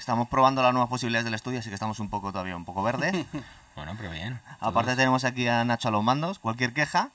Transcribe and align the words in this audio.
Estamos 0.00 0.28
probando 0.28 0.62
las 0.62 0.72
nuevas 0.72 0.88
posibilidades 0.88 1.26
del 1.26 1.34
estudio, 1.34 1.58
así 1.58 1.68
que 1.68 1.74
estamos 1.74 2.00
un 2.00 2.08
poco 2.08 2.32
todavía 2.32 2.56
un 2.56 2.64
poco 2.64 2.82
verde. 2.82 3.26
Bueno, 3.76 3.94
pero 3.96 4.10
bien. 4.10 4.40
Aparte 4.58 4.96
tenemos 4.96 5.24
aquí 5.24 5.46
a 5.46 5.64
Nacho 5.64 5.88
a 5.88 5.90
los 5.90 6.02
mandos. 6.02 6.40
Cualquier 6.40 6.74
queja, 6.74 7.10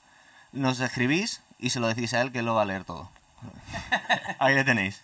nos 0.52 0.80
escribís 0.80 1.42
y 1.58 1.70
se 1.70 1.80
lo 1.80 1.86
decís 1.86 2.14
a 2.14 2.22
él 2.22 2.32
que 2.32 2.42
lo 2.42 2.54
va 2.54 2.62
a 2.62 2.64
leer 2.64 2.84
todo. 2.84 3.10
Ahí 4.38 4.54
le 4.54 4.64
tenéis. 4.64 5.02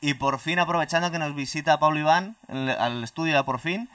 Y 0.00 0.14
por 0.14 0.40
fin, 0.40 0.58
aprovechando 0.58 1.10
que 1.12 1.20
nos 1.20 1.34
visita 1.34 1.78
Pablo 1.78 2.00
Iván 2.00 2.36
al 2.48 3.04
estudio 3.04 3.34
ya 3.34 3.44
por 3.44 3.60
fin, 3.60 3.88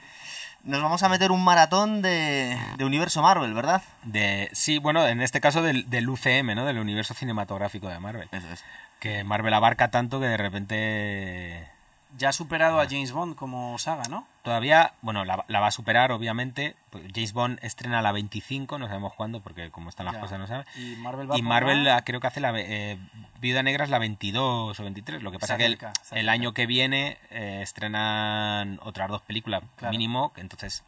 nos 0.64 0.82
vamos 0.82 1.02
a 1.02 1.10
meter 1.10 1.30
un 1.30 1.44
maratón 1.44 2.00
de, 2.00 2.58
de 2.76 2.84
universo 2.84 3.22
Marvel, 3.22 3.52
¿verdad? 3.52 3.82
De, 4.02 4.48
sí, 4.52 4.78
bueno, 4.78 5.06
en 5.06 5.20
este 5.20 5.40
caso 5.40 5.62
del, 5.62 5.88
del 5.90 6.08
UCM, 6.08 6.54
¿no? 6.54 6.64
Del 6.64 6.78
universo 6.78 7.14
cinematográfico 7.14 7.88
de 7.88 8.00
Marvel. 8.00 8.28
Eso 8.32 8.48
es. 8.52 8.64
Que 9.00 9.22
Marvel 9.22 9.54
abarca 9.54 9.90
tanto 9.90 10.18
que 10.18 10.26
de 10.26 10.36
repente 10.38 11.71
Ya 12.18 12.28
ha 12.28 12.32
superado 12.32 12.80
a 12.80 12.86
James 12.86 13.12
Bond 13.12 13.34
como 13.36 13.78
saga, 13.78 14.04
¿no? 14.08 14.26
todavía, 14.42 14.92
bueno, 15.02 15.24
la, 15.24 15.44
la 15.46 15.60
va 15.60 15.68
a 15.68 15.70
superar, 15.70 16.10
obviamente. 16.10 16.74
Pues 16.90 17.04
James 17.14 17.32
Bond 17.32 17.58
estrena 17.62 18.02
la 18.02 18.10
25, 18.10 18.76
no 18.78 18.86
sabemos 18.88 19.14
cuándo, 19.14 19.38
porque 19.40 19.70
como 19.70 19.88
están 19.88 20.06
las 20.06 20.16
Ya. 20.16 20.20
cosas 20.20 20.38
no 20.40 20.46
sabe. 20.48 20.64
Y 20.76 20.96
Marvel 20.96 21.30
va 21.30 21.38
Y 21.38 21.42
Marvel 21.42 21.84
la- 21.84 22.02
creo 22.02 22.18
que 22.20 22.26
hace 22.26 22.40
la 22.40 22.52
eh, 22.56 22.98
Viuda 23.40 23.62
Negra 23.62 23.84
es 23.84 23.90
la 23.90 23.98
22 24.00 24.78
o 24.78 24.82
23. 24.82 25.22
Lo 25.22 25.30
que 25.30 25.38
pasa 25.38 25.56
Se 25.56 25.58
que 25.76 25.78
el, 26.18 26.28
año 26.28 26.52
que 26.54 26.66
viene 26.66 27.18
eh, 27.30 27.60
estrenan 27.62 28.80
otras 28.82 29.08
dos 29.08 29.22
películas 29.22 29.62
Claro. 29.76 29.92
mínimo. 29.92 30.32
Entonces, 30.36 30.82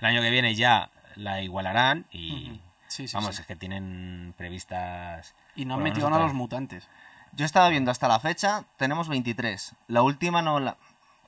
el 0.00 0.06
año 0.06 0.20
que 0.20 0.30
viene 0.30 0.54
ya 0.54 0.90
la 1.16 1.40
igualarán 1.40 2.04
y. 2.12 2.60
Sí, 2.88 3.06
sí, 3.08 3.14
vamos, 3.14 3.36
sí. 3.36 3.42
es 3.42 3.46
que 3.46 3.54
tienen 3.56 4.32
previstas... 4.38 5.34
Y 5.54 5.64
no 5.66 5.74
han 5.74 5.82
metido 5.82 6.06
a 6.06 6.18
los 6.18 6.32
mutantes. 6.32 6.86
Yo 7.32 7.44
estaba 7.44 7.68
viendo 7.68 7.90
hasta 7.90 8.08
la 8.08 8.20
fecha, 8.20 8.64
tenemos 8.76 9.08
23. 9.08 9.72
La 9.88 10.02
última 10.02 10.42
no 10.42 10.60
la... 10.60 10.76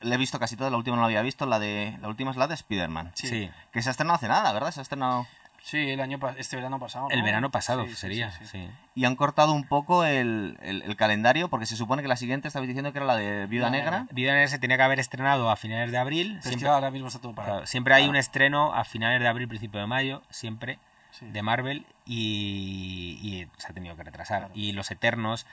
La 0.02 0.14
he 0.14 0.18
visto 0.18 0.38
casi 0.38 0.56
toda, 0.56 0.70
la 0.70 0.78
última 0.78 0.96
no 0.96 1.02
la 1.02 1.06
había 1.08 1.20
visto, 1.20 1.44
la 1.44 1.58
de 1.58 1.98
la 2.00 2.08
última 2.08 2.30
es 2.30 2.38
la 2.38 2.46
de 2.46 2.54
Spider-Man. 2.54 3.12
Sí. 3.14 3.28
Sí. 3.28 3.50
Que 3.70 3.82
se 3.82 3.90
ha 3.90 3.92
estrenado 3.92 4.14
hace 4.16 4.28
nada, 4.28 4.50
¿verdad? 4.54 4.70
Se 4.70 4.80
ha 4.80 4.82
estrenado... 4.82 5.26
Sí, 5.62 5.90
el 5.90 6.00
año 6.00 6.18
este 6.38 6.56
verano 6.56 6.78
pasado. 6.80 7.08
El 7.10 7.18
¿no? 7.18 7.24
verano 7.26 7.50
pasado 7.50 7.84
Sí, 7.84 7.94
sería, 7.94 8.30
sí, 8.30 8.38
sí. 8.46 8.62
sí. 8.62 8.70
Y 8.94 9.04
han 9.04 9.14
cortado 9.14 9.52
un 9.52 9.64
poco 9.64 10.06
el, 10.06 10.56
el- 10.62 10.80
el 10.80 10.96
calendario, 10.96 11.48
porque 11.50 11.66
se 11.66 11.76
supone 11.76 12.00
que 12.00 12.08
la 12.08 12.16
siguiente 12.16 12.48
estabais 12.48 12.66
diciendo 12.66 12.92
que 12.94 12.98
era 12.98 13.04
la 13.06 13.16
de 13.16 13.44
Viuda 13.46 13.66
La 13.66 13.70
Negra. 13.72 13.90
Negra. 13.98 14.06
Viuda 14.14 14.32
Negra 14.32 14.48
se 14.48 14.58
tenía 14.58 14.78
que 14.78 14.82
haber 14.84 15.00
estrenado 15.00 15.50
a 15.50 15.56
finales 15.56 15.92
de 15.92 15.98
abril. 15.98 16.28
Pero 16.28 16.38
es 16.38 16.44
Siempre, 16.44 16.64
que 16.64 16.68
ahora 16.70 16.90
mismo 16.90 17.08
está 17.08 17.20
todo 17.20 17.34
parado. 17.34 17.56
claro, 17.56 17.66
siempre 17.66 17.92
hay 17.92 18.00
Claro. 18.04 18.10
un 18.12 18.16
estreno 18.16 18.72
a 18.72 18.84
finales 18.84 19.20
de 19.20 19.28
abril, 19.28 19.48
principio 19.48 19.80
de 19.80 19.86
mayo, 19.86 20.22
siempre. 20.30 20.78
Sí. 21.10 21.26
de 21.26 21.42
Marvel 21.42 21.84
y, 22.06 23.18
y 23.20 23.48
se 23.58 23.66
ha 23.68 23.74
tenido 23.74 23.96
que 23.96 24.04
retrasar. 24.04 24.38
Claro. 24.46 24.52
Y 24.54 24.72
Los 24.72 24.90
Eternos, 24.90 25.44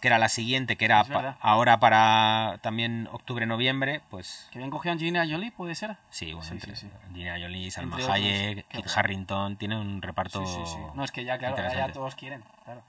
que 0.00 0.08
era 0.08 0.18
la 0.18 0.28
siguiente, 0.28 0.76
que 0.76 0.84
era 0.84 1.04
pa- 1.04 1.36
ahora 1.40 1.80
para 1.80 2.58
también 2.62 3.08
octubre-noviembre, 3.12 4.02
pues 4.10 4.48
¿Que 4.50 4.58
habían 4.58 4.70
cogido 4.70 4.90
a 4.90 4.94
Angelina 4.94 5.26
Jolie, 5.28 5.50
puede 5.52 5.74
ser? 5.74 5.96
sí, 6.10 6.32
bueno, 6.34 6.42
Sí, 6.48 6.54
entre 6.54 6.76
sí, 6.76 6.86
sí. 6.88 7.14
Gina 7.14 7.36
Jolie, 7.40 7.70
Salma 7.70 7.96
Entre. 7.96 8.12
Hayek, 8.12 8.68
Kit. 8.68 8.86
Harrington, 8.94 9.56
tiene 9.56 9.78
un 9.80 10.02
reparto... 10.02 10.44
Sí, 10.44 10.52
sí, 10.66 10.72
sí. 10.74 10.78
No, 10.94 11.02
es 11.04 11.10
que 11.12 11.24
ya, 11.24 11.38
claro, 11.38 11.56
ya 11.56 11.92
todos 11.92 12.14
quieren. 12.14 12.44
Claro. 12.64 12.82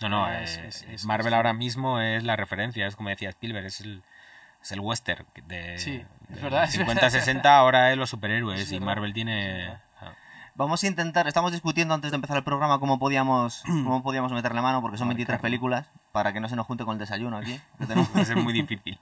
No, 0.00 0.08
no, 0.08 0.28
Es- 0.30 0.58
eh, 0.58 0.66
es- 0.68 0.82
es- 0.82 1.04
Marvel 1.04 1.34
ahora 1.34 1.52
mismo 1.52 2.00
es 2.00 2.22
la 2.24 2.36
referencia, 2.36 2.86
es 2.86 2.96
como 2.96 3.08
decía 3.08 3.28
Spielberg, 3.30 3.66
es 3.66 3.80
el, 3.80 4.02
es 4.62 4.72
el 4.72 4.80
western 4.80 5.24
de, 5.46 5.76
de 6.28 6.40
verdad, 6.40 6.64
es 6.64 6.76
verdad. 6.78 6.94
50-60, 7.10 7.44
ahora 7.56 7.90
es 7.92 7.96
los 7.96 8.10
superhéroes 8.10 8.60
Es 8.60 8.72
y 8.72 8.80
Marvel 8.80 9.12
tiene... 9.12 9.76
Vamos 10.56 10.84
a 10.84 10.86
intentar, 10.86 11.26
estamos 11.26 11.50
discutiendo 11.50 11.94
antes 11.94 12.12
de 12.12 12.14
empezar 12.14 12.36
el 12.36 12.44
programa 12.44 12.78
cómo 12.78 12.98
podíamos, 12.98 13.62
cómo 13.66 14.02
podíamos 14.02 14.32
meterle 14.32 14.60
mano, 14.62 14.80
porque 14.80 14.98
son 14.98 15.08
23 15.08 15.34
Abarcarlo. 15.34 15.42
películas, 15.42 15.88
para 16.12 16.32
que 16.32 16.40
no 16.40 16.48
se 16.48 16.56
nos 16.56 16.66
junte 16.66 16.84
con 16.84 16.92
el 16.94 16.98
desayuno 16.98 17.38
aquí. 17.38 17.60
ser 18.24 18.36
muy 18.36 18.52
difícil. 18.62 18.98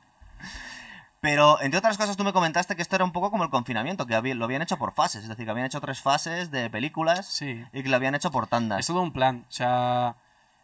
Pero, 1.21 1.61
entre 1.61 1.79
otras 1.79 1.99
cosas, 1.99 2.17
tú 2.17 2.25
me 2.25 2.33
comentaste 2.33 2.75
que 2.75 2.83
esto 2.83 2.97
era 2.97 3.05
un 3.05 3.13
poco 3.13 3.31
como 3.31 3.45
el 3.45 3.51
confinamiento, 3.51 4.07
que 4.07 4.15
había- 4.15 4.35
lo 4.35 4.45
habían 4.47 4.63
hecho 4.63 4.77
por 4.79 4.93
fases, 4.93 5.23
es 5.23 5.29
decir, 5.29 5.45
que 5.45 5.51
habían 5.51 5.67
hecho 5.67 5.81
tres 5.81 6.01
fases 6.01 6.51
de 6.51 6.69
películas 6.71 7.27
Sí. 7.27 7.65
y 7.73 7.83
que 7.83 7.89
lo 7.89 7.97
habían 7.97 8.15
hecho 8.15 8.31
por 8.31 8.47
tandas. 8.47 8.81
Es 8.81 8.87
todo 8.87 9.03
un 9.03 9.13
plan. 9.13 9.45
O 9.49 9.53
sea, 9.53 10.17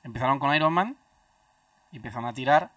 empezaron 0.02 0.38
con 0.38 0.54
Iron 0.54 0.72
Man 0.72 0.96
y 1.92 1.96
empezaron 1.98 2.24
a 2.26 2.32
tirar. 2.32 2.70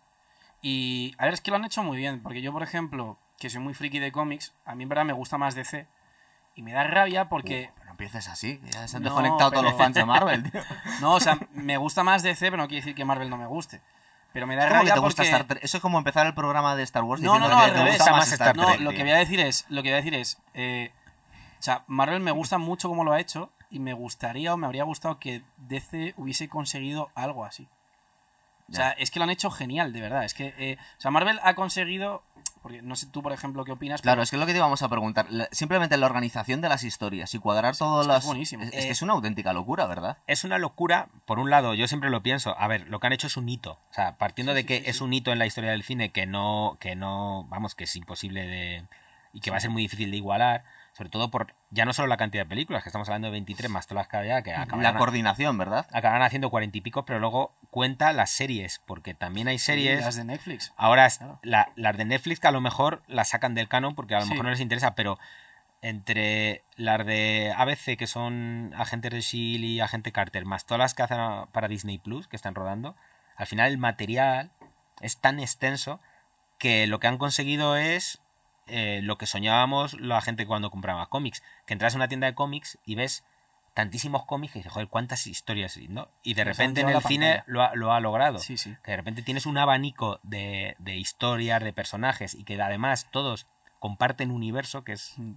Y 0.61 1.15
a 1.17 1.25
ver, 1.25 1.33
es 1.33 1.41
que 1.41 1.49
lo 1.49 1.57
han 1.57 1.65
hecho 1.65 1.81
muy 1.81 1.97
bien. 1.97 2.21
Porque 2.21 2.41
yo, 2.43 2.51
por 2.51 2.61
ejemplo, 2.61 3.17
que 3.39 3.49
soy 3.49 3.61
muy 3.61 3.73
friki 3.73 3.97
de 3.99 4.11
cómics, 4.11 4.53
a 4.65 4.75
mí 4.75 4.83
en 4.83 4.89
verdad 4.89 5.05
me 5.05 5.13
gusta 5.13 5.37
más 5.39 5.55
DC. 5.55 5.87
Y 6.53 6.61
me 6.61 6.73
da 6.73 6.83
rabia 6.83 7.29
porque. 7.29 7.71
Empieces 8.01 8.29
así, 8.29 8.59
ya 8.71 8.87
se 8.87 8.97
han 8.97 9.03
No, 9.03 9.09
desconectado 9.09 9.51
todos 9.51 9.63
los 9.63 9.75
fans 9.77 9.93
de 9.95 10.05
Marvel, 10.05 10.49
tío. 10.49 10.61
No, 11.01 11.13
o 11.13 11.19
sea, 11.19 11.37
me 11.53 11.77
gusta 11.77 12.03
más 12.03 12.23
DC, 12.23 12.45
pero 12.49 12.57
no 12.57 12.67
quiere 12.67 12.81
decir 12.81 12.95
que 12.95 13.05
Marvel 13.05 13.29
no 13.29 13.37
me 13.37 13.45
guste. 13.45 13.79
Pero 14.33 14.47
me 14.47 14.55
da 14.55 14.67
¿Cómo 14.69 14.81
que 14.83 14.91
te 14.91 14.99
gusta 14.99 15.21
porque... 15.23 15.29
Star 15.31 15.43
Trek? 15.45 15.63
Eso 15.63 15.77
es 15.77 15.81
como 15.81 15.97
empezar 15.99 16.25
el 16.25 16.33
programa 16.33 16.75
de 16.75 16.83
Star 16.83 17.03
Wars 17.03 17.21
No, 17.21 17.37
no, 17.37 17.47
no, 17.47 17.57
que 17.57 17.63
al 17.63 17.73
te 17.73 17.77
revés. 17.77 17.97
gusta 17.97 18.11
más 18.11 18.19
Más 18.21 18.31
Star 18.31 18.47
Star 18.55 18.65
Trek. 18.65 18.79
No, 18.79 18.85
lo 18.85 18.97
que 18.97 19.03
voy 19.03 19.11
a 19.11 19.17
decir 19.17 19.39
es, 19.39 19.65
lo 19.69 19.83
que 19.83 19.89
voy 19.89 19.93
a 19.93 19.97
decir 19.97 20.15
es, 20.15 20.39
eh, 20.55 20.91
o 21.59 21.61
sea, 21.61 21.83
Marvel 21.87 22.21
me 22.21 22.31
gusta 22.31 22.57
mucho 22.57 22.89
como 22.89 23.03
lo 23.03 23.13
ha 23.13 23.19
hecho 23.19 23.51
y 23.69 23.79
me 23.79 23.93
gustaría 23.93 24.53
o 24.53 24.57
me 24.57 24.65
habría 24.65 24.83
gustado 24.83 25.19
que 25.19 25.43
DC 25.57 26.15
hubiese 26.17 26.49
conseguido 26.49 27.11
algo 27.13 27.45
así. 27.45 27.67
O 28.71 28.75
sea, 28.75 28.91
es 28.91 29.11
que 29.11 29.19
lo 29.19 29.23
han 29.23 29.29
hecho 29.29 29.51
genial, 29.51 29.93
de 29.93 30.01
verdad. 30.01 30.23
Es 30.23 30.33
que, 30.33 30.53
eh, 30.57 30.77
o 30.97 31.01
sea, 31.01 31.11
Marvel 31.11 31.39
ha 31.43 31.53
conseguido, 31.55 32.23
porque 32.61 32.81
no 32.81 32.95
sé 32.95 33.07
tú, 33.07 33.21
por 33.21 33.33
ejemplo, 33.33 33.65
qué 33.65 33.71
opinas. 33.71 34.01
Claro, 34.01 34.17
pero- 34.17 34.23
es 34.23 34.29
que 34.29 34.35
es 34.35 34.39
lo 34.39 34.45
que 34.45 34.53
te 34.53 34.59
íbamos 34.59 34.81
a 34.81 34.87
preguntar. 34.89 35.25
La- 35.29 35.47
simplemente 35.51 35.97
la 35.97 36.05
organización 36.05 36.61
de 36.61 36.69
las 36.69 36.83
historias 36.83 37.33
y 37.33 37.39
cuadrar 37.39 37.75
todas 37.75 38.05
que 38.07 38.13
las. 38.13 38.19
es 38.23 38.25
buenísimo. 38.27 38.63
Es, 38.63 38.69
es 38.69 38.75
Eh, 38.83 38.87
que 38.87 38.91
es 38.91 39.01
una 39.01 39.13
auténtica 39.13 39.51
locura, 39.53 39.85
¿verdad? 39.87 40.17
es 40.27 40.43
una 40.43 40.57
locura, 40.57 41.09
por 41.25 41.39
un 41.39 41.49
lado, 41.49 41.73
yo 41.73 41.87
siempre 41.87 42.09
lo 42.09 42.21
pienso, 42.23 42.55
a 42.57 42.67
ver, 42.67 42.87
lo 42.87 42.99
que 42.99 43.07
han 43.07 43.13
hecho 43.13 43.27
es 43.27 43.35
un 43.37 43.49
hito, 43.49 43.73
o 43.89 43.93
sea, 43.93 44.17
partiendo 44.17 44.51
Sí, 44.53 44.55
de 44.57 44.61
sí, 44.61 44.67
que 44.67 44.77
sí, 44.79 44.83
es 44.89 45.01
un 45.01 45.13
hito 45.13 45.31
en 45.31 45.39
la 45.39 45.45
historia 45.47 45.71
del 45.71 45.83
cine 45.83 46.11
que 46.11 46.25
no, 46.25 46.77
que 46.79 46.95
no, 46.95 47.45
vamos, 47.49 47.75
que 47.75 47.83
es 47.85 47.95
imposible 47.95 48.45
de, 48.47 48.85
y 49.33 49.39
que 49.41 49.51
va 49.51 49.57
a 49.57 49.59
ser 49.61 49.69
muy 49.69 49.81
difícil 49.81 50.11
de 50.11 50.17
igualar, 50.17 50.63
sobre 50.93 51.09
todo 51.09 51.31
por, 51.31 51.55
ya 51.69 51.85
no 51.85 51.93
solo 51.93 52.07
la 52.07 52.17
cantidad 52.17 52.43
de 52.43 52.49
películas, 52.49 52.83
que 52.83 52.89
estamos 52.89 53.07
hablando 53.07 53.27
de 53.27 53.31
23 53.31 53.69
más 53.71 53.87
todas 53.87 54.01
las 54.03 54.07
que 54.09 54.17
había, 54.17 54.41
que 54.41 54.51
La 54.51 54.97
coordinación, 54.97 55.57
¿verdad? 55.57 55.87
acabarán 55.91 56.21
haciendo 56.23 56.49
40 56.49 56.77
y 56.77 56.81
pico, 56.81 57.05
pero 57.05 57.19
luego 57.19 57.55
cuenta 57.69 58.11
las 58.13 58.29
series, 58.31 58.79
porque 58.85 59.13
también 59.13 59.47
hay 59.47 59.57
Sí, 59.57 59.65
series... 59.65 60.01
las 60.01 60.15
de 60.15 60.25
Netflix. 60.25 60.73
Ahora, 60.75 61.07
Claro. 61.09 61.39
la- 61.43 61.71
las 61.75 61.97
de 61.97 62.05
Netflix 62.05 62.39
que 62.39 62.47
a 62.47 62.51
lo 62.51 62.61
mejor 62.61 63.03
las 63.07 63.29
sacan 63.29 63.55
del 63.55 63.67
canon 63.69 63.95
porque 63.95 64.15
a 64.15 64.19
lo 64.19 64.25
Sí. 64.25 64.31
mejor 64.31 64.45
no 64.45 64.51
les 64.51 64.59
interesa, 64.59 64.95
pero 64.95 65.17
entre 65.81 66.63
las 66.75 67.05
de 67.05 67.53
ABC, 67.57 67.97
que 67.97 68.05
son 68.07 68.73
Agentes 68.77 69.11
de 69.11 69.17
S.H.I.E.L.D. 69.19 69.67
y 69.67 69.79
Agente 69.79 70.11
Carter, 70.11 70.45
más 70.45 70.65
todas 70.65 70.79
las 70.79 70.93
que 70.93 71.03
hacen 71.03 71.17
para 71.51 71.67
Disney 71.67 71.97
Plus, 71.97 72.27
que 72.27 72.35
están 72.35 72.53
rodando, 72.55 72.95
al 73.35 73.47
final 73.47 73.71
el 73.71 73.77
material 73.77 74.51
es 74.99 75.17
tan 75.17 75.39
extenso 75.39 75.99
que 76.59 76.85
lo 76.85 76.99
que 76.99 77.07
han 77.07 77.17
conseguido 77.17 77.75
es 77.77 78.20
eh, 78.71 79.01
lo 79.03 79.17
que 79.17 79.25
soñábamos 79.27 79.93
la 79.99 80.21
gente 80.21 80.45
cuando 80.47 80.71
compraba 80.71 81.07
cómics, 81.07 81.43
que 81.65 81.73
entras 81.73 81.93
a 81.93 81.97
una 81.97 82.07
tienda 82.07 82.27
de 82.27 82.33
cómics 82.35 82.77
y 82.85 82.95
ves 82.95 83.23
tantísimos 83.73 84.25
cómics 84.25 84.55
y 84.55 84.59
dices, 84.59 84.71
joder, 84.73 84.87
cuántas 84.89 85.27
historias, 85.27 85.77
¿no? 85.89 86.09
Y 86.23 86.33
de 86.33 86.43
repente 86.43 86.81
en 86.81 86.89
el 86.89 87.01
cine 87.03 87.43
lo 87.45 87.61
ha, 87.63 87.73
lo 87.75 87.93
ha 87.93 87.99
logrado 88.01 88.39
Sí, 88.39 88.57
sí. 88.57 88.75
que 88.83 88.91
de 88.91 88.97
repente 88.97 89.21
tienes 89.21 89.45
un 89.45 89.57
abanico 89.57 90.19
de, 90.23 90.75
de 90.79 90.97
historias, 90.97 91.63
de 91.63 91.71
personajes 91.71 92.33
y 92.35 92.43
que 92.43 92.61
además 92.61 93.07
todos 93.11 93.47
comparten 93.79 94.31
universo, 94.31 94.83
que 94.83 94.93
es, 94.93 95.13
Mm. 95.17 95.33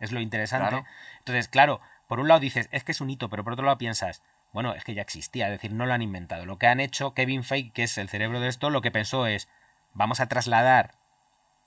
es 0.00 0.12
lo 0.12 0.20
interesante. 0.20 0.68
Claro. 0.68 0.86
Entonces, 1.18 1.48
claro, 1.48 1.80
por 2.06 2.20
un 2.20 2.28
lado 2.28 2.40
dices, 2.40 2.68
es 2.72 2.84
que 2.84 2.92
es 2.92 3.00
un 3.02 3.10
hito, 3.10 3.28
pero 3.28 3.44
por 3.44 3.52
otro 3.52 3.66
lado 3.66 3.76
piensas, 3.78 4.22
bueno, 4.52 4.72
es 4.74 4.82
que 4.84 4.94
ya 4.94 5.02
existía, 5.02 5.44
es 5.46 5.52
decir, 5.52 5.72
no 5.72 5.84
lo 5.84 5.92
han 5.92 6.00
inventado. 6.02 6.46
Lo 6.46 6.56
que 6.58 6.68
han 6.68 6.80
hecho 6.80 7.12
Kevin 7.12 7.44
Feige, 7.44 7.70
que 7.72 7.82
es 7.82 7.98
el 7.98 8.08
cerebro 8.08 8.40
de 8.40 8.48
esto, 8.48 8.70
lo 8.70 8.80
que 8.80 8.90
pensó 8.90 9.26
es, 9.26 9.46
vamos 9.92 10.20
a 10.20 10.26
trasladar 10.28 10.94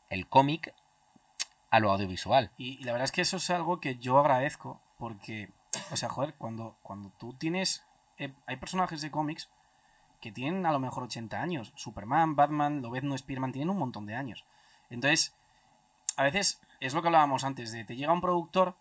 el 0.09 0.27
cómic 0.27 0.73
a 1.71 1.79
lo 1.79 1.91
audiovisual. 1.91 2.51
Y, 2.57 2.83
la 2.83 2.91
verdad 2.91 3.05
es 3.05 3.11
que 3.11 3.21
eso 3.21 3.37
es 3.37 3.49
algo 3.49 3.79
que 3.79 3.97
yo 3.97 4.19
agradezco 4.19 4.79
porque, 4.97 5.49
o 5.91 5.97
sea, 5.97 6.09
joder, 6.09 6.35
cuando, 6.35 6.77
cuando 6.83 7.09
tú 7.17 7.33
tienes... 7.33 7.83
eh, 8.17 8.33
hay 8.45 8.57
personajes 8.57 9.01
de 9.01 9.09
cómics 9.09 9.49
que 10.19 10.31
tienen 10.31 10.65
a 10.67 10.71
lo 10.71 10.79
mejor 10.79 11.03
80 11.03 11.41
años. 11.41 11.73
Superman, 11.75 12.35
Batman, 12.35 12.81
Lobezno, 12.81 13.17
Spearman, 13.17 13.51
tienen 13.51 13.71
un 13.71 13.79
montón 13.79 14.05
de 14.05 14.15
años. 14.15 14.45
Entonces, 14.91 15.33
a 16.17 16.23
veces 16.23 16.61
es 16.79 16.93
lo 16.93 17.01
que 17.01 17.07
hablábamos 17.07 17.43
antes, 17.43 17.71
de 17.71 17.83
te 17.83 17.95
llega 17.95 18.13
un 18.13 18.21
productor 18.21 18.75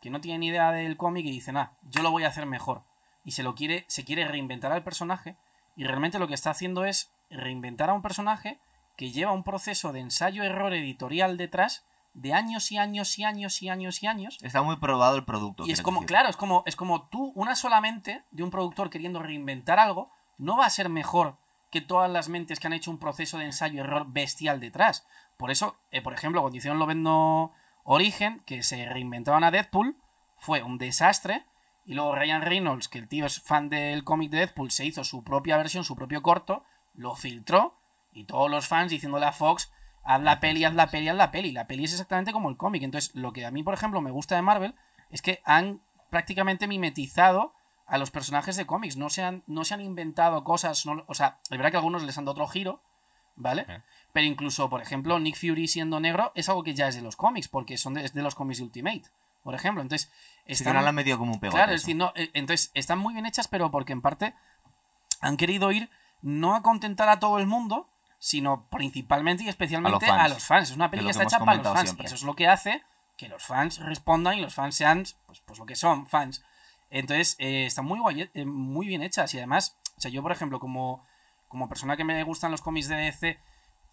que 0.00 0.10
no 0.10 0.20
tiene 0.20 0.38
ni 0.38 0.46
idea 0.48 0.70
del 0.70 0.96
cómic 0.96 1.26
y 1.26 1.30
dice, 1.32 1.52
nah, 1.52 1.68
yo 1.90 2.02
lo 2.02 2.10
voy 2.10 2.24
a 2.24 2.28
hacer 2.28 2.46
mejor. 2.46 2.82
Y 3.24 3.32
se 3.32 3.42
lo 3.42 3.54
quiere, 3.54 3.84
se 3.88 4.04
quiere 4.04 4.26
reinventar 4.26 4.72
al 4.72 4.84
personaje 4.84 5.36
y 5.76 5.84
realmente 5.84 6.18
lo 6.18 6.28
que 6.28 6.34
está 6.34 6.50
haciendo 6.50 6.84
es 6.84 7.10
reinventar 7.30 7.90
a 7.90 7.94
un 7.94 8.02
personaje 8.02 8.58
que 8.96 9.10
lleva 9.10 9.32
un 9.32 9.44
proceso 9.44 9.92
de 9.92 10.00
ensayo-error 10.00 10.72
editorial 10.72 11.36
detrás 11.36 11.84
de 12.20 12.34
años 12.34 12.72
y 12.72 12.78
años 12.78 13.16
y 13.16 13.24
años 13.24 13.62
y 13.62 13.68
años 13.68 14.02
y 14.02 14.06
años. 14.06 14.38
Está 14.42 14.62
muy 14.62 14.76
probado 14.76 15.16
el 15.16 15.24
producto. 15.24 15.64
Y 15.66 15.70
es 15.70 15.82
como, 15.82 16.00
decir. 16.00 16.08
claro, 16.08 16.28
es 16.28 16.36
como, 16.36 16.64
es 16.66 16.74
como 16.74 17.08
tú, 17.08 17.32
una 17.36 17.54
solamente 17.54 18.24
de 18.32 18.42
un 18.42 18.50
productor 18.50 18.90
queriendo 18.90 19.22
reinventar 19.22 19.78
algo, 19.78 20.10
no 20.36 20.56
va 20.56 20.66
a 20.66 20.70
ser 20.70 20.88
mejor 20.88 21.38
que 21.70 21.80
todas 21.80 22.10
las 22.10 22.28
mentes 22.28 22.58
que 22.58 22.66
han 22.66 22.72
hecho 22.72 22.90
un 22.90 22.98
proceso 22.98 23.38
de 23.38 23.44
ensayo-error 23.44 24.06
bestial 24.08 24.58
detrás. 24.58 25.06
Por 25.36 25.52
eso, 25.52 25.78
eh, 25.92 26.02
por 26.02 26.12
ejemplo, 26.12 26.40
cuando 26.40 26.56
hicieron 26.56 26.80
Lovendo 26.80 27.52
Origen, 27.84 28.42
que 28.46 28.64
se 28.64 28.84
reinventaban 28.86 29.44
a 29.44 29.52
Deadpool, 29.52 29.96
fue 30.36 30.62
un 30.62 30.76
desastre. 30.78 31.46
Y 31.84 31.94
luego 31.94 32.16
Ryan 32.16 32.42
Reynolds, 32.42 32.88
que 32.88 32.98
el 32.98 33.08
tío 33.08 33.26
es 33.26 33.40
fan 33.40 33.68
del 33.68 34.02
cómic 34.02 34.30
de 34.30 34.38
Deadpool, 34.38 34.72
se 34.72 34.84
hizo 34.84 35.04
su 35.04 35.22
propia 35.22 35.56
versión, 35.56 35.84
su 35.84 35.94
propio 35.94 36.20
corto, 36.22 36.64
lo 36.94 37.14
filtró. 37.14 37.78
Y 38.12 38.24
todos 38.24 38.50
los 38.50 38.66
fans 38.66 38.90
diciéndole 38.90 39.26
a 39.26 39.32
Fox 39.32 39.70
haz 40.08 40.22
la 40.22 40.40
peli, 40.40 40.64
haz 40.64 40.74
la 40.74 40.86
peli, 40.88 41.08
haz 41.08 41.16
la 41.16 41.30
peli. 41.30 41.52
La 41.52 41.66
peli 41.66 41.84
es 41.84 41.92
exactamente 41.92 42.32
como 42.32 42.48
el 42.48 42.56
cómic. 42.56 42.82
Entonces, 42.82 43.14
lo 43.14 43.32
que 43.32 43.44
a 43.44 43.50
mí, 43.50 43.62
por 43.62 43.74
ejemplo, 43.74 44.00
me 44.00 44.10
gusta 44.10 44.34
de 44.36 44.42
Marvel 44.42 44.74
es 45.10 45.20
que 45.22 45.40
han 45.44 45.80
prácticamente 46.10 46.66
mimetizado 46.66 47.54
a 47.86 47.98
los 47.98 48.10
personajes 48.10 48.56
de 48.56 48.66
cómics. 48.66 48.96
No 48.96 49.10
se 49.10 49.22
han, 49.22 49.42
no 49.46 49.64
se 49.64 49.74
han 49.74 49.80
inventado 49.82 50.42
cosas. 50.44 50.84
no- 50.86 51.04
o 51.06 51.14
sea, 51.14 51.38
es 51.44 51.56
verdad 51.56 51.70
que 51.70 51.76
algunos 51.76 52.02
les 52.04 52.16
han 52.18 52.24
dado 52.24 52.32
otro 52.32 52.48
giro, 52.48 52.82
¿vale? 53.36 53.66
Eh. 53.68 53.82
Pero 54.12 54.26
incluso, 54.26 54.68
por 54.70 54.80
ejemplo, 54.80 55.18
Nick 55.18 55.36
Fury 55.36 55.68
siendo 55.68 56.00
negro 56.00 56.32
es 56.34 56.48
algo 56.48 56.64
que 56.64 56.74
ya 56.74 56.88
es 56.88 56.94
de 56.96 57.02
los 57.02 57.16
cómics, 57.16 57.48
porque 57.48 57.76
son 57.76 57.94
de, 57.94 58.04
es 58.04 58.14
de 58.14 58.22
los 58.22 58.34
cómics 58.34 58.58
de 58.58 58.64
Ultimate, 58.64 59.02
por 59.42 59.54
ejemplo. 59.54 59.82
Entonces, 59.82 60.10
están- 60.46 60.74
no 60.74 60.82
la 60.82 60.88
han 60.88 60.94
metido 60.94 61.18
como 61.18 61.32
un 61.34 61.40
pegote. 61.40 61.56
Claro, 61.58 61.72
es 61.74 61.82
decir, 61.82 61.96
no, 61.96 62.12
eh, 62.16 62.30
entonces 62.32 62.70
están 62.74 62.98
muy 62.98 63.12
bien 63.14 63.26
hechas, 63.26 63.46
pero 63.48 63.70
porque 63.70 63.92
en 63.92 64.00
parte 64.02 64.34
han 65.20 65.36
querido 65.36 65.70
ir 65.70 65.90
no 66.22 66.54
a 66.56 66.62
contentar 66.62 67.08
a 67.10 67.20
todo 67.20 67.38
el 67.38 67.46
mundo, 67.46 67.88
sino 68.18 68.66
principalmente 68.68 69.44
y 69.44 69.48
especialmente 69.48 70.06
A 70.06 70.08
los 70.08 70.16
a 70.16 70.16
fans. 70.22 70.34
los 70.34 70.44
fans. 70.46 70.70
Es 70.70 70.76
una 70.76 70.90
peli 70.90 71.00
Que 71.02 71.06
que 71.06 71.10
es 71.10 71.16
está 71.16 71.24
hecha 71.36 71.44
para 71.44 71.58
los 71.62 71.66
fans. 71.72 71.88
siempre. 71.90 72.04
Y 72.04 72.06
eso 72.06 72.14
es 72.16 72.22
lo 72.22 72.34
que 72.34 72.48
hace 72.48 72.82
que 73.16 73.28
los 73.28 73.44
fans 73.44 73.78
respondan 73.78 74.38
y 74.38 74.40
los 74.40 74.54
fans 74.54 74.74
sean 74.76 75.04
pues, 75.26 75.40
pues 75.40 75.58
lo 75.58 75.66
que 75.66 75.76
son, 75.76 76.06
fans. 76.06 76.44
Entonces, 76.90 77.36
eh, 77.38 77.66
están 77.66 77.84
muy, 77.84 77.98
guay- 77.98 78.30
eh, 78.32 78.44
muy 78.44 78.86
bien 78.86 79.02
hechas. 79.02 79.34
Y 79.34 79.38
además, 79.38 79.76
o 79.96 80.00
sea, 80.00 80.10
yo, 80.10 80.22
por 80.22 80.32
ejemplo, 80.32 80.58
como, 80.60 81.04
como 81.48 81.68
persona 81.68 81.96
que 81.96 82.04
me 82.04 82.22
gustan 82.24 82.50
los 82.50 82.62
cómics 82.62 82.88
de 82.88 82.96
DC, 82.96 83.38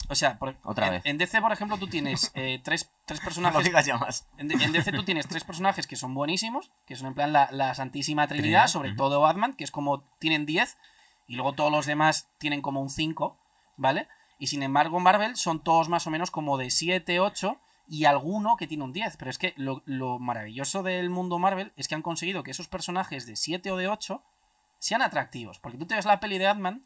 o 0.10 0.16
sea, 0.16 0.38
por- 0.38 0.56
Otra 0.64 0.88
en, 0.88 0.92
vez. 0.94 1.02
en 1.06 1.18
DC, 1.18 1.42
por 1.42 1.52
ejemplo, 1.52 1.78
tú 1.78 1.88
tienes 1.88 2.32
eh, 2.36 2.60
tres, 2.64 2.92
tres 3.06 3.20
No 3.20 3.26
personajes 3.26 3.64
digas 3.66 3.86
ya 3.86 3.98
más. 3.98 4.28
en, 4.38 4.48
DC 4.48 4.92
tú 4.92 5.04
tienes 5.04 5.28
tres 5.28 5.44
personajes 5.44 5.88
que 5.88 5.96
son 5.96 6.14
buenísimos, 6.14 6.72
que 6.86 6.96
son 6.96 7.08
en 7.08 7.16
plan 7.16 7.34
la, 7.34 7.50
la 7.52 7.74
Santísima 7.76 8.28
Trinidad, 8.28 8.44
Trinidad, 8.44 8.68
sobre 8.68 8.94
todo 8.94 9.20
Batman, 9.22 9.54
que 9.54 9.64
es 9.64 9.72
como 9.72 10.02
tienen 10.20 10.46
10, 10.46 10.78
y 11.28 11.36
luego 11.36 11.54
todos 11.54 11.72
los 11.72 11.86
demás 11.88 12.30
tienen 12.38 12.62
como 12.62 12.80
un 12.82 12.90
5, 12.90 13.38
¿vale? 13.78 14.08
Y 14.38 14.48
sin 14.48 14.64
embargo, 14.64 15.00
Marvel 15.00 15.36
son 15.36 15.64
todos 15.64 15.90
más 15.90 16.08
o 16.08 16.12
menos 16.12 16.32
como 16.32 16.58
de 16.58 16.70
7, 16.70 17.20
8 17.20 17.60
y 17.88 18.06
alguno 18.06 18.58
que 18.58 18.68
tiene 18.68 18.84
un 18.84 18.94
10. 18.94 19.18
Pero 19.18 19.32
es 19.32 19.38
que 19.38 19.54
lo, 19.58 19.82
lo 19.86 20.20
maravilloso 20.20 20.84
del 20.84 21.10
mundo 21.10 21.40
Marvel 21.40 21.72
es 21.78 21.88
que 21.88 21.96
han 21.96 22.02
conseguido 22.02 22.44
que 22.44 22.52
esos 22.52 22.68
personajes 22.68 23.26
de 23.26 23.36
7 23.36 23.72
o 23.72 23.78
de 23.78 23.88
8 23.88 24.24
sean 24.80 25.02
atractivos. 25.02 25.60
Porque 25.60 25.78
tú 25.78 25.86
te 25.86 25.96
ves 25.96 26.06
la 26.06 26.20
peli 26.20 26.38
de 26.38 26.46
Batman, 26.46 26.86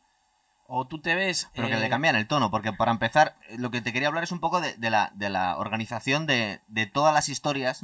o 0.71 0.85
tú 0.85 1.01
te 1.01 1.15
ves. 1.15 1.49
Pero 1.55 1.67
que 1.67 1.73
eh, 1.73 1.79
le 1.79 1.89
cambian 1.89 2.15
el 2.15 2.27
tono, 2.27 2.51
porque 2.51 2.71
para 2.71 2.91
empezar, 2.91 3.35
lo 3.57 3.71
que 3.71 3.81
te 3.81 3.91
quería 3.91 4.07
hablar 4.07 4.23
es 4.23 4.31
un 4.31 4.39
poco 4.39 4.61
de, 4.61 4.75
de 4.77 4.91
la, 4.91 5.11
de 5.15 5.29
la 5.29 5.57
organización 5.57 6.27
de, 6.27 6.61
de 6.67 6.85
todas 6.85 7.13
las 7.13 7.27
historias. 7.27 7.81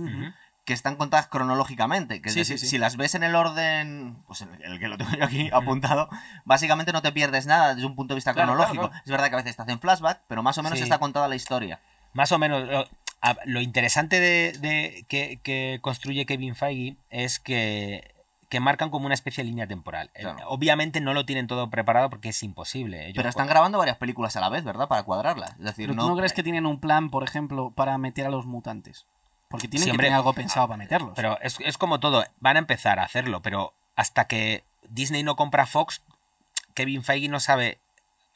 Que 0.66 0.74
están 0.74 0.96
contadas 0.96 1.28
cronológicamente. 1.28 2.22
Que 2.22 2.30
es 2.30 2.34
Sí, 2.34 2.40
decir, 2.42 2.58
sí, 2.60 2.66
sí. 2.66 2.72
si 2.72 2.78
las 2.78 2.98
ves 2.98 3.16
en 3.16 3.24
el 3.24 3.36
orden, 3.36 4.18
pues 4.28 4.42
en 4.42 4.50
el 4.64 4.80
que 4.80 4.88
lo 4.88 4.98
tengo 4.98 5.12
yo 5.18 5.24
aquí 5.24 5.50
apuntado, 5.54 6.10
básicamente 6.44 6.92
no 6.92 7.02
te 7.02 7.12
pierdes 7.12 7.46
nada 7.46 7.76
desde 7.76 7.86
un 7.88 7.96
punto 7.96 8.14
de 8.14 8.18
vista 8.18 8.34
Claro, 8.34 8.48
cronológico. 8.54 8.76
claro, 8.82 8.90
claro. 8.90 9.04
Es 9.06 9.12
verdad 9.12 9.28
que 9.30 9.34
a 9.36 9.38
veces 9.38 9.56
te 9.56 9.62
hacen 9.62 9.80
flashback, 9.80 10.22
pero 10.28 10.44
más 10.44 10.58
o 10.58 10.64
menos 10.64 10.80
Sí. 10.80 10.84
está 10.84 10.98
contada 10.98 11.28
la 11.28 11.36
historia. 11.36 11.80
Más 12.14 12.32
o 12.32 12.40
menos. 12.40 12.68
Lo, 12.68 12.88
a- 13.22 13.38
lo 13.46 13.62
interesante 13.62 14.20
de, 14.20 14.54
de- 14.60 15.06
que, 15.08 15.40
que 15.44 15.80
construye 15.82 16.26
Kevin 16.26 16.56
Feige 16.56 16.98
es 17.10 17.40
que, 17.40 18.14
que 18.50 18.60
marcan 18.60 18.90
como 18.90 19.06
una 19.06 19.14
especie 19.16 19.44
de 19.44 19.50
línea 19.50 19.68
temporal. 19.68 20.12
Eh. 20.16 20.26
Obviamente 20.48 21.02
no 21.02 21.14
lo 21.14 21.26
tienen 21.26 21.46
todo 21.48 21.70
preparado 21.70 22.10
porque 22.10 22.30
es 22.30 22.42
imposible. 22.44 23.04
Ellos 23.06 23.18
Pero 23.18 23.30
están 23.30 23.48
grabando 23.48 23.78
varias 23.78 23.98
películas 23.98 24.36
a 24.36 24.42
la 24.42 24.50
vez, 24.50 24.64
¿verdad? 24.64 24.88
Para 24.88 25.04
cuadrarlas. 25.04 25.52
Es 25.60 25.66
decir, 25.66 25.88
Pero 25.90 26.02
tú 26.02 26.10
no 26.10 26.16
crees 26.18 26.34
que 26.34 26.44
tienen 26.44 26.66
un 26.66 26.80
plan, 26.80 27.10
por 27.10 27.24
ejemplo, 27.24 27.72
para 27.72 27.98
meter 27.98 28.26
a 28.26 28.30
los 28.30 28.46
mutantes. 28.46 29.06
Porque 29.50 29.68
tienen 29.68 29.86
Sí, 29.86 29.92
que 29.92 29.98
tener 29.98 30.14
algo 30.14 30.34
pensado 30.34 30.68
para 30.68 30.78
meterlos. 30.78 31.12
Pero 31.16 31.40
es, 31.42 31.58
es 31.60 31.78
como 31.78 32.00
todo. 32.00 32.26
Van 32.40 32.56
a 32.56 32.60
empezar 32.60 33.00
a 33.00 33.04
hacerlo, 33.04 33.42
pero 33.42 33.74
hasta 33.96 34.26
que 34.28 34.64
Disney 34.90 35.24
no 35.24 35.36
compra 35.36 35.66
Fox, 35.66 36.02
Kevin 36.74 37.04
Feige 37.04 37.30
no 37.30 37.40
sabe. 37.40 37.80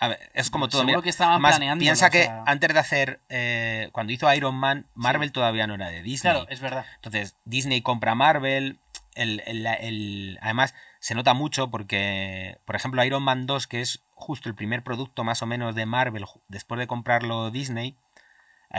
A 0.02 0.08
ver, 0.08 0.32
es 0.34 0.50
como 0.50 0.70
todo. 0.70 0.82
Seguro 0.82 1.00
mira, 1.00 1.04
que 1.04 1.10
estaban 1.10 1.42
planeándolo, 1.42 1.80
Piensa 1.86 2.08
o 2.08 2.10
que 2.10 2.24
sea- 2.26 2.44
antes 2.46 2.74
de 2.74 2.80
hacer. 2.80 3.20
eh, 3.30 3.90
cuando 3.92 4.14
hizo 4.14 4.34
Iron 4.34 4.56
Man, 4.56 4.86
Marvel 4.94 5.32
todavía 5.34 5.68
no 5.68 5.74
era 5.76 5.90
de 5.90 6.02
Disney. 6.02 6.32
claro, 6.32 6.48
es 6.50 6.62
verdad. 6.62 6.86
Entonces, 6.96 7.36
Disney 7.46 7.82
compra 7.82 8.16
Marvel. 8.16 8.80
El, 9.16 9.42
el- 9.46 9.66
el- 9.66 10.40
además, 10.42 10.74
se 11.00 11.16
nota 11.16 11.34
mucho 11.34 11.70
porque, 11.70 12.58
por 12.64 12.78
ejemplo, 12.78 13.04
Iron 13.04 13.24
Man 13.24 13.46
2, 13.48 13.68
que 13.68 13.82
es 13.82 14.02
justo 14.16 14.48
el 14.48 14.56
primer 14.56 14.84
producto 14.84 15.26
más 15.26 15.42
o 15.42 15.46
menos 15.46 15.76
de 15.76 15.86
Marvel 15.86 16.26
después 16.48 16.80
de 16.80 16.88
comprarlo 16.88 17.52
Disney, 17.52 17.98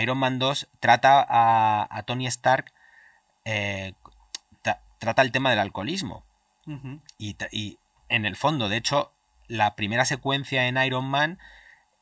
Iron 0.00 0.18
Man 0.18 0.38
2 0.38 0.68
trata 0.78 1.24
a, 1.28 1.88
a 1.90 2.02
Tony 2.04 2.26
Stark, 2.26 2.72
eh, 3.44 3.94
tra- 4.62 4.80
trata 4.98 5.22
el 5.22 5.32
tema 5.32 5.50
del 5.50 5.58
alcoholismo. 5.58 6.24
Y, 7.18 7.78
en 8.08 8.26
el 8.26 8.36
fondo, 8.36 8.68
de 8.68 8.76
hecho, 8.76 9.12
la 9.48 9.74
primera 9.74 10.04
secuencia 10.04 10.66
en 10.68 10.76
Iron 10.76 11.04
Man, 11.04 11.38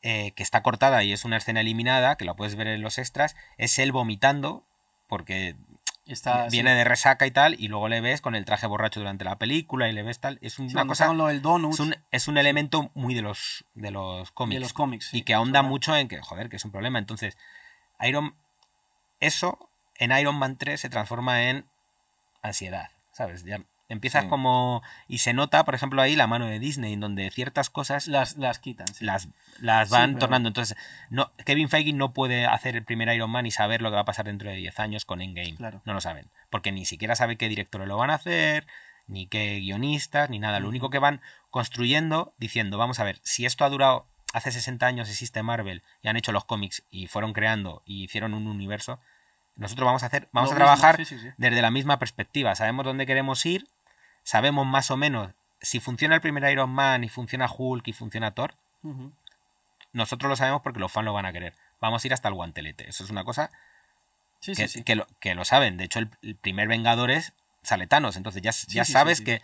eh, 0.03 0.33
que 0.33 0.43
está 0.43 0.63
cortada 0.63 1.03
y 1.05 1.13
es 1.13 1.25
una 1.25 1.39
escena 1.39 1.61
eliminada, 1.61 2.17
que 2.17 2.25
la 2.27 2.35
puedes 2.35 2.55
ver 2.57 2.67
en 2.67 2.83
los 2.83 2.99
extras, 2.99 3.35
es 3.57 3.79
él 3.79 3.93
vomitando, 3.93 4.65
porque 5.07 5.57
Está, 6.07 6.49
viene 6.49 6.71
sí. 6.73 6.77
de 6.77 6.85
resaca 6.85 7.27
y 7.27 7.31
tal, 7.31 7.55
y 7.59 7.69
luego 7.69 7.89
le 7.89 8.01
ves 8.01 8.21
con 8.23 8.35
el 8.35 8.45
traje 8.47 8.67
borracho 8.67 9.01
durante 9.01 9.25
la 9.25 9.37
película 9.37 9.89
y 9.89 9.93
le 9.93 10.03
ves 10.03 10.19
tal. 10.21 10.39
Es 10.43 10.59
una 10.59 10.87
cosa. 10.87 11.13
lo 11.15 11.27
del 11.27 11.41
donut 11.43 11.73
Es 11.75 11.81
un, 11.81 11.95
es 12.11 12.29
un 12.29 12.37
elemento 12.39 12.91
muy 12.95 13.15
de 13.15 13.23
los, 13.23 13.65
de 13.75 13.91
los 13.91 14.31
cómics. 14.33 14.57
de 14.57 14.61
los 14.61 14.73
cómics. 14.75 15.07
sí, 15.09 15.19
y 15.19 15.23
que 15.23 15.35
ahonda 15.35 15.63
mucho 15.63 15.95
en 15.97 16.09
que, 16.09 16.21
joder, 16.21 16.49
que 16.49 16.57
es 16.57 16.65
un 16.65 16.73
problema. 16.73 16.99
Entonces, 16.99 17.37
Iron. 18.01 18.35
Eso 19.21 19.71
en 19.97 20.13
Iron 20.13 20.37
Man 20.37 20.57
3 20.57 20.81
se 20.81 20.89
transforma 20.91 21.45
en 21.49 21.67
ansiedad, 22.43 22.91
¿sabes? 23.13 23.45
Ya 23.45 23.61
empiezas 23.89 24.25
Sí. 24.25 24.29
como. 24.29 24.83
Y 25.09 25.19
se 25.19 25.33
nota, 25.33 25.65
por 25.65 25.75
ejemplo, 25.75 26.01
ahí 26.03 26.15
la 26.15 26.27
mano 26.27 26.47
de 26.47 26.59
Disney, 26.59 26.93
en 26.93 27.01
donde 27.01 27.31
ciertas 27.31 27.71
cosas 27.71 28.07
Las, 28.07 28.37
las 28.37 28.59
quitan. 28.59 28.87
sí. 28.89 29.05
las, 29.05 29.29
las 29.61 29.89
Sí, 29.89 29.93
van 29.95 30.11
pero- 30.11 30.21
tornando. 30.21 30.49
Entonces, 30.49 30.77
no, 31.11 31.33
Kevin 31.45 31.69
Feige 31.69 31.93
no 31.95 32.13
puede 32.13 32.47
hacer 32.47 32.77
el 32.77 32.85
primer 32.85 33.09
Iron 33.15 33.31
Man 33.31 33.47
y 33.47 33.51
saber 33.51 33.83
lo 33.83 33.91
que 33.91 33.95
va 33.97 34.03
a 34.03 34.07
pasar 34.07 34.27
dentro 34.27 34.51
de 34.51 34.57
10 34.57 34.79
años 34.79 35.05
con 35.05 35.21
Endgame. 35.21 35.57
Claro. 35.57 35.81
No 35.85 35.95
lo 35.95 36.01
saben. 36.01 36.31
Porque 36.51 36.71
ni 36.71 36.85
siquiera 36.85 37.17
sabe 37.17 37.37
qué 37.37 37.49
directores 37.49 37.89
lo 37.89 37.97
van 37.97 38.11
a 38.11 38.15
hacer, 38.15 38.67
ni 39.07 39.27
qué 39.27 39.59
guionistas, 39.59 40.29
ni 40.31 40.39
nada. 40.39 40.61
Lo 40.61 40.69
único 40.69 40.91
que 40.91 40.99
van 40.99 41.21
construyendo, 41.51 42.35
diciendo, 42.39 42.77
vamos 42.79 43.01
a 43.01 43.05
ver, 43.05 43.19
si 43.25 43.47
esto 43.47 43.65
ha 43.65 43.71
durado 43.71 44.07
hace 44.33 44.53
60 44.53 44.87
años 44.87 45.09
existe 45.09 45.43
Marvel 45.43 45.83
y 46.03 46.09
han 46.09 46.17
hecho 46.17 46.33
los 46.33 46.45
cómics 46.45 46.83
y 46.91 47.07
fueron 47.07 47.33
creando 47.33 47.83
y 47.85 48.05
hicieron 48.05 48.35
un 48.35 48.47
universo, 48.47 49.01
nosotros 49.57 49.87
vamos 49.87 50.03
a 50.03 50.07
hacer, 50.07 50.29
vamos 50.33 50.51
Lo 50.51 50.57
a 50.57 50.59
mismo, 50.59 50.67
trabajar 50.67 50.97
sí, 50.99 51.05
sí, 51.05 51.19
sí. 51.19 51.29
desde 51.37 51.63
la 51.63 51.71
misma 51.71 51.99
perspectiva. 51.99 52.55
Sabemos 52.55 52.85
dónde 52.85 53.07
queremos 53.07 53.45
ir, 53.47 53.67
sabemos 54.23 54.67
más 54.67 54.91
o 54.91 54.97
menos 54.97 55.33
si 55.61 55.81
funciona 55.81 56.15
el 56.15 56.21
primer 56.21 56.49
Iron 56.53 56.71
Man 56.71 57.03
y 57.05 57.09
funciona 57.09 57.49
Hulk 57.51 57.89
y 57.89 57.93
funciona 57.93 58.31
Thor, 58.33 58.55
nosotros 59.93 60.29
lo 60.29 60.37
sabemos 60.37 60.63
porque 60.63 60.79
los 60.81 60.93
fans 60.93 61.07
lo 61.07 61.13
van 61.13 61.27
a 61.27 61.33
querer. 61.33 61.55
Vamos 61.81 62.05
a 62.05 62.07
ir 62.07 62.13
hasta 62.15 62.29
el 62.29 62.35
guantelete. 62.35 62.89
Eso 62.89 63.05
es 63.05 63.11
una 63.11 63.25
cosa 63.25 63.51
Sí, 64.41 64.53
que, 64.55 64.85
que 64.85 64.95
lo, 64.95 65.07
que 65.19 65.35
lo 65.35 65.45
saben. 65.45 65.77
De 65.77 65.85
hecho, 65.85 65.99
el, 65.99 66.11
el 66.23 66.37
primer 66.37 66.69
Vengadores 66.69 67.33
sale 67.63 67.87
Thanos. 67.89 68.17
Entonces 68.17 68.41
ya, 68.43 68.53
ya 68.69 68.85
sabes 68.85 69.21
que, 69.21 69.41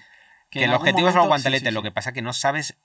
Que 0.50 0.60
que 0.60 0.64
en 0.64 0.70
el 0.70 0.76
objetivo 0.76 1.08
es 1.08 1.14
el 1.14 1.18
momento- 1.18 1.28
guantelete. 1.30 1.64
sí, 1.64 1.68
sí, 1.70 1.74
Lo 1.74 1.82
que 1.82 1.90
pasa 1.90 2.10
es 2.10 2.14
que 2.14 2.22
no 2.22 2.32
sabes 2.32 2.76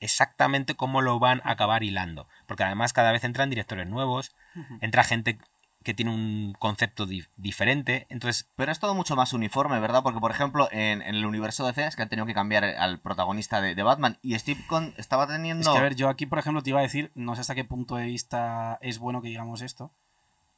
exactamente 0.00 0.74
cómo 0.74 1.00
lo 1.02 1.18
van 1.18 1.40
a 1.44 1.52
acabar 1.52 1.82
hilando. 1.82 2.26
Porque 2.46 2.64
además 2.64 2.92
cada 2.92 3.12
vez 3.12 3.24
entran 3.24 3.50
directores 3.50 3.86
nuevos, 3.86 4.34
entra 4.80 5.04
gente 5.04 5.38
que 5.82 5.94
tiene 5.94 6.10
un 6.12 6.54
concepto 6.58 7.06
di- 7.06 7.24
diferente. 7.38 8.06
Entonces, 8.10 8.50
Pero 8.56 8.70
es 8.70 8.78
todo 8.80 8.94
mucho 8.94 9.16
más 9.16 9.32
uniforme, 9.32 9.80
¿verdad? 9.80 10.02
Porque, 10.02 10.20
por 10.20 10.30
ejemplo, 10.30 10.68
en, 10.72 11.00
en 11.00 11.14
el 11.14 11.24
universo 11.24 11.64
de 11.64 11.72
DC 11.72 11.86
es 11.86 11.96
que 11.96 12.02
han 12.02 12.08
tenido 12.10 12.26
que 12.26 12.34
cambiar 12.34 12.64
al 12.64 12.98
protagonista 13.00 13.62
de, 13.62 13.74
de 13.74 13.82
Batman. 13.82 14.18
Y 14.20 14.38
Steve 14.38 14.60
Con 14.66 14.92
estaba 14.98 15.26
teniendo. 15.26 15.62
Es 15.62 15.68
que, 15.68 15.78
a 15.78 15.82
ver, 15.82 15.94
yo 15.96 16.08
aquí, 16.10 16.26
por 16.26 16.38
ejemplo, 16.38 16.62
te 16.62 16.68
iba 16.70 16.80
a 16.80 16.82
decir, 16.82 17.10
no 17.14 17.34
sé 17.34 17.40
hasta 17.40 17.54
qué 17.54 17.64
punto 17.64 17.96
de 17.96 18.04
vista 18.06 18.78
es 18.82 18.98
bueno 18.98 19.22
que 19.22 19.28
digamos 19.28 19.62
esto, 19.62 19.90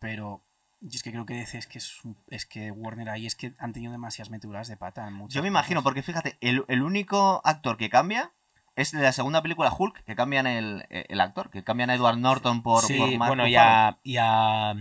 pero 0.00 0.40
yo 0.80 0.96
es 0.96 1.02
que 1.04 1.12
creo 1.12 1.24
que 1.26 1.34
DC 1.34 1.58
es 1.58 1.66
que, 1.68 1.78
es, 1.78 2.04
un- 2.04 2.16
es 2.28 2.44
que 2.44 2.72
Warner 2.72 3.08
ahí 3.08 3.26
es 3.26 3.36
que 3.36 3.54
han 3.58 3.72
tenido 3.72 3.92
demasiadas 3.92 4.30
meteduras 4.30 4.66
de 4.66 4.76
pata 4.76 5.06
en 5.06 5.28
Yo 5.28 5.42
me 5.42 5.48
imagino, 5.48 5.80
cosas. 5.80 5.84
porque 5.84 6.02
fíjate, 6.02 6.36
el, 6.40 6.64
el 6.66 6.82
único 6.82 7.40
actor 7.44 7.76
que 7.76 7.88
cambia 7.90 8.32
es 8.76 8.92
de 8.92 9.00
la 9.02 9.12
segunda 9.12 9.42
película 9.42 9.72
Hulk, 9.76 10.04
que 10.04 10.14
cambian 10.16 10.46
el, 10.46 10.86
el 10.90 11.20
actor, 11.20 11.50
que 11.50 11.62
cambian 11.64 11.90
a 11.90 11.94
Edward 11.94 12.18
Norton 12.18 12.62
por, 12.62 12.82
sí, 12.84 12.94
por 12.98 13.10
Mark 13.16 13.28
bueno, 13.30 13.46
y 13.46 13.54
a, 13.56 13.98
y 14.02 14.16
a, 14.18 14.74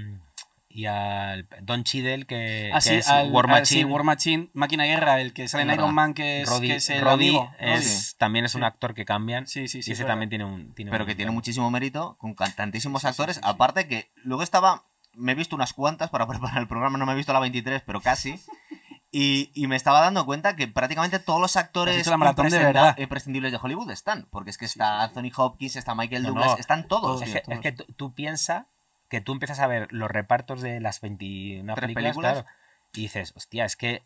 y 0.69 0.85
a 0.85 1.35
Don 1.61 1.83
Cheadle, 1.83 2.25
que, 2.25 2.71
Ah, 2.73 2.77
que 2.77 2.81
sí, 2.81 2.95
es 2.95 3.07
al- 3.09 3.31
War 3.31 3.45
al- 3.45 3.51
Machine. 3.51 3.81
sí, 3.81 3.83
War 3.85 4.03
Machine, 4.03 4.49
Máquina 4.53 4.83
de 4.83 4.89
Guerra, 4.91 5.19
el 5.19 5.33
que 5.33 5.47
sale 5.49 5.63
en 5.63 5.71
Iron. 5.71 5.93
Man, 5.93 6.13
que 6.13 6.41
es, 6.41 6.49
Roddy, 6.49 6.67
que 6.67 6.75
es 6.75 6.89
el 6.89 7.01
Roddy 7.01 7.29
amigo. 7.29 7.51
es- 7.59 8.15
también 8.17 8.45
es 8.45 8.55
un 8.55 8.63
actor 8.63 8.93
que 8.93 9.03
cambian. 9.03 9.47
Sí, 9.47 9.67
sí, 9.67 9.83
sí. 9.83 9.89
y 9.89 9.93
es 9.93 9.99
ese 9.99 10.07
también 10.07 10.29
tiene 10.29 10.45
un. 10.45 10.73
Tiene 10.73 10.91
pero 10.91 11.03
un- 11.03 11.07
que 11.09 11.15
tiene 11.15 11.31
muchísimo 11.31 11.69
mérito, 11.69 12.15
con 12.19 12.33
tantísimos 12.35 13.03
actores. 13.03 13.41
Aparte 13.43 13.87
que 13.89 14.09
luego 14.23 14.43
estaba, 14.43 14.85
me 15.13 15.33
he 15.33 15.35
visto 15.35 15.55
unas 15.57 15.73
cuantas 15.73 16.09
para 16.09 16.25
preparar 16.27 16.59
el 16.59 16.67
programa, 16.69 16.97
no 16.97 17.05
me 17.05 17.11
he 17.11 17.15
visto 17.15 17.33
la 17.33 17.39
23, 17.41 17.81
pero 17.85 17.99
casi. 17.99 18.39
Y, 19.13 19.51
y 19.53 19.67
me 19.67 19.75
estaba 19.75 19.99
dando 19.99 20.25
cuenta 20.25 20.55
que 20.55 20.67
prácticamente 20.69 21.19
todos 21.19 21.41
los 21.41 21.57
actores 21.57 22.07
la 22.07 22.15
maratón 22.17 22.47
de 22.49 22.57
verdad. 22.59 22.97
imprescindibles 22.97 23.51
de 23.51 23.59
Hollywood 23.61 23.91
están. 23.91 24.25
Porque 24.31 24.49
es 24.51 24.57
que 24.57 24.65
está 24.65 24.85
sí, 24.85 25.11
sí. 25.13 25.19
Anthony 25.19 25.31
Hopkins, 25.35 25.75
está 25.75 25.95
Michael 25.95 26.23
No, 26.23 26.29
Douglas, 26.29 26.51
no, 26.51 26.57
están 26.57 26.87
todos. 26.87 27.19
todos. 27.19 27.21
Es 27.23 27.41
que, 27.41 27.53
es 27.53 27.59
que 27.59 27.71
tú, 27.73 28.13
piensas 28.13 28.65
que 29.09 29.19
tú 29.19 29.33
empiezas 29.33 29.59
a 29.59 29.67
ver 29.67 29.87
los 29.91 30.09
repartos 30.09 30.61
de 30.61 30.79
las 30.79 31.01
21 31.01 31.73
Tres 31.75 31.81
películas, 31.83 32.11
películas. 32.15 32.33
claro, 32.43 32.47
y 32.93 33.01
dices, 33.01 33.33
hostia, 33.35 33.65
es 33.65 33.75
que 33.75 34.01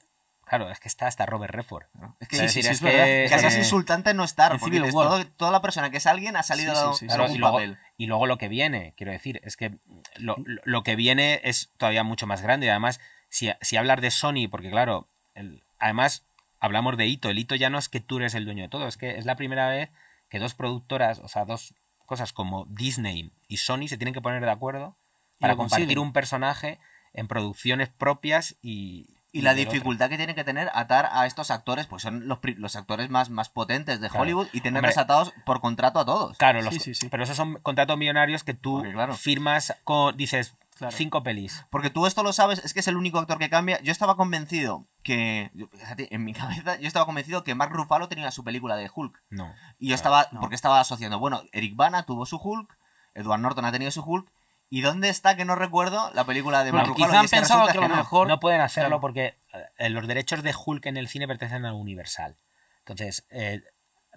Claro, 0.48 0.70
es 0.70 0.80
que 0.80 0.88
está 0.88 1.08
hasta 1.08 1.26
Robert 1.26 1.56
Redford. 1.56 1.86
Es 2.20 2.28
que, 2.28 2.36
Es 2.36 2.52
sí, 2.54 2.62
sí, 2.62 2.70
es 2.70 2.80
que- 2.80 3.26
es 3.26 3.32
es 3.32 3.58
insultante 3.58 4.14
no 4.14 4.24
estar, 4.24 4.52
En 4.54 4.60
porque 4.60 4.80
todo- 4.92 5.26
toda 5.26 5.50
la 5.52 5.60
persona 5.60 5.90
que 5.90 5.98
es 5.98 6.06
alguien 6.06 6.38
ha 6.38 6.44
salido 6.44 6.72
de. 6.74 7.08
Claro, 7.08 7.24
algún 7.24 7.36
y, 7.36 7.40
luego, 7.40 7.56
papel. 7.58 7.78
y 7.98 8.06
luego 8.06 8.28
lo 8.28 8.38
que 8.38 8.48
viene, 8.48 8.94
quiero 8.96 9.12
decir, 9.12 9.42
es 9.44 9.58
que 9.58 9.80
lo, 10.18 10.36
lo- 10.46 10.62
lo 10.64 10.84
que 10.84 10.96
viene 10.96 11.42
es 11.46 11.72
todavía 11.78 12.04
mucho 12.04 12.28
más 12.28 12.44
grande. 12.44 12.68
Y 12.68 12.70
además, 12.70 13.00
si, 13.36 13.52
si 13.62 13.78
hablar 13.78 14.02
de 14.02 14.12
Sony, 14.12 14.48
porque 14.50 14.70
claro, 14.70 15.08
el- 15.34 15.64
además 15.80 16.26
hablamos 16.60 16.96
de 16.98 17.08
Hito, 17.08 17.30
el 17.30 17.38
Hito 17.40 17.56
ya 17.56 17.70
no 17.70 17.78
es 17.78 17.90
que 17.90 18.00
tú 18.00 18.18
eres 18.18 18.34
el 18.36 18.46
dueño 18.46 18.64
de 18.64 18.70
todo, 18.70 18.88
es 18.88 18.98
que 18.98 19.18
es 19.18 19.26
la 19.26 19.36
primera 19.36 19.68
vez 19.70 19.90
que 20.30 20.40
dos 20.40 20.54
productoras, 20.54 21.20
o 21.20 21.28
sea, 21.28 21.46
dos 21.46 21.74
cosas 22.06 22.34
como 22.34 22.66
Disney 22.70 23.32
y 23.48 23.58
Sony 23.58 23.88
se 23.88 23.98
tienen 23.98 24.14
que 24.14 24.22
poner 24.22 24.42
de 24.44 24.52
acuerdo 24.52 24.96
para 25.40 25.56
compartir 25.56 25.86
consiguen. 25.88 26.00
un 26.08 26.14
personaje 26.14 26.80
en 27.14 27.28
producciones 27.28 27.90
propias 27.90 28.56
y... 28.62 29.08
Y 29.32 29.42
la 29.42 29.52
otro. 29.52 29.66
dificultad 29.66 30.08
que 30.10 30.16
tiene 30.16 30.34
que 30.34 30.46
tener 30.46 30.70
atar 30.74 31.10
a 31.12 31.26
estos 31.26 31.52
actores, 31.52 31.88
pues 31.88 32.02
son 32.04 32.26
los, 32.30 32.40
los 32.56 32.78
actores 32.78 33.10
más, 33.10 33.30
más 33.30 33.50
potentes 33.50 34.00
de 34.00 34.08
Claro. 34.08 34.22
Hollywood 34.24 34.48
y 34.54 34.62
tenerlos 34.62 34.92
Hombre. 34.92 35.02
atados 35.04 35.34
por 35.46 35.60
contrato 35.60 36.00
a 36.00 36.06
todos. 36.06 36.38
Claro, 36.38 36.62
los, 36.62 36.74
Sí, 36.74 36.80
sí, 36.80 36.96
sí. 36.96 37.10
pero 37.10 37.24
esos 37.26 37.36
son 37.36 37.56
contratos 37.62 37.98
millonarios 37.98 38.46
que 38.46 38.54
tú 38.54 38.82
claro. 38.94 39.14
firmas 39.18 39.74
con, 39.84 40.16
dices, 40.16 40.56
Claro. 40.76 40.96
cinco 40.96 41.24
pelis. 41.24 41.66
Porque 41.70 41.90
tú 41.90 42.06
esto 42.06 42.22
lo 42.22 42.34
sabes, 42.34 42.60
es 42.66 42.74
que 42.74 42.82
es 42.82 42.88
el 42.90 42.98
único 42.98 43.18
actor 43.18 43.38
que 43.40 43.50
cambia. 43.50 43.80
Yo 43.82 43.92
estaba 43.94 44.18
convencido 44.18 44.86
que, 45.04 45.50
en 45.98 46.24
mi 46.26 46.34
cabeza, 46.34 46.78
yo 46.80 46.88
estaba 46.88 47.06
convencido 47.06 47.44
que 47.44 47.56
Mark 47.56 47.72
Ruffalo 47.72 48.10
tenía 48.10 48.30
su 48.32 48.44
película 48.44 48.76
de 48.76 48.92
Hulk. 48.94 49.22
No. 49.30 49.54
Y 49.80 49.90
yo 49.90 49.96
estaba, 49.96 50.28
no. 50.32 50.42
porque 50.42 50.56
estaba 50.56 50.80
asociando, 50.82 51.18
bueno, 51.20 51.42
Eric 51.54 51.76
Bana 51.76 52.04
tuvo 52.04 52.26
su 52.26 52.38
Hulk, 52.38 52.78
Edward 53.14 53.40
Norton 53.40 53.64
ha 53.66 53.72
tenido 53.72 53.90
su 53.92 54.02
Hulk, 54.04 54.30
¿y 54.70 54.82
dónde 54.82 55.08
está 55.10 55.38
que 55.38 55.46
no 55.46 55.56
recuerdo 55.56 56.12
la 56.14 56.26
película 56.26 56.64
de 56.66 56.74
Mark 56.74 56.88
Ruffalo? 56.90 57.06
quizá 57.08 57.20
han 57.20 57.26
que 57.28 57.30
pensado 57.38 57.66
que 57.72 57.78
a 57.78 57.82
lo 57.82 57.88
no. 57.88 57.96
mejor. 57.96 58.28
No 58.28 58.40
pueden 58.42 58.60
hacerlo 58.60 58.90
Claro. 58.90 59.02
porque 59.02 59.38
eh, 59.78 59.90
los 59.90 60.06
derechos 60.08 60.44
de 60.44 60.54
Hulk 60.54 60.86
en 60.88 60.98
el 60.98 61.08
cine 61.08 61.28
pertenecen 61.28 61.66
a 61.66 61.74
Universal. 61.74 62.36
Entonces, 62.80 63.26
eh, 63.30 63.64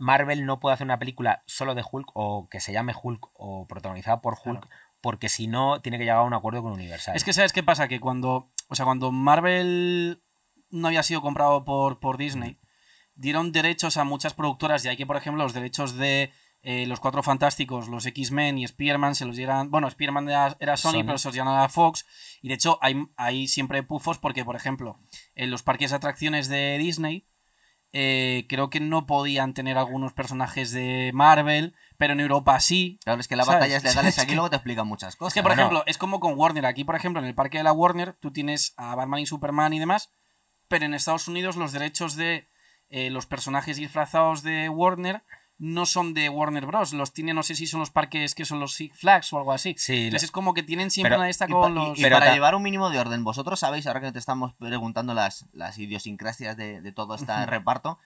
Marvel 0.00 0.44
no 0.46 0.58
puede 0.60 0.74
hacer 0.74 0.84
una 0.86 0.98
película 0.98 1.42
solo 1.46 1.74
de 1.76 1.84
Hulk 1.88 2.10
o 2.14 2.48
que 2.48 2.60
se 2.60 2.72
llame 2.72 2.94
Hulk 3.00 3.28
o 3.34 3.66
protagonizada 3.68 4.20
por 4.20 4.34
Hulk 4.34 4.60
Claro. 4.62 4.68
Porque 5.00 5.28
si 5.28 5.46
no 5.46 5.80
tiene 5.80 5.98
que 5.98 6.04
llegar 6.04 6.18
a 6.18 6.22
un 6.22 6.34
acuerdo 6.34 6.62
con 6.62 6.72
Universal. 6.72 7.16
Es 7.16 7.24
que, 7.24 7.32
¿sabes 7.32 7.52
qué 7.52 7.62
pasa? 7.62 7.88
Que 7.88 8.00
cuando. 8.00 8.52
O 8.68 8.74
sea, 8.74 8.84
cuando 8.84 9.12
Marvel 9.12 10.22
no 10.70 10.88
había 10.88 11.02
sido 11.02 11.22
comprado 11.22 11.64
por, 11.64 12.00
por 12.00 12.18
Disney, 12.18 12.58
dieron 13.14 13.52
derechos 13.52 13.96
a 13.96 14.04
muchas 14.04 14.34
productoras. 14.34 14.84
Y 14.84 14.88
hay 14.88 14.96
que, 14.96 15.06
por 15.06 15.16
ejemplo, 15.16 15.42
los 15.42 15.54
derechos 15.54 15.96
de 15.96 16.32
eh, 16.62 16.86
los 16.86 17.00
Cuatro 17.00 17.22
Fantásticos, 17.22 17.88
los 17.88 18.04
X-Men 18.04 18.58
y 18.58 18.66
Spearman 18.66 19.14
se 19.14 19.24
los 19.24 19.36
dieran. 19.36 19.70
Bueno, 19.70 19.88
Spearman 19.88 20.28
era, 20.28 20.56
era 20.60 20.76
Sony, 20.76 20.92
Sony. 20.92 21.04
pero 21.04 21.18
se 21.18 21.28
los 21.28 21.34
dieron 21.34 21.56
a 21.56 21.68
Fox. 21.68 22.04
Y 22.42 22.48
de 22.48 22.54
hecho, 22.54 22.78
hay, 22.82 23.06
hay 23.16 23.48
siempre 23.48 23.82
pufos 23.82 24.18
porque, 24.18 24.44
por 24.44 24.56
ejemplo, 24.56 24.98
en 25.34 25.50
los 25.50 25.62
parques 25.62 25.90
de 25.90 25.96
atracciones 25.96 26.48
de 26.48 26.76
Disney. 26.78 27.26
Eh, 27.92 28.46
creo 28.48 28.70
que 28.70 28.80
no 28.80 29.06
podían 29.06 29.54
tener 29.54 29.78
algunos 29.78 30.12
personajes 30.12 30.70
de 30.72 31.10
Marvel, 31.14 31.74
pero 31.96 32.12
en 32.12 32.20
Europa 32.20 32.58
sí. 32.60 32.98
Claro, 33.04 33.20
es 33.20 33.28
que 33.28 33.36
las 33.36 33.46
batallas 33.46 33.82
legales 33.82 34.16
Es 34.18 34.22
aquí 34.22 34.34
luego 34.34 34.50
te 34.50 34.56
explican 34.56 34.86
muchas 34.86 35.16
cosas. 35.16 35.30
Es 35.30 35.34
que, 35.34 35.42
por 35.42 35.50
Bueno. 35.52 35.62
ejemplo, 35.62 35.82
es 35.86 35.98
como 35.98 36.20
con 36.20 36.38
Warner. 36.38 36.66
Aquí, 36.66 36.84
por 36.84 36.96
ejemplo, 36.96 37.20
en 37.20 37.26
el 37.26 37.34
parque 37.34 37.58
de 37.58 37.64
la 37.64 37.72
Warner, 37.72 38.14
tú 38.20 38.32
tienes 38.32 38.74
a 38.76 38.94
Batman 38.94 39.20
y 39.20 39.26
Superman 39.26 39.72
y 39.72 39.78
demás, 39.78 40.10
pero 40.68 40.84
en 40.84 40.94
Estados 40.94 41.28
Unidos 41.28 41.56
los 41.56 41.72
derechos 41.72 42.14
de 42.16 42.48
eh, 42.90 43.10
los 43.10 43.26
personajes 43.26 43.76
disfrazados 43.78 44.42
de 44.42 44.68
Warner 44.68 45.22
no 45.58 45.86
son 45.86 46.14
de 46.14 46.28
Warner 46.28 46.66
Bros. 46.66 46.92
Los 46.92 47.12
tiene, 47.12 47.34
no 47.34 47.42
sé 47.42 47.54
si 47.56 47.66
son 47.66 47.80
los 47.80 47.90
parques 47.90 48.34
que 48.34 48.44
son 48.44 48.60
los 48.60 48.74
Six 48.74 48.96
Flags 48.98 49.32
o 49.32 49.38
algo 49.38 49.52
así. 49.52 49.74
Sí, 49.76 50.04
Entonces 50.04 50.24
es 50.28 50.30
como 50.30 50.54
que 50.54 50.62
tienen 50.62 50.90
siempre 50.90 51.10
Pero- 51.10 51.18
una 51.20 51.24
de 51.26 51.30
esta 51.32 51.46
Y, 51.46 51.52
con 51.52 51.72
y- 51.72 51.74
los... 51.74 51.98
y 51.98 52.02
Pero 52.02 52.16
para 52.16 52.26
ta- 52.26 52.32
llevar 52.34 52.54
un 52.54 52.62
mínimo 52.62 52.90
de 52.90 52.98
orden, 53.00 53.24
vosotros 53.24 53.58
sabéis, 53.60 53.86
ahora 53.86 54.00
que 54.00 54.12
te 54.12 54.18
estamos 54.18 54.54
preguntando 54.54 55.14
las, 55.14 55.46
las 55.52 55.76
idiosincrasias 55.78 56.56
de, 56.56 56.80
de 56.80 56.92
todo 56.92 57.14
este 57.16 57.44
reparto, 57.46 57.98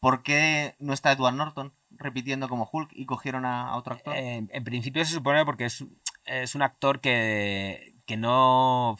¿por 0.00 0.22
qué 0.22 0.76
no 0.78 0.92
está 0.92 1.10
Edward 1.12 1.34
Norton 1.34 1.74
repitiendo 1.90 2.48
como 2.48 2.68
Hulk 2.70 2.90
y 2.92 3.06
cogieron 3.06 3.44
a, 3.44 3.68
a 3.70 3.76
otro 3.76 3.94
actor? 3.94 4.14
Eh, 4.16 4.46
en 4.48 4.64
principio 4.64 5.04
se 5.04 5.14
supone 5.14 5.44
porque 5.44 5.64
es, 5.64 5.84
es 6.26 6.54
un 6.54 6.62
actor 6.62 7.00
que, 7.00 7.94
que 8.06 8.16
no... 8.16 8.96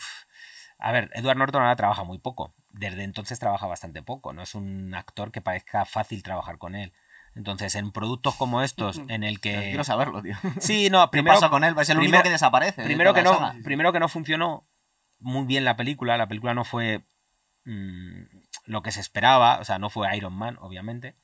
A 0.78 0.92
ver, 0.92 1.10
Edward 1.14 1.36
Norton 1.38 1.62
ahora 1.62 1.76
trabaja 1.76 2.02
muy 2.04 2.18
poco. 2.18 2.52
Desde 2.72 3.04
entonces 3.04 3.38
trabaja 3.38 3.66
bastante 3.68 4.02
poco. 4.02 4.32
No 4.32 4.42
es 4.42 4.54
un 4.56 4.94
actor 4.94 5.30
que 5.30 5.40
parezca 5.40 5.84
fácil 5.84 6.22
trabajar 6.24 6.58
con 6.58 6.74
él. 6.74 6.92
Entonces, 7.36 7.74
en 7.74 7.90
productos 7.90 8.36
como 8.36 8.62
estos, 8.62 9.00
en 9.08 9.24
el 9.24 9.40
que... 9.40 9.54
Quiero 9.70 9.82
saberlo, 9.84 10.22
tío. 10.22 10.36
Sí, 10.60 10.88
no, 10.90 11.04
¿Qué 11.06 11.10
primero, 11.12 11.34
pasó 11.34 11.50
con 11.50 11.64
él? 11.64 11.74
Es 11.80 11.88
el 11.90 11.96
único 11.98 12.10
primero- 12.10 12.22
que 12.24 12.30
desaparece. 12.30 12.82
de 12.82 12.86
primero, 12.86 13.12
que 13.12 13.22
no, 13.22 13.52
primero 13.64 13.92
que 13.92 13.98
no 14.00 14.08
funcionó 14.08 14.68
muy 15.18 15.44
bien 15.44 15.64
la 15.64 15.76
película. 15.76 16.16
La 16.16 16.28
película 16.28 16.54
no 16.54 16.64
fue 16.64 17.04
mm, 17.64 18.22
lo 18.66 18.82
que 18.82 18.92
se 18.92 19.00
esperaba. 19.00 19.58
O 19.58 19.64
sea, 19.64 19.78
no 19.78 19.90
fue 19.90 20.16
Iron 20.16 20.32
Man, 20.34 20.58
obviamente. 20.60 21.16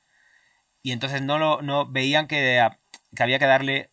Y 0.81 0.91
entonces 0.91 1.21
no 1.21 1.37
lo 1.37 1.61
no 1.61 1.85
veían 1.89 2.27
que, 2.27 2.67
que 3.15 3.23
había 3.23 3.39
que 3.39 3.45
darle 3.45 3.91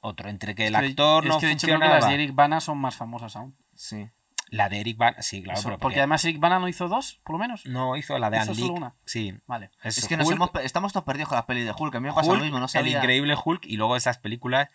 otro. 0.00 0.28
Entre 0.30 0.54
que 0.56 0.66
el 0.66 0.74
Es 0.74 0.80
que- 0.80 0.86
actor 0.88 1.24
es 1.24 1.28
no 1.28 1.38
que 1.38 1.46
de 1.46 1.52
hecho 1.52 1.66
creo 1.68 1.78
que 1.78 1.84
funcionaba. 1.84 2.00
las 2.00 2.08
de 2.08 2.14
Eric 2.14 2.34
Bana 2.34 2.60
son 2.60 2.78
más 2.78 2.96
famosas 2.96 3.36
aún. 3.36 3.56
Sí. 3.74 4.08
La 4.50 4.68
de 4.68 4.80
Eric 4.80 4.96
Bana, 4.96 5.20
sí, 5.22 5.42
claro. 5.42 5.58
Eso, 5.58 5.68
pero 5.68 5.78
porque 5.78 5.98
además 5.98 6.24
Eric 6.24 6.40
Bana 6.40 6.58
no 6.58 6.68
hizo 6.68 6.88
dos, 6.88 7.20
por 7.22 7.34
lo 7.34 7.38
menos. 7.38 7.66
no 7.66 7.96
hizo 7.96 8.18
la 8.18 8.30
de 8.30 8.44
Lee. 8.54 8.62
una. 8.70 8.94
Sí. 9.04 9.38
Vale. 9.46 9.70
Es 9.82 10.08
que 10.08 10.16
nos 10.16 10.30
hemos, 10.30 10.50
estamos 10.62 10.92
todos 10.92 11.04
perdidos 11.04 11.28
con 11.28 11.36
las 11.36 11.44
pelis 11.44 11.64
de 11.66 11.72
Hulk. 11.76 11.94
A 11.94 12.00
mí 12.00 12.08
me 12.08 12.14
pasa 12.14 12.28
Hulk, 12.30 12.38
lo 12.38 12.44
mismo, 12.44 12.58
no 12.58 12.64
el 12.64 12.70
sabía. 12.70 12.98
increíble 12.98 13.36
Hulk 13.44 13.66
y 13.66 13.76
luego 13.76 13.96
esas 13.96 14.16
películas 14.18 14.68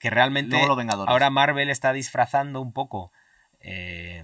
que 0.00 0.10
realmente 0.10 0.50
Luego 0.56 0.66
los 0.68 0.76
Vengadores. 0.76 1.10
ahora 1.12 1.30
Marvel 1.30 1.70
está 1.70 1.92
disfrazando 1.92 2.60
un 2.60 2.72
poco 2.72 3.12
eh, 3.60 4.22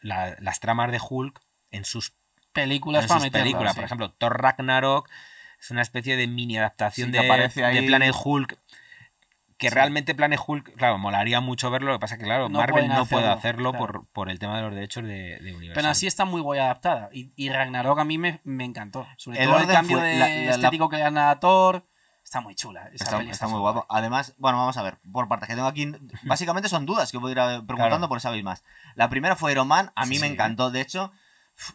la- 0.00 0.36
las 0.40 0.60
tramas 0.60 0.90
de 0.92 1.00
Hulk 1.06 1.40
en 1.70 1.84
sus, 1.84 2.14
Películas 2.52 3.02
en 3.04 3.08
para 3.08 3.20
sus 3.20 3.30
películas. 3.30 3.72
sí. 3.72 3.76
Por 3.76 3.84
ejemplo, 3.84 4.12
Thor 4.12 4.40
Ragnarok 4.40 5.10
es 5.58 5.70
una 5.72 5.82
especie 5.82 6.16
de 6.16 6.28
mini 6.28 6.56
adaptación 6.56 7.08
Sí, 7.08 7.12
de, 7.12 7.18
ahí- 7.64 7.74
de 7.80 7.82
Planet 7.82 8.14
Hulk. 8.24 8.58
Que 9.56 9.68
Sí. 9.68 9.74
realmente 9.74 10.14
Planet 10.16 10.40
Hulk, 10.44 10.74
claro, 10.76 10.98
molaría 10.98 11.40
mucho 11.40 11.70
verlo. 11.70 11.92
Lo 11.92 11.98
que 11.98 12.00
pasa 12.00 12.14
es 12.16 12.18
que, 12.18 12.24
claro, 12.26 12.48
No 12.48 12.58
Marvel 12.58 12.88
no 12.88 13.06
puede 13.06 13.28
hacerlo, 13.28 13.70
claro. 13.70 13.86
por, 13.86 14.06
por 14.08 14.28
el 14.30 14.38
tema 14.40 14.56
de 14.56 14.62
los 14.62 14.74
derechos 14.74 15.04
de, 15.04 15.38
de 15.38 15.54
Universal. 15.54 15.74
Pero 15.74 15.88
así 15.88 16.06
está 16.08 16.24
muy 16.24 16.40
guay 16.40 16.58
adaptada. 16.60 17.08
Y, 17.12 17.32
y 17.36 17.50
Ragnarok 17.50 17.98
a 18.00 18.04
mí 18.04 18.18
me, 18.18 18.40
me 18.44 18.64
encantó. 18.64 19.06
Sobre 19.16 19.40
El 19.42 19.48
todo 19.48 19.60
el 19.60 19.66
cambio 19.68 19.98
de 19.98 20.18
la- 20.18 20.28
la- 20.28 20.34
la- 20.34 20.50
estético 20.50 20.88
que 20.88 20.96
le 20.96 21.02
dan 21.02 21.18
a 21.18 21.38
Thor. 21.38 21.86
Está 22.24 22.40
muy 22.40 22.54
chula. 22.54 22.88
Esa 22.92 23.20
Está, 23.22 23.46
muy 23.48 23.60
guapo. 23.60 23.86
Además, 23.90 24.34
bueno, 24.38 24.58
vamos 24.58 24.76
a 24.78 24.82
ver, 24.82 24.98
por 25.12 25.28
partes 25.28 25.46
que 25.48 25.54
tengo 25.54 25.68
aquí, 25.68 25.92
básicamente 26.24 26.68
son 26.68 26.86
dudas 26.86 27.12
que 27.12 27.18
voy 27.18 27.30
a 27.30 27.32
ir 27.32 27.66
preguntando 27.66 27.76
Claro. 27.98 28.08
por 28.08 28.20
sabéis 28.20 28.42
más. 28.42 28.64
La 28.96 29.08
primera 29.10 29.36
fue 29.36 29.52
Iron 29.52 29.68
Man, 29.68 29.92
a 29.94 30.06
mí 30.06 30.16
Sí, 30.16 30.20
me 30.22 30.26
encantó, 30.26 30.70
de 30.70 30.80
hecho, 30.80 31.12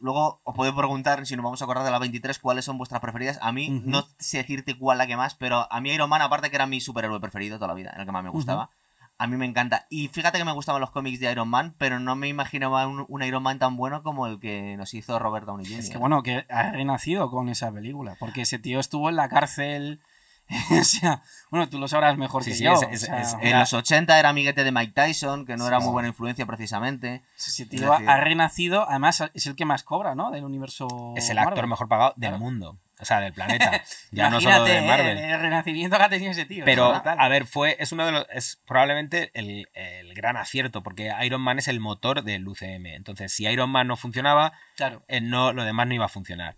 luego 0.01 0.41
os 0.43 0.55
puedo 0.55 0.75
preguntar, 0.75 1.25
si 1.25 1.35
nos 1.35 1.43
vamos 1.43 1.61
a 1.61 1.65
acordar 1.65 1.85
de 1.85 1.91
la 1.91 1.99
23, 1.99 2.39
cuáles 2.39 2.65
son 2.65 2.77
vuestras 2.77 3.01
preferidas. 3.01 3.39
A 3.41 3.51
mí, 3.51 3.69
no 3.69 4.05
sé 4.17 4.37
decirte 4.37 4.77
cuál 4.77 4.97
la 4.97 5.07
que 5.07 5.17
más, 5.17 5.35
pero 5.35 5.71
a 5.71 5.81
mí 5.81 5.91
Iron 5.91 6.09
Man, 6.09 6.21
aparte 6.21 6.49
que 6.49 6.55
era 6.55 6.65
mi 6.65 6.81
superhéroe 6.81 7.19
preferido 7.19 7.57
toda 7.57 7.69
la 7.69 7.73
vida, 7.73 7.93
el 7.97 8.05
que 8.05 8.11
más 8.11 8.23
me 8.23 8.29
gustaba. 8.29 8.69
A 9.21 9.27
mí 9.27 9.35
me 9.35 9.45
encanta. 9.45 9.85
Y 9.89 10.07
fíjate 10.07 10.37
que 10.37 10.45
me 10.45 10.53
gustaban 10.53 10.79
los 10.79 10.91
cómics 10.91 11.19
de 11.19 11.29
Iron 11.29 11.49
Man, 11.49 11.75
pero 11.77 11.99
no 11.99 12.15
me 12.15 12.29
imaginaba 12.29 12.87
un, 12.87 13.05
un 13.09 13.21
Iron 13.23 13.43
Man 13.43 13.59
tan 13.59 13.75
bueno 13.75 14.01
como 14.01 14.27
el 14.27 14.39
que 14.39 14.77
nos 14.77 14.93
hizo 14.93 15.19
Robert 15.19 15.45
Downey 15.45 15.65
Jr. 15.65 15.79
Es 15.79 15.89
que 15.89 15.97
bueno, 15.97 16.23
que 16.23 16.45
ha 16.47 16.71
renacido 16.71 17.29
con 17.29 17.49
esa 17.49 17.69
película. 17.69 18.15
Porque 18.17 18.43
ese 18.43 18.59
tío 18.59 18.79
estuvo 18.79 19.09
en 19.09 19.17
la 19.17 19.27
cárcel. 19.27 19.99
o 20.81 20.83
sea, 20.83 21.21
bueno, 21.51 21.69
tú 21.69 21.77
lo 21.79 21.87
sabrás 21.87 22.17
mejor 22.17 22.43
Sí, 22.43 22.51
que 22.51 22.55
sí, 22.57 22.63
yo. 22.63 22.73
es- 22.73 22.83
o 22.83 22.89
es- 22.89 23.01
sea, 23.01 23.21
es- 23.21 23.35
En 23.41 23.59
los 23.59 23.71
80 23.73 24.17
era 24.19 24.29
amiguete 24.29 24.63
de 24.63 24.71
Mike 24.71 24.93
Tyson, 24.93 25.45
que 25.45 25.55
no 25.57 25.65
Sí, 25.65 25.67
era 25.67 25.79
sí. 25.79 25.83
muy 25.85 25.93
buena 25.93 26.09
influencia 26.09 26.45
precisamente. 26.45 27.21
tío 27.69 27.91
decir- 27.91 28.09
ha 28.09 28.17
renacido. 28.17 28.89
Además, 28.89 29.23
es 29.33 29.45
el 29.45 29.55
que 29.55 29.65
más 29.65 29.83
cobra, 29.83 30.15
¿no? 30.15 30.31
Del 30.31 30.43
universo. 30.45 30.87
es 31.15 31.29
el 31.29 31.37
actor 31.37 31.67
mejor 31.67 31.87
pagado 31.87 32.13
del 32.17 32.29
Claro. 32.31 32.39
mundo. 32.43 32.79
O 33.01 33.05
sea, 33.05 33.21
del 33.21 33.31
planeta. 33.31 33.81
Ya 34.11 34.29
no 34.29 34.41
solo 34.41 34.65
de 34.65 34.81
Marvel. 34.81 35.17
El, 35.17 35.39
renacimiento 35.39 35.95
que 35.97 36.03
ha 36.03 36.09
tenido 36.09 36.31
ese 36.31 36.45
tío. 36.45 36.65
Pero, 36.65 36.93
a 36.93 37.27
ver, 37.29 37.45
fue, 37.45 37.77
es 37.79 37.93
uno 37.93 38.05
de 38.05 38.11
los, 38.11 38.25
es 38.33 38.61
probablemente 38.67 39.31
el, 39.35 39.69
el 39.73 40.13
gran 40.15 40.35
acierto, 40.35 40.83
porque 40.83 41.13
Iron 41.23 41.39
Man 41.41 41.59
es 41.59 41.69
el 41.69 41.79
motor 41.79 42.23
del 42.23 42.45
UCM. 42.45 42.87
Entonces, 42.95 43.31
si 43.31 43.45
Iron 43.47 43.69
Man 43.69 43.87
no 43.87 43.95
funcionaba, 43.95 44.51
Claro. 44.75 45.03
eh, 45.07 45.21
no, 45.21 45.53
lo 45.53 45.63
demás 45.63 45.87
no 45.87 45.93
iba 45.93 46.05
a 46.05 46.09
funcionar. 46.09 46.57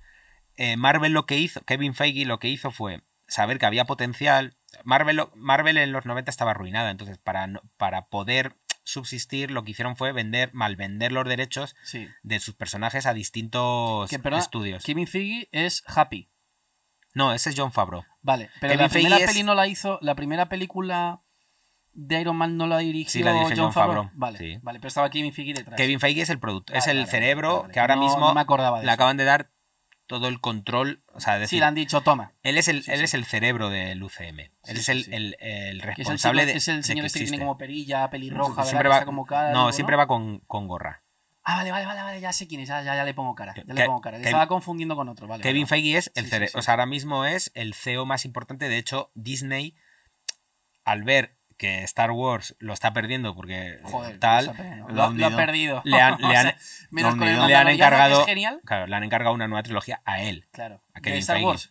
Eh, 0.56 0.78
Marvel 0.78 1.12
lo 1.14 1.28
que 1.28 1.38
hizo, 1.38 1.62
Kevin 1.62 1.94
Feige 1.94 2.26
lo 2.26 2.40
que 2.40 2.48
hizo 2.50 2.72
fue 2.72 3.04
saber 3.32 3.58
que 3.60 3.66
había 3.66 3.86
potencial. 3.86 4.58
Marvel, 4.84 5.22
Marvel 5.36 5.78
en 5.78 5.92
los 5.92 6.06
90 6.06 6.30
estaba 6.30 6.52
arruinada, 6.52 6.92
entonces 6.92 7.18
para, 7.18 7.48
para 7.78 8.08
poder 8.08 8.58
subsistir 8.84 9.52
lo 9.52 9.64
que 9.64 9.72
hicieron 9.72 9.96
fue 9.96 10.12
vender, 10.12 10.50
malvender 10.54 11.12
los 11.12 11.28
derechos 11.28 11.76
Sí. 11.84 12.08
de 12.24 12.40
sus 12.40 12.56
personajes 12.56 13.06
a 13.06 13.14
distintos 13.14 14.10
Que, 14.10 14.20
perdona, 14.20 14.42
estudios. 14.44 14.84
Kevin 14.84 15.08
Feige 15.08 15.48
es 15.52 15.84
Happy. 15.88 16.30
No, 17.14 17.34
ese 17.34 17.50
es 17.52 17.56
John 17.58 17.72
Favreau. 17.72 18.04
Vale, 18.22 18.50
pero 18.60 18.72
Kevin 18.72 18.84
la 18.86 18.90
primera 18.90 19.16
Feige 19.18 19.24
es- 19.26 19.32
peli 19.32 19.44
no 19.44 19.54
la 19.56 19.68
hizo, 19.68 20.00
la 20.02 20.16
primera 20.16 20.50
película 20.50 21.22
de 21.94 22.22
Iron 22.22 22.38
Man 22.38 22.58
no 22.58 22.68
la 22.68 22.78
dirigió 22.80 23.12
Sí, 23.12 23.22
la 23.24 23.34
John 23.34 23.44
Jon 23.56 23.74
Favreau. 23.74 24.04
Favreau, 24.04 24.10
Vale, 24.14 24.38
sí. 24.40 24.60
vale, 24.62 24.80
pero 24.80 24.88
estaba 24.88 25.10
Kevin 25.10 25.34
Feige 25.34 25.54
detrás. 25.54 25.76
Kevin 25.78 26.00
Feige 26.00 26.22
es 26.22 26.30
el 26.30 26.40
productor, 26.40 26.76
es 26.78 26.88
el 26.88 26.98
vale, 27.00 27.10
cerebro 27.12 27.68
que 27.72 27.80
ahora 27.80 27.96
No- 27.98 28.04
mismo 28.04 28.20
no 28.28 28.34
me 28.34 28.42
acordaba 28.42 28.80
de 28.80 28.86
le 28.86 28.92
eso. 28.92 28.94
acaban 28.96 29.18
de 29.18 29.26
dar 29.26 29.52
todo 30.12 30.28
el 30.28 30.40
control. 30.40 31.02
O 31.14 31.20
sea, 31.20 31.34
es 31.36 31.40
Sí, 31.40 31.56
decir, 31.56 31.60
le 31.62 31.66
han 31.66 31.74
dicho, 31.76 32.02
toma. 32.02 32.34
él 32.44 32.58
es 32.60 32.68
el, 32.68 32.84
Sí, 32.84 32.92
él 32.92 33.00
sí. 33.00 33.04
es 33.06 33.14
el 33.16 33.26
cerebro 33.26 33.70
del 33.72 34.04
UCM. 34.04 34.40
Él 34.66 34.78
es 34.78 34.88
el, 34.90 35.12
el- 35.12 35.36
el 35.40 35.40
Que 35.40 35.68
es 35.68 35.74
el, 35.74 35.82
responsable 35.82 36.46
de. 36.46 36.52
es 36.58 36.68
el 36.68 36.78
de 36.78 36.84
señor 36.84 37.02
que 37.04 37.08
este 37.08 37.20
que 37.20 37.26
tiene 37.26 37.40
como 37.40 37.58
perilla, 37.58 38.10
pelirroja, 38.12 38.64
siempre 38.64 38.88
va, 38.90 39.04
como 39.06 39.26
calvo, 39.26 39.54
no, 39.54 39.72
siempre 39.74 39.96
va 39.96 40.06
con, 40.06 40.40
con 40.42 40.68
gorra. 40.68 41.02
Ah, 41.44 41.56
vale, 41.56 41.72
vale, 41.72 41.88
vale, 41.88 42.02
vale, 42.04 42.22
ya 42.22 42.32
sé 42.32 42.48
quién 42.48 42.62
es, 42.62 42.70
ya, 42.70 42.84
ya, 42.84 42.96
ya 42.96 43.04
le 43.04 43.16
pongo 43.16 43.34
cara. 43.34 43.56
Ya 43.56 43.64
Que- 43.64 43.74
le 43.74 43.86
pongo 43.88 44.00
cara. 44.00 44.18
Le 44.18 44.22
Kevin- 44.24 44.28
estaba 44.36 44.48
confundiendo 44.48 44.96
con 44.96 45.10
otro, 45.10 45.26
vale. 45.28 45.42
Kevin 45.42 45.64
vale. 45.64 45.70
Feige 45.82 45.98
es 45.98 46.12
el 46.14 46.26
Sí, 46.26 46.30
sí, 46.30 46.36
cere- 46.36 46.48
sí. 46.50 46.58
o 46.58 46.62
sea, 46.62 46.76
ahora 46.76 46.86
mismo 46.86 47.26
es 47.26 47.50
el 47.56 47.74
CEO 47.74 48.06
más 48.06 48.26
importante. 48.26 48.70
De 48.70 48.78
hecho, 48.78 49.10
Disney, 49.16 49.76
al 50.86 51.04
ver 51.04 51.36
que 51.62 51.84
Star 51.84 52.10
Wars 52.10 52.56
lo 52.60 52.74
está 52.74 52.92
perdiendo 52.92 53.36
porque 53.36 53.78
Joder, 53.84 54.20
tal, 54.20 54.46
lo, 54.48 54.52
ha 54.52 54.56
perdido. 54.56 54.88
lo 54.90 54.94
Lo, 54.96 55.12
lo 55.12 55.28
ha 55.28 55.36
perdido. 55.38 55.82
le 55.86 56.02
han, 56.02 56.18
le 56.20 56.36
han- 56.36 56.44
sea, 56.48 56.58
menos 56.90 57.14
lo 57.14 57.20
con 57.20 57.28
el 57.28 57.34
hundido. 57.36 57.48
le 57.50 57.56
han 57.56 57.68
encargado, 57.68 58.20
es 58.22 58.26
genial. 58.26 58.60
claro, 58.66 58.88
le 58.88 58.96
han 58.96 59.04
encargado 59.04 59.36
una 59.36 59.48
nueva 59.48 59.62
trilogía 59.62 60.02
a 60.06 60.24
él, 60.24 60.48
Claro. 60.52 60.82
a 60.94 61.00
¿De 61.00 61.02
Kevin 61.04 61.20
Star 61.20 61.36
Feige. 61.36 61.48
Wars? 61.48 61.70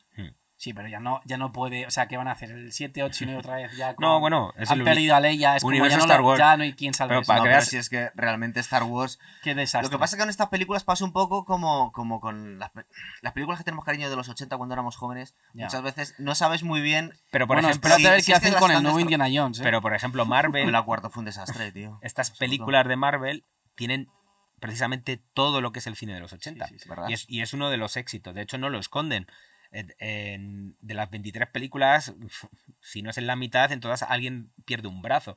Sí, 0.61 0.75
pero 0.75 0.88
ya 0.88 1.00
no, 1.00 1.23
ya 1.25 1.38
no 1.38 1.52
puede. 1.52 1.87
O 1.87 1.90
sea, 1.90 2.07
¿qué 2.07 2.19
van 2.19 2.29
a 2.29 2.33
hacer? 2.33 2.50
¿El 2.50 2.71
7, 2.71 3.02
8 3.02 3.25
y 3.25 3.26
9 3.29 3.40
otra 3.40 3.57
vez? 3.57 3.75
Ya 3.79 3.95
con- 3.97 4.02
No, 4.05 4.21
bueno, 4.21 4.52
es 4.59 4.71
Han 4.71 4.81
el 4.81 4.85
perdido 4.85 5.14
a 5.17 5.21
Leia. 5.21 5.57
Es 5.57 5.62
como 5.62 5.71
universo 5.71 5.97
ya 5.97 5.99
no, 6.00 6.05
Star 6.05 6.21
lo- 6.21 6.26
Wars. 6.26 6.38
ya 6.38 6.57
no 6.59 6.64
hay 6.64 6.75
quien 6.75 6.93
salve 6.93 7.14
Pero 7.14 7.26
para 7.26 7.38
no, 7.38 7.45
que 7.45 7.50
pero 7.50 7.62
si 7.62 7.76
es 7.79 7.88
que 7.88 8.11
realmente 8.14 8.61
Star 8.61 8.83
Wars 8.83 9.19
Qué 9.43 9.55
desastre. 9.55 9.85
Lo 9.87 9.90
que 9.90 9.99
pasa 9.99 10.14
es 10.14 10.19
que 10.19 10.23
con 10.23 10.29
estas 10.29 10.49
películas 10.50 10.85
pasa 10.85 11.02
un 11.07 11.14
poco 11.14 11.47
como, 11.47 11.93
como 11.93 12.21
con 12.21 12.59
las, 12.59 12.69
pe- 12.73 12.85
las 13.23 13.33
películas 13.33 13.59
que 13.59 13.64
tenemos 13.64 13.87
cariño 13.87 14.11
de 14.11 14.17
los 14.17 14.29
80 14.29 14.55
cuando 14.59 14.75
éramos 14.75 14.97
jóvenes. 14.97 15.35
Ya. 15.55 15.64
Muchas 15.64 15.83
veces 15.83 16.14
no 16.19 16.35
sabes 16.35 16.62
muy 16.62 16.83
bien. 16.83 17.14
Pero 17.31 17.47
por 17.47 17.57
bueno, 17.57 17.69
ejemplo, 17.71 17.88
espérate 17.88 18.09
a 18.09 18.11
ver 18.12 18.21
si- 18.21 18.31
qué 18.33 18.38
si 18.38 18.47
hacen 18.47 18.59
con 18.61 18.71
el 18.71 18.83
nuevo 18.83 19.00
Indiana 19.00 19.29
Jones. 19.33 19.61
¿eh? 19.61 19.62
pero 19.62 19.81
por 19.81 19.95
ejemplo, 19.95 20.26
Marvel. 20.26 20.71
La 20.71 20.83
cuarta 20.83 21.09
fue 21.09 21.23
un 21.23 21.25
desastre, 21.25 21.73
tío. 21.73 21.99
estas 22.02 22.33
películas 22.33 22.87
de 22.87 22.97
Marvel 22.97 23.45
tienen 23.76 24.11
precisamente 24.59 25.23
todo 25.33 25.62
lo 25.62 25.73
que 25.73 25.79
es 25.79 25.87
el 25.87 25.97
cine 25.97 26.12
de 26.12 26.21
los 26.21 26.35
80. 26.35 26.67
Sí, 26.67 26.75
sí, 26.75 26.81
sí. 26.81 26.88
¿Verdad? 26.90 27.09
Y 27.09 27.14
es, 27.14 27.25
y 27.29 27.40
es 27.40 27.55
uno 27.55 27.71
de 27.71 27.79
los 27.79 27.97
éxitos. 27.97 28.35
De 28.35 28.43
hecho, 28.43 28.59
no 28.59 28.69
lo 28.69 28.79
esconden. 28.79 29.26
En- 29.73 29.95
en- 29.99 30.77
de 30.81 30.95
las 30.95 31.11
23 31.11 31.49
películas, 31.49 32.12
si 32.81 33.03
no 33.03 33.11
es 33.11 33.19
en 33.19 33.27
la 33.27 33.37
mitad, 33.37 33.71
en 33.73 33.81
todas 33.81 34.03
alguien 34.03 34.53
pierde 34.65 34.89
un 34.89 35.03
brazo. 35.03 35.37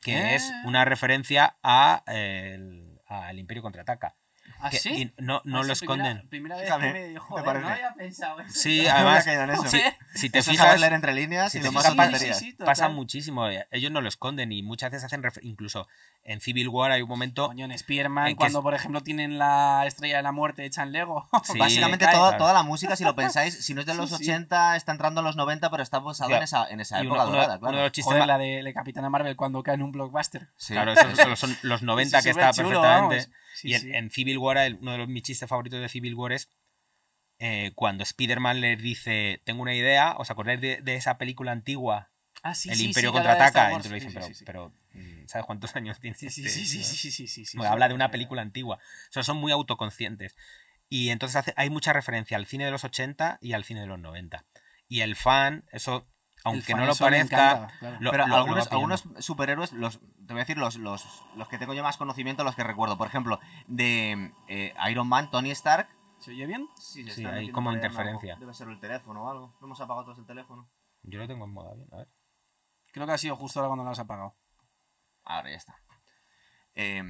Que 0.00 0.12
¿Qué? 0.12 0.34
es 0.34 0.52
una 0.64 0.84
referencia 0.84 1.56
a 1.62 2.02
el, 2.06 3.00
al 3.06 3.38
Imperio 3.38 3.62
Contraataca. 3.62 4.14
¿Ah, 4.60 4.70
Que- 4.70 4.78
sí? 4.78 5.12
y 5.16 5.22
no 5.22 5.42
no 5.44 5.60
Ah, 5.60 5.64
lo 5.64 5.74
sí, 5.74 5.86
primera- 5.86 6.08
esconden. 6.08 6.28
Primera 6.28 6.56
vez 6.56 6.72
que 6.72 6.78
me 6.78 6.92
¿te 6.92 7.18
joder, 7.18 7.44
parece? 7.44 7.64
no 7.66 7.72
había 7.72 7.94
pensado 7.94 8.40
eso. 8.40 8.52
Sí, 8.54 8.82
No 8.86 8.90
además, 8.94 9.24
caído 9.24 9.42
en 9.42 9.50
eso. 9.50 9.68
si, 9.68 9.80
si 10.14 10.30
te 10.30 10.38
Eso 10.38 10.50
es 10.52 10.56
fijas, 10.58 10.80
leer 10.80 10.92
entre 10.94 11.12
líneas 11.14 11.52
si 11.52 11.58
y 11.58 11.60
te 11.60 11.66
lo 11.66 11.72
más 11.72 11.88
fijas, 11.90 12.18
sí, 12.20 12.32
sí, 12.34 12.52
pasa 12.64 12.88
muchísimo. 12.88 13.48
eh, 13.48 13.66
Ellos 13.70 13.90
no 13.92 14.00
lo 14.00 14.08
esconden 14.08 14.52
y 14.52 14.62
muchas 14.62 14.90
veces 14.90 15.04
hacen 15.04 15.22
incluso 15.42 15.86
en 16.24 16.40
Civil 16.40 16.68
War 16.68 16.90
hay 16.92 17.02
un 17.02 17.08
momento 17.08 17.48
Coño, 17.48 17.66
en 17.66 17.70
que 17.70 18.36
cuando 18.36 18.58
es- 18.60 18.62
por 18.62 18.74
ejemplo 18.74 19.02
tienen 19.02 19.38
la 19.38 19.84
estrella 19.86 20.16
de 20.18 20.22
la 20.22 20.32
muerte 20.32 20.64
hecha 20.64 20.82
en 20.82 20.92
Lego. 20.92 21.28
Sí, 21.44 21.58
Básicamente 21.58 22.04
cae. 22.06 22.14
toda, 22.14 22.28
claro. 22.30 22.38
toda 22.44 22.52
la 22.54 22.62
música, 22.62 22.96
si 22.96 23.04
lo 23.04 23.14
pensáis, 23.14 23.64
si 23.64 23.74
no 23.74 23.80
es 23.80 23.86
de 23.86 23.94
los 23.94 24.08
sí. 24.08 24.16
80, 24.16 24.76
está 24.76 24.92
entrando 24.92 25.20
en 25.20 25.26
los 25.26 25.36
90, 25.36 25.70
pero 25.70 25.82
está 25.82 25.98
basado 25.98 26.30
Ya. 26.30 26.38
en 26.38 26.42
esa, 26.44 26.68
en 26.70 26.80
esa 26.80 27.00
época 27.00 27.22
uno, 27.24 27.32
dorada, 27.32 27.54
uno 27.54 27.60
claro. 27.60 27.76
de 27.76 27.82
los 27.82 27.92
chistes 27.92 28.12
Joder, 28.12 28.26
la 28.26 28.38
de, 28.38 28.62
la 28.62 28.72
Capitana 28.72 29.10
Marvel 29.10 29.36
cuando 29.36 29.62
cae 29.62 29.74
en 29.74 29.82
un 29.82 29.92
blockbuster. 29.92 30.48
Claro, 30.66 30.92
esos 30.92 31.38
son 31.38 31.56
los 31.62 31.82
90 31.82 32.18
Sí, 32.18 32.24
que 32.24 32.30
está 32.30 32.52
perfectamente. 32.52 33.26
Sí, 33.54 33.68
y 33.68 33.74
en, 33.74 33.80
sí. 33.80 33.92
en 33.94 34.10
Civil 34.10 34.38
War, 34.38 34.58
uno 34.80 34.92
de 34.92 34.98
los, 34.98 35.08
mis 35.08 35.22
chistes 35.22 35.48
favoritos 35.48 35.80
de 35.80 35.88
Civil 35.88 36.14
War 36.14 36.32
es 36.32 36.50
eh, 37.38 37.72
cuando 37.74 38.02
Spider-Man 38.02 38.60
les 38.60 38.80
dice, 38.80 39.40
tengo 39.44 39.62
una 39.62 39.74
idea, 39.74 40.14
¿os 40.18 40.30
acordáis 40.30 40.60
de, 40.60 40.80
de 40.82 40.96
esa 40.96 41.18
película 41.18 41.52
antigua, 41.52 42.10
Ah, 42.42 42.54
sí, 42.54 42.68
El 42.70 42.80
Imperio 42.82 43.12
contraataca? 43.12 43.68
Entonces 43.68 43.90
le 43.90 44.10
dicen, 44.10 44.44
pero, 44.44 44.72
mm, 44.92 45.26
¿sabes 45.26 45.46
cuántos 45.46 45.74
años 45.76 45.98
tiene? 45.98 46.14
Sí, 46.16 46.28
sí, 46.28 46.44
este 46.46 46.50
sí, 46.66 47.10
sí, 47.10 47.26
sí, 47.26 47.44
sí, 47.46 47.56
Bueno, 47.56 47.72
habla 47.72 47.88
de 47.88 47.94
una 47.94 48.10
película 48.10 48.42
antigua. 48.42 48.76
O 48.76 49.12
sea, 49.12 49.22
son 49.22 49.38
muy 49.38 49.50
autoconscientes. 49.50 50.36
Y 50.90 51.08
entonces 51.08 51.36
hace- 51.36 51.54
hay 51.56 51.70
mucha 51.70 51.92
referencia 51.92 52.36
al 52.36 52.46
cine 52.46 52.66
de 52.66 52.70
los 52.70 52.84
80 52.84 53.38
y 53.40 53.54
al 53.54 53.64
cine 53.64 53.80
de 53.80 53.86
los 53.86 53.98
90. 53.98 54.44
Y 54.88 55.00
el 55.00 55.16
fan, 55.16 55.64
eso, 55.72 56.06
aunque 56.44 56.74
no 56.74 56.84
lo 56.86 56.94
parezca, 56.94 57.50
encanta, 57.52 57.78
claro. 57.78 57.96
lo- 58.00 58.10
Pero 58.10 58.26
lo- 58.28 58.36
algunos, 58.70 59.04
superhéroes, 59.18 59.72
los, 59.72 59.98
te 59.98 60.32
voy 60.32 60.36
a 60.36 60.44
decir 60.44 60.58
los, 60.58 60.76
los, 60.76 61.22
los 61.36 61.48
que 61.48 61.58
tengo 61.58 61.74
yo 61.74 61.82
más 61.82 61.96
conocimiento, 61.96 62.44
los 62.44 62.54
que 62.54 62.62
recuerdo. 62.64 62.96
Por 62.98 63.06
ejemplo, 63.08 63.40
de 63.66 64.32
eh, 64.48 64.74
Iron 64.90 65.08
Man, 65.08 65.30
Tony 65.30 65.50
Stark. 65.50 65.88
¿Se 66.18 66.30
oye 66.30 66.46
bien? 66.46 66.68
Sí, 66.76 67.04
se 67.04 67.10
Sí, 67.14 67.24
está 67.24 67.34
hay 67.36 67.50
como 67.50 67.72
interferencia. 67.72 68.34
algo. 68.34 68.40
Debe 68.46 68.54
ser 68.54 68.68
el 68.68 68.80
teléfono 68.80 69.24
o 69.24 69.30
algo. 69.30 69.54
No 69.60 69.66
hemos 69.66 69.80
apagado 69.80 70.04
todos 70.04 70.18
el 70.18 70.26
teléfono. 70.26 70.70
Yo 71.02 71.18
lo 71.18 71.26
tengo 71.26 71.44
en 71.44 71.50
moda 71.52 71.74
bien, 71.74 71.88
a 71.92 71.96
ver. 71.98 72.08
Creo 72.92 73.06
que 73.06 73.12
ha 73.12 73.18
sido 73.18 73.36
justo 73.36 73.58
ahora 73.60 73.68
cuando 73.68 73.84
lo 73.84 73.90
has 73.90 73.98
apagado. 73.98 74.34
Ahora 75.24 75.50
ya 75.50 75.56
está. 75.56 75.76
Eh, 76.74 77.02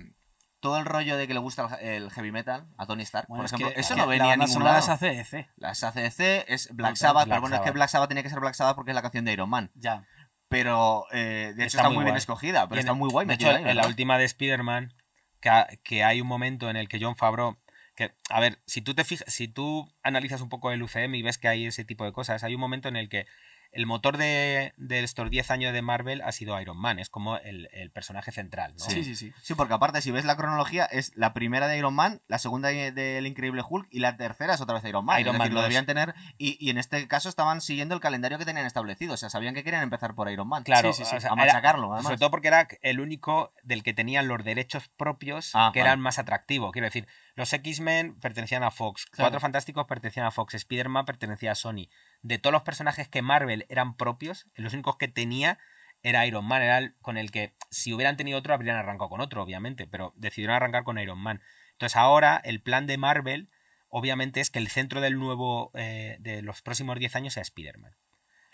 todo 0.65 0.79
el 0.79 0.85
rollo 0.87 1.17
de 1.17 1.27
que 1.29 1.35
le 1.35 1.41
gusta 1.41 1.67
el, 1.81 2.11
heavy 2.11 2.33
metal 2.33 2.67
a 2.79 2.87
Tony 2.87 3.03
Stark, 3.03 3.29
Bueno, 3.29 3.41
por 3.43 3.47
es 3.47 3.53
ejemplo, 3.53 3.75
que- 3.75 3.81
eso 3.81 3.93
es 3.95 3.99
no 3.99 4.07
venía 4.07 4.29
banda 4.31 4.47
ningún 4.47 4.65
lado. 4.65 4.79
es 4.79 4.89
ACDC. 4.89 5.49
Las 5.57 5.85
ACDC 5.85 6.45
es 6.49 6.75
Black 6.75 6.97
Sabbath, 6.97 7.29
pero 7.29 7.41
bueno, 7.43 7.57
es 7.57 7.63
que 7.63 7.71
Black 7.71 7.91
Sabbath 7.91 8.09
tenía 8.09 8.23
que 8.23 8.31
ser 8.31 8.41
Black 8.41 8.55
Sabbath 8.55 8.75
porque 8.75 8.91
es 8.91 8.95
la 8.95 9.03
canción 9.03 9.25
de 9.25 9.33
Iron 9.35 9.51
Man. 9.51 9.71
Ya. 9.75 10.05
Pero 10.49 11.05
eh, 11.13 11.53
de 11.57 11.65
hecho 11.65 11.77
Está 11.77 11.83
está, 11.83 11.91
muy 11.91 12.05
bien 12.05 12.17
escogida, 12.17 12.69
pero 12.69 12.81
en- 12.81 12.87
está 12.87 12.95
muy 12.95 13.11
guay 13.11 13.27
De 13.27 13.35
hecho, 13.35 13.51
ahí, 13.51 13.63
en 13.67 13.77
la 13.77 13.87
última 13.87 14.19
de 14.19 14.25
Spider-Man, 14.25 14.95
que, 15.41 15.49
ha- 15.51 15.69
que 15.83 16.03
hay 16.05 16.21
un 16.21 16.27
momento 16.27 16.71
en 16.71 16.77
el 16.77 16.89
que 16.89 16.99
John 17.01 17.17
Favreau. 17.17 17.57
Que, 17.97 18.13
a 18.29 18.41
ver, 18.41 18.59
si 18.67 18.81
tú 18.81 18.95
te 18.95 19.05
fijas, 19.05 19.33
si 19.33 19.47
tú 19.47 19.89
analizas 20.03 20.41
un 20.41 20.49
poco 20.49 20.73
el 20.73 20.83
UCM 20.83 21.15
y 21.15 21.23
ves 21.23 21.39
que 21.39 21.47
hay 21.49 21.67
ese 21.67 21.85
tipo 21.85 22.05
de 22.05 22.13
cosas, 22.13 22.43
hay 22.43 22.55
un 22.55 22.61
momento 22.61 22.89
en 22.89 22.97
el 22.97 23.09
que 23.09 23.27
el 23.75 23.87
motor 23.87 24.17
de, 24.17 24.73
de 24.77 25.01
estos 25.05 25.29
10 25.31 25.51
años 25.51 25.73
de 25.73 25.83
Marvel 25.83 26.23
ha 26.23 26.33
sido 26.33 26.59
Iron 26.61 26.79
Man, 26.79 26.99
es 26.99 27.11
como 27.11 27.37
el, 27.39 27.69
el 27.73 27.91
personaje 27.91 28.33
central, 28.33 28.73
¿no? 28.79 28.85
Sí, 28.85 29.05
sí, 29.05 29.15
sí. 29.17 29.33
Sí, 29.43 29.55
porque 29.55 29.75
aparte, 29.75 30.01
si 30.01 30.11
ves 30.11 30.25
la 30.25 30.37
cronología, 30.37 30.85
es 30.87 31.13
la 31.17 31.35
primera 31.35 31.67
de 31.69 31.77
Iron 31.79 31.95
Man, 31.95 32.23
la 32.29 32.39
segunda 32.39 32.69
de- 32.71 32.93
del 32.93 33.27
Increíble 33.27 33.63
Hulk 33.69 33.87
y 33.91 33.99
la 34.01 34.17
tercera 34.17 34.55
es 34.55 34.61
otra 34.61 34.75
vez 34.77 34.85
Iron 34.85 35.05
Man. 35.05 35.21
Iron 35.21 35.35
es 35.35 35.39
Man 35.39 35.47
decir, 35.49 35.55
lo 35.55 35.61
2. 35.61 35.69
debían 35.69 35.87
tener. 35.87 36.15
Y, 36.39 36.57
y 36.65 36.71
en 36.71 36.79
este 36.79 37.07
caso 37.09 37.29
estaban 37.29 37.61
siguiendo 37.61 37.95
el 37.95 38.01
calendario 38.01 38.39
que 38.39 38.45
tenían 38.45 38.65
establecido. 38.67 39.15
O 39.15 39.17
sea, 39.17 39.29
sabían 39.31 39.55
que 39.55 39.65
querían 39.65 39.83
empezar 39.83 40.15
por 40.15 40.31
Iron 40.31 40.49
Man. 40.49 40.63
Claro, 40.63 40.93
Sí, 40.93 41.05
sí, 41.05 41.17
sí. 41.21 41.27
a 41.29 41.35
machacarlo, 41.35 41.87
además. 41.89 42.05
sobre 42.05 42.19
todo 42.19 42.31
porque 42.31 42.49
era 42.49 42.69
el 42.83 43.01
único 43.01 43.53
del 43.63 43.83
que 43.83 43.93
tenían 43.95 44.29
los 44.29 44.43
derechos 44.45 44.89
propios 44.97 45.51
Ah, 45.55 45.71
que 45.73 45.81
vale. 45.81 45.91
eran 45.91 46.01
más 46.01 46.19
atractivos. 46.19 46.73
Quiero 46.73 46.87
decir, 46.87 47.07
los 47.35 47.53
X-Men 47.53 48.15
pertenecían 48.21 48.63
a 48.63 48.71
Fox, 48.71 49.07
Claro. 49.07 49.25
Cuatro 49.27 49.41
Fantásticos 49.41 49.87
pertenecían 49.87 50.27
a 50.27 50.31
Fox, 50.31 50.55
Spider-Man 50.55 51.05
pertenecía 51.05 51.53
a 51.53 51.55
Sony. 51.55 51.89
De 52.25 52.39
todos 52.39 52.53
los 52.53 52.63
personajes 52.63 53.07
que 53.07 53.21
Marvel 53.21 53.67
eran 53.69 53.97
propios, 53.99 54.47
los 54.55 54.73
únicos 54.73 54.97
que 54.97 55.09
tenía 55.09 55.59
era 56.03 56.27
Iron 56.27 56.47
Man, 56.47 56.63
era 56.63 56.79
el 56.79 56.95
con 57.03 57.19
el 57.19 57.31
que 57.31 57.55
si 57.71 57.93
hubieran 57.93 58.17
tenido 58.17 58.39
otro 58.39 58.55
habrían 58.55 58.77
arrancado 58.77 59.11
con 59.11 59.21
otro, 59.21 59.43
obviamente, 59.43 59.87
pero 59.87 60.15
decidieron 60.17 60.57
arrancar 60.57 60.85
con 60.85 60.99
Iron 60.99 61.19
Man. 61.19 61.43
Entonces 61.73 61.97
ahora 61.97 62.41
el 62.43 62.63
plan 62.63 62.87
de 62.87 62.97
Marvel, 62.97 63.51
obviamente, 63.89 64.41
es 64.41 64.49
que 64.51 64.59
el 64.59 64.69
centro 64.69 65.03
del 65.03 65.19
nuevo, 65.19 65.71
eh, 65.75 66.17
de 66.21 66.41
los 66.41 66.63
próximos 66.63 66.99
10 66.99 67.15
años 67.17 67.35
sea 67.35 67.43
Spider-Man. 67.43 67.95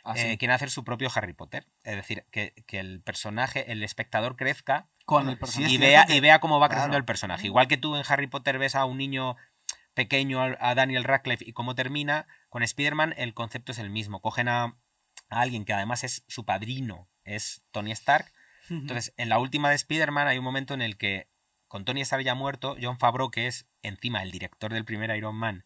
Ah, 0.02 0.14
Eh, 0.16 0.30
sí. 0.33 0.38
quieren 0.38 0.54
hacer 0.54 0.70
su 0.70 0.83
propio 0.83 1.09
Harry 1.14 1.33
Potter. 1.35 1.66
Es 1.85 1.94
decir, 1.94 2.24
que, 2.33 2.54
que 2.66 2.80
el 2.80 3.00
personaje, 3.02 3.70
el 3.70 3.83
espectador 3.85 4.35
crezca 4.37 4.88
Con 5.04 5.28
el 5.28 5.38
personaje. 5.38 5.72
y, 5.72 5.78
vea, 5.78 6.06
y 6.09 6.18
vea 6.20 6.40
cómo 6.40 6.59
va 6.59 6.68
creciendo 6.70 6.96
el 6.96 7.04
personaje. 7.04 7.46
Igual 7.46 7.68
que 7.68 7.76
tú 7.76 7.94
en 7.96 8.02
Harry 8.09 8.26
Potter 8.26 8.59
ves 8.59 8.74
a 8.74 8.85
un 8.85 8.96
niño 8.98 9.37
pequeño, 9.94 10.40
a 10.42 10.56
a 10.59 10.74
Daniel 10.74 11.04
Radcliffe, 11.04 11.44
y 11.46 11.52
cómo 11.52 11.74
termina, 11.74 12.26
con 12.50 12.62
Spider-Man 12.62 13.14
el 13.16 13.32
concepto 13.32 13.72
es 13.72 13.78
el 13.78 13.88
mismo. 13.88 14.20
Cogen 14.20 14.48
a, 14.48 14.64
a 14.64 14.76
alguien 15.40 15.64
que 15.64 15.72
además 15.72 16.04
es 16.04 16.24
su 16.28 16.44
padrino, 16.44 17.08
es 17.24 17.62
Tony 17.70 17.92
Stark. 17.92 18.30
Entonces, 18.68 19.12
en 19.16 19.28
la 19.28 19.38
última 19.40 19.70
de 19.70 19.74
Spider-Man 19.74 20.28
hay 20.28 20.38
un 20.38 20.44
momento 20.44 20.74
en 20.74 20.82
el 20.82 20.96
que, 20.96 21.28
con 21.66 21.84
Tony 21.84 22.02
Stark 22.02 22.22
ya 22.22 22.34
muerto, 22.36 22.76
John 22.80 22.98
Favreau, 22.98 23.30
que 23.30 23.48
es 23.48 23.66
encima 23.82 24.22
el 24.22 24.30
director 24.30 24.72
del 24.72 24.84
primer 24.84 25.16
Iron 25.16 25.34
Man, 25.34 25.64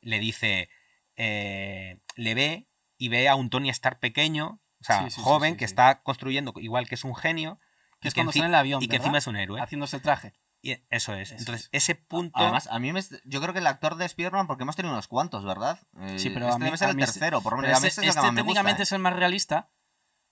le 0.00 0.18
dice, 0.18 0.68
eh, 1.16 1.98
le 2.16 2.34
ve 2.34 2.66
y 2.96 3.08
ve 3.08 3.28
a 3.28 3.36
un 3.36 3.50
Tony 3.50 3.70
Stark 3.70 4.00
pequeño, 4.00 4.60
o 4.80 4.84
sea, 4.84 5.04
Sí, 5.04 5.10
sí, 5.10 5.16
sí, 5.16 5.20
joven, 5.22 5.52
sí, 5.52 5.58
que 5.58 5.64
está 5.64 6.02
construyendo 6.02 6.52
igual 6.56 6.88
que 6.88 6.96
es 6.96 7.04
un 7.04 7.14
genio, 7.14 7.60
que 8.00 8.08
es 8.08 8.14
que 8.14 8.18
cuando 8.18 8.30
está 8.30 8.44
en 8.44 8.50
el 8.50 8.54
avión. 8.56 8.82
y 8.82 8.88
que 8.88 8.96
encima 8.96 9.18
es 9.18 9.26
un 9.28 9.36
héroe. 9.36 9.60
Haciéndose 9.60 9.96
el 9.96 10.02
traje. 10.02 10.34
Y 10.60 10.72
eso 10.90 11.14
es. 11.14 11.30
Eso 11.30 11.38
Entonces, 11.38 11.68
es. 11.72 11.84
ese 11.84 11.94
punto. 11.94 12.38
Además, 12.38 12.66
a 12.70 12.78
mí 12.80 12.92
me, 12.92 13.00
yo 13.24 13.40
creo 13.40 13.52
que 13.52 13.60
el 13.60 13.66
actor 13.66 13.94
de 13.96 14.04
Spider-Man, 14.06 14.46
porque 14.48 14.64
hemos 14.64 14.74
tenido 14.76 14.92
unos 14.92 15.06
cuantos, 15.06 15.44
¿verdad? 15.44 15.78
Eh, 16.00 16.18
Sí, 16.18 16.30
pero 16.30 16.46
a 16.46 16.48
este 16.50 16.58
mí- 16.60 16.64
debe 16.66 16.76
ser 16.78 16.88
a 16.88 16.90
el 16.90 16.96
mí 16.96 17.02
este- 17.04 17.20
tercero, 17.20 17.40
por 17.42 17.52
lo 17.54 17.62
menos. 17.62 17.74
A 17.74 17.76
este, 17.78 17.88
este 17.88 18.00
es 18.02 18.06
el 18.08 18.12
que 18.14 18.16
más 18.16 18.24
me 18.24 18.30
gusta, 18.30 18.42
técnicamente 18.42 18.82
¿eh? 18.82 18.84
es 18.84 18.92
el 18.92 18.98
más 18.98 19.12
realista. 19.14 19.70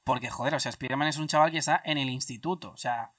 Porque, 0.04 0.30
joder, 0.30 0.54
o 0.54 0.60
sea, 0.60 0.70
Spider-Man 0.70 1.08
es 1.08 1.16
un 1.16 1.26
chaval 1.28 1.50
que 1.50 1.58
está 1.58 1.80
en 1.84 1.98
el 1.98 2.08
instituto. 2.10 2.70
O 2.70 2.76
sea. 2.76 3.12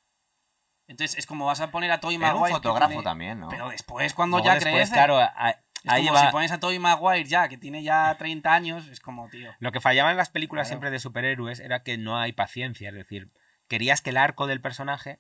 Entonces, 0.90 1.18
es 1.18 1.26
como 1.26 1.46
vas 1.46 1.60
a 1.60 1.70
poner 1.72 1.92
a 1.92 1.96
Era 1.96 2.04
Maguire. 2.18 2.34
un 2.34 2.50
fotógrafo 2.50 2.88
tiene- 2.90 3.04
también, 3.04 3.40
¿no? 3.42 3.50
Pero 3.50 3.70
después, 3.70 4.14
cuando 4.14 4.38
luego 4.38 4.46
ya 4.48 4.54
después, 4.56 4.74
crece. 4.74 4.94
claro, 4.94 5.18
a- 5.18 5.34
a- 5.36 5.50
es 5.52 5.60
ahí 5.86 6.04
como 6.08 6.14
va- 6.20 6.26
si 6.28 6.32
pones 6.32 6.52
a 6.54 6.60
Tobey 6.62 6.80
Maguire 6.80 7.26
ya, 7.28 7.50
que 7.50 7.58
tiene 7.58 7.84
ya 7.84 8.16
30 8.18 8.54
años, 8.54 8.88
es 8.88 9.02
como, 9.02 9.28
tío. 9.30 9.52
Lo 9.60 9.72
que 9.74 9.82
fallaba 9.82 10.12
en 10.12 10.18
las 10.18 10.30
películas 10.30 10.64
Claro. 10.68 10.70
siempre 10.76 10.92
de 10.92 11.00
superhéroes 11.00 11.60
era 11.60 11.84
que 11.84 11.98
no 11.98 12.18
hay 12.18 12.32
paciencia. 12.32 12.88
Es 12.90 12.96
decir, 12.96 13.32
querías 13.68 14.02
que 14.02 14.12
el 14.12 14.18
arco 14.18 14.48
del 14.48 14.62
personaje 14.62 15.20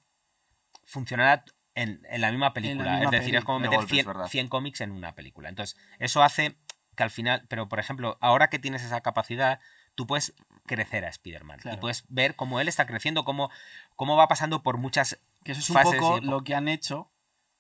funcionara 0.85 1.43
en, 1.77 2.01
en 2.09 2.21
la 2.21 2.31
misma 2.31 2.53
película. 2.53 2.93
misma 2.93 3.05
es 3.05 3.11
decir, 3.11 3.25
peli. 3.27 3.37
es 3.37 3.45
como 3.45 3.59
meter 3.59 3.77
golpes, 3.77 3.93
100, 3.93 4.05
¿verdad? 4.07 4.27
100 4.27 4.47
cómics 4.47 4.81
en 4.81 4.91
una 4.91 5.13
película. 5.13 5.47
Entonces, 5.47 5.77
eso 5.99 6.23
hace 6.23 6.57
que 6.95 7.03
al 7.03 7.11
final. 7.11 7.45
Pero, 7.47 7.69
por 7.69 7.79
ejemplo, 7.79 8.17
ahora 8.19 8.49
que 8.49 8.57
tienes 8.57 8.83
esa 8.83 9.01
capacidad, 9.01 9.59
tú 9.93 10.07
puedes 10.07 10.33
crecer 10.65 11.05
a 11.05 11.09
Spider-Man. 11.09 11.59
Y 11.71 11.77
puedes 11.77 12.05
ver 12.09 12.35
cómo 12.35 12.59
él 12.59 12.67
está 12.67 12.87
creciendo, 12.87 13.23
cómo, 13.23 13.51
cómo 13.95 14.17
va 14.17 14.27
pasando 14.27 14.63
por 14.63 14.77
muchas 14.77 15.19
Que 15.43 15.51
eso 15.51 15.61
es 15.61 15.69
un 15.69 15.81
poco 15.81 16.17
y 16.17 16.21
lo 16.25 16.43
que 16.43 16.55
han 16.55 16.67
hecho 16.67 17.11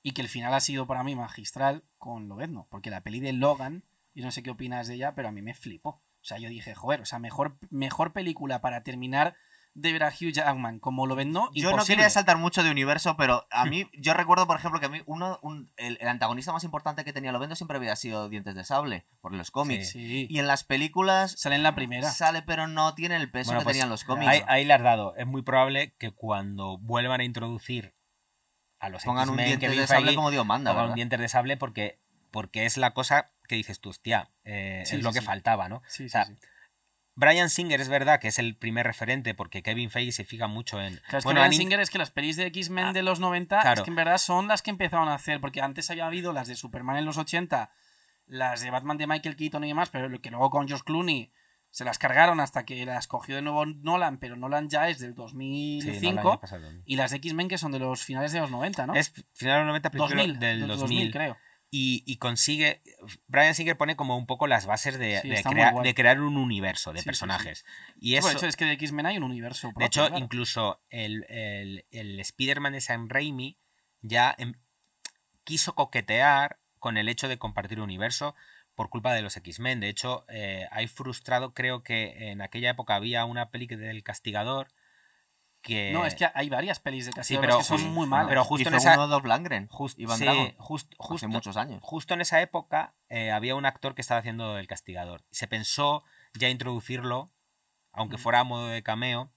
y 0.01 0.13
que 0.13 0.21
el 0.21 0.29
final 0.29 0.53
ha 0.53 0.59
sido 0.61 0.87
para 0.87 1.03
mí 1.03 1.15
magistral 1.15 1.83
con 1.99 2.27
Lobezno. 2.27 2.67
Porque 2.71 2.89
la 2.89 3.01
peli 3.01 3.19
de 3.19 3.33
Logan, 3.33 3.83
yo 4.15 4.25
no 4.25 4.31
sé 4.31 4.41
qué 4.41 4.49
opinas 4.49 4.87
de 4.87 4.95
ella, 4.95 5.13
pero 5.13 5.27
a 5.27 5.31
mí 5.31 5.43
me 5.43 5.53
flipó. 5.53 5.89
O 5.89 6.25
sea, 6.27 6.39
yo 6.39 6.49
dije, 6.49 6.73
joder, 6.73 7.01
o 7.01 7.05
sea, 7.05 7.19
mejor, 7.19 7.57
mejor 7.69 8.13
película 8.13 8.61
para 8.61 8.81
terminar 8.81 9.35
de 9.79 9.93
ver 9.93 10.03
a 10.03 10.07
Hugh 10.07 10.31
Jackman 10.31 10.79
como 10.79 11.05
lo 11.05 11.15
ven, 11.15 11.31
no, 11.31 11.51
Yo 11.53 11.71
no 11.71 11.85
quería 11.85 12.09
saltar 12.09 12.37
mucho 12.37 12.63
de 12.63 12.71
universo, 12.71 13.15
pero 13.15 13.45
a 13.51 13.65
mí, 13.65 13.87
yo 13.93 14.15
recuerdo, 14.15 14.47
por 14.47 14.57
ejemplo, 14.57 14.79
que 14.79 14.87
a 14.87 14.89
mí 14.89 15.03
uno, 15.05 15.37
un- 15.43 15.71
el, 15.77 15.99
el 16.01 16.07
antagonista 16.07 16.51
más 16.51 16.63
importante 16.63 17.05
que 17.05 17.13
tenía 17.13 17.31
Lovendo 17.31 17.55
siempre 17.55 17.77
había 17.77 17.95
sido 17.95 18.27
Dientes 18.27 18.55
de 18.55 18.63
Sable, 18.63 19.05
por 19.21 19.33
los 19.35 19.51
cómics. 19.51 19.89
Sí, 19.91 20.25
Y 20.29 20.39
en 20.39 20.47
las 20.47 20.63
películas 20.63 21.33
sale 21.37 21.55
en 21.55 21.63
la 21.63 21.75
primera. 21.75 22.09
sale, 22.11 22.41
pero 22.41 22.67
no 22.67 22.95
tiene 22.95 23.17
el 23.17 23.29
peso 23.29 23.49
Bueno, 23.49 23.59
que 23.59 23.65
pues, 23.65 23.75
tenían 23.75 23.89
los 23.89 24.03
cómics. 24.03 24.27
Ahí, 24.31 24.41
ahí 24.47 24.65
le 24.65 24.73
has 24.73 24.81
dado. 24.81 25.15
Es 25.15 25.27
muy 25.27 25.43
probable 25.43 25.93
que 25.99 26.09
cuando 26.11 26.79
vuelvan 26.79 27.21
a 27.21 27.23
introducir 27.23 27.93
a 28.79 28.89
los 28.89 29.03
Pongan 29.03 29.29
un 29.29 29.37
diente 29.37 29.69
de 29.69 29.85
sable 29.87 30.15
como 30.15 30.31
Dios 30.31 30.45
manda, 30.45 30.71
pongan 30.71 30.89
un 30.89 30.95
diente 30.95 31.17
de 31.17 31.29
sable 31.29 31.55
porque, 31.55 31.99
porque 32.31 32.65
es 32.65 32.77
la 32.77 32.93
cosa 32.95 33.31
que 33.47 33.55
dices 33.55 33.79
tú, 33.79 33.89
hostia, 33.89 34.31
eh, 34.43 34.83
Sí, 34.87 34.95
es 34.95 35.03
lo 35.03 35.13
que 35.13 35.21
faltaba, 35.21 35.69
¿no? 35.69 35.77
O 35.77 35.81
sea, 35.89 36.25
sí, 36.25 36.35
sí. 36.35 36.47
Brian 37.19 37.49
Singer 37.49 37.81
es 37.81 37.89
verdad 37.89 38.19
que 38.19 38.27
es 38.29 38.37
el 38.39 38.55
primer 38.55 38.85
referente 38.85 39.33
porque 39.33 39.63
Kevin 39.63 39.89
Feige 39.89 40.11
se 40.11 40.23
fija 40.23 40.47
mucho 40.47 40.79
en... 40.79 41.01
Claro, 41.09 41.23
bueno, 41.23 41.45
in- 41.47 41.53
Singer 41.53 41.79
es 41.79 41.89
que 41.89 41.97
las 41.97 42.11
pelis 42.11 42.35
de 42.37 42.45
X-Men 42.45 42.85
Ah, 42.85 42.93
de 42.93 43.01
los 43.03 43.19
90 43.19 43.59
claro. 43.59 43.81
es 43.81 43.83
que 43.83 43.89
en 43.89 43.95
verdad 43.95 44.17
son 44.19 44.47
las 44.47 44.61
que 44.61 44.69
empezaron 44.69 45.09
a 45.09 45.15
hacer, 45.15 45.41
porque 45.41 45.61
antes 45.61 45.89
había 45.89 46.05
habido 46.05 46.31
las 46.31 46.47
de 46.47 46.55
Superman 46.55 46.95
en 46.97 47.05
los 47.05 47.17
80, 47.17 47.71
las 48.27 48.61
de 48.61 48.69
Batman 48.69 48.97
de 48.97 49.07
Michael 49.07 49.35
Keaton 49.35 49.63
y 49.63 49.69
demás, 49.69 49.89
pero 49.89 50.09
que 50.21 50.29
luego 50.29 50.49
con 50.51 50.67
George 50.67 50.83
Clooney 50.85 51.31
se 51.71 51.83
las 51.83 51.97
cargaron 51.97 52.39
hasta 52.39 52.65
que 52.65 52.85
las 52.85 53.07
cogió 53.07 53.35
de 53.35 53.41
nuevo 53.41 53.65
Nolan, 53.65 54.19
pero 54.19 54.35
Nolan 54.35 54.69
ya 54.69 54.87
es 54.89 54.99
del 54.99 55.11
sí, 55.11 55.15
no, 55.15 55.23
el 55.23 55.85
2005, 55.85 56.19
año 56.29 56.39
pasado. 56.39 56.67
y 56.85 56.95
las 56.95 57.11
de 57.11 57.17
X-Men 57.17 57.47
que 57.49 57.57
son 57.57 57.71
de 57.71 57.79
los 57.79 58.03
finales 58.03 58.31
de 58.31 58.39
los 58.39 58.51
90, 58.51 58.87
¿no? 58.87 58.93
Es 58.93 59.11
final 59.33 59.55
de 59.55 59.59
los 59.59 59.67
90, 59.67 59.89
principio 59.91 60.17
2000, 60.17 60.39
del 60.39 60.67
2000. 60.67 61.11
creo. 61.11 61.37
Y, 61.69 62.03
y 62.05 62.17
consigue. 62.17 62.81
Brian 63.27 63.53
Singer 63.55 63.77
pone 63.77 63.95
como 63.95 64.17
un 64.17 64.25
poco 64.25 64.47
las 64.47 64.65
bases 64.65 64.97
de, 64.97 65.19
Sí, 65.21 65.29
de 65.29 65.35
está 65.35 65.49
muy 65.49 65.55
crea- 65.55 65.71
guay. 65.71 65.83
de 65.85 65.93
crear 65.93 66.19
un 66.21 66.37
universo 66.37 66.91
de 66.93 66.99
Sí, 66.99 67.01
sí, 67.01 67.03
sí. 67.03 67.07
personajes. 67.09 67.65
Y 67.99 68.15
eso, 68.15 68.29
eso 68.31 68.45
es 68.47 68.55
que 68.55 68.65
de 68.65 68.73
X-Men 68.73 69.05
hay 69.05 69.17
un 69.17 69.23
universo. 69.23 69.71
de 69.75 69.85
hecho, 69.85 70.07
claro. 70.07 70.23
incluso 70.23 70.81
el, 70.89 71.25
el, 71.29 71.85
el 71.91 72.19
Spider-Man 72.19 72.73
de 72.73 72.81
Sam 72.81 73.09
Raimi 73.09 73.57
ya 74.01 74.33
em- 74.37 74.55
quiso 75.43 75.75
coquetear 75.75 76.59
con 76.79 76.97
el 76.97 77.09
hecho 77.09 77.27
de 77.27 77.37
compartir 77.37 77.79
universo 77.79 78.35
por 78.75 78.89
culpa 78.89 79.13
de 79.13 79.21
los 79.21 79.35
X-Men. 79.35 79.79
De 79.79 79.89
hecho, 79.89 80.23
eh, 80.29 80.67
hay 80.71 80.87
frustrado, 80.87 81.53
creo 81.53 81.83
que 81.83 82.29
en 82.31 82.41
aquella 82.41 82.69
época 82.69 82.95
había 82.95 83.25
una 83.25 83.49
peli 83.49 83.65
del 83.67 84.03
Castigador 84.03 84.67
que... 85.61 85.91
No, 85.91 86.05
es 86.05 86.15
que 86.15 86.27
hay 86.33 86.49
varias 86.49 86.79
pelis 86.79 87.05
de 87.05 87.11
Castigador 87.13 87.45
pero 87.47 87.57
que 87.59 87.63
son 87.65 87.77
justo- 87.77 87.91
muy 87.93 88.07
malas. 88.07 88.27
pero 88.29 88.43
justo 88.43 88.61
Hizo 88.61 88.69
en 88.69 88.75
esa- 88.75 88.93
uno 88.93 89.07
Dolph 89.07 89.25
Lundgren, 89.25 89.67
Just- 89.67 89.99
Iván 89.99 90.17
sí, 90.17 90.23
Drago, 90.23 90.53
just- 90.57 90.87
hace 90.93 90.95
justo, 90.97 91.27
muchos 91.29 91.57
años. 91.57 91.79
justo 91.83 92.13
en 92.13 92.21
esa 92.21 92.41
época 92.41 92.93
eh, 93.09 93.31
había 93.31 93.55
un 93.55 93.65
actor 93.65 93.95
que 93.95 94.01
estaba 94.01 94.19
haciendo 94.19 94.57
el 94.57 94.67
castigador. 94.67 95.23
Se 95.31 95.47
pensó 95.47 96.03
ya 96.33 96.49
introducirlo, 96.49 97.31
aunque 97.91 98.17
fuera 98.17 98.39
a 98.41 98.43
modo 98.43 98.67
de 98.67 98.83
cameo, 98.83 99.31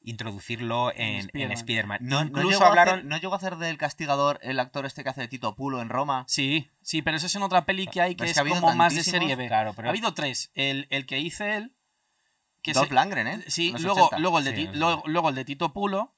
introducirlo 0.00 0.92
en, 0.94 1.28
en 1.34 1.52
Spider-Man. 1.52 1.98
No, 2.00 2.22
Incluso 2.22 2.64
hablaron. 2.64 2.94
hacer, 2.94 3.04
no 3.06 3.16
llegó 3.18 3.34
a 3.34 3.38
hacer 3.38 3.56
del 3.56 3.76
castigador 3.76 4.38
el 4.42 4.60
actor 4.60 4.86
este 4.86 5.02
que 5.02 5.10
hace 5.10 5.22
de 5.22 5.28
Tito 5.28 5.54
Pulo 5.56 5.82
en 5.82 5.88
Roma. 5.88 6.24
Sí, 6.28 6.70
sí, 6.80 7.02
pero 7.02 7.16
eso 7.16 7.26
es 7.26 7.34
en 7.34 7.42
otra 7.42 7.64
peli 7.66 7.86
que 7.88 8.00
hay 8.00 8.14
que 8.14 8.24
Es 8.24 8.30
es, 8.30 8.34
que 8.34 8.40
ha 8.40 8.42
habido 8.42 8.60
como 8.60 8.74
más 8.76 8.94
de 8.94 9.02
serie 9.02 9.34
B. 9.34 9.48
Claro, 9.48 9.72
pero 9.74 9.88
Ha 9.88 9.90
habido 9.90 10.14
tres. 10.14 10.50
El, 10.54 10.86
el 10.90 11.06
que 11.06 11.18
hice 11.18 11.56
él. 11.56 11.75
Que 12.66 12.72
Dolph 12.74 12.88
se- 12.88 12.94
Lundgren, 12.94 13.26
¿eh? 13.26 13.44
Sí, 13.48 13.72
luego, 13.78 14.06
80. 14.06 14.18
luego, 14.18 14.38
el 14.38 14.44
de 14.44 14.50
Sí, 14.50 14.56
Ti- 14.56 14.62
en 14.62 14.66
los 14.68 14.76
luego, 14.78 15.02
luego 15.06 15.28
el 15.30 15.34
de 15.34 15.44
Tito 15.44 15.72
Pulo. 15.72 16.12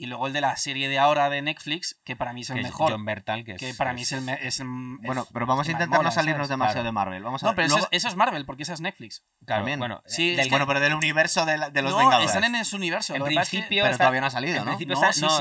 Y 0.00 0.06
luego 0.06 0.28
el 0.28 0.32
de 0.32 0.40
la 0.40 0.56
serie 0.56 0.88
de 0.88 0.96
ahora 1.00 1.28
de 1.28 1.42
Netflix, 1.42 2.00
que 2.04 2.14
para 2.14 2.32
mí 2.32 2.42
es 2.42 2.50
el 2.50 2.54
que 2.54 2.60
es 2.60 2.66
mejor. 2.68 2.92
John 2.92 3.04
Bertal, 3.04 3.42
que, 3.44 3.56
que 3.56 3.70
es, 3.70 3.76
para 3.76 3.92
mí 3.92 4.02
es 4.02 4.12
el. 4.12 4.20
me- 4.20 4.38
es 4.46 4.60
el- 4.60 4.68
Bueno, 4.68 5.22
es- 5.22 5.28
pero 5.32 5.44
vamos 5.44 5.66
que 5.66 5.72
a 5.72 5.74
intentar 5.74 6.04
no 6.04 6.10
salirnos 6.12 6.38
¿sabes? 6.46 6.50
demasiado 6.50 6.74
Claro. 6.74 6.84
de 6.86 6.92
Marvel. 6.92 7.22
Vamos 7.24 7.42
a 7.42 7.46
No, 7.46 7.50
ver. 7.50 7.56
pero 7.56 7.66
eso, 7.66 7.74
Luego- 7.78 7.88
es, 7.90 7.96
eso 7.96 8.08
es 8.08 8.14
Marvel, 8.14 8.46
porque 8.46 8.62
esa 8.62 8.74
es 8.74 8.80
Netflix. 8.80 9.24
Claro, 9.44 9.62
también. 9.62 9.80
bueno, 9.80 10.00
Sí, 10.06 10.30
del- 10.30 10.38
es 10.38 10.46
que- 10.46 10.50
Bueno, 10.50 10.68
pero 10.68 10.78
del 10.78 10.94
universo 10.94 11.44
de, 11.46 11.58
la- 11.58 11.70
de 11.70 11.82
los 11.82 11.90
no, 11.90 11.98
Vengadores. 11.98 12.28
están 12.30 12.44
en 12.44 12.54
ese 12.54 12.76
universo. 12.76 13.12
En 13.16 13.24
que 13.24 13.28
es 13.30 13.34
que- 13.34 13.58
principio 13.58 13.82
Pero 13.82 13.96
todavía 13.98 14.20
no 14.20 14.26
ha 14.28 14.30
salido, 14.30 14.64
¿no? 14.64 14.70
No, 14.70 14.78
sí, 14.78 14.84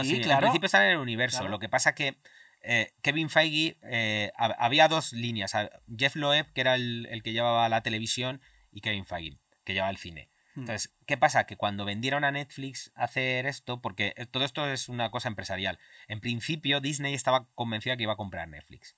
sí, 0.08 0.16
en 0.16 0.22
claro. 0.24 0.40
principio 0.42 0.66
están 0.66 0.82
en 0.86 0.90
el 0.94 0.98
universo. 0.98 1.38
Claro. 1.38 1.52
Lo 1.52 1.60
que 1.60 1.70
pasa 1.70 1.94
que 1.94 2.18
eh, 2.64 2.94
Kevin 3.04 3.30
Feige 3.30 3.78
eh, 3.84 4.32
hab- 4.40 4.56
había 4.58 4.88
dos 4.88 5.14
líneas. 5.14 5.54
Jeff 5.96 6.16
Loeb, 6.16 6.52
que 6.54 6.62
era 6.62 6.74
el, 6.74 7.08
el 7.12 7.22
que 7.22 7.32
llevaba 7.32 7.70
la 7.70 7.82
televisión, 7.84 8.42
y 8.72 8.82
Kevin 8.82 9.06
Feige, 9.06 9.38
que 9.64 9.74
llevaba 9.74 9.92
el 9.92 9.98
cine. 9.98 10.30
Hmm. 10.58 10.62
Entonces, 10.62 10.96
¿qué 11.06 11.18
pasa? 11.18 11.46
Que 11.46 11.56
cuando 11.56 11.86
vendieron 11.86 12.24
a 12.24 12.32
Netflix 12.32 12.92
hacer 12.96 13.46
esto, 13.46 13.80
porque 13.80 14.16
eh, 14.18 14.26
todo 14.26 14.44
esto 14.44 14.68
es 14.68 14.90
una 14.90 15.12
cosa 15.12 15.28
empresarial, 15.28 15.78
en 16.08 16.20
principio 16.20 16.82
Disney 16.82 17.14
estaba 17.14 17.48
convencida 17.54 17.96
que 17.96 18.04
iba 18.04 18.14
a 18.14 18.18
comprar 18.18 18.48
Netflix. 18.48 18.96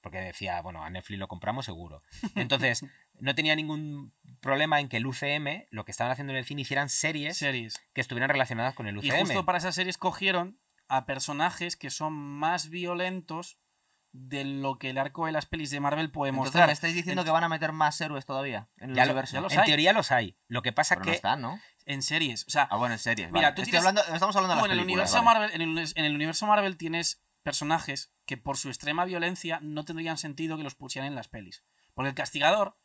Porque 0.00 0.18
decía, 0.18 0.60
bueno, 0.62 0.82
a 0.82 0.88
Netflix 0.88 1.18
lo 1.18 1.28
compramos 1.28 1.66
seguro. 1.66 2.02
Entonces, 2.34 2.84
no 3.20 3.34
tenía 3.34 3.54
ningún 3.54 4.14
problema 4.40 4.80
en 4.80 4.88
que 4.88 4.96
el 4.96 5.06
UCM, 5.06 5.66
lo 5.70 5.84
que 5.84 5.90
estaban 5.92 6.10
haciendo 6.10 6.32
en 6.32 6.38
el 6.38 6.46
cine, 6.46 6.62
hicieran 6.62 6.88
series 6.88 7.36
series. 7.36 7.80
que 7.92 8.00
estuvieran 8.00 8.30
relacionadas 8.30 8.74
con 8.74 8.86
el 8.86 8.96
Y 8.96 9.10
UCM. 9.10 9.20
justo 9.20 9.44
para 9.44 9.58
esas 9.58 9.74
series 9.74 9.98
cogieron 9.98 10.58
a 10.88 11.04
personajes 11.04 11.76
que 11.76 11.90
son 11.90 12.14
más 12.14 12.70
violentos 12.70 13.58
de 14.12 14.44
lo 14.44 14.78
que 14.78 14.90
el 14.90 14.98
arco 14.98 15.24
de 15.26 15.32
las 15.32 15.46
pelis 15.46 15.70
de 15.70 15.80
Marvel 15.80 16.10
puede 16.10 16.30
Entonces, 16.30 16.50
mostrar. 16.52 16.66
¿me 16.68 16.72
estáis 16.72 16.94
diciendo 16.94 17.24
que 17.24 17.30
van 17.30 17.44
a 17.44 17.48
meter 17.48 17.72
más 17.72 17.98
héroes 18.00 18.26
todavía 18.26 18.68
en 18.76 18.90
el 18.90 18.96
Ya 18.96 19.04
lo- 19.06 19.12
universo? 19.12 19.34
ya 19.34 19.40
los 19.40 19.52
en 19.54 19.60
hay. 19.60 19.66
teoría 19.66 19.92
los 19.92 20.12
hay. 20.12 20.36
Lo 20.48 20.62
que 20.62 20.72
pasa 20.72 20.94
Pero 20.96 21.04
que 21.04 21.10
no 21.10 21.14
están, 21.16 21.40
¿no? 21.40 21.58
En 21.86 22.02
series. 22.02 22.44
O 22.46 22.50
sea, 22.50 22.68
Ah, 22.70 22.76
bueno, 22.76 22.92
en 22.94 22.98
series. 22.98 23.32
Mira, 23.32 23.48
vale. 23.50 23.56
tú 23.56 23.62
tienes- 23.62 23.80
hablando, 23.80 24.02
estamos 24.14 24.36
hablando 24.36 24.54
de 24.56 24.60
las 24.62 24.66
en 24.66 24.72
el, 24.78 24.84
universo 24.84 25.14
vale. 25.22 25.24
Marvel, 25.24 25.50
en, 25.54 25.62
el, 25.62 25.68
univers- 25.70 25.92
en 25.96 26.04
el 26.04 26.14
universo 26.14 26.46
Marvel 26.46 26.76
tienes 26.76 27.22
personajes 27.42 28.12
que 28.26 28.36
por 28.36 28.56
su 28.56 28.68
extrema 28.68 29.04
violencia 29.04 29.58
no 29.62 29.84
tendrían 29.84 30.16
sentido 30.18 30.56
que 30.56 30.62
los 30.62 30.74
pusieran 30.74 31.08
en 31.08 31.14
las 31.16 31.28
pelis. 31.28 31.64
Porque 31.94 32.10
el 32.10 32.14
castigador, 32.14 32.76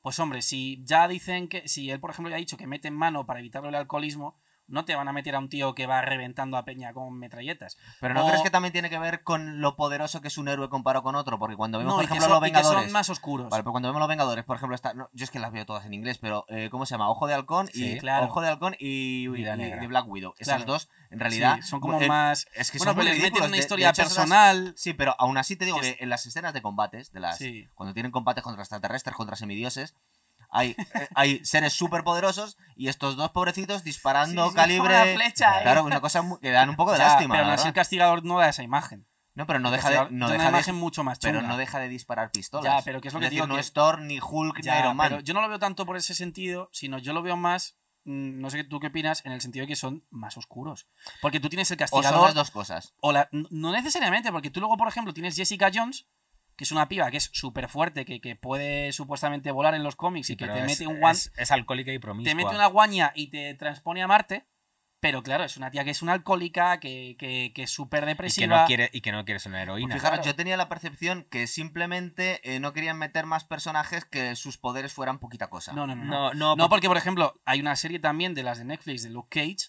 pues 0.00 0.18
hombre, 0.20 0.40
si 0.40 0.82
ya 0.84 1.06
dicen 1.08 1.48
que, 1.48 1.66
si 1.68 1.90
él 1.90 2.00
por 2.00 2.10
ejemplo 2.10 2.30
ya 2.30 2.36
ha 2.36 2.38
dicho 2.38 2.56
que 2.56 2.66
mete 2.66 2.88
en 2.88 2.94
mano 2.96 3.26
para 3.26 3.40
evitarlo 3.40 3.68
el 3.68 3.74
alcoholismo, 3.74 4.38
no 4.68 4.84
te 4.84 4.94
van 4.96 5.08
a 5.08 5.12
meter 5.12 5.34
a 5.34 5.38
un 5.38 5.48
tío 5.48 5.74
que 5.74 5.86
va 5.86 6.02
reventando 6.02 6.56
a 6.56 6.64
peña 6.64 6.92
con 6.92 7.18
metralletas. 7.18 7.76
Pero 8.00 8.14
¿no 8.14 8.24
O- 8.24 8.28
crees 8.28 8.42
que 8.42 8.50
también 8.50 8.72
tiene 8.72 8.90
que 8.90 8.98
ver 8.98 9.22
con 9.22 9.60
lo 9.60 9.76
poderoso 9.76 10.20
que 10.20 10.28
es 10.28 10.38
un 10.38 10.48
héroe 10.48 10.68
comparado 10.68 11.02
con 11.02 11.14
otro? 11.14 11.38
Porque 11.38 11.56
cuando 11.56 11.78
vemos, 11.78 11.92
No, 11.92 11.96
por 11.96 12.04
ejemplo, 12.04 12.26
son, 12.26 12.30
los 12.32 12.40
que 12.40 12.48
son 12.48 12.62
Vengadores... 12.62 12.92
más 12.92 13.10
oscuros. 13.10 13.48
Vale, 13.50 13.62
pero 13.62 13.72
cuando 13.72 13.88
vemos 13.88 14.00
los 14.00 14.08
Vengadores, 14.08 14.44
por 14.44 14.56
ejemplo, 14.56 14.74
está, 14.74 14.94
no, 14.94 15.08
yo 15.12 15.24
es 15.24 15.30
que 15.30 15.38
las 15.38 15.52
veo 15.52 15.66
todas 15.66 15.86
en 15.86 15.94
inglés, 15.94 16.18
pero 16.18 16.44
eh, 16.48 16.68
¿cómo 16.70 16.86
se 16.86 16.94
llama? 16.94 17.08
Ojo 17.10 17.26
de 17.26 17.34
Halcón 17.34 17.68
y 17.74 17.98
claro. 17.98 18.26
Ojo 18.26 18.40
de 18.40 18.48
Halcón 18.48 18.74
y, 18.78 19.26
y- 19.28 19.86
Black 19.86 20.06
Widow. 20.08 20.34
Esas 20.38 20.56
Claro. 20.56 20.72
dos, 20.72 20.88
en 21.10 21.20
realidad, 21.20 21.56
Sí, 21.56 21.62
son 21.68 21.80
como 21.80 22.00
eh, 22.00 22.08
más... 22.08 22.46
es 22.54 22.70
que 22.70 22.78
bueno, 22.78 22.90
son 22.92 22.96
muy 22.96 23.04
pero 23.04 23.14
les 23.14 23.22
meten 23.22 23.38
una 23.42 23.46
De- 23.48 23.52
de 23.52 23.58
historia 23.58 23.90
hecho, 23.90 24.02
personal. 24.02 24.72
Sí, 24.76 24.92
pero 24.94 25.14
aún 25.18 25.38
así 25.38 25.56
te 25.56 25.64
digo 25.64 25.80
Que 25.80 25.96
que 25.96 26.02
en 26.04 26.10
las 26.10 26.26
escenas 26.26 26.52
de 26.54 26.62
combates, 26.62 27.12
de 27.12 27.20
las 27.20 27.38
Sí. 27.38 27.68
cuando 27.74 27.94
tienen 27.94 28.10
combates 28.12 28.42
contra 28.42 28.62
extraterrestres, 28.62 29.14
contra 29.16 29.36
semidioses, 29.36 29.94
hay, 30.50 30.70
eh, 30.94 31.08
hay 31.14 31.44
seres 31.44 31.72
súper 31.72 32.04
poderosos 32.04 32.56
y 32.76 32.88
estos 32.88 33.16
dos 33.16 33.30
pobrecitos 33.30 33.84
disparando 33.84 34.44
Sí, 34.44 34.50
sí, 34.50 34.54
calibre. 34.56 35.14
flecha, 35.16 35.60
¿eh? 35.60 35.62
Claro, 35.62 35.84
una 35.84 36.00
cosa 36.00 36.24
que 36.40 36.50
dan 36.50 36.68
un 36.70 36.76
poco 36.76 36.92
de 36.92 36.98
Ya, 36.98 37.04
lástima. 37.08 37.34
pero 37.36 37.48
verdad. 37.48 37.66
el 37.66 37.72
castigador 37.72 38.24
no 38.24 38.38
da 38.38 38.48
esa 38.48 38.62
imagen. 38.62 39.06
No, 39.34 39.46
pero 39.46 39.58
no 39.58 39.70
deja 39.70 39.90
de, 39.90 39.96
castigador 39.96 40.12
no 40.12 40.26
deja 40.28 40.36
una 40.36 40.44
de, 40.44 40.56
imagen 40.56 40.74
mucho 40.76 41.04
más 41.04 41.18
pero 41.18 41.40
chunga. 41.40 41.48
no 41.52 41.56
deja 41.58 41.78
de 41.78 41.88
disparar 41.88 42.30
pistolas. 42.32 42.64
Ya, 42.78 42.82
pero 42.82 43.00
que 43.02 43.08
es 43.08 43.14
lo 43.14 43.20
que 43.20 43.26
decir, 43.26 43.36
digo 43.36 43.46
no 43.46 43.54
que- 43.56 43.60
es 43.60 43.72
Thor, 43.74 44.00
ni 44.00 44.18
Hulk, 44.18 44.62
Ya, 44.62 44.74
ni 44.74 44.80
Iron 44.80 44.96
Man. 44.96 45.08
pero 45.10 45.20
yo 45.20 45.34
no 45.34 45.42
lo 45.42 45.48
veo 45.48 45.58
tanto 45.58 45.84
por 45.84 45.96
ese 45.98 46.14
sentido, 46.14 46.70
sino 46.72 46.96
yo 46.98 47.12
lo 47.12 47.20
veo 47.22 47.36
más, 47.36 47.76
mm, 48.04 48.40
no 48.40 48.48
sé 48.48 48.64
tú 48.64 48.80
qué 48.80 48.86
opinas, 48.86 49.22
en 49.26 49.32
el 49.32 49.42
sentido 49.42 49.64
de 49.64 49.68
que 49.68 49.76
son 49.76 50.06
más 50.08 50.38
oscuros. 50.38 50.86
Porque 51.20 51.38
tú 51.38 51.50
tienes 51.50 51.70
el 51.70 51.74
O 51.74 51.78
son 51.86 52.00
castigador, 52.00 52.24
las 52.28 52.34
dos 52.34 52.50
cosas. 52.50 52.94
o 53.00 53.12
la- 53.12 53.28
no 53.32 53.72
necesariamente, 53.72 54.32
porque 54.32 54.48
tú 54.50 54.60
luego, 54.60 54.78
por 54.78 54.88
ejemplo, 54.88 55.12
tienes 55.12 55.36
Jessica 55.36 55.70
Jones, 55.74 56.06
que 56.56 56.64
es 56.64 56.72
una 56.72 56.88
piba 56.88 57.10
que 57.10 57.18
es 57.18 57.30
súper 57.32 57.68
fuerte, 57.68 58.04
que, 58.04 58.20
que 58.20 58.34
puede 58.36 58.92
supuestamente 58.92 59.50
volar 59.50 59.74
en 59.74 59.82
los 59.82 59.94
cómics 59.96 60.30
y 60.30 60.36
que 60.36 60.46
te 60.48 60.58
es, 60.60 60.64
mete 60.66 60.86
un 60.86 61.00
guan- 61.00 61.12
es- 61.12 61.32
es 61.36 61.50
alcohólica 61.50 61.92
y 61.92 61.98
promiscua. 61.98 62.30
te 62.30 62.34
mete 62.34 62.54
una 62.54 62.66
guaña 62.66 63.12
y 63.14 63.28
te 63.28 63.54
transpone 63.54 64.02
a 64.02 64.06
Marte. 64.08 64.46
Pero 64.98 65.22
claro, 65.22 65.44
es 65.44 65.58
una 65.58 65.70
tía 65.70 65.84
que 65.84 65.90
es 65.90 66.00
una 66.00 66.14
alcohólica, 66.14 66.80
que, 66.80 67.16
que, 67.18 67.52
que 67.54 67.64
es 67.64 67.70
súper 67.70 68.00
y 68.00 68.06
que 68.06 68.10
depresiva. 68.12 68.60
no 68.62 68.66
quiere 68.66 68.88
y 68.94 69.02
que 69.02 69.12
no 69.12 69.26
quiere 69.26 69.38
ser 69.38 69.50
una 69.50 69.58
Pues 69.58 69.64
heroína. 69.64 69.94
fijaros, 69.94 70.18
claro. 70.20 70.30
yo 70.30 70.34
tenía 70.34 70.56
la 70.56 70.70
percepción 70.70 71.26
que 71.30 71.46
simplemente 71.46 72.40
eh, 72.42 72.60
no 72.60 72.72
querían 72.72 72.98
meter 72.98 73.26
más 73.26 73.44
personajes 73.44 74.06
que 74.06 74.34
sus 74.36 74.56
poderes 74.56 74.94
fueran 74.94 75.18
poquita 75.18 75.48
cosa. 75.50 75.74
No, 75.74 75.86
no, 75.86 75.94
no. 75.94 76.04
no. 76.04 76.10
No, 76.10 76.34
no, 76.34 76.56
No, 76.56 76.56
porque- 76.56 76.68
porque, 76.70 76.88
por 76.88 76.96
ejemplo, 76.96 77.40
hay 77.44 77.60
una 77.60 77.76
serie 77.76 77.98
también 77.98 78.32
de 78.34 78.42
las 78.42 78.56
de 78.58 78.64
Netflix 78.64 79.02
de 79.02 79.10
Luke 79.10 79.28
Cage, 79.38 79.68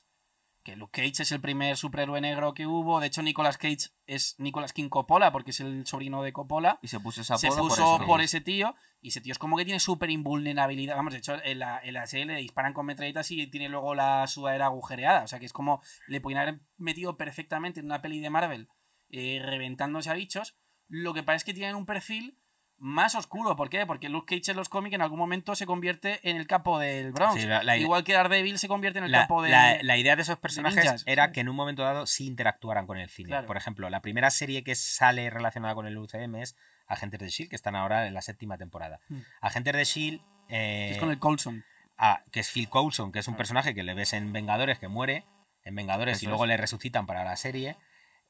que 0.67 0.75
Luke 0.75 1.01
Cage 1.01 1.23
es 1.23 1.31
el 1.31 1.39
primer 1.39 1.77
superhéroe 1.77 2.19
negro 2.19 2.53
que 2.53 2.67
hubo. 2.67 2.99
De 2.99 3.07
hecho, 3.07 3.21
Nicolas 3.21 3.57
Cage 3.57 3.89
es 4.05 4.35
Nicolas 4.37 4.73
King 4.73 4.89
Coppola, 4.89 5.31
porque 5.31 5.51
es 5.51 5.61
el 5.61 5.87
sobrino 5.87 6.23
de 6.23 6.33
Coppola. 6.33 6.77
Y 6.81 6.89
se 6.89 6.99
puso 6.99 7.21
ese 7.21 7.37
Se 7.37 7.47
puso 7.47 7.61
por, 7.61 7.71
eso. 7.71 8.05
por 8.05 8.21
ese 8.21 8.41
tío, 8.41 8.75
y 8.99 9.07
ese 9.07 9.21
tío 9.21 9.31
es 9.31 9.39
como 9.39 9.55
que 9.55 9.63
tiene 9.63 9.79
súper 9.79 10.09
invulnerabilidad. 10.09 10.97
Vamos, 10.97 11.13
de 11.13 11.19
hecho, 11.19 11.41
en 11.41 11.59
la, 11.59 11.79
en 11.81 11.93
la 11.93 12.05
serie 12.05 12.25
le 12.25 12.41
disparan 12.41 12.73
con 12.73 12.85
metralletas 12.85 13.31
y 13.31 13.47
tiene 13.47 13.69
luego 13.69 13.95
la 13.95 14.27
sudadera 14.27 14.65
agujereada. 14.65 15.23
O 15.23 15.27
sea, 15.29 15.39
que 15.39 15.45
es 15.45 15.53
como 15.53 15.81
le 16.05 16.19
podían 16.19 16.41
haber 16.41 16.59
metido 16.75 17.15
perfectamente 17.15 17.79
en 17.79 17.85
una 17.85 18.01
peli 18.01 18.19
de 18.19 18.29
Marvel, 18.29 18.67
eh, 19.09 19.41
reventándose 19.41 20.09
a 20.09 20.15
bichos. 20.15 20.57
Lo 20.89 21.13
que 21.13 21.23
pasa 21.23 21.37
es 21.37 21.43
que 21.45 21.53
tienen 21.53 21.77
un 21.77 21.85
perfil 21.85 22.41
más 22.79 23.15
oscuro. 23.15 23.55
¿Por 23.55 23.69
qué? 23.69 23.85
Porque 23.85 24.07
Luke 24.09 24.35
Cage 24.35 24.51
en 24.51 24.57
los 24.57 24.69
cómics 24.69 24.93
en 24.95 25.01
algún 25.01 25.17
momento 25.19 25.55
se 25.55 25.65
convierte 25.65 26.19
en 26.29 26.37
el 26.37 26.45
capo 26.47 26.77
del 26.79 27.11
Bronx. 27.11 27.41
Sí, 27.41 27.47
la- 27.47 27.63
la- 27.63 27.77
Igual 27.77 28.03
que 28.03 28.13
Daredevil 28.13 28.59
se 28.59 28.67
convierte 28.67 28.99
en 28.99 29.05
el 29.05 29.11
la, 29.11 29.21
capo 29.21 29.41
de... 29.41 29.49
la- 29.49 29.81
la 29.81 29.97
idea 29.97 30.15
de 30.15 30.21
esos 30.21 30.37
personajes 30.37 30.83
ninjas. 30.83 31.03
era 31.07 31.31
que 31.31 31.39
en 31.41 31.49
un 31.49 31.55
momento 31.55 31.81
dado 31.83 32.05
sí 32.05 32.27
interactuaran 32.27 32.85
con 32.85 32.97
el 32.97 33.09
cine. 33.09 33.29
Claro. 33.29 33.47
Por 33.47 33.57
ejemplo, 33.57 33.89
la 33.89 34.01
primera 34.01 34.29
serie 34.29 34.63
que 34.63 34.75
sale 34.75 35.29
relacionada 35.29 35.73
con 35.75 35.87
el 35.87 35.97
UCM 35.97 36.35
es 36.35 36.55
Agentes 36.87 37.19
de 37.19 37.29
Shield, 37.29 37.49
que 37.49 37.55
están 37.55 37.75
ahora 37.75 38.05
en 38.07 38.13
la 38.13 38.21
séptima 38.21 38.57
temporada. 38.57 38.99
Hmm. 39.09 39.19
Agentes 39.41 39.73
de 39.75 39.83
Shield 39.83 40.21
que 40.47 40.55
eh, 40.55 40.91
es 40.91 40.97
con 40.99 41.09
el 41.09 41.19
Colson. 41.19 41.65
a, 41.97 42.23
que 42.31 42.39
es 42.39 42.49
Phil 42.51 42.69
Coulson, 42.69 43.11
que 43.11 43.19
es 43.19 43.27
un 43.27 43.35
personaje 43.35 43.73
que 43.75 43.83
le 43.83 43.93
ves 43.95 44.13
en 44.13 44.31
Vengadores, 44.31 44.79
que 44.79 44.87
muere 44.87 45.25
en 45.63 45.75
Vengadores 45.75 46.17
Eso 46.17 46.25
y 46.25 46.27
luego 46.29 46.45
es. 46.45 46.49
le 46.49 46.57
resucitan 46.57 47.05
para 47.05 47.23
la 47.25 47.35
serie. 47.35 47.75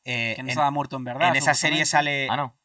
Eh, 0.06 0.34
Que 0.38 0.42
no 0.42 0.48
en, 0.48 0.50
estaba 0.52 0.72
muerto 0.72 0.96
en 0.96 1.04
verdad. 1.04 1.30
en 1.30 1.36
esa 1.36 1.54
serie 1.54 1.86
sale... 1.86 2.28
Ah, 2.32 2.38
no. 2.38 2.56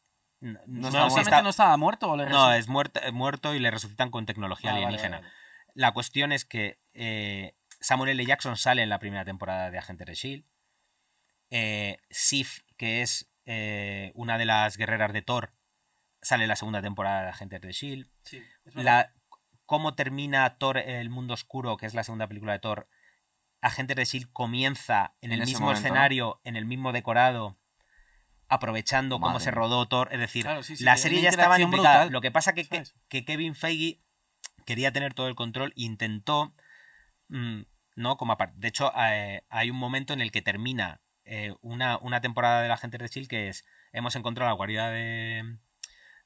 No, 0.43 0.59
No 0.67 0.89
no, 0.91 1.17
está 1.19 1.47
estaba 1.47 1.77
muerto 1.77 2.11
o 2.11 2.17
le 2.17 2.25
no, 2.27 2.51
es 2.53 2.67
muerto, 2.67 2.99
es 3.01 3.13
muerto 3.13 3.55
y 3.55 3.59
le 3.59 3.71
resucitan 3.71 4.11
con 4.11 4.25
tecnología 4.25 4.71
Ah, 4.71 4.75
alienígena. 4.75 5.17
vale, 5.17 5.27
vale. 5.29 5.33
La 5.73 5.91
cuestión 5.93 6.31
es 6.31 6.43
que 6.45 6.79
eh, 6.93 7.55
Samuel 7.79 8.09
L. 8.11 8.25
Jackson 8.25 8.57
sale 8.57 8.83
en 8.83 8.89
la 8.89 8.99
primera 8.99 9.23
temporada 9.25 9.71
de 9.71 9.77
Agentes 9.77 10.05
de 10.05 10.13
S.H.I.E.L.D. 10.13 10.47
Eh, 11.49 11.97
Sif, 12.09 12.59
que 12.77 13.01
es 13.01 13.31
eh, 13.45 14.11
una 14.15 14.37
de 14.37 14.45
las 14.45 14.75
guerreras 14.77 15.13
de 15.13 15.21
Thor, 15.21 15.53
sale 16.21 16.43
en 16.43 16.49
la 16.49 16.55
segunda 16.55 16.81
temporada 16.81 17.23
de 17.23 17.29
Agentes 17.29 17.61
de 17.61 17.69
S.H.I.E.L.D. 17.69 18.09
Sí. 18.23 18.43
La, 18.73 19.13
cómo 19.65 19.95
termina 19.95 20.57
Thor 20.57 20.77
el 20.77 21.09
mundo 21.09 21.33
oscuro, 21.35 21.77
que 21.77 21.85
es 21.85 21.93
la 21.93 22.03
segunda 22.03 22.27
película 22.27 22.53
de 22.53 22.59
Thor, 22.59 22.87
Agentes 23.61 23.95
de 23.95 24.01
S.H.I.E.L.D. 24.03 24.33
comienza 24.33 25.15
en, 25.21 25.31
En 25.31 25.39
el 25.39 25.45
mismo 25.47 25.71
escenario, 25.71 26.41
en 26.43 26.55
el 26.57 26.65
mismo 26.65 26.91
decorado, 26.91 27.57
aprovechando 28.47 29.19
cómo 29.19 29.39
se 29.39 29.51
rodó 29.51 29.87
Thor. 29.87 30.09
Es 30.11 30.19
decir, 30.19 30.43
Claro, 30.43 30.63
sí, 30.63 30.75
sí, 30.75 30.83
la 30.83 30.97
serie 30.97 31.21
ya 31.21 31.29
estaba 31.29 31.57
brutal, 31.57 32.11
Lo 32.11 32.21
que 32.21 32.31
pasa 32.31 32.53
que, 32.53 32.67
que, 33.09 33.25
Kevin 33.25 33.55
Feige 33.55 34.01
quería 34.65 34.91
tener 34.91 35.13
todo 35.13 35.27
el 35.27 35.35
control, 35.35 35.73
intentó, 35.75 36.53
mm, 37.29 37.61
no 37.95 38.17
como 38.17 38.33
aparte. 38.33 38.55
De 38.57 38.67
hecho, 38.67 38.91
eh, 38.97 39.43
hay 39.49 39.69
un 39.69 39.77
momento 39.77 40.13
en 40.13 40.21
el 40.21 40.31
que 40.31 40.41
termina 40.41 41.01
eh, 41.25 41.53
una, 41.61 41.97
una 41.99 42.21
temporada 42.21 42.61
de 42.61 42.67
la 42.67 42.77
gente 42.77 42.97
de 42.97 43.07
Chill 43.09 43.27
que 43.27 43.47
es 43.47 43.65
hemos 43.93 44.15
encontrado 44.15 44.49
la 44.49 44.55
guarida 44.55 44.89
de 44.91 45.57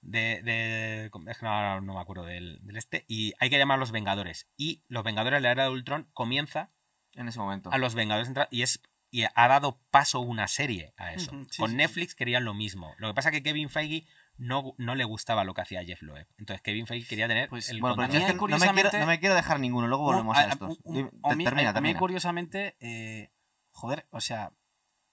de, 0.02 0.42
de- 0.44 1.06
es 1.30 1.38
que 1.38 1.46
no, 1.46 1.82
me 1.82 2.00
acuerdo 2.00 2.24
del, 2.26 2.60
del 2.64 2.78
este 2.78 3.04
y 3.08 3.34
hay 3.40 3.50
que 3.50 3.58
llamar 3.58 3.76
a 3.76 3.80
los 3.80 3.92
Vengadores 3.92 4.48
y 4.58 4.84
los 4.88 5.04
Vengadores 5.04 5.42
la 5.42 5.52
era 5.52 5.64
de 5.66 5.70
Ultron 5.70 6.10
comienza 6.14 6.72
En 7.14 7.28
ese 7.28 7.40
momento. 7.40 7.72
a 7.72 7.78
los 7.78 7.94
Vengadores 7.96 8.32
y 8.52 8.62
es 8.62 8.82
y 9.22 9.26
ha 9.34 9.48
dado 9.48 9.80
paso 9.90 10.20
una 10.20 10.48
serie 10.48 10.94
a 10.98 11.14
eso. 11.14 11.32
Sí, 11.50 11.58
Con 11.58 11.70
sí, 11.70 11.72
sí. 11.72 11.76
Netflix 11.76 12.16
querían 12.16 12.46
lo 12.46 12.54
mismo. 12.54 12.94
Lo 12.98 13.08
que 13.08 13.14
pasa 13.14 13.30
es 13.30 13.34
que 13.36 13.44
Kevin 13.44 13.70
Feige 13.70 14.06
no, 14.38 14.76
no 14.78 14.94
le 14.96 15.04
gustaba 15.06 15.44
lo 15.44 15.54
que 15.54 15.62
hacía 15.62 15.84
Jeff 15.84 16.02
Loeb. 16.04 16.28
Entonces 16.38 16.62
Kevin 16.62 16.86
Feige 16.86 17.08
quería 17.08 17.28
tener 17.28 17.50
Pues, 17.50 17.70
el 17.70 17.82
Bueno, 17.82 17.96
pero 17.96 18.08
es 18.08 18.12
que 18.12 18.18
no 18.20 18.20
me, 18.20 18.26
quiero, 18.28 18.40
curiosamente- 18.40 19.00
no 19.00 19.06
me 19.08 19.20
quiero 19.20 19.36
dejar 19.36 19.60
ninguno, 19.60 19.88
luego 19.88 20.04
volvemos 20.04 20.36
No, 20.38 20.42
a 20.44 20.46
estos. 20.46 20.80
un- 20.84 21.12
a 21.24 21.30
te- 21.30 21.36
mí- 21.36 21.44
termina, 21.46 21.70
a 21.72 21.82
mí, 21.82 21.96
curiosamente, 21.96 22.76
eh, 22.80 23.32
joder, 23.72 24.08
o 24.12 24.22
sea, 24.22 24.52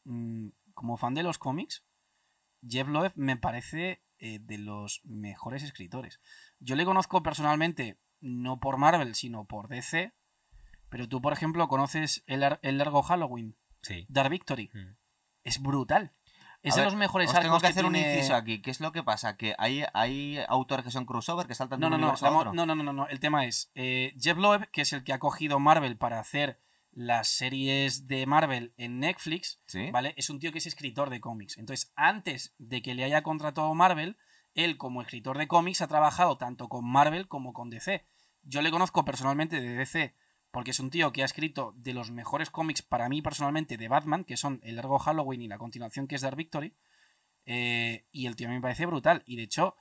mm, 0.05 0.49
como 0.75 0.97
fan 0.97 1.14
de 1.14 1.23
los 1.23 1.38
cómics, 1.38 1.85
Jeff 2.69 2.88
Loeb 2.88 3.12
me 3.17 3.37
parece 3.37 4.03
eh, 4.19 4.38
de 4.40 4.59
los 4.59 5.01
mejores 5.05 5.62
escritores. 5.64 6.21
Yo 6.59 6.77
le 6.77 6.85
conozco 6.85 7.23
personalmente, 7.23 7.99
no 8.21 8.61
por 8.61 8.77
Marvel, 8.79 9.14
sino 9.17 9.45
por 9.45 9.69
DC, 9.69 10.12
pero 10.88 11.09
tú, 11.09 11.21
por 11.21 11.33
ejemplo, 11.33 11.67
conoces 11.69 12.23
el, 12.27 12.43
el 12.62 12.79
largo 12.79 13.03
Halloween, 13.03 13.57
Sí. 13.85 14.07
Dark 14.09 14.31
Victory. 14.31 14.70
Mm. 14.75 14.97
Es 15.44 15.61
brutal. 15.61 16.12
Es 16.62 16.73
A 16.73 16.77
de 16.77 16.83
ver, 16.83 16.92
los 16.92 16.99
mejores 16.99 17.29
Os 17.29 17.35
tengo 17.35 17.49
arcos 17.49 17.62
que 17.62 17.68
hacer 17.68 17.85
un 17.85 17.94
inciso 17.94 18.35
aquí. 18.35 18.62
¿Qué 18.62 18.70
es 18.70 18.81
lo 18.81 18.90
que 18.90 19.03
pasa? 19.03 19.37
Que 19.37 19.55
hay, 19.59 19.85
hay 19.92 20.38
autores 20.49 20.85
que 20.85 20.90
son 20.90 21.05
crossover, 21.05 21.47
que 21.47 21.55
saltan 21.55 21.79
de 21.79 21.88
No, 21.88 21.94
un 21.94 22.01
no, 22.01 22.07
no, 22.07 22.27
a 22.27 22.31
otro. 22.38 22.55
no, 22.55 22.64
no, 22.64 22.75
no, 22.75 22.83
no, 22.83 22.92
no. 22.94 23.07
El 23.09 23.20
tema 23.20 23.44
es 23.44 23.70
eh, 23.75 24.14
Jeff 24.18 24.38
Loeb, 24.38 24.70
que 24.70 24.81
es 24.81 24.92
el 24.94 25.05
que 25.05 25.12
ha 25.12 25.18
cogido 25.18 25.61
Marvel 25.61 25.99
para 25.99 26.18
hacer 26.18 26.59
las 26.90 27.29
series 27.29 28.07
de 28.07 28.25
Marvel 28.25 28.73
en 28.79 29.01
Netflix, 29.01 29.61
¿Sí? 29.66 29.90
¿vale? 29.90 30.14
Es 30.16 30.31
un 30.31 30.38
tío 30.38 30.53
que 30.53 30.59
es 30.59 30.66
escritor 30.66 31.11
de 31.11 31.20
cómics. 31.20 31.59
Entonces, 31.59 31.92
antes 31.97 32.55
de 32.59 32.81
que 32.81 32.94
le 32.94 33.05
haya 33.05 33.23
contratado 33.23 33.75
Marvel, 33.75 34.16
él 34.55 34.79
como 34.79 35.03
escritor 35.03 35.37
de 35.37 35.49
cómics 35.49 35.83
ha 35.83 35.88
trabajado 35.88 36.38
tanto 36.38 36.68
con 36.68 36.88
Marvel 36.88 37.29
como 37.29 37.53
con 37.53 37.68
DC. 37.68 38.07
Yo 38.42 38.62
le 38.62 38.70
conozco 38.70 39.05
personalmente 39.05 39.61
de 39.61 39.75
DC 39.75 40.14
porque 40.55 40.71
es 40.71 40.79
un 40.79 40.90
tío 40.90 41.12
que 41.12 41.23
ha 41.23 41.25
escrito 41.25 41.75
de 41.77 41.95
los 41.95 42.12
mejores 42.12 42.49
cómics 42.49 42.81
para 42.81 43.09
mí 43.09 43.21
personalmente 43.23 43.77
de 43.77 43.88
Batman, 43.88 44.23
que 44.23 44.37
son 44.37 44.61
El 44.62 44.77
Largo 44.77 45.01
Halloween 45.01 45.43
y 45.43 45.49
la 45.49 45.59
continuación 45.59 46.07
que 46.07 46.14
es 46.14 46.21
Dark 46.21 46.37
Victory. 46.37 46.77
Eh, 47.45 48.07
y 48.12 48.27
el 48.27 48.37
tío 48.37 48.49
me 48.49 48.61
parece 48.61 48.87
brutal. 48.87 49.25
Y 49.27 49.35
de 49.35 49.43
hecho, 49.43 49.75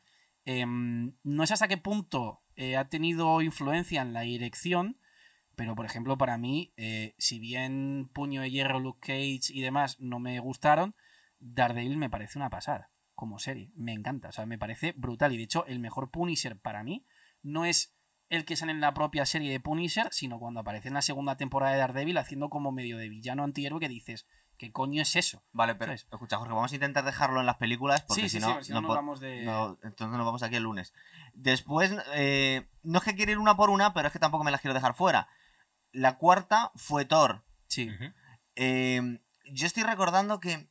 em, 0.46 1.14
no 1.22 1.46
sé 1.46 1.54
hasta 1.54 1.68
qué 1.68 1.78
punto 1.78 2.42
eh, 2.56 2.76
ha 2.76 2.90
tenido 2.90 3.44
influencia 3.44 4.02
en 4.02 4.14
la 4.14 4.22
dirección, 4.22 4.98
pero 5.56 5.76
por 5.76 5.86
ejemplo, 5.86 6.18
para 6.18 6.40
mí, 6.40 6.74
eh, 6.76 7.14
si 7.20 7.38
bien 7.38 8.10
Puño 8.12 8.42
de 8.42 8.50
Hierro, 8.50 8.80
Luke 8.80 9.00
Cage 9.00 9.54
y 9.54 9.62
demás 9.62 10.00
no 10.00 10.18
me 10.18 10.40
gustaron, 10.40 10.96
Daredevil 11.38 11.98
me 11.98 12.10
parece 12.10 12.40
una 12.40 12.50
pasada 12.50 12.90
como 13.14 13.38
serie. 13.38 13.70
Me 13.76 13.94
encanta, 13.94 14.30
o 14.30 14.32
sea, 14.32 14.48
me 14.48 14.58
parece 14.58 14.94
brutal. 14.94 15.34
Y 15.34 15.38
de 15.38 15.44
hecho, 15.44 15.68
el 15.68 15.78
mejor 15.78 16.10
Punisher 16.10 16.60
para 16.60 16.82
mí 16.82 17.06
no 17.44 17.64
es 17.64 17.94
el 18.30 18.46
que 18.46 18.56
sale 18.56 18.72
en 18.72 18.82
la 18.82 18.94
propia 18.94 19.26
serie 19.26 19.52
de 19.52 19.60
Punisher, 19.60 20.08
sino 20.12 20.40
cuando 20.40 20.60
aparece 20.62 20.88
en 20.88 20.94
la 20.96 21.02
segunda 21.02 21.38
temporada 21.38 21.74
de 21.74 21.80
Daredevil 21.80 22.18
haciendo 22.18 22.50
como 22.50 22.72
medio 22.72 22.98
de 22.98 23.10
villano 23.10 23.44
antihéroe 23.44 23.80
que 23.80 23.90
dices, 23.90 24.26
¿qué 24.58 24.72
coño 24.72 25.02
es 25.02 25.16
eso? 25.16 25.44
Vale, 25.52 25.76
pero 25.76 25.90
¿Sabes? 25.92 26.08
escucha, 26.12 26.38
Jorge, 26.38 26.54
vamos 26.54 26.72
a 26.72 26.76
intentar 26.76 27.06
dejarlo 27.06 27.40
en 27.40 27.46
las 27.46 27.58
películas 27.58 28.04
porque 28.08 28.24
sí, 28.24 28.30
si 28.30 28.40
no, 28.40 28.64
sí, 28.64 28.72
no 28.74 28.82
no 28.82 28.88
vamos 28.88 29.20
de... 29.20 29.44
no- 29.44 29.78
entonces 29.84 30.18
nos 30.18 30.26
vamos 30.26 30.42
aquí 30.44 30.56
el 30.56 30.64
lunes. 30.64 30.94
Después, 31.34 31.94
eh, 32.16 32.68
no 32.82 33.00
es 33.00 33.04
que 33.06 33.16
quiero 33.16 33.32
ir 33.34 33.38
una 33.40 33.56
por 33.56 33.70
una, 33.70 33.94
pero 33.94 34.08
es 34.08 34.14
que 34.14 34.20
tampoco 34.20 34.44
me 34.44 34.52
las 34.52 34.62
quiero 34.62 34.74
dejar 34.74 34.94
fuera. 34.96 35.28
La 35.92 36.18
cuarta 36.18 36.72
fue 36.76 37.06
Thor. 37.06 37.44
Sí. 37.68 37.90
Eh, 38.56 39.20
yo 39.52 39.68
estoy 39.68 39.84
recordando 39.84 40.40
que 40.40 40.70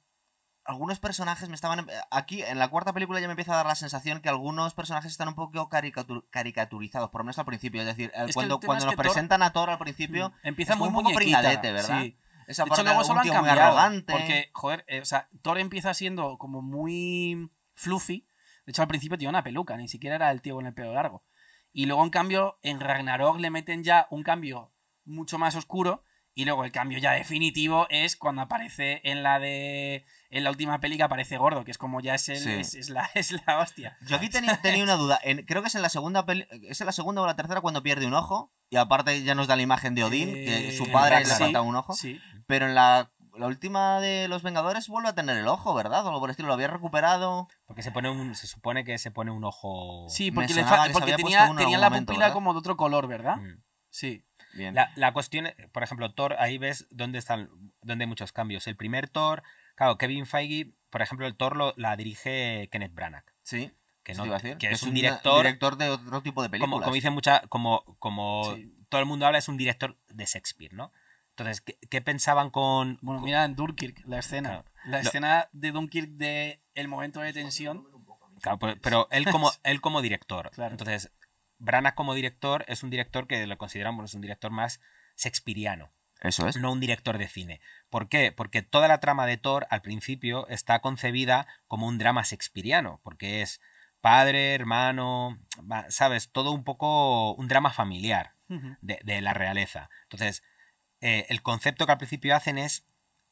algunos 0.64 0.98
personajes 1.01 1.48
me 1.48 1.55
estaban... 1.55 1.87
Aquí, 2.11 2.42
en 2.42 2.59
la 2.59 2.68
cuarta 2.68 2.92
película 2.92 3.20
ya 3.20 3.27
me 3.27 3.33
empieza 3.33 3.53
a 3.53 3.57
dar 3.57 3.66
la 3.66 3.75
sensación 3.75 4.20
que 4.20 4.29
algunos 4.29 4.75
personajes 4.75 5.11
están 5.12 5.29
un 5.29 5.35
poco 5.35 5.68
caricatur- 5.68 6.25
caricaturizados, 6.31 7.11
por 7.11 7.20
lo 7.20 7.25
menos 7.25 7.38
al 7.38 7.44
principio. 7.44 7.81
Es 7.81 7.87
decir, 7.87 8.12
cuando, 8.35 8.61
cuando 8.61 8.85
nos 8.87 8.94
Thor- 8.94 8.98
presentan 9.03 9.42
a 9.42 9.53
Thor 9.53 9.70
al 9.70 9.79
principio, 9.79 10.31
Mm, 10.31 10.33
Empieza 10.48 10.77
muy 10.77 10.88
un 10.88 10.94
poco 10.94 11.05
muñequita, 11.11 11.40
pringadete, 11.40 11.72
¿verdad? 11.72 12.03
sí. 12.03 12.16
esa 12.46 12.64
De 12.64 12.70
hecho, 12.70 12.83
luego 12.83 13.01
un 13.01 13.07
lo 13.09 13.20
han 13.20 13.40
muy 13.40 13.48
arrogante. 13.51 14.12
Porque, 14.12 14.51
joder, 14.53 14.85
eh, 14.88 15.01
o 15.01 15.05
sea, 15.05 15.29
Thor 15.42 15.59
empieza 15.59 15.94
siendo 15.94 16.38
como 16.38 16.62
muy 16.62 17.51
fluffy. 17.75 18.27
De 18.66 18.70
hecho, 18.70 18.83
al 18.83 18.88
principio 18.88 19.18
tenía 19.18 19.31
una 19.31 19.42
peluca, 19.42 19.77
ni 19.77 19.88
siquiera 19.88 20.16
era 20.16 20.31
el 20.31 20.42
tío 20.42 20.55
con 20.55 20.66
el 20.66 20.75
pelo 20.75 20.92
largo. 20.94 21.25
Y 21.72 21.87
luego, 21.87 22.05
en 22.05 22.11
cambio, 22.11 22.59
en 22.62 22.81
Ragnarok 22.81 23.38
le 23.40 23.51
meten 23.51 23.83
ya 23.83 24.07
un 24.11 24.22
cambio 24.22 24.72
mucho 25.05 25.38
más 25.38 25.57
oscuro. 25.57 26.05
Y 26.35 26.46
luego 26.46 26.64
el 26.64 26.72
cambio 26.72 26.98
ya 26.98 27.12
definitivo 27.12 27.87
es 27.90 28.16
cuando 28.16 28.40
aparece 28.42 29.01
en 29.05 29.22
la 29.22 29.38
de. 29.38 30.07
En 30.33 30.42
la 30.45 30.51
última 30.51 30.81
peli 30.81 30.97
que 30.97 31.03
aparece 31.05 31.37
gordo, 31.37 31.62
que 31.64 31.71
es 31.71 31.79
como 31.79 32.01
ya 32.01 32.14
es, 32.16 32.29
el, 32.29 32.38
Sí. 32.38 32.51
es, 32.51 32.75
es 32.75 32.88
la, 32.90 33.09
es 33.14 33.31
la 33.47 33.59
hostia. 33.59 33.97
Yo 34.07 34.16
aquí 34.16 34.29
tenía, 34.29 34.61
tenía 34.61 34.83
una 34.83 34.95
duda. 34.97 35.21
En- 35.23 35.45
creo 35.47 35.62
que 35.62 35.68
es 35.68 35.75
en 35.77 35.83
la 35.83 35.88
segunda 35.90 36.27
peli- 36.27 36.47
es 36.68 36.81
en 36.81 36.87
la 36.87 36.92
segunda 36.92 37.23
o 37.23 37.27
la 37.27 37.37
tercera 37.37 37.61
cuando 37.61 37.83
pierde 37.83 38.07
un 38.07 38.14
ojo. 38.14 38.51
Y 38.71 38.77
aparte 38.77 39.23
ya 39.23 39.35
nos 39.35 39.47
da 39.47 39.55
la 39.57 39.62
imagen 39.62 39.95
de 39.95 40.03
Odín, 40.05 40.33
que 40.33 40.71
Eh, 40.71 40.77
su 40.77 40.90
padre 40.90 41.21
le 41.21 41.27
sí, 41.27 41.35
falta 41.38 41.61
un 41.61 41.77
ojo. 41.77 41.92
Sí. 41.95 42.18
Pero 42.47 42.66
en 42.66 42.75
la, 42.75 43.12
la 43.37 43.47
última 43.47 44.01
de 44.01 44.27
los 44.29 44.42
Vengadores 44.42 44.88
vuelve 44.88 45.11
a 45.11 45.14
tener 45.14 45.37
el 45.37 45.47
ojo, 45.49 45.75
¿verdad? 45.75 46.05
O 46.05 46.09
algo 46.09 46.21
por 46.21 46.31
el 46.31 46.33
estilo, 46.33 46.49
lo 46.49 46.55
había 46.55 46.68
recuperado. 46.68 47.49
Porque 47.66 47.83
se 47.83 47.90
pone 47.92 48.09
un, 48.09 48.35
se 48.35 48.47
supone 48.47 48.85
que 48.85 48.97
se 48.97 49.11
pone 49.11 49.31
un 49.31 49.45
ojo. 49.45 50.07
Sí, 50.09 50.31
porque, 50.31 50.55
le 50.55 50.64
fa- 50.64 50.87
porque 50.92 51.12
tenía, 51.14 51.53
tenía 51.57 51.77
la 51.79 51.90
momento, 51.90 52.12
pupila 52.12 52.27
¿verdad? 52.27 52.35
como 52.35 52.53
de 52.55 52.59
otro 52.61 52.79
color, 52.79 53.07
¿verdad? 53.07 53.37
Mm. 53.37 53.62
Sí. 53.90 54.25
Bien. 54.55 54.75
La, 54.75 54.90
la 54.97 55.12
cuestión, 55.12 55.47
es- 55.47 55.55
por 55.73 55.83
ejemplo, 55.83 56.12
Thor, 56.14 56.37
ahí 56.38 56.57
ves 56.57 56.87
dónde 56.90 57.18
están, 57.18 57.51
dónde 57.83 58.05
hay 58.05 58.09
muchos 58.09 58.33
cambios. 58.33 58.66
El 58.66 58.77
primer 58.77 59.09
Thor, 59.09 59.42
claro, 59.83 59.99
Kevin 59.99 60.27
Feige, 60.27 60.73
por 60.90 61.03
ejemplo, 61.03 61.27
el 61.27 61.37
Thor 61.37 61.57
lo, 61.57 61.75
la 61.77 61.97
dirige 61.97 62.68
Kenneth 62.71 62.95
Branagh, 62.95 63.25
Sí. 63.42 63.73
que, 64.05 64.14
no, 64.14 64.25
que 64.59 64.71
es 64.71 64.83
un 64.83 64.90
un 64.90 64.95
director, 64.95 65.42
director 65.45 65.77
de 65.77 65.90
otro 65.90 66.23
tipo 66.23 66.42
de 66.42 66.51
películas. 66.51 66.71
como, 66.71 66.83
como 66.83 66.95
dice 66.95 67.11
mucha, 67.11 67.40
como, 67.49 67.83
como 67.99 68.55
Sí. 68.55 68.73
todo 68.88 69.01
el 69.01 69.07
mundo 69.07 69.27
habla, 69.27 69.38
es 69.38 69.49
un 69.49 69.57
director 69.57 69.97
de 70.09 70.25
Shakespeare, 70.25 70.73
¿no? 70.75 70.92
Entonces, 71.31 71.61
¿qué, 71.62 71.79
qué 71.90 72.01
pensaban 72.03 72.51
con, 72.51 72.99
Bueno, 73.01 73.21
con- 73.21 73.25
mira 73.25 73.45
en 73.45 73.55
Dunkirk, 73.57 74.03
la 74.07 74.18
escena. 74.18 74.49
Claro. 74.51 74.64
La 74.85 75.01
escena 75.01 75.49
de 75.53 75.73
Dunkirk 75.73 76.11
de 76.11 76.62
el 76.75 76.88
momento 76.88 77.21
de 77.21 77.33
tensión. 77.33 77.87
Claro, 78.42 78.59
pero, 78.59 78.77
pero 78.83 79.09
él 79.12 79.25
como 79.31 79.51
él 79.64 79.81
como 79.81 80.03
director. 80.03 80.51
Claro. 80.51 80.73
Entonces, 80.73 81.11
Branagh 81.59 81.95
como 81.95 82.12
director 82.14 82.64
es 82.68 82.83
un 82.83 82.90
director 82.90 83.27
que 83.27 83.47
lo 83.47 83.57
consideramos 83.57 84.05
es 84.05 84.14
un 84.14 84.21
director 84.21 84.51
más 84.51 84.81
shakespeariano, 85.16 85.90
Eso 86.23 86.49
es. 86.49 86.57
no 86.57 86.73
un 86.73 86.81
director 86.81 87.19
de 87.19 87.29
cine. 87.29 87.61
¿Por 87.91 88.09
qué? 88.09 88.33
Porque 88.33 88.63
toda 88.63 88.89
la 88.89 89.01
trama 89.01 89.27
de 89.27 89.37
Thor 89.37 89.67
al 89.71 89.83
principio 89.83 90.47
está 90.49 90.81
concebida 90.81 91.47
como 91.67 91.87
un 91.87 91.99
drama 91.99 92.23
shakespeariano, 92.23 93.01
porque 93.03 93.43
es 93.43 93.61
padre, 94.01 94.55
hermano, 94.55 95.39
sabes, 95.89 96.31
todo 96.33 96.53
un 96.53 96.65
poco 96.65 97.35
un 97.35 97.49
drama 97.49 97.71
familiar 97.73 98.35
de, 98.81 99.01
de 99.05 99.21
la 99.21 99.35
realeza. 99.35 99.91
Entonces, 100.05 100.43
eh, 101.01 101.27
el 101.29 101.43
concepto 101.43 101.87
que 101.87 101.93
al 101.93 101.99
principio 101.99 102.37
hacen 102.37 102.59
es 102.59 102.87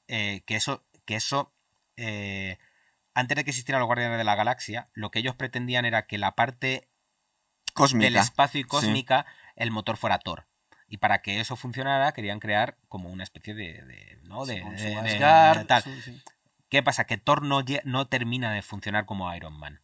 eh, 0.08 0.42
que 0.44 0.56
eso, 0.56 0.84
que 1.04 1.14
eso 1.14 1.54
eh, 1.96 2.58
antes 3.14 3.36
de 3.36 3.44
que 3.44 3.50
existieran 3.50 3.80
los 3.80 3.86
Guardianes 3.86 4.18
de 4.18 4.24
la 4.24 4.34
Galaxia, 4.34 4.88
lo 4.94 5.10
que 5.10 5.20
ellos 5.20 5.36
pretendían 5.36 5.84
era 5.84 6.06
que 6.06 6.18
la 6.18 6.34
parte 6.34 6.88
Cósmica. 7.74 8.04
del 8.04 8.16
espacio 8.16 8.60
y 8.60 8.64
cósmica, 8.64 9.26
el 9.56 9.70
motor 9.70 9.96
fuera 9.96 10.18
Thor. 10.18 10.46
Y 10.90 10.98
para 10.98 11.22
que 11.22 11.40
eso 11.40 11.56
funcionara, 11.56 12.12
querían 12.12 12.40
crear 12.40 12.76
como 12.88 13.08
una 13.08 13.22
especie 13.22 13.54
de. 13.54 13.80
de- 13.82 14.18
¿no? 14.24 14.44
de, 14.44 14.60
Con 14.60 14.76
de- 14.76 14.96
Asgard, 14.96 15.58
de 15.60 15.64
tal. 15.64 15.82
sí. 15.82 16.20
¿Qué 16.68 16.82
pasa? 16.82 17.04
Que 17.06 17.16
Thor 17.16 17.42
no, 17.42 17.64
no 17.84 18.06
termina 18.08 18.52
de 18.52 18.60
funcionar 18.62 19.06
como 19.06 19.34
Iron 19.34 19.58
Man. 19.58 19.80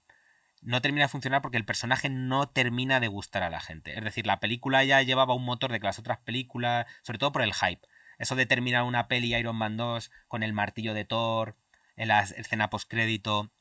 no 0.63 0.83
termina 0.83 1.05
de 1.05 1.09
funcionar 1.09 1.43
porque 1.43 1.57
el 1.59 1.65
personaje 1.65 2.09
no 2.11 2.49
termina 2.49 2.99
de 3.01 3.07
gustar 3.09 3.43
a 3.45 3.51
la 3.51 3.61
gente. 3.61 3.97
Es 3.97 4.03
decir, 4.05 4.27
la 4.27 4.41
película 4.41 4.83
ya 4.85 5.01
llevaba 5.03 5.35
un 5.35 5.45
motor 5.45 5.71
de 5.73 5.79
que 5.81 5.87
las 5.87 5.99
otras 6.01 6.19
películas, 6.19 6.87
sobre 7.03 7.19
todo 7.19 7.31
por 7.33 7.43
el 7.43 7.55
hype. 7.55 7.87
Eso 8.19 8.35
de 8.35 8.47
terminar 8.47 8.83
una 8.83 9.07
peli 9.09 9.35
Iron 9.37 9.55
Man 9.57 9.77
2 9.77 10.11
con 10.27 10.43
el 10.43 10.53
martillo 10.53 10.93
de 10.95 11.05
Thor, 11.05 11.57
en 11.97 12.09
la 12.09 12.21
escena 12.21 12.69
postcrédito, 12.71 13.53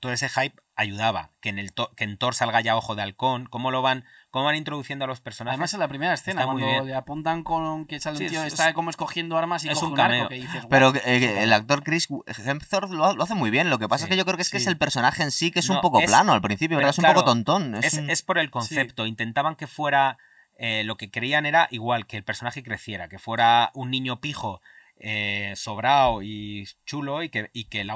todo 0.00 0.12
ese 0.12 0.28
hype 0.28 0.54
ayudaba. 0.76 1.30
Que 1.40 1.48
en, 1.48 1.58
el 1.58 1.72
to- 1.72 1.92
que 1.96 2.04
en 2.04 2.18
Thor 2.18 2.34
salga 2.34 2.60
ya 2.60 2.76
Ojo 2.76 2.94
de 2.94 3.02
Halcón, 3.02 3.46
cómo 3.46 3.70
lo 3.70 3.82
van, 3.82 4.04
cómo 4.30 4.44
van 4.44 4.54
introduciendo 4.56 5.04
a 5.04 5.08
los 5.08 5.20
personajes. 5.20 5.54
Además, 5.56 5.74
en 5.74 5.80
la 5.80 5.88
primera 5.88 6.14
escena, 6.14 6.42
Está 6.42 6.52
cuando 6.52 6.84
le 6.84 6.94
apuntan 6.94 7.42
con 7.42 7.86
que 7.86 7.98
sale 7.98 8.18
Sí, 8.18 8.24
un 8.24 8.30
tío, 8.30 8.40
es- 8.44 8.52
está 8.52 8.68
es- 8.68 8.74
como 8.74 8.90
escogiendo 8.90 9.36
armas 9.36 9.64
y 9.64 9.68
es 9.68 9.74
coge 9.74 9.86
un 9.86 9.94
cameo. 9.96 10.28
que 10.28 10.36
dices, 10.36 10.66
Pero 10.70 10.92
eh, 11.04 11.42
el 11.42 11.52
actor 11.52 11.82
Chris 11.82 12.08
Hemsworth 12.44 12.90
lo, 12.90 13.14
lo 13.14 13.22
hace 13.24 13.34
muy 13.34 13.50
bien. 13.50 13.70
Lo 13.70 13.78
que 13.78 13.88
pasa 13.88 14.04
Sí, 14.04 14.04
es 14.04 14.10
que 14.10 14.16
yo 14.16 14.24
creo 14.24 14.36
que 14.36 14.42
es 14.42 14.50
que 14.50 14.58
es 14.58 14.66
el 14.66 14.78
personaje 14.78 15.22
en 15.22 15.30
sí 15.30 15.50
que 15.50 15.60
es 15.60 15.68
un 15.68 15.80
poco 15.80 16.00
es- 16.00 16.06
plano 16.06 16.32
al 16.32 16.42
principio, 16.42 16.76
¿verdad? 16.76 16.90
Es 16.90 16.98
un 16.98 17.02
claro, 17.02 17.20
poco 17.20 17.30
tontón. 17.30 17.74
Es, 17.76 17.94
Es, 17.94 17.94
un- 18.00 18.10
es 18.10 18.22
por 18.22 18.38
el 18.38 18.50
concepto. 18.50 19.06
Intentaban 19.06 19.56
que 19.56 19.66
fuera. 19.66 20.18
eh, 20.60 20.82
lo 20.84 20.96
que 20.96 21.08
querían 21.08 21.46
era 21.46 21.68
igual, 21.70 22.04
que 22.08 22.16
el 22.16 22.24
personaje 22.24 22.64
creciera, 22.64 23.08
que 23.08 23.20
fuera 23.20 23.70
un 23.74 23.92
niño 23.92 24.20
pijo, 24.20 24.60
eh, 24.96 25.52
sobrado 25.54 26.20
y 26.22 26.66
chulo, 26.84 27.22
y 27.22 27.28
que, 27.28 27.48
y 27.52 27.66
que 27.66 27.84
la, 27.84 27.94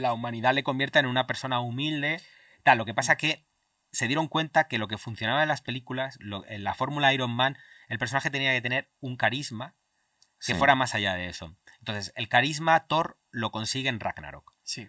la 0.00 0.12
humanidad 0.12 0.54
le 0.54 0.62
convierta 0.64 0.98
en 0.98 1.06
una 1.06 1.26
persona 1.26 1.60
humilde. 1.60 2.20
Tal, 2.64 2.78
lo 2.78 2.84
que 2.84 2.94
pasa 2.94 3.16
que 3.16 3.46
se 3.92 4.06
dieron 4.06 4.28
cuenta 4.28 4.68
que 4.68 4.78
lo 4.78 4.88
que 4.88 4.98
funcionaba 4.98 5.42
en 5.42 5.48
las 5.48 5.62
películas, 5.62 6.16
lo- 6.20 6.46
en 6.46 6.62
la 6.64 6.74
fórmula 6.74 7.12
Iron 7.12 7.30
Man, 7.30 7.56
el 7.88 7.98
personaje 7.98 8.30
tenía 8.30 8.52
que 8.52 8.60
tener 8.60 8.90
un 9.00 9.16
carisma 9.16 9.74
que 10.38 10.52
Sí. 10.52 10.54
fuera 10.54 10.74
más 10.74 10.94
allá 10.94 11.14
de 11.14 11.28
eso. 11.28 11.56
Entonces, 11.80 12.12
el 12.16 12.28
carisma 12.28 12.86
Thor 12.86 13.18
lo 13.30 13.50
consigue 13.50 13.88
en 13.88 14.00
Ragnarok. 14.00 14.54
Sí. 14.62 14.88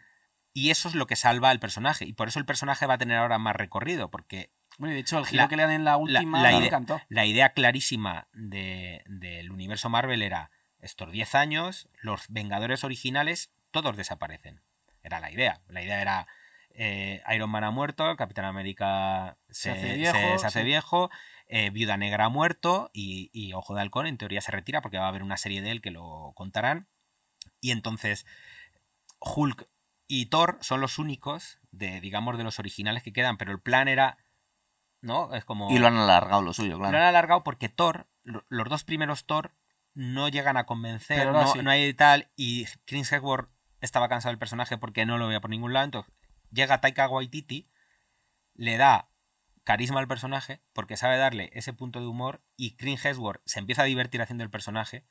Y 0.54 0.70
eso 0.70 0.88
es 0.90 0.96
lo 0.96 1.08
que 1.08 1.16
salva 1.16 1.50
al 1.50 1.60
personaje. 1.60 2.06
Y 2.06 2.14
por 2.14 2.28
eso 2.28 2.38
el 2.40 2.46
personaje 2.46 2.86
va 2.86 2.94
a 2.96 2.98
tener 2.98 3.18
ahora 3.18 3.38
más 3.40 3.56
recorrido, 3.56 4.12
porque 4.12 4.52
Bueno, 4.78 4.92
y 4.94 4.96
de 4.96 5.02
hecho, 5.02 5.18
el 5.20 5.26
giro 5.26 5.44
La- 5.44 5.50
que 5.50 5.56
le 5.58 5.64
dan 5.64 5.72
en 5.72 5.84
la 5.86 5.98
última 5.98 6.42
la 6.42 6.50
me 6.52 6.58
idea- 6.58 6.68
encantó. 6.68 7.02
la 7.10 7.26
idea 7.26 7.54
clarísima 7.54 8.28
de- 8.34 9.04
del 9.08 9.52
universo 9.52 9.90
Marvel 9.90 10.22
era 10.22 10.52
estos 10.80 11.12
10 11.12 11.36
años, 11.36 11.90
los 12.02 12.26
Vengadores 12.30 12.84
originales, 12.84 13.52
todos 13.72 13.96
desaparecen. 13.98 14.62
Era 15.04 15.20
la 15.20 15.32
idea. 15.32 15.62
La 15.68 15.82
idea 15.82 16.02
era 16.02 16.28
eh, 16.72 17.22
Iron 17.34 17.50
Man 17.50 17.64
ha 17.64 17.72
muerto, 17.72 18.16
Capitán 18.16 18.46
América 18.46 19.38
se, 19.50 19.64
Se 19.64 19.72
hace 19.72 19.94
viejo, 19.96 20.40
se 20.40 20.48
hace 20.48 20.60
sí. 20.60 20.66
viejo, 20.66 21.10
eh, 21.48 21.70
Viuda 21.70 21.98
Negra 21.98 22.26
ha 22.26 22.30
muerto 22.30 22.90
y, 22.94 23.30
y 23.34 23.54
Ojo 23.54 23.76
de 23.76 23.82
Halcón 23.82 24.08
en 24.08 24.18
teoría 24.18 24.42
se 24.42 24.52
retira 24.52 24.82
porque 24.82 24.98
va 24.98 25.06
a 25.06 25.10
haber 25.10 25.24
una 25.24 25.38
serie 25.38 25.62
de 25.62 25.72
él 25.72 25.82
que 25.82 25.92
lo 25.92 26.32
contarán. 26.36 26.88
Y 27.60 27.72
entonces 27.72 28.26
Hulk 29.20 29.68
y 30.08 30.28
Thor 30.28 30.58
son 30.62 30.82
los 30.82 31.00
únicos 31.00 31.60
de, 31.72 32.02
digamos, 32.02 32.38
de 32.38 32.44
los 32.44 32.60
originales 32.60 33.04
que 33.04 33.14
quedan, 33.14 33.38
pero 33.38 33.52
el 33.52 33.62
plan 33.62 33.88
era, 33.88 34.18
¿no? 35.02 35.34
Es 35.34 35.46
como... 35.46 35.72
Y 35.72 35.80
lo 35.80 35.88
han 35.88 35.98
alargado 35.98 36.42
lo 36.42 36.54
suyo, 36.54 36.78
claro. 36.78 36.92
Lo 36.92 36.98
han 36.98 37.04
alargado 37.06 37.44
porque 37.44 37.70
Thor, 37.70 38.08
lo- 38.24 38.46
los 38.50 38.68
dos 38.70 38.84
primeros 38.84 39.26
Thor, 39.26 39.54
no 39.94 40.30
llegan 40.30 40.58
a 40.58 40.66
convencer, 40.66 41.32
no, 41.32 41.48
sí. 41.48 41.60
no 41.62 41.70
hay 41.70 41.94
tal, 41.94 42.30
y 42.36 42.66
Chris 42.86 43.12
Hemsworth 43.12 43.50
estaba 43.82 44.08
cansado 44.10 44.32
del 44.32 44.40
personaje 44.40 44.78
porque 44.78 45.06
no 45.06 45.18
lo 45.18 45.28
veía 45.28 45.42
por 45.42 45.50
ningún 45.50 45.74
lado, 45.74 45.86
entonces 45.86 46.14
llega 46.52 46.80
Taika 46.82 47.08
Waititi, 47.10 47.70
le 48.56 48.78
da 48.78 49.10
carisma 49.64 50.00
al 50.00 50.08
personaje 50.08 50.62
porque 50.74 50.98
sabe 50.98 51.18
darle 51.18 51.50
ese 51.54 51.74
punto 51.74 52.00
de 52.00 52.08
humor 52.08 52.42
y 52.58 52.76
Chris 52.78 53.04
Hemsworth 53.06 53.42
se 53.46 53.60
empieza 53.60 53.84
a 53.84 53.86
divertir 53.86 54.22
haciendo 54.22 54.44
el 54.44 54.50
personaje 54.50 55.06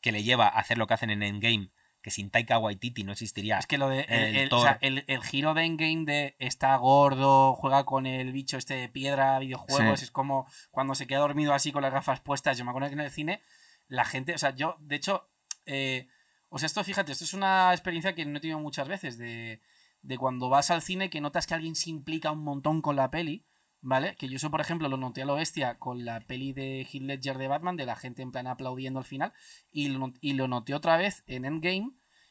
que 0.00 0.12
le 0.12 0.22
lleva 0.22 0.46
a 0.46 0.58
hacer 0.58 0.76
lo 0.78 0.86
que 0.86 0.94
hacen 0.94 1.10
en 1.10 1.22
Endgame, 1.22 1.70
que 2.02 2.10
sin 2.10 2.30
Taika 2.30 2.58
Waititi 2.58 3.02
no 3.04 3.12
existiría. 3.12 3.58
Es 3.58 3.66
que 3.66 3.78
lo 3.78 3.88
de. 3.88 4.00
El, 4.02 4.22
El 4.24 4.36
el- 4.36 4.52
o 4.52 4.60
sea, 4.60 4.76
el- 4.82 5.04
el 5.06 5.22
giro 5.24 5.54
de 5.54 5.64
Endgame 5.64 6.04
de 6.04 6.36
está 6.38 6.76
gordo, 6.76 7.54
juega 7.54 7.84
con 7.84 8.04
el 8.06 8.30
bicho 8.32 8.58
este 8.58 8.74
de 8.74 8.88
piedra, 8.90 9.38
videojuegos, 9.38 10.00
Sí. 10.00 10.04
es 10.04 10.10
como 10.10 10.46
cuando 10.70 10.94
se 10.94 11.06
queda 11.06 11.20
dormido 11.20 11.54
así 11.54 11.72
con 11.72 11.80
las 11.82 11.92
gafas 11.94 12.20
puestas. 12.20 12.58
Yo 12.58 12.64
me 12.66 12.70
acuerdo 12.72 12.88
que 12.88 12.94
en 12.94 13.00
el 13.00 13.10
cine, 13.10 13.40
la 13.88 14.04
gente. 14.04 14.34
O 14.34 14.38
sea, 14.38 14.50
yo, 14.54 14.76
de 14.80 14.96
hecho. 14.96 15.30
eh, 15.66 16.08
o 16.54 16.58
sea, 16.58 16.66
esto, 16.66 16.84
fíjate, 16.84 17.10
esto 17.10 17.24
es 17.24 17.34
una 17.34 17.72
experiencia 17.72 18.14
que 18.14 18.24
no 18.24 18.38
he 18.38 18.40
tenido 18.40 18.60
muchas 18.60 18.86
veces. 18.86 19.18
De, 19.18 19.60
de 20.02 20.18
cuando 20.18 20.48
vas 20.48 20.70
al 20.70 20.82
cine 20.82 21.10
que 21.10 21.20
notas 21.20 21.48
que 21.48 21.54
alguien 21.54 21.74
se 21.74 21.90
implica 21.90 22.30
un 22.30 22.44
montón 22.44 22.80
con 22.80 22.94
la 22.94 23.10
peli. 23.10 23.44
¿Vale? 23.80 24.14
Que 24.14 24.28
yo 24.28 24.36
eso, 24.36 24.52
por 24.52 24.60
ejemplo, 24.60 24.88
lo 24.88 24.96
noté 24.96 25.22
a 25.22 25.26
lo 25.26 25.34
bestia 25.34 25.78
con 25.80 26.04
la 26.04 26.20
peli 26.20 26.52
de 26.52 26.86
Heath 26.90 27.02
Ledger 27.02 27.38
de 27.38 27.48
Batman, 27.48 27.76
de 27.76 27.84
la 27.84 27.96
gente 27.96 28.22
en 28.22 28.30
plan 28.30 28.46
aplaudiendo 28.46 29.00
al 29.00 29.04
final. 29.04 29.32
Y 29.72 29.88
lo, 29.88 30.12
y 30.20 30.34
lo 30.34 30.46
noté 30.46 30.74
otra 30.74 30.96
vez 30.96 31.24
en 31.26 31.44
Endgame, 31.44 31.90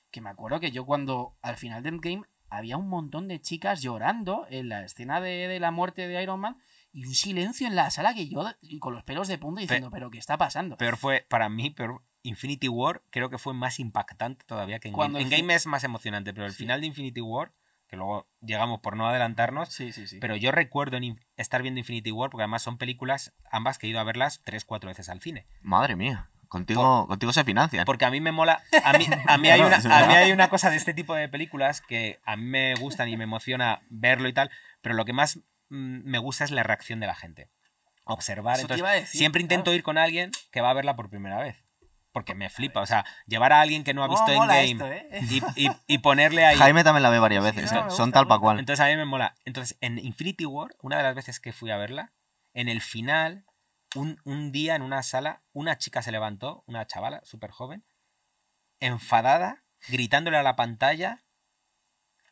que 0.10 0.22
me 0.22 0.30
acuerdo 0.30 0.62
que 0.62 0.72
yo 0.72 0.86
cuando 0.86 1.38
al 1.42 1.58
final 1.58 1.84
de 1.84 1.90
Endgame 1.90 2.24
había 2.50 2.78
un 2.78 2.88
montón 2.88 3.28
de 3.28 3.42
chicas 3.42 3.82
llorando 3.82 4.48
en 4.50 4.70
la 4.70 4.86
escena 4.86 5.20
de, 5.20 5.50
de 5.50 5.60
la 5.60 5.72
muerte 5.72 6.08
de 6.08 6.24
Iron 6.24 6.40
Man 6.40 6.58
y 6.94 7.06
un 7.06 7.14
silencio 7.16 7.68
en 7.68 7.76
la 7.76 7.90
sala 7.90 8.14
que 8.14 8.30
yo 8.30 8.46
y 8.62 8.80
con 8.80 8.94
los 8.94 9.04
pelos 9.04 9.28
de 9.28 9.40
punta 9.40 9.62
diciendo, 9.62 9.90
pero 9.92 10.12
¿qué 10.12 10.20
está 10.20 10.38
pasando? 10.38 10.78
Peor 10.78 10.96
fue, 10.96 11.26
para 11.28 11.50
mí, 11.50 11.72
peor, 11.72 12.04
Infinity 12.24 12.68
War 12.70 13.02
creo 13.10 13.30
que 13.30 13.38
fue 13.38 13.54
más 13.54 13.80
impactante 13.80 14.46
todavía 14.46 14.80
que 14.80 14.88
en 14.88 14.94
Cuando 14.94 15.20
Game. 15.20 15.36
En 15.36 15.42
Game 15.42 15.54
es 15.54 15.66
más 15.68 15.84
emocionante, 15.84 16.34
pero 16.34 16.46
el 16.46 16.52
Sí. 16.54 16.60
final 16.60 16.82
de 16.82 16.88
Infinity 16.88 17.22
War, 17.22 17.52
que 17.88 17.96
luego 17.98 18.28
llegamos 18.42 18.80
por 18.80 18.96
no 18.98 19.08
adelantarnos, 19.08 19.70
Sí, 19.70 19.92
sí, 19.92 20.08
sí. 20.08 20.18
pero 20.20 20.36
yo 20.36 20.52
recuerdo 20.52 20.98
en 20.98 21.20
estar 21.38 21.62
viendo 21.62 21.80
Infinity 21.80 22.12
War, 22.12 22.30
porque 22.30 22.44
además 22.44 22.64
son 22.64 22.78
películas, 22.78 23.34
ambas 23.52 23.78
que 23.78 23.88
he 23.88 23.90
ido 23.92 24.00
a 24.00 24.04
verlas 24.04 24.42
tres, 24.44 24.66
cuatro 24.66 24.88
veces 24.90 25.10
al 25.10 25.22
cine. 25.22 25.46
Madre 25.62 25.96
mía. 25.96 26.30
Contigo, 26.48 27.08
contigo 27.08 27.34
se 27.34 27.44
financian. 27.44 27.84
Porque 27.84 28.06
a 28.06 28.12
mí 28.12 28.22
me 28.22 28.32
mola, 28.32 28.62
a 28.84 28.94
mí, 28.94 29.08
a 29.28 29.38
mí 29.40 29.50
hay 29.50 29.60
una, 29.62 29.78
a 29.78 30.08
mí 30.08 30.14
hay 30.14 30.32
una 30.32 30.50
cosa 30.50 30.70
de 30.70 30.76
este 30.78 30.94
tipo 30.94 31.16
de 31.16 31.28
películas 31.28 31.82
que 31.82 32.20
a 32.26 32.36
mí 32.36 32.46
me 32.46 32.76
gustan 32.76 33.10
y 33.10 33.18
me 33.18 33.24
emociona 33.24 33.82
verlo 33.90 34.28
y 34.30 34.34
tal, 34.34 34.52
pero 34.82 34.94
lo 34.94 35.04
que 35.04 35.14
más 35.14 35.38
mm, 35.70 36.02
me 36.04 36.20
gusta 36.20 36.44
es 36.44 36.52
la 36.52 36.62
reacción 36.62 37.00
de 37.00 37.08
la 37.08 37.16
gente. 37.16 37.50
Observar. 38.06 38.58
Eso 38.60 38.68
te 38.68 38.74
Entonces, 38.76 38.80
iba 38.80 38.90
a 38.90 38.94
decir, 38.94 39.18
siempre 39.18 39.42
intento 39.42 39.64
claro. 39.66 39.76
ir 39.78 39.84
con 39.84 39.98
alguien 39.98 40.30
que 40.52 40.62
va 40.62 40.70
a 40.70 40.74
verla 40.74 40.96
por 40.96 41.10
primera 41.10 41.40
vez. 41.40 41.63
Porque 42.14 42.36
me 42.36 42.50
flipa. 42.50 42.80
O 42.82 42.86
sea, 42.86 43.04
llevar 43.28 43.52
a 43.52 43.60
alguien 43.60 43.84
que 43.84 43.94
no 43.94 44.04
ha 44.04 44.08
¿Cómo 44.08 44.20
visto 44.20 44.32
mola 44.40 44.62
Endgame 44.62 44.72
esto, 44.72 44.88
eh? 45.28 45.44
y, 45.56 45.66
y- 45.68 45.72
y 45.88 45.98
ponerle 45.98 46.46
ahí. 46.46 46.58
Jaime 46.58 46.84
también 46.84 47.04
la 47.04 47.10
ve 47.10 47.20
varias 47.20 47.44
Sí, 47.44 47.52
veces. 47.52 47.72
no, 47.74 47.88
¿eh? 47.88 47.90
Son 47.90 48.12
tal 48.14 48.28
pa' 48.28 48.40
cual. 48.40 48.60
Entonces 48.60 48.86
a 48.86 48.88
mí 48.88 48.96
me 48.96 49.06
mola. 49.06 49.36
Entonces, 49.46 49.78
en 49.82 49.98
Infinity 49.98 50.46
War, 50.46 50.76
una 50.82 50.98
de 50.98 51.04
las 51.04 51.16
veces 51.16 51.40
que 51.40 51.52
fui 51.52 51.72
a 51.72 51.78
verla, 51.78 52.14
en 52.54 52.70
el 52.70 52.82
final, 52.82 53.46
un, 53.96 54.22
un 54.26 54.52
día 54.52 54.76
en 54.76 54.84
una 54.84 55.02
sala, 55.04 55.42
una 55.54 55.78
chica 55.78 56.02
se 56.04 56.12
levantó, 56.12 56.64
una 56.68 56.86
chavala 56.86 57.20
súper 57.26 57.50
joven, 57.52 57.84
enfadada, 58.80 59.64
gritándole 59.90 60.38
a 60.38 60.44
la 60.44 60.56
pantalla, 60.56 61.24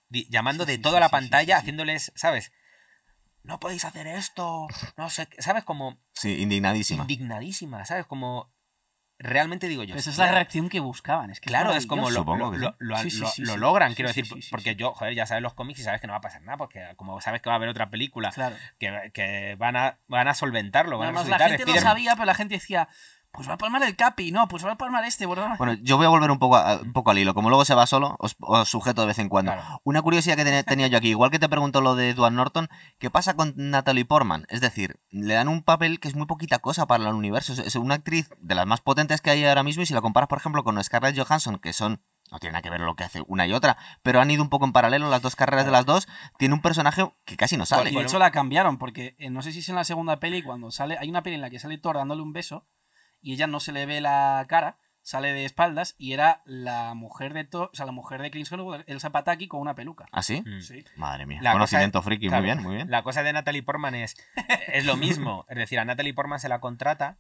llamando 0.10 0.66
Sí, 0.66 0.72
de 0.74 0.76
sí, 0.78 0.82
toda 0.84 0.98
sí, 0.98 1.02
la 1.02 1.10
pantalla, 1.10 1.56
sí, 1.56 1.60
sí. 1.60 1.62
haciéndoles, 1.62 2.12
¿sabes? 2.16 2.52
No 3.44 3.60
podéis 3.60 3.86
hacer 3.86 4.06
esto, 4.06 4.68
no 4.98 5.10
sé, 5.10 5.26
qué", 5.28 5.42
¿sabes? 5.42 5.64
Como 5.64 5.98
Sí, 6.14 6.40
indignadísima. 6.42 7.02
indignadísima, 7.04 7.84
¿sabes? 7.86 8.06
Como 8.06 8.54
realmente 9.22 9.68
digo 9.68 9.84
yo. 9.84 9.96
Esa 9.96 10.10
es 10.10 10.18
la 10.18 10.32
reacción 10.32 10.68
que 10.70 10.80
buscaban. 10.80 11.30
Es 11.32 11.40
que 11.40 11.48
Claro, 11.50 11.74
es 11.74 11.86
como 11.88 12.10
lo, 12.10 12.24
lo- 12.24 12.52
que 12.52 12.58
lo- 12.58 12.70
sí. 12.72 12.76
lo- 12.80 12.98
Sí, 12.98 13.12
sí, 13.12 13.20
lo- 13.20 13.28
sí, 13.28 13.42
lo 13.44 13.54
sí. 13.54 13.60
logran, 13.60 13.90
Sí, 13.92 13.96
quiero 13.96 14.14
sí, 14.14 14.22
decir, 14.22 14.36
sí, 14.36 14.42
sí, 14.42 14.50
porque 14.52 14.72
sí. 14.72 14.76
yo, 14.78 14.94
joder, 14.94 15.14
ya 15.16 15.26
sabes 15.26 15.42
los 15.44 15.54
cómics 15.54 15.80
y 15.80 15.84
sabes 15.84 16.02
que 16.02 16.08
no 16.08 16.14
va 16.14 16.18
a 16.18 16.22
pasar 16.22 16.42
nada, 16.42 16.58
porque 16.58 16.84
como 16.98 17.20
sabes 17.22 17.42
que 17.42 17.50
va 17.50 17.54
a 17.54 17.58
haber 17.58 17.70
otra 17.70 17.90
película 17.90 18.32
Claro. 18.32 18.56
que, 18.80 19.12
que 19.14 19.56
van, 19.58 19.76
a, 19.78 19.98
van 20.08 20.28
a 20.28 20.34
solventarlo, 20.34 20.98
van 20.98 21.10
Además, 21.10 21.26
a 21.28 21.30
la 21.30 21.38
gente 21.40 21.64
lo 21.66 21.72
Spider-Man- 21.72 21.84
sabía, 21.84 22.14
pero 22.16 22.26
la 22.26 22.36
gente 22.36 22.56
decía, 22.56 22.88
pues 23.32 23.48
va 23.48 23.54
a 23.54 23.58
palmar 23.58 23.82
el 23.84 23.96
Capi, 23.96 24.32
no, 24.32 24.48
pues 24.48 24.66
va 24.66 24.74
a 24.74 24.78
palmar 24.78 25.06
este. 25.06 25.26
Bueno, 25.26 25.56
Bueno, 25.58 25.74
yo 25.82 25.98
voy 25.98 26.06
a 26.06 26.10
volver 26.10 26.30
un 26.32 26.40
poco, 26.40 26.58
a- 26.58 26.78
un 26.82 26.92
poco 26.94 27.12
al 27.12 27.18
hilo. 27.18 27.34
Como 27.34 27.50
luego 27.50 27.64
se 27.66 27.74
va 27.76 27.88
solo, 27.88 28.16
os, 28.20 28.36
os 28.40 28.68
sujeto 28.70 29.02
de 29.02 29.08
vez 29.08 29.20
en 29.20 29.30
cuando. 29.30 29.52
Claro. 29.54 29.82
Una 29.84 30.02
curiosidad 30.02 30.36
que 30.36 30.44
tenía, 30.44 30.64
tenía 30.64 30.88
yo 30.88 30.98
aquí, 30.98 31.10
igual 31.10 31.32
que 31.32 31.40
te 31.40 31.48
pregunto 31.50 31.82
lo 31.82 31.96
de 31.96 32.10
Edward 32.10 32.34
Norton, 32.34 32.70
¿qué 33.00 33.10
pasa 33.10 33.36
con 33.36 33.54
Natalie 33.56 34.06
Portman? 34.06 34.46
Es 34.50 34.62
decir, 34.62 35.00
le 35.10 35.34
dan 35.34 35.48
un 35.48 35.64
papel 35.64 36.00
que 36.00 36.08
es 36.08 36.16
muy 36.16 36.26
poquita 36.26 36.60
cosa 36.60 36.88
para 36.88 37.08
el 37.08 37.14
universo. 37.16 37.54
Es, 37.54 37.60
es 37.60 37.76
una 37.76 37.96
actriz 37.96 38.30
de 38.38 38.56
las 38.56 38.68
más 38.68 38.82
potentes 38.82 39.22
que 39.22 39.30
hay 39.30 39.46
ahora 39.46 39.64
mismo 39.64 39.84
y 39.84 39.86
si 39.86 39.94
la 39.94 40.02
comparas, 40.02 40.28
por 40.28 40.38
ejemplo, 40.40 40.64
con 40.64 40.84
Scarlett 40.84 41.18
Johansson, 41.18 41.58
que 41.60 41.74
son... 41.74 42.02
No 42.32 42.40
tiene 42.40 42.54
nada 42.54 42.62
que 42.62 42.70
ver 42.70 42.80
lo 42.80 42.96
que 42.96 43.04
hace 43.04 43.22
una 43.28 43.46
y 43.46 43.52
otra, 43.52 43.76
pero 44.04 44.22
han 44.22 44.32
ido 44.32 44.42
un 44.42 44.48
poco 44.48 44.64
en 44.64 44.72
paralelo 44.72 45.10
las 45.10 45.22
dos 45.22 45.36
carreras 45.36 45.66
de 45.66 45.72
las 45.72 45.86
dos. 45.86 46.08
Tiene 46.38 46.54
un 46.54 46.62
personaje 46.62 47.06
que 47.26 47.36
casi 47.36 47.58
no 47.58 47.66
sale. 47.66 47.92
Y 47.92 47.96
de 47.96 48.04
hecho 48.04 48.20
la 48.20 48.32
cambiaron, 48.32 48.78
porque 48.78 49.16
eh, 49.20 49.30
no 49.30 49.42
sé 49.42 49.52
si 49.52 49.60
es 49.60 49.68
en 49.68 49.76
la 49.76 49.84
segunda 49.84 50.18
peli, 50.22 50.42
cuando 50.42 50.72
sale. 50.72 50.98
Hay 50.98 51.10
una 51.10 51.24
peli 51.24 51.36
en 51.36 51.42
la 51.42 51.50
que 51.50 51.60
sale 51.60 51.78
Thor 51.78 51.98
dándole 51.98 52.22
un 52.22 52.32
beso 52.32 52.66
y 53.22 53.34
ella 53.34 53.48
no 53.48 53.60
se 53.60 53.72
le 53.72 53.86
ve 53.86 54.02
la 54.02 54.46
cara, 54.50 54.78
sale 55.04 55.34
de 55.34 55.46
espaldas 55.46 55.96
y 55.98 56.14
era 56.14 56.42
la 56.46 56.94
mujer 56.94 57.34
de 57.34 57.44
Thor, 57.44 57.70
o 57.74 57.76
sea, 57.76 57.86
la 57.86 57.92
mujer 57.92 58.22
de 58.22 58.30
Chris 58.32 58.52
Hemsworth, 58.52 58.88
Elsa 58.88 59.12
Pataki, 59.12 59.48
con 59.48 59.60
una 59.62 59.74
peluca. 59.76 60.06
¿Ah, 60.12 60.22
sí? 60.22 60.44
Mm. 60.46 60.62
Sí. 60.62 60.86
Madre 60.96 61.26
mía. 61.26 61.40
La 61.42 61.54
Conocimiento 61.54 62.00
cosa- 62.00 62.06
friki, 62.06 62.28
claro, 62.28 62.42
muy 62.44 62.52
bien, 62.52 62.64
muy 62.64 62.76
bien. 62.76 62.92
La 62.92 63.02
cosa 63.04 63.24
de 63.24 63.34
Natalie 63.34 63.64
Portman 63.64 63.96
es, 63.96 64.16
es 64.74 64.86
lo 64.86 64.98
mismo. 64.98 65.46
Es 65.50 65.58
decir, 65.58 65.80
a 65.80 65.86
Natalie 65.86 66.14
Portman 66.14 66.40
se 66.40 66.50
la 66.50 66.60
contrata 66.60 67.18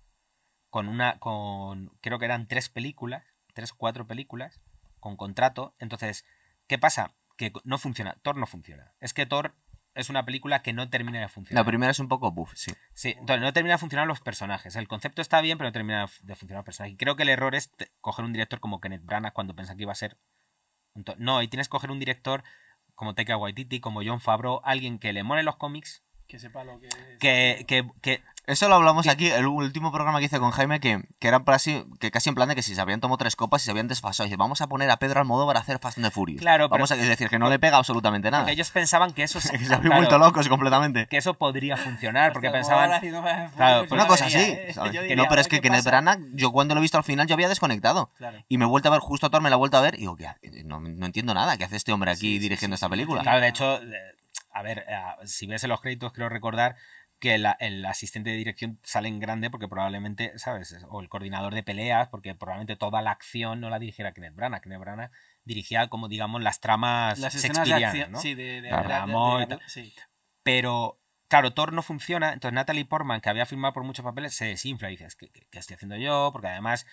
con 0.69 0.87
una. 0.87 1.17
con. 1.19 1.89
creo 2.01 2.19
que 2.19 2.25
eran 2.25 2.47
tres 2.47 2.69
películas, 2.69 3.23
tres 3.53 3.71
o 3.71 3.75
cuatro 3.77 4.05
películas, 4.07 4.61
con 4.99 5.17
contrato. 5.17 5.75
Entonces, 5.79 6.25
¿qué 6.67 6.77
pasa? 6.77 7.15
Que 7.37 7.51
no 7.63 7.77
funciona. 7.79 8.17
Thor 8.21 8.37
no 8.37 8.45
funciona. 8.45 8.93
Es 8.99 9.13
que 9.13 9.25
Thor 9.25 9.55
es 9.93 10.09
una 10.09 10.25
película 10.25 10.61
que 10.61 10.73
no 10.73 10.89
termina 10.89 11.19
de 11.19 11.27
funcionar. 11.27 11.63
La 11.63 11.67
primera 11.67 11.91
es 11.91 11.99
un 11.99 12.07
poco 12.07 12.31
buff, 12.31 12.53
sí. 12.55 12.71
Sí, 12.93 13.15
entonces 13.17 13.41
no 13.41 13.53
termina 13.53 13.75
de 13.75 13.79
funcionar 13.79 14.07
los 14.07 14.21
personajes. 14.21 14.75
El 14.75 14.87
concepto 14.87 15.21
está 15.21 15.41
bien, 15.41 15.57
pero 15.57 15.69
no 15.69 15.73
termina 15.73 16.01
de 16.21 16.35
funcionar 16.35 16.59
los 16.59 16.65
personajes. 16.65 16.93
Y 16.93 16.97
creo 16.97 17.15
que 17.15 17.23
el 17.23 17.29
error 17.29 17.55
es 17.55 17.71
coger 17.99 18.25
un 18.25 18.33
director 18.33 18.59
como 18.59 18.79
Kenneth 18.79 19.03
Branagh 19.03 19.33
cuando 19.33 19.55
pensaba 19.55 19.75
que 19.75 19.83
iba 19.83 19.91
a 19.91 19.95
ser. 19.95 20.17
No, 21.17 21.41
y 21.41 21.47
tienes 21.47 21.67
que 21.67 21.71
coger 21.71 21.91
un 21.91 21.99
director 21.99 22.43
como 22.95 23.15
Taika 23.15 23.37
Waititi, 23.37 23.79
como 23.79 24.01
John 24.03 24.21
Favreau, 24.21 24.61
alguien 24.63 24.99
que 24.99 25.13
le 25.13 25.23
mole 25.23 25.43
los 25.43 25.55
cómics, 25.55 26.03
Que 26.31 26.39
sepa 26.39 26.63
lo 26.63 26.79
que 26.79 26.87
es. 26.87 26.95
que, 27.19 27.65
que, 27.67 27.85
que 28.01 28.21
Eso 28.47 28.67
lo 28.69 28.75
hablamos 28.75 29.05
aquí, 29.07 29.27
el 29.27 29.45
último 29.47 29.91
programa 29.91 30.19
que 30.19 30.25
hice 30.25 30.39
con 30.39 30.51
Jaime, 30.51 30.79
que, 30.79 31.03
que 31.19 31.27
era 31.27 31.43
casi, 31.43 31.85
que 31.99 32.09
casi 32.09 32.29
en 32.29 32.35
plan 32.35 32.47
de 32.49 32.55
que 32.55 32.63
si 32.63 32.73
se 32.73 32.79
habían 32.81 32.99
tomado 33.01 33.17
tres 33.17 33.35
copas 33.35 33.61
y 33.61 33.65
se 33.65 33.71
habían 33.71 33.87
desfasado. 33.87 34.25
Y 34.25 34.29
dice, 34.29 34.37
vamos 34.37 34.61
a 34.61 34.67
poner 34.67 34.89
a 34.89 34.97
Pedro 34.97 35.19
Almodóvar 35.19 35.57
a 35.57 35.59
hacer 35.59 35.77
Fast 35.79 35.97
and 35.99 36.07
the 36.07 36.11
Furious. 36.11 36.41
Claro, 36.41 36.65
pero- 36.69 36.77
Vamos 36.79 36.91
a 36.91 36.95
es 36.95 37.07
decir, 37.07 37.29
que 37.29 37.37
no 37.37 37.49
le 37.49 37.59
pega 37.59 37.77
absolutamente 37.77 38.31
nada. 38.31 38.43
porque 38.43 38.53
ellos 38.53 38.71
pensaban 38.71 39.11
que 39.13 39.23
eso 39.23 39.39
Que 39.51 39.57
se 39.59 39.65
claro, 39.65 39.75
habían 39.83 39.97
vuelto 39.97 40.17
locos 40.17 40.47
completamente. 40.49 41.05
que 41.07 41.17
eso 41.17 41.33
podría 41.35 41.75
funcionar, 41.77 42.31
porque 42.33 42.49
pensaban 42.49 42.89
Claro, 43.55 43.85
Una 43.91 44.07
cosa 44.07 44.25
así. 44.25 44.37
¿eh? 44.37 44.73
no, 44.75 44.83
pero 44.83 45.19
es 45.19 45.27
"Joder, 45.27 45.43
que 45.47 45.49
¿qué 45.57 45.61
Kenneth 45.61 45.79
pasa?". 45.83 45.89
Branagh, 46.01 46.19
yo 46.33 46.51
cuando 46.51 46.73
lo 46.75 46.79
he 46.79 46.81
visto 46.81 46.97
al 46.97 47.03
final, 47.03 47.27
yo 47.27 47.35
había 47.35 47.49
desconectado. 47.49 48.09
Claro. 48.17 48.43
Y 48.47 48.57
me 48.57 48.65
he 48.65 48.67
vuelto 48.67 48.87
a 48.87 48.91
ver, 48.91 49.01
justo 49.01 49.27
a 49.27 49.29
Thor 49.29 49.41
me 49.41 49.49
la 49.49 49.55
he 49.55 49.59
vuelto 49.59 49.77
a 49.77 49.81
ver, 49.81 49.95
y 49.95 49.99
digo, 49.99 50.15
no, 50.65 50.79
no 50.79 51.05
entiendo 51.05 51.33
nada. 51.33 51.57
¿Qué 51.57 51.65
hace 51.65 51.75
este 51.75 51.91
hombre 51.91 52.11
aquí 52.11 52.21
Sí, 52.35 52.39
dirigiendo 52.39 52.75
sí, 52.75 52.77
esta 52.79 52.87
sí, 52.87 52.91
película? 52.91 53.21
Claro, 53.21 53.41
de 53.41 53.47
hecho, 53.49 53.79
a 54.51 54.61
ver, 54.63 54.85
eh, 54.87 55.01
si 55.25 55.47
ves 55.47 55.63
en 55.63 55.69
los 55.69 55.81
créditos, 55.81 56.11
quiero 56.13 56.29
recordar 56.29 56.75
que 57.19 57.37
la- 57.37 57.55
el 57.59 57.85
asistente 57.85 58.31
de 58.31 58.37
dirección 58.37 58.79
sale 58.81 59.07
en 59.07 59.19
grande 59.19 59.51
porque 59.51 59.67
probablemente, 59.67 60.37
¿sabes? 60.39 60.75
O 60.89 61.01
el 61.01 61.09
coordinador 61.09 61.53
de 61.53 61.61
peleas, 61.61 62.07
porque 62.09 62.33
probablemente 62.33 62.75
toda 62.75 63.01
la 63.03 63.11
acción 63.11 63.59
no 63.61 63.69
la 63.69 63.77
dirigiera 63.77 64.11
Kenneth 64.11 64.33
Branagh. 64.35 64.61
Kenneth 64.61 64.79
Branagh 64.79 65.11
dirigía, 65.43 65.87
como 65.87 66.07
digamos, 66.07 66.41
las 66.41 66.59
tramas 66.59 67.19
Las 67.19 67.35
escenas 67.35 67.67
de 67.67 67.73
acción. 67.85 68.11
¿no? 68.11 68.19
Sí, 68.19 68.33
de, 68.33 68.61
Claro. 68.69 69.59
sí. 69.67 69.93
Pero, 70.43 70.99
claro, 71.27 71.53
Thor 71.53 71.73
no 71.73 71.83
funciona, 71.83 72.33
entonces 72.33 72.55
Natalie 72.55 72.85
Portman, 72.85 73.21
que 73.21 73.29
había 73.29 73.45
firmado 73.45 73.73
por 73.73 73.83
muchos 73.83 74.03
papeles, 74.03 74.33
se 74.33 74.45
desinfla 74.45 74.89
y 74.89 74.93
dices, 74.93 75.15
¿qué, 75.15 75.29
qué- 75.29 75.45
qué 75.51 75.59
estoy 75.59 75.75
haciendo 75.75 75.97
yo? 75.97 76.29
Porque 76.33 76.47
además... 76.47 76.87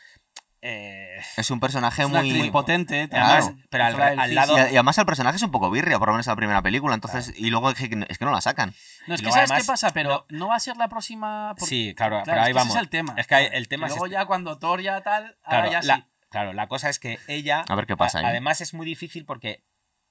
eh, 0.63 1.21
Es 1.37 1.51
un 1.51 1.61
personaje 1.61 2.03
Es 2.03 2.09
muy... 2.09 2.51
potente. 2.51 3.09
Además, 3.13 3.53
pero 3.71 3.85
al- 3.85 4.35
lado- 4.35 4.57
Y, 4.59 4.61
además 4.61 4.99
el 4.99 5.07
personaje 5.07 5.37
es 5.37 5.43
un 5.43 5.51
poco 5.51 5.71
birria, 5.71 5.99
por 5.99 6.09
lo 6.09 6.15
menos 6.15 6.27
en 6.27 6.33
la 6.33 6.37
primera 6.37 6.63
película. 6.63 6.95
Entonces, 6.95 7.33
y 7.37 7.51
luego 7.51 7.71
es 7.71 7.77
que, 7.77 8.07
es 8.09 8.19
que 8.19 8.25
no 8.25 8.31
la 8.33 8.41
sacan. 8.41 8.75
No, 9.07 9.15
es 9.15 9.21
que 9.23 9.31
¿sabes 9.31 9.51
además- 9.51 9.63
qué 9.63 9.67
pasa? 9.73 9.91
Pero 9.93 10.27
no 10.31 10.49
va 10.49 10.57
a 10.57 10.61
ser 10.61 10.77
la 10.77 10.89
próxima... 10.89 11.55
sí, 11.59 11.95
claro, 11.97 12.23
Claro, 12.23 12.25
pero 12.27 12.41
ahí 12.43 12.53
vamos. 12.53 12.71
ese 12.71 12.79
es 12.79 12.83
el 12.83 12.89
tema. 12.91 13.15
Es 13.17 13.27
que 13.27 13.37
el 13.47 13.69
tema 13.69 13.87
Y 13.87 13.91
es 13.91 13.91
luego 13.93 14.07
este. 14.07 14.15
ya 14.15 14.27
cuando 14.27 14.59
Thor 14.59 14.81
ya 14.83 15.01
tal, 15.03 15.37
Claro, 15.45 15.65
ahora 15.67 15.71
ya 15.81 15.87
la, 15.87 15.97
sí. 15.97 16.05
claro, 16.31 16.53
la 16.53 16.67
cosa 16.69 16.89
es 16.91 16.99
que 16.99 17.19
ella. 17.29 17.65
A 17.69 17.75
ver 17.75 17.87
qué 17.87 17.97
pasa 17.97 18.19
ahí. 18.19 18.25
Además, 18.25 18.61
es 18.61 18.75
muy 18.75 18.85
difícil 18.87 19.25
porque. 19.25 19.65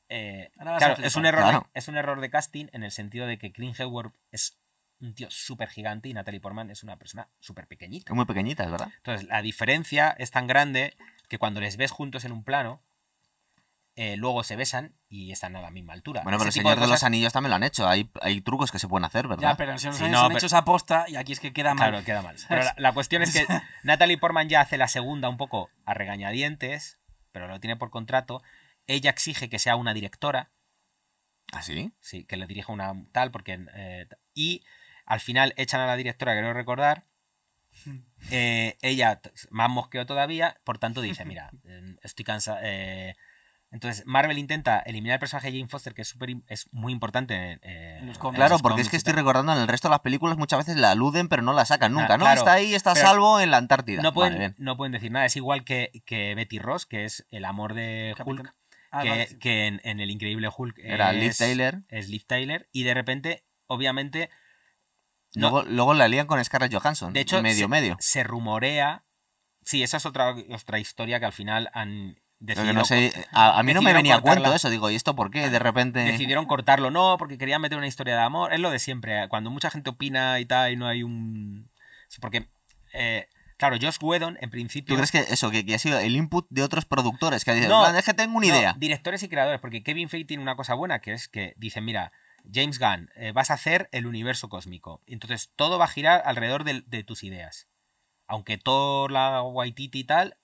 eh, 0.10 0.50
claro, 0.58 0.96
es 1.04 1.16
un, 1.18 1.26
error 1.26 1.42
Claro. 1.42 1.60
de, 1.74 1.80
es 1.80 1.88
un 1.90 1.98
error 1.98 2.22
de 2.22 2.30
casting 2.30 2.68
en 2.72 2.84
el 2.84 2.92
sentido 2.92 3.28
de 3.28 3.38
que 3.38 3.52
Clint 3.52 3.78
Howard 3.80 4.14
es 4.32 4.58
un 5.00 5.14
tío 5.14 5.28
súper 5.30 5.70
gigante 5.70 6.10
y 6.10 6.14
Natalie 6.14 6.40
Portman 6.40 6.70
es 6.72 6.84
una 6.84 6.98
persona 6.98 7.30
súper 7.40 7.68
pequeñita. 7.68 8.12
Es 8.12 8.16
muy 8.16 8.26
pequeñita, 8.26 8.64
es 8.64 8.72
verdad. 8.72 8.90
Entonces, 8.98 9.28
la 9.28 9.42
diferencia 9.42 10.16
es 10.18 10.32
tan 10.32 10.48
grande 10.48 10.96
que 11.30 11.38
cuando 11.38 11.62
les 11.62 11.78
ves 11.78 11.92
juntos 11.92 12.26
en 12.26 12.32
un 12.32 12.44
plano, 12.44 12.82
eh, 13.96 14.16
luego 14.16 14.44
se 14.44 14.56
besan 14.56 14.94
y 15.10 15.32
están 15.32 15.56
a 15.56 15.62
la 15.62 15.72
misma 15.72 15.94
altura. 15.94 16.22
Bueno, 16.22 16.38
pero 16.38 16.46
el 16.46 16.50
Ese 16.50 16.60
tipo 16.60 16.70
Señor 16.70 16.86
de, 16.86 16.92
los 16.92 17.04
Anillos 17.04 17.34
también 17.34 17.50
lo 17.50 17.56
han 17.56 17.64
hecho. 17.64 17.88
Hay, 17.88 18.12
hay 18.22 18.42
trucos 18.42 18.72
que 18.72 18.78
se 18.78 18.88
pueden 18.88 19.06
hacer, 19.06 19.28
¿verdad? 19.28 19.42
Ya, 19.52 19.58
pero 19.58 19.72
en 19.72 19.80
Señor 19.80 19.94
de 19.96 20.00
los 20.00 20.00
Sí, 20.00 20.06
Anillos 20.06 20.24
han 20.32 20.38
hecho 20.38 20.46
esa 20.46 20.58
aposta 20.60 21.06
y 21.08 21.16
aquí 21.16 21.34
es 21.34 21.40
que 21.40 21.52
queda 21.52 21.74
mal. 21.74 21.90
Claro, 21.90 22.06
queda 22.06 22.22
mal. 22.22 22.36
Pero 22.48 22.64
la, 22.64 22.76
la 22.78 22.94
cuestión 22.94 23.24
es 23.24 23.34
que 23.34 23.46
Natalie 23.84 24.18
Portman 24.20 24.50
ya 24.50 24.62
hace 24.62 24.78
la 24.78 24.88
segunda 24.88 25.30
un 25.30 25.38
poco 25.38 25.70
a 25.86 25.94
regañadientes, 25.96 27.00
pero 27.32 27.48
lo 27.48 27.60
tiene 27.60 27.76
por 27.76 27.90
contrato. 27.90 28.44
Ella 28.86 29.10
exige 29.10 29.50
que 29.50 29.58
sea 29.60 29.76
una 29.76 29.94
directora, 29.96 30.52
¿Ah, 31.52 31.62
sí? 31.64 31.92
sí, 32.00 32.24
que 32.26 32.38
le 32.38 32.46
dirija 32.46 32.72
una 32.72 32.94
tal, 33.12 33.32
porque. 33.32 33.60
eh, 33.74 34.08
y 34.36 34.64
al 35.08 35.20
final 35.20 35.54
echan 35.58 35.82
a 35.82 35.88
la 35.88 35.96
directora, 35.96 36.38
creo 36.38 36.54
recordar. 36.54 37.06
eh, 38.32 38.78
ella 38.82 39.20
más 39.50 39.70
mosqueó 39.70 40.06
todavía, 40.06 40.58
por 40.64 40.78
tanto 40.78 41.02
dice: 41.02 41.26
Mira, 41.26 41.50
eh, 41.66 41.96
estoy 42.04 42.26
cansada. 42.26 42.62
entonces, 43.72 44.06
Marvel 44.06 44.38
intenta 44.38 44.80
eliminar 44.80 45.16
el 45.16 45.20
personaje 45.20 45.52
de 45.52 45.58
Jane 45.60 45.70
Foster, 45.70 45.94
que 45.94 46.02
es, 46.04 46.08
súper 46.08 46.30
im- 46.30 46.44
es 46.48 46.68
muy 46.72 46.94
importante 46.94 47.60
eh, 47.62 47.98
En 48.00 48.08
los 48.08 48.18
cómics. 48.18 48.38
Claro, 48.38 48.58
porque 48.60 48.82
es 48.82 48.90
que 48.90 48.98
estoy 48.98 49.14
recordando 49.14 49.54
en 49.54 49.60
el 49.60 49.68
resto 49.68 49.88
de 49.90 49.92
las 49.92 50.00
películas 50.00 50.38
muchas 50.38 50.60
veces 50.60 50.78
la 50.78 50.92
aluden, 50.92 51.28
pero 51.28 51.42
no 51.42 51.54
la 51.54 51.66
sacan 51.66 51.94
nunca. 51.94 52.14
Ah, 52.16 52.18
no, 52.18 52.24
claro. 52.26 52.40
está 52.40 52.54
ahí, 52.54 52.74
está 52.74 52.92
a 52.92 52.96
salvo 52.96 53.40
en 53.40 53.52
la 53.52 53.58
Antártida. 53.58 54.02
No 54.02 54.14
pueden, 54.14 54.34
Vale, 54.40 54.54
no 54.58 54.78
pueden 54.78 54.94
decir 54.94 55.12
nada. 55.12 55.26
Es 55.26 55.36
igual 55.36 55.64
que, 55.64 55.92
que 56.06 56.34
Betty 56.36 56.60
Ross, 56.60 56.86
que 56.86 57.06
es 57.06 57.26
el 57.30 57.46
amor 57.46 57.74
de 57.74 58.14
Capitán- 58.18 58.48
Hulk, 58.48 58.56
Ah, 58.90 59.04
que, 59.04 59.10
vale, 59.10 59.28
sí. 59.28 59.38
que 59.40 59.68
en, 59.68 59.82
en 59.84 60.00
el 60.00 60.10
increíble 60.10 60.48
Hulk 60.56 60.80
Era 60.80 61.12
es, 61.12 61.18
Liv 61.20 61.36
Tyler. 61.38 61.82
Es 61.90 62.08
Liv 62.08 62.26
Tyler. 62.26 62.70
Y 62.72 62.84
de 62.84 62.94
repente, 62.94 63.44
obviamente, 63.68 64.30
no- 65.36 65.50
Luego, 65.52 65.64
luego 65.70 65.94
la 65.94 66.08
lían 66.08 66.28
con 66.28 66.44
Scarlett 66.44 66.74
Johansson. 66.74 67.14
de 67.14 67.20
hecho, 67.22 67.42
medio, 67.42 67.66
se, 67.66 67.68
medio. 67.68 67.98
se 68.00 68.24
rumorea. 68.24 69.04
Sí, 69.64 69.84
esa 69.84 69.98
es 69.98 70.06
otra, 70.06 70.36
otra 70.52 70.80
historia 70.80 71.20
que 71.20 71.26
al 71.26 71.34
final 71.34 71.70
han 71.74 72.16
decidido, 72.40 72.74
no 72.74 72.86
sé, 72.86 73.12
a, 73.34 73.58
a 73.60 73.64
mí 73.64 73.74
no 73.74 73.82
me 73.82 73.94
venía 73.94 74.16
a 74.16 74.22
cuento 74.22 74.54
eso. 74.54 74.70
Digo, 74.70 74.90
¿y 74.90 74.96
esto 74.96 75.16
por 75.16 75.30
qué? 75.32 75.50
De 75.50 75.60
repente. 75.60 76.00
decidieron 76.00 76.46
cortarlo. 76.46 76.90
No, 76.92 77.18
porque 77.18 77.38
querían 77.38 77.62
meter 77.62 77.78
una 77.78 77.88
historia 77.88 78.16
de 78.16 78.22
amor. 78.22 78.54
Es 78.54 78.60
lo 78.60 78.70
de 78.72 78.80
siempre. 78.80 79.28
Cuando 79.30 79.50
mucha 79.50 79.70
gente 79.70 79.90
opina 79.90 80.40
y 80.40 80.46
tal, 80.46 80.72
y 80.72 80.76
no 80.78 80.88
hay 80.88 81.04
un. 81.04 81.70
Porque. 82.22 82.48
eh, 82.94 83.28
claro, 83.58 83.76
Josh 83.82 83.98
Whedon, 84.02 84.38
en 84.40 84.50
principio. 84.50 84.94
¿Tú 84.94 84.98
crees 84.98 85.12
que 85.12 85.34
eso, 85.34 85.52
que, 85.52 85.66
que 85.66 85.76
ha 85.76 85.80
sido 85.80 86.00
el 86.00 86.16
input 86.16 86.48
de 86.50 86.64
otros 86.64 86.86
productores? 86.86 87.44
Que 87.44 87.54
dicen, 87.54 87.70
No, 87.70 87.84
"Ah, 87.84 87.98
es 88.00 88.06
que 88.06 88.14
tengo 88.14 88.38
una 88.38 88.48
No, 88.48 88.56
idea. 88.56 88.76
directores 88.78 89.22
y 89.24 89.28
creadores, 89.28 89.60
porque 89.60 89.84
Kevin 89.84 90.08
Feige 90.08 90.26
tiene 90.28 90.44
una 90.44 90.56
cosa 90.56 90.76
buena, 90.76 91.00
que 91.00 91.12
es 91.12 91.28
que 91.28 91.54
dicen, 91.58 91.84
mira, 91.84 92.14
James 92.52 92.80
Gunn, 92.80 93.10
eh, 93.16 93.32
vas 93.32 93.52
a 93.52 93.56
hacer 93.56 93.90
el 93.92 94.06
universo 94.08 94.50
cósmico. 94.50 95.02
Entonces 95.08 95.52
todo 95.56 95.78
va 95.78 95.86
a 95.86 95.90
girar 95.90 96.22
alrededor 96.26 96.64
de, 96.64 96.82
de 96.86 97.04
tus 97.04 97.24
ideas. 97.24 97.68
Aunque 98.28 98.58
Thor, 98.58 99.12
la 99.12 99.42
Waititi 99.42 100.00
y 100.00 100.04
tal, 100.04 100.38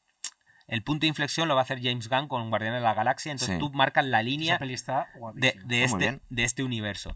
el 0.67 0.83
punto 0.83 1.01
de 1.01 1.07
inflexión 1.07 1.47
lo 1.47 1.55
va 1.55 1.61
a 1.61 1.63
hacer 1.63 1.81
James 1.81 2.07
Gunn 2.09 2.27
con 2.27 2.49
Guardianes 2.49 2.79
de 2.79 2.83
la 2.85 2.93
Galaxia. 2.93 3.31
Entonces 3.31 3.55
Sí. 3.55 3.59
tú 3.59 3.71
marcas 3.73 4.05
la 4.05 4.23
línea 4.23 4.57
de, 4.57 5.59
de 5.65 5.83
este, 5.83 6.21
de 6.29 6.43
este 6.43 6.63
universo. 6.63 7.15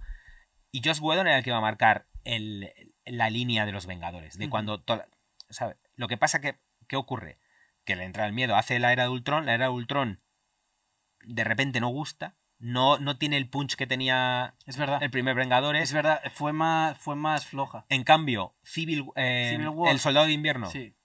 Y 0.72 0.82
Josh 0.84 1.00
Whedon 1.02 1.28
era 1.28 1.38
el 1.38 1.44
que 1.44 1.52
va 1.52 1.58
a 1.58 1.62
marcar 1.62 2.08
el- 2.24 2.70
la 3.06 3.30
línea 3.30 3.66
de 3.66 3.72
los 3.72 3.86
Vengadores. 3.86 4.38
De 4.38 4.50
cuando. 4.50 4.82
to- 4.82 5.06
¿sabe? 5.50 5.78
Lo 5.96 6.08
que 6.10 6.18
pasa 6.18 6.42
que. 6.42 6.60
¿Qué 6.90 6.98
ocurre? 6.98 7.40
Que 7.86 7.96
le 7.96 8.04
entra 8.04 8.26
el 8.26 8.34
miedo. 8.34 8.56
Hace 8.58 8.80
la 8.80 8.92
era 8.92 9.04
de 9.04 9.10
Ultron. 9.10 9.46
La 9.46 9.54
era 9.54 9.66
de 9.66 9.72
Ultron 9.72 10.22
de 11.24 11.44
repente 11.46 11.80
no 11.80 11.88
gusta. 11.88 12.36
No, 12.60 12.98
no 12.98 13.18
tiene 13.18 13.38
el 13.38 13.50
punch 13.50 13.76
que 13.76 13.86
tenía 13.88 14.56
Es 14.66 14.78
verdad. 14.78 15.02
el 15.04 15.12
primer 15.12 15.36
Vengadores. 15.36 15.84
Es 15.84 15.94
verdad, 15.94 16.22
fue 16.34 16.54
más, 16.54 16.98
fue 16.98 17.16
más 17.16 17.46
floja. 17.46 17.86
En 17.90 18.04
cambio, 18.04 18.56
Civil, 18.64 19.06
eh, 19.16 19.50
Civil 19.52 19.70
War. 19.70 19.92
El 19.92 20.00
Soldado 20.00 20.26
de 20.26 20.34
Invierno 20.34 20.70
Sí. 20.72 20.96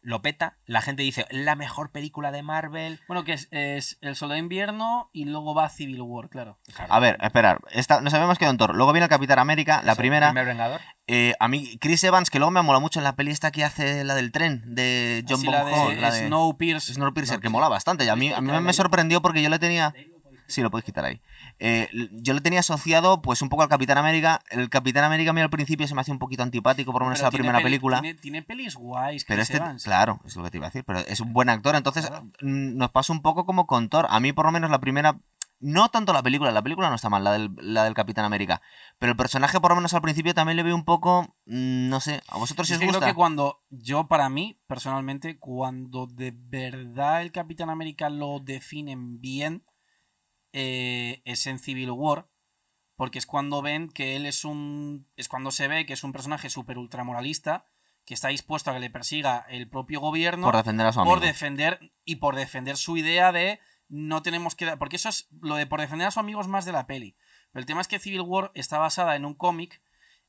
lo 0.00 0.22
peta. 0.22 0.58
La 0.64 0.80
gente 0.80 1.02
dice, 1.02 1.26
la 1.30 1.56
mejor 1.56 1.90
película 1.90 2.30
de 2.30 2.42
Marvel. 2.44 3.00
Bueno, 3.08 3.24
que 3.24 3.32
es, 3.32 3.48
es 3.50 3.98
El 4.00 4.14
Soldado 4.16 4.34
de 4.34 4.40
Invierno 4.40 5.10
y 5.12 5.24
luego 5.24 5.54
va 5.54 5.68
Civil 5.70 6.00
War, 6.02 6.28
claro. 6.28 6.58
A 6.88 6.98
ver, 7.00 7.18
esperar. 7.20 7.60
Esta, 7.72 8.00
nos 8.00 8.14
habíamos 8.14 8.38
quedado 8.38 8.52
en 8.52 8.58
Thor. 8.58 8.74
Luego 8.76 8.92
viene 8.92 9.04
el 9.06 9.10
Capitán 9.10 9.38
América, 9.40 9.82
la 9.84 9.96
primera. 9.96 10.28
Primer 10.28 10.46
Vengador. 10.46 10.80
Eh, 11.08 11.34
a 11.40 11.48
mí, 11.48 11.78
Chris 11.80 12.02
Evans, 12.04 12.30
que 12.30 12.38
luego 12.38 12.52
me 12.52 12.62
mola 12.62 12.78
mucho 12.78 13.00
en 13.00 13.04
la 13.04 13.16
peli 13.16 13.32
esta 13.32 13.50
que 13.50 13.64
hace 13.64 14.04
la 14.04 14.14
del 14.14 14.30
tren, 14.30 14.62
de 14.74 15.24
John 15.28 15.38
Así 15.38 15.46
Bon 15.46 15.54
la 15.54 15.64
de, 15.64 15.72
Hall, 15.74 16.00
la 16.00 16.10
de 16.12 16.26
Snowpiercer. 16.28 16.94
Snowpiercer, 16.94 17.40
que 17.40 17.48
mola 17.48 17.68
bastante. 17.68 18.04
Y 18.04 18.08
a 18.08 18.14
mí, 18.16 18.32
a 18.32 18.40
mí 18.40 18.52
me 18.60 18.72
sorprendió 18.72 19.20
porque 19.20 19.42
yo 19.42 19.48
le 19.50 19.58
tenía... 19.58 19.92
Sí, 20.52 20.60
lo 20.62 20.70
podéis 20.70 20.84
quitar 20.84 21.04
ahí. 21.04 21.20
Eh, 21.58 21.88
yo 22.12 22.34
le 22.34 22.40
tenía 22.40 22.60
asociado 22.60 23.22
pues 23.22 23.42
un 23.42 23.48
poco 23.48 23.62
al 23.62 23.68
Capitán 23.68 23.98
América. 23.98 24.40
El 24.50 24.68
Capitán 24.70 25.04
América 25.04 25.30
a 25.30 25.32
mí 25.34 25.40
al 25.40 25.50
principio 25.50 25.86
se 25.88 25.94
me 25.94 26.00
hacía 26.02 26.12
un 26.14 26.18
poquito 26.20 26.42
antipático, 26.42 26.92
por 26.92 27.02
lo 27.02 27.06
menos 27.06 27.20
en 27.20 27.24
Pero 27.24 27.30
la 27.32 27.36
primera 27.38 27.58
peli- 27.58 27.64
película. 27.64 28.00
Tiene, 28.00 28.18
tiene 28.18 28.42
pelis 28.42 28.74
guays, 28.76 29.24
Pero 29.24 29.42
Chris 29.44 29.50
este, 29.50 29.84
claro, 29.84 30.20
es 30.24 30.36
lo 30.36 30.44
que 30.44 30.50
te 30.50 30.56
iba 30.58 30.66
a 30.66 30.70
decir, 30.70 30.84
pero 30.84 31.00
es 31.00 31.20
un 31.20 31.32
buen 31.32 31.48
actor, 31.48 31.74
entonces 31.74 32.06
Claro. 32.06 32.26
nos 32.40 32.90
pasa 32.90 33.12
un 33.12 33.22
poco 33.22 33.44
como 33.46 33.66
con 33.66 33.88
Thor. 33.88 34.06
A 34.10 34.20
mí 34.20 34.32
por 34.32 34.44
lo 34.46 34.52
menos 34.52 34.70
la 34.70 34.78
primera, 34.80 35.18
no 35.60 35.88
tanto 35.90 36.12
la 36.12 36.22
película, 36.24 36.50
la 36.50 36.60
película 36.62 36.88
no 36.88 36.96
está 36.96 37.08
mal, 37.08 37.22
la 37.22 37.32
del, 37.32 37.50
la 37.60 37.84
del 37.84 37.94
Capitán 37.94 38.24
América, 38.24 38.60
pero 38.98 39.12
el 39.12 39.16
personaje 39.16 39.60
por 39.60 39.70
lo 39.70 39.76
menos 39.76 39.94
al 39.94 40.02
principio 40.02 40.34
también 40.34 40.56
le 40.56 40.64
veo 40.64 40.74
un 40.74 40.84
poco, 40.84 41.34
mm, 41.46 41.88
no 41.88 42.00
sé, 42.00 42.20
¿a 42.28 42.36
vosotros 42.38 42.66
si 42.66 42.72
Es 42.74 42.78
os 42.78 42.80
que 42.80 42.86
gusta? 42.86 42.98
creo 43.00 43.10
que 43.12 43.16
cuando, 43.16 43.60
yo 43.70 44.08
para 44.08 44.28
mí, 44.28 44.58
personalmente, 44.66 45.38
cuando 45.38 46.06
de 46.08 46.32
verdad 46.36 47.22
el 47.22 47.30
Capitán 47.32 47.70
América 47.70 48.10
lo 48.10 48.40
definen 48.40 49.20
bien, 49.20 49.62
eh, 50.52 51.22
es 51.24 51.46
en 51.46 51.58
Civil 51.58 51.90
War, 51.90 52.28
porque 52.96 53.18
es 53.18 53.26
cuando 53.26 53.62
ven 53.62 53.88
que 53.88 54.16
él 54.16 54.26
es 54.26 54.44
un. 54.44 55.08
Es 55.16 55.28
cuando 55.28 55.50
se 55.50 55.68
ve 55.68 55.86
que 55.86 55.92
es 55.94 56.04
un 56.04 56.12
personaje 56.12 56.50
súper 56.50 56.78
ultramoralista, 56.78 57.66
que 58.04 58.14
está 58.14 58.28
dispuesto 58.28 58.70
a 58.70 58.74
que 58.74 58.80
le 58.80 58.90
persiga 58.90 59.46
el 59.48 59.68
propio 59.68 60.00
gobierno 60.00 60.46
Por 60.46 60.56
defender 60.56 60.86
a 60.86 60.92
su 60.92 61.00
amigo. 61.00 61.14
por 61.14 61.22
defender 61.24 61.92
y 62.04 62.16
por 62.16 62.36
defender 62.36 62.76
su 62.76 62.96
idea 62.96 63.32
de 63.32 63.60
no 63.88 64.22
tenemos 64.22 64.54
que 64.56 64.64
dar- 64.64 64.78
porque 64.78 64.96
eso 64.96 65.08
es 65.08 65.28
lo 65.40 65.54
de 65.56 65.66
por 65.66 65.80
defender 65.80 66.08
a 66.08 66.10
su 66.10 66.18
amigo 66.18 66.40
es 66.40 66.48
más 66.48 66.64
de 66.64 66.72
la 66.72 66.86
peli 66.88 67.14
pero 67.52 67.60
el 67.60 67.66
tema 67.66 67.80
es 67.80 67.86
que 67.88 67.98
Civil 68.00 68.22
War 68.22 68.50
está 68.54 68.78
basada 68.78 69.14
en 69.14 69.24
un 69.24 69.34
cómic 69.34 69.82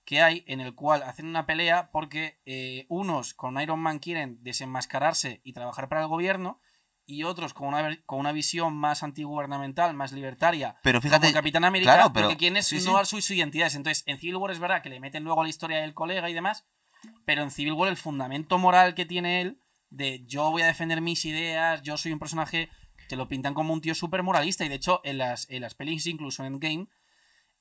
que 0.05 0.21
hay 0.21 0.43
en 0.47 0.59
el 0.59 0.75
cual 0.75 1.01
hacen 1.01 1.25
una 1.27 1.45
pelea 1.47 1.89
porque 1.91 2.41
eh, 2.45 2.85
unos 2.89 3.33
con 3.33 3.59
Iron 3.59 3.79
Man 3.79 3.97
quieren 3.99 4.37
desenmascararse 4.43 5.41
y 5.43 5.53
trabajar 5.53 5.89
para 5.89 6.01
el 6.01 6.07
gobierno 6.07 6.59
y 7.05 7.23
otros 7.23 7.53
con 7.53 7.67
una, 7.69 7.97
con 8.05 8.19
una 8.19 8.31
visión 8.31 8.75
más 8.75 9.03
antigubernamental, 9.03 9.93
más 9.93 10.11
libertaria, 10.11 10.77
Pero 10.83 10.99
como 10.99 11.09
fíjate, 11.09 11.27
el 11.27 11.33
Capitán 11.33 11.65
América, 11.65 11.93
claro, 11.95 12.13
pero- 12.13 12.25
lo 12.27 12.31
que 12.31 12.37
quieren 12.37 12.57
es 12.57 12.67
sí, 12.67 12.79
sí. 12.79 12.85
innovar 12.85 13.05
sus 13.05 13.29
identidades. 13.31 13.75
Entonces, 13.75 14.03
en 14.07 14.17
Civil 14.17 14.37
War 14.37 14.51
es 14.51 14.59
verdad 14.59 14.81
que 14.81 14.89
le 14.89 14.99
meten 14.99 15.23
luego 15.23 15.43
la 15.43 15.49
historia 15.49 15.79
del 15.79 15.93
colega 15.93 16.29
y 16.29 16.33
demás, 16.33 16.65
pero 17.25 17.43
en 17.43 17.51
Civil 17.51 17.73
War 17.73 17.89
el 17.89 17.97
fundamento 17.97 18.57
moral 18.57 18.95
que 18.95 19.05
tiene 19.05 19.41
él 19.41 19.59
de 19.89 20.23
yo 20.25 20.49
voy 20.49 20.61
a 20.63 20.67
defender 20.67 21.01
mis 21.01 21.23
ideas, 21.25 21.81
yo 21.83 21.97
soy 21.97 22.13
un 22.13 22.19
personaje 22.19 22.69
te 23.07 23.15
lo 23.15 23.27
pintan 23.27 23.53
como 23.53 23.73
un 23.73 23.81
tío 23.81 23.95
súper 23.95 24.23
moralista. 24.23 24.65
Y 24.65 24.69
de 24.69 24.75
hecho, 24.75 25.01
en 25.03 25.17
las, 25.17 25.49
en 25.49 25.61
las 25.61 25.75
pelis, 25.75 26.07
incluso 26.07 26.45
en 26.45 26.59
Game, 26.59 26.87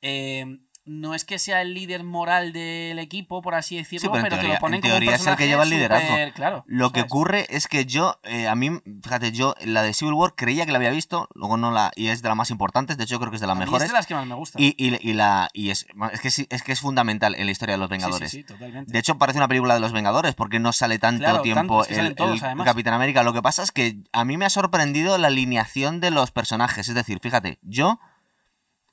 eh, 0.01 0.47
no 0.85 1.14
es 1.14 1.24
que 1.24 1.39
sea 1.39 1.62
el 1.62 1.74
líder 1.74 2.03
moral 2.03 2.53
del 2.53 2.99
equipo, 2.99 3.41
por 3.41 3.55
así 3.55 3.76
decirlo, 3.76 4.12
Sí, 4.12 4.18
pero 4.20 4.37
teoría- 4.37 4.55
lo 4.55 4.59
ponen 4.59 4.76
en 4.76 4.80
como 4.83 4.95
un 4.95 4.99
teoría 5.01 5.14
es 5.14 5.26
el 5.28 5.37
que 5.37 5.47
lleva 5.47 5.62
el 5.62 5.70
liderazgo. 5.70 6.16
claro, 6.35 6.64
Lo 6.66 6.91
que 6.91 7.03
ocurre 7.03 7.47
es 7.51 7.68
que 7.68 7.87
yo, 7.87 8.18
eh, 8.24 8.49
a 8.49 8.57
mí, 8.57 8.70
fíjate, 9.03 9.30
yo 9.30 9.55
la 9.64 9.83
de 9.85 9.95
Civil 9.95 10.14
War 10.14 10.35
creía 10.35 10.66
que 10.66 10.72
la 10.72 10.78
había 10.78 10.91
visto, 10.91 11.28
luego 11.35 11.57
no 11.57 11.70
la, 11.70 11.93
y 11.95 12.09
es 12.09 12.20
de 12.20 12.28
las 12.28 12.37
más 12.37 12.51
importantes, 12.51 12.99
de 12.99 13.05
hecho 13.05 13.20
creo 13.20 13.30
que 13.30 13.37
es 13.37 13.41
de 13.41 13.47
las 13.47 13.55
A 13.57 13.61
mí 13.61 13.64
mejores. 13.64 13.85
Es 13.85 13.91
de 13.91 13.97
las 13.97 14.07
que 14.09 14.14
más 14.16 14.26
me 14.26 14.35
gusta. 14.35 14.61
Y, 14.61 14.74
y, 14.76 14.99
y 15.09 15.12
la, 15.12 15.49
y 15.53 15.70
es, 15.70 15.87
es, 16.12 16.20
que, 16.20 16.30
sí- 16.33 16.47
es 16.51 16.64
que 16.64 16.72
es 16.72 16.80
fundamental 16.80 17.37
en 17.37 17.47
la 17.47 17.53
historia 17.53 17.74
de 17.74 17.78
los 17.78 17.89
Sí, 17.89 17.95
sí, 17.95 17.99
Vengadores. 18.03 18.30
sí, 18.33 18.43
totalmente. 18.45 18.93
De 18.93 18.99
hecho, 18.99 19.18
parece 19.18 19.39
una 19.39 19.47
película 19.47 19.74
de 19.74 19.80
los 19.80 19.93
Vengadores, 19.93 20.35
porque 20.35 20.59
no 20.59 20.72
sale 20.72 20.99
tanto 20.99 21.22
Claro, 21.22 21.43
tiempo 21.43 21.61
tanto, 21.61 21.83
es 21.83 21.89
que 21.97 22.07
el, 22.09 22.14
todos, 22.16 22.43
el. 22.43 22.64
Capitán 22.64 22.95
América. 22.95 23.22
Lo 23.22 23.33
que 23.33 23.41
pasa 23.43 23.62
es 23.62 23.70
que 23.70 23.99
a 24.12 24.24
mí 24.24 24.37
me 24.37 24.47
ha 24.47 24.51
sorprendido 24.51 25.16
la 25.18 25.28
alineación 25.28 26.01
de 26.01 26.11
los 26.11 26.33
personajes. 26.33 26.89
Es 26.89 26.95
decir, 26.97 27.20
fíjate, 27.22 27.59
yo, 27.62 28.01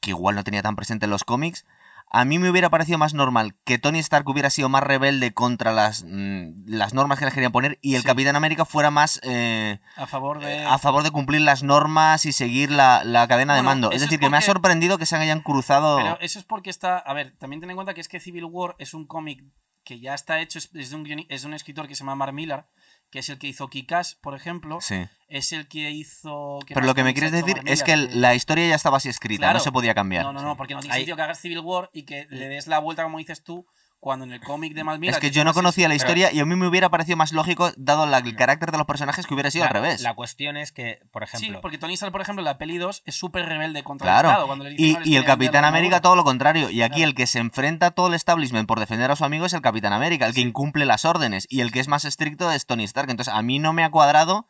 que 0.01 0.11
igual 0.11 0.35
no 0.35 0.43
tenía 0.43 0.61
tan 0.61 0.75
presente 0.75 1.05
en 1.05 1.09
los 1.09 1.23
cómics, 1.23 1.65
a 2.11 2.25
mí 2.25 2.39
me 2.39 2.49
hubiera 2.49 2.69
parecido 2.69 2.97
más 2.97 3.13
normal 3.13 3.55
que 3.65 3.77
Tony 3.77 3.99
Stark 3.99 4.27
hubiera 4.27 4.49
sido 4.49 4.67
más 4.67 4.81
rebelde 4.83 5.33
contra 5.33 5.71
las, 5.71 6.03
mm, 6.07 6.65
las 6.65 6.93
normas 6.93 7.19
que 7.19 7.25
les 7.25 7.33
querían 7.33 7.51
poner 7.51 7.77
y 7.81 7.95
el 7.95 8.01
Sí. 8.01 8.07
Capitán 8.07 8.35
América 8.35 8.65
fuera 8.65 8.89
más 8.89 9.19
eh, 9.23 9.79
a 9.95 10.07
favor 10.07 10.39
de. 10.39 10.65
a 10.65 10.77
favor 10.79 11.03
de 11.03 11.11
cumplir 11.11 11.41
las 11.41 11.61
normas 11.61 12.25
y 12.25 12.31
seguir 12.31 12.71
la, 12.71 13.03
la 13.03 13.27
cadena 13.27 13.55
de 13.55 13.61
mando. 13.61 13.91
Es 13.91 14.01
decir, 14.01 14.19
que 14.19 14.29
me 14.29 14.37
ha 14.37 14.41
sorprendido 14.41 14.97
que 14.97 15.05
se 15.05 15.15
hayan 15.15 15.41
cruzado... 15.41 15.97
Pero 15.97 16.19
eso 16.19 16.39
es 16.39 16.45
porque 16.45 16.69
está. 16.69 16.97
A 16.97 17.13
ver, 17.13 17.35
también 17.37 17.59
ten 17.59 17.69
en 17.69 17.75
cuenta 17.75 17.93
que 17.93 18.01
es 18.01 18.07
que 18.07 18.19
Civil 18.19 18.45
War 18.45 18.75
es 18.79 18.93
un 18.93 19.05
cómic 19.05 19.43
que 19.83 19.99
ya 19.99 20.13
está 20.13 20.39
hecho, 20.39 20.59
es 20.59 20.71
de 20.71 20.95
un, 20.95 21.25
es 21.29 21.41
de 21.41 21.47
un 21.47 21.53
escritor 21.53 21.87
que 21.87 21.95
se 21.95 21.99
llama 22.01 22.15
Mark 22.15 22.33
Millar, 22.33 22.67
que 23.11 23.19
es 23.19 23.29
el 23.29 23.37
que 23.39 23.47
hizo 23.47 23.67
Kikas, 23.69 24.15
por 24.15 24.35
ejemplo. 24.35 24.79
Sí. 24.81 25.07
Es 25.27 25.51
el 25.51 25.67
que 25.67 25.91
hizo. 25.91 26.59
¿qué 26.65 26.73
Pero 26.73 26.85
lo 26.85 26.95
que 26.95 27.03
me 27.03 27.13
quieres 27.13 27.31
decir 27.31 27.59
es 27.65 27.83
que 27.83 27.97
la 27.97 28.35
historia 28.35 28.67
ya 28.67 28.75
estaba 28.75 28.97
así 28.97 29.09
escrita, 29.09 29.41
Claro. 29.41 29.57
no 29.59 29.63
se 29.63 29.71
podía 29.71 29.93
cambiar. 29.93 30.25
No, 30.25 30.33
no, 30.33 30.41
no, 30.41 30.57
porque 30.57 30.73
no 30.73 30.81
tiene 30.81 30.95
sentido 30.95 31.15
que 31.15 31.21
hagas 31.23 31.39
Civil 31.39 31.59
War 31.59 31.89
y 31.93 32.03
que 32.03 32.27
le 32.29 32.47
des 32.47 32.67
la 32.67 32.79
vuelta, 32.79 33.03
como 33.03 33.17
dices 33.17 33.43
tú, 33.43 33.65
cuando 33.99 34.23
en 34.25 34.31
el 34.31 34.39
cómic 34.39 34.73
de 34.73 34.83
Mark 34.85 34.99
Millar. 34.99 35.15
Es 35.15 35.19
que 35.19 35.29
yo 35.31 35.43
no 35.43 35.53
conocía 35.53 35.89
la 35.89 35.95
historia 35.95 36.31
y 36.31 36.39
a 36.39 36.45
mí 36.45 36.55
me 36.55 36.67
hubiera 36.67 36.89
parecido 36.89 37.17
más 37.17 37.33
lógico, 37.33 37.71
dado 37.75 38.05
la- 38.05 38.19
el 38.19 38.35
carácter 38.35 38.71
de 38.71 38.77
los 38.77 38.87
personajes, 38.87 39.27
que 39.27 39.33
hubiera 39.33 39.51
sido 39.51 39.65
al 39.65 39.71
revés. 39.71 40.01
La 40.01 40.13
cuestión 40.15 40.55
es 40.55 40.71
que, 40.71 41.01
por 41.11 41.27
Sí, 41.27 41.35
ejemplo, 41.37 41.61
porque 41.61 41.77
Tony 41.77 41.95
Stark, 41.95 42.11
por 42.13 42.21
ejemplo, 42.21 42.41
en 42.41 42.45
la 42.45 42.57
peli 42.57 42.77
2 42.77 43.03
es 43.05 43.15
súper 43.15 43.45
rebelde 43.45 43.83
contra 43.83 44.05
Claro. 44.05 44.27
el 44.29 44.31
Estado. 44.33 44.47
Cuando 44.47 44.63
le 44.63 44.69
dicen, 44.71 44.85
Y, 44.85 44.91
"No, 44.93 44.97
eres 44.99 45.07
y 45.09 45.15
el 45.17 45.25
Capitán 45.25 45.65
América 45.65 45.97
armadura". 45.97 46.01
todo 46.01 46.15
lo 46.15 46.23
contrario. 46.23 46.69
Y 46.69 46.81
aquí 46.81 46.95
Claro. 46.95 47.09
el 47.09 47.15
que 47.15 47.27
se 47.27 47.39
enfrenta 47.39 47.87
a 47.87 47.91
todo 47.91 48.07
el 48.07 48.13
establishment 48.13 48.67
por 48.67 48.79
defender 48.79 49.11
a 49.11 49.15
su 49.17 49.25
amigo 49.25 49.45
es 49.45 49.53
el 49.53 49.61
Capitán 49.61 49.91
América, 49.93 50.25
el 50.27 50.33
que 50.33 50.41
incumple 50.41 50.85
las 50.85 51.03
órdenes. 51.03 51.45
Y 51.49 51.59
el 51.59 51.71
que 51.73 51.81
es 51.81 51.87
más 51.89 52.05
estricto 52.05 52.49
es 52.51 52.65
Tony 52.65 52.85
Stark. 52.85 53.09
Entonces 53.09 53.33
a 53.33 53.41
mí 53.41 53.59
no 53.59 53.73
me 53.73 53.83
ha 53.83 53.91
cuadrado 53.91 54.47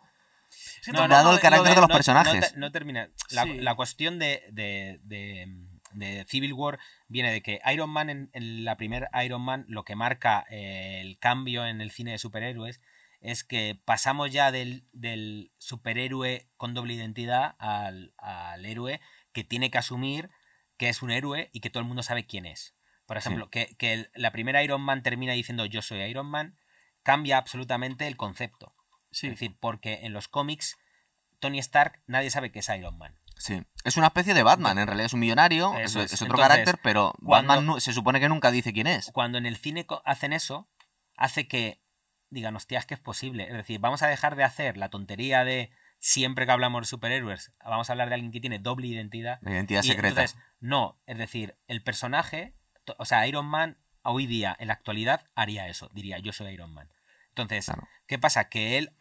No, 0.93 1.07
dado 1.07 1.33
el 1.33 1.39
carácter 1.39 1.69
lo 1.69 1.75
de 1.75 1.81
los 1.81 1.89
no- 1.89 1.93
personajes. 1.95 2.33
No, 2.33 2.47
te- 2.47 2.57
no 2.57 2.71
termina. 2.71 3.09
La, 3.31 3.43
Sí. 3.43 3.53
la 3.57 3.75
cuestión 3.75 4.17
de, 4.19 4.43
de- 4.51 4.99
de- 5.03 5.47
de 5.91 6.25
Civil 6.27 6.53
War 6.53 6.79
viene 7.07 7.31
de 7.31 7.41
que 7.41 7.59
Iron 7.71 7.89
Man, 7.89 8.09
en, 8.09 8.29
en 8.33 8.63
la 8.65 8.77
primera 8.77 9.09
Iron 9.23 9.41
Man, 9.41 9.65
lo 9.67 9.83
que 9.85 9.95
marca 9.95 10.45
eh, 10.49 10.99
el 11.01 11.17
cambio 11.19 11.65
en 11.65 11.81
el 11.81 11.91
cine 11.91 12.11
de 12.11 12.17
superhéroes 12.17 12.81
es 13.21 13.43
que 13.43 13.77
pasamos 13.83 14.31
ya 14.31 14.51
del, 14.51 14.85
del 14.93 15.51
superhéroe 15.59 16.47
con 16.57 16.73
doble 16.73 16.93
identidad 16.93 17.55
al, 17.59 18.13
al 18.17 18.65
héroe 18.65 19.01
que 19.33 19.43
tiene 19.43 19.69
que 19.71 19.77
asumir 19.77 20.29
que 20.77 20.87
es 20.89 21.01
un 21.01 21.11
héroe 21.11 21.49
y 21.51 21.59
que 21.59 21.69
todo 21.69 21.81
el 21.81 21.87
mundo 21.87 22.03
sabe 22.03 22.25
quién 22.25 22.45
es. 22.45 22.75
Por 23.05 23.17
ejemplo, 23.17 23.49
que, 23.49 23.75
que 23.77 23.93
el- 23.93 24.11
la 24.13 24.31
primera 24.31 24.63
Iron 24.63 24.81
Man 24.81 25.03
termina 25.03 25.33
diciendo 25.33 25.65
yo 25.65 25.81
soy 25.81 25.99
Iron 26.03 26.27
Man, 26.27 26.55
cambia 27.03 27.37
absolutamente 27.37 28.07
el 28.07 28.15
concepto. 28.15 28.73
Sí. 29.11 29.27
Es 29.27 29.33
decir, 29.33 29.57
porque 29.59 29.99
en 30.03 30.13
los 30.13 30.27
cómics, 30.29 30.77
Tony 31.39 31.59
Stark, 31.59 32.01
nadie 32.07 32.29
sabe 32.29 32.51
que 32.51 32.59
es 32.59 32.69
Iron 32.69 32.97
Man. 32.97 33.18
Sí. 33.39 33.63
Es 33.85 33.95
una 33.97 34.07
especie 34.07 34.33
de 34.33 34.43
Batman, 34.43 34.77
en 34.77 34.85
realidad 34.85 35.05
es 35.07 35.13
un 35.13 35.21
millonario, 35.21 35.73
es, 35.77 35.91
Eso 35.91 36.01
es. 36.01 36.13
es 36.13 36.21
otro 36.21 36.35
Entonces, 36.35 36.47
carácter, 36.49 36.79
pero 36.83 37.13
cuando- 37.23 37.53
Batman 37.55 37.81
se 37.81 37.93
supone 37.93 38.19
que 38.19 38.29
nunca 38.29 38.51
dice 38.51 38.73
quién 38.73 38.85
es. 38.87 39.09
Cuando 39.13 39.37
en 39.37 39.45
el 39.45 39.55
cine 39.57 39.87
hacen 40.05 40.33
eso, 40.33 40.69
hace 41.17 41.47
que 41.47 41.81
digan, 42.29 42.55
hostia, 42.55 42.77
es 42.79 42.85
que 42.85 42.93
es 42.93 42.99
posible. 42.99 43.43
Es 43.47 43.53
decir, 43.53 43.79
vamos 43.79 44.03
a 44.03 44.07
dejar 44.07 44.35
de 44.35 44.43
hacer 44.43 44.77
la 44.77 44.89
tontería 44.89 45.43
de 45.45 45.71
siempre 45.99 46.45
que 46.45 46.51
hablamos 46.51 46.81
de 46.81 46.87
superhéroes, 46.87 47.51
vamos 47.65 47.89
a 47.89 47.93
hablar 47.93 48.09
de 48.09 48.15
alguien 48.15 48.31
que 48.31 48.39
tiene 48.41 48.59
doble 48.59 48.87
identidad. 48.87 49.39
La 49.41 49.51
identidad 49.51 49.83
Y 49.83 49.87
secreta. 49.87 50.09
entonces, 50.21 50.37
no, 50.59 51.01
es 51.07 51.17
decir, 51.17 51.57
el 51.67 51.81
personaje, 51.81 52.53
o 52.97 53.05
sea, 53.05 53.25
Iron 53.27 53.45
Man 53.45 53.77
hoy 54.03 54.25
día, 54.27 54.55
en 54.59 54.67
la 54.67 54.73
actualidad, 54.73 55.25
haría 55.35 55.67
eso, 55.67 55.89
diría, 55.93 56.19
yo 56.19 56.31
soy 56.33 56.53
Iron 56.53 56.73
Man. 56.73 56.89
Entonces, 57.29 57.65
Claro. 57.65 57.87
¿qué 58.07 58.17
pasa? 58.19 58.49
Que 58.49 58.77
él, 58.77 58.95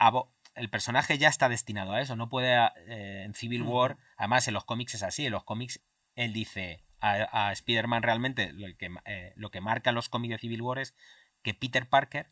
el 0.59 0.69
personaje 0.71 1.17
ya 1.19 1.29
está 1.29 1.49
destinado 1.49 1.93
a 1.93 2.01
eso, 2.01 2.17
no 2.17 2.29
puede, 2.29 2.55
eh, 2.89 3.23
en 3.25 3.35
Civil 3.35 3.63
Ujú. 3.63 3.73
War, 3.77 3.97
además 4.17 4.47
en 4.49 4.55
los 4.55 4.65
cómics 4.65 4.95
es 4.95 5.03
así, 5.03 5.27
en 5.27 5.33
los 5.33 5.45
cómics 5.45 5.81
él 6.15 6.33
dice 6.33 6.85
a, 7.01 7.47
a 7.49 7.53
Spider-Man 7.53 8.03
realmente, 8.03 8.53
lo 8.53 8.67
que, 8.77 8.91
eh, 9.05 9.33
lo 9.37 9.51
que 9.51 9.61
marcan 9.61 9.95
los 9.95 10.09
cómics 10.09 10.33
de 10.33 10.39
Civil 10.39 10.63
War 10.63 10.79
es 10.79 10.95
que 11.43 11.55
Peter 11.55 11.89
Parker 11.89 12.31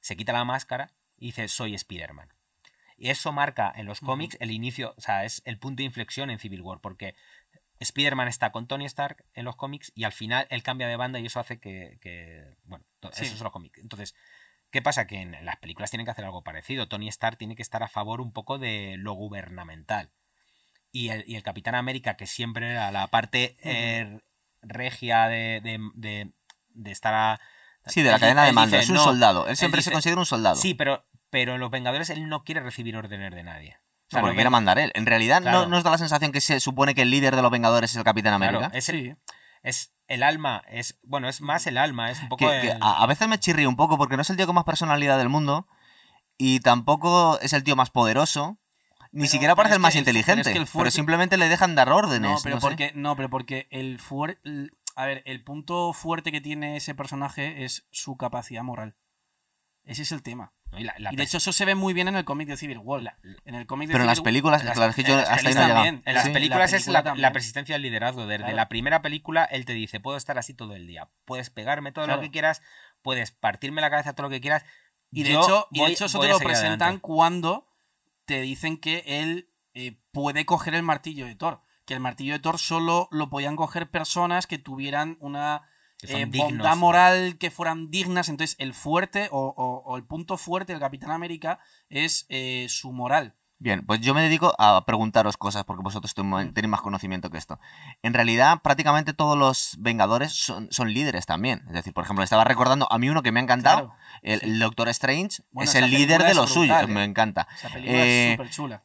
se 0.00 0.16
quita 0.16 0.32
la 0.32 0.44
máscara 0.44 0.92
y 1.16 1.26
dice, 1.26 1.48
soy 1.48 1.74
Spider-Man. 1.74 2.32
Y 2.96 3.10
eso 3.10 3.32
marca 3.32 3.72
en 3.76 3.86
los 3.86 4.00
cómics 4.00 4.36
el 4.40 4.50
inicio, 4.50 4.94
o 4.96 5.00
sea, 5.00 5.24
es 5.24 5.42
el 5.44 5.58
punto 5.58 5.82
de 5.82 5.84
inflexión 5.84 6.30
en 6.30 6.38
Civil 6.38 6.62
War, 6.62 6.80
porque 6.80 7.14
Spider-Man 7.80 8.26
está 8.26 8.50
con 8.50 8.66
Tony 8.66 8.86
Stark 8.86 9.24
en 9.34 9.44
los 9.44 9.54
cómics 9.56 9.92
y 9.94 10.02
al 10.04 10.12
final 10.12 10.46
él 10.50 10.62
cambia 10.64 10.88
de 10.88 10.96
banda 10.96 11.20
y 11.20 11.26
eso 11.26 11.38
hace 11.38 11.60
que, 11.60 11.98
que- 12.00 12.56
bueno, 12.64 12.84
Sí. 13.12 13.24
eso 13.24 13.34
es 13.36 13.40
los 13.40 13.52
cómics. 13.52 13.78
Entonces, 13.78 14.14
¿qué 14.70 14.82
pasa? 14.82 15.06
Que 15.06 15.20
en 15.20 15.36
las 15.44 15.56
películas 15.56 15.90
tienen 15.90 16.04
que 16.04 16.10
hacer 16.10 16.24
algo 16.24 16.42
parecido. 16.42 16.88
Tony 16.88 17.08
Stark 17.08 17.36
tiene 17.38 17.56
que 17.56 17.62
estar 17.62 17.82
a 17.82 17.88
favor 17.88 18.20
un 18.20 18.32
poco 18.32 18.58
de 18.58 18.96
lo 18.98 19.12
gubernamental. 19.14 20.10
Y 20.92 21.10
el, 21.10 21.24
y 21.26 21.36
el 21.36 21.42
Capitán 21.42 21.74
América, 21.74 22.16
que 22.16 22.26
siempre 22.26 22.70
era 22.70 22.90
la 22.90 23.06
parte 23.08 23.56
eh, 23.62 24.20
regia 24.62 25.28
de, 25.28 25.60
de, 25.62 25.78
de- 25.94 26.32
de 26.70 26.90
estar 26.90 27.12
a... 27.14 27.40
Sí, 27.86 28.02
de 28.02 28.08
la 28.10 28.16
él- 28.16 28.20
cadena 28.20 28.44
de 28.44 28.52
mando. 28.52 28.76
dice, 28.76 28.84
es 28.84 28.90
un 28.90 28.96
"No". 28.96 29.04
soldado. 29.04 29.46
Él 29.48 29.56
siempre 29.56 29.82
se 29.82 29.90
dice- 29.90 29.94
considera 29.94 30.18
un 30.20 30.26
soldado. 30.26 30.56
Sí, 30.56 30.74
pero, 30.74 31.04
pero 31.30 31.54
en 31.54 31.60
los 31.60 31.70
Vengadores 31.70 32.08
él 32.10 32.28
no 32.28 32.44
quiere 32.44 32.60
recibir 32.60 32.96
órdenes 32.96 33.34
de 33.34 33.42
nadie. 33.42 33.76
O 33.76 34.10
sea, 34.10 34.20
porque 34.20 34.28
los 34.30 34.34
quiere 34.36 34.50
mandar 34.50 34.78
él. 34.78 34.90
En 34.94 35.04
realidad 35.04 35.42
no, 35.42 35.66
nos 35.66 35.84
da 35.84 35.90
la 35.90 35.98
sensación 35.98 36.32
que 36.32 36.40
se 36.40 36.60
supone 36.60 36.94
que 36.94 37.02
el 37.02 37.10
líder 37.10 37.36
de 37.36 37.42
los 37.42 37.50
Vengadores 37.50 37.90
es 37.90 37.96
el 37.96 38.04
Capitán 38.04 38.38
claro, 38.38 38.58
América. 38.58 38.76
es, 38.78 38.88
el, 38.88 39.02
Sí. 39.02 39.14
es 39.62 39.92
el 40.08 40.22
alma, 40.22 40.62
es 40.68 40.98
bueno, 41.04 41.28
es 41.28 41.40
más 41.40 41.66
el 41.66 41.78
alma, 41.78 42.10
es 42.10 42.20
un 42.22 42.28
poco 42.28 42.46
que, 42.50 42.60
que 42.60 42.70
el- 42.72 42.82
a, 42.82 43.02
a 43.02 43.06
veces 43.06 43.28
me 43.28 43.38
chirría 43.38 43.68
un 43.68 43.76
poco 43.76 43.96
porque 43.98 44.16
no 44.16 44.22
es 44.22 44.30
el 44.30 44.36
tío 44.36 44.46
con 44.46 44.54
más 44.56 44.64
personalidad 44.64 45.18
del 45.18 45.28
mundo 45.28 45.66
y 46.36 46.60
tampoco 46.60 47.38
es 47.40 47.52
el 47.52 47.62
tío 47.64 47.76
más 47.76 47.90
poderoso. 47.90 48.58
Ni 49.10 49.20
Pero- 49.22 49.30
siquiera 49.30 49.52
pero 49.54 49.56
parece 49.62 49.74
el 49.76 49.80
más 49.80 49.92
pero 49.94 50.00
es 50.02 50.08
inteligente. 50.08 50.42
que 50.52 50.58
el 50.58 50.64
Pero 50.64 50.66
fuerte- 50.66 50.90
simplemente 50.90 51.36
le 51.38 51.48
dejan 51.48 51.74
dar 51.74 51.90
órdenes. 51.90 52.30
No, 52.30 52.38
pero 52.42 52.56
no 52.56 52.60
sé. 52.60 52.66
porque, 52.66 52.92
no, 52.94 53.16
pero 53.16 53.30
porque 53.30 53.66
el 53.70 53.98
fuerte. 54.00 54.40
A 54.96 55.06
ver, 55.06 55.22
el 55.26 55.42
punto 55.44 55.92
fuerte 55.92 56.30
que 56.32 56.40
tiene 56.40 56.76
ese 56.76 56.94
personaje 56.94 57.64
es 57.64 57.86
su 57.90 58.16
capacidad 58.16 58.62
moral. 58.64 58.96
Ese 59.84 60.02
es 60.02 60.12
el 60.12 60.22
tema. 60.22 60.52
Y 60.76 60.84
la- 60.84 60.94
la 60.98 61.12
y 61.12 61.16
de 61.16 61.22
hecho, 61.22 61.38
eso 61.38 61.52
se 61.52 61.64
ve 61.64 61.74
muy 61.74 61.94
bien 61.94 62.08
en 62.08 62.16
el 62.16 62.24
cómic 62.24 62.48
de 62.48 62.56
Civil 62.56 62.78
War. 62.78 63.16
En 63.44 63.54
el 63.54 63.66
cómic 63.66 63.88
de 63.88 63.92
Pero 63.94 64.04
en 64.04 64.08
las 64.08 64.20
películas, 64.20 64.60
en 64.62 64.68
las- 64.68 64.94
que 64.94 65.02
yo 65.02 65.16
hasta 65.18 65.48
ahí 65.48 65.54
no 65.54 65.60
también, 65.66 66.02
En 66.04 66.14
las 66.14 66.24
Sí, 66.24 66.28
la 66.28 66.34
películas 66.34 66.72
es 66.72 66.84
película 66.84 67.14
la, 67.16 67.32
persistencia 67.32 67.74
del 67.74 67.82
liderazgo. 67.82 68.26
Desde 68.26 68.38
Claro. 68.44 68.56
la 68.56 68.68
primera 68.68 69.00
película, 69.02 69.44
él 69.44 69.64
te 69.64 69.72
dice, 69.72 69.98
puedo 70.00 70.16
estar 70.16 70.38
así 70.38 70.52
todo 70.54 70.74
el 70.74 70.86
día. 70.86 71.08
Puedes 71.24 71.50
pegarme 71.50 71.92
todo 71.92 72.04
Claro. 72.04 72.20
lo 72.20 72.26
que 72.26 72.30
quieras, 72.30 72.62
puedes 73.02 73.30
partirme 73.30 73.80
la 73.80 73.90
cabeza 73.90 74.12
todo 74.14 74.24
lo 74.26 74.30
que 74.30 74.40
quieras. 74.40 74.64
Y 75.10 75.22
de 75.22 75.32
Yo 75.32 75.42
hecho, 75.42 75.68
y 75.70 75.78
de 75.78 75.84
voy- 75.84 75.92
hecho 75.92 76.04
eso 76.04 76.18
voy 76.18 76.26
te 76.26 76.32
lo 76.34 76.38
presentan 76.38 76.80
adelante. 76.82 77.00
cuando 77.02 77.66
te 78.26 78.40
dicen 78.42 78.76
que 78.76 79.02
él 79.06 79.48
eh, 79.74 79.96
puede 80.12 80.44
coger 80.44 80.74
el 80.74 80.82
martillo 80.82 81.24
de 81.26 81.34
Thor. 81.36 81.62
Que 81.86 81.94
el 81.94 82.00
martillo 82.00 82.32
de 82.34 82.40
Thor 82.40 82.58
solo 82.58 83.08
lo 83.12 83.30
podían 83.30 83.54
coger 83.56 83.88
personas 83.90 84.46
que 84.46 84.58
tuvieran 84.58 85.16
una 85.20 85.62
eh, 86.02 86.26
dignos. 86.26 86.50
bondad 86.52 86.76
moral, 86.76 87.36
que 87.38 87.50
fueran 87.50 87.90
dignas. 87.90 88.28
Entonces, 88.28 88.56
el 88.58 88.74
fuerte 88.74 89.28
o, 89.32 89.54
o- 89.56 89.82
o 89.84 89.96
el 89.96 90.04
punto 90.04 90.36
fuerte 90.36 90.72
del 90.72 90.80
Capitán 90.80 91.10
América 91.10 91.58
es 91.88 92.26
eh, 92.28 92.66
su 92.68 92.92
moral. 92.92 93.34
Bien, 93.60 93.84
pues 93.84 94.00
yo 94.00 94.14
me 94.14 94.22
dedico 94.22 94.54
a 94.56 94.84
preguntaros 94.86 95.36
cosas 95.36 95.64
porque 95.64 95.82
vosotros 95.82 96.14
ten- 96.14 96.54
tenéis 96.54 96.70
más 96.70 96.80
conocimiento 96.80 97.28
que 97.28 97.38
esto. 97.38 97.58
En 98.02 98.14
realidad, 98.14 98.60
prácticamente 98.62 99.14
todos 99.14 99.36
los 99.36 99.74
Vengadores 99.80 100.32
son, 100.32 100.68
son 100.70 100.92
líderes 100.94 101.26
también. 101.26 101.64
Es 101.66 101.72
decir, 101.72 101.92
por 101.92 102.04
ejemplo, 102.04 102.22
estaba 102.22 102.44
recordando 102.44 102.86
a 102.92 102.98
mí 103.00 103.10
uno 103.10 103.20
que 103.24 103.32
me 103.32 103.40
ha 103.40 103.42
encantado, 103.42 103.86
Claro. 103.88 103.98
el, 104.22 104.38
sí. 104.40 104.46
el 104.46 104.58
Doctor 104.60 104.88
Strange, 104.90 105.42
Bueno, 105.50 105.68
es 105.68 105.74
el 105.74 105.90
líder 105.90 106.22
de 106.22 106.34
los 106.34 106.52
brutal, 106.54 106.54
suyos, 106.54 106.82
¿eh? 106.82 106.86
me 106.86 107.02
encanta. 107.02 107.48
Esa 107.56 107.68
película 107.70 107.98
Eh, 107.98 108.26
es 108.28 108.32
súper 108.36 108.50
chula. 108.50 108.82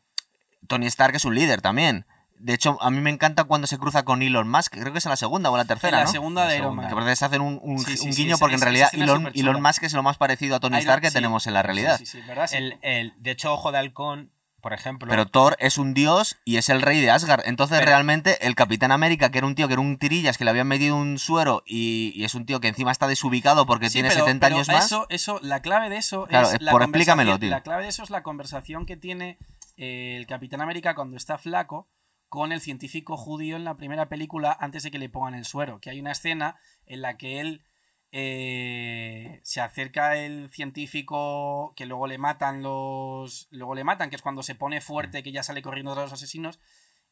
Tony 0.68 0.88
Stark 0.88 1.16
es 1.18 1.26
un 1.26 1.36
líder 1.36 1.62
también. 1.62 2.08
De 2.44 2.54
hecho, 2.54 2.78
a 2.82 2.92
mí 2.92 3.00
me 3.00 3.10
encanta 3.10 3.46
cuando 3.46 3.68
se 3.68 3.78
cruza 3.78 4.04
con 4.04 4.22
Elon 4.22 4.50
Musk, 4.50 4.74
creo 4.74 4.92
que 4.92 5.00
es 5.00 5.06
en 5.06 5.12
la 5.12 5.16
segunda 5.16 5.50
o 5.50 5.54
en 5.56 5.60
la 5.60 5.66
tercera, 5.66 6.00
la 6.00 6.04
¿no? 6.04 6.12
segunda 6.12 6.46
de 6.46 6.56
Iron 6.58 6.66
segunda. 6.66 6.82
Man. 6.84 6.90
Que 6.90 6.96
parece 6.96 7.12
que 7.12 7.16
se 7.16 7.26
hacen 7.26 7.42
un, 7.42 7.60
un- 7.64 7.80
Sí, 7.80 7.96
sí, 7.98 8.08
un 8.08 8.14
sí, 8.14 8.24
guiño 8.24 8.38
porque 8.38 8.56
en 8.56 8.62
realidad 8.62 8.90
Elon. 8.94 9.32
Elon 9.34 9.62
Musk 9.62 9.84
es 9.84 9.94
lo 9.94 10.04
más 10.04 10.18
parecido 10.18 10.56
a 10.58 10.60
Tony 10.60 10.78
Stark 10.80 11.02
que 11.02 11.08
sí. 11.08 11.14
tenemos 11.14 11.48
en 11.48 11.54
la 11.54 11.64
realidad. 11.64 11.98
Sí, 11.98 12.06
sí, 12.06 12.20
sí, 12.22 12.28
¿verdad? 12.28 12.48
Sí. 12.48 12.58
El, 12.58 12.78
el- 12.82 13.14
de 13.18 13.32
hecho, 13.32 13.54
Ojo 13.54 13.72
de 13.72 13.78
Halcón, 13.78 14.32
por 14.62 14.74
ejemplo. 14.74 15.10
Pero 15.10 15.26
Thor 15.26 15.56
es 15.60 15.78
un 15.78 15.94
dios 15.94 16.38
y 16.44 16.58
es 16.58 16.68
el 16.68 16.82
rey 16.82 17.00
de 17.00 17.12
Asgard. 17.12 17.44
Entonces, 17.46 17.80
Pero- 17.80 17.92
realmente, 17.92 18.46
el 18.46 18.56
Capitán 18.56 18.92
América, 18.92 19.30
que 19.30 19.38
era 19.38 19.48
un 19.48 19.56
tío 19.56 19.68
que 19.68 19.74
era 19.76 19.82
un 19.82 19.98
tirillas, 19.98 20.38
que 20.38 20.44
le 20.44 20.50
habían 20.50 20.68
metido 20.68 20.98
un 20.98 21.20
suero 21.20 21.64
y, 21.66 22.12
y 22.16 22.26
es 22.26 22.36
un 22.36 22.46
tío 22.46 22.60
que 22.60 22.68
encima 22.68 22.92
está 22.92 23.08
desubicado 23.08 23.66
porque 23.66 23.88
Sí, 23.88 23.94
tiene 23.94 24.10
pero- 24.10 24.26
70 24.26 24.48
pero 24.48 24.56
años 24.58 24.68
más. 24.68 24.86
Eso, 24.86 25.06
eso, 25.10 25.40
la 25.42 25.62
clave 25.62 25.90
de 25.90 25.96
eso 25.98 26.26
Claro, 26.28 26.48
es 26.50 26.56
eh, 26.56 26.58
la 26.60 26.72
por 26.72 26.82
explícamelo, 26.84 27.40
tío. 27.40 27.50
La 27.50 27.62
clave 27.62 27.84
de 27.84 27.90
eso 27.90 28.04
es 28.04 28.10
la 28.10 28.22
conversación 28.22 28.86
que 28.86 28.98
tiene 28.98 29.38
eh, 29.78 30.16
el 30.18 30.28
Capitán 30.28 30.60
América 30.62 30.94
cuando 30.94 31.16
está 31.18 31.38
flaco 31.38 31.88
con 32.34 32.52
el 32.52 32.62
científico 32.62 33.16
judío 33.16 33.58
en 33.58 33.64
la 33.64 33.78
primera 33.78 34.10
película 34.10 34.58
antes 34.60 34.82
de 34.82 34.90
que 34.90 34.98
le 34.98 35.08
pongan 35.08 35.36
el 35.36 35.46
suero. 35.46 35.80
Que 35.80 35.92
hay 35.92 36.00
una 36.00 36.14
escena 36.14 36.56
en 36.88 37.04
la 37.04 37.16
que 37.16 37.40
él 37.40 37.64
eh, 38.12 39.40
se 39.44 39.62
acerca 39.62 40.18
el 40.18 40.50
científico 40.50 41.74
que 41.76 41.86
luego 41.86 42.08
le 42.08 42.18
matan 42.18 42.64
los. 42.64 43.48
Luego 43.52 43.76
le 43.76 43.84
matan, 43.84 44.10
que 44.10 44.16
es 44.16 44.24
cuando 44.24 44.42
se 44.42 44.56
pone 44.56 44.82
fuerte, 44.82 45.22
que 45.22 45.32
ya 45.32 45.44
sale 45.44 45.62
corriendo 45.62 45.94
tras 45.94 46.06
los 46.06 46.14
asesinos. 46.14 46.60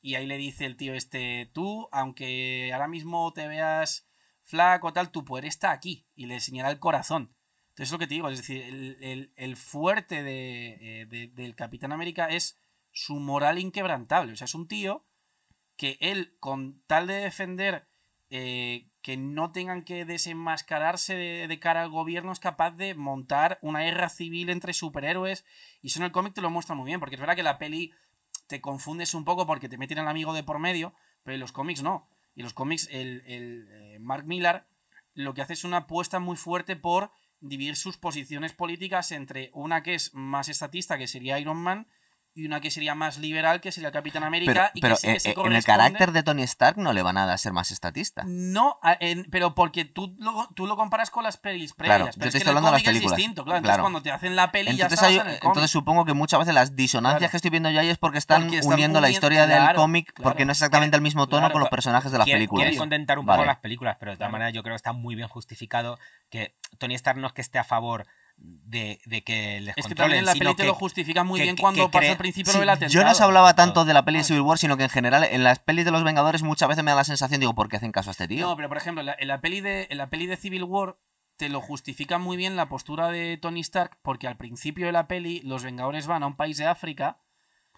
Y 0.01 0.15
ahí 0.15 0.25
le 0.25 0.37
dice 0.37 0.65
el 0.65 0.75
tío 0.75 0.95
este, 0.95 1.51
tú, 1.53 1.87
aunque 1.91 2.71
ahora 2.73 2.87
mismo 2.87 3.31
te 3.33 3.47
veas 3.47 4.07
flaco 4.41 4.91
tal, 4.91 5.11
tu 5.11 5.23
poder 5.23 5.45
está 5.45 5.69
aquí. 5.71 6.07
Y 6.15 6.25
le 6.25 6.39
señala 6.39 6.71
el 6.71 6.79
corazón. 6.79 7.35
Entonces 7.69 7.89
es 7.89 7.91
lo 7.91 7.99
que 7.99 8.07
te 8.07 8.15
digo, 8.15 8.27
es 8.29 8.39
decir, 8.39 8.63
el, 8.63 8.97
el- 9.01 9.33
el 9.35 9.55
fuerte 9.55 10.23
de, 10.23 11.01
eh, 11.01 11.05
de- 11.05 11.27
del 11.27 11.55
Capitán 11.55 11.91
América 11.91 12.25
es 12.25 12.59
su 12.91 13.19
moral 13.19 13.59
inquebrantable. 13.59 14.33
O 14.33 14.35
sea, 14.35 14.45
es 14.45 14.55
un 14.55 14.67
tío 14.67 15.05
que 15.81 15.97
él, 15.99 16.35
con 16.39 16.79
tal 16.85 17.07
de 17.07 17.15
defender 17.15 17.87
eh, 18.29 18.91
que 19.01 19.17
no 19.17 19.51
tengan 19.51 19.83
que 19.83 20.05
desenmascararse 20.05 21.15
de, 21.15 21.59
cara 21.59 21.81
al 21.81 21.89
gobierno, 21.89 22.31
es 22.31 22.39
capaz 22.39 22.69
de 22.69 22.93
montar 22.93 23.57
una 23.63 23.79
guerra 23.79 24.07
civil 24.09 24.51
entre 24.51 24.73
superhéroes. 24.73 25.43
Y 25.81 25.87
eso 25.87 25.97
en 25.97 26.05
el 26.05 26.11
cómic 26.11 26.35
te 26.35 26.41
lo 26.41 26.51
muestra 26.51 26.75
muy 26.75 26.85
bien, 26.85 26.99
porque 26.99 27.15
es 27.15 27.19
verdad 27.19 27.35
que 27.35 27.41
la 27.41 27.57
peli 27.57 27.93
te 28.45 28.61
confundes 28.61 29.15
un 29.15 29.25
poco 29.25 29.47
porque 29.47 29.69
te 29.69 29.79
meten 29.79 29.97
al 29.97 30.07
amigo 30.07 30.33
de 30.33 30.43
por 30.43 30.59
medio, 30.59 30.93
pero 31.23 31.33
en 31.33 31.39
los 31.39 31.51
cómics 31.51 31.81
no. 31.81 32.07
Y 32.35 32.43
los 32.43 32.53
cómics, 32.53 32.87
el, 32.91 33.23
el, 33.25 33.67
eh, 33.71 33.97
Mark 33.99 34.27
Millar 34.27 34.67
lo 35.15 35.33
que 35.33 35.41
hace 35.41 35.53
es 35.53 35.63
una 35.63 35.77
apuesta 35.77 36.19
muy 36.19 36.37
fuerte 36.37 36.75
por 36.75 37.09
dividir 37.39 37.75
sus 37.75 37.97
posiciones 37.97 38.53
políticas 38.53 39.11
entre 39.11 39.49
una 39.55 39.81
que 39.81 39.95
es 39.95 40.13
más 40.13 40.47
estatista, 40.47 40.99
que 40.99 41.07
sería 41.07 41.39
Iron 41.39 41.57
Man, 41.57 41.87
y 42.33 42.45
una 42.45 42.61
que 42.61 42.71
sería 42.71 42.95
más 42.95 43.17
liberal, 43.17 43.59
que 43.59 43.71
sería 43.73 43.91
Capitán 43.91 44.23
América. 44.23 44.53
Pero, 44.53 44.69
y 44.73 44.81
pero 44.81 44.95
que 44.95 45.01
sí 45.01 45.07
que 45.07 45.13
eh, 45.15 45.19
se 45.19 45.31
en 45.31 45.51
el 45.53 45.63
carácter 45.65 46.13
de 46.13 46.23
Tony 46.23 46.43
Stark 46.43 46.77
no 46.77 46.93
le 46.93 47.01
van 47.01 47.17
a 47.17 47.37
ser 47.37 47.51
más 47.51 47.71
estatista. 47.71 48.23
No, 48.25 48.79
en- 49.01 49.25
pero 49.29 49.53
porque 49.53 49.83
tú 49.83 50.15
lo, 50.17 50.47
tú 50.55 50.65
lo 50.65 50.77
comparas 50.77 51.09
con 51.09 51.23
las 51.25 51.35
pelis 51.37 51.73
Claro, 51.73 52.05
previas. 52.05 52.15
yo 52.15 52.19
pero 52.19 52.23
te 52.23 52.29
es 52.29 52.35
estoy 52.35 52.39
que 52.39 52.43
el 52.43 52.57
hablando 52.57 52.67
de 52.67 52.71
las 52.71 52.81
cómic 52.83 52.87
es 52.87 52.93
películas. 52.93 53.17
distinto, 53.17 53.43
claro. 53.43 53.61
Claro. 53.61 53.73
Entonces 53.73 53.81
cuando 53.81 54.01
te 54.01 54.11
hacen 54.11 54.35
la 54.37 54.51
peli 54.51 54.65
ya 54.77 54.85
Entonces, 54.85 54.93
estás 54.93 55.09
hay- 55.09 55.15
en 55.15 55.21
el 55.21 55.39
cómic. 55.39 55.43
entonces 55.43 55.71
supongo 55.71 56.05
que 56.05 56.13
muchas 56.13 56.39
veces 56.39 56.53
las 56.55 56.75
disonancias 56.75 57.19
Claro. 57.19 57.31
que 57.31 57.37
estoy 57.37 57.51
viendo 57.51 57.69
yo 57.69 57.79
ahí 57.81 57.89
es 57.89 57.97
porque 57.97 58.17
están 58.17 58.43
Porque 58.43 58.57
están 58.59 58.73
uniendo 58.75 59.01
la 59.01 59.07
uniendo- 59.07 59.13
historia 59.17 59.47
del 59.47 59.57
claro, 59.57 59.79
cómic 59.81 60.13
claro. 60.13 60.23
porque 60.29 60.45
no 60.45 60.53
es 60.53 60.57
exactamente 60.57 60.95
el 60.95 61.01
mismo 61.01 61.27
tono 61.27 61.41
Claro, 61.41 61.51
con 61.53 61.59
los 61.59 61.69
personajes 61.69 62.11
de 62.13 62.17
las 62.17 62.27
películas. 62.29 62.63
Quiere 62.65 62.77
contentar 62.77 63.19
un 63.19 63.25
Vale. 63.25 63.39
poco 63.39 63.47
las 63.47 63.57
películas, 63.59 63.97
pero 63.99 64.11
de 64.11 64.15
todas 64.17 64.27
Claro. 64.29 64.31
maneras 64.31 64.53
yo 64.53 64.63
creo 64.63 64.73
que 64.73 64.77
está 64.77 64.93
muy 64.93 65.15
bien 65.15 65.27
justificado 65.27 65.99
que 66.29 66.55
Tony 66.77 66.95
Stark 66.95 67.19
no 67.19 67.27
es 67.27 67.33
que 67.33 67.41
esté 67.41 67.59
a 67.59 67.65
favor 67.65 68.07
de, 68.43 68.99
de 69.05 69.23
que 69.23 69.59
les 69.61 69.69
Es 69.69 69.75
que 69.75 69.81
controlen, 69.89 69.97
también 69.97 70.19
en 70.19 70.25
la 70.25 70.33
peli 70.33 70.55
te 70.55 70.63
que- 70.63 70.67
lo 70.67 70.73
justifica 70.75 71.23
muy 71.23 71.39
que- 71.39 71.43
bien 71.43 71.57
cuando 71.57 71.91
pasa 71.91 72.11
al 72.11 72.17
principio 72.17 72.51
Sí, 72.53 72.59
del 72.59 72.69
atentado. 72.69 72.91
yo 72.93 73.03
no 73.03 73.11
os 73.11 73.21
hablaba 73.21 73.53
tanto 73.55 73.73
Claro. 73.73 73.85
de 73.85 73.93
la 73.93 74.03
peli 74.05 74.17
de 74.17 74.21
Ah. 74.21 74.25
Civil 74.25 74.41
War, 74.41 74.57
sino 74.57 74.77
que 74.77 74.83
en 74.83 74.89
general 74.89 75.23
en 75.25 75.43
las 75.43 75.59
pelis 75.59 75.85
de 75.85 75.91
los 75.91 76.03
Vengadores 76.03 76.41
muchas 76.41 76.67
veces 76.69 76.83
me 76.83 76.91
da 76.91 76.97
la 76.97 77.03
sensación, 77.03 77.39
digo, 77.39 77.53
¿por 77.53 77.69
qué 77.69 77.77
hacen 77.77 77.91
caso 77.91 78.09
a 78.09 78.11
este 78.11 78.27
tío? 78.27 78.47
No, 78.47 78.55
pero 78.55 78.67
por 78.69 78.77
ejemplo, 78.77 79.01
en 79.01 79.07
la, 79.07 79.15
en 79.19 79.27
la 79.27 79.41
peli 79.41 79.61
de, 79.61 79.87
en 79.89 79.97
la 79.97 80.09
peli 80.09 80.25
de 80.25 80.37
Civil 80.37 80.63
War 80.63 80.97
te 81.37 81.49
lo 81.49 81.59
justifica 81.61 82.17
muy 82.17 82.37
bien 82.37 82.55
la 82.55 82.69
postura 82.69 83.09
de 83.09 83.37
Tony 83.37 83.59
Stark, 83.61 83.97
porque 84.01 84.27
al 84.27 84.37
principio 84.37 84.85
de 84.85 84.91
la 84.91 85.07
peli 85.07 85.41
los 85.41 85.63
Vengadores 85.63 86.07
van 86.07 86.23
a 86.23 86.27
un 86.27 86.35
país 86.35 86.57
de 86.57 86.65
África 86.65 87.17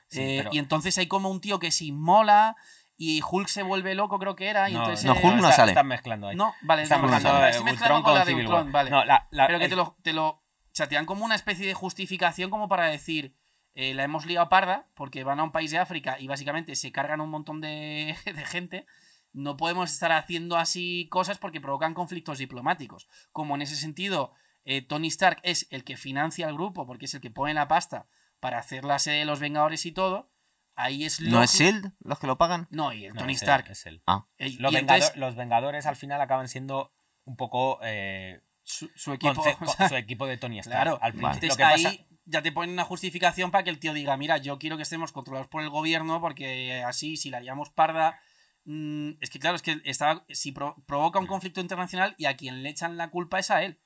Sí, 0.10 0.20
eh, 0.22 0.36
pero- 0.44 0.50
y 0.54 0.60
entonces 0.60 0.98
hay 0.98 1.08
como 1.08 1.30
un 1.30 1.42
tío 1.42 1.60
que 1.60 1.72
se 1.72 1.86
inmola 1.86 2.56
y 2.98 3.22
Hulk 3.28 3.48
se 3.48 3.64
vuelve 3.64 3.96
loco, 3.96 4.20
creo 4.20 4.36
que 4.36 4.48
era. 4.48 4.70
Y 4.70 4.74
No, 4.74 4.82
entonces, 4.82 5.06
no, 5.06 5.14
eh, 5.16 5.20
Hulk 5.24 5.36
no 5.38 5.50
está- 5.50 5.56
sale. 5.56 5.72
Están 5.72 5.88
mezclando 5.88 6.28
ahí. 6.28 6.36
No, 6.36 6.54
vale, 6.62 6.84
no, 6.88 7.00
mezclando 7.00 7.48
eh, 7.48 7.60
Ultron 7.72 8.04
con 8.04 8.14
la 8.14 8.20
de 8.20 8.26
Civil 8.28 8.46
Ultron, 8.46 8.64
War. 8.66 8.72
vale. 8.72 8.90
No, 8.92 9.04
la- 9.06 9.28
la- 9.32 9.48
Pero 9.48 9.60
que 9.60 9.70
te 9.70 9.76
lo, 9.76 9.98
te 10.04 10.14
lo. 10.14 10.43
O 10.74 10.76
sea, 10.76 10.88
te 10.88 10.96
dan 10.96 11.06
como 11.06 11.24
una 11.24 11.36
especie 11.36 11.68
de 11.68 11.74
justificación 11.74 12.50
como 12.50 12.68
para 12.68 12.88
decir. 12.88 13.36
eh, 13.76 13.94
la 13.96 14.04
hemos 14.04 14.26
liado 14.28 14.50
parda 14.50 14.88
porque 14.96 15.24
van 15.24 15.40
a 15.40 15.44
un 15.44 15.52
país 15.52 15.72
de 15.72 15.78
África 15.80 16.18
y 16.20 16.28
básicamente 16.28 16.76
se 16.76 16.92
cargan 16.92 17.22
un 17.22 17.30
montón 17.30 17.62
de, 17.62 18.16
de 18.26 18.46
gente. 18.46 18.86
No 19.34 19.58
podemos 19.58 19.92
estar 19.92 20.12
haciendo 20.12 20.58
así 20.58 21.08
cosas 21.10 21.40
porque 21.40 21.60
provocan 21.62 21.94
conflictos 21.96 22.38
diplomáticos. 22.38 23.08
Como 23.32 23.56
en 23.56 23.64
ese 23.64 23.76
sentido, 23.76 24.34
eh, 24.64 24.82
Tony 24.84 25.08
Stark 25.08 25.40
es 25.44 25.66
el 25.72 25.84
que 25.84 25.98
financia 25.98 26.48
al 26.48 26.54
grupo 26.54 26.86
porque 26.86 27.06
es 27.06 27.14
el 27.16 27.22
que 27.22 27.32
pone 27.32 27.54
la 27.56 27.68
pasta 27.68 28.06
para 28.40 28.60
hacer 28.60 28.84
la 28.86 29.00
sede 29.00 29.20
de 29.20 29.26
los 29.26 29.40
Vengadores 29.40 29.86
y 29.88 29.92
todo. 29.92 30.30
Ahí 30.76 31.04
es 31.06 31.20
¿No 31.20 31.42
es 31.44 31.54
Shield 31.54 31.94
los 32.04 32.18
que 32.20 32.28
lo 32.28 32.38
pagan? 32.40 32.68
No, 32.72 32.94
y 32.94 33.06
el 33.06 33.14
no, 33.14 33.22
Tony 33.22 33.34
es 33.34 33.42
él, 33.42 33.48
Stark. 33.50 33.70
es 33.72 33.86
él. 33.88 34.02
Ah, 34.08 34.26
Eh, 34.38 34.56
Los, 34.60 34.72
y 34.72 34.76
Vengado- 34.76 34.98
entonces 34.98 35.18
los 35.18 35.36
Vengadores 35.36 35.86
al 35.88 35.96
final 35.96 36.20
acaban 36.22 36.48
siendo 36.48 36.92
un 37.26 37.36
poco 37.38 37.80
eh, 37.84 38.42
su, 38.64 38.90
su 38.96 39.14
equipo. 39.14 39.42
o 39.62 39.68
sea, 39.68 39.90
su 39.90 39.96
equipo 39.96 40.26
de 40.26 40.38
Tony 40.38 40.60
Stark. 40.60 40.82
Claro, 40.84 41.00
al 41.02 41.14
principio. 41.14 41.50
Lo 41.50 41.56
que 41.56 41.64
ahí 41.64 41.84
pasa- 41.84 41.98
ya 42.26 42.42
te 42.42 42.52
ponen 42.52 42.72
una 42.72 42.86
justificación 42.86 43.52
para 43.52 43.64
que 43.66 43.70
el 43.70 43.80
tío 43.80 43.94
diga, 43.94 44.16
mira, 44.18 44.38
yo 44.38 44.58
quiero 44.58 44.78
que 44.78 44.84
estemos 44.84 45.12
controlados 45.12 45.48
por 45.50 45.62
el 45.62 45.70
gobierno 45.70 46.22
porque 46.22 46.82
así, 46.84 47.18
si 47.18 47.30
la 47.30 47.38
haríamos 47.38 47.70
parda... 47.70 48.18
mm, 48.66 49.12
es 49.20 49.30
que 49.30 49.40
claro, 49.40 49.58
es 49.58 49.62
que 49.62 49.82
si 50.30 50.52
pro- 50.54 50.76
provoca 50.88 51.20
Mm. 51.20 51.24
un 51.24 51.28
conflicto 51.28 51.60
internacional 51.60 52.16
y 52.18 52.26
a 52.26 52.38
quien 52.38 52.64
le 52.64 52.70
echan 52.70 52.96
la 52.96 53.10
culpa 53.10 53.40
es 53.40 53.52
a 53.52 53.62
él. 53.64 53.82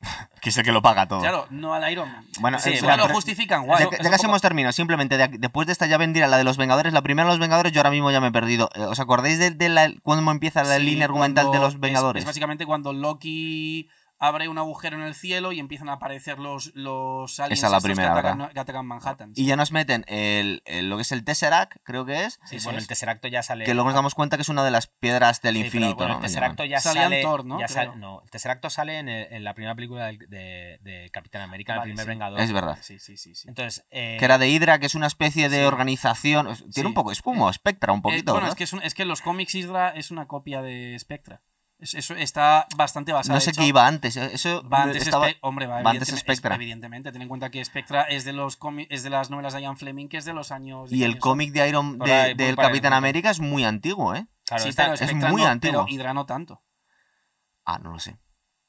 que 0.42 0.48
es 0.50 0.56
el 0.58 0.64
que 0.64 0.72
lo 0.72 0.80
paga 0.82 1.06
todo. 1.08 1.20
Claro, 1.20 1.46
no 1.50 1.72
al 1.74 1.90
Iron 1.90 2.10
Man. 2.10 2.26
Bueno, 2.40 2.58
Sí, 2.58 2.70
bueno, 2.82 2.96
no 2.98 3.08
lo 3.08 3.14
justifican, 3.14 3.64
guay. 3.66 3.84
un 3.84 3.90
casi 4.10 4.24
hemos 4.26 4.40
terminado, 4.42 4.72
simplemente 4.72 5.16
de 5.18 5.28
después 5.28 5.66
de 5.66 5.72
esta 5.72 5.86
ya 5.86 5.96
vendría 5.98 6.26
la 6.28 6.36
de 6.38 6.44
los 6.44 6.56
Vengadores. 6.58 6.92
La 6.94 7.02
primera 7.02 7.26
de 7.26 7.32
los 7.32 7.40
Vengadores, 7.40 7.72
yo 7.72 7.80
ahora 7.80 7.90
mismo 7.90 8.10
ya 8.10 8.20
me 8.20 8.28
he 8.28 8.32
perdido. 8.32 8.68
Eh, 8.74 8.80
¿Os 8.82 9.00
acordáis 9.00 9.38
de, 9.38 9.50
de 9.52 9.68
la, 9.70 9.90
cuando 10.02 10.30
empieza 10.30 10.64
la 10.64 10.76
Sí, 10.76 10.82
línea 10.82 11.04
argumental 11.06 11.50
de 11.50 11.58
los 11.58 11.74
es- 11.74 11.80
Vengadores? 11.80 12.20
Es, 12.22 12.26
básicamente 12.26 12.66
cuando 12.66 12.92
Loki 12.92 13.88
abre 14.18 14.48
un 14.48 14.56
agujero 14.58 14.96
en 14.96 15.02
el 15.02 15.14
cielo 15.14 15.52
y 15.52 15.60
empiezan 15.60 15.88
a 15.88 15.94
aparecer 15.94 16.38
los, 16.38 16.72
los 16.74 17.38
aliens 17.38 17.58
Esa 17.58 17.66
es 17.66 17.72
la 17.72 17.80
primera, 17.80 18.12
que, 18.14 18.18
atacan, 18.18 18.38
¿verdad? 18.38 18.52
que 18.54 18.60
atacan 18.60 18.86
Manhattan. 18.86 19.32
Y 19.34 19.44
ya 19.46 19.56
nos 19.56 19.72
meten 19.72 20.04
el, 20.08 20.62
el- 20.64 20.88
lo 20.88 20.96
que 20.96 21.02
es 21.02 21.12
el 21.12 21.24
Tesseract, 21.24 21.76
creo 21.82 22.06
que 22.06 22.24
es, 22.24 22.40
Sí, 22.44 22.56
bueno, 22.64 22.78
es. 22.78 22.84
el 22.84 22.88
Tesseracto 22.88 23.28
ya 23.28 23.42
sale. 23.42 23.64
que 23.64 23.74
luego 23.74 23.88
nos 23.90 23.94
damos 23.94 24.14
cuenta 24.14 24.36
que 24.36 24.42
es 24.42 24.48
una 24.48 24.64
de 24.64 24.70
las 24.70 24.86
piedras 24.86 25.42
del 25.42 25.54
Sí, 25.56 25.60
pero, 25.64 25.66
infinito. 25.66 25.96
bueno, 25.96 26.12
¿no? 26.14 26.18
el 26.20 26.22
Tesseracto 26.22 26.64
ya 26.64 26.80
Salía 26.80 27.02
en 27.04 27.08
sale. 27.10 27.22
Thor, 27.22 27.44
¿no? 27.44 27.60
ya 27.60 27.68
sale- 27.68 27.88
Creo. 27.88 28.00
no, 28.00 28.22
el 28.22 28.30
Tesseracto 28.30 28.70
sale 28.70 28.98
en, 28.98 29.08
el- 29.08 29.32
en 29.32 29.44
la 29.44 29.54
primera 29.54 29.74
película 29.74 30.06
de, 30.06 30.78
de 30.80 31.10
Capitán 31.12 31.42
América, 31.42 31.74
el 31.74 31.78
Vale, 31.80 31.88
primer 31.90 32.04
sí. 32.04 32.08
Vengador. 32.08 32.40
Es 32.40 32.52
verdad. 32.52 32.78
Sí, 32.80 32.98
sí, 32.98 33.16
sí. 33.16 33.34
sí. 33.34 33.48
Entonces, 33.48 33.84
eh, 33.90 34.16
Que 34.18 34.24
era 34.24 34.38
de 34.38 34.48
Hydra, 34.48 34.78
que 34.78 34.86
es 34.86 34.94
una 34.94 35.06
especie 35.08 35.48
de 35.48 35.58
Sí. 35.58 35.64
organización. 35.64 36.46
Tiene 36.46 36.72
Sí. 36.72 36.84
un 36.86 36.94
poco, 36.94 37.12
es 37.12 37.20
como 37.22 37.52
Spectra, 37.52 37.92
un 37.92 37.98
Eh, 37.98 38.02
poquito. 38.02 38.32
bueno, 38.32 38.46
¿verdad? 38.46 38.50
es 38.50 38.56
que, 38.56 38.64
es, 38.64 38.72
un- 38.72 38.82
es 38.82 38.94
que 38.94 39.04
los 39.04 39.20
cómics 39.20 39.54
Hydra 39.54 39.90
es 39.90 40.10
una 40.10 40.26
copia 40.26 40.62
de 40.62 40.96
Spectra. 40.98 41.42
Es- 41.78 41.92
eso 41.94 42.14
está 42.14 42.66
bastante 42.74 43.12
basado. 43.12 43.34
no 43.34 43.40
sé 43.40 43.52
qué 43.52 43.64
iba 43.66 43.86
antes. 43.86 44.16
eh, 44.16 44.30
Eso 44.32 44.66
Va 44.68 44.84
antes 44.84 45.02
estaba- 45.02 45.28
hombre, 45.42 45.66
va, 45.66 45.82
va 45.82 45.90
antes 45.90 46.08
evidentemente- 46.08 46.20
Spectra. 46.22 46.54
es- 46.54 46.60
Evidentemente, 46.60 47.12
ten 47.12 47.22
en 47.22 47.28
cuenta 47.28 47.50
que 47.50 47.62
Spectra 47.64 48.02
es 48.04 48.24
de 48.24 48.32
los 48.32 48.58
es 48.88 49.02
de 49.02 49.10
las 49.10 49.28
novelas 49.30 49.52
de 49.52 49.60
Ian 49.62 49.76
Fleming, 49.76 50.08
que 50.08 50.16
es 50.16 50.24
de 50.24 50.32
los 50.32 50.52
años. 50.52 50.90
Y 50.90 51.04
el 51.04 51.18
cómic 51.18 51.52
de 51.52 51.68
Iron 51.68 51.98
de- 51.98 52.34
del 52.34 52.56
Capitán. 52.56 52.92
América 52.94 53.28
es 53.30 53.40
muy 53.40 53.64
antiguo, 53.64 54.14
¿eh? 54.14 54.26
claro, 54.46 54.62
sí, 54.62 54.68
está- 54.70 54.94
es 54.94 55.14
muy 55.14 55.42
no, 55.42 55.48
antiguo. 55.48 55.84
Pero 55.84 55.94
Hydra 55.94 56.14
no 56.14 56.24
tanto. 56.24 56.62
Ah, 57.64 57.78
no 57.78 57.92
lo 57.92 57.98
sé. 57.98 58.16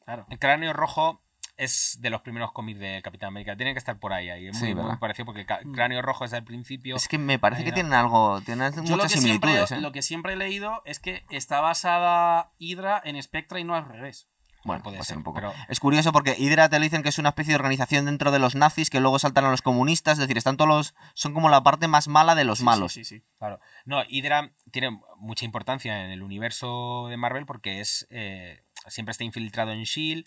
Claro. 0.04 0.26
el 0.30 0.40
cráneo 0.40 0.72
rojo 0.74 1.22
es 1.58 1.98
de 2.00 2.10
los 2.10 2.22
primeros 2.22 2.52
cómics 2.52 2.80
de 2.80 3.02
Capitán 3.04 3.30
América. 3.30 3.56
Tiene 3.58 3.74
que 3.74 3.80
estar 3.80 3.98
por 4.00 4.14
ahí. 4.14 4.30
ahí. 4.30 4.48
Es 4.48 4.58
Sí, 4.60 4.74
muy, 4.76 4.84
muy 4.86 4.98
parecido 4.98 5.26
porque 5.26 5.42
el 5.42 5.68
Mm. 5.68 5.74
cráneo 5.74 6.02
rojo 6.02 6.24
es 6.26 6.34
al 6.34 6.44
principio. 6.44 6.96
Es 6.96 7.08
que 7.08 7.18
me 7.18 7.40
parece 7.40 7.64
que 7.64 7.72
tienen 7.72 7.94
algo. 7.94 8.40
Tienen 8.42 8.72
Yo 8.74 8.82
lo 8.82 9.04
muchas 9.04 9.14
que, 9.14 9.20
siempre, 9.20 9.50
similitudes, 9.50 9.72
¿eh? 9.72 9.82
lo 9.82 9.92
que 9.92 10.02
siempre 10.02 10.34
he 10.34 10.36
leído 10.36 10.82
es 10.86 11.00
que 11.00 11.24
está 11.30 11.60
basada 11.62 12.52
Hydra 12.60 13.02
en 13.04 13.22
Spectra 13.22 13.60
y 13.60 13.64
no 13.64 13.76
al 13.76 13.86
revés. 13.88 14.28
Bueno, 14.64 14.84
puede 14.84 14.98
puede 14.98 15.06
ser 15.06 15.14
ser, 15.14 15.18
un 15.20 15.24
poco. 15.24 15.36
pero- 15.36 15.54
Es 15.70 15.80
curioso 15.80 16.12
porque 16.12 16.36
Hydra 16.38 16.68
te 16.68 16.78
lo 16.78 16.84
dicen 16.84 17.02
que 17.02 17.08
es 17.10 17.20
una 17.20 17.30
especie 17.30 17.52
de 17.54 17.56
organización 17.56 18.06
dentro 18.06 18.32
de 18.32 18.40
los 18.40 18.54
nazis 18.56 18.90
que 18.90 19.00
luego 19.00 19.18
saltan 19.18 19.46
a 19.46 19.50
los 19.52 19.62
comunistas. 19.62 20.14
Es 20.14 20.20
decir, 20.20 20.38
están 20.38 20.58
todos 20.58 20.68
los. 20.68 20.96
Son 21.14 21.34
como 21.34 21.48
la 21.50 21.64
parte 21.64 21.88
más 21.88 22.10
mala 22.10 22.36
de 22.36 22.44
los 22.44 22.58
Sí, 22.60 22.66
malos. 22.66 22.92
Sí, 22.92 23.06
sí, 23.06 23.20
sí. 23.20 23.26
Claro. 23.40 23.62
No, 23.86 24.04
Hydra 24.10 24.52
tiene 24.72 25.00
mucha 25.20 25.46
importancia 25.46 26.04
en 26.04 26.12
el 26.12 26.22
universo 26.22 27.08
de 27.10 27.16
Marvel 27.16 27.46
porque 27.46 27.80
es 27.80 28.08
eh, 28.10 28.62
siempre 28.88 29.12
está 29.12 29.24
infiltrado 29.24 29.72
en 29.72 29.84
Shield. 29.84 30.26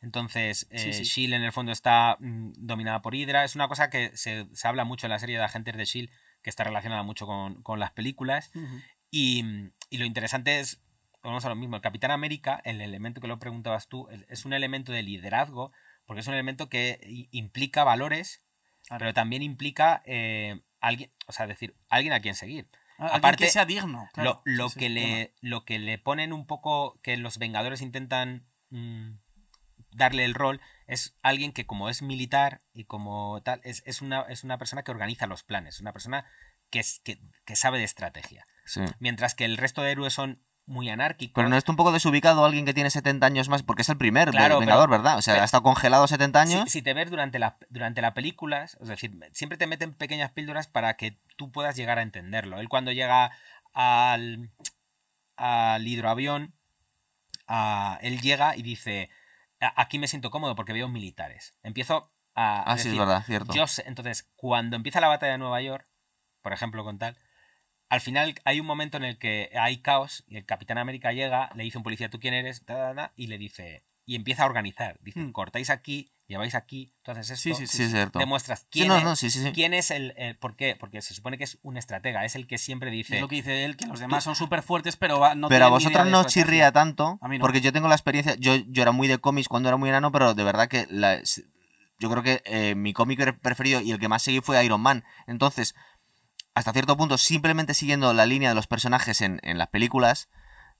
Entonces, 0.00 0.66
eh, 0.70 0.78
Sí, 0.78 0.92
sí. 0.92 1.02
Shield 1.04 1.34
en 1.34 1.42
el 1.42 1.52
fondo 1.52 1.72
está 1.72 2.16
mm, 2.20 2.52
dominada 2.56 3.02
por 3.02 3.14
Hydra. 3.14 3.44
Es 3.44 3.54
una 3.56 3.68
cosa 3.68 3.90
que 3.90 4.16
se, 4.16 4.46
se 4.54 4.68
habla 4.68 4.84
mucho 4.84 5.06
en 5.06 5.10
la 5.10 5.18
serie 5.18 5.36
de 5.38 5.44
agentes 5.44 5.76
de 5.76 5.84
Shield, 5.84 6.10
que 6.42 6.50
está 6.50 6.64
relacionada 6.64 7.02
mucho 7.02 7.26
con, 7.26 7.62
con 7.62 7.80
las 7.80 7.90
películas. 7.92 8.50
Y, 9.10 9.44
y 9.90 9.98
lo 9.98 10.04
interesante 10.04 10.60
es, 10.60 10.80
vamos 11.22 11.44
a 11.44 11.48
lo 11.48 11.56
mismo, 11.56 11.76
el 11.76 11.82
Capitán 11.82 12.10
América, 12.12 12.60
el 12.64 12.80
elemento 12.80 13.20
que 13.20 13.26
lo 13.28 13.38
preguntabas 13.38 13.88
tú, 13.88 14.08
es- 14.28 14.44
un 14.44 14.52
elemento 14.52 14.92
de 14.92 15.02
liderazgo, 15.02 15.72
porque 16.06 16.20
es 16.20 16.26
un 16.28 16.34
elemento 16.34 16.68
que 16.68 17.26
implica 17.32 17.84
valores, 17.84 18.42
Claro. 18.86 19.00
pero 19.00 19.12
también 19.14 19.42
implica 19.42 20.02
eh, 20.06 20.60
alguien, 20.80 21.10
o 21.26 21.32
sea, 21.32 21.46
decir, 21.46 21.76
alguien 21.90 22.14
a 22.14 22.20
quien 22.20 22.34
seguir. 22.34 22.68
Alguien 22.96 23.18
Aparte, 23.18 23.44
que 23.44 23.50
sea 23.50 23.66
digno. 23.66 24.08
claro. 24.14 24.40
lo, 24.46 24.64
lo 24.64 24.70
que 24.70 24.88
le, 24.88 25.34
lo 25.42 25.64
que 25.66 25.78
le 25.78 25.98
ponen 25.98 26.32
un 26.32 26.46
poco, 26.46 26.98
que 27.02 27.16
los 27.18 27.36
Vengadores 27.38 27.82
intentan 27.82 28.46
mm, 28.70 29.10
darle 29.92 30.24
el 30.24 30.34
rol, 30.34 30.60
es 30.86 31.16
alguien 31.22 31.52
que 31.52 31.66
como 31.66 31.88
es 31.88 32.02
militar 32.02 32.62
y 32.72 32.84
como 32.84 33.40
tal, 33.42 33.60
es, 33.64 33.82
es 33.86 34.00
una, 34.02 34.22
es 34.22 34.44
una 34.44 34.58
persona 34.58 34.82
que 34.82 34.90
organiza 34.90 35.26
los 35.26 35.42
planes, 35.42 35.80
una 35.80 35.92
persona 35.92 36.24
que, 36.70 36.80
es, 36.80 37.00
que, 37.04 37.20
que 37.44 37.56
sabe 37.56 37.78
de 37.78 37.84
estrategia. 37.84 38.46
Sí. 38.64 38.80
Mientras 38.98 39.34
que 39.34 39.44
el 39.44 39.56
resto 39.56 39.82
de 39.82 39.92
héroes 39.92 40.12
son 40.12 40.42
muy 40.66 40.90
anárquicos. 40.90 41.32
Pero 41.34 41.48
no 41.48 41.56
está 41.56 41.72
un 41.72 41.76
poco 41.76 41.92
desubicado 41.92 42.44
alguien 42.44 42.66
que 42.66 42.74
tiene 42.74 42.90
70 42.90 43.24
años 43.24 43.48
más, 43.48 43.62
porque 43.62 43.80
es 43.80 43.88
el 43.88 43.96
primer 43.96 44.28
Claro, 44.30 44.58
Vengador, 44.60 44.90
pero- 44.90 45.02
¿verdad? 45.02 45.16
O 45.16 45.22
sea, 45.22 45.32
pero- 45.34 45.42
ha 45.42 45.44
estado 45.46 45.62
congelado 45.62 46.06
70 46.06 46.44
Si, 46.46 46.52
años. 46.52 46.70
si 46.70 46.82
te 46.82 46.92
ves 46.92 47.08
durante 47.10 47.38
la, 47.38 47.56
durante 47.70 48.02
la 48.02 48.12
película, 48.12 48.64
es 48.64 48.76
decir, 48.80 49.18
siempre 49.32 49.56
te 49.56 49.66
meten 49.66 49.94
pequeñas 49.94 50.32
píldoras 50.32 50.68
para 50.68 50.94
que 50.98 51.18
tú 51.36 51.50
puedas 51.50 51.74
llegar 51.76 51.98
a 51.98 52.02
entenderlo. 52.02 52.60
Él 52.60 52.68
cuando 52.68 52.92
llega 52.92 53.32
al, 53.72 54.50
al 55.36 55.86
hidroavión, 55.88 56.54
a- 57.46 57.98
él 58.02 58.20
llega 58.20 58.54
y 58.56 58.60
dice, 58.62 59.08
"A- 59.10 59.17
aquí 59.60 59.98
me 59.98 60.08
siento 60.08 60.30
cómodo 60.30 60.54
porque 60.54 60.72
veo 60.72 60.88
militares. 60.88 61.54
Empiezo 61.62 62.12
a... 62.34 62.70
Ah, 62.70 62.74
es 62.76 62.82
sí, 62.82 62.88
es 62.88 62.92
decir, 62.94 62.98
verdad, 63.00 63.24
cierto. 63.24 63.52
yo 63.54 63.66
sé- 63.66 63.84
entonces, 63.86 64.30
cuando 64.36 64.76
empieza 64.76 65.00
la 65.00 65.08
batalla 65.08 65.32
de 65.32 65.38
Nueva 65.38 65.60
York, 65.62 65.88
por 66.42 66.52
ejemplo, 66.52 66.84
con 66.84 66.98
tal, 66.98 67.18
al 67.88 68.00
final 68.00 68.34
hay 68.44 68.60
un 68.60 68.66
momento 68.66 68.96
en 68.98 69.04
el 69.04 69.18
que 69.18 69.50
hay 69.58 69.78
caos 69.80 70.24
y 70.28 70.36
el 70.36 70.44
Capitán 70.46 70.78
América 70.78 71.12
llega, 71.12 71.50
le 71.54 71.64
dice 71.64 71.78
a 71.78 71.80
un 71.80 71.84
policía, 71.84 72.10
¿tú 72.10 72.20
quién 72.20 72.34
eres? 72.34 72.64
Ta, 72.64 72.74
ta, 72.74 72.94
ta, 72.94 73.12
y 73.16 73.26
le 73.28 73.38
dice, 73.38 73.84
y 74.04 74.14
empieza 74.14 74.42
a 74.42 74.46
organizar. 74.46 74.98
Dice, 75.00 75.20
Hmm. 75.20 75.32
cortáis 75.32 75.70
aquí, 75.70 76.12
lleváis 76.28 76.54
aquí, 76.54 76.92
entonces 76.98 77.30
esto, 77.30 77.58
Sí, 77.58 77.66
sí, 77.66 77.76
Sí, 77.78 77.82
es 77.84 77.90
cierto. 77.90 78.18
demuestras 78.18 78.60
Sí, 78.60 78.66
quién, 78.70 78.88
no, 78.88 78.96
es, 78.98 79.04
no, 79.04 79.16
sí, 79.16 79.30
sí, 79.30 79.42
sí. 79.42 79.50
quién 79.52 79.74
es 79.74 79.90
el, 79.90 80.12
el- 80.16 80.36
¿Por 80.36 80.54
qué? 80.56 80.76
Porque 80.78 81.00
se 81.02 81.14
supone 81.14 81.38
que 81.38 81.44
es 81.44 81.58
un 81.62 81.76
estratega, 81.76 82.24
es 82.24 82.36
el 82.36 82.46
que 82.46 82.58
siempre 82.58 82.90
Es 82.90 82.96
dice... 82.96 83.20
lo 83.20 83.28
que 83.28 83.36
dice 83.36 83.64
él, 83.64 83.76
que 83.76 83.86
los 83.86 83.98
demás 83.98 84.24
son 84.24 84.36
súper 84.36 84.62
fuertes, 84.62 84.96
pero 84.96 85.18
va- 85.18 85.34
no 85.34 85.48
pero 85.48 85.64
a 85.64 85.68
vosotros 85.70 86.06
no 86.06 86.20
os 86.20 86.26
chirría 86.26 86.70
tanto, 86.70 87.18
A 87.22 87.28
mí 87.28 87.38
no. 87.38 87.42
porque 87.42 87.60
yo 87.62 87.72
tengo 87.72 87.88
la 87.88 87.94
experiencia, 87.94 88.34
yo, 88.38 88.54
yo 88.56 88.82
era 88.82 88.92
muy 88.92 89.08
de 89.08 89.18
cómics 89.18 89.48
cuando 89.48 89.68
era 89.70 89.76
muy 89.78 89.88
enano, 89.88 90.12
pero 90.12 90.34
de 90.34 90.44
verdad 90.44 90.68
que 90.68 90.86
la- 90.90 91.20
yo 91.98 92.10
creo 92.10 92.22
que 92.22 92.42
eh, 92.44 92.74
mi 92.76 92.92
cómic 92.92 93.40
preferido 93.40 93.80
y 93.80 93.90
el 93.90 93.98
que 93.98 94.08
más 94.08 94.22
seguí 94.22 94.40
fue 94.40 94.62
Iron 94.64 94.80
Man. 94.82 95.04
Entonces, 95.26 95.74
hasta 96.54 96.72
cierto 96.72 96.96
punto, 96.96 97.18
simplemente 97.18 97.72
siguiendo 97.72 98.12
la 98.12 98.26
línea 98.26 98.50
de 98.50 98.54
los 98.54 98.66
personajes 98.66 99.20
en, 99.22 99.40
en 99.42 99.58
las 99.58 99.68
películas, 99.68 100.28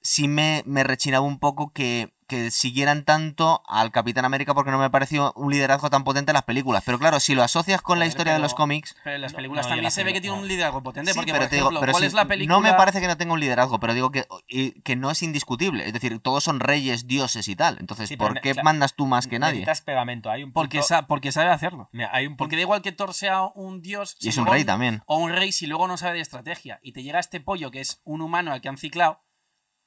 sí 0.03 0.29
me, 0.29 0.63
me 0.67 0.85
rechinaba 0.85 1.25
un 1.27 1.39
poco 1.39 1.73
que, 1.73 2.13
que 2.27 2.51
siguieran 2.51 3.05
tanto 3.05 3.63
al 3.67 3.91
Capitán 3.91 4.25
América 4.27 4.53
porque 4.55 4.71
no 4.71 4.79
me 4.79 4.91
pareció 4.91 5.33
un 5.35 5.51
liderazgo 5.51 5.89
tan 5.91 6.05
potente 6.05 6.31
en 6.31 6.35
las 6.35 6.45
películas. 6.45 6.83
Pero 6.85 6.99
claro, 6.99 7.21
si 7.21 7.35
lo 7.35 7.43
asocias 7.43 7.81
con 7.81 7.99
la 7.99 8.07
historia 8.07 8.35
de 8.35 8.39
los 8.39 8.55
cómics... 8.55 8.95
Pero 9.03 9.17
en 9.17 9.23
las 9.23 9.33
películas 9.33 9.65
no, 9.67 9.71
también 9.71 9.91
se 9.91 10.05
ve 10.05 10.13
que 10.13 10.21
tiene 10.21 10.37
un 10.39 10.47
liderazgo 10.47 10.83
potente, 10.83 11.13
Sí, 11.13 11.17
porque, 11.19 11.33
pero 11.33 11.45
por 11.45 11.51
te 11.51 11.57
digo, 11.57 11.67
ejemplo, 11.69 11.81
pero 11.81 11.93
¿cuál 11.93 12.03
si- 12.03 12.07
es 12.07 12.13
la 12.13 12.27
película? 12.27 12.55
No 12.55 12.61
me 12.61 12.75
parece 12.75 13.01
que 13.01 13.07
no 13.07 13.17
tenga 13.17 13.33
un 13.33 13.41
liderazgo, 13.41 13.81
pero 13.81 13.95
digo 13.95 14.11
que, 14.11 14.27
y- 14.47 14.81
que 14.83 14.95
no 14.95 15.11
es 15.11 15.23
indiscutible. 15.23 15.87
Es 15.87 15.93
decir, 15.95 16.19
todos 16.21 16.45
son 16.45 16.61
reyes, 16.61 17.07
dioses 17.07 17.49
y 17.49 17.57
tal. 17.57 17.79
Entonces, 17.81 18.09
Sí, 18.11 18.17
¿por 18.19 18.35
qué 18.41 18.53
claro, 18.53 18.65
mandas 18.65 18.95
tú 18.95 19.07
más 19.07 19.27
que 19.27 19.39
nadie? 19.39 19.61
Necesitas 19.61 19.81
pegamento, 19.81 20.31
hay 20.31 20.43
un 20.43 20.51
punto... 20.53 20.61
Porque, 20.61 20.83
sa- 20.83 21.07
porque 21.07 21.33
sabe 21.33 21.51
hacerlo. 21.51 21.89
Mira, 21.93 22.11
hay 22.13 22.27
un 22.27 22.33
punto... 22.33 22.45
Porque 22.45 22.57
da 22.57 22.63
igual 22.63 22.83
que 22.83 22.93
Thor 22.93 23.15
sea 23.15 23.43
un 23.55 23.81
dios 23.81 24.17
Y 24.21 24.29
es 24.29 24.37
un 24.37 24.45
luego- 24.45 24.55
rey 24.55 24.65
también. 24.65 25.03
o 25.07 25.17
un 25.17 25.33
rey 25.33 25.51
si 25.51 25.67
luego 25.67 25.89
no 25.89 25.97
sabe 25.97 26.17
de 26.17 26.21
estrategia. 26.21 26.79
Y 26.83 26.93
te 26.93 27.03
llega 27.03 27.19
este 27.19 27.41
pollo 27.41 27.71
que 27.71 27.81
es 27.81 28.01
un 28.05 28.21
humano 28.21 28.53
al 28.53 28.61
que 28.61 28.69
han 28.69 28.77
ciclado 28.77 29.21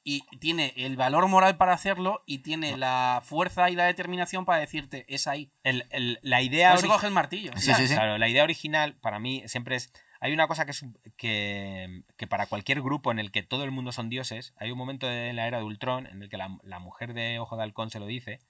y 0.04 0.22
tiene 0.38 0.72
el 0.76 0.96
valor 0.96 1.28
moral 1.28 1.56
para 1.56 1.72
hacerlo 1.72 2.22
y 2.26 2.38
tiene 2.38 2.76
la 2.76 3.20
fuerza 3.22 3.70
y 3.70 3.76
la 3.76 3.84
determinación 3.84 4.44
para 4.44 4.58
decirte, 4.58 5.04
es 5.08 5.26
ahí. 5.26 5.52
el- 5.62 5.86
el- 5.90 6.18
la 6.22 6.42
idea... 6.42 6.74
Por 6.74 6.86
coge 6.88 7.06
el 7.06 7.12
martillo. 7.12 7.52
Sí, 7.56 7.72
sí, 7.74 7.86
sí. 7.88 7.94
Claro, 7.94 8.18
la 8.18 8.28
idea 8.28 8.42
original 8.44 8.94
para 9.00 9.18
mí 9.18 9.42
siempre 9.46 9.76
es. 9.76 9.92
Hay 10.20 10.32
una 10.32 10.46
cosa 10.46 10.64
que 10.64 10.70
es 10.70 10.84
que, 11.16 12.02
que 12.16 12.26
para 12.28 12.46
cualquier 12.46 12.80
grupo 12.80 13.10
en 13.10 13.18
el 13.18 13.30
que 13.32 13.42
todo 13.42 13.64
el 13.64 13.70
mundo 13.72 13.90
son 13.92 14.08
dioses, 14.08 14.54
hay 14.56 14.70
un 14.70 14.78
momento 14.78 15.10
en 15.10 15.34
la 15.36 15.46
era 15.48 15.58
de 15.58 15.64
Ultron 15.64 16.06
en 16.06 16.22
el 16.22 16.28
que 16.28 16.36
la, 16.36 16.56
la 16.62 16.78
mujer 16.78 17.12
de 17.14 17.38
Ojo 17.40 17.56
de 17.56 17.62
Halcón 17.64 17.90
se 17.90 17.98
lo 17.98 18.06
dice. 18.06 18.40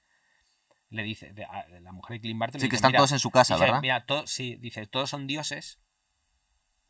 Le 0.90 1.02
dice, 1.02 1.32
de- 1.32 1.44
a- 1.44 1.66
la 1.80 1.92
mujer 1.92 2.16
de 2.16 2.20
Clint 2.20 2.38
Barton 2.38 2.60
le 2.60 2.64
Sí, 2.66 2.68
que 2.68 2.72
dice, 2.72 2.76
están 2.76 2.90
"Mira", 2.90 2.98
todos 2.98 3.12
en 3.12 3.18
su 3.18 3.30
casa, 3.30 3.54
dice, 3.54 3.64
¿verdad? 3.64 3.80
Mira, 3.80 4.04
to- 4.04 4.26
sí, 4.26 4.56
dice, 4.56 4.86
todos 4.86 5.08
son 5.08 5.26
dioses, 5.26 5.80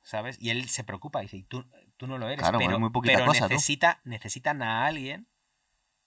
¿sabes? 0.03 0.37
Y 0.41 0.51
él 0.51 0.69
se 0.69 0.83
preocupa, 0.85 1.21
dice, 1.21 1.37
y 1.37 1.43
tú, 1.45 1.65
tú 2.03 2.09
no 2.09 2.19
lo 2.19 2.27
eres. 2.27 2.41
Claro, 2.41 2.59
pero 2.59 2.73
es 2.73 2.79
muy 2.81 2.91
poquita 2.91 3.15
pero 3.15 3.27
cosa, 3.27 3.49
tú. 3.49 3.55
necesitan 4.05 4.63
a 4.63 4.87
alguien 4.87 5.29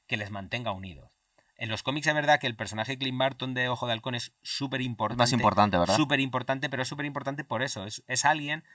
que 0.08 0.18
les 0.18 0.30
mantenga 0.30 0.72
unidos. 0.74 1.10
En 1.58 1.70
los 1.70 1.84
cómics 1.84 2.06
es 2.08 2.14
verdad 2.14 2.38
que 2.40 2.48
el 2.48 2.56
personaje 2.58 2.92
de 2.92 2.98
Clint 2.98 3.18
Barton 3.18 3.54
de 3.54 3.70
Ojo 3.70 3.88
de 3.88 3.94
Halcón 3.94 4.14
es 4.16 4.34
súper 4.42 4.82
Es 4.82 4.88
importante. 4.88 5.22
más 5.22 5.32
importante, 5.32 5.78
¿verdad? 5.78 5.96
Súper 5.96 6.20
importante, 6.20 6.70
pero 6.70 6.82
es 6.84 6.90
súper 6.90 7.06
importante 7.06 7.46
por 7.46 7.64
eso. 7.64 7.86
Es, 7.86 8.04
es 8.08 8.26
alguien 8.26 8.66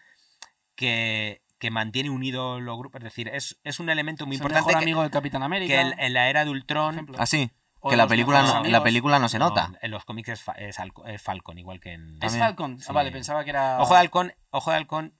que, 0.76 1.42
que 1.58 1.70
mantiene 1.70 2.08
unido 2.10 2.58
los 2.60 2.78
grupos. 2.78 3.00
Es 3.00 3.04
decir, 3.04 3.28
es, 3.28 3.60
es 3.64 3.80
un 3.80 3.90
elemento 3.90 4.26
muy 4.26 4.36
Es 4.36 4.40
el 4.40 4.46
importante 4.46 4.68
mejor 4.68 4.80
que, 4.80 4.84
amigo 4.84 5.02
del 5.02 5.10
Capitán 5.10 5.42
América. 5.42 5.74
que 5.74 5.80
en, 5.80 5.98
en 6.00 6.12
la 6.14 6.30
era 6.30 6.44
de 6.44 6.50
Ultron. 6.50 7.06
Así. 7.18 7.50
O 7.82 7.88
Que 7.90 7.96
la 7.96 8.06
película, 8.06 8.42
no, 8.42 8.64
en 8.64 8.72
la 8.72 8.82
película 8.82 9.18
no 9.18 9.28
se 9.30 9.38
no, 9.38 9.48
nota. 9.48 9.72
en 9.80 9.90
los 9.90 10.04
cómics 10.04 10.28
es, 10.30 10.42
fa- 10.42 10.52
es 10.52 10.78
Halco- 10.78 11.06
es 11.06 11.22
Falcon, 11.22 11.56
igual 11.58 11.80
que 11.80 11.92
en. 11.94 12.14
¿Es 12.14 12.18
También. 12.20 12.40
Falcon? 12.42 12.78
Sí. 12.78 12.86
Ah, 12.88 12.92
vale, 12.92 13.10
pensaba 13.10 13.42
que 13.42 13.50
era... 13.50 13.78
Ojo 13.80 13.94
de 13.94 14.00
Halcón, 14.00 14.34
Ojo 14.50 14.70
de 14.70 14.76
Halcón. 14.76 15.14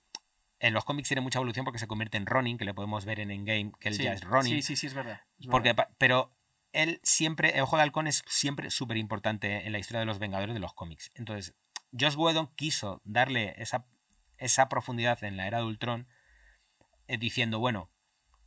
En 0.63 0.73
los 0.73 0.85
cómics 0.85 1.07
tiene 1.09 1.21
mucha 1.21 1.39
evolución 1.39 1.65
porque 1.65 1.79
se 1.79 1.87
convierte 1.87 2.17
en 2.17 2.25
Ronin, 2.27 2.57
que 2.57 2.65
le 2.65 2.73
podemos 2.73 3.03
ver 3.03 3.19
en 3.19 3.31
Endgame, 3.31 3.71
que 3.79 3.89
él 3.89 3.95
Sí, 3.95 4.03
ya 4.03 4.13
es 4.13 4.21
Ronin. 4.23 4.53
Sí, 4.53 4.61
sí, 4.61 4.75
sí, 4.75 4.87
es 4.87 4.93
verdad. 4.93 5.21
es 5.39 5.47
Porque, 5.47 5.69
verdad. 5.69 5.89
pero 5.97 6.35
él 6.71 6.99
siempre, 7.03 7.55
el 7.55 7.61
Ojo 7.61 7.77
de 7.77 7.81
Halcón 7.83 8.05
es 8.07 8.23
siempre 8.27 8.69
súper 8.69 8.97
importante 8.97 9.65
en 9.65 9.71
la 9.71 9.79
historia 9.79 9.99
de 10.01 10.05
los 10.05 10.19
Vengadores 10.19 10.53
de 10.53 10.59
los 10.59 10.73
cómics. 10.73 11.09
Entonces, 11.15 11.55
Joss 11.99 12.15
Whedon 12.15 12.53
quiso 12.55 13.01
darle 13.03 13.55
esa, 13.57 13.85
esa 14.37 14.69
profundidad 14.69 15.23
en 15.23 15.35
la 15.35 15.47
era 15.47 15.57
de 15.57 15.65
Ultron, 15.65 16.07
eh, 17.07 17.17
diciendo, 17.17 17.59
bueno, 17.59 17.89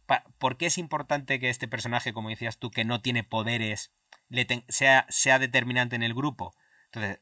pa- 0.07 0.25
¿por 0.39 0.57
qué 0.57 0.67
es 0.67 0.79
importante 0.79 1.39
que 1.41 1.51
este 1.51 1.69
personaje, 1.69 2.13
como 2.13 2.29
decías 2.31 2.59
tú, 2.59 2.71
que 2.71 2.85
no 2.85 3.03
tiene 3.03 3.25
poderes, 3.25 3.93
le 4.29 4.45
ten- 4.45 4.65
sea, 4.69 5.05
sea 5.09 5.39
determinante 5.39 5.97
en 5.97 6.03
el 6.05 6.15
grupo? 6.15 6.55
Entonces, 6.87 7.21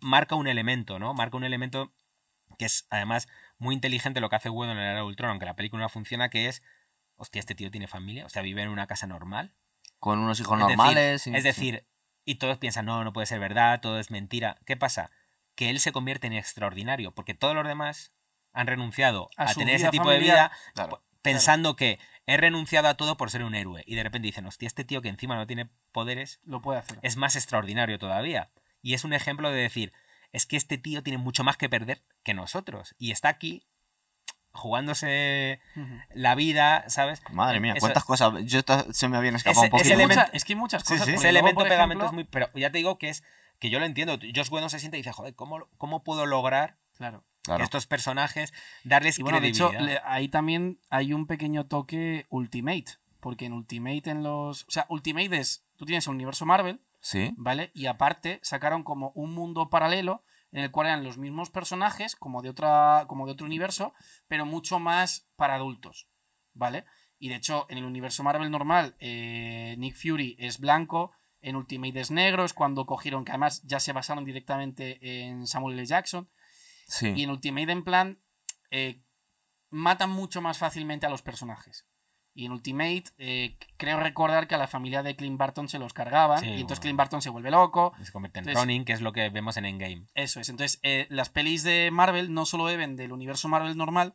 marca 0.00 0.34
un 0.36 0.46
elemento, 0.46 0.98
¿no? 0.98 1.14
Marca 1.14 1.36
un 1.36 1.44
elemento 1.44 1.92
que 2.58 2.66
es 2.66 2.86
además 2.90 3.26
muy 3.64 3.74
inteligente 3.74 4.20
lo 4.20 4.28
que 4.30 4.36
hace 4.36 4.50
Whedon 4.50 4.76
en 4.76 4.84
la 4.84 4.90
era 4.90 4.96
de 5.00 5.02
Ultron, 5.02 5.30
aunque 5.30 5.46
la 5.46 5.56
película 5.56 5.82
no 5.82 5.88
funciona, 5.88 6.28
que 6.28 6.48
es, 6.48 6.62
hostia, 7.16 7.40
este 7.40 7.54
tío 7.54 7.70
tiene 7.70 7.88
familia, 7.88 8.26
o 8.26 8.28
sea, 8.28 8.42
vive 8.42 8.62
en 8.62 8.68
una 8.68 8.86
casa 8.86 9.06
normal. 9.06 9.54
Con 9.98 10.18
unos 10.18 10.38
hijos 10.40 10.52
Es 10.60 10.66
decir, 10.66 10.76
normales. 10.76 11.26
y- 11.26 11.34
Es 11.34 11.44
decir, 11.44 11.86
y 12.24 12.36
todos 12.36 12.58
piensan, 12.58 12.84
no, 12.86 13.02
no 13.04 13.12
puede 13.12 13.26
ser 13.26 13.40
verdad, 13.40 13.80
todo 13.80 13.98
es 13.98 14.10
mentira. 14.10 14.58
¿Qué 14.66 14.76
pasa? 14.76 15.10
Que 15.54 15.70
él 15.70 15.80
se 15.80 15.92
convierte 15.92 16.26
en 16.26 16.34
extraordinario, 16.34 17.12
porque 17.14 17.34
todos 17.34 17.54
los 17.54 17.66
demás 17.66 18.12
han 18.52 18.66
renunciado 18.66 19.30
A 19.36 19.52
tener 19.54 19.76
ese 19.76 19.88
tipo 19.90 20.10
de 20.10 20.18
vida 20.18 20.52
Claro. 20.74 21.02
pensando 21.22 21.74
que 21.74 21.98
he 22.26 22.36
renunciado 22.36 22.88
a 22.88 22.94
todo 22.94 23.16
por 23.16 23.30
ser 23.30 23.42
un 23.44 23.54
héroe. 23.54 23.82
Y 23.86 23.94
de 23.96 24.02
repente 24.02 24.26
dicen, 24.26 24.46
hostia, 24.46 24.66
este 24.66 24.84
tío 24.84 25.00
que 25.02 25.08
encima 25.08 25.36
no 25.36 25.46
tiene 25.46 25.70
poderes 25.92 26.40
Lo 26.44 26.60
puede 26.62 26.78
hacer. 26.80 26.98
es 27.02 27.16
más 27.16 27.34
extraordinario 27.36 27.98
todavía. 27.98 28.50
Y 28.82 28.92
es 28.94 29.04
un 29.04 29.12
ejemplo 29.14 29.50
de 29.50 29.60
decir, 29.62 29.92
es 30.34 30.44
que 30.46 30.56
este 30.56 30.76
tío 30.76 31.02
tiene 31.02 31.16
mucho 31.18 31.44
más 31.44 31.56
que 31.56 31.68
perder 31.70 32.02
que 32.22 32.34
nosotros. 32.34 32.94
Y 32.98 33.10
está 33.12 33.28
aquí 33.30 33.64
jugándose 34.52 35.60
la 36.14 36.34
vida, 36.34 36.84
¿sabes? 36.88 37.22
Madre 37.30 37.60
mía, 37.60 37.72
Eso- 37.72 37.80
cuántas 37.80 38.04
cosas. 38.04 38.32
Yo 38.44 38.60
se 38.92 39.08
me 39.08 39.16
habían 39.16 39.34
escapado 39.36 39.62
Ese- 39.62 39.66
un 39.66 39.70
poquito. 39.70 39.82
ese 39.84 39.92
Es 39.92 39.96
que 39.98 40.02
elemento- 40.04 40.20
mucha- 40.26 40.36
es 40.36 40.44
que 40.44 40.52
hay 40.52 40.58
muchas 40.58 40.82
Sí, 40.82 40.88
cosas. 40.94 41.06
sí. 41.06 41.12
Ese 41.14 41.32
luego, 41.32 41.38
elemento 41.48 41.64
pegamento 41.64 42.04
ejemplo- 42.04 42.06
es 42.06 42.12
muy. 42.12 42.24
Pero 42.24 42.50
ya 42.54 42.70
te 42.70 42.78
digo 42.78 42.98
que 42.98 43.08
es. 43.08 43.22
Que 43.58 43.70
yo 43.70 43.78
lo 43.78 43.86
entiendo. 43.86 44.18
Josh 44.34 44.50
Whedon 44.50 44.68
se 44.70 44.78
siente 44.80 44.96
y 44.98 45.00
dice, 45.00 45.12
joder, 45.12 45.34
¿cómo, 45.34 45.68
cómo 45.78 46.02
puedo 46.02 46.26
lograr 46.26 46.76
Claro. 46.96 47.24
Claro. 47.42 47.62
estos 47.64 47.86
personajes 47.86 48.52
darles 48.82 49.18
Y 49.18 49.22
bueno, 49.22 49.40
de 49.40 49.48
hecho, 49.48 49.72
le- 49.72 50.00
ahí 50.04 50.28
también 50.28 50.78
hay 50.90 51.12
un 51.12 51.26
pequeño 51.26 51.66
toque 51.66 52.26
Ultimate. 52.30 52.84
Porque 53.20 53.46
en 53.46 53.52
Ultimate 53.54 54.10
en 54.10 54.22
los... 54.22 54.64
O 54.64 54.70
sea, 54.70 54.84
Ultimate 54.90 55.38
es... 55.38 55.64
Tú 55.76 55.86
tienes 55.86 56.06
el 56.06 56.12
universo 56.14 56.44
Marvel, 56.44 56.80
Sí. 57.04 57.34
¿vale? 57.36 57.70
Y 57.74 57.84
aparte 57.84 58.40
sacaron 58.42 58.82
como 58.82 59.12
un 59.14 59.34
mundo 59.34 59.68
paralelo 59.68 60.24
en 60.52 60.62
el 60.64 60.70
cual 60.70 60.86
eran 60.86 61.04
los 61.04 61.18
mismos 61.18 61.50
personajes, 61.50 62.16
como 62.16 62.40
de, 62.40 62.48
otra, 62.48 63.04
como 63.08 63.26
de 63.26 63.32
otro 63.32 63.44
universo, 63.44 63.92
pero 64.26 64.46
mucho 64.46 64.78
más 64.78 65.28
para 65.36 65.56
adultos, 65.56 66.08
¿vale? 66.54 66.86
Y 67.18 67.28
de 67.28 67.34
hecho, 67.34 67.66
en 67.68 67.76
el 67.76 67.84
universo 67.84 68.22
Marvel 68.22 68.50
normal, 68.50 68.96
eh, 69.00 69.74
Nick 69.78 69.96
Fury 69.96 70.36
es 70.38 70.58
blanco, 70.60 71.12
en 71.42 71.56
Ultimate 71.56 72.00
es 72.00 72.10
negro, 72.10 72.44
es 72.44 72.54
cuando 72.54 72.86
cogieron, 72.86 73.24
que 73.26 73.32
además 73.32 73.62
ya 73.64 73.80
se 73.80 73.92
basaron 73.92 74.24
directamente 74.24 74.98
en 75.26 75.46
Samuel 75.46 75.78
L. 75.78 75.84
Jackson, 75.86 76.30
Sí. 76.86 77.12
y 77.14 77.24
en 77.24 77.30
Ultimate 77.30 77.70
en 77.72 77.84
plan, 77.84 78.22
eh, 78.70 79.02
matan 79.68 80.10
mucho 80.10 80.40
más 80.40 80.56
fácilmente 80.56 81.04
a 81.04 81.10
los 81.10 81.20
personajes. 81.22 81.86
Y 82.36 82.46
en 82.46 82.52
Ultimate, 82.52 83.04
eh, 83.18 83.56
creo 83.76 84.00
recordar 84.00 84.48
que 84.48 84.56
a 84.56 84.58
la 84.58 84.66
familia 84.66 85.02
de 85.04 85.14
Clint 85.14 85.38
Barton 85.38 85.68
se 85.68 85.78
los 85.78 85.92
cargaban. 85.92 86.40
Sí, 86.40 86.46
y 86.46 86.50
entonces 86.54 86.78
bueno. 86.78 86.80
Clint 86.82 86.98
Barton 86.98 87.22
se 87.22 87.30
vuelve 87.30 87.50
loco. 87.52 87.92
se 88.02 88.10
convierte 88.10 88.40
en 88.40 88.42
entonces- 88.48 88.60
Ronin, 88.60 88.84
que 88.84 88.92
es 88.92 89.00
lo 89.00 89.12
que 89.12 89.28
vemos 89.30 89.56
en 89.56 89.66
Endgame. 89.66 90.06
Eso 90.14 90.40
es. 90.40 90.48
Entonces, 90.48 90.80
eh, 90.82 91.06
las 91.10 91.28
pelis 91.28 91.62
de 91.62 91.90
Marvel 91.92 92.34
no 92.34 92.44
solo 92.44 92.64
beben 92.64 92.96
del 92.96 93.12
universo 93.12 93.48
Marvel 93.48 93.76
normal, 93.76 94.14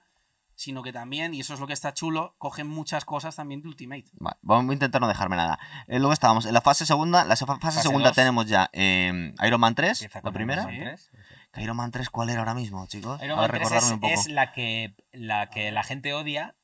sino 0.55 0.83
que 0.83 0.91
también, 0.91 1.33
y 1.33 1.39
eso 1.39 1.53
es 1.53 1.61
lo 1.61 1.67
que 1.67 1.71
está 1.71 1.93
chulo, 1.93 2.35
cogen 2.37 2.67
muchas 2.67 3.05
cosas 3.05 3.37
también 3.37 3.61
de 3.61 3.69
Ultimate. 3.69 4.03
Vale, 4.19 4.35
vamos 4.41 4.69
a 4.71 4.73
intentar 4.73 4.99
no 4.99 5.07
dejarme 5.07 5.37
nada. 5.37 5.57
Eh, 5.87 5.99
luego 5.99 6.11
estábamos 6.11 6.45
en 6.45 6.53
la 6.53 6.59
fase 6.59 6.85
segunda. 6.85 7.23
La 7.23 7.37
fa- 7.37 7.45
fase, 7.45 7.61
Fase 7.61 7.81
segunda 7.83 8.09
dos. 8.09 8.15
tenemos 8.17 8.45
ya 8.47 8.69
eh, 8.73 9.33
Iron 9.47 9.61
Man 9.61 9.75
3, 9.75 10.01
Empieza 10.01 10.19
la 10.21 10.31
primera. 10.33 10.63
Iron 10.63 10.75
Man 10.87 10.97
Sí. 10.97 11.07
3. 11.13 11.21
Que 11.53 11.63
Iron 11.63 11.77
Man 11.77 11.91
3, 11.91 12.09
¿cuál 12.09 12.29
era 12.29 12.39
ahora 12.41 12.53
mismo, 12.53 12.85
chicos? 12.87 13.21
Iron 13.23 13.39
a 13.39 13.41
Man 13.43 13.49
3 13.49 13.59
recordarme 13.61 13.87
es, 13.87 13.93
un 13.93 13.99
poco. 14.01 14.13
es 14.13 14.27
la 14.27 14.51
que 14.51 14.93
la 15.13 15.49
que 15.49 15.71
la 15.71 15.83
gente 15.83 16.13
odia. 16.13 16.55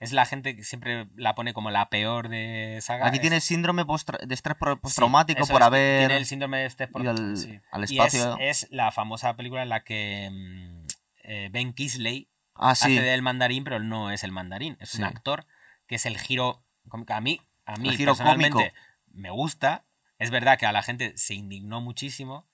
Es 0.00 0.12
la 0.12 0.26
gente 0.26 0.56
que 0.56 0.64
siempre 0.64 1.06
la 1.16 1.34
pone 1.34 1.54
como 1.54 1.70
la 1.70 1.88
peor 1.88 2.28
de 2.28 2.78
saga. 2.82 3.06
Aquí 3.06 3.16
Es- 3.16 3.20
tiene 3.20 3.40
síndrome 3.40 3.84
postra- 3.84 4.18
de 4.24 4.34
estrés 4.34 4.56
sí, 4.60 4.76
postraumático 4.80 5.46
por 5.46 5.60
es, 5.62 5.66
haber 5.66 5.98
Tiene 6.00 6.16
el 6.16 6.26
síndrome 6.26 6.58
de 6.58 6.66
este 6.66 6.88
ido 6.94 7.10
al, 7.10 7.36
sí. 7.36 7.60
al 7.70 7.82
Y 7.82 7.84
es, 7.84 7.90
espacio. 8.14 8.36
es 8.40 8.66
la 8.70 8.90
famosa 8.92 9.34
película 9.36 9.62
en 9.62 9.68
la 9.68 9.84
que 9.84 10.28
mm, 10.32 10.84
eh, 11.24 11.48
Ben 11.52 11.72
Kisley 11.72 12.28
ah, 12.54 12.74
sí. 12.74 12.84
hace 12.96 13.02
del 13.02 13.22
mandarín, 13.22 13.64
pero 13.64 13.78
no 13.80 14.10
es 14.10 14.24
el 14.24 14.32
mandarín. 14.32 14.76
Es 14.80 14.94
un 14.94 15.04
actor 15.04 15.46
que 15.86 15.94
es 15.96 16.06
el 16.06 16.18
giro. 16.18 16.62
A 17.08 17.20
mí, 17.20 17.40
a 17.64 17.76
mí 17.76 17.88
El 17.88 17.96
giro 17.96 18.12
personalmente 18.12 18.50
cómico. 18.52 18.74
me 19.12 19.30
gusta. 19.30 19.84
Es 20.18 20.30
verdad 20.30 20.58
que 20.58 20.66
a 20.66 20.72
la 20.72 20.82
gente 20.82 21.16
se 21.16 21.34
indignó 21.34 21.80
muchísimo. 21.80 22.46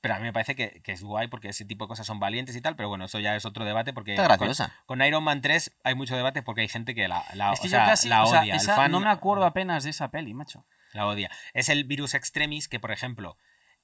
Pero 0.00 0.14
a 0.14 0.18
mí 0.18 0.24
me 0.24 0.32
parece 0.32 0.54
que, 0.54 0.80
que 0.82 0.92
es 0.92 1.02
guay 1.02 1.26
porque 1.28 1.48
ese 1.48 1.64
tipo 1.64 1.84
de 1.84 1.88
cosas 1.88 2.06
son 2.06 2.20
valientes 2.20 2.54
y 2.54 2.60
tal. 2.60 2.76
Pero 2.76 2.88
bueno, 2.88 3.04
eso 3.06 3.18
ya 3.18 3.34
es 3.34 3.44
otro 3.44 3.64
debate 3.64 3.92
porque 3.92 4.12
Está 4.12 4.28
con, 4.28 4.46
graciosa. 4.46 4.72
con 4.86 5.02
Iron 5.02 5.24
Man 5.24 5.40
3 5.40 5.76
hay 5.82 5.94
mucho 5.96 6.14
debate 6.16 6.42
porque 6.42 6.60
hay 6.60 6.68
gente 6.68 6.94
que 6.94 7.08
la, 7.08 7.24
la- 7.34 7.52
Es 7.52 7.60
que 7.60 7.66
o 7.66 7.70
yo 7.70 7.76
sea, 7.76 7.86
casi, 7.86 8.08
la 8.08 8.22
o 8.22 8.26
sea, 8.26 8.42
odia. 8.42 8.54
El 8.54 8.60
esa- 8.60 8.76
fan 8.76 8.92
no 8.92 9.00
me 9.00 9.08
acuerdo 9.10 9.44
apenas 9.44 9.82
de 9.84 9.90
esa 9.90 10.10
peli, 10.10 10.34
macho. 10.34 10.64
la 10.92 11.06
odia. 11.06 11.30
Es 11.52 11.68
el 11.68 11.82
virus 11.84 12.14
extremis 12.14 12.68
que, 12.68 12.78
por 12.78 12.92
ejemplo, 12.92 13.36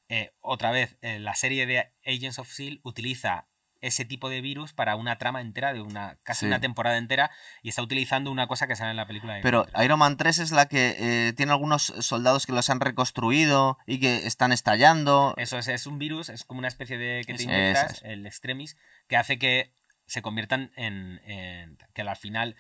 eh, 0.08 0.30
otra 0.40 0.70
vez, 0.70 0.96
eh, 1.02 1.18
la 1.18 1.34
serie 1.34 1.66
de 1.66 1.92
Agents 2.06 2.38
of 2.38 2.48
S.H.I.E.L.D. 2.48 2.80
utiliza 2.84 3.48
ese 3.86 4.04
tipo 4.04 4.28
de 4.28 4.40
virus 4.40 4.72
para 4.72 4.96
una 4.96 5.18
trama 5.18 5.40
entera 5.40 5.72
de 5.72 5.80
una 5.82 6.16
casi 6.24 6.40
Sí. 6.40 6.46
una 6.46 6.60
temporada 6.60 6.96
entera 6.98 7.30
y 7.62 7.68
está 7.68 7.82
utilizando 7.82 8.30
una 8.30 8.46
cosa 8.46 8.66
que 8.66 8.76
sale 8.76 8.90
en 8.90 8.96
la 8.96 9.06
película 9.06 9.34
de 9.34 9.42
Pero 9.42 9.66
Iron 9.66 9.70
Man 9.70 9.74
3. 9.74 9.84
Iron 9.84 9.98
Man 9.98 10.16
3 10.16 10.38
es 10.38 10.50
la 10.52 10.66
que 10.66 10.96
eh, 10.98 11.32
tiene 11.34 11.52
algunos 11.52 11.82
soldados 12.00 12.46
que 12.46 12.52
los 12.52 12.70
han 12.70 12.80
reconstruido 12.80 13.78
y 13.86 14.00
que 14.00 14.26
están 14.26 14.52
estallando. 14.52 15.34
Eso 15.36 15.58
es, 15.58 15.68
es 15.68 15.86
un 15.86 15.98
virus, 15.98 16.28
es 16.28 16.44
como 16.44 16.58
una 16.58 16.68
especie 16.68 16.98
de 16.98 17.22
que 17.26 17.34
te 17.34 17.42
inyectas, 17.44 17.92
es. 17.98 18.02
el 18.04 18.26
extremis, 18.26 18.76
que 19.08 19.16
hace 19.16 19.38
que 19.38 19.72
se 20.06 20.20
conviertan 20.22 20.70
en, 20.76 21.20
en- 21.24 21.78
que 21.94 22.02
al 22.02 22.16
final 22.16 22.56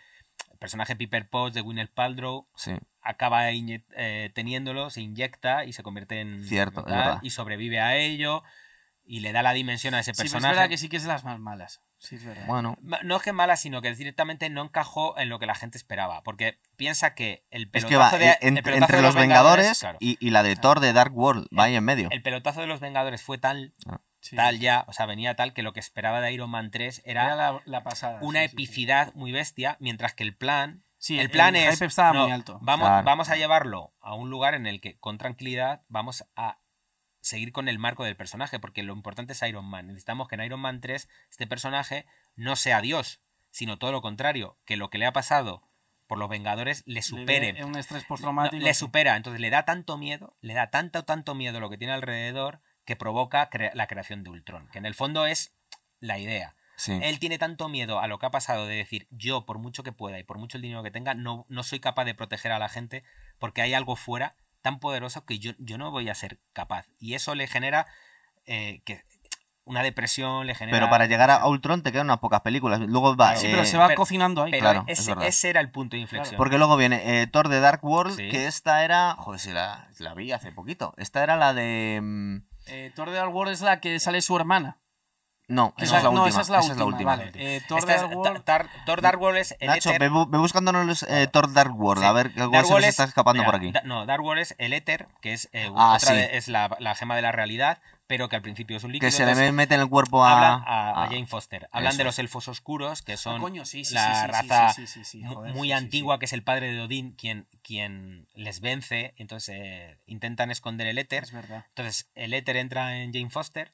el 0.52 0.58
personaje 0.58 0.96
Piper 0.96 1.28
Potts 1.28 1.54
de 1.54 1.60
Gwyneth 1.60 1.92
Paltrow 1.92 2.46
Sí. 2.56 2.72
acaba 3.02 3.50
eh, 3.50 4.30
teniéndolo, 4.34 4.88
se 4.90 5.00
inyecta 5.02 5.64
y 5.64 5.72
se 5.72 5.82
convierte 5.82 6.20
en 6.20 6.42
Cierto, 6.44 6.82
verdad. 6.84 7.18
y 7.22 7.30
sobrevive 7.30 7.80
a 7.80 7.96
ello 7.96 8.42
y 9.06 9.20
le 9.20 9.32
da 9.32 9.42
la 9.42 9.52
dimensión 9.52 9.94
a 9.94 10.00
ese 10.00 10.12
Sí, 10.12 10.16
pero 10.16 10.26
es 10.26 10.32
personaje. 10.32 10.54
verdad 10.56 10.68
que 10.70 10.78
sí 10.78 10.88
que 10.88 10.96
es 10.96 11.02
de 11.02 11.08
las 11.08 11.24
más 11.24 11.38
malas. 11.38 11.80
Sí, 11.98 12.16
es 12.16 12.24
verdad. 12.24 12.46
Bueno, 12.46 12.76
No 13.02 13.16
es 13.16 13.22
que 13.22 13.32
mala, 13.32 13.56
sino 13.56 13.80
que 13.82 13.94
directamente 13.94 14.50
no 14.50 14.62
encajó 14.62 15.18
en 15.18 15.28
lo 15.28 15.38
que 15.38 15.46
la 15.46 15.54
gente 15.54 15.78
esperaba. 15.78 16.22
Porque 16.22 16.58
piensa 16.76 17.14
que 17.14 17.44
el 17.50 17.64
es 17.72 17.84
pelotazo 17.84 17.88
que 17.88 17.96
va 17.96 18.24
de, 18.24 18.30
eh, 18.32 18.38
el 18.42 18.48
en- 18.48 18.54
pelotazo 18.62 18.82
entre 18.84 18.96
de 18.98 19.02
los 19.02 19.14
Vengadores 19.14 19.78
claro, 19.80 19.98
y, 20.00 20.16
y 20.26 20.30
la 20.30 20.42
de 20.42 20.56
Thor 20.56 20.80
de 20.80 20.92
Dark 20.92 21.16
World, 21.16 21.46
va 21.56 21.64
ahí 21.64 21.74
en 21.76 21.84
medio. 21.84 22.08
el 22.10 22.22
pelotazo 22.22 22.60
de 22.60 22.66
los 22.66 22.80
Vengadores 22.80 23.22
fue 23.22 23.38
tal, 23.38 23.74
Sí. 24.20 24.36
tal 24.36 24.58
ya, 24.58 24.84
o 24.88 24.92
sea, 24.94 25.04
venía 25.06 25.34
tal 25.36 25.52
que 25.52 25.62
lo 25.62 25.72
que 25.74 25.80
esperaba 25.80 26.20
de 26.22 26.32
Iron 26.32 26.48
Man 26.48 26.70
3 26.70 27.02
Era 27.04 27.26
era 27.26 27.36
la, 27.36 27.60
la 27.66 27.82
pasada. 27.82 28.18
una 28.22 28.40
sí, 28.40 28.46
sí, 28.46 28.48
sí. 28.48 28.54
epicidad 28.62 29.12
muy 29.14 29.32
bestia, 29.32 29.76
mientras 29.80 30.14
que 30.14 30.22
el 30.24 30.34
plan, 30.34 30.82
Sí, 30.96 31.20
el 31.20 31.28
plan 31.28 31.54
es, 31.54 31.74
hype 31.74 31.84
estaba 31.84 32.14
no, 32.14 32.22
muy 32.22 32.32
alto. 32.32 32.58
Vamos, 32.62 32.88
Claro. 32.88 33.04
vamos 33.04 33.28
a 33.28 33.36
llevarlo 33.36 33.92
a 34.00 34.14
un 34.14 34.30
lugar 34.30 34.54
en 34.54 34.66
el 34.66 34.80
que 34.80 34.98
con 34.98 35.18
tranquilidad 35.18 35.82
vamos 35.88 36.24
a 36.34 36.56
seguir 37.24 37.52
con 37.52 37.68
el 37.68 37.78
marco 37.78 38.04
del 38.04 38.16
personaje, 38.16 38.58
porque 38.60 38.82
lo 38.82 38.92
importante 38.92 39.32
es 39.32 39.42
Iron 39.42 39.64
Man. 39.64 39.86
Necesitamos 39.86 40.28
que 40.28 40.34
en 40.34 40.42
Iron 40.42 40.60
Man 40.60 40.80
3 40.80 41.08
este 41.30 41.46
personaje 41.46 42.04
no 42.36 42.54
sea 42.54 42.80
Dios, 42.82 43.20
sino 43.50 43.78
todo 43.78 43.92
lo 43.92 44.02
contrario, 44.02 44.58
que 44.66 44.76
lo 44.76 44.90
que 44.90 44.98
le 44.98 45.06
ha 45.06 45.12
pasado 45.12 45.66
por 46.06 46.18
los 46.18 46.28
Vengadores 46.28 46.82
le 46.86 46.96
Le 46.96 47.02
supere. 47.02 47.52
dé 47.54 47.64
un 47.64 47.76
estrés 47.76 48.02
No, 48.02 48.08
postraumático. 48.08 48.62
le 48.62 48.74
supera, 48.74 49.16
entonces 49.16 49.40
le 49.40 49.48
da 49.48 49.64
tanto 49.64 49.96
miedo, 49.96 50.36
le 50.42 50.52
da 50.52 50.68
tanto, 50.70 51.04
tanto 51.04 51.34
miedo 51.34 51.60
lo 51.60 51.70
que 51.70 51.78
tiene 51.78 51.94
alrededor 51.94 52.60
que 52.84 52.94
provoca 52.94 53.48
cre- 53.48 53.72
la 53.72 53.86
creación 53.86 54.22
de 54.22 54.28
Ultron, 54.30 54.68
que 54.68 54.78
en 54.78 54.84
el 54.84 54.94
fondo 54.94 55.24
es 55.26 55.56
la 56.00 56.18
idea. 56.18 56.56
Sí. 56.76 56.98
Él 57.02 57.18
tiene 57.20 57.38
tanto 57.38 57.68
miedo 57.70 58.00
a 58.00 58.08
lo 58.08 58.18
que 58.18 58.26
ha 58.26 58.30
pasado 58.30 58.66
de 58.66 58.74
decir, 58.76 59.06
yo 59.10 59.46
por 59.46 59.58
mucho 59.58 59.82
que 59.82 59.92
pueda 59.92 60.18
y 60.18 60.24
por 60.24 60.36
mucho 60.38 60.58
el 60.58 60.62
dinero 60.62 60.82
que 60.82 60.90
tenga, 60.90 61.14
no, 61.14 61.46
no 61.48 61.62
soy 61.62 61.80
capaz 61.80 62.04
de 62.04 62.14
proteger 62.14 62.52
a 62.52 62.58
la 62.58 62.68
gente 62.68 63.02
porque 63.38 63.62
hay 63.62 63.72
algo 63.72 63.96
fuera 63.96 64.36
tan 64.64 64.78
poderoso 64.80 65.26
que 65.26 65.38
yo, 65.38 65.52
yo 65.58 65.76
no 65.76 65.90
voy 65.90 66.08
a 66.08 66.14
ser 66.14 66.40
capaz. 66.54 66.86
Y 66.98 67.12
eso 67.14 67.34
le 67.34 67.46
genera 67.46 67.86
eh, 68.46 68.80
que 68.86 69.04
una 69.66 69.82
depresión, 69.82 70.46
le 70.46 70.54
genera... 70.54 70.74
Pero 70.78 70.88
para 70.90 71.04
llegar 71.04 71.30
a 71.30 71.46
Ultron 71.46 71.82
te 71.82 71.92
quedan 71.92 72.06
unas 72.06 72.18
pocas 72.18 72.40
películas. 72.40 72.80
Luego 72.80 73.14
va. 73.14 73.36
Sí, 73.36 73.46
eh, 73.46 73.50
pero 73.52 73.66
se 73.66 73.76
va 73.76 73.88
pero- 73.88 73.98
cocinando 73.98 74.42
ahí. 74.42 74.52
Pero 74.52 74.62
claro, 74.62 74.84
es 74.86 75.06
ese, 75.22 75.50
era 75.50 75.60
el 75.60 75.70
punto 75.70 75.96
de 75.96 76.00
inflexión. 76.02 76.38
Porque 76.38 76.56
luego 76.56 76.78
viene 76.78 77.20
eh, 77.22 77.26
Thor 77.26 77.48
de 77.50 77.60
Dark 77.60 77.84
World, 77.84 78.16
Sí. 78.16 78.28
que 78.30 78.46
esta 78.46 78.84
era. 78.84 79.14
Joder, 79.18 79.38
si 79.40 79.52
la, 79.52 79.88
la 79.98 80.14
vi 80.14 80.32
hace 80.32 80.50
poquito. 80.50 80.94
Esta 80.96 81.22
era 81.22 81.36
la 81.36 81.52
de. 81.52 82.00
mm, 82.02 82.36
Eh, 82.66 82.92
Thor 82.94 83.10
de 83.10 83.16
Dark 83.18 83.34
World 83.34 83.52
es 83.52 83.60
la 83.60 83.80
que 83.80 84.00
sale 84.00 84.22
su 84.22 84.34
hermana. 84.36 84.78
No, 85.46 85.74
esa 85.76 85.98
es 85.98 86.04
la 86.04 86.10
no, 86.10 86.22
última. 86.22 86.28
esa 86.28 86.40
es 86.58 86.76
la 86.76 86.84
última. 86.86 87.18
Eh, 87.34 87.60
Thor 87.68 87.84
Dark 89.02 89.20
World. 89.20 89.38
Es 89.38 89.54
el 89.60 89.68
Nacho, 89.68 89.90
éter- 89.90 89.98
ve, 90.00 90.24
ve 90.28 90.38
buscándonos 90.38 91.02
eh, 91.04 91.26
Thor 91.30 91.52
Dark 91.52 91.78
World, 91.78 92.02
Sí. 92.02 92.08
a 92.08 92.12
ver 92.12 92.32
qué 92.32 92.40
se 92.40 92.48
nos 92.48 92.84
está 92.84 93.04
escapando 93.04 93.42
mira, 93.42 93.46
por 93.52 93.56
aquí. 93.60 93.72
Da- 93.72 93.82
no, 93.84 94.06
Dark 94.06 94.22
World 94.24 94.40
es 94.42 94.54
el 94.58 94.72
éter, 94.72 95.06
que 95.20 95.32
es, 95.34 95.50
eh, 95.52 95.70
Ah, 95.76 95.94
otra 95.96 96.10
sí. 96.10 96.14
de- 96.16 96.36
es 96.38 96.48
la, 96.48 96.74
la 96.80 96.94
gema 96.94 97.14
de 97.14 97.20
la 97.22 97.30
realidad, 97.32 97.78
pero 98.06 98.28
que 98.30 98.36
al 98.36 98.42
principio 98.42 98.76
es 98.78 98.84
un 98.84 98.92
líquido. 98.92 99.06
Que 99.06 99.12
se 99.12 99.26
le 99.26 99.52
mete 99.52 99.74
en 99.74 99.80
el 99.82 99.88
cuerpo 99.88 100.24
a. 100.24 100.32
a, 100.32 100.54
a 100.56 101.04
a- 101.04 101.06
Jane 101.08 101.26
Foster. 101.26 101.68
Hablan 101.72 101.90
eso 101.92 101.98
de 101.98 102.04
los 102.04 102.18
elfos 102.18 102.48
oscuros, 102.48 103.02
que 103.02 103.16
son 103.18 103.36
Ah, 103.36 103.40
coño, 103.40 103.64
sí, 103.66 103.84
sí, 103.84 103.92
la 103.94 104.72
sí, 104.72 104.86
sí, 104.86 105.04
sí, 105.04 105.22
raza 105.22 105.52
muy 105.52 105.72
antigua, 105.72 106.18
que 106.18 106.24
es 106.24 106.32
el 106.32 106.42
padre 106.42 106.72
de 106.72 106.80
Odín, 106.80 107.12
quien, 107.12 107.46
quien 107.62 108.28
les 108.34 108.60
vence. 108.60 109.12
Entonces 109.18 109.54
eh, 109.58 109.98
intentan 110.06 110.50
esconder 110.50 110.86
el 110.86 110.96
éter. 110.98 111.24
Es 111.24 111.32
verdad. 111.32 111.66
Entonces 111.68 112.10
el 112.14 112.32
éter 112.32 112.56
entra 112.56 112.96
en 112.98 113.12
Jane 113.12 113.28
Foster 113.30 113.72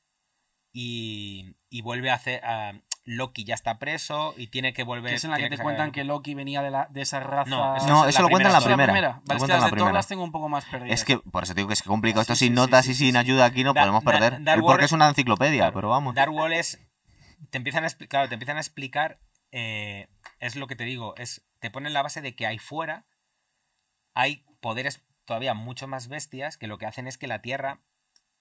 y, 0.73 1.57
y 1.69 1.83
vuelve 1.83 2.11
a 2.11 2.15
hacer. 2.15 2.45
a- 2.45 2.81
Loki 3.07 3.45
ya 3.45 3.55
está 3.55 3.79
preso 3.79 4.35
y 4.37 4.49
tiene 4.49 4.73
que 4.75 4.85
volver. 4.85 5.15
Es 5.15 5.25
en 5.25 5.31
la 5.31 5.39
que 5.39 5.45
te 5.49 5.57
sacar 5.57 5.65
cuentan 5.65 5.91
que 5.91 6.05
Loki 6.05 6.35
venía 6.35 6.61
de, 6.63 6.71
la, 6.71 6.87
de 6.91 7.01
esa 7.01 7.19
raza. 7.19 7.49
No, 7.51 7.75
eso 7.77 7.87
No, 7.89 8.05
es 8.05 8.15
eso 8.15 8.23
lo 8.23 8.29
cuenta 8.29 8.51
en 8.51 8.53
la 8.53 8.61
primera 8.61 8.93
primera. 8.93 9.23
Vale, 9.25 9.39
es 9.39 9.43
que 9.43 9.49
las 9.49 9.61
la 9.61 9.67
de 9.67 9.73
primera. 9.73 9.93
las 9.93 10.07
tengo 10.07 10.23
un 10.23 10.31
poco 10.31 10.49
más 10.51 10.67
perdidas. 10.67 11.01
Es 11.01 11.05
que 11.07 11.17
por 11.19 11.43
eso 11.43 11.55
te 11.55 11.61
digo 11.61 11.69
que 11.69 11.75
es 11.75 11.83
complicado. 11.83 12.21
Esto 12.21 12.35
Sí, 12.37 12.45
sin 12.45 12.53
sí, 12.53 12.57
notas 12.57 12.85
sí, 12.85 12.91
y 12.93 12.95
sí, 12.95 13.05
sin 13.07 13.13
sí. 13.13 13.19
ayuda 13.19 13.47
aquí 13.47 13.65
no 13.65 13.73
Da- 13.73 13.81
podemos 13.81 14.05
da- 14.05 14.13
perder. 14.13 14.61
Porque 14.61 14.85
es 14.85 14.93
una 14.93 15.09
enciclopedia, 15.09 15.61
Claro. 15.63 15.75
pero 15.75 15.89
vamos. 15.89 16.15
Dark 16.15 16.31
World 16.33 16.55
es. 16.55 16.79
Te 17.49 17.57
empiezan 17.59 17.85
a 17.85 17.87
explicar, 17.87 18.29
te 18.29 18.35
empiezan 18.35 18.59
a 18.59 18.61
explicar. 18.61 19.19
eh, 19.51 20.07
es 20.39 20.55
lo 20.55 20.67
que 20.69 20.77
te 20.77 20.85
digo. 20.85 21.17
Es. 21.17 21.45
Te 21.59 21.71
ponen 21.71 21.95
la 21.95 22.03
base 22.03 22.21
de 22.21 22.37
que 22.37 22.47
ahí 22.47 22.59
fuera 22.59 23.07
hay 24.15 24.45
poderes 24.61 25.03
todavía 25.25 25.55
mucho 25.55 25.89
más 25.89 26.07
bestias 26.09 26.57
que 26.59 26.67
lo 26.67 26.79
que 26.79 26.87
hacen 26.87 27.07
es 27.09 27.19
que 27.19 27.27
la 27.27 27.41
Tierra 27.43 27.81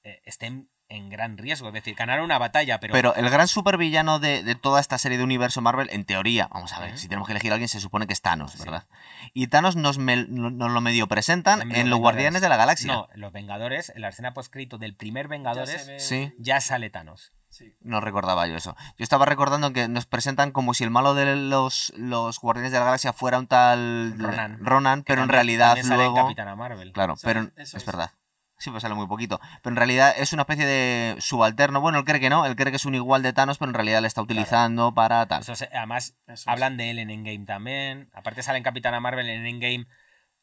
eh, 0.04 0.22
esté 0.26 0.66
en, 0.90 1.10
gran 1.10 1.38
riesgo. 1.38 1.68
Es 1.70 1.74
decir, 1.74 1.96
ganar 1.96 2.22
una 2.22 2.38
batalla, 2.38 2.80
pero. 2.80 2.94
Pero 2.94 3.16
el 3.16 3.30
gran 3.30 3.48
supervillano 3.48 4.20
de, 4.20 4.44
de 4.44 4.56
toda 4.56 4.80
esta 4.82 4.98
serie 4.98 5.18
de 5.18 5.24
universo 5.24 5.62
Marvel, 5.62 5.90
en 5.92 6.06
teoría, 6.06 6.48
vamos 6.52 6.74
a 6.74 6.80
ver, 6.80 6.98
si 6.98 7.08
tenemos 7.08 7.28
que 7.28 7.34
elegir 7.34 7.52
a 7.52 7.56
alguien, 7.56 7.70
se 7.70 7.80
supone 7.80 8.08
que 8.08 8.14
es 8.14 8.22
Thanos, 8.22 8.52
Sí. 8.54 8.60
¿verdad? 8.60 8.86
Y 9.34 9.48
Thanos 9.48 9.76
nos, 9.76 9.98
me- 9.98 10.26
nos 10.28 10.72
lo 10.72 10.82
medio 10.82 11.08
presentan 11.08 11.62
En 11.62 11.68
los 11.68 11.76
Vengadores. 11.78 12.00
Guardianes 12.02 12.42
de 12.42 12.50
la 12.50 12.58
Galaxia. 12.58 12.94
no, 12.94 13.08
los 13.16 13.32
Vengadores, 13.32 13.92
en 13.96 14.02
la 14.02 14.10
escena 14.10 14.34
postcrito 14.34 14.78
del 14.78 14.96
primer 14.96 15.28
Vengadores, 15.28 15.88
ve- 15.88 16.00
Sí. 16.00 16.34
ya 16.38 16.60
sale 16.62 16.90
Thanos. 16.90 17.34
Sí. 17.52 17.74
No 17.82 18.00
recordaba 18.00 18.46
yo 18.46 18.56
eso. 18.56 18.76
Yo 18.98 19.04
estaba 19.04 19.26
recordando 19.26 19.74
que 19.74 19.88
nos 19.88 20.06
presentan 20.06 20.52
como 20.52 20.76
si 20.76 20.84
el 20.84 20.92
malo 20.92 21.16
de 21.16 21.36
los, 21.36 21.92
los 21.98 22.40
Guardianes 22.40 22.72
de 22.72 22.78
la 22.78 22.86
Galaxia 22.86 23.12
fuera 23.12 23.40
un 23.40 23.48
tal 23.48 24.14
Ronan. 24.60 25.04
Pero 25.04 25.24
en 25.24 25.30
realidad 25.30 25.76
luego... 25.84 26.16
Capitana 26.16 26.56
Marvel. 26.56 26.92
Claro, 26.94 27.16
pero 27.24 27.42
eso 27.42 27.52
es 27.58 27.74
es. 27.74 27.86
verdad. 27.86 28.12
Sí, 28.60 28.70
pues 28.72 28.82
sale 28.84 28.94
muy 28.94 29.08
poquito. 29.08 29.40
Pero 29.64 29.72
en 29.74 29.78
realidad 29.78 30.14
es 30.18 30.34
una 30.34 30.44
especie 30.44 30.66
de 30.66 31.16
subalterno. 31.22 31.80
Bueno, 31.82 31.98
él 32.00 32.06
cree 32.06 32.20
que 32.20 32.30
no, 32.30 32.46
él 32.46 32.56
cree 32.56 32.72
que 32.72 32.76
es 32.76 32.86
un 32.86 32.94
igual 32.94 33.24
de 33.24 33.34
Thanos, 33.34 33.58
pero 33.58 33.70
en 33.70 33.74
realidad 33.76 34.02
le 34.02 34.08
está 34.08 34.22
utilizando 34.22 34.94
para 34.94 35.26
tal. 35.28 35.42
Eso 35.42 35.54
además, 35.74 36.16
Eso 36.28 36.34
es. 36.34 36.48
hablan 36.48 36.76
de 36.78 36.92
él 36.92 37.00
en 37.00 37.10
Endgame 37.10 37.46
también. 37.46 38.10
Aparte 38.14 38.44
sale 38.44 38.58
en 38.58 38.64
Capitana 38.64 39.00
Marvel, 39.00 39.30
en 39.30 39.46
Endgame 39.48 39.88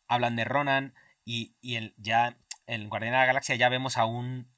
hablan 0.08 0.34
de 0.34 0.44
Ronan. 0.44 0.94
Y, 1.24 1.56
y 1.60 1.76
el, 1.76 1.94
ya 1.98 2.36
en 2.66 2.88
Guardián 2.88 3.12
de 3.12 3.18
la 3.18 3.26
Galaxia 3.26 3.54
ya 3.56 3.68
vemos 3.68 3.98
a 3.98 4.06
un 4.06 4.48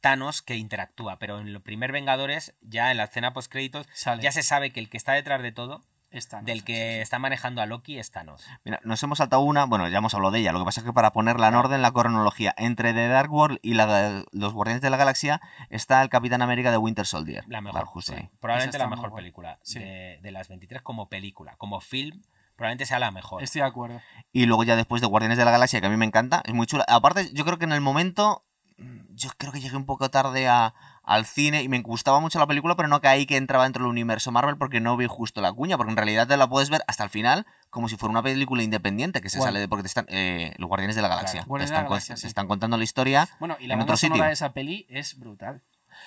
Thanos 0.00 0.42
que 0.42 0.54
interactúa. 0.56 1.18
Pero 1.18 1.40
en 1.40 1.52
los 1.52 1.62
primer 1.62 1.90
Vengadores, 1.90 2.54
ya 2.60 2.90
en 2.92 2.98
la 2.98 3.04
escena 3.04 3.32
post 3.32 3.50
créditos, 3.50 3.88
Sale. 3.94 4.22
ya 4.22 4.30
se 4.30 4.42
sabe 4.42 4.72
que 4.72 4.78
el 4.80 4.88
que 4.90 4.96
está 4.96 5.12
detrás 5.14 5.42
de 5.42 5.52
todo, 5.52 5.84
Del 6.10 6.64
que 6.64 6.74
sí, 6.74 6.94
sí. 6.96 7.00
está 7.00 7.18
manejando 7.18 7.60
a 7.60 7.66
Loki, 7.66 7.98
es 7.98 8.10
Thanos. 8.10 8.44
Mira, 8.64 8.80
nos 8.84 9.02
hemos 9.02 9.18
saltado 9.18 9.42
una, 9.42 9.64
bueno, 9.66 9.88
ya 9.88 9.98
hemos 9.98 10.14
hablado 10.14 10.32
de 10.32 10.38
ella, 10.40 10.52
lo 10.52 10.60
que 10.60 10.64
pasa 10.64 10.80
es 10.80 10.86
que 10.86 10.92
para 10.92 11.12
ponerla 11.12 11.48
en 11.48 11.54
orden, 11.56 11.82
la 11.82 11.90
cronología, 11.92 12.54
entre 12.56 12.94
The 12.94 13.08
Dark 13.08 13.32
World 13.32 13.58
y 13.62 13.74
la- 13.74 14.24
los 14.32 14.52
Guardianes 14.54 14.82
de 14.82 14.90
la 14.90 14.96
Galaxia 14.96 15.40
está 15.68 16.00
el 16.02 16.08
Capitán 16.08 16.42
América 16.42 16.70
de 16.70 16.78
Winter 16.78 17.06
Soldier. 17.06 17.44
La 17.48 17.60
mejor. 17.60 17.86
Sí. 18.02 18.14
Probablemente 18.40 18.78
la 18.78 18.86
mejor 18.88 19.12
película 19.14 19.58
Sí. 19.62 19.78
de, 19.80 20.18
de 20.22 20.30
las 20.30 20.48
23 20.48 20.80
como 20.82 21.08
película. 21.08 21.56
Como 21.56 21.80
film, 21.80 22.22
probablemente 22.56 22.86
sea 22.86 22.98
la 22.98 23.10
mejor. 23.10 23.42
Estoy 23.42 23.60
de 23.60 23.66
acuerdo. 23.66 24.00
Y 24.32 24.46
luego 24.46 24.64
ya 24.64 24.76
después 24.76 25.02
de 25.02 25.08
Guardianes 25.08 25.36
de 25.38 25.44
la 25.44 25.50
Galaxia, 25.50 25.80
que 25.80 25.86
a 25.86 25.90
mí 25.90 25.96
me 25.96 26.06
encanta, 26.06 26.42
es 26.46 26.54
muy 26.54 26.66
chula. 26.66 26.84
Aparte, 26.88 27.30
yo 27.34 27.44
creo 27.44 27.58
que 27.58 27.64
en 27.64 27.72
el 27.72 27.80
momento, 27.82 28.44
yo 29.10 29.30
creo 29.38 29.52
que 29.52 29.60
llegué 29.60 29.76
un 29.76 29.86
poco 29.86 30.10
tarde 30.10 30.48
a- 30.48 30.74
al 31.06 31.24
cine 31.24 31.62
y 31.62 31.68
me 31.68 31.80
gustaba 31.80 32.20
mucho 32.20 32.38
la 32.38 32.46
película, 32.46 32.74
pero 32.76 32.88
no 32.88 33.00
caí 33.00 33.24
que 33.26 33.36
entraba 33.36 33.64
dentro 33.64 33.84
del 33.84 33.90
universo 33.90 34.32
Marvel 34.32 34.58
porque 34.58 34.80
no 34.80 34.96
vi 34.96 35.06
justo 35.06 35.40
la 35.40 35.52
cuña, 35.52 35.76
porque 35.76 35.92
en 35.92 35.96
realidad 35.96 36.26
te 36.26 36.36
la 36.36 36.48
puedes 36.48 36.68
ver 36.68 36.82
hasta 36.88 37.04
el 37.04 37.10
final 37.10 37.46
como 37.70 37.88
si 37.88 37.96
fuera 37.96 38.10
una 38.10 38.22
película 38.22 38.62
independiente 38.62 39.20
que 39.20 39.30
se 39.30 39.40
sale 39.40 39.60
de 39.60 39.68
porque 39.68 39.82
te 39.84 39.88
están 39.88 40.06
eh, 40.08 40.52
los 40.58 40.68
Guardianes 40.68 40.96
de 40.96 41.02
la 41.02 41.08
Galaxia. 41.08 41.44
Claro, 41.44 41.44
Te 41.44 41.48
Guardianes 41.48 41.70
de 41.70 41.74
están, 41.76 41.84
la 41.84 41.88
Galaxia, 41.90 42.16
sí. 42.16 42.26
están 42.26 42.48
contando 42.48 42.76
la 42.76 42.84
historia. 42.84 43.28
Bueno, 43.38 43.56
y 43.60 43.66
la 43.68 43.74
En 43.74 43.80
otro 43.82 43.96
sitio. 43.96 44.22
de 44.22 44.32
esa 44.32 44.52
peli 44.52 44.84
es 44.90 45.18
brutal. 45.18 45.62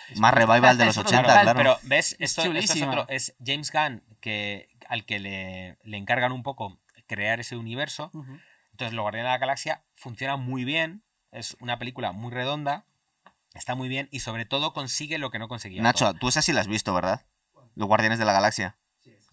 Es 0.10 0.20
Más 0.20 0.32
brutal. 0.34 0.48
revival 0.56 0.78
de 0.78 0.86
los 0.86 0.98
Es 0.98 1.04
80, 1.06 1.22
brutal. 1.22 1.42
claro. 1.44 1.58
Pero 1.58 1.78
ves, 1.84 2.12
Es 2.20 2.38
esto, 2.38 2.44
esto 2.54 2.74
es 2.74 2.82
otro. 2.84 3.06
Es 3.08 3.36
James 3.44 3.72
Gunn 3.72 4.04
que, 4.20 4.68
al 4.90 5.06
que 5.06 5.20
le, 5.20 5.78
le 5.84 5.98
encargan 5.98 6.32
un 6.34 6.44
poco 6.44 6.78
crear 7.08 7.40
ese 7.40 7.56
universo. 7.56 8.12
Entonces, 8.72 8.94
Los 8.94 9.04
Guardianes 9.04 9.30
de 9.30 9.34
la 9.34 9.38
Galaxia 9.38 9.82
funciona 9.94 10.36
muy 10.36 10.66
bien. 10.66 11.04
Es 11.32 11.56
una 11.62 11.80
película 11.80 12.12
muy 12.12 12.32
redonda. 12.32 12.86
Está 13.54 13.76
muy 13.76 13.90
bien. 13.90 14.08
Y 14.12 14.20
sobre 14.20 14.46
todo 14.46 14.74
consigue 14.74 15.18
lo 15.18 15.32
que 15.32 15.40
no 15.40 15.48
conseguía. 15.48 15.82
Nacho, 15.82 16.14
tú 16.14 16.28
esa 16.28 16.42
sí 16.42 16.54
la 16.54 16.62
has 16.62 16.68
visto, 16.68 16.94
¿verdad? 16.94 17.26
Los 17.76 17.88
Guardianes 17.88 18.20
de 18.20 18.26
la 18.26 18.34
Galaxia. 18.34 18.78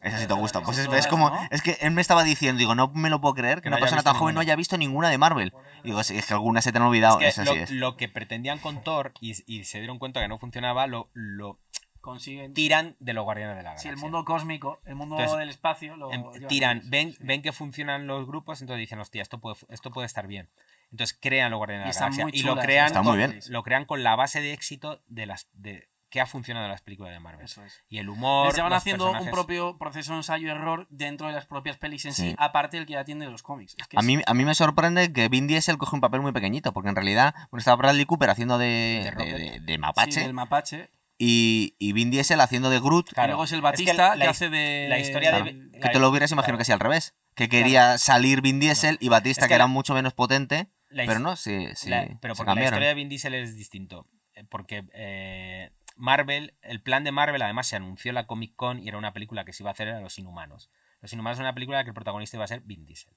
Esa 0.00 0.18
sí 0.18 0.26
te 0.26 0.34
gusta. 0.34 0.60
Pues 0.60 0.78
es, 0.78 0.86
Todas, 0.86 1.00
es 1.00 1.06
como. 1.06 1.30
¿no? 1.30 1.48
Es 1.50 1.62
que 1.62 1.78
él 1.80 1.90
me 1.90 2.00
estaba 2.00 2.22
diciendo, 2.22 2.58
digo, 2.58 2.74
no 2.74 2.88
me 2.94 3.10
lo 3.10 3.20
puedo 3.20 3.34
creer 3.34 3.56
que 3.58 3.62
Que 3.62 3.68
una 3.68 3.78
no 3.78 3.80
persona 3.80 4.02
tan 4.02 4.14
joven 4.14 4.34
no 4.34 4.40
haya 4.40 4.54
visto 4.54 4.78
ninguna 4.78 5.08
de 5.08 5.18
Marvel. 5.18 5.52
Digo, 5.82 6.02
sí, 6.04 6.16
es 6.16 6.26
que 6.26 6.34
algunas 6.34 6.62
se 6.64 6.70
te 6.70 6.78
han 6.78 6.84
olvidado. 6.84 7.20
Es 7.20 7.34
que 7.34 7.42
Eso 7.42 7.52
sí 7.52 7.58
lo, 7.58 7.64
es. 7.64 7.70
lo 7.70 7.96
que 7.96 8.08
pretendían 8.08 8.58
con 8.58 8.82
Thor 8.84 9.12
y, 9.20 9.34
y 9.52 9.64
se 9.64 9.78
dieron 9.78 9.98
cuenta 9.98 10.20
que 10.20 10.28
no 10.28 10.38
funcionaba, 10.38 10.86
lo, 10.86 11.10
lo 11.12 11.58
Consiguen. 12.06 12.54
tiran 12.54 12.96
de 13.00 13.12
los 13.12 13.24
Guardianes 13.24 13.56
de 13.56 13.62
la 13.62 13.70
Sí, 13.70 13.88
Galaxia. 13.88 13.90
el 13.90 13.96
mundo 13.98 14.24
cósmico, 14.24 14.80
el 14.86 14.94
mundo 14.94 15.16
Entonces, 15.16 15.38
del 15.38 15.48
espacio. 15.50 15.96
Lo 15.96 16.08
tiran, 16.48 16.78
ellos, 16.78 16.90
ven, 16.90 17.12
sí. 17.12 17.18
ven 17.20 17.42
que 17.42 17.52
funcionan 17.52 18.06
los 18.06 18.26
grupos, 18.26 18.60
entonces 18.60 18.80
dicen, 18.80 18.98
hostia, 19.00 19.20
esto 19.22 19.38
puede, 19.38 19.56
esto 19.68 19.90
puede 19.90 20.06
estar 20.06 20.26
bien. 20.26 20.48
Entonces 20.92 21.18
crean 21.20 21.50
los 21.50 21.58
Guardianes 21.58 21.86
Y 21.86 21.88
de 21.88 21.94
la 21.94 22.10
Galaxia. 22.10 22.40
Y 22.40 22.42
lo 22.44 22.56
crean, 22.56 22.86
Está 22.86 23.02
muy 23.02 23.18
con, 23.18 23.30
bien. 23.30 23.40
lo 23.48 23.62
crean 23.62 23.84
con 23.84 24.02
la 24.02 24.14
base 24.16 24.40
de 24.40 24.52
éxito 24.52 25.02
de 25.08 25.26
las 25.26 25.48
de 25.52 25.88
que 26.08 26.20
ha 26.20 26.26
funcionado 26.26 26.64
en 26.66 26.70
las 26.70 26.82
películas 26.82 27.12
de 27.12 27.18
Marvel. 27.18 27.44
Eso 27.44 27.64
es. 27.64 27.82
Y 27.88 27.98
el 27.98 28.08
humor. 28.08 28.46
Les 28.46 28.54
llevan 28.54 28.70
los 28.70 28.78
haciendo 28.78 29.10
un 29.10 29.30
propio 29.32 29.76
proceso 29.76 30.12
de 30.12 30.18
ensayo-error 30.18 30.86
dentro 30.88 31.26
de 31.26 31.32
las 31.32 31.46
propias 31.46 31.76
pelis 31.78 32.04
en 32.06 32.14
sí, 32.14 32.30
Sí. 32.30 32.36
aparte 32.38 32.76
del 32.76 32.86
que 32.86 32.96
atiende 32.96 33.26
los 33.26 33.42
cómics. 33.42 33.74
Es 33.76 33.88
que 33.88 33.96
A 33.96 34.00
es- 34.00 34.06
mí, 34.06 34.22
a 34.24 34.32
mí 34.32 34.44
me 34.44 34.54
sorprende 34.54 35.12
que 35.12 35.28
Vin 35.28 35.48
Diesel 35.48 35.76
coge 35.78 35.96
un 35.96 36.00
papel 36.00 36.20
muy 36.20 36.30
pequeñito, 36.30 36.72
porque 36.72 36.88
en 36.90 36.94
realidad 36.96 37.34
bueno, 37.50 37.58
estaba 37.58 37.76
Bradley 37.76 38.06
Cooper 38.06 38.30
haciendo 38.30 38.56
de, 38.56 38.66
De 38.66 39.02
de, 39.02 39.10
Rocket. 39.10 39.36
de- 39.36 39.60
de 39.60 39.72
sí, 39.72 39.78
mapache 39.78 40.20
del 40.20 40.32
mapache. 40.32 40.90
Y, 41.18 41.74
y 41.78 41.92
Vin 41.92 42.10
Diesel 42.10 42.40
haciendo 42.40 42.68
de 42.70 42.78
Groot, 42.80 43.10
Claro. 43.12 43.28
Y 43.28 43.30
luego 43.30 43.44
es 43.44 43.52
el 43.52 43.58
Es 43.58 43.60
que 43.60 43.64
Batista 43.64 44.12
que, 44.12 44.18
la 44.18 44.30
hace 44.30 44.48
de. 44.50 44.86
la 44.88 44.98
historia 44.98 45.32
de- 45.32 45.42
del- 45.42 45.70
que 45.80 45.88
te 45.88 45.98
lo 45.98 46.08
hubieras 46.10 46.30
imaginado 46.32 46.52
claro. 46.56 46.58
que 46.58 46.64
sea 46.64 46.74
al 46.74 46.80
revés. 46.80 47.14
Que 47.34 47.48
quería 47.48 47.98
salir 47.98 48.40
Vin 48.42 48.60
Diesel 48.60 48.98
y 49.00 49.08
Batista, 49.08 49.42
Es 49.42 49.44
que, 49.46 49.48
que 49.50 49.54
era 49.54 49.66
mucho 49.66 49.94
menos 49.94 50.14
potente, 50.14 50.68
pero 50.90 51.18
no, 51.18 51.36
sí, 51.36 51.66
sí, 51.74 51.88
la- 51.90 52.06
pero 52.20 52.34
se 52.34 52.44
porque 52.44 52.58
la 52.60 52.64
historia 52.64 52.88
de 52.88 52.94
Vin 52.94 53.08
Diesel 53.08 53.34
es 53.34 53.56
distinto. 53.56 54.06
eh, 54.34 54.44
Porque 54.48 54.84
eh, 54.94 55.70
Marvel, 55.96 56.54
el 56.62 56.82
plan 56.82 57.04
de 57.04 57.12
Marvel 57.12 57.40
además 57.42 57.66
se 57.66 57.76
anunció 57.76 58.10
en 58.10 58.14
la 58.16 58.26
Comic 58.26 58.54
Con 58.54 58.82
y 58.82 58.88
era 58.88 58.98
una 58.98 59.12
película 59.12 59.44
que 59.44 59.52
se 59.52 59.62
iba 59.62 59.70
a 59.70 59.72
hacer 59.72 59.88
a 59.88 60.00
Los 60.00 60.18
Inhumanos. 60.18 60.70
Los 61.00 61.12
Inhumanos 61.12 61.38
es 61.38 61.40
una 61.40 61.54
película 61.54 61.82
que 61.84 61.90
el 61.90 61.94
protagonista 61.94 62.36
iba 62.36 62.44
a 62.44 62.48
ser 62.48 62.60
Vin 62.60 62.84
Diesel. 62.84 63.12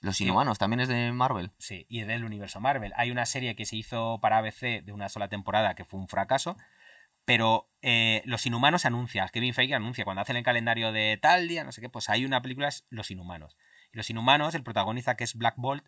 Los 0.00 0.20
Inhumanos 0.20 0.58
también 0.58 0.80
es 0.80 0.88
de 0.88 1.10
Marvel. 1.12 1.50
Sí, 1.58 1.84
y 1.88 2.02
del 2.02 2.24
universo 2.24 2.60
Marvel. 2.60 2.92
Hay 2.96 3.10
una 3.10 3.26
serie 3.26 3.56
que 3.56 3.66
se 3.66 3.76
hizo 3.76 4.20
para 4.20 4.38
ABC 4.38 4.82
de 4.84 4.92
una 4.92 5.08
sola 5.08 5.28
temporada 5.28 5.74
que 5.74 5.84
fue 5.84 5.98
un 5.98 6.06
fracaso, 6.08 6.56
pero 7.28 7.68
eh, 7.82 8.22
Los 8.24 8.46
Inhumanos 8.46 8.86
anuncia, 8.86 9.28
Kevin 9.28 9.52
Feige 9.52 9.74
anuncia, 9.74 10.04
cuando 10.04 10.22
hacen 10.22 10.36
el 10.36 10.42
calendario 10.42 10.92
de 10.92 11.18
tal 11.20 11.46
día, 11.46 11.62
no 11.62 11.72
sé 11.72 11.82
qué, 11.82 11.90
pues 11.90 12.08
hay 12.08 12.24
una 12.24 12.40
película, 12.40 12.68
es 12.68 12.86
Los 12.88 13.10
Inhumanos. 13.10 13.58
Y 13.92 13.98
Los 13.98 14.08
Inhumanos, 14.08 14.54
el 14.54 14.62
protagonista 14.62 15.14
que 15.14 15.24
es 15.24 15.34
Black 15.34 15.54
Bolt, 15.58 15.84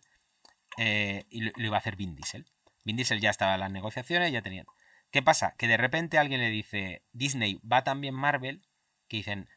eh, 0.77 1.25
y 1.31 1.41
lo, 1.41 1.51
lo 1.55 1.65
iba 1.65 1.77
a 1.77 1.79
hacer 1.79 1.95
Vin 1.95 2.15
Diesel. 2.15 2.45
Vin 2.85 2.95
Diesel 2.95 3.19
ya 3.21 3.31
estaba 3.31 3.55
en 3.55 3.59
las 3.61 3.71
negociaciones, 3.71 4.31
ya 4.31 4.43
tenían... 4.43 4.67
¿Qué 5.09 5.23
pasa? 5.23 5.55
Que 5.57 5.67
de 5.67 5.77
repente 5.77 6.19
alguien 6.19 6.41
le 6.41 6.49
dice, 6.51 7.01
Disney 7.11 7.59
va 7.69 7.83
también 7.83 8.13
Marvel, 8.13 8.61
que 9.09 9.17
dicen, 9.17 9.49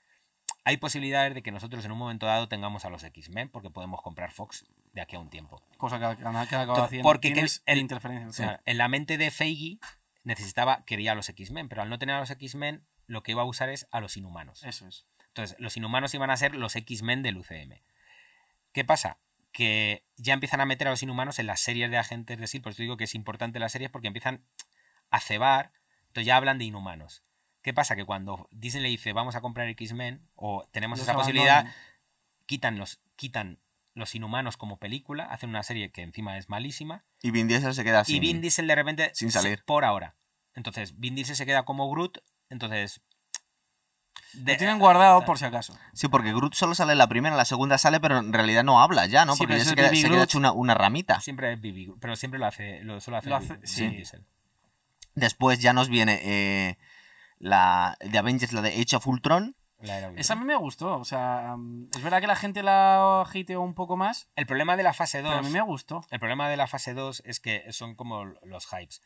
hay 0.65 0.79
posibilidades 0.79 1.35
de 1.35 1.43
que 1.43 1.53
nosotros 1.53 1.85
en 1.85 1.93
un 1.93 1.99
momento 1.99 2.25
dado 2.25 2.49
tengamos 2.49 2.87
a 2.87 2.91
los 2.91 3.05
X-Men 3.05 3.51
porque 3.51 3.69
podemos 3.69 4.01
comprar 4.01 4.33
Fox 4.33 4.65
de 4.95 5.03
aquí 5.03 5.17
a 5.17 5.21
un 5.21 5.29
tiempo. 5.29 5.63
Cosa 5.77 6.01
que, 6.01 6.17
que, 6.17 6.23
que 6.23 6.57
acaba 6.57 6.85
haciendo. 6.87 7.07
porque 7.07 7.35
que- 7.35 7.47
el- 7.67 7.79
interferencia. 7.79 8.29
O 8.29 8.33
sea, 8.33 8.63
en 8.65 8.79
la 8.79 8.89
mente 8.89 9.19
de 9.19 9.31
Feige 9.31 9.79
necesitaba, 10.25 10.85
quería 10.85 11.13
a 11.13 11.15
los 11.15 11.29
X-Men, 11.29 11.69
pero 11.69 11.83
al 11.83 11.89
no 11.89 11.99
tener 11.99 12.17
a 12.17 12.21
los 12.21 12.31
X-Men, 12.31 12.85
lo 13.07 13.23
que 13.23 13.33
iba 13.33 13.43
a 13.43 13.47
usar 13.47 13.69
es 13.69 13.87
a 13.91 14.01
los 14.01 14.17
inhumanos. 14.17 14.65
Eso 14.65 14.89
es. 14.89 15.07
Entonces, 15.29 15.57
los 15.59 15.77
inhumanos 15.77 16.15
iban 16.15 16.31
a 16.31 16.37
ser 16.37 16.55
los 16.55 16.75
X-Men 16.77 17.23
del 17.23 17.37
UCM. 17.37 17.83
¿Qué 18.73 18.85
pasa? 18.85 19.19
Que 19.53 20.05
ya 20.17 20.35
empiezan 20.35 20.61
a 20.61 20.67
meter 20.67 20.89
a 20.89 20.91
los 20.91 21.03
inhumanos 21.03 21.39
en 21.39 21.47
las 21.47 21.61
series 21.61 21.91
de 21.91 21.99
agentes 21.99 22.39
de 22.39 22.45
S.H.I.E.L.D. 22.45 22.63
Por 22.63 22.73
eso 22.73 22.83
digo 22.83 22.97
que 22.97 23.05
es 23.05 23.15
importante 23.15 23.59
las 23.59 23.73
series 23.73 23.91
porque 23.91 24.09
empiezan 24.09 24.45
a 25.11 25.21
cebar, 25.21 25.73
entonces 26.09 26.27
ya 26.27 26.37
hablan 26.37 26.59
de 26.59 26.65
inhumanos. 26.65 27.23
¿Qué 27.63 27.73
pasa? 27.73 27.97
Que 27.97 28.05
cuando 28.05 28.49
Disney 28.51 28.83
le 28.83 28.89
dice 28.89 29.13
vamos 29.13 29.37
a 29.37 29.41
comprar 29.41 29.69
X-Men 29.69 30.29
o 30.35 30.69
tenemos 30.71 30.99
Los 30.99 31.09
esa 31.09 31.17
posibilidad, 31.17 31.67
quitan 32.47 32.79
los, 32.79 33.01
quitan 33.17 33.59
los 33.95 34.15
inhumanos 34.15 34.57
como 34.57 34.79
película, 34.79 35.25
hacen 35.25 35.51
una 35.51 35.63
serie 35.63 35.91
que 35.91 36.03
encima 36.03 36.37
es 36.37 36.49
malísima 36.49 37.05
Y 37.25 37.31
Vin 37.31 37.49
Diesel 37.49 37.73
se 37.75 37.85
queda 37.85 38.03
y 38.03 38.05
sin. 38.05 38.21
Vin 38.21 38.41
Diesel 38.43 38.67
de 38.67 38.75
repente 38.75 39.11
sin 39.15 39.33
se- 39.33 39.41
salir. 39.41 39.65
por 39.65 39.85
ahora. 39.87 40.15
Entonces, 40.55 40.99
Vin 41.01 41.15
Diesel 41.15 41.35
se 41.37 41.47
queda 41.47 41.65
como 41.65 41.91
Groot, 41.91 42.19
entonces 42.51 43.01
de- 44.35 44.53
Lo 44.53 44.59
tienen 44.59 44.79
guardado 44.79 45.25
por 45.25 45.39
si 45.39 45.47
acaso. 45.47 45.75
Sí, 45.95 46.09
porque 46.09 46.35
Groot 46.35 46.53
solo 46.55 46.75
sale 46.75 46.93
en 46.93 46.99
la 46.99 47.09
primera, 47.09 47.33
en 47.35 47.39
la 47.39 47.45
segunda 47.47 47.79
sale, 47.79 47.99
pero 47.99 48.19
en 48.19 48.33
realidad 48.33 48.63
no 48.63 48.81
habla 48.81 49.07
ya, 49.07 49.25
¿no? 49.25 49.37
Porque 49.37 49.57
ya 49.57 49.65
se 49.65 49.75
queda, 49.75 49.89
se 49.95 50.09
queda 50.11 50.25
hecho 50.25 50.37
una, 50.39 50.53
una 50.53 50.75
ramita. 50.75 51.19
siempre 51.21 51.51
es 51.55 51.61
Bibi, 51.61 51.95
pero 51.99 52.15
siempre 52.15 52.39
lo 52.39 52.47
hace 52.47 52.81
lo 52.83 52.97
hacer 52.97 53.13
Lo 53.25 53.37
hace- 53.37 53.55
Vin 53.55 53.67
sí. 53.67 53.89
Diesel. 53.89 54.25
Después 55.15 55.61
ya 55.61 55.73
nos 55.73 55.89
viene 55.89 56.21
eh, 56.25 56.79
la 57.39 57.97
de 58.01 58.19
Avengers, 58.19 58.53
la 58.53 58.61
de 58.63 58.71
Age 58.81 58.97
of 58.97 59.07
Ultron. 59.07 59.57
La 59.85 60.09
Esa 60.17 60.33
a 60.33 60.37
mí 60.37 60.45
me 60.45 60.57
gustó. 60.57 60.99
O 60.99 61.05
sea, 61.05 61.55
mm, 61.57 61.91
es 61.95 62.03
verdad 62.03 62.21
que 62.21 62.27
la 62.27 62.37
gente 62.37 62.63
la 62.63 63.21
agiteó 63.23 63.61
un 63.61 63.75
poco 63.75 63.97
más, 63.97 64.29
El 64.37 64.47
problema 64.47 64.77
de 64.77 64.83
la 64.83 64.93
fase 64.93 65.23
2, 65.23 65.31
pero 65.31 65.41
a 65.41 65.43
mí 65.43 65.51
me 65.51 65.61
gustó. 65.61 66.05
el 66.11 66.19
problema 66.19 66.49
de 66.49 66.57
la 66.57 66.67
fase 66.67 66.95
2 66.95 67.23
es 67.25 67.41
que 67.41 67.73
son 67.73 67.95
como 67.95 68.25
los 68.25 68.67
hypes. 68.67 69.03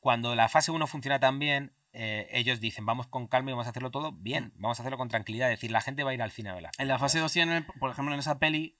Cuando 0.00 0.34
la 0.34 0.48
fase 0.48 0.70
1 0.70 0.86
funciona 0.86 1.18
tan 1.18 1.38
bien, 1.38 1.72
eh, 1.92 2.28
ellos 2.30 2.60
dicen, 2.60 2.86
vamos 2.86 3.06
con 3.06 3.26
calma 3.26 3.50
y 3.50 3.52
vamos 3.54 3.66
a 3.66 3.70
hacerlo 3.70 3.90
todo 3.90 4.12
bien, 4.12 4.52
vamos 4.56 4.78
a 4.78 4.82
hacerlo 4.82 4.98
con 4.98 5.08
tranquilidad, 5.08 5.50
es 5.50 5.58
decir, 5.58 5.70
la 5.70 5.80
gente 5.80 6.04
va 6.04 6.10
a 6.10 6.14
ir 6.14 6.22
al 6.22 6.30
cine 6.30 6.50
a 6.50 6.54
verla. 6.54 6.70
En 6.78 6.88
la 6.88 6.98
fase 6.98 7.18
2 7.18 7.32
tienen, 7.32 7.66
por 7.80 7.90
ejemplo, 7.90 8.14
en 8.14 8.20
esa 8.20 8.38
peli, 8.38 8.78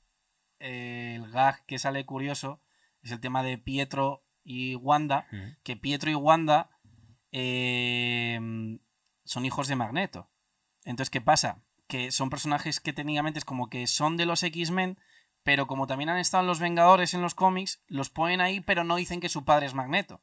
eh, 0.60 1.14
el 1.16 1.30
gag 1.30 1.64
que 1.66 1.78
sale 1.78 2.04
curioso 2.04 2.60
es 3.02 3.12
el 3.12 3.20
tema 3.20 3.42
de 3.42 3.58
Pietro 3.58 4.24
y 4.44 4.74
Wanda. 4.76 5.26
Que 5.62 5.76
Pietro 5.76 6.10
y 6.10 6.14
Wanda 6.14 6.70
eh, 7.32 8.38
son 9.24 9.44
hijos 9.44 9.68
de 9.68 9.76
Magneto. 9.76 10.28
Entonces, 10.88 11.10
¿qué 11.10 11.20
pasa? 11.20 11.62
Que 11.86 12.10
son 12.12 12.30
personajes 12.30 12.80
que 12.80 12.92
técnicamente 12.92 13.38
es 13.38 13.44
como 13.44 13.68
que 13.68 13.86
son 13.86 14.16
de 14.16 14.26
los 14.26 14.42
X-Men, 14.42 14.98
pero 15.42 15.66
como 15.66 15.86
también 15.86 16.08
han 16.10 16.18
estado 16.18 16.42
en 16.42 16.46
los 16.48 16.60
Vengadores 16.60 17.14
en 17.14 17.22
los 17.22 17.34
cómics, 17.34 17.82
los 17.86 18.10
ponen 18.10 18.40
ahí, 18.40 18.60
pero 18.60 18.84
no 18.84 18.96
dicen 18.96 19.20
que 19.20 19.28
su 19.28 19.44
padre 19.44 19.66
es 19.66 19.74
Magneto. 19.74 20.20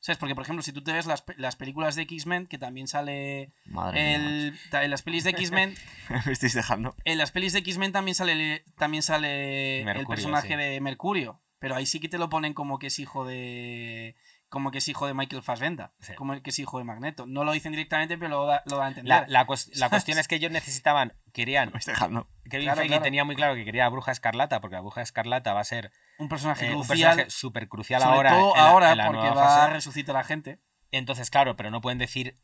¿Sabes? 0.00 0.18
Porque, 0.18 0.34
por 0.34 0.44
ejemplo, 0.44 0.62
si 0.62 0.72
tú 0.72 0.82
te 0.84 0.92
ves 0.92 1.06
las, 1.06 1.24
las 1.36 1.56
películas 1.56 1.96
de 1.96 2.02
X-Men, 2.02 2.46
que 2.46 2.58
también 2.58 2.86
sale 2.86 3.52
Madre 3.64 4.00
mía. 4.00 4.14
el, 4.16 4.58
ta- 4.70 4.84
en 4.84 4.90
las 4.90 5.02
pelis 5.02 5.24
de 5.24 5.30
X-Men, 5.30 5.74
Me 6.26 6.32
estáis 6.32 6.52
dejando. 6.54 6.94
en 7.04 7.18
las 7.18 7.32
pelis 7.32 7.52
de 7.54 7.60
X-Men 7.60 7.92
también 7.92 8.14
sale, 8.14 8.64
también 8.76 9.02
sale 9.02 9.80
el 9.80 9.84
Mercurio, 9.86 10.08
personaje 10.08 10.48
sí. 10.48 10.54
de 10.56 10.80
Mercurio. 10.80 11.40
Pero 11.58 11.74
ahí 11.74 11.86
sí 11.86 11.98
que 11.98 12.08
te 12.10 12.18
lo 12.18 12.28
ponen 12.28 12.52
como 12.52 12.78
que 12.78 12.88
es 12.88 12.98
hijo 12.98 13.24
de. 13.24 14.14
Como 14.48 14.70
que 14.70 14.78
es 14.78 14.86
hijo 14.88 15.06
de 15.08 15.14
Michael 15.14 15.42
Fassbender. 15.42 15.90
Sí. 15.98 16.14
Como 16.14 16.40
que 16.40 16.50
es 16.50 16.58
hijo 16.60 16.78
de 16.78 16.84
Magneto. 16.84 17.26
No 17.26 17.42
lo 17.42 17.50
dicen 17.52 17.72
directamente, 17.72 18.16
pero 18.16 18.30
lo 18.30 18.46
da, 18.46 18.62
lo 18.66 18.76
da 18.76 18.84
a 18.84 18.88
entender. 18.88 19.08
La, 19.08 19.24
la 19.26 19.46
cues- 19.46 19.70
la 19.74 19.88
cuestión 19.90 20.18
es 20.18 20.28
que 20.28 20.36
ellos 20.36 20.52
necesitaban, 20.52 21.14
querían, 21.32 21.72
dejando. 21.86 22.28
Kevin 22.48 22.66
Claro, 22.66 22.76
Feige 22.78 22.88
claro. 22.94 23.02
tenía 23.02 23.24
muy 23.24 23.34
claro 23.34 23.54
que 23.56 23.64
quería 23.64 23.86
a 23.86 23.88
Bruja 23.88 24.12
Escarlata, 24.12 24.60
porque 24.60 24.76
la 24.76 24.82
Bruja 24.82 25.02
Escarlata 25.02 25.52
va 25.52 25.60
a 25.60 25.64
ser 25.64 25.90
un 26.18 26.28
personaje 26.28 26.66
eh, 26.66 26.74
un 26.74 26.84
crucial. 26.84 27.10
personaje 27.16 27.30
súper 27.30 27.68
crucial 27.68 28.00
sobre 28.00 28.16
ahora. 28.16 28.30
todo 28.30 28.54
en 28.54 28.62
la- 28.62 28.68
ahora, 28.68 28.92
en 28.92 28.98
la 28.98 29.06
porque 29.06 29.20
nueva 29.22 29.34
va 29.34 29.64
a 29.64 29.70
resucitar 29.70 30.14
a 30.14 30.20
la 30.20 30.24
gente. 30.24 30.60
Entonces, 30.92 31.28
claro, 31.30 31.56
pero 31.56 31.70
no 31.72 31.80
pueden 31.80 31.98
decir. 31.98 32.38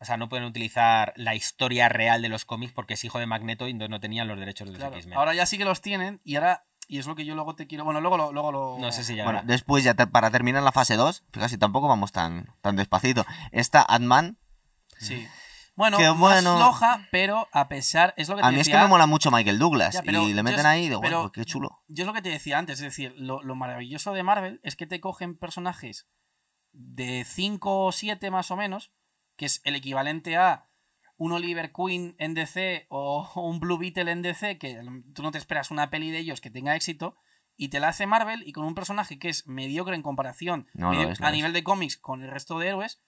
O 0.00 0.04
sea, 0.04 0.16
no 0.16 0.28
pueden 0.28 0.44
utilizar 0.46 1.12
la 1.14 1.36
historia 1.36 1.88
real 1.88 2.22
de 2.22 2.28
los 2.28 2.44
cómics 2.44 2.72
porque 2.72 2.94
es 2.94 3.04
hijo 3.04 3.20
de 3.20 3.26
Magneto 3.26 3.68
y 3.68 3.70
entonces 3.70 3.90
no 3.90 4.00
tenían 4.00 4.26
los 4.26 4.36
derechos 4.36 4.66
de 4.66 4.72
los 4.72 4.80
Claro. 4.80 4.96
X-Men. 4.96 5.16
Ahora 5.16 5.32
ya 5.34 5.46
sí 5.46 5.56
que 5.58 5.64
los 5.64 5.80
tienen 5.80 6.20
y 6.24 6.34
ahora. 6.34 6.66
Y 6.92 6.98
es 6.98 7.06
lo 7.06 7.14
que 7.16 7.24
yo 7.24 7.34
luego 7.34 7.54
te 7.54 7.66
quiero. 7.66 7.84
Bueno, 7.84 8.02
luego 8.02 8.18
lo. 8.18 8.32
Luego 8.34 8.52
lo 8.52 8.76
No 8.78 8.92
sé 8.92 9.02
si 9.02 9.16
ya. 9.16 9.24
Bueno, 9.24 9.40
después 9.46 9.82
ya 9.82 9.94
te- 9.94 10.06
para 10.06 10.30
terminar 10.30 10.62
la 10.62 10.72
fase 10.72 10.96
2, 10.96 11.24
fíjate, 11.32 11.56
tampoco 11.56 11.88
vamos 11.88 12.12
tan, 12.12 12.54
tan 12.60 12.76
despacito. 12.76 13.24
Está 13.50 13.82
Ant-Man. 13.82 14.36
Sí. 14.98 15.26
Bueno, 15.74 15.98
más 15.98 16.18
bueno. 16.18 16.56
floja, 16.58 17.08
pero 17.10 17.48
a 17.50 17.68
pesar. 17.68 18.12
Es 18.18 18.28
lo 18.28 18.36
que 18.36 18.42
te 18.42 18.48
A 18.48 18.50
mí 18.50 18.60
es 18.60 18.68
que 18.68 18.76
me 18.76 18.88
mola 18.88 19.06
mucho 19.06 19.30
Michael 19.30 19.58
Douglas. 19.58 19.94
Ya, 19.94 20.02
pero 20.02 20.28
y 20.28 20.34
le 20.34 20.42
meten 20.42 20.66
ahí 20.66 20.84
y 20.84 20.88
digo, 20.90 21.00
pero- 21.00 21.20
"Guau, 21.20 21.32
qué 21.32 21.46
chulo. 21.46 21.82
yo 21.88 22.02
es 22.02 22.06
lo 22.06 22.12
que 22.12 22.20
te 22.20 22.28
decía 22.28 22.58
antes, 22.58 22.78
es 22.78 22.84
decir, 22.84 23.14
lo, 23.16 23.42
lo 23.42 23.54
maravilloso 23.54 24.12
de 24.12 24.22
Marvel 24.22 24.60
es 24.62 24.76
que 24.76 24.86
te 24.86 25.00
cogen 25.00 25.38
personajes 25.38 26.08
de 26.72 27.24
5 27.26 27.86
o 27.86 27.92
7 27.92 28.30
más 28.30 28.50
o 28.50 28.56
menos, 28.56 28.92
que 29.38 29.46
es 29.46 29.62
el 29.64 29.76
equivalente 29.76 30.36
a 30.36 30.68
un 31.16 31.32
Oliver 31.32 31.72
Queen 31.72 32.14
en 32.18 32.34
DC 32.34 32.86
o 32.88 33.28
un 33.36 33.60
Blue 33.60 33.78
Beetle 33.78 34.10
en 34.10 34.22
DC, 34.22 34.58
que 34.58 34.80
tú 35.14 35.22
no 35.22 35.30
te 35.30 35.38
esperas 35.38 35.70
una 35.70 35.90
peli 35.90 36.10
de 36.10 36.18
ellos 36.18 36.40
que 36.40 36.50
tenga 36.50 36.76
éxito, 36.76 37.16
y 37.56 37.68
te 37.68 37.80
la 37.80 37.88
hace 37.88 38.06
Marvel 38.06 38.42
y 38.46 38.52
con 38.52 38.64
un 38.64 38.74
personaje 38.74 39.18
que 39.18 39.28
es 39.28 39.46
mediocre 39.46 39.94
en 39.94 40.02
comparación 40.02 40.66
No, 40.74 40.92
es, 40.92 41.20
a 41.20 41.28
es. 41.28 41.32
nivel 41.32 41.52
de 41.52 41.62
cómics 41.62 41.96
con 41.96 42.22
el 42.22 42.30
resto 42.30 42.58
de 42.58 42.68
héroes, 42.68 43.00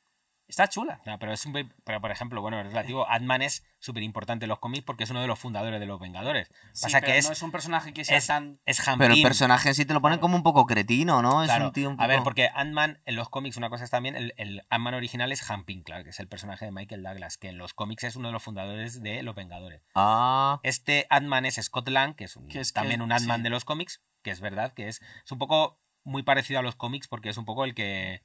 está 0.49 0.69
chula. 0.69 1.01
No, 1.07 1.19
pero 1.19 1.33
es 1.33 1.45
un. 1.47 1.53
Pero, 1.85 2.01
por 2.01 2.11
ejemplo, 2.11 2.41
bueno, 2.41 2.61
es 2.61 2.67
relativo. 2.67 3.09
Ant-Man 3.09 3.43
es 3.43 3.65
súper 3.79 4.03
importante 4.03 4.45
en 4.45 4.49
los 4.49 4.59
cómics 4.59 4.85
porque 4.85 5.05
es 5.05 5.11
uno 5.11 5.21
de 5.21 5.27
los 5.27 5.39
fundadores 5.39 5.79
de 5.81 5.87
los 5.87 6.01
Vengadores. 6.01 6.49
Sí, 6.73 6.83
Pasa 6.85 7.01
pero 7.01 7.13
que 7.13 7.19
es, 7.19 7.27
no 7.27 7.33
es 7.33 7.43
un 7.43 7.51
personaje 7.51 7.93
que 7.93 8.05
sea 8.05 8.17
es- 8.19 8.27
tan... 8.27 8.59
es 8.65 8.87
Han 8.89 8.99
Pero 8.99 9.15
el 9.15 9.23
personaje 9.23 9.69
en 9.69 9.75
sí 9.75 9.85
te 9.85 9.95
lo 9.95 10.01
ponen 10.01 10.19
como 10.19 10.37
un 10.37 10.43
poco 10.43 10.67
cretino, 10.67 11.23
¿no? 11.23 11.43
Es 11.43 11.49
Claro, 11.49 11.67
un 11.67 11.73
tío 11.73 11.91
un 11.91 12.01
A 12.01 12.07
ver, 12.07 12.17
poco- 12.19 12.25
porque 12.25 12.51
Ant-Man 12.55 13.01
en 13.05 13.17
los 13.17 13.29
cómics, 13.29 13.57
una 13.57 13.69
cosa 13.71 13.85
es 13.85 13.91
también, 13.91 14.17
el, 14.17 14.33
el 14.37 14.63
Ant-Man 14.71 14.95
original 14.95 15.33
es 15.33 15.49
Han 15.51 15.65
Pym, 15.65 15.83
claro, 15.83 16.05
que 16.05 16.11
es 16.11 16.21
el 16.21 16.29
personaje 16.29 16.65
de 16.65 16.73
Michael 16.73 17.03
Douglas, 17.03 17.37
que 17.37 17.49
en 17.49 17.59
los 17.59 17.75
cómics 17.75 18.05
es 18.05 18.17
uno 18.17 18.29
de 18.29 18.33
los 18.33 18.43
fundadores 18.43 19.03
de 19.03 19.23
los 19.23 19.35
Vengadores. 19.35 19.83
Ah, 19.95 20.61
Este 20.63 21.07
Ant-Man 21.11 21.47
es 21.47 21.57
Scott 21.57 21.89
Lang, 21.89 22.15
que 22.15 22.25
es, 22.25 22.37
un- 22.37 22.49
Que 22.49 22.61
es 22.61 22.73
que- 22.73 22.81
también 22.81 23.03
un 23.03 23.13
Ant-Man 23.13 23.39
sí. 23.39 23.43
de 23.45 23.51
los 23.51 23.65
cómics, 23.65 24.03
que 24.23 24.31
es 24.31 24.41
verdad, 24.41 24.73
que 24.75 24.89
es, 24.89 25.01
es 25.25 25.33
un 25.33 25.39
poco 25.39 25.79
muy 26.07 26.23
parecido 26.23 26.61
a 26.61 26.63
los 26.63 26.77
cómics 26.77 27.09
porque 27.09 27.31
es 27.31 27.37
un 27.39 27.45
poco 27.47 27.65
el 27.65 27.75
que 27.75 28.23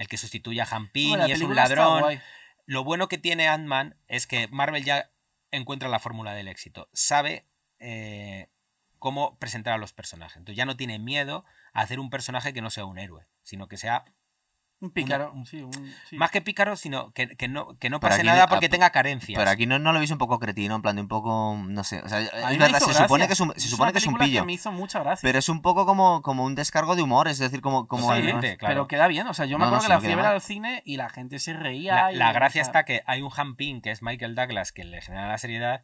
el 0.00 0.08
que 0.08 0.16
sustituye 0.16 0.62
a 0.62 0.66
Bueno, 1.10 1.24
la 1.24 1.28
y 1.28 1.32
es 1.32 1.42
un 1.42 1.54
ladrón. 1.54 2.20
Lo 2.64 2.84
bueno 2.84 3.06
que 3.08 3.18
tiene 3.18 3.48
Ant-Man 3.48 3.98
es 4.08 4.26
que 4.26 4.48
Marvel 4.48 4.82
ya 4.82 5.10
encuentra 5.50 5.90
la 5.90 5.98
fórmula 5.98 6.32
del 6.32 6.48
éxito. 6.48 6.88
Sabe 6.94 7.44
eh, 7.80 8.48
cómo 8.98 9.38
presentar 9.38 9.74
a 9.74 9.78
los 9.78 9.92
personajes. 9.92 10.38
Entonces 10.38 10.56
ya 10.56 10.64
no 10.64 10.78
tiene 10.78 10.98
miedo 10.98 11.44
a 11.74 11.82
hacer 11.82 12.00
un 12.00 12.08
personaje 12.08 12.54
que 12.54 12.62
no 12.62 12.70
sea 12.70 12.86
un 12.86 12.98
héroe, 12.98 13.26
sino 13.42 13.68
que 13.68 13.76
sea 13.76 14.06
Un 14.82 14.90
pícaro. 14.92 15.30
un- 15.34 15.44
sí, 15.44 15.60
un- 15.62 15.94
sí. 16.08 16.16
más 16.16 16.30
que 16.30 16.40
pícaro, 16.40 16.74
sino 16.74 17.12
que, 17.12 17.28
que 17.36 17.48
no, 17.48 17.76
que 17.78 17.90
no 17.90 18.00
pase 18.00 18.20
aquí- 18.20 18.26
nada 18.26 18.44
ah, 18.44 18.46
porque 18.48 18.68
tenga 18.70 18.88
carencias. 18.90 19.38
Pero 19.38 19.50
aquí 19.50 19.66
no, 19.66 19.78
no 19.78 19.92
lo 19.92 19.98
veis 19.98 20.10
un 20.10 20.16
poco 20.16 20.38
cretino, 20.38 20.74
en 20.76 20.80
plan 20.82 20.96
de 20.96 21.02
un 21.02 21.08
poco, 21.08 21.54
no 21.68 21.84
sé, 21.84 22.00
o 22.02 22.08
sea, 22.08 22.20
es 22.20 22.30
verdad, 22.58 22.78
se 22.78 22.86
gracia. 22.86 22.94
supone 23.02 23.26
que 23.26 23.34
es 23.34 23.40
un, 23.40 23.52
se 23.56 23.68
supone 23.68 23.92
que 23.92 23.98
es 23.98 24.06
un 24.06 24.16
pillo, 24.16 24.40
que 24.40 24.46
me 24.46 24.52
hizo 24.54 24.72
mucha 24.72 25.00
gracia. 25.00 25.20
pero 25.26 25.38
es 25.38 25.48
un 25.50 25.60
poco 25.60 25.84
como, 25.84 26.22
como 26.22 26.44
un 26.44 26.54
descargo 26.54 26.96
de 26.96 27.02
humor, 27.02 27.28
es 27.28 27.38
decir, 27.38 27.60
como... 27.60 27.86
como 27.88 28.08
claro. 28.10 28.40
Pero 28.58 28.88
queda 28.88 29.06
bien, 29.06 29.26
o 29.26 29.34
sea, 29.34 29.44
yo 29.44 29.58
me 29.58 29.64
No, 29.66 29.70
no, 29.70 29.76
acuerdo 29.76 29.80
sí, 29.80 29.86
que 29.86 29.88
la 29.90 29.94
no 29.96 30.00
fui 30.00 30.12
a 30.12 30.16
ver 30.16 30.26
al 30.34 30.40
cine 30.40 30.82
y 30.86 30.96
la 30.96 31.10
gente 31.10 31.38
se 31.38 31.52
reía. 31.52 31.94
La, 31.94 32.12
y, 32.12 32.16
la 32.16 32.30
o 32.30 32.32
gracia 32.32 32.64
sea, 32.64 32.68
está 32.70 32.84
que 32.86 33.02
hay 33.06 33.20
un 33.20 33.30
Hamping 33.36 33.82
que 33.82 33.90
es 33.90 34.02
Michael 34.02 34.34
Douglas 34.34 34.72
que 34.72 34.84
le 34.84 35.02
genera 35.02 35.28
la 35.28 35.36
seriedad 35.38 35.82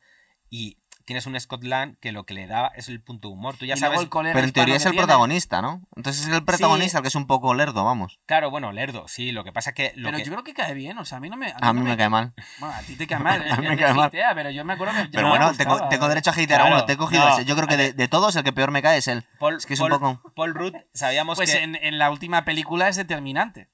y 0.49 0.79
tienes 1.07 1.25
un 1.27 1.41
Scott 1.41 1.65
Lang 1.65 1.97
que 2.01 2.13
lo 2.13 2.27
que 2.27 2.35
le 2.35 2.47
da 2.47 2.71
es 2.77 2.89
el 2.91 3.01
punto 3.01 3.29
de 3.29 3.35
humor. 3.35 3.57
Tú 3.57 3.65
ya 3.65 3.75
y 3.75 3.81
luego 3.81 3.95
sabes, 3.95 4.01
el 4.05 4.09
colega 4.11 4.35
Pero 4.35 4.47
en 4.47 4.53
teoría 4.53 4.77
es 4.77 4.85
el 4.85 4.91
tiene. 4.93 5.07
protagonista, 5.07 5.63
¿no? 5.63 5.81
Entonces 5.97 6.27
es 6.27 6.33
el 6.35 6.45
protagonista 6.45 6.99
el 6.99 7.03
que 7.03 7.09
es 7.09 7.15
un 7.15 7.27
poco 7.27 7.55
lerdo, 7.55 7.85
vamos. 7.85 8.19
claro, 8.27 8.51
bueno, 8.51 8.73
lerdo, 8.73 9.09
sí, 9.09 9.33
lo 9.33 9.45
que 9.45 9.53
pasa 9.53 9.71
es 9.71 9.75
que 9.77 9.93
lo 9.97 10.07
Pero 10.09 10.19
que- 10.19 10.25
yo 10.25 10.33
creo 10.33 10.45
que 10.45 10.53
cae 10.53 10.75
bien, 10.75 10.99
o 10.99 11.05
sea, 11.07 11.19
a 11.19 11.21
mí 11.21 11.31
no 11.31 11.37
me. 11.37 11.55
A 11.61 11.73
mí 11.73 11.81
no 11.81 11.87
me 11.87 11.97
cae 11.97 12.09
mal. 12.11 12.35
Bueno, 12.59 12.75
a 12.75 12.81
ti 12.83 12.97
te 12.97 13.07
cae 13.07 13.19
mal, 13.21 13.41
A 13.51 13.57
mí 13.57 13.63
que 13.63 13.69
me 13.71 13.77
te 13.77 13.83
cae 13.85 13.95
mal. 13.95 14.11
pero 14.11 14.51
yo 14.51 14.65
me 14.65 14.73
acuerdo 14.75 14.93
que. 14.95 15.09
Pero 15.11 15.23
no 15.23 15.29
bueno, 15.31 15.53
tengo, 15.55 15.71
gustaba. 15.71 15.89
tengo 15.91 16.09
derecho 16.09 16.31
a 16.31 16.33
hatear 16.35 16.61
a 16.61 16.65
Claro, 16.65 16.77
uno, 16.77 16.85
te 16.85 16.93
he 16.93 16.97
cogido 16.97 17.27
no, 17.27 17.35
ese. 17.35 17.45
Yo 17.45 17.57
creo 17.57 17.69
que 17.69 17.77
de, 17.93 18.09
todos 18.09 18.35
el 18.37 18.43
que 18.45 18.53
peor 18.53 18.71
me 18.71 18.83
cae 18.83 18.99
es 18.99 19.09
él. 19.09 19.25
Paul, 19.39 19.57
es 19.57 19.67
que 19.67 19.75
es 19.75 19.81
un 19.81 19.89
poco- 19.89 20.21
Paul 20.35 20.55
Rudd, 20.55 20.75
sabíamos 20.93 21.37
Pues 21.37 21.53
que 21.53 21.63
en, 21.63 21.77
en 21.77 21.99
la 21.99 22.11
última 22.11 22.45
película 22.45 22.89
es 22.89 22.97
determinante. 22.97 23.69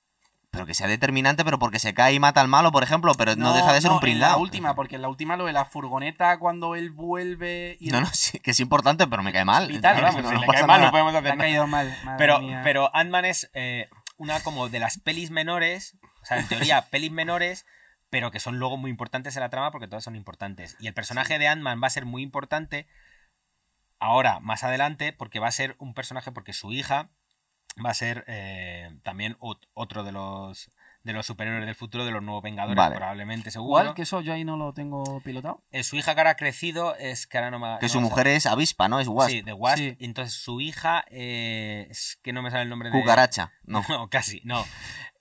Pero 0.52 0.66
que 0.66 0.74
sea 0.74 0.86
determinante, 0.86 1.46
pero 1.46 1.58
porque 1.58 1.78
se 1.78 1.94
cae 1.94 2.12
y 2.12 2.20
mata 2.20 2.42
al 2.42 2.46
malo, 2.46 2.72
por 2.72 2.82
ejemplo, 2.82 3.14
pero 3.14 3.34
no, 3.36 3.54
deja 3.54 3.72
de 3.72 3.80
ser 3.80 3.88
no, 3.88 3.96
un 3.96 4.00
pringao. 4.00 4.28
En 4.28 4.32
la 4.32 4.36
última, 4.36 4.74
porque 4.74 4.96
en 4.96 5.02
la 5.02 5.08
última 5.08 5.38
lo 5.38 5.46
de 5.46 5.54
la 5.54 5.64
furgoneta 5.64 6.38
cuando 6.38 6.74
él 6.74 6.90
vuelve 6.90 7.78
y 7.80 7.88
No, 7.88 8.02
no, 8.02 8.06
sí, 8.12 8.38
que 8.38 8.50
es 8.50 8.60
importante, 8.60 9.06
pero 9.06 9.22
me 9.22 9.32
cae 9.32 9.46
mal. 9.46 9.66
Vital, 9.66 9.96
No, 9.96 10.02
vamos, 10.02 10.22
no 10.22 10.28
si 10.28 10.36
le 10.36 10.46
cae 10.46 10.66
mal, 10.66 10.66
nada. 10.66 10.84
no 10.84 10.90
podemos 10.90 11.12
le 11.14 11.18
hacer 11.20 11.32
ha 11.32 11.36
caído 11.38 11.66
mal. 11.66 11.96
Pero, 12.18 12.40
mía. 12.40 12.60
pero 12.62 12.94
Ant-Man 12.94 13.24
es 13.24 13.50
eh, 13.54 13.88
una 14.18 14.40
como 14.40 14.68
de 14.68 14.78
las 14.78 14.98
pelis 14.98 15.30
menores, 15.30 15.96
o 16.20 16.26
sea, 16.26 16.38
en 16.38 16.46
teoría, 16.46 16.82
pelis 16.90 17.12
menores, 17.12 17.64
pero 18.10 18.30
que 18.30 18.38
son 18.38 18.58
luego 18.58 18.76
muy 18.76 18.90
importantes 18.90 19.34
en 19.36 19.40
la 19.40 19.48
trama 19.48 19.70
porque 19.70 19.88
todas 19.88 20.04
son 20.04 20.16
importantes. 20.16 20.76
Y 20.80 20.86
el 20.86 20.92
personaje 20.92 21.38
de 21.38 21.48
Ant-Man 21.48 21.80
va 21.82 21.86
a 21.86 21.90
ser 21.90 22.04
muy 22.04 22.22
importante 22.22 22.86
ahora, 23.98 24.38
más 24.40 24.64
adelante, 24.64 25.14
porque 25.14 25.38
va 25.38 25.48
a 25.48 25.52
ser 25.52 25.76
un 25.78 25.94
personaje, 25.94 26.30
porque 26.30 26.52
su 26.52 26.72
hija 26.72 27.08
va 27.84 27.90
a 27.90 27.94
ser 27.94 28.24
eh, 28.26 28.90
también 29.02 29.36
ot- 29.38 29.66
otro 29.74 30.04
de 30.04 30.12
los 30.12 30.70
de 31.04 31.12
los 31.12 31.26
superhéroes 31.26 31.66
del 31.66 31.74
futuro, 31.74 32.04
de 32.04 32.12
los 32.12 32.22
nuevos 32.22 32.44
Vengadores, 32.44 32.76
Vale. 32.76 32.94
probablemente, 32.94 33.50
seguro. 33.50 33.70
¿Cuál? 33.82 33.94
Que 33.94 34.02
eso 34.02 34.20
yo 34.20 34.32
ahí 34.34 34.44
no 34.44 34.56
lo 34.56 34.72
tengo 34.72 35.20
pilotado. 35.22 35.60
Eh, 35.72 35.82
su 35.82 35.96
hija 35.96 36.14
que 36.14 36.20
ahora 36.20 36.30
ha 36.30 36.36
crecido 36.36 36.94
es 36.94 37.26
que 37.26 37.38
ahora 37.38 37.50
no 37.50 37.58
me 37.58 37.76
Que 37.80 37.86
no 37.86 37.92
su 37.92 38.00
mujer 38.00 38.28
es 38.28 38.46
avispa, 38.46 38.88
¿no? 38.88 39.00
Es 39.00 39.08
wasp. 39.08 39.30
Sí, 39.30 39.42
de 39.42 39.52
Wasp. 39.52 39.78
Sí. 39.78 39.96
Entonces 39.98 40.34
su 40.34 40.60
hija 40.60 41.04
eh, 41.10 41.88
es 41.90 42.20
que 42.22 42.32
no 42.32 42.40
me 42.40 42.52
sale 42.52 42.62
el 42.62 42.68
nombre 42.68 42.88
de... 42.90 43.00
Cucaracha. 43.00 43.50
No. 43.64 43.82
No, 43.88 44.08
casi, 44.10 44.42
no. 44.44 44.64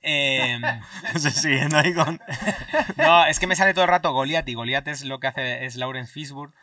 Eh, 0.03 0.59
Siguiendo 1.15 1.77
ahí 1.77 1.93
con... 1.93 2.19
no, 2.97 3.25
es 3.25 3.39
que 3.39 3.45
me 3.47 3.55
sale 3.55 3.73
todo 3.73 3.83
el 3.85 3.89
rato 3.91 4.11
Goliath 4.13 4.49
y 4.49 4.55
Goliath 4.55 4.87
es 4.87 5.03
lo 5.03 5.19
que 5.19 5.27
hace 5.27 5.65
es 5.65 5.75
Lawrence 5.77 6.11
Fishburne. 6.11 6.55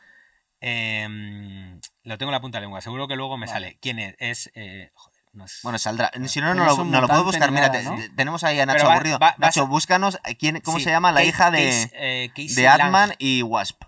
Eh, 0.60 1.78
lo 2.02 2.18
tengo 2.18 2.30
en 2.30 2.34
la 2.34 2.40
punta 2.40 2.58
de 2.58 2.62
lengua, 2.62 2.80
seguro 2.80 3.06
que 3.08 3.16
luego 3.16 3.36
me 3.36 3.46
Vale. 3.46 3.52
sale. 3.52 3.78
¿Quién 3.80 3.98
es? 3.98 4.14
Es. 4.18 4.50
eh, 4.54 4.90
joder, 4.94 5.17
no 5.38 5.46
es- 5.46 5.60
Bueno, 5.62 5.78
saldrá. 5.78 6.10
Si 6.26 6.40
no, 6.40 6.48
no 6.48 6.54
no 6.54 6.76
lo, 6.76 6.84
no 6.84 7.00
lo 7.00 7.08
puedo 7.08 7.24
buscar. 7.24 7.50
Mira, 7.50 7.68
nada, 7.68 7.78
te- 7.78 7.84
¿no? 7.84 7.96
te- 7.96 8.10
tenemos 8.10 8.44
ahí 8.44 8.60
a 8.60 8.66
Nacho 8.66 8.86
va- 8.86 8.92
aburrido. 8.94 9.18
va- 9.18 9.28
va 9.30 9.34
a 9.34 9.38
Nacho, 9.38 9.66
búscanos 9.66 10.18
quién, 10.38 10.60
cómo 10.60 10.78
Sí, 10.78 10.84
se 10.84 10.90
llama 10.90 11.10
la 11.12 11.20
Kate- 11.20 11.28
hija 11.28 11.50
de, 11.50 11.90
eh, 11.94 12.32
de. 12.54 12.68
Atman 12.68 13.14
y 13.18 13.42
Wasp. 13.42 13.82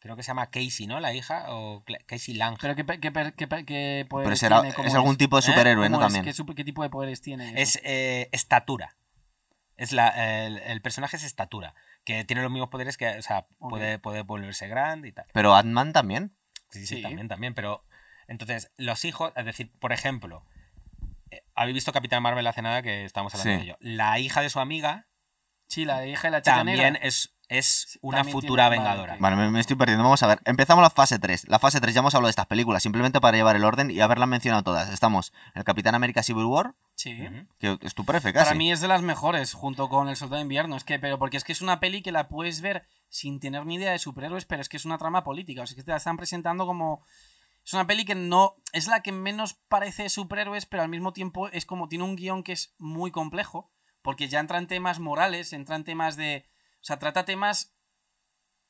Creo 0.00 0.16
que 0.16 0.22
se 0.22 0.28
llama 0.28 0.50
Casey, 0.50 0.86
¿no? 0.86 1.00
La 1.00 1.14
hija. 1.14 1.46
O 1.48 1.82
Casey 2.06 2.34
Lang. 2.34 2.58
Pero 2.60 2.74
¿qué, 2.76 2.84
qué, 2.84 3.10
qué, 3.64 4.06
poderes 4.10 4.26
Pero 4.28 4.36
será, 4.36 4.60
tiene? 4.60 4.74
¿Cómo 4.74 4.88
es 4.88 4.94
algún 4.94 5.16
tipo 5.16 5.36
de 5.36 5.40
¿Eh? 5.40 5.50
superhéroe, 5.50 5.88
¿no? 5.88 5.98
También. 5.98 6.24
¿Qué, 6.24 6.32
super- 6.34 6.54
qué 6.54 6.64
tipo 6.64 6.82
de 6.82 6.90
poderes 6.90 7.22
tiene? 7.22 7.54
Es 7.60 7.80
eh, 7.84 8.28
estatura. 8.32 8.96
Es 9.76 9.92
la, 9.92 10.08
el, 10.46 10.58
el 10.58 10.82
personaje 10.82 11.16
es 11.16 11.24
estatura. 11.24 11.74
Que 12.04 12.22
tiene 12.24 12.42
los 12.42 12.50
mismos 12.52 12.68
poderes 12.68 12.98
que. 12.98 13.08
O 13.18 13.22
sea, 13.22 13.46
puede, 13.58 13.98
puede 13.98 14.20
volverse 14.22 14.68
grande 14.68 15.08
y 15.08 15.12
tal. 15.12 15.24
Pero 15.32 15.54
Atman 15.56 15.92
también. 15.94 16.36
Sí, 16.70 16.86
sí, 16.86 16.96
Sí. 16.96 17.02
también, 17.02 17.26
también. 17.28 17.54
Pero. 17.54 17.82
Entonces, 18.28 18.72
los 18.76 19.06
hijos. 19.06 19.32
Es 19.36 19.46
decir, 19.46 19.72
por 19.80 19.92
ejemplo. 19.92 20.44
Habéis 21.54 21.74
visto 21.74 21.92
Capitán 21.92 22.22
Marvel 22.22 22.46
hace 22.46 22.62
nada 22.62 22.82
que 22.82 23.04
estábamos 23.04 23.34
hablando 23.34 23.52
Sí. 23.52 23.58
de 23.58 23.64
ello. 23.72 23.76
La 23.80 24.18
hija 24.18 24.40
de 24.40 24.50
su 24.50 24.60
amiga 24.60 25.06
Sí, 25.66 25.84
la 25.86 26.06
hija 26.06 26.28
de 26.28 26.30
la 26.30 26.42
chica 26.42 26.56
también 26.56 26.78
negra. 26.78 26.98
es, 27.02 27.34
es 27.48 27.98
una 28.02 28.18
también 28.18 28.34
futura 28.34 28.68
vengadora. 28.68 29.16
Vale, 29.18 29.34
me, 29.36 29.50
me 29.50 29.60
estoy 29.60 29.76
perdiendo. 29.76 30.04
Vamos 30.04 30.22
a 30.22 30.26
ver. 30.26 30.38
Empezamos 30.44 30.82
la 30.82 30.90
fase 30.90 31.18
3. 31.18 31.48
La 31.48 31.58
fase 31.58 31.80
3 31.80 31.94
ya 31.94 32.00
hemos 32.00 32.14
hablado 32.14 32.26
de 32.28 32.32
estas 32.32 32.46
películas, 32.46 32.82
simplemente 32.82 33.18
para 33.20 33.36
llevar 33.36 33.56
el 33.56 33.64
orden 33.64 33.90
y 33.90 33.98
haberlas 34.00 34.28
mencionado 34.28 34.62
todas. 34.62 34.90
Estamos 34.90 35.32
en 35.54 35.60
el 35.60 35.64
Capitán 35.64 35.94
América 35.94 36.22
Civil 36.22 36.44
War, 36.44 36.74
Sí. 36.96 37.16
Que 37.58 37.78
es 37.80 37.94
tu 37.94 38.04
prefe 38.04 38.32
casi. 38.32 38.44
Para 38.44 38.56
mí 38.56 38.70
es 38.70 38.80
de 38.82 38.88
las 38.88 39.00
mejores, 39.02 39.54
junto 39.54 39.88
con 39.88 40.08
El 40.10 40.16
Soldado 40.16 40.36
de 40.36 40.42
Invierno. 40.42 40.76
Es 40.76 40.84
que, 40.84 40.98
pero 40.98 41.18
porque 41.18 41.38
es 41.38 41.44
que 41.44 41.52
es 41.52 41.62
una 41.62 41.80
peli 41.80 42.02
que 42.02 42.12
la 42.12 42.28
puedes 42.28 42.60
ver 42.60 42.86
sin 43.08 43.40
tener 43.40 43.64
ni 43.64 43.76
idea 43.76 43.90
de 43.92 43.98
superhéroes, 43.98 44.44
pero 44.44 44.60
es 44.60 44.68
que 44.68 44.76
es 44.76 44.84
una 44.84 44.98
trama 44.98 45.24
política. 45.24 45.62
O 45.62 45.66
sea, 45.66 45.74
que 45.76 45.82
te 45.82 45.90
la 45.90 45.96
están 45.96 46.16
presentando 46.18 46.66
como. 46.66 47.02
Es 47.64 47.72
una 47.72 47.86
peli 47.86 48.04
que 48.04 48.14
no. 48.14 48.56
Es 48.72 48.86
la 48.88 49.00
que 49.00 49.12
menos 49.12 49.54
parece 49.68 50.08
superhéroes, 50.08 50.66
pero 50.66 50.82
al 50.82 50.88
mismo 50.88 51.12
tiempo 51.12 51.48
es 51.48 51.64
como. 51.66 51.88
Tiene 51.88 52.04
un 52.04 52.16
guion 52.16 52.42
que 52.42 52.52
es 52.52 52.74
muy 52.78 53.10
complejo. 53.10 53.70
Porque 54.02 54.28
ya 54.28 54.40
entra 54.40 54.58
en 54.58 54.66
temas 54.66 54.98
morales, 55.00 55.52
entra 55.52 55.76
en 55.76 55.84
temas 55.84 56.16
de. 56.16 56.50
O 56.76 56.84
sea, 56.84 56.98
trata 56.98 57.24
temas 57.24 57.74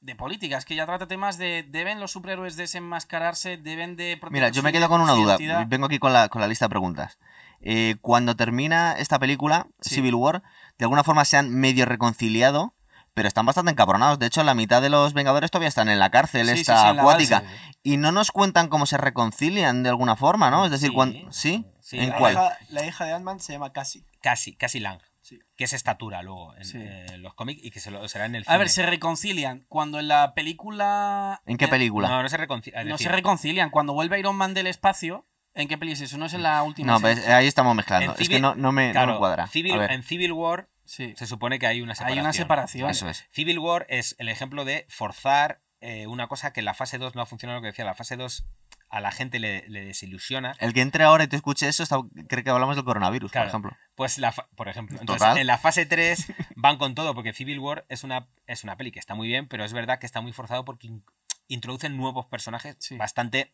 de 0.00 0.14
política. 0.14 0.56
Es 0.58 0.64
que 0.64 0.76
ya 0.76 0.86
trata 0.86 1.08
temas 1.08 1.38
de. 1.38 1.64
¿Deben 1.68 1.98
los 1.98 2.12
superhéroes 2.12 2.56
desenmascararse? 2.56 3.56
¿Deben 3.56 3.96
de. 3.96 4.20
Mira, 4.30 4.50
yo 4.50 4.62
me 4.62 4.70
quedo 4.72 4.88
con 4.88 5.00
una 5.00 5.12
duda. 5.14 5.32
identidad? 5.34 5.66
Vengo 5.66 5.86
aquí 5.86 5.98
con 5.98 6.12
la, 6.12 6.28
con 6.28 6.40
la 6.40 6.46
lista 6.46 6.66
de 6.66 6.70
preguntas. 6.70 7.18
Eh, 7.60 7.96
cuando 8.00 8.36
termina 8.36 8.92
esta 8.92 9.18
película, 9.18 9.66
Sí. 9.80 9.96
Civil 9.96 10.14
War, 10.14 10.42
de 10.78 10.84
alguna 10.84 11.02
forma 11.02 11.24
se 11.24 11.36
han 11.38 11.50
medio 11.50 11.86
reconciliado, 11.86 12.74
pero 13.14 13.28
están 13.28 13.46
bastante 13.46 13.70
encabronados. 13.70 14.18
De 14.18 14.26
hecho, 14.26 14.42
la 14.42 14.54
mitad 14.54 14.82
de 14.82 14.90
los 14.90 15.14
Vengadores 15.14 15.50
todavía 15.50 15.68
están 15.68 15.88
en 15.88 15.98
la 15.98 16.10
cárcel, 16.10 16.46
Sí, 16.48 16.60
esta 16.60 16.82
sí, 16.82 16.88
en 16.90 16.96
la 16.96 17.02
acuática. 17.02 17.42
Y 17.82 17.96
no 17.96 18.12
nos 18.12 18.30
cuentan 18.32 18.68
cómo 18.68 18.86
se 18.86 18.96
reconcilian 18.98 19.82
de 19.82 19.88
alguna 19.90 20.16
forma, 20.16 20.50
¿no? 20.50 20.64
Es 20.64 20.70
decir, 20.70 20.88
Sí, 20.90 20.94
cuando... 20.94 21.32
¿Sí? 21.32 21.64
sí, 21.80 21.98
¿En 21.98 22.10
la 22.10 22.16
cuál? 22.18 22.32
hija- 22.34 22.58
la 22.70 22.86
hija 22.86 23.04
de 23.04 23.12
Ant-Man 23.12 23.40
se 23.40 23.52
llama 23.52 23.72
Cassie. 23.72 24.04
Casi, 24.20 24.54
casi 24.56 24.80
Lang. 24.80 25.00
Sí. 25.22 25.38
Que 25.56 25.64
es 25.64 25.72
estatura 25.72 26.22
luego 26.22 26.54
en 26.56 26.64
Sí. 26.66 26.76
eh, 26.80 27.16
los 27.18 27.32
cómics 27.34 27.58
y 27.64 27.70
que 27.70 27.80
se 27.80 27.90
lo, 27.90 28.06
será 28.08 28.26
en 28.26 28.34
el 28.34 28.42
A 28.42 28.44
cine. 28.44 28.58
ver, 28.58 28.68
se 28.68 28.82
reconcilian. 28.82 29.64
Cuando 29.68 29.98
en 29.98 30.08
la 30.08 30.34
película. 30.34 31.40
¿En 31.46 31.56
qué 31.56 31.66
película? 31.68 32.08
No, 32.08 32.22
no 32.22 32.28
se 32.28 32.36
reconcilia. 32.36 32.80
es 32.80 32.86
No 32.86 32.98
se 32.98 33.08
reconcilian. 33.08 33.70
Cuando 33.70 33.94
vuelve 33.94 34.18
Iron 34.18 34.36
Man 34.36 34.52
del 34.54 34.66
espacio, 34.66 35.26
¿en 35.54 35.68
qué 35.68 35.78
peli 35.78 35.92
es 35.92 36.00
eso? 36.02 36.18
No 36.18 36.26
es 36.26 36.34
en 36.34 36.42
la 36.42 36.62
última. 36.62 36.92
No, 36.92 37.00
ves, 37.00 37.26
ahí 37.28 37.46
estamos 37.46 37.74
mezclando. 37.74 38.14
Es 38.18 38.28
que 38.28 38.38
no, 38.40 38.54
no 38.54 38.70
me, 38.72 38.92
no 38.92 39.06
me 39.06 39.16
cuadra. 39.16 39.46
Civil- 39.46 39.80
A 39.80 39.86
en 39.94 40.02
Civil 40.02 40.32
War 40.32 40.68
Sí. 40.84 41.14
se 41.16 41.26
supone 41.26 41.58
que 41.58 41.66
hay 41.66 41.80
una 41.80 41.92
Hay 41.92 41.96
separación. 41.96 42.24
una 42.24 42.32
separación. 42.32 42.90
eso 42.90 43.08
es. 43.08 43.26
Civil 43.32 43.58
War 43.58 43.86
es 43.88 44.14
el 44.18 44.28
ejemplo 44.28 44.64
de 44.64 44.86
forzar 44.88 45.60
eh, 45.80 46.06
una 46.06 46.28
cosa 46.28 46.52
que 46.52 46.60
en 46.60 46.66
la 46.66 46.74
fase 46.74 46.96
2 46.98 47.14
no 47.14 47.20
ha 47.22 47.26
funcionado, 47.26 47.58
lo 47.58 47.62
que 47.62 47.68
decía, 47.68 47.84
la 47.84 47.94
fase 47.94 48.16
2 48.16 48.46
a 48.88 49.00
la 49.00 49.10
gente 49.10 49.38
le, 49.38 49.68
le 49.68 49.84
desilusiona. 49.84 50.54
El 50.60 50.72
que 50.72 50.80
entre 50.80 51.04
ahora 51.04 51.24
y 51.24 51.26
te 51.26 51.36
escuche 51.36 51.68
eso, 51.68 51.82
está- 51.82 51.98
cree 52.28 52.42
que 52.44 52.50
hablamos 52.50 52.76
del 52.76 52.84
coronavirus, 52.84 53.30
Claro. 53.32 53.46
por 53.46 53.48
ejemplo. 53.50 53.76
Pues, 53.94 54.18
la 54.18 54.32
fa- 54.32 54.46
por 54.54 54.68
ejemplo, 54.68 54.98
entonces, 55.00 55.36
en 55.36 55.46
la 55.46 55.58
fase 55.58 55.84
3 55.84 56.26
van 56.56 56.78
con 56.78 56.94
todo, 56.94 57.14
porque 57.14 57.32
Civil 57.34 57.58
War 57.58 57.84
es 57.88 58.04
una, 58.04 58.28
es 58.46 58.62
una 58.64 58.76
peli 58.76 58.92
que 58.92 58.98
está 59.00 59.14
muy 59.14 59.26
bien, 59.28 59.46
pero 59.48 59.64
es 59.64 59.72
verdad 59.72 59.98
que 59.98 60.06
está 60.06 60.20
muy 60.20 60.32
forzado 60.32 60.64
porque 60.64 60.86
in- 60.86 61.04
introducen 61.48 61.96
nuevos 61.96 62.26
personajes 62.26 62.76
Sí. 62.78 62.96
bastante... 62.96 63.52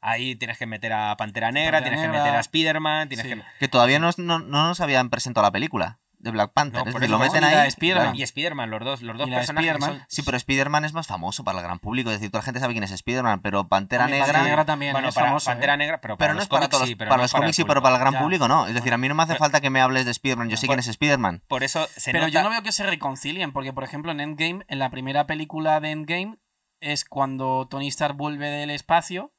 Ahí 0.00 0.36
tienes 0.36 0.58
que 0.58 0.66
meter 0.66 0.92
a 0.92 1.16
Pantera 1.16 1.50
Negra, 1.50 1.78
Pantera 1.78 1.96
tienes 1.96 2.12
que 2.12 2.18
meter 2.18 2.36
a 2.36 2.40
Spider-Man, 2.40 3.08
tienes 3.08 3.26
Sí. 3.26 3.34
que... 3.34 3.42
Que 3.58 3.68
todavía 3.68 3.98
no, 3.98 4.10
no, 4.18 4.38
no 4.38 4.68
nos 4.68 4.80
habían 4.80 5.08
presentado 5.10 5.46
la 5.46 5.52
película 5.52 5.98
de 6.24 6.30
Black 6.32 6.52
Panther. 6.52 6.82
No, 6.82 6.88
es 6.88 6.94
decir, 6.94 7.10
lo 7.10 7.18
no, 7.18 7.24
meten 7.24 7.44
ahí. 7.44 7.54
de 7.54 7.66
Spider-Man. 7.68 8.04
claro. 8.06 8.18
Y 8.18 8.22
Spider-Man, 8.24 8.70
los 8.70 8.84
dos, 8.84 9.02
los 9.02 9.16
dos 9.18 9.28
personajes 9.30 9.76
son- 9.78 10.02
Sí, 10.08 10.22
pero 10.22 10.36
Spider-Man 10.36 10.84
es 10.84 10.92
más 10.92 11.06
famoso 11.06 11.44
para 11.44 11.58
el 11.58 11.64
gran 11.64 11.78
público. 11.78 12.10
Es 12.10 12.16
decir, 12.16 12.30
toda 12.30 12.40
la 12.40 12.44
gente 12.46 12.60
sabe 12.60 12.72
quién 12.74 12.82
es 12.82 12.90
Spider-Man, 12.90 13.42
pero 13.42 13.68
Pantera 13.68 14.06
Negra. 14.06 14.24
Pantera 14.26 14.42
Negra 14.44 14.64
también 14.64 14.92
Bueno, 14.92 15.08
es 15.10 15.14
para 15.14 15.26
famoso, 15.28 15.46
Pantera 15.50 15.74
¿eh? 15.74 15.76
Negra, 15.76 16.00
pero 16.00 16.16
para 16.16 16.26
Pero 16.26 16.34
no 16.34 16.38
los 16.38 16.42
es 16.44 16.48
para 16.48 16.58
cómics 16.60 16.70
todos 16.70 16.80
los, 16.82 16.88
sí, 16.88 16.94
pero 16.96 17.08
para 17.10 17.16
no 17.18 17.22
los 17.24 17.32
para 17.32 17.42
cómics 17.42 17.58
y 17.58 17.62
público. 17.62 17.68
pero 17.74 17.82
para 17.82 17.94
el 17.96 18.00
gran 18.00 18.12
Ya. 18.14 18.20
público 18.20 18.48
no. 18.48 18.66
Es 18.66 18.74
decir, 18.74 18.92
a 18.92 18.96
mí 18.98 19.08
no 19.08 19.14
me 19.14 19.22
hace 19.22 19.32
Pero- 19.34 19.38
falta 19.40 19.60
que 19.60 19.70
me 19.70 19.80
hables 19.80 20.04
de 20.06 20.10
Spider-Man. 20.10 20.48
Yo 20.48 20.56
sé 20.56 20.66
quién 20.66 20.78
es 20.80 20.88
Spider-Man. 20.88 21.42
Por 21.46 21.62
eso 21.62 21.86
se 21.94 22.10
Pero 22.12 22.24
nota... 22.26 22.32
yo 22.32 22.42
no 22.42 22.50
veo 22.50 22.62
que 22.62 22.72
se 22.72 22.84
reconcilien, 22.84 23.52
porque 23.52 23.72
por 23.72 23.84
ejemplo 23.84 24.10
en 24.12 24.20
Endgame, 24.20 24.64
en 24.68 24.78
la 24.78 24.90
primera 24.90 25.26
película 25.26 25.78
de 25.80 25.90
Endgame, 25.90 26.38
es 26.80 27.04
cuando 27.04 27.68
Tony 27.70 27.88
Stark 27.88 28.16
vuelve 28.16 28.48
del 28.48 28.70
espacio, 28.70 29.32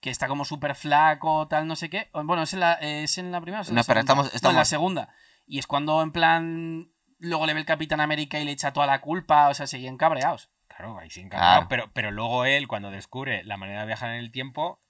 que 0.00 0.08
está 0.08 0.28
como 0.28 0.46
súper 0.46 0.74
flaco, 0.74 1.46
tal, 1.48 1.66
no 1.66 1.76
sé 1.76 1.90
qué. 1.90 2.08
Bueno, 2.14 2.42
¿es 2.44 2.54
en 2.54 2.60
la, 2.60 2.72
es 2.74 3.18
en 3.18 3.32
la 3.32 3.40
primera 3.42 3.60
o 3.60 3.64
No, 3.70 3.74
la 3.74 3.82
segunda? 3.82 4.00
estamos- 4.00 4.24
No, 4.24 4.28
en 4.28 4.32
la 4.32 4.36
estamos- 4.62 4.68
segunda. 4.68 5.08
Y 5.50 5.58
es 5.58 5.66
cuando 5.66 6.00
en 6.02 6.12
plan... 6.12 6.92
Luego 7.18 7.44
le 7.44 7.52
ve 7.54 7.60
el 7.60 7.66
Capitán 7.66 8.00
América 8.00 8.38
y 8.38 8.44
le 8.44 8.52
echa 8.52 8.72
toda 8.72 8.86
la 8.86 9.00
culpa, 9.00 9.48
o 9.48 9.54
sea, 9.54 9.66
seguían 9.66 9.96
cabreados. 9.98 10.48
Claro, 10.68 10.98
ahí 10.98 11.10
sí 11.10 11.20
encantado. 11.20 11.52
Claro. 11.52 11.66
Pero, 11.68 11.90
pero 11.92 12.10
luego 12.12 12.44
él, 12.46 12.66
cuando 12.68 12.90
descubre 12.90 13.44
la 13.44 13.56
manera 13.58 13.80
de 13.80 13.86
viajar 13.88 14.10
en 14.10 14.20
el 14.20 14.30
tiempo, 14.32 14.80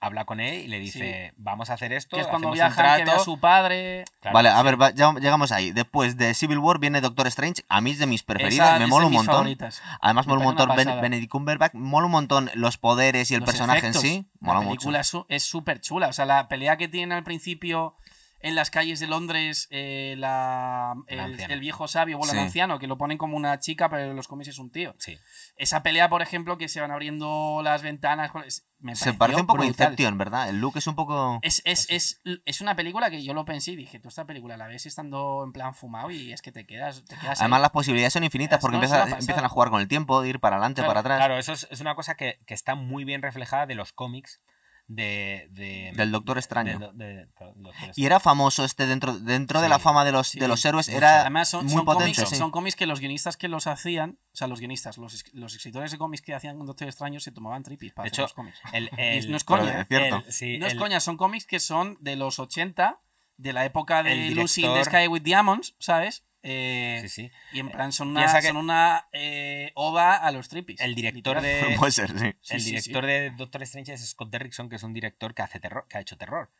habla 0.00 0.24
con 0.26 0.38
él 0.38 0.60
y 0.60 0.68
le 0.68 0.78
dice, 0.78 1.32
vamos 1.36 1.70
a 1.70 1.74
hacer 1.74 1.92
esto, 1.92 2.16
Que 2.16 2.20
es 2.20 2.28
cuando 2.28 2.52
que 2.52 2.58
ve 2.58 2.62
a 2.62 3.18
su 3.18 3.40
padre. 3.40 4.04
Claro, 4.20 4.34
vale, 4.34 4.50
a 4.50 4.62
ver, 4.62 4.80
va- 4.80 4.90
ya- 4.90 5.14
llegamos 5.14 5.50
ahí. 5.50 5.72
Después 5.72 6.16
de 6.18 6.34
Civil 6.34 6.58
War 6.58 6.78
viene 6.78 7.00
Doctor 7.00 7.26
Strange. 7.26 7.64
A 7.68 7.80
mí 7.80 7.90
es 7.92 7.98
de 7.98 8.06
mis 8.06 8.22
preferidos, 8.22 8.68
Esa 8.68 8.78
me 8.78 8.86
mola 8.86 9.06
un 9.06 9.10
mis 9.12 9.18
montón. 9.20 9.34
favoritas. 9.34 9.82
Además, 10.02 10.26
Me 10.26 10.34
mola 10.34 10.40
un 10.40 10.54
montón 10.54 10.76
Ben-. 10.76 11.00
Benedict 11.00 11.32
Cumberbatch, 11.32 11.72
mola 11.74 12.06
un 12.06 12.12
montón 12.12 12.50
los 12.54 12.76
poderes 12.78 13.30
y 13.30 13.34
el 13.34 13.40
Los 13.40 13.48
personaje 13.50 13.78
efectos. 13.78 14.04
en 14.04 14.10
sí. 14.10 14.26
La 14.40 14.48
Mola 14.48 14.60
mucho. 14.60 14.90
película 14.90 15.26
es 15.28 15.42
súper 15.42 15.80
chula. 15.80 16.08
O 16.08 16.12
sea, 16.12 16.26
la 16.26 16.46
pelea 16.46 16.76
que 16.76 16.86
tienen 16.86 17.10
al 17.12 17.24
principio 17.24 17.96
en 18.46 18.54
las 18.54 18.70
calles 18.70 19.00
de 19.00 19.06
Londres, 19.06 19.66
eh, 19.70 20.16
la- 20.18 20.94
El 21.08 21.60
viejo 21.60 21.88
sabio, 21.88 22.18
bueno, 22.18 22.32
Sí. 22.32 22.38
el 22.38 22.44
anciano, 22.44 22.78
que 22.78 22.86
lo 22.86 22.98
ponen 22.98 23.16
como 23.16 23.36
una 23.38 23.58
chica, 23.58 23.88
pero 23.88 24.02
en 24.10 24.16
los 24.16 24.28
cómics 24.28 24.48
es 24.48 24.58
un 24.58 24.70
tío. 24.70 24.94
Sí. 24.98 25.18
Esa 25.56 25.82
pelea, 25.82 26.10
por 26.10 26.20
ejemplo, 26.20 26.58
que 26.58 26.68
se 26.68 26.80
van 26.80 26.90
abriendo 26.90 27.60
las 27.64 27.82
ventanas. 27.82 28.30
Me 28.78 28.94
Se 28.96 29.14
parece 29.14 29.40
un 29.40 29.46
poco 29.46 29.62
a 29.62 29.64
brutal. 29.64 29.86
Inception, 29.92 30.18
¿verdad? 30.18 30.50
El 30.50 30.60
look 30.60 30.76
es 30.76 30.86
un 30.86 30.94
poco. 30.94 31.38
Es, 31.40 31.62
es, 31.64 31.86
es, 31.88 32.20
es 32.44 32.60
una 32.60 32.76
película 32.76 33.08
que 33.08 33.24
yo 33.24 33.32
lo 33.32 33.46
pensé 33.46 33.70
y 33.72 33.76
dije, 33.76 33.98
tú 33.98 34.08
esta 34.08 34.26
película 34.26 34.58
la 34.58 34.66
ves 34.66 34.84
estando 34.84 35.42
en 35.42 35.52
plan 35.52 35.74
fumado 35.74 36.10
y 36.10 36.30
es 36.32 36.42
que 36.42 36.52
te 36.52 36.66
quedas, 36.66 37.02
te 37.06 37.16
quedas 37.16 37.40
ahí. 37.40 37.44
Además, 37.44 37.62
las 37.62 37.70
posibilidades 37.70 38.12
son 38.12 38.24
infinitas 38.24 38.60
porque 38.60 38.76
no, 38.76 38.82
empiezan 38.84 39.44
a 39.44 39.48
jugar 39.48 39.70
con 39.70 39.80
el 39.80 39.88
tiempo, 39.88 40.20
de 40.20 40.28
ir 40.28 40.38
para 40.40 40.56
adelante, 40.56 40.82
Claro, 40.82 40.88
para 40.90 41.00
atrás. 41.00 41.16
Claro, 41.18 41.38
eso 41.38 41.54
es, 41.54 41.66
es 41.70 41.80
una 41.80 41.94
cosa 41.94 42.14
que, 42.14 42.40
que 42.46 42.52
está 42.52 42.74
muy 42.74 43.04
bien 43.04 43.22
reflejada 43.22 43.64
de 43.64 43.74
los 43.74 43.94
cómics 43.94 44.42
de, 44.86 45.48
de- 45.52 45.92
Del 45.94 46.12
Doctor 46.12 46.36
Extraño. 46.38 46.78
de- 46.94 47.26
Doctor 47.56 47.74
Y 47.96 48.04
era 48.04 48.20
famoso 48.20 48.64
este 48.64 48.86
dentro, 48.86 49.18
dentro 49.18 49.60
de 49.62 49.68
la 49.68 49.78
fama 49.78 50.04
de 50.04 50.12
los, 50.12 50.28
sí, 50.28 50.38
de 50.38 50.46
los 50.48 50.62
héroes, 50.64 50.88
mucho. 50.88 50.98
era 50.98 51.22
Además, 51.22 51.48
son, 51.48 51.64
muy 51.64 51.74
son 51.74 51.84
potente. 51.86 52.14
cómics, 52.22 52.36
son 52.38 52.50
cómics 52.50 52.76
que 52.76 52.86
los 52.86 53.00
guionistas 53.00 53.36
que 53.36 53.48
los 53.48 53.66
hacían, 53.66 54.18
o 54.32 54.36
sea, 54.36 54.46
los 54.46 54.60
guionistas, 54.60 54.98
los, 54.98 55.24
los 55.32 55.54
escritores 55.54 55.90
de 55.90 55.98
cómics 55.98 56.22
que 56.22 56.34
hacían 56.34 56.58
Doctor 56.58 56.88
Extraño 56.88 57.18
se 57.20 57.32
tomaban 57.32 57.62
tripis 57.62 57.92
para 57.94 58.04
De 58.04 58.08
hacer 58.08 58.14
hecho, 58.14 58.22
los 58.24 58.34
cómics. 58.34 58.58
El- 58.72 58.90
el- 58.98 59.30
no 59.30 59.36
es 59.36 59.44
coña, 59.44 59.80
es 59.80 59.88
cierto. 59.88 60.16
el- 60.26 60.32
sí, 60.32 60.58
no 60.58 60.66
es 60.66 60.74
coña, 60.74 61.00
son 61.00 61.16
cómics 61.16 61.46
que 61.46 61.60
son 61.60 61.96
de 62.00 62.16
los 62.16 62.38
80, 62.38 63.00
de 63.36 63.52
la 63.52 63.64
época 63.64 64.02
de 64.02 64.30
Lucy 64.30 64.64
in 64.66 64.74
the 64.74 64.84
Sky 64.84 65.08
with 65.08 65.22
Diamonds, 65.22 65.74
¿sabes? 65.78 66.24
Eh, 66.46 66.98
sí, 67.02 67.08
sí. 67.08 67.30
Y 67.52 67.60
en 67.60 67.70
plan 67.70 67.90
son 67.90 68.08
una, 68.08 68.20
Piensa 68.20 68.40
que- 68.42 68.48
son 68.48 68.58
una 68.58 69.08
eh, 69.12 69.72
oda 69.74 70.14
a 70.16 70.30
los 70.30 70.48
tripis. 70.50 70.78
El 70.80 70.94
director 70.94 71.40
de, 71.40 71.74
Puede 71.78 71.90
ser, 71.92 72.10
sí. 72.18 72.34
Sí, 72.42 72.54
el 72.54 72.60
sí, 72.60 72.70
director 72.70 73.06
de 73.06 73.30
Doctor 73.30 73.62
Strange 73.62 73.94
es 73.94 74.06
Scott 74.10 74.30
Derrickson, 74.30 74.68
que 74.68 74.76
es 74.76 74.82
un 74.82 74.92
director 74.92 75.34
que 75.34 75.40
hace 75.42 75.58
terror, 75.58 75.86
que 75.88 75.96
ha 75.96 76.00
hecho 76.00 76.18
terror. 76.18 76.50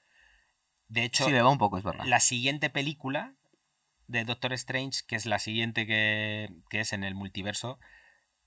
De 0.88 1.04
hecho, 1.04 1.26
Sí, 1.26 1.32
le 1.32 1.42
va 1.42 1.50
un 1.50 1.58
poco, 1.58 1.76
es 1.78 1.84
verdad. 1.84 2.04
la 2.06 2.20
siguiente 2.20 2.70
película 2.70 3.34
de 4.06 4.24
Doctor 4.24 4.52
Strange, 4.54 5.00
que 5.06 5.16
es 5.16 5.26
la 5.26 5.38
siguiente 5.38 5.86
que, 5.86 6.50
que 6.70 6.80
es 6.80 6.92
en 6.94 7.04
el 7.04 7.14
multiverso, 7.14 7.78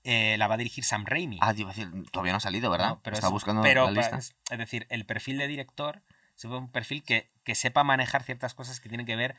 eh, 0.04 0.36
la 0.38 0.46
va 0.48 0.54
a 0.54 0.58
dirigir 0.58 0.84
Sam 0.84 1.04
Raimi. 1.04 1.38
Ah, 1.40 1.54
te 1.54 1.60
iba 1.60 1.70
a 1.70 1.74
decir, 1.74 1.90
todavía 2.10 2.32
no 2.32 2.38
ha 2.38 2.40
salido, 2.40 2.70
¿verdad? 2.70 2.88
¿no? 2.90 3.00
Pero 3.02 3.14
Está 3.14 3.26
es- 3.28 3.32
buscando 3.32 3.62
pero 3.62 3.84
la 3.86 3.90
lista. 3.92 4.10
pa- 4.12 4.18
Es, 4.18 4.34
es 4.50 4.58
decir, 4.58 4.86
el 4.90 5.04
perfil 5.06 5.38
de 5.38 5.46
director 5.48 6.02
ve 6.42 6.56
un 6.56 6.70
perfil 6.70 7.02
que, 7.02 7.30
que 7.44 7.54
sepa 7.56 7.82
manejar 7.84 8.22
ciertas 8.22 8.54
cosas 8.54 8.80
que 8.80 8.88
tienen 8.88 9.06
que 9.06 9.16
ver 9.16 9.34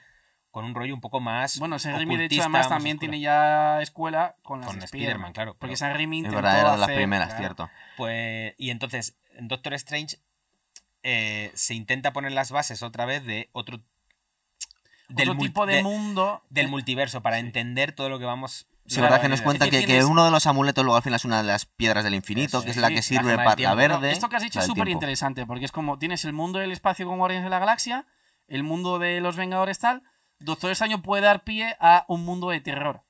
con 0.51 0.65
un 0.65 0.73
rollo 0.73 0.93
un 0.93 1.01
poco 1.01 1.19
más. 1.19 1.59
Bueno, 1.59 1.77
Sam 1.79 1.95
Raimi, 1.95 2.17
de 2.17 2.25
hecho, 2.25 2.41
además 2.41 2.61
más 2.61 2.69
también 2.69 2.97
tiene 2.97 3.19
ya 3.19 3.81
escuela 3.81 4.35
con 4.41 4.61
las 4.61 4.69
Con 4.69 4.81
Spider-Man, 4.81 5.33
claro. 5.33 5.55
Porque 5.59 5.75
Sam 5.75 5.93
Raimi 5.93 6.25
Es 6.25 6.31
verdad, 6.33 6.59
era 6.59 6.71
de 6.71 6.77
las 6.77 6.89
primeras, 6.89 7.27
claro. 7.29 7.39
cierto. 7.39 7.69
Pues, 7.97 8.55
y 8.57 8.71
entonces, 8.71 9.17
en 9.35 9.47
Doctor 9.47 9.73
Strange 9.75 10.17
eh, 11.03 11.51
se 11.53 11.75
intenta 11.75 12.13
poner 12.13 12.31
las 12.31 12.51
bases 12.51 12.83
otra 12.83 13.05
vez 13.05 13.25
de 13.25 13.49
otro. 13.51 13.79
Otro 15.11 15.37
tipo 15.37 15.65
de, 15.65 15.81
mundo. 15.81 16.43
del 16.49 16.67
eh, 16.67 16.69
multiverso 16.69 17.21
para 17.21 17.37
sí. 17.37 17.45
entender 17.45 17.93
todo 17.93 18.09
lo 18.09 18.19
que 18.19 18.25
vamos. 18.25 18.67
Sí, 18.85 18.95
Claro, 18.95 19.03
verdad 19.03 19.21
que 19.21 19.29
nos 19.29 19.41
cuenta 19.41 19.69
que 19.69 19.85
que, 19.85 20.03
uno 20.03 20.25
de 20.25 20.31
los 20.31 20.47
amuletos 20.47 20.83
luego 20.83 20.97
al 20.97 21.03
final 21.03 21.17
es 21.17 21.25
una 21.25 21.37
de 21.37 21.43
las 21.43 21.65
piedras 21.65 22.03
del 22.03 22.15
infinito, 22.15 22.57
Eso, 22.57 22.65
que 22.65 22.71
es 22.71 22.77
la 22.77 22.89
que 22.89 23.01
sirve 23.03 23.35
para 23.35 23.55
la 23.55 23.75
verde. 23.75 24.11
Esto 24.11 24.29
que 24.29 24.35
has 24.35 24.43
dicho 24.43 24.59
es 24.59 24.65
súper 24.65 24.89
interesante, 24.89 25.45
porque 25.45 25.65
es 25.65 25.71
como 25.71 25.99
tienes 25.99 26.25
el 26.25 26.33
mundo 26.33 26.59
del 26.59 26.71
espacio 26.71 27.07
con 27.07 27.17
Guardianes 27.19 27.43
de 27.43 27.49
la 27.51 27.59
Galaxia, 27.59 28.07
el 28.47 28.63
mundo 28.63 28.97
de 28.97 29.21
los 29.21 29.35
Vengadores 29.35 29.79
tal. 29.79 30.03
Doctor 30.39 30.69
Extraño 30.71 31.01
puede 31.01 31.23
dar 31.23 31.43
pie 31.43 31.75
a 31.79 32.05
un 32.07 32.23
mundo 32.25 32.49
de 32.49 32.61
terror. 32.61 33.03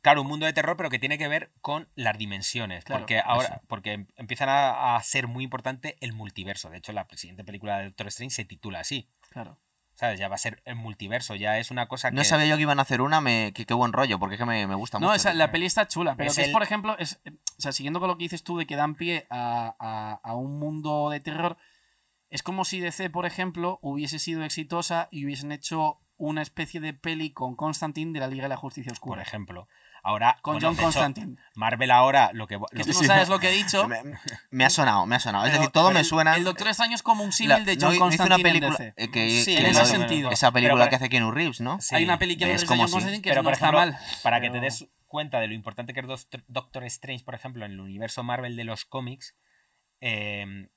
Claro, 0.00 0.22
un 0.22 0.28
mundo 0.28 0.46
de 0.46 0.52
terror, 0.52 0.76
pero 0.76 0.90
que 0.90 0.98
tiene 0.98 1.18
que 1.18 1.28
ver 1.28 1.52
con 1.60 1.88
las 1.94 2.16
dimensiones. 2.16 2.84
Claro, 2.84 3.00
porque 3.02 3.18
ahora, 3.20 3.48
eso. 3.48 3.60
porque 3.66 3.92
em- 3.92 4.06
empiezan 4.16 4.48
a, 4.48 4.96
a 4.96 5.02
ser 5.02 5.26
muy 5.26 5.42
importante 5.44 5.96
el 6.00 6.12
multiverso. 6.12 6.70
De 6.70 6.78
hecho, 6.78 6.92
la 6.92 7.06
siguiente 7.16 7.44
película 7.44 7.78
de 7.78 7.84
Doctor 7.86 8.06
Strange 8.08 8.34
se 8.34 8.44
titula 8.44 8.80
así. 8.80 9.10
Claro. 9.30 9.58
¿Sabes? 9.94 10.20
Ya 10.20 10.28
va 10.28 10.36
a 10.36 10.38
ser 10.38 10.62
el 10.64 10.76
multiverso, 10.76 11.34
ya 11.34 11.58
es 11.58 11.72
una 11.72 11.88
cosa 11.88 12.10
que. 12.10 12.16
No 12.16 12.22
sabía 12.22 12.46
yo 12.46 12.54
que 12.56 12.62
iban 12.62 12.78
a 12.78 12.82
hacer 12.82 13.00
una, 13.00 13.20
me, 13.20 13.52
qué 13.52 13.74
buen 13.74 13.92
rollo, 13.92 14.20
porque 14.20 14.36
es 14.36 14.38
que 14.38 14.44
me, 14.46 14.64
me 14.68 14.76
gusta 14.76 15.00
No, 15.00 15.08
mucho. 15.10 15.20
tío. 15.22 15.34
la 15.34 15.50
peli 15.50 15.66
está 15.66 15.88
chula, 15.88 16.14
pero 16.14 16.30
Es 16.30 16.36
que 16.36 16.42
es, 16.42 16.46
el- 16.48 16.52
por 16.52 16.62
ejemplo, 16.62 16.96
es, 16.98 17.20
o 17.26 17.60
sea, 17.60 17.72
siguiendo 17.72 17.98
con 17.98 18.08
lo 18.08 18.16
que 18.16 18.22
dices 18.22 18.44
tú 18.44 18.56
de 18.58 18.66
que 18.66 18.76
dan 18.76 18.94
pie 18.94 19.26
a, 19.28 19.74
a- 19.80 20.20
a 20.22 20.36
un 20.36 20.60
mundo 20.60 21.10
de 21.10 21.18
terror, 21.18 21.56
es 22.30 22.44
como 22.44 22.64
si 22.64 22.78
DC, 22.78 23.10
por 23.10 23.26
ejemplo, 23.26 23.80
hubiese 23.82 24.20
sido 24.20 24.44
exitosa 24.44 25.08
y 25.10 25.24
hubiesen 25.24 25.50
hecho 25.50 25.98
una 26.18 26.42
especie 26.42 26.80
de 26.80 26.92
peli 26.94 27.30
con 27.30 27.56
Constantine 27.56 28.12
de 28.12 28.20
la 28.20 28.26
Liga 28.28 28.42
de 28.42 28.48
la 28.50 28.56
Justicia 28.56 28.90
Por 28.90 28.94
Oscura. 28.94 29.22
ejemplo. 29.22 29.68
Ahora. 30.02 30.38
Con 30.42 30.54
bueno, 30.54 30.68
John 30.68 30.76
de 30.76 30.82
hecho, 30.82 30.84
Constantine. 30.84 31.36
Marvel 31.54 31.90
ahora 31.90 32.30
lo 32.32 32.46
que. 32.46 32.54
lo 32.56 32.66
Que 32.66 32.78
que- 32.78 32.84
tú 32.92 33.00
no 33.02 33.06
sabes 33.06 33.28
lo 33.28 33.38
que 33.40 33.48
he 33.48 33.52
dicho. 33.52 33.86
Me, 33.88 34.02
me 34.50 34.64
ha 34.64 34.70
sonado, 34.70 35.06
me 35.06 35.16
ha 35.16 35.20
sonado. 35.20 35.46
Es 35.46 35.52
decir, 35.52 35.70
todo 35.70 35.90
me 35.90 36.04
suena. 36.04 36.36
El 36.36 36.44
Doctor 36.44 36.68
Extraño 36.68 36.94
es 36.94 37.02
como 37.02 37.24
un 37.24 37.32
símil 37.32 37.64
de 37.64 37.76
no, 37.76 37.86
John 37.86 37.90
una 37.96 37.98
Constantine 37.98 38.42
película 38.42 38.68
en 38.68 38.76
DC. 38.76 38.94
eh, 38.96 39.10
que, 39.10 39.30
Sí, 39.42 39.54
que 39.56 39.60
en 39.60 39.66
ese 39.66 39.84
sentido. 39.86 40.30
Esa 40.30 40.52
película 40.52 40.84
Pero 40.84 40.90
que 40.90 40.96
hace 40.96 41.08
Keanu 41.08 41.30
Reeves, 41.32 41.60
¿no? 41.60 41.80
Sí. 41.80 41.94
Hay 41.96 42.04
una 42.04 42.18
peli 42.18 42.36
que 42.36 42.52
es 42.52 42.62
es 42.62 42.68
como 42.68 42.82
John 42.84 42.92
Constantine 42.92 43.22
que 43.22 43.30
Pero, 43.30 43.42
no 43.42 43.46
por 43.46 43.52
está 43.54 43.66
ejemplo, 43.70 43.92
mal. 43.92 43.98
Para 44.22 44.40
que 44.40 44.50
te 44.50 44.60
des 44.60 44.88
cuenta 45.06 45.40
de 45.40 45.48
lo 45.48 45.54
importante 45.54 45.94
que 45.94 46.00
es 46.00 46.28
Doctor 46.48 46.84
Strange, 46.84 47.24
por 47.24 47.34
ejemplo, 47.34 47.64
en 47.64 47.72
el 47.72 47.80
universo 47.80 48.22
Marvel 48.22 48.56
de 48.56 48.64
los 48.64 48.84
cómics, 48.84 49.34
eh, 50.00 50.68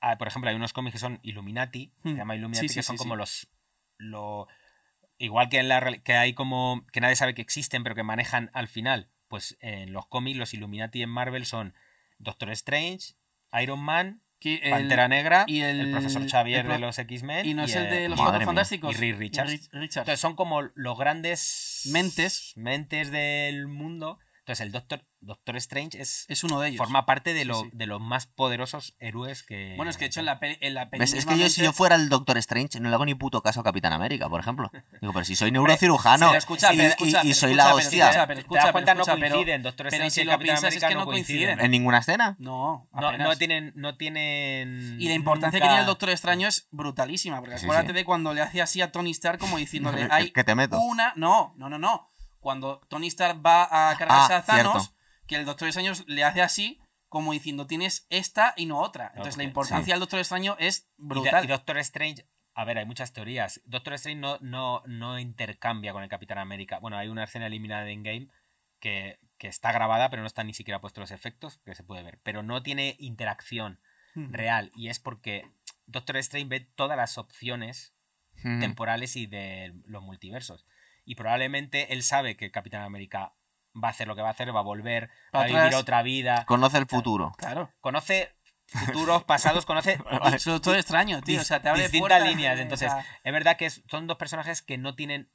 ah, 0.00 0.16
por 0.18 0.28
ejemplo, 0.28 0.48
hay 0.50 0.56
unos 0.56 0.72
cómics 0.72 0.94
que 0.94 0.98
son 0.98 1.18
Illuminati, 1.22 1.92
Hmm. 2.02 2.10
se 2.12 2.16
llama 2.16 2.36
Illuminati, 2.36 2.68
Sí, 2.68 2.74
sí, 2.74 2.78
que 2.80 2.82
son 2.82 2.96
sí, 2.96 2.98
como 3.02 3.14
sí. 3.14 3.18
los... 3.18 3.48
Lo, 3.98 4.48
igual 5.24 5.48
que, 5.48 5.58
en 5.58 5.68
la, 5.68 5.98
que 5.98 6.14
hay 6.14 6.34
como... 6.34 6.84
que 6.92 7.00
nadie 7.00 7.16
sabe 7.16 7.34
que 7.34 7.42
existen, 7.42 7.82
pero 7.82 7.94
que 7.94 8.02
manejan 8.02 8.50
al 8.52 8.68
final. 8.68 9.08
Pues 9.28 9.56
en 9.60 9.92
los 9.92 10.06
cómics, 10.06 10.38
los 10.38 10.52
Illuminati 10.54 11.02
en 11.02 11.08
Marvel 11.08 11.46
son 11.46 11.74
Doctor 12.18 12.50
Strange, 12.50 13.14
Iron 13.60 13.80
Man, 13.80 14.20
el- 14.44 14.70
Pantera 14.70 15.08
Negra, 15.08 15.44
y 15.46 15.60
el, 15.60 15.80
el- 15.80 15.90
profesor 15.92 16.28
Xavier 16.28 16.66
el 16.66 16.72
de 16.72 16.78
los 16.80 16.98
X-Men. 16.98 17.46
y 17.46 17.54
no 17.54 17.64
es 17.64 17.74
el 17.76 17.88
de 17.88 18.08
los 18.08 18.18
Cuatro. 18.20 18.44
Fantásticos. 18.44 18.94
Y 18.94 18.98
Reed 19.00 19.16
Richards. 19.18 19.50
Reed 19.50 19.60
Richards. 19.72 19.96
Entonces 19.98 20.20
son 20.20 20.34
como 20.36 20.62
los 20.74 20.98
grandes 20.98 21.82
Mentes. 21.92 22.52
mentes 22.56 23.10
del 23.10 23.68
mundo. 23.68 24.18
Entonces 24.52 24.66
el 24.66 24.72
Doctor, 24.72 25.04
Doctor 25.20 25.56
Strange 25.56 26.00
es, 26.00 26.26
es 26.28 26.44
uno 26.44 26.60
de 26.60 26.68
ellos. 26.68 26.78
forma 26.78 27.06
parte 27.06 27.32
de, 27.32 27.44
lo- 27.46 27.62
sí. 27.62 27.70
de 27.72 27.86
los 27.86 28.00
más 28.00 28.26
poderosos 28.26 28.94
héroes 28.98 29.42
que... 29.42 29.74
Bueno, 29.76 29.90
es 29.90 29.96
que 29.96 30.04
de 30.04 30.06
hecho 30.08 30.20
en 30.20 30.26
la 30.26 30.38
peli, 30.40 30.58
en 30.60 30.74
la 30.74 30.90
peli. 30.90 31.02
Es 31.04 31.24
que 31.26 31.38
yo, 31.38 31.48
si 31.48 31.62
yo 31.62 31.72
fuera 31.72 31.94
el 31.96 32.08
Doctor 32.10 32.36
Strange, 32.38 32.78
no 32.80 32.88
le 32.90 32.94
hago 32.94 33.06
ni 33.06 33.14
puto 33.14 33.42
caso 33.42 33.60
a 33.60 33.64
Capitán 33.64 33.92
América, 33.94 34.28
por 34.28 34.40
ejemplo. 34.40 34.70
Digo, 35.00 35.12
pero 35.14 35.24
si 35.24 35.36
soy 35.36 35.50
neurocirujano 35.50 36.26
pero 36.28 36.38
escucha, 36.38 36.72
y, 36.72 36.76
pero 36.76 36.88
y- 36.88 36.92
escucha, 36.92 37.08
y 37.08 37.22
pero 37.22 37.34
soy 37.34 37.50
escucha, 37.52 37.56
la 37.56 37.64
pero 37.64 37.76
hostia. 37.76 38.04
escucha, 38.06 38.26
pero 38.26 38.34
¿Te 38.36 38.40
escucha, 38.42 38.72
cuenta? 38.72 38.92
pero 38.92 39.02
escucha, 39.04 39.16
no 39.16 39.30
coinciden. 39.34 39.62
Doctor 39.62 39.86
pero 39.88 40.04
Strange 40.04 40.10
si 40.14 40.20
y 40.20 40.26
Capitán 40.26 40.44
piensas, 40.60 40.74
es 40.76 40.84
que 40.84 40.94
no 40.94 41.04
coinciden. 41.06 41.38
coinciden. 41.46 41.60
¿En 41.64 41.70
ninguna 41.70 41.98
escena? 41.98 42.36
No, 42.38 42.88
No, 42.92 43.36
tienen, 43.38 43.72
no 43.74 43.96
tienen... 43.96 44.96
Y 45.00 45.08
la 45.08 45.14
importancia 45.14 45.58
que 45.60 45.64
tiene 45.66 45.80
el 45.80 45.86
Doctor 45.86 46.10
Extraño 46.10 46.48
es 46.48 46.68
brutalísima. 46.70 47.40
Porque 47.40 47.58
Sí, 47.58 47.64
acuérdate 47.64 47.88
sí. 47.88 47.94
de 47.94 48.04
cuando 48.04 48.34
le 48.34 48.40
hace 48.42 48.60
así 48.60 48.80
a 48.82 48.92
Tony 48.92 49.10
Stark 49.12 49.38
como 49.38 49.56
diciéndole, 49.56 50.06
hay 50.10 50.30
que 50.30 50.44
te 50.44 50.54
meto. 50.54 50.78
una... 50.80 51.12
No, 51.16 51.54
no, 51.56 51.68
no, 51.68 51.78
no. 51.78 52.11
Cuando 52.42 52.80
Tony 52.88 53.06
Stark 53.06 53.40
va 53.44 53.90
a 53.90 53.96
cargarse 53.96 54.34
Ah, 54.34 54.38
a 54.38 54.44
Thanos, 54.44 54.82
cierto. 54.82 54.96
que 55.26 55.36
el 55.36 55.46
Doctor 55.46 55.68
Extraño 55.68 55.92
le 56.06 56.24
hace 56.24 56.42
así 56.42 56.78
como 57.08 57.32
diciendo, 57.32 57.66
tienes 57.66 58.06
esta 58.10 58.52
y 58.56 58.66
no 58.66 58.78
otra. 58.80 59.08
Entonces 59.14 59.36
la 59.36 59.44
importancia 59.44 59.94
del 59.94 60.00
Doctor 60.00 60.18
Extraño 60.18 60.56
es 60.58 60.88
brutal. 60.98 61.44
y 61.44 61.46
Doctor 61.48 61.78
Strange... 61.78 62.26
A 62.54 62.64
ver, 62.66 62.76
hay 62.78 62.84
muchas 62.84 63.12
teorías. 63.14 63.62
Doctor 63.64 63.94
Strange 63.94 64.20
no, 64.20 64.38
no, 64.40 64.82
no 64.86 65.18
intercambia 65.18 65.92
con 65.94 66.02
el 66.02 66.08
Capitán 66.10 66.36
América. 66.38 66.78
Bueno, 66.80 66.98
hay 66.98 67.08
una 67.08 67.24
escena 67.24 67.46
eliminada 67.46 67.88
en 67.88 68.02
Game 68.02 68.28
que, 68.78 69.18
que 69.38 69.46
está 69.48 69.72
grabada, 69.72 70.10
pero 70.10 70.20
no 70.22 70.26
están 70.26 70.46
ni 70.48 70.52
siquiera 70.54 70.80
puestos 70.80 71.00
los 71.00 71.10
efectos, 71.12 71.58
que 71.64 71.74
se 71.74 71.82
puede 71.84 72.02
ver. 72.02 72.18
Pero 72.22 72.42
no 72.42 72.62
tiene 72.62 72.96
interacción 72.98 73.78
Hmm. 74.14 74.32
real. 74.32 74.70
Y 74.74 74.88
es 74.88 74.98
porque 74.98 75.50
Doctor 75.86 76.16
Strange 76.18 76.46
ve 76.48 76.60
todas 76.60 76.96
las 76.98 77.16
opciones 77.16 77.94
Ujú. 78.44 78.58
temporales 78.60 79.16
y 79.16 79.26
de 79.26 79.72
los 79.86 80.02
multiversos. 80.02 80.66
Y 81.04 81.14
probablemente 81.16 81.92
él 81.92 82.02
sabe 82.02 82.36
que 82.36 82.50
Capitán 82.50 82.82
América 82.82 83.34
va 83.74 83.88
a 83.88 83.90
hacer 83.90 84.06
lo 84.06 84.14
que 84.14 84.22
va 84.22 84.28
a 84.28 84.32
hacer, 84.32 84.54
va 84.54 84.60
a 84.60 84.62
volver, 84.62 85.08
va 85.34 85.40
a 85.42 85.46
vivir 85.46 85.74
otra 85.74 86.02
vida. 86.02 86.44
Conoce 86.46 86.78
el 86.78 86.86
futuro. 86.86 87.32
Claro. 87.38 87.70
Conoce 87.80 88.30
futuros, 88.66 89.24
pasados, 89.24 89.66
conoce 89.66 89.98
Es 90.34 90.46
un 90.46 90.54
Doctor 90.54 90.76
Extraño, 90.76 91.20
tío. 91.22 91.40
O 91.40 91.44
sea, 91.44 91.60
te 91.60 91.68
abre 91.68 91.82
distintas 91.82 92.08
puertas, 92.18 92.28
líneas. 92.28 92.58
eh, 92.58 92.62
Entonces, 92.62 92.88
o 92.90 92.94
sea, 92.94 93.06
es 93.24 93.32
verdad 93.32 93.56
que 93.56 93.66
es- 93.66 93.82
son 93.90 94.06
dos 94.06 94.16
personajes 94.16 94.62
que 94.62 94.78
no 94.78 94.94
tienen. 94.94 95.30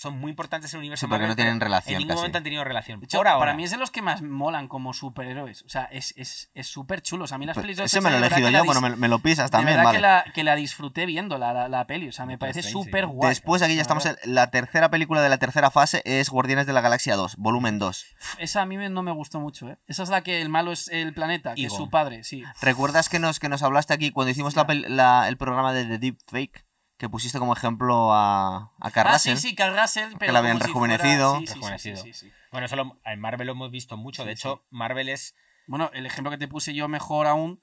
Son 0.00 0.18
muy 0.18 0.30
importantes 0.30 0.72
en 0.72 0.78
el 0.78 0.80
universo 0.80 1.04
Sí, 1.04 1.08
porque 1.08 1.18
Marvel, 1.24 1.28
no 1.28 1.36
tienen 1.36 1.60
relación 1.60 1.92
En 1.94 1.98
ningún 1.98 2.08
casi. 2.08 2.18
momento 2.20 2.38
han 2.38 2.44
tenido 2.44 2.64
relación. 2.64 3.00
De 3.00 3.04
hecho, 3.04 3.18
Por 3.18 3.28
ahora. 3.28 3.40
para 3.40 3.54
mí 3.54 3.64
es 3.64 3.70
de 3.70 3.76
los 3.76 3.90
que 3.90 4.00
más 4.00 4.22
molan 4.22 4.66
como 4.66 4.94
superhéroes. 4.94 5.62
O 5.62 5.68
sea, 5.68 5.84
es 5.92 6.14
es- 6.16 6.50
es 6.54 6.66
súper 6.68 7.02
chulo. 7.02 7.24
O 7.24 7.26
sea, 7.26 7.34
a 7.34 7.38
mí 7.38 7.44
las 7.44 7.54
Pues 7.54 7.64
pelis 7.64 7.76
de 7.76 7.84
ese 7.84 8.00
me 8.00 8.08
lo 8.10 8.16
he 8.16 8.20
de 8.20 8.26
elegido 8.28 8.48
yo, 8.48 8.64
bueno, 8.64 8.80
me, 8.80 8.96
me 8.96 9.08
lo 9.08 9.18
pisas 9.18 9.50
de 9.50 9.56
también, 9.58 9.76
verdad 9.76 9.84
vale. 9.92 9.98
que, 9.98 10.02
la, 10.02 10.24
que 10.32 10.44
la 10.44 10.54
disfruté 10.56 11.04
viendo 11.04 11.36
la, 11.36 11.52
la, 11.52 11.68
la 11.68 11.86
peli. 11.86 12.08
O 12.08 12.12
sea, 12.12 12.24
me 12.24 12.38
parece 12.38 12.62
sí. 12.62 12.70
súper 12.70 13.06
guay. 13.08 13.28
Después 13.28 13.60
aquí 13.60 13.74
ya 13.76 13.82
estamos 13.82 14.06
en 14.06 14.16
la 14.24 14.50
tercera 14.50 14.90
película 14.90 15.20
de 15.20 15.28
la 15.28 15.36
tercera 15.36 15.70
fase 15.70 16.00
es 16.06 16.30
Guardianes 16.30 16.66
de 16.66 16.72
la 16.72 16.80
Galaxia 16.80 17.14
2, 17.16 17.36
volumen 17.36 17.78
2. 17.78 18.06
Esa 18.38 18.62
a 18.62 18.66
mí 18.66 18.76
no 18.78 19.02
me 19.02 19.12
gustó 19.12 19.38
mucho, 19.38 19.68
¿eh? 19.68 19.76
Esa 19.86 20.02
es 20.02 20.08
la 20.08 20.22
que 20.22 20.40
el 20.40 20.48
malo 20.48 20.72
es 20.72 20.88
el 20.88 21.12
planeta, 21.12 21.54
que 21.54 21.66
es 21.66 21.72
su 21.74 21.90
padre, 21.90 22.24
sí. 22.24 22.42
¿Recuerdas 22.62 23.10
que 23.10 23.18
nos, 23.18 23.38
que 23.38 23.50
nos 23.50 23.62
hablaste 23.62 23.92
aquí 23.92 24.12
cuando 24.12 24.30
hicimos 24.30 24.54
la- 24.56 25.28
el 25.28 25.36
programa 25.36 25.74
de 25.74 25.84
The 25.84 25.98
Deep 25.98 26.16
Fake? 26.26 26.64
Que 27.00 27.08
pusiste 27.08 27.38
como 27.38 27.54
ejemplo 27.54 28.12
a, 28.12 28.72
a 28.78 28.90
Carl 28.90 29.08
Ah, 29.08 29.12
Russell. 29.14 29.36
sí, 29.38 29.48
sí, 29.48 29.54
Carl 29.54 29.74
Russell, 29.74 30.12
pero 30.18 30.32
la 30.34 30.40
habían 30.40 30.58
si 30.60 30.66
rejuvenecido. 30.66 31.30
fuera- 31.30 31.40
sí, 31.40 31.46
sí, 31.46 31.46
sí, 31.46 31.54
Rejuvenecido. 31.54 31.96
sí, 31.96 32.12
sí, 32.12 32.26
sí. 32.28 32.32
Bueno, 32.52 32.66
eso 32.66 32.76
lo- 32.76 33.00
en 33.06 33.20
Marvel 33.20 33.46
lo 33.46 33.52
hemos 33.54 33.70
visto 33.70 33.96
mucho. 33.96 34.22
de 34.26 34.32
Sí, 34.36 34.40
hecho, 34.40 34.62
Marvel 34.70 35.08
es. 35.08 35.34
Bueno, 35.66 35.90
el 35.94 36.04
ejemplo 36.04 36.30
que 36.30 36.36
te 36.36 36.46
puse 36.46 36.74
yo 36.74 36.88
mejor 36.88 37.26
aún, 37.26 37.58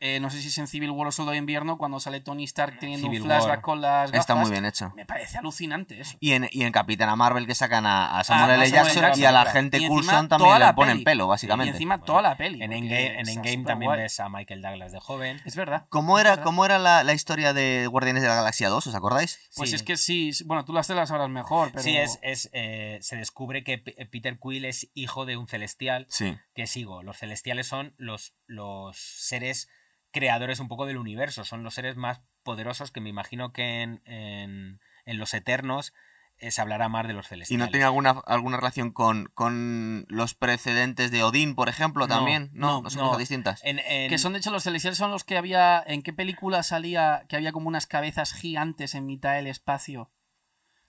eh, 0.00 0.18
no 0.20 0.30
sé 0.30 0.40
si 0.40 0.48
es 0.48 0.58
en 0.58 0.66
Civil 0.66 0.90
War 0.90 1.08
o 1.08 1.12
Soldado 1.12 1.32
de 1.32 1.38
Invierno, 1.38 1.76
cuando 1.78 2.00
sale 2.00 2.20
Tony 2.20 2.44
Stark 2.44 2.78
teniendo 2.78 3.06
Civil 3.06 3.20
un 3.22 3.26
flashback 3.28 3.48
War. 3.50 3.60
con 3.60 3.80
las 3.82 4.10
gafas. 4.10 4.20
Está 4.20 4.34
muy 4.34 4.50
bien 4.50 4.64
hecho. 4.64 4.92
Me 4.96 5.04
parece 5.06 5.38
alucinante 5.38 6.00
eso. 6.00 6.16
Y 6.20 6.32
en, 6.32 6.48
y 6.50 6.64
en 6.64 6.72
Capitana 6.72 7.16
Marvel 7.16 7.46
que 7.46 7.54
sacan 7.54 7.84
a, 7.86 8.18
a 8.18 8.24
Samuel 8.24 8.50
Ah, 8.50 8.54
a 8.54 8.56
L. 8.56 8.66
Samuel 8.70 8.94
Jackson, 8.94 9.20
y 9.20 9.24
a 9.26 9.32
la 9.32 9.44
gente 9.46 9.76
Y 9.78 9.84
encima 9.84 9.94
Coulson 9.94 10.28
también 10.28 10.58
la 10.58 10.66
le 10.68 10.74
ponen 10.74 10.92
peli. 10.94 11.04
pelo, 11.04 11.24
Y 11.24 11.28
básicamente. 11.28 11.72
encima 11.72 11.96
Bueno, 11.98 12.04
toda 12.06 12.22
la 12.22 12.36
peli. 12.36 12.62
En 12.62 12.72
Endgame, 12.72 13.20
en 13.20 13.28
Endgame 13.28 13.64
también 13.64 13.92
ves 13.92 14.18
a 14.20 14.28
Michael 14.28 14.62
Douglas 14.62 14.92
de 14.92 15.00
joven. 15.00 15.40
Es 15.44 15.54
verdad. 15.56 15.86
¿Cómo 15.90 16.18
era, 16.18 16.30
verdad. 16.30 16.44
cómo 16.44 16.64
era 16.64 16.78
la, 16.78 17.04
la 17.04 17.12
historia 17.12 17.52
de 17.52 17.86
Guardianes 17.86 18.22
de 18.22 18.28
la 18.28 18.36
Galaxia 18.36 18.68
2? 18.70 18.86
¿Os 18.86 18.94
acordáis? 18.94 19.38
Pues 19.54 19.70
Sí. 19.70 19.76
es 19.76 19.82
que 19.82 19.96
sí, 19.96 20.30
bueno, 20.46 20.64
tú 20.64 20.72
las 20.72 20.86
te 20.86 20.94
las 20.94 21.10
sabrás 21.10 21.28
mejor, 21.28 21.70
pero... 21.72 21.82
Sí, 21.82 21.96
es, 21.96 22.18
es, 22.22 22.48
eh, 22.52 22.98
se 23.02 23.16
descubre 23.16 23.62
que 23.64 23.78
P- 23.78 23.94
Peter 24.06 24.38
Quill 24.40 24.64
es 24.64 24.90
hijo 24.94 25.26
de 25.26 25.36
un 25.36 25.46
celestial, 25.46 26.06
Sí. 26.08 26.36
que 26.54 26.66
sigo. 26.66 27.02
Los 27.02 27.18
celestiales 27.18 27.66
son 27.66 27.94
los, 27.98 28.32
los 28.46 28.96
seres 28.96 29.68
creadores 30.12 30.60
un 30.60 30.68
poco 30.68 30.86
del 30.86 30.96
universo, 30.98 31.44
son 31.44 31.62
los 31.62 31.74
seres 31.74 31.96
más 31.96 32.20
poderosos 32.42 32.90
que 32.90 33.00
me 33.00 33.08
imagino 33.10 33.52
que 33.52 33.82
en, 33.82 34.02
en- 34.06 34.80
en 35.04 35.18
los 35.18 35.34
Eternos 35.34 35.92
eh, 36.38 36.50
se 36.50 36.60
hablará 36.62 36.88
más 36.88 37.06
de 37.06 37.12
los 37.12 37.26
¿Y 37.26 37.28
celestiales. 37.30 37.66
no 37.66 37.70
tiene 37.70 37.84
alguna, 37.84 38.10
alguna 38.26 38.56
relación 38.56 38.92
con, 38.92 39.26
con 39.34 40.06
los 40.08 40.34
precedentes 40.34 41.10
de 41.10 41.22
Odín, 41.22 41.54
por 41.54 41.68
ejemplo, 41.68 42.08
también? 42.08 42.48
No, 42.54 42.68
no, 42.78 42.82
no, 42.82 42.90
son 42.90 43.00
no. 43.02 43.06
cosas 43.08 43.18
distintas. 43.18 43.60
En- 43.62 43.78
en- 43.80 44.08
Que 44.08 44.16
son 44.18 44.32
de 44.32 44.38
hecho 44.38 44.50
los 44.50 44.62
celestiales 44.62 44.96
son 44.98 45.10
los 45.10 45.24
que 45.24 45.36
había... 45.36 45.82
¿En 45.86 46.02
qué 46.02 46.12
película 46.14 46.62
salía 46.62 47.24
que 47.28 47.36
había 47.36 47.52
como 47.52 47.68
unas 47.68 47.86
cabezas 47.86 48.32
gigantes 48.32 48.94
en 48.94 49.04
mitad 49.06 49.34
del 49.34 49.46
espacio? 49.48 50.10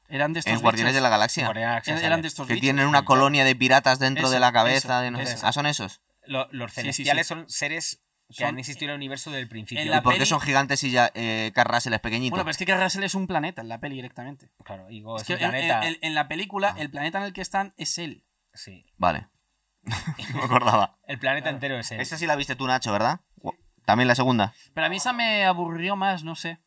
Eran 0.07 0.33
de 0.33 0.39
estos 0.39 0.53
En 0.53 0.61
Guardianes 0.61 0.93
de 0.93 1.01
la 1.01 1.09
Galaxia. 1.09 1.45
Guardianes 1.45 1.65
de 1.67 1.67
la 1.67 1.71
Galaxia 1.73 1.93
Eran 2.07 2.11
sale. 2.17 2.21
de 2.21 2.27
estos 2.27 2.47
Que 2.47 2.53
bichos. 2.53 2.61
tienen 2.63 2.87
una 2.87 3.03
colonia 3.05 3.43
de 3.43 3.55
piratas 3.55 3.99
dentro 3.99 4.25
Eso, 4.25 4.33
de 4.33 4.39
la 4.39 4.51
cabeza. 4.53 4.77
eso, 4.95 5.01
de 5.01 5.11
no 5.11 5.17
sé- 5.19 5.33
eso. 5.33 5.47
Ah, 5.47 5.51
son 5.53 5.65
esos. 5.65 6.01
Lo- 6.25 6.47
los 6.51 6.71
Sí, 6.71 6.75
sí, 6.75 6.81
celestiales 6.81 7.27
sí. 7.27 7.33
son 7.33 7.49
seres 7.49 8.01
que 8.37 8.45
han 8.45 8.57
existido 8.59 8.85
en 8.85 8.91
el 8.91 8.95
universo 8.97 9.29
desde 9.29 9.41
el 9.43 9.49
principio. 9.49 9.81
En 9.83 9.87
¿Y 9.89 10.01
por 10.01 10.13
qué 10.13 10.19
peli- 10.19 10.25
son 10.29 10.39
gigantes 10.41 10.83
y 10.83 10.91
ya 10.91 11.11
eh, 11.13 11.51
Russell 11.55 11.93
es 11.93 11.99
pequeñito? 11.99 12.31
Bueno, 12.31 12.43
pero 12.45 12.51
es 12.51 12.57
que 12.57 12.65
Carl 12.65 12.81
Russell 12.81 13.03
es 13.03 13.15
un 13.15 13.27
planeta 13.27 13.61
en 13.61 13.69
la 13.69 13.79
peli 13.79 13.95
directamente. 13.95 14.49
Claro, 14.63 14.87
digo, 14.87 15.15
Es 15.17 15.23
es 15.23 15.27
que 15.27 15.33
un 15.35 15.41
en, 15.43 15.49
planeta. 15.51 15.87
en- 15.87 15.97
en 16.01 16.15
la 16.15 16.27
película, 16.27 16.73
Ah. 16.75 16.81
el 16.81 16.89
planeta 16.91 17.17
en 17.19 17.25
el 17.25 17.33
que 17.33 17.41
están 17.41 17.73
es 17.77 17.97
él. 17.97 18.25
Sí. 18.53 18.85
Vale. 18.97 19.27
no 20.33 20.37
me 20.39 20.43
acordaba. 20.43 20.97
El 21.07 21.17
planeta 21.19 21.49
entero 21.49 21.77
es 21.77 21.91
él. 21.91 21.99
Esta 22.01 22.17
sí 22.17 22.27
la 22.27 22.35
viste 22.35 22.55
tú, 22.55 22.67
Nacho, 22.67 22.91
¿verdad? 22.91 23.21
También 23.85 24.07
la 24.07 24.15
segunda. 24.15 24.53
Pero 24.75 24.85
a 24.85 24.89
mí 24.89 24.97
esa 24.97 25.11
me 25.11 25.43
aburrió 25.45 25.95
más, 25.95 26.23
no 26.23 26.35
sé. 26.35 26.59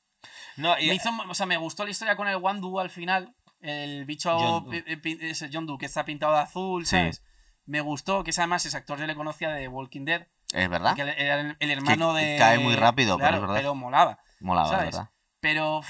No, 0.56 0.78
y- 0.78 0.88
Me 0.88 0.94
hizo, 0.94 1.10
o 1.28 1.34
sea, 1.34 1.46
me 1.46 1.56
gustó 1.56 1.84
la 1.84 1.90
historia 1.90 2.16
con 2.16 2.26
el 2.28 2.36
Wandu 2.36 2.80
al 2.80 2.90
final. 2.90 3.34
El 3.60 4.04
bicho 4.04 4.36
John 4.36 4.64
Doe. 4.64 4.82
pi- 4.82 4.92
eh, 4.92 4.96
pi- 4.98 5.18
ese 5.20 5.48
John 5.52 5.64
Doe 5.64 5.78
que 5.78 5.86
está 5.86 6.04
pintado 6.04 6.34
de 6.34 6.40
azul, 6.40 6.84
Sí. 6.86 6.96
¿sabes? 6.96 7.22
Me 7.66 7.80
gustó, 7.80 8.24
que 8.24 8.30
ese 8.30 8.40
además 8.42 8.66
ese 8.66 8.76
actor 8.76 8.98
yo 8.98 9.06
le 9.06 9.14
conocía 9.14 9.50
de 9.50 9.68
Walking 9.68 10.04
Dead. 10.04 10.26
Es 10.54 10.70
verdad. 10.70 10.94
Que 10.94 11.02
era 11.02 11.40
el, 11.40 11.56
el 11.58 11.70
hermano 11.70 12.14
Que 12.14 12.20
de. 12.20 12.36
cae 12.38 12.58
muy 12.58 12.76
rápido, 12.76 13.18
pero 13.18 13.34
es 13.34 13.40
verdad. 13.40 13.54
Pero 13.56 13.74
molaba. 13.74 14.18
Molaba, 14.40 14.68
¿sabes? 14.68 14.84
¿verdad? 14.86 15.10
Pero. 15.40 15.80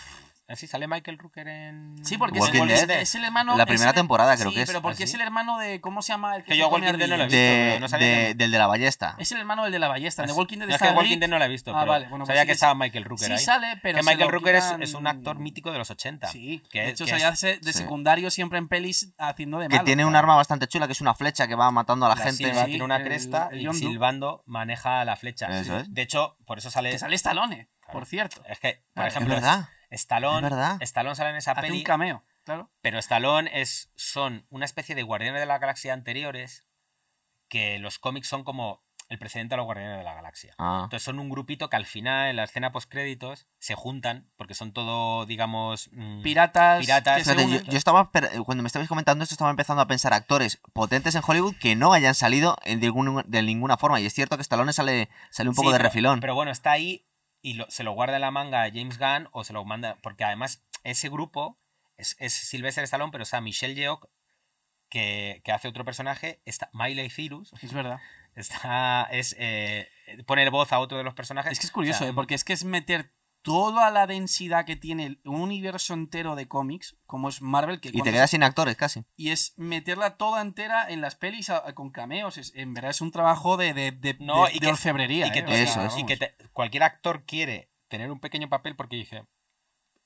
Así 0.47 0.67
sale 0.67 0.87
Michael 0.87 1.17
Rooker 1.19 1.49
en. 1.49 2.05
Sí, 2.05 2.19
porque 2.19 2.39
es, 2.39 2.45
Walking 2.45 2.59
porque 2.59 2.75
es- 2.75 2.87
Dead. 2.87 3.01
es 3.01 3.15
el 3.15 3.25
hermano. 3.25 3.57
La 3.57 3.63
es 3.63 3.67
primera 3.67 3.91
el- 3.91 3.95
temporada 3.97 4.37
creo 4.37 4.51
sí, 4.51 4.57
que 4.57 4.63
es. 4.63 4.67
pero 4.69 4.83
porque 4.83 5.03
¿Ah, 5.03 5.05
es 5.05 5.11
sí? 5.11 5.17
el 5.17 5.23
hermano 5.23 5.57
de. 5.59 5.81
¿Cómo 5.81 6.03
se 6.03 6.13
llama? 6.13 6.37
El 6.37 6.43
que, 6.45 6.53
Que 6.53 6.59
yo 6.59 6.69
come 6.69 6.85
Walking 6.87 6.99
Dead 6.99 7.09
no 7.09 7.17
lo 7.17 7.23
he 7.23 7.27
visto, 7.27 7.39
De- 7.39 7.67
pero 7.71 7.81
no 7.81 7.89
sabía 7.89 8.07
de- 8.07 8.15
que- 8.27 8.35
del 8.35 8.51
de 8.51 8.59
la 8.59 8.67
ballesta. 8.67 9.17
Es 9.19 9.33
el 9.33 9.39
hermano 9.39 9.63
del 9.65 9.73
de 9.73 9.79
la 9.79 9.89
ballesta. 9.89 10.23
En 10.23 10.29
The 10.29 10.35
Walking 10.35 10.59
Dead 10.59 10.67
No, 10.69 10.75
es 10.75 10.83
está 10.83 10.93
que 10.93 10.99
Walking. 10.99 11.19
Dead 11.19 11.29
no 11.31 11.39
lo 11.39 11.45
he 11.47 11.49
visto, 11.49 11.71
Ah, 11.75 11.81
pero 11.81 11.93
vale, 11.93 12.09
bueno, 12.09 12.25
pues 12.25 12.29
sabía 12.29 12.43
sí 12.43 12.47
que 12.47 12.49
que 12.49 12.53
estaba 12.53 12.75
Michael 12.75 13.05
Rooker 13.07 13.27
Sí 13.27 13.33
ahí. 13.33 13.39
sale, 13.39 13.67
pero. 13.83 13.99
que 13.99 14.05
Michael 14.05 14.29
Rooker 14.31 14.55
es, 14.57 14.65
quitan- 14.65 14.83
es 14.83 14.93
un 14.95 15.07
actor 15.07 15.39
mítico 15.39 15.73
de 15.73 15.79
los 15.79 15.91
80. 15.91 16.29
Sí, 16.29 16.63
que, 16.71 16.83
de 16.83 16.89
hecho 16.91 17.05
que 17.07 17.11
salía 17.13 17.31
es- 17.31 17.41
de 17.41 17.73
sí. 17.73 17.73
secundario 17.79 18.31
siempre 18.31 18.59
en 18.59 18.69
pelis 18.69 19.15
haciendo 19.17 19.59
de 19.61 19.69
Que 19.69 19.77
malo. 19.77 19.87
tiene 19.87 20.05
un 20.05 20.15
arma 20.15 20.37
bastante 20.37 20.67
chula, 20.69 20.87
que 20.87 20.93
es 20.93 21.01
una 21.01 21.15
flecha 21.15 21.49
que 21.49 21.55
va 21.55 21.71
matando 21.71 22.05
a 22.05 22.11
la, 22.11 22.17
gente. 22.17 22.53
sí, 22.55 22.65
tiene 22.67 22.85
una 22.85 22.97
el- 22.97 23.05
cresta 23.05 23.49
el 23.51 23.67
y 23.67 23.73
silbando 23.75 24.43
maneja 24.45 25.07
la 25.07 25.17
flecha. 25.17 25.47
Eso 25.59 25.79
es. 25.79 25.93
De 25.95 26.03
hecho, 26.03 26.37
por 26.45 26.59
eso 26.59 26.71
sale. 26.71 26.91
Que 26.91 26.99
sale 26.99 27.17
Stallone, 27.17 27.71
por 27.91 28.05
cierto. 28.05 28.43
Es 28.47 28.61
que, 28.61 28.83
por 28.93 28.97
Vale, 28.97 29.09
Es 29.09 29.15
ejemplo, 29.15 29.35
verdad. 29.37 29.69
Stallone, 29.95 30.47
Es 30.47 30.53
verdad. 30.53 30.77
Stallone 30.81 31.15
sale 31.17 31.31
en 31.31 31.37
esa 31.37 31.53
Hace 31.53 31.63
peli. 31.63 31.79
un 31.79 31.85
cameo, 31.85 32.25
claro. 32.45 32.71
Pero 32.83 32.99
Stallone 32.99 33.51
es, 33.61 33.91
son 33.97 34.47
una 34.51 34.65
especie 34.65 34.95
de 34.95 35.03
Guardianes 35.03 35.41
de 35.41 35.47
la 35.47 35.59
Galaxia 35.59 35.93
anteriores 35.93 36.67
que 37.49 37.79
los 37.79 37.99
cómics 37.99 38.29
son 38.29 38.45
como 38.45 38.83
el 39.11 39.19
precedente 39.19 39.55
a 39.55 39.59
los 39.59 39.67
Guardianes 39.67 39.99
de 39.99 40.03
la 40.05 40.15
Galaxia. 40.15 40.55
Ah. 40.59 40.81
Entonces 40.85 41.05
son 41.05 41.19
un 41.19 41.29
grupito 41.29 41.69
que 41.69 41.77
al 41.77 41.85
final, 41.85 42.31
en 42.31 42.37
la 42.37 42.45
escena 42.45 42.73
post-créditos, 42.73 43.47
se 43.59 43.75
juntan 43.75 44.31
porque 44.37 44.55
son 44.55 44.73
todo, 44.73 45.27
digamos... 45.27 45.91
mm, 45.93 46.23
Piratas. 46.23 46.81
Piratas. 46.81 47.19
que 47.19 47.25
se 47.25 47.35
Fíjate, 47.35 47.71
yo, 47.71 47.77
estaba, 47.77 48.11
cuando 48.47 48.63
me 48.63 48.67
estabais 48.67 48.89
comentando 48.89 49.23
esto, 49.23 49.35
estaba 49.35 49.51
empezando 49.51 49.83
a 49.83 49.87
pensar 49.87 50.15
actores 50.15 50.59
potentes 50.73 51.15
en 51.15 51.23
Hollywood 51.25 51.55
que 51.61 51.77
no 51.77 51.93
hayan 51.93 52.15
salido 52.15 52.57
en 52.65 52.81
de, 52.81 52.89
ningún- 52.91 53.25
de 53.27 53.43
ninguna 53.43 53.77
forma. 53.77 54.01
Y 54.01 54.07
es 54.07 54.15
cierto 54.15 54.37
que 54.37 54.43
Stallone 54.43 54.73
sale, 54.73 55.11
sale 55.31 55.51
un 55.51 55.55
poco 55.55 55.69
Sí, 55.69 55.73
de 55.75 55.79
pero- 55.79 55.89
refilón. 55.91 56.21
Pero 56.21 56.35
bueno, 56.35 56.51
está 56.51 56.73
ahí 56.73 57.05
y 57.45 57.55
lo- 57.55 57.71
se 57.71 57.85
lo 57.85 57.93
guarda 57.93 58.15
en 58.17 58.23
la 58.23 58.31
manga 58.31 58.63
a 58.63 58.71
James 58.71 58.99
Gunn 58.99 59.29
o 59.33 59.45
se 59.45 59.53
lo 59.53 59.65
manda... 59.65 59.99
Porque 60.03 60.25
además 60.25 60.65
ese 60.83 61.11
grupo 61.11 61.59
es, 61.99 62.17
es 62.19 62.33
Sylvester 62.33 62.83
Stallone, 62.85 63.13
pero 63.13 63.23
está 63.23 63.41
Michelle 63.43 63.75
Yeoh, 63.75 64.01
que, 64.89 65.43
que 65.45 65.53
hace 65.53 65.69
otro 65.69 65.85
personaje, 65.85 66.41
está 66.47 66.71
Miley 66.73 67.11
Cyrus, 67.11 67.53
Es 67.63 67.73
verdad. 67.73 68.01
está... 68.35 69.09
es 69.11 69.37
eh, 69.39 69.89
poner 70.27 70.51
voz 70.51 70.73
a 70.73 70.79
otro 70.79 70.97
de 70.99 71.05
los 71.05 71.15
personajes. 71.15 71.53
Es 71.53 71.61
que 71.61 71.67
es 71.67 71.73
curioso, 71.73 71.99
O 71.99 72.05
sea, 72.05 72.09
¿eh? 72.09 72.15
porque 72.15 72.35
es 72.35 72.45
que 72.45 72.55
es 72.55 72.65
meter 72.65 73.13
toda 73.45 73.91
la 73.91 74.07
densidad 74.07 74.65
que 74.65 74.75
tiene 74.75 75.19
un 75.25 75.43
universo 75.43 75.93
entero 75.93 76.35
de 76.35 76.49
cómics, 76.49 76.97
como 77.07 77.29
es 77.29 77.43
Marvel, 77.43 77.79
que 77.79 77.91
y 77.91 78.01
te 78.03 78.11
quedas 78.11 78.31
sin 78.31 78.43
actores 78.43 78.75
casi. 78.75 79.05
y 79.17 79.31
es 79.31 79.53
meterla 79.59 80.17
toda 80.17 80.41
entera 80.41 80.89
en 80.91 81.03
las 81.03 81.15
pelis 81.15 81.51
a- 81.51 81.75
con 81.75 81.91
cameos. 81.91 82.39
Es, 82.39 82.53
en 82.57 82.73
verdad 82.73 82.91
es 82.91 83.01
un 83.03 83.11
trabajo 83.13 83.57
de, 83.59 83.75
de, 83.75 83.93
de, 83.93 84.17
No, 84.19 84.47
de- 84.47 84.53
y 84.53 84.55
de 84.55 84.61
que- 84.61 84.67
orfebrería. 84.69 85.27
y 85.27 85.31
que, 85.31 85.41
¿eh? 85.41 85.45
O 85.45 85.49
sea, 85.49 85.63
Eso 85.63 85.85
es. 85.85 85.99
y 85.99 86.07
que 86.07 86.17
te- 86.17 86.35
cualquier 86.53 86.83
actor 86.85 87.25
quiere 87.27 87.71
tener 87.89 88.11
un 88.11 88.19
pequeño 88.19 88.49
papel 88.49 88.77
porque 88.77 88.97
dice, 88.97 89.27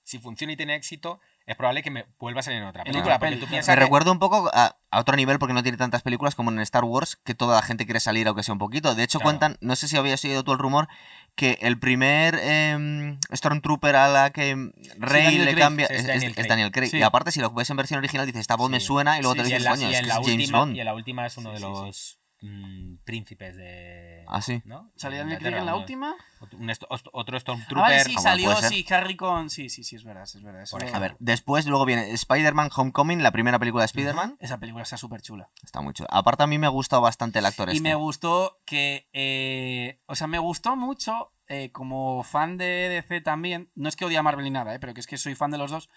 si 0.03 0.19
funciona 0.19 0.53
y 0.53 0.57
tiene 0.57 0.75
éxito, 0.75 1.21
es 1.49 1.57
probable 1.57 1.83
que 1.83 1.91
me 1.91 2.05
vuelva 2.19 2.41
a 2.41 2.43
salir 2.43 2.61
en 2.61 2.67
otra 2.67 2.83
En 2.83 2.93
película. 2.93 3.17
otra 3.17 3.27
porque 3.29 3.37
tú 3.41 3.47
piensas 3.49 3.73
Me 3.73 3.79
que- 3.79 3.85
recuerdo 3.85 4.13
un 4.13 4.19
poco 4.19 4.51
a, 4.55 4.77
a 4.91 5.01
otro 5.01 5.17
nivel 5.17 5.39
porque 5.39 5.55
no 5.55 5.63
tiene 5.63 5.79
tantas 5.79 6.03
películas 6.03 6.35
como 6.35 6.51
en 6.51 6.61
Star 6.61 6.85
Wars, 6.85 7.17
que 7.25 7.35
toda 7.35 7.57
la 7.57 7.63
gente 7.63 7.85
quiere 7.87 8.01
salir 8.01 8.27
aunque 8.29 8.43
sea 8.43 8.53
un 8.53 8.59
poquito. 8.59 8.95
De 8.95 9.03
hecho, 9.03 9.19
Claro. 9.19 9.25
cuentan, 9.39 9.57
no 9.61 9.75
sé 9.75 9.89
si 9.89 9.97
habías 9.97 10.23
oído 10.25 10.45
tú 10.45 10.53
el 10.53 10.59
rumor, 10.59 10.89
que 11.35 11.59
el 11.63 11.79
primer 11.79 12.39
em, 12.43 13.19
Stormtrooper 13.35 13.97
a 13.97 14.09
la 14.09 14.31
que 14.31 14.71
Rey 14.99 15.39
le 15.39 15.45
Craig. 15.53 15.59
cambia 15.59 15.87
es 15.87 16.01
es, 16.01 16.07
Daniel 16.07 16.31
es 16.31 16.35
Craig. 16.37 16.49
Daniel 16.49 16.71
Craig. 16.73 16.91
Sí. 16.91 16.99
Y 16.99 17.03
aparte, 17.03 17.33
si 17.33 17.41
lo 17.41 17.51
ves 17.51 17.71
en 17.71 17.77
versión 17.77 17.99
original, 17.99 18.27
dices, 18.27 18.41
esta 18.43 18.57
voz 18.57 18.71
me 18.71 18.81
suena, 18.81 19.19
y 19.19 19.23
luego 19.23 19.35
te 19.37 19.41
y 19.43 19.45
dices, 19.45 19.65
en, 19.65 19.71
coño, 19.73 19.89
y 19.91 19.95
es 19.95 20.01
en 20.01 20.09
James 20.09 20.27
última, 20.29 20.59
Bond. 20.59 20.77
y 20.77 20.81
en 20.81 20.85
la 20.87 20.95
última 20.95 21.27
es 21.27 21.37
uno 21.39 21.53
de 21.53 21.61
los 21.61 22.19
mm, 22.41 22.97
príncipes 23.05 23.57
de... 23.57 24.25
Ah, 24.29 24.41
sí. 24.43 24.63
¿no? 24.65 24.91
¿Salía 24.97 25.19
De 25.19 25.25
Daniel 25.25 25.39
Craig 25.39 25.49
Inglaterra, 25.51 25.59
en 25.61 25.67
la 25.67 25.77
última? 25.77 26.15
un 26.53 26.71
otro 27.13 27.37
Ah, 27.37 27.41
Stormtrooper. 27.41 27.83
vale, 27.83 28.05
sí, 28.05 28.15
salió, 28.19 28.55
sí, 28.57 28.87
Harry 28.91 29.17
con... 29.17 29.51
Sí, 29.51 29.69
sí, 29.69 29.83
sí, 29.85 29.97
es 29.97 30.05
verdad, 30.05 30.23
es 30.25 30.43
verdad. 30.43 30.65
Por 30.71 30.85
A 30.85 30.99
ver, 30.99 31.17
después 31.19 31.67
luego 31.67 31.85
viene 31.85 32.11
Spider-Man 32.13 32.71
Homecoming, 32.75 33.23
la 33.23 33.33
primera 33.33 33.59
película 33.59 33.83
de 33.83 33.87
Spider-Man. 33.87 34.37
Esa 34.41 34.59
película 34.59 34.83
está 34.85 34.97
súper 34.97 35.21
chula. 35.23 35.51
Está 35.65 35.81
mucho. 35.81 36.07
Aparte, 36.11 36.43
a 36.45 36.47
mí 36.47 36.59
me 36.59 36.67
ha 36.67 36.71
gustado 36.71 37.03
bastante 37.03 37.39
el 37.41 37.47
actor 37.47 37.69
Y 37.71 37.73
este. 37.73 37.83
me 37.83 37.95
gustó 37.95 38.59
que. 38.65 39.09
eh, 39.13 40.01
o 40.07 40.15
sea, 40.15 40.27
me 40.27 40.39
gustó 40.39 40.77
mucho. 40.77 41.33
eh, 41.49 41.73
como 41.73 42.23
fan 42.25 42.59
de 42.59 42.89
DC 42.91 43.21
también. 43.23 43.71
No 43.75 43.89
es 43.89 43.97
que 43.97 44.05
odie 44.05 44.19
a 44.19 44.23
Marvel 44.23 44.45
ni 44.45 44.51
nada, 44.51 44.75
eh, 44.75 44.79
pero 44.79 44.93
que 44.95 45.01
es 45.01 45.07
que 45.07 45.17
soy 45.17 45.35
fan 45.35 45.51
de 45.51 45.57
los 45.59 45.71
dos. 45.71 45.89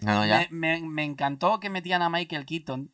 No, 0.00 0.14
no, 0.14 0.26
ya. 0.26 0.46
Me, 0.50 0.80
me- 0.80 0.86
me 0.88 1.04
encantó 1.04 1.58
que 1.60 1.70
metían 1.70 2.02
a 2.02 2.10
Michael 2.10 2.44
Keaton. 2.46 2.92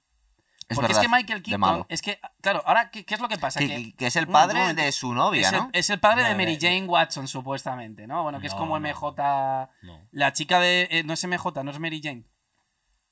Es 0.69 0.77
porque 0.77 0.89
verdad. 0.95 1.03
es 1.03 1.09
que 1.09 1.15
Michael. 1.15 1.43
Keaton. 1.43 1.87
Es 1.89 2.01
que. 2.03 2.21
Claro, 2.41 2.63
ahora, 2.67 2.91
¿qué, 2.91 3.05
qué 3.05 3.15
es 3.15 3.21
lo 3.21 3.29
que 3.29 3.37
pasa? 3.39 3.61
Que, 3.61 3.69
Que 3.69 3.93
que 3.97 4.07
es 4.07 4.17
el 4.17 4.27
padre 4.29 4.73
de 4.75 4.91
su 4.93 5.13
novia, 5.15 5.43
es, 5.49 5.53
el, 5.53 5.59
¿no? 5.59 5.71
es 5.73 5.91
el 5.91 6.01
padre 6.01 6.23
No, 6.23 6.29
de 6.29 6.35
Mary 6.35 6.59
Jane 6.61 6.85
Watson, 6.87 7.29
supuestamente, 7.29 8.07
¿no? 8.07 8.23
Bueno, 8.23 8.41
que 8.41 8.47
es 8.47 8.55
como. 8.55 8.79
MJ. 8.81 9.71
No, 9.83 10.01
La 10.11 10.33
chica 10.33 10.61
de. 10.61 10.89
eh, 10.91 11.03
no 11.05 11.13
es 11.13 11.25
MJ, 11.27 11.63
no 11.65 11.71
es 11.71 11.79
Mary 11.79 12.01
Jane. 12.03 12.25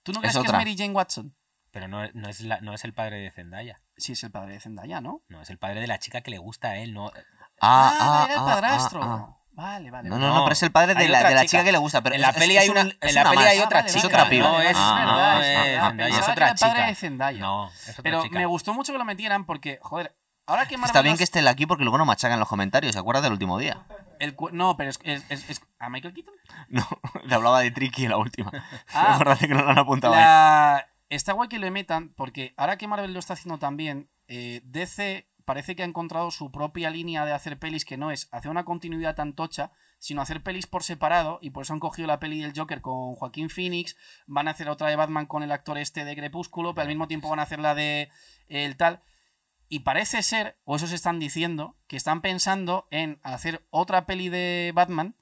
¿Tú 0.02 0.12
no 0.12 0.20
crees 0.20 0.36
que 0.36 0.46
es 0.46 0.52
Mary 0.52 0.76
Jane 0.76 0.92
Watson? 0.92 1.34
pero 1.70 1.88
no, 1.88 2.06
no 2.12 2.28
es 2.28 2.42
la- 2.42 2.60
no 2.60 2.74
es 2.74 2.84
el 2.84 2.92
padre 2.92 3.16
de 3.18 3.30
Zendaya. 3.30 3.80
Sí, 3.96 4.12
es 4.12 4.22
el 4.24 4.30
padre 4.30 4.52
de 4.52 4.60
Zendaya, 4.60 5.00
¿no? 5.00 5.22
No, 5.28 5.40
es 5.40 5.48
el 5.48 5.56
padre 5.56 5.80
de 5.80 5.86
la 5.86 5.98
chica 5.98 6.20
que 6.20 6.30
le 6.30 6.36
gusta 6.36 6.68
a 6.72 6.76
él. 6.76 6.92
No, 6.92 7.10
Ah, 7.62 7.96
ah, 7.98 8.24
era 8.26 8.34
el 8.34 8.40
ah, 8.40 8.44
padrastro. 8.44 9.02
ah, 9.02 9.26
ah. 9.30 9.36
Vale, 9.54 9.90
vale. 9.90 10.08
No, 10.08 10.18
no, 10.18 10.34
no, 10.34 10.44
pero 10.44 10.52
es 10.54 10.62
el 10.62 10.72
padre 10.72 10.94
de 10.94 11.08
la, 11.08 11.22
de 11.28 11.34
la 11.34 11.44
chica. 11.44 11.62
que 11.62 11.72
le 11.72 11.78
gusta. 11.78 12.02
Pero 12.02 12.14
en 12.14 12.22
la 12.22 12.30
es- 12.30 12.36
peli 12.36 12.56
hay 12.56 12.68
una, 12.70 12.80
en 12.80 13.14
la 13.14 13.24
peli 13.24 13.36
más. 13.36 13.46
hay 13.46 13.58
otra 13.60 13.84
chica. 13.84 13.98
Es 13.98 14.04
otra 14.06 14.28
piba. 14.28 14.48
No 14.48 14.60
es, 14.60 14.76
Ah, 14.78 15.38
ah, 15.38 15.92
es 16.08 16.28
otra 16.28 16.54
chica. 16.54 16.86
de 16.86 16.94
Zendaya. 16.94 17.38
No, 17.40 17.70
Pero 18.02 18.24
me 18.30 18.46
gustó 18.46 18.72
mucho 18.74 18.92
que 18.92 18.98
lo 18.98 19.04
metieran 19.04 19.44
porque, 19.44 19.78
joder, 19.82 20.16
ahora 20.46 20.66
que 20.66 20.76
Marvel 20.76 20.88
Está 20.90 21.02
bien 21.02 21.16
que 21.16 21.24
esté 21.24 21.46
aquí 21.48 21.66
porque 21.66 21.84
luego 21.84 21.98
no 21.98 22.06
machacan 22.06 22.38
los 22.38 22.48
comentarios. 22.48 22.92
¿Se 22.94 22.98
acuerdas 22.98 23.22
del 23.22 23.32
último 23.32 23.58
día? 23.58 23.84
el 24.20 24.36
no, 24.52 24.76
pero 24.76 24.88
es, 24.90 24.98
es, 25.02 25.24
es- 25.50 25.60
¿A 25.80 25.90
Michael 25.90 26.14
Keaton? 26.14 26.34
No, 26.68 26.86
le 27.24 27.34
hablaba 27.34 27.60
de 27.60 27.70
Tricky 27.72 28.04
en 28.04 28.10
la 28.12 28.16
última. 28.18 28.50
Ah. 28.94 29.14
Acuérdate 29.14 29.48
que 29.48 29.54
no 29.54 29.62
lo 29.64 29.70
han 29.70 29.78
apuntado 29.78 30.14
ahí. 30.16 30.80
Está 31.10 31.34
guay 31.34 31.48
que 31.50 31.58
lo 31.58 31.70
metan 31.70 32.14
porque 32.16 32.54
ahora 32.56 32.78
que 32.78 32.88
Marvel 32.88 33.12
lo 33.12 33.18
está 33.18 33.34
haciendo 33.34 33.58
también, 33.58 34.08
eh, 34.28 34.62
DC 34.64 35.28
parece 35.44 35.76
que 35.76 35.82
ha 35.82 35.86
encontrado 35.86 36.30
su 36.30 36.50
propia 36.50 36.90
línea 36.90 37.24
de 37.24 37.32
hacer 37.32 37.58
pelis 37.58 37.84
que 37.84 37.96
no 37.96 38.10
es 38.10 38.28
hacer 38.32 38.50
una 38.50 38.64
continuidad 38.64 39.14
tan 39.14 39.34
tocha, 39.34 39.72
sino 39.98 40.20
hacer 40.20 40.42
pelis 40.42 40.66
por 40.66 40.82
separado 40.82 41.38
y 41.40 41.50
por 41.50 41.62
eso 41.62 41.72
han 41.72 41.80
cogido 41.80 42.08
la 42.08 42.18
peli 42.18 42.40
del 42.40 42.52
Joker 42.56 42.80
con 42.80 43.14
Joaquín 43.14 43.50
Phoenix, 43.50 43.96
van 44.26 44.48
a 44.48 44.50
hacer 44.50 44.68
otra 44.68 44.88
de 44.88 44.96
Batman 44.96 45.26
con 45.26 45.42
el 45.42 45.52
actor 45.52 45.78
este 45.78 46.04
de 46.04 46.16
Crepúsculo, 46.16 46.74
pero 46.74 46.82
al 46.82 46.88
mismo 46.88 47.08
tiempo 47.08 47.28
van 47.28 47.38
a 47.38 47.44
hacer 47.44 47.60
la 47.60 47.74
de 47.74 48.10
el 48.48 48.76
tal. 48.76 49.02
Y 49.68 49.80
parece 49.80 50.22
ser, 50.22 50.58
o 50.64 50.76
eso 50.76 50.86
se 50.86 50.96
están 50.96 51.18
diciendo, 51.18 51.76
que 51.86 51.96
están 51.96 52.20
pensando 52.20 52.86
en 52.90 53.20
hacer 53.22 53.64
otra 53.70 54.04
peli 54.04 54.28
de 54.28 54.72
Batman, 54.74 55.14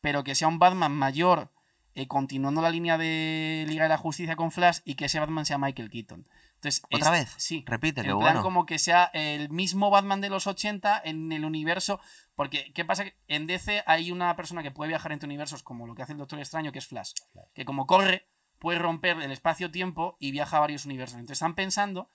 pero 0.00 0.22
que 0.22 0.34
sea 0.34 0.46
un 0.46 0.58
Batman 0.60 0.92
mayor, 0.92 1.50
eh, 1.94 2.06
continuando 2.06 2.62
la 2.62 2.70
línea 2.70 2.96
de 2.96 3.64
Liga 3.66 3.82
de 3.84 3.88
la 3.88 3.96
Justicia 3.96 4.36
con 4.36 4.52
Flash, 4.52 4.80
y 4.84 4.94
que 4.94 5.06
ese 5.06 5.18
Batman 5.18 5.46
sea 5.46 5.58
Michael 5.58 5.90
Keaton. 5.90 6.28
Entonces, 6.58 6.82
¿Otra 6.90 7.16
es- 7.18 7.24
vez? 7.26 7.34
Sí. 7.38 7.64
Repite, 7.66 8.02
plan 8.02 8.16
bueno. 8.18 8.42
como 8.42 8.66
que 8.66 8.78
sea 8.78 9.04
el 9.14 9.48
mismo 9.50 9.90
Batman 9.90 10.20
de 10.20 10.28
los 10.28 10.46
80 10.48 11.00
en 11.04 11.30
el 11.32 11.44
universo. 11.44 12.00
Porque, 12.34 12.72
¿qué 12.72 12.84
pasa? 12.84 13.04
Que 13.04 13.16
En 13.28 13.46
DC 13.46 13.82
hay 13.86 14.10
una 14.10 14.34
persona 14.36 14.62
que 14.62 14.70
puede 14.70 14.88
viajar 14.88 15.12
entre 15.12 15.26
universos, 15.26 15.62
como 15.62 15.86
lo 15.86 15.94
que 15.94 16.02
hace 16.02 16.12
el 16.12 16.18
Doctor 16.18 16.38
Extraño, 16.40 16.72
que 16.72 16.78
es 16.80 16.86
Flash. 16.86 17.12
Que 17.54 17.64
como 17.64 17.86
corre, 17.86 18.28
puede 18.58 18.78
romper 18.80 19.20
el 19.20 19.30
espacio-tiempo 19.30 20.16
y 20.18 20.32
viaja 20.32 20.56
a 20.56 20.60
varios 20.60 20.84
universos. 20.84 21.14
Entonces 21.18 21.36
están 21.38 21.54
pensando 21.54 22.10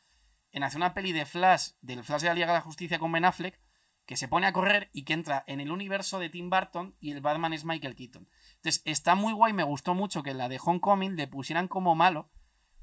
en 0.51 0.63
hacer 0.63 0.77
una 0.77 0.93
peli 0.93 1.13
de 1.13 1.25
Flash, 1.25 1.71
del 1.81 2.03
Flash 2.03 2.21
de 2.21 2.27
la 2.27 2.33
Liga 2.33 2.47
de 2.47 2.53
la 2.53 2.61
Justicia 2.61 2.99
con 2.99 3.11
Ben 3.13 3.25
Affleck, 3.25 3.59
que 4.05 4.17
se 4.17 4.27
pone 4.27 4.45
a 4.47 4.51
correr 4.53 4.89
y 4.91 5.03
que 5.05 5.13
entra 5.13 5.45
en 5.47 5.61
el 5.61 5.71
universo 5.71 6.19
de 6.19 6.29
Tim 6.29 6.49
Burton 6.49 6.95
y 6.99 7.11
el 7.11 7.21
Batman 7.21 7.53
es 7.53 7.63
Michael 7.63 7.95
Keaton. 7.95 8.27
Entonces 8.57 8.81
está 8.83 9.15
muy 9.15 9.31
guay, 9.31 9.53
me 9.53 9.63
gustó 9.63 9.93
mucho 9.93 10.21
que 10.23 10.31
en 10.31 10.37
la 10.37 10.49
de 10.49 10.59
Homecoming 10.61 11.15
le 11.15 11.27
pusieran 11.27 11.69
como 11.69 11.95
malo, 11.95 12.29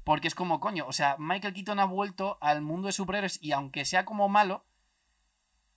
porque 0.03 0.27
es 0.27 0.35
como, 0.35 0.59
coño, 0.59 0.85
o 0.87 0.93
sea, 0.93 1.15
Michael 1.19 1.53
Keaton 1.53 1.79
ha 1.79 1.85
vuelto 1.85 2.37
al 2.41 2.61
mundo 2.61 2.87
de 2.87 2.93
superhéroes 2.93 3.37
y 3.41 3.51
aunque 3.51 3.85
sea 3.85 4.05
como 4.05 4.29
malo, 4.29 4.65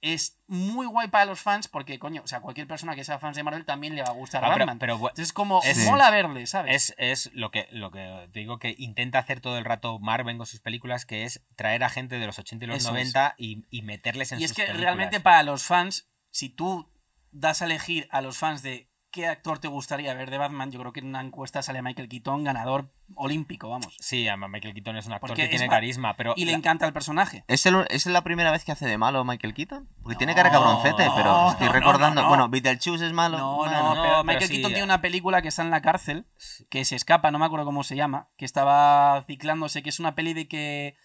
es 0.01 0.38
muy 0.48 0.84
guay 0.86 1.09
para 1.09 1.24
los 1.24 1.40
fans 1.40 1.66
porque, 1.66 1.98
coño, 1.98 2.20
o 2.22 2.26
sea, 2.26 2.40
cualquier 2.42 2.66
persona 2.66 2.94
que 2.94 3.05
sea 3.05 3.18
fans 3.18 3.36
de 3.36 3.42
Marvel 3.42 3.64
también 3.64 3.94
le 3.94 4.02
va 4.02 4.09
a 4.09 4.12
gustar 4.12 4.44
Ah, 4.44 4.48
pero- 4.52 4.66
Batman. 4.66 4.78
pero 4.78 4.94
Entonces 4.96 5.28
es 5.28 5.32
como, 5.32 5.62
es- 5.62 5.86
mola 5.86 6.10
verle, 6.10 6.46
¿sabes? 6.46 6.74
Es, 6.74 6.94
es 6.98 7.30
lo 7.34 7.51
que 7.51 7.68
lo 7.70 7.90
que 7.90 8.28
te 8.30 8.40
digo 8.40 8.59
que 8.59 8.74
intenta 8.76 9.18
hacer 9.18 9.40
todo 9.40 9.56
el 9.56 9.64
rato 9.64 9.98
Marvel 10.01 10.36
con 10.36 10.44
sus 10.46 10.60
películas, 10.60 11.06
que 11.06 11.24
es 11.24 11.42
traer 11.56 11.84
a 11.84 11.88
gente 11.88 12.18
de 12.18 12.26
los 12.26 12.38
80 12.38 12.66
y 12.66 12.68
los 12.68 12.76
Eso 12.78 12.88
es. 12.88 12.92
90 13.14 13.34
y, 13.38 13.64
y 13.70 13.80
meterles 13.80 14.32
en 14.32 14.40
Y 14.40 14.44
es 14.44 14.51
sus 14.51 14.56
que 14.56 14.62
películas. 14.64 14.84
realmente 14.84 15.20
para 15.20 15.42
los 15.42 15.62
fans, 15.64 16.06
si 16.30 16.51
tú 16.51 16.90
das 17.32 17.62
a 17.62 17.64
elegir 17.64 18.06
a 18.10 18.20
los 18.20 18.36
fans 18.36 18.62
de 18.62 18.90
qué 19.15 19.28
actor 19.28 19.61
te 19.61 19.69
gustaría 19.69 20.12
ver 20.15 20.28
de 20.31 20.39
Batman, 20.39 20.73
yo 20.73 20.81
creo 20.81 20.93
que 20.93 20.99
en 20.99 21.07
una 21.07 21.20
encuesta 21.20 21.62
sale 21.62 21.81
Michael 21.82 22.09
Keaton 22.09 22.43
ganador 22.43 22.91
olímpico, 23.15 23.69
vamos. 23.69 23.97
Sí, 24.01 24.27
además 24.27 24.51
Michael 24.51 24.74
Keaton 24.74 24.97
es 24.97 25.07
un 25.07 25.12
actor 25.12 25.28
Porque 25.28 25.43
que 25.43 25.45
es 25.47 25.51
tiene 25.51 25.66
ma- 25.66 25.70
carisma, 25.73 26.16
pero 26.16 26.35
Y 26.36 26.45
le 26.47 26.51
la- 26.53 26.59
encanta 26.59 26.85
el 26.85 26.93
personaje. 26.93 27.45
¿Es, 27.47 27.65
el- 27.66 27.86
¿Es 27.91 28.07
la 28.07 28.23
primera 28.24 28.51
vez 28.51 28.65
que 28.65 28.73
hace 28.73 28.86
de 28.86 28.99
malo 28.99 29.24
Michael 29.24 29.55
Keaton? 29.55 29.89
Porque 30.03 30.16
tiene 30.16 30.35
cara 30.35 30.51
cabroncete, 30.51 31.07
pero 31.15 31.51
estoy 31.53 31.66
no, 31.69 31.73
recordando. 31.73 32.15
no, 32.16 32.23
no. 32.23 32.28
Bueno, 32.28 32.49
Beetlejuice 32.49 33.07
es 33.07 33.12
malo. 33.12 33.39
No, 33.39 33.57
Bueno, 33.57 33.73
no, 33.73 33.82
no, 33.82 34.03
pero 34.03 34.03
pero 34.03 34.24
Michael 34.24 34.49
sí, 34.49 34.55
Keaton 34.55 34.70
ya. 34.73 34.74
tiene 34.74 34.85
una 34.85 35.01
película 35.01 35.43
que 35.43 35.49
está 35.49 35.62
en 35.62 35.70
la 35.70 35.81
cárcel, 35.81 36.27
que 36.69 36.85
se 36.85 36.97
escapa, 36.97 37.31
no 37.31 37.39
me 37.39 37.47
acuerdo 37.47 37.65
cómo 37.66 37.85
se 37.85 37.95
llama, 37.95 38.28
que 38.36 38.45
estaba 38.45 39.23
ciclándose, 39.28 39.82
que 39.85 39.91
es 39.91 40.01
una 40.01 40.16
peli 40.16 40.35
de 40.35 40.49
que 40.49 40.97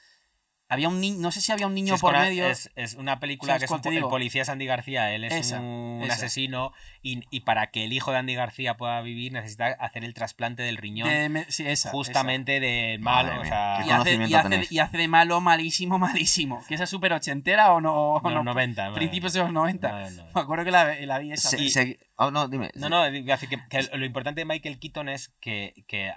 había 0.72 0.88
un 0.88 1.02
niño, 1.02 1.18
no 1.20 1.32
sé 1.32 1.42
si 1.42 1.52
había 1.52 1.66
un 1.66 1.74
niño 1.74 1.96
es 1.96 2.02
por 2.02 2.12
una- 2.14 2.22
medio. 2.22 2.48
Es, 2.48 2.70
es 2.76 2.94
una 2.94 3.20
película 3.20 3.54
¿Sabes 3.54 3.62
que 3.70 3.76
es 3.76 3.86
un 3.86 3.94
el 3.94 4.04
policía 4.04 4.44
es 4.44 4.50
Andy 4.50 4.68
García. 4.68 5.12
Él 5.14 5.24
es 5.24 5.34
Esa, 5.34 5.60
un 5.60 6.02
esa. 6.04 6.14
asesino 6.14 6.74
y, 7.02 7.22
y 7.32 7.40
para 7.42 7.72
que 7.72 7.86
el 7.86 7.92
hijo 7.94 8.12
de 8.12 8.20
Andy 8.20 8.36
García 8.36 8.78
pueda 8.78 9.02
vivir 9.02 9.34
necesita 9.34 9.68
hacer 9.80 10.06
el 10.06 10.14
trasplante 10.14 10.62
del 10.62 10.78
riñón 10.78 11.10
de 11.10 11.28
me- 11.30 11.46
sí, 11.52 11.66
esa, 11.68 11.90
justamente 11.90 12.60
del 12.60 13.00
malo. 13.00 13.42
O 13.42 13.46
sea. 13.46 13.84
Y 13.86 13.90
hace, 13.90 14.16
y, 14.16 14.34
hace, 14.36 14.68
y 14.70 14.78
hace 14.80 14.98
de 14.98 15.08
malo 15.08 15.42
malísimo, 15.42 15.98
malísimo. 16.00 16.64
¿Que 16.68 16.76
esa 16.76 16.84
es 16.84 16.90
súper 16.90 17.14
ochentera 17.14 17.74
o 17.74 17.82
no? 17.82 18.22
no? 18.24 18.30
los 18.30 18.46
90. 18.46 18.94
Principios 18.94 19.34
de 19.34 19.40
los 19.40 19.52
90. 19.52 19.90
No, 19.90 20.10
no. 20.12 20.24
Me 20.36 20.42
acuerdo 20.42 20.66
que 20.66 20.72
la, 20.72 20.94
la 21.02 21.18
vi 21.18 21.32
esa. 21.32 21.50
Se- 21.50 21.62
Y- 21.64 21.72
se- 21.72 22.00
oh, 22.16 22.30
no, 22.30 22.48
dime. 22.48 22.70
No, 22.76 22.90
no, 22.90 23.04
que, 23.12 23.60
que 23.70 23.98
lo 23.98 24.06
importante 24.06 24.42
de 24.42 24.46
Michael 24.46 24.78
Keaton 24.80 25.10
es 25.10 25.30
que, 25.40 25.74
que 25.88 26.12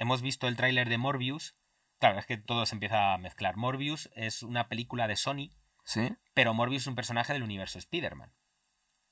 hemos 0.00 0.20
visto 0.20 0.48
el 0.48 0.56
tráiler 0.56 0.88
de 0.88 0.98
Morbius. 0.98 1.54
Claro, 1.98 2.18
es 2.18 2.26
que 2.26 2.36
todo 2.36 2.64
se 2.66 2.74
empieza 2.76 3.14
a 3.14 3.18
mezclar. 3.18 3.56
Morbius 3.56 4.10
es 4.14 4.42
una 4.42 4.68
película 4.68 5.08
de 5.08 5.16
Sony, 5.16 5.50
Sí. 5.84 6.12
pero 6.34 6.54
Morbius 6.54 6.82
es 6.82 6.86
un 6.86 6.94
personaje 6.94 7.32
del 7.32 7.42
universo 7.42 7.78
Spider-Man. 7.78 8.32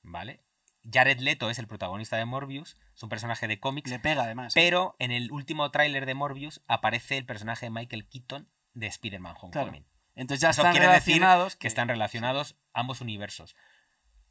¿Vale? 0.03 0.43
Jared 0.89 1.19
Leto 1.19 1.49
es 1.49 1.59
el 1.59 1.67
protagonista 1.67 2.15
de 2.15 2.23
Morbius, 2.25 2.77
es 2.95 3.03
un 3.03 3.09
personaje 3.09 3.47
de 3.47 3.59
cómics, 3.59 3.89
le 3.89 3.99
pega 3.99 4.23
además. 4.23 4.53
pero 4.53 4.95
en 4.99 5.11
el 5.11 5.31
último 5.33 5.69
tráiler 5.69 6.05
de 6.05 6.13
Morbius 6.13 6.61
aparece 6.67 7.17
el 7.17 7.25
personaje 7.25 7.65
de 7.65 7.71
Michael 7.71 8.07
Keaton 8.07 8.49
de 8.73 8.87
Spider-Man 8.87 9.35
Homecoming. 9.41 9.85
Entonces 10.15 10.41
ya 10.41 10.51
Eso 10.51 10.61
están 10.61 10.71
quiere 10.71 10.87
decir 10.87 11.15
relacionados. 11.15 11.55
que 11.57 11.67
están 11.67 11.89
relacionados 11.89 12.57
ambos 12.73 13.01
universos. 13.01 13.55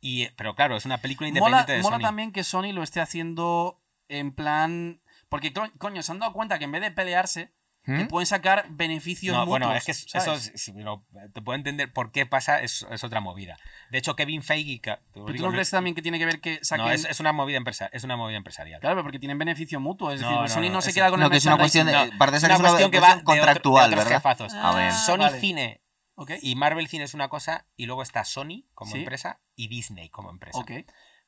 Y, 0.00 0.28
pero 0.30 0.54
claro, 0.54 0.76
es 0.76 0.86
una 0.86 0.98
película 0.98 1.28
Mola, 1.28 1.38
independiente 1.38 1.72
de 1.72 1.82
mola 1.82 1.96
Sony. 1.96 2.02
también 2.02 2.32
que 2.32 2.42
Sony 2.44 2.72
lo 2.72 2.82
esté 2.82 3.00
haciendo 3.00 3.82
en 4.08 4.32
plan. 4.34 5.02
Porque, 5.28 5.52
co- 5.52 5.70
coño, 5.78 6.02
se 6.02 6.12
han 6.12 6.20
dado 6.20 6.32
cuenta 6.32 6.58
que 6.58 6.64
en 6.64 6.72
vez 6.72 6.80
de 6.80 6.90
pelearse, 6.90 7.52
que 7.86 7.92
¿Mm? 8.04 8.08
pueden 8.08 8.26
sacar 8.26 8.66
beneficios 8.68 9.32
No, 9.34 9.46
mutuos. 9.46 9.60
bueno, 9.60 9.74
es 9.74 9.84
que 9.84 9.92
eso 9.92 10.34
es- 10.34 10.52
si 10.56 10.72
lo- 10.72 11.06
te 11.32 11.40
puedo 11.40 11.56
entender 11.56 11.92
por 11.92 12.10
qué 12.12 12.26
pasa, 12.26 12.60
es, 12.60 12.84
es 12.90 13.04
otra 13.04 13.20
movida. 13.20 13.56
De 13.90 13.98
hecho, 13.98 14.16
Kevin 14.16 14.42
Feige. 14.42 14.80
que- 14.80 14.90
te 14.90 15.00
Pero 15.14 15.26
digo, 15.26 15.36
tú 15.36 15.42
no 15.46 15.52
crees 15.52 15.70
también 15.70 15.94
que 15.94 16.02
tiene 16.02 16.18
que 16.18 16.26
ver 16.26 16.40
que 16.40 16.58
saquen. 16.64 16.84
no, 16.86 16.90
es, 16.92 17.04
es 17.04 17.20
una 17.20 17.32
movida 17.32 17.56
empresa- 17.56 17.88
es 17.92 18.02
una 18.04 18.16
movida 18.16 18.36
empresarial. 18.36 18.80
Claro, 18.80 18.96
pero 18.96 19.04
porque 19.04 19.18
tienen 19.18 19.38
beneficio 19.38 19.78
mutuo. 19.80 20.10
Es 20.10 20.20
No, 20.20 20.28
decir, 20.28 20.42
no, 20.42 20.48
Sony 20.48 20.60
no, 20.68 20.74
no, 20.74 20.82
se 20.82 20.90
eso- 20.90 20.94
queda 20.96 21.10
con 21.10 21.20
No, 21.20 21.26
el 21.26 21.30
que 21.32 21.38
es 21.38 21.46
una 21.46 21.58
cuestión 21.58 21.86
de. 21.86 21.92
parece 22.18 22.40
ser 22.40 22.50
una 22.50 22.54
que 22.54 22.54
es 22.54 22.60
una 22.60 22.68
cuestión 22.70 22.90
que 22.90 23.00
va 23.00 23.06
cuestión 23.06 23.16
de 23.18 23.22
otro- 23.22 23.34
de 23.34 23.40
contractual, 23.40 23.84
otros 23.92 24.04
¿verdad? 24.04 24.16
jefazos. 24.18 24.54
A 24.54 24.74
ver. 24.74 24.88
Ah, 24.88 24.92
Sony 24.92 25.18
vale. 25.18 25.40
Cine 25.40 25.82
y 26.42 26.54
Marvel 26.56 26.88
Cine 26.88 27.04
es 27.04 27.14
una 27.14 27.28
cosa, 27.28 27.66
y 27.76 27.86
luego 27.86 28.02
está 28.02 28.24
Sony 28.24 28.64
como 28.74 28.92
Sí. 28.92 28.98
empresa 28.98 29.40
y 29.54 29.68
Disney 29.68 30.08
como 30.08 30.30
empresa. 30.30 30.58
ok. 30.58 30.70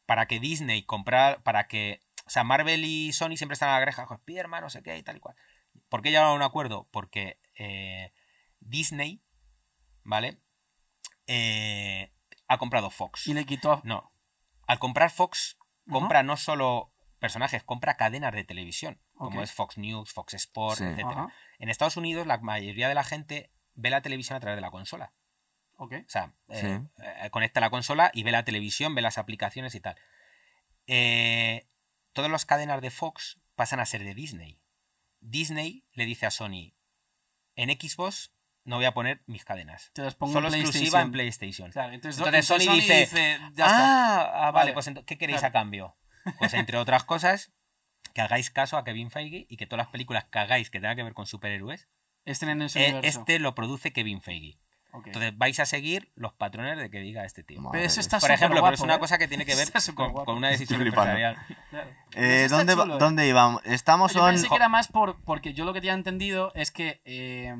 Para 0.07 0.27
que 0.27 0.41
Disney 0.41 0.83
comprar, 0.85 1.43
para 1.43 1.69
que. 1.69 2.01
O 2.27 2.31
sea, 2.31 2.43
Marvel 2.45 2.85
y 2.85 3.13
Sony 3.13 3.37
siempre 3.37 3.55
están 3.55 3.69
a 3.71 3.73
la 3.75 3.81
greja, 3.81 4.07
Spiderman, 4.07 4.63
no 4.63 4.71
sé 4.71 4.83
qué 4.83 4.97
y 4.99 5.03
tal 5.03 5.17
y 5.17 5.21
cual. 5.21 5.35
¿Por 5.89 6.03
qué 6.03 6.11
llegaron 6.11 6.33
a 6.33 6.35
un 6.35 6.43
acuerdo? 6.43 6.89
Porque 6.91 7.39
eh, 7.57 8.13
Disney, 8.61 9.23
¿vale? 10.05 10.39
Eh, 11.27 12.13
ha 12.47 12.59
comprado 12.59 12.91
Fox. 12.91 13.27
Y 13.27 13.35
le 13.35 13.45
quitó. 13.45 13.73
a- 13.73 13.81
No. 13.85 14.13
Al 14.67 14.79
comprar 14.79 15.11
Fox, 15.11 15.57
compra 15.91 16.23
no 16.23 16.37
solo 16.37 16.93
personajes, 17.19 17.63
compra 17.65 17.97
cadenas 17.97 18.33
de 18.35 18.45
televisión, 18.45 19.01
como 19.15 19.43
es 19.43 19.53
Fox 19.53 19.79
News, 19.79 20.13
Fox 20.13 20.35
Sports, 20.35 20.79
Sí. 20.79 20.85
Ajá, 21.03 21.29
En 21.59 21.69
Estados 21.71 21.97
Unidos, 21.97 22.27
la 22.27 22.39
mayoría 22.39 22.89
de 22.89 22.95
la 22.95 23.03
gente 23.03 23.51
ve 23.75 23.91
la 23.91 24.03
televisión 24.03 24.37
a 24.37 24.41
través 24.41 24.57
de 24.57 24.61
la 24.61 24.71
consola. 24.71 25.13
ok. 25.81 25.93
O 26.07 26.09
sea, 26.11 26.33
Sí. 26.51 26.67
eh, 26.67 27.31
conecta 27.31 27.61
la 27.61 27.71
consola 27.71 28.11
y 28.13 28.23
ve 28.25 28.33
la 28.33 28.45
televisión, 28.45 28.95
ve 28.95 29.03
las 29.03 29.17
aplicaciones 29.19 29.75
y 29.75 29.81
tal. 29.81 29.97
Eh, 30.87 31.67
todas 32.13 32.31
las 32.31 32.45
cadenas 32.47 32.81
de 32.83 32.91
Fox 32.91 33.39
pasan 33.55 33.81
a 33.81 33.87
ser 33.87 34.03
de 34.05 34.15
Disney. 34.15 34.59
Disney 35.21 35.85
le 35.93 36.07
dice 36.07 36.27
a 36.27 36.31
Sony, 36.31 36.75
en 37.57 37.71
Xbox 37.71 38.33
no 38.65 38.77
voy 38.77 38.85
a 38.85 38.93
poner 38.93 39.23
mis 39.27 39.45
cadenas. 39.45 39.91
Te 39.95 40.03
las 40.03 40.15
pongo 40.15 40.33
Solo 40.35 40.49
en 40.49 40.55
exclusiva 40.55 41.01
en 41.01 41.11
PlayStation. 41.11 41.71
Claro, 41.71 41.93
entonces, 41.95 42.19
Entonces 42.19 42.47
Sony 42.47 42.75
dice, 42.75 43.09
ya 43.55 43.65
está. 43.67 43.67
ah, 43.67 44.49
ah, 44.49 44.51
vale, 44.51 44.73
Vale. 44.73 44.95
pues 44.95 45.05
¿qué 45.07 45.17
queréis 45.19 45.41
Claro. 45.41 45.49
a 45.51 45.53
cambio? 45.53 45.97
Pues 46.39 46.53
entre 46.55 46.77
otras 46.77 47.05
cosas, 47.05 47.53
que 48.13 48.21
hagáis 48.21 48.51
caso 48.51 48.77
a 48.77 48.85
Kevin 48.85 49.11
Feige 49.11 49.47
y 49.49 49.57
que 49.57 49.67
todas 49.67 49.87
las 49.87 49.93
películas 49.93 50.27
que 50.27 50.39
hagáis 50.39 50.71
que 50.71 50.81
tengan 50.81 50.97
que 50.97 51.03
ver 51.03 51.15
con 51.15 51.27
superhéroes, 51.27 51.89
en 52.27 52.63
eh, 52.63 53.01
este 53.05 53.39
lo 53.39 53.55
produce 53.55 53.93
Kevin 53.93 54.21
Feige. 54.21 54.59
Entonces 54.93 55.37
vais 55.37 55.61
a 55.61 55.67
seguir 55.67 56.11
los 56.17 56.33
patrones 56.33 56.79
de 56.79 56.91
que 56.91 57.01
diga 57.01 57.25
este 57.25 57.43
tío. 57.43 57.61
Madre 57.61 57.79
Pero 57.79 57.87
eso 57.87 58.01
está 58.01 58.19
Por 58.19 58.31
ejemplo, 58.31 58.61
pero 58.63 58.75
es 58.75 58.81
una 58.81 58.95
¿eh? 58.95 58.99
cosa 58.99 59.19
que 59.19 59.29
tiene 59.29 59.45
que 59.45 59.55
ver 59.55 59.69
con, 59.95 60.37
una 60.37 60.49
decisión 60.49 60.81
empresarial. 60.81 61.37
Claro. 61.71 61.91
Eh, 62.15 62.47
¿dónde, 62.49 62.73
chulo, 62.75 62.97
¿eh? 62.97 62.99
¿Dónde 62.99 63.29
íbamos? 63.29 63.63
Estamos 63.65 64.15
Yo 64.15 64.25
pensé 64.25 64.49
que 64.49 64.57
era 64.57 64.69
más 64.69 64.89
por, 64.89 65.23
porque 65.25 65.53
yo 65.53 65.65
lo 65.65 65.73
que 65.73 65.81
tenía 65.81 65.95
entendido 65.95 66.53
es 66.55 66.71
que 66.71 67.03
eh, 67.05 67.55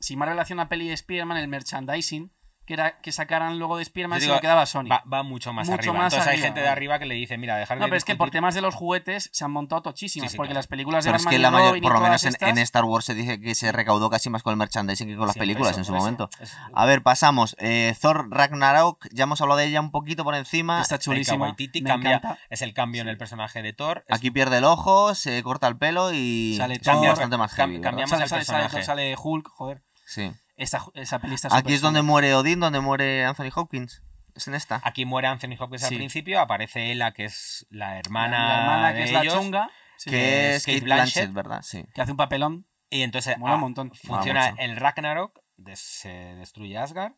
si 0.00 0.16
Marvel 0.16 0.38
hacía 0.38 0.54
una 0.54 0.68
peli 0.68 0.88
de 0.88 0.94
Spider-Man, 0.94 1.36
el 1.36 1.48
merchandising 1.48 2.32
que 2.66 2.74
era 2.74 2.98
que 3.00 3.12
sacaran 3.12 3.58
luego 3.58 3.76
de 3.76 3.84
Spider-Man 3.84 4.20
se 4.20 4.26
lo 4.26 4.40
quedaba 4.40 4.66
Sony. 4.66 4.88
Va, 4.90 5.02
va 5.10 5.22
mucho 5.22 5.52
más 5.52 5.68
Mucho 5.68 5.78
arriba. 5.80 5.94
más 5.94 6.12
Entonces 6.12 6.32
hay 6.34 6.38
gente 6.42 6.60
de 6.60 6.66
¿no? 6.66 6.72
arriba 6.72 6.98
que 6.98 7.06
le 7.06 7.14
dice, 7.14 7.38
mira, 7.38 7.56
dejar 7.56 7.78
no, 7.78 7.84
de 7.84 7.88
pero 7.90 7.96
es 7.98 8.04
que 8.04 8.16
por 8.16 8.30
temas 8.30 8.54
de 8.54 8.60
los 8.60 8.74
juguetes 8.74 9.30
se 9.32 9.44
han 9.44 9.52
montado 9.52 9.82
tochísimas, 9.82 10.30
Sí, 10.30 10.32
sí, 10.32 10.36
porque 10.36 10.48
claro. 10.48 10.58
las 10.58 10.66
películas 10.66 11.04
de 11.04 11.10
Pero 11.10 11.16
es 11.18 11.26
que 11.26 11.38
la 11.38 11.50
mayor, 11.50 11.80
por 11.80 11.92
lo 11.94 12.00
menos 12.00 12.22
en, 12.24 12.28
estas- 12.30 12.48
en 12.50 12.58
Star 12.58 12.84
Wars 12.84 13.04
se 13.04 13.14
dice 13.14 13.40
que 13.40 13.54
se 13.54 13.70
recaudó 13.72 14.10
casi 14.10 14.28
más 14.30 14.42
con 14.42 14.50
el 14.50 14.56
merchandising 14.56 15.06
que 15.08 15.16
con 15.16 15.26
las 15.26 15.34
Sí, 15.34 15.38
películas 15.40 15.70
eso, 15.70 15.78
en 15.80 15.84
su 15.84 15.92
eso. 15.94 16.00
momento. 16.02 16.28
A 16.74 16.84
ver, 16.86 17.02
pasamos. 17.02 17.54
Eh, 17.60 17.94
Thor 18.00 18.28
Ragnarok, 18.30 19.06
ya 19.12 19.24
hemos 19.24 19.40
hablado 19.40 19.58
de 19.60 19.66
ella 19.66 19.80
un 19.80 19.90
poquito 19.92 20.24
por 20.24 20.34
encima. 20.34 20.80
Está 20.82 20.98
chulísima. 20.98 21.46
Waititi 21.46 21.82
me 21.82 21.90
cambia- 21.90 22.16
encanta. 22.16 22.38
es 22.50 22.62
el 22.62 22.74
cambio 22.74 23.02
en 23.02 23.08
el 23.08 23.16
personaje 23.16 23.62
de 23.62 23.72
Thor. 23.72 24.04
Es- 24.08 24.16
Aquí 24.16 24.30
pierde 24.32 24.58
el 24.58 24.64
ojo, 24.64 25.14
se 25.14 25.40
corta 25.44 25.68
el 25.68 25.76
pelo 25.78 26.12
y 26.12 26.56
Sale 26.56 26.78
Thor, 26.80 27.06
bastante 27.06 27.36
más 27.36 27.52
heavy. 27.52 27.80
cambiamos 27.80 28.10
Sale, 28.10 28.24
el 28.24 28.28
sale, 28.28 28.40
personaje. 28.40 28.82
sale 28.82 29.14
Hulk, 29.22 29.48
joder. 29.48 29.82
Sí. 30.04 30.32
Esta, 30.56 30.84
esa 30.94 31.18
peli 31.18 31.34
está 31.34 31.54
Aquí 31.54 31.74
es 31.74 31.80
donde 31.80 32.02
muere 32.02 32.34
Odín, 32.34 32.60
donde 32.60 32.80
muere 32.80 33.24
Anthony 33.24 33.50
Hopkins. 33.54 34.02
Es 34.34 34.48
en 34.48 34.54
esta. 34.54 34.80
Aquí 34.84 35.04
muere 35.04 35.28
Anthony 35.28 35.56
Hopkins 35.58 35.84
al 35.84 35.94
principio, 35.94 36.40
aparece 36.40 36.90
Ella, 36.92 37.12
que 37.12 37.24
es 37.24 37.66
la 37.70 37.98
hermana, 37.98 38.38
la, 38.38 38.48
la 38.48 38.60
hermana 38.60 38.92
que 38.92 38.98
de 38.98 39.04
es 39.04 39.12
la 39.12 39.22
ellos, 39.22 39.34
chunga, 39.34 39.70
sí, 39.96 40.10
que 40.10 40.54
es 40.56 40.64
Kate 40.64 40.78
Kate 40.78 40.84
Blanchett, 40.84 41.14
Blanchett, 41.14 41.32
¿verdad? 41.32 41.62
Sí. 41.62 41.84
que 41.94 42.02
hace 42.02 42.10
un 42.10 42.16
papelón. 42.16 42.66
Y 42.90 43.02
entonces 43.02 43.38
Mola 43.38 43.52
ah, 43.52 43.56
un 43.56 43.62
montón. 43.62 43.92
funciona 43.94 44.48
el 44.58 44.76
Ragnarok, 44.76 45.40
de- 45.56 45.76
se 45.76 46.08
destruye 46.08 46.76
Asgard. 46.78 47.12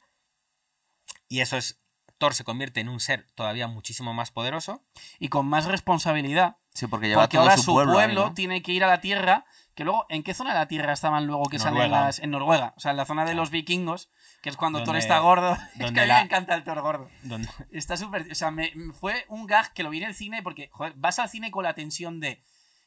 Y 1.29 1.41
eso 1.41 1.57
es. 1.57 1.81
Thor 2.19 2.35
se 2.35 2.43
convierte 2.43 2.81
en 2.81 2.89
un 2.89 2.99
ser 2.99 3.27
todavía 3.37 3.69
muchísimo 3.69 4.13
más 4.13 4.33
poderoso. 4.33 4.85
Y 5.21 5.29
con 5.29 5.47
más 5.47 5.67
responsabilidad. 5.67 6.57
Sí, 6.79 6.87
porque 6.87 7.09
lleva 7.09 7.23
Porque 7.23 7.37
todo 7.39 7.43
ahora 7.49 7.57
su 7.57 7.73
pueblo. 7.73 7.95
pueblo, 7.95 8.21
ahí, 8.23 8.29
¿no? 8.29 8.35
tiene 8.35 8.63
que 8.63 8.71
ir 8.73 8.85
a 8.85 8.87
la 8.87 9.01
Tierra. 9.01 9.45
Que 9.75 9.83
luego, 9.85 10.07
¿en 10.09 10.23
qué 10.23 10.33
zona 10.35 10.53
de 10.53 10.59
la 10.61 10.69
Tierra 10.69 10.93
estaban 10.93 11.27
luego 11.27 11.45
que 11.49 11.59
salen 11.59 11.75
Noruega. 11.75 12.01
las. 12.07 12.19
En 12.21 12.31
Noruega. 12.31 12.75
O 12.77 12.81
sea, 12.81 12.93
en 12.93 12.97
la 12.97 13.05
zona 13.05 13.25
de 13.25 13.35
los 13.35 13.51
vikingos, 13.51 14.11
que 14.43 14.49
es 14.49 14.57
cuando 14.57 14.85
Thor 14.85 14.97
está 14.97 15.19
gordo. 15.19 15.53
es 15.79 15.91
que 15.93 16.01
a 16.01 16.03
mí 16.03 16.09
la- 16.09 16.19
me 16.19 16.25
encanta 16.27 16.55
el 16.55 16.63
Thor 16.63 16.81
gordo. 16.83 17.09
Donde, 17.25 17.49
Está 17.73 17.97
súper. 17.97 18.27
O 18.31 18.35
sea, 18.37 18.51
me, 18.53 18.71
me- 18.77 18.93
fue 18.93 19.25
un 19.29 19.47
gag 19.47 19.73
que 19.73 19.83
lo 19.83 19.91
vi 19.91 19.99
en 19.99 20.05
el 20.09 20.15
cine 20.15 20.43
porque, 20.43 20.69
joder, 20.73 20.93
vas 20.97 21.19
al 21.19 21.29
cine 21.29 21.51
con 21.51 21.65
la 21.65 21.75
tensión 21.75 22.21
de. 22.21 22.43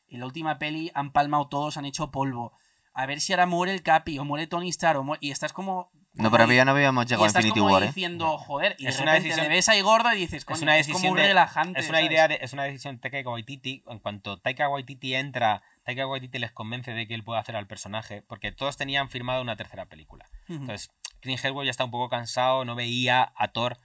En 0.07 0.19
la 0.21 0.25
última 0.25 0.57
peli 0.57 0.89
han 0.93 1.11
palmado 1.11 1.47
todos, 1.49 1.75
han 1.77 1.85
hecho 1.85 2.11
polvo. 2.11 2.53
A 2.93 3.05
ver 3.05 3.19
si 3.21 3.31
ahora 3.33 3.45
muere 3.45 3.73
el 3.73 3.83
Capi 3.83 4.19
o 4.19 4.25
muere 4.25 4.47
Tony 4.47 4.69
Stark 4.69 4.99
o 4.99 5.03
muere- 5.03 5.19
y 5.21 5.31
estás 5.31 5.51
como. 5.53 5.91
No, 6.13 6.29
pero 6.29 6.51
ya 6.51 6.65
no 6.65 6.71
habíamos 6.71 7.05
y 7.05 7.07
llegado 7.07 7.23
a 7.23 7.27
Infinity 7.27 7.59
como 7.59 7.71
War, 7.73 7.83
¿eh? 7.83 7.87
diciendo, 7.87 8.37
joder, 8.37 8.75
y 8.77 8.87
Es 8.87 8.97
de 8.97 9.03
una 9.03 9.13
repente 9.13 9.29
decisión- 9.29 9.43
le 9.49 9.55
ves 9.55 9.69
ahí 9.69 9.81
gordo 9.81 10.13
y 10.13 10.17
dices, 10.19 10.43
coño, 10.43 10.55
es 10.57 10.61
una 10.61 10.77
es 10.77 10.87
como 10.87 10.93
decisión 10.97 11.15
de- 11.15 11.23
relajante. 11.27 11.79
es 11.79 11.87
una 11.89 11.99
¿sabes? 11.99 12.11
idea 12.11 12.27
de, 12.27 12.39
es 12.41 12.53
una 12.53 12.63
decisión 12.63 12.99
de 12.99 13.09
Taika 13.09 13.29
Waititi. 13.29 13.83
En 13.87 13.99
cuanto 13.99 14.37
Taika 14.37 14.67
Waititi 14.67 15.15
entra, 15.15 15.63
Taika 15.83 16.05
Waititi 16.07 16.37
les 16.39 16.51
convence 16.51 16.91
de 16.91 17.07
que 17.07 17.13
él 17.13 17.23
puede 17.23 17.39
hacer 17.39 17.55
al 17.55 17.65
personaje, 17.67 18.21
porque 18.23 18.51
todos 18.51 18.75
tenían 18.75 19.09
firmado 19.09 19.41
una 19.41 19.55
tercera 19.55 19.85
película. 19.85 20.25
Entonces, 20.49 20.91
Clint 21.21 21.39
Eastwood 21.43 21.63
ya 21.65 21.71
está 21.71 21.85
un 21.85 21.91
poco 21.91 22.09
cansado, 22.09 22.65
no 22.65 22.75
veía 22.75 23.31
a 23.37 23.47
Thor. 23.49 23.77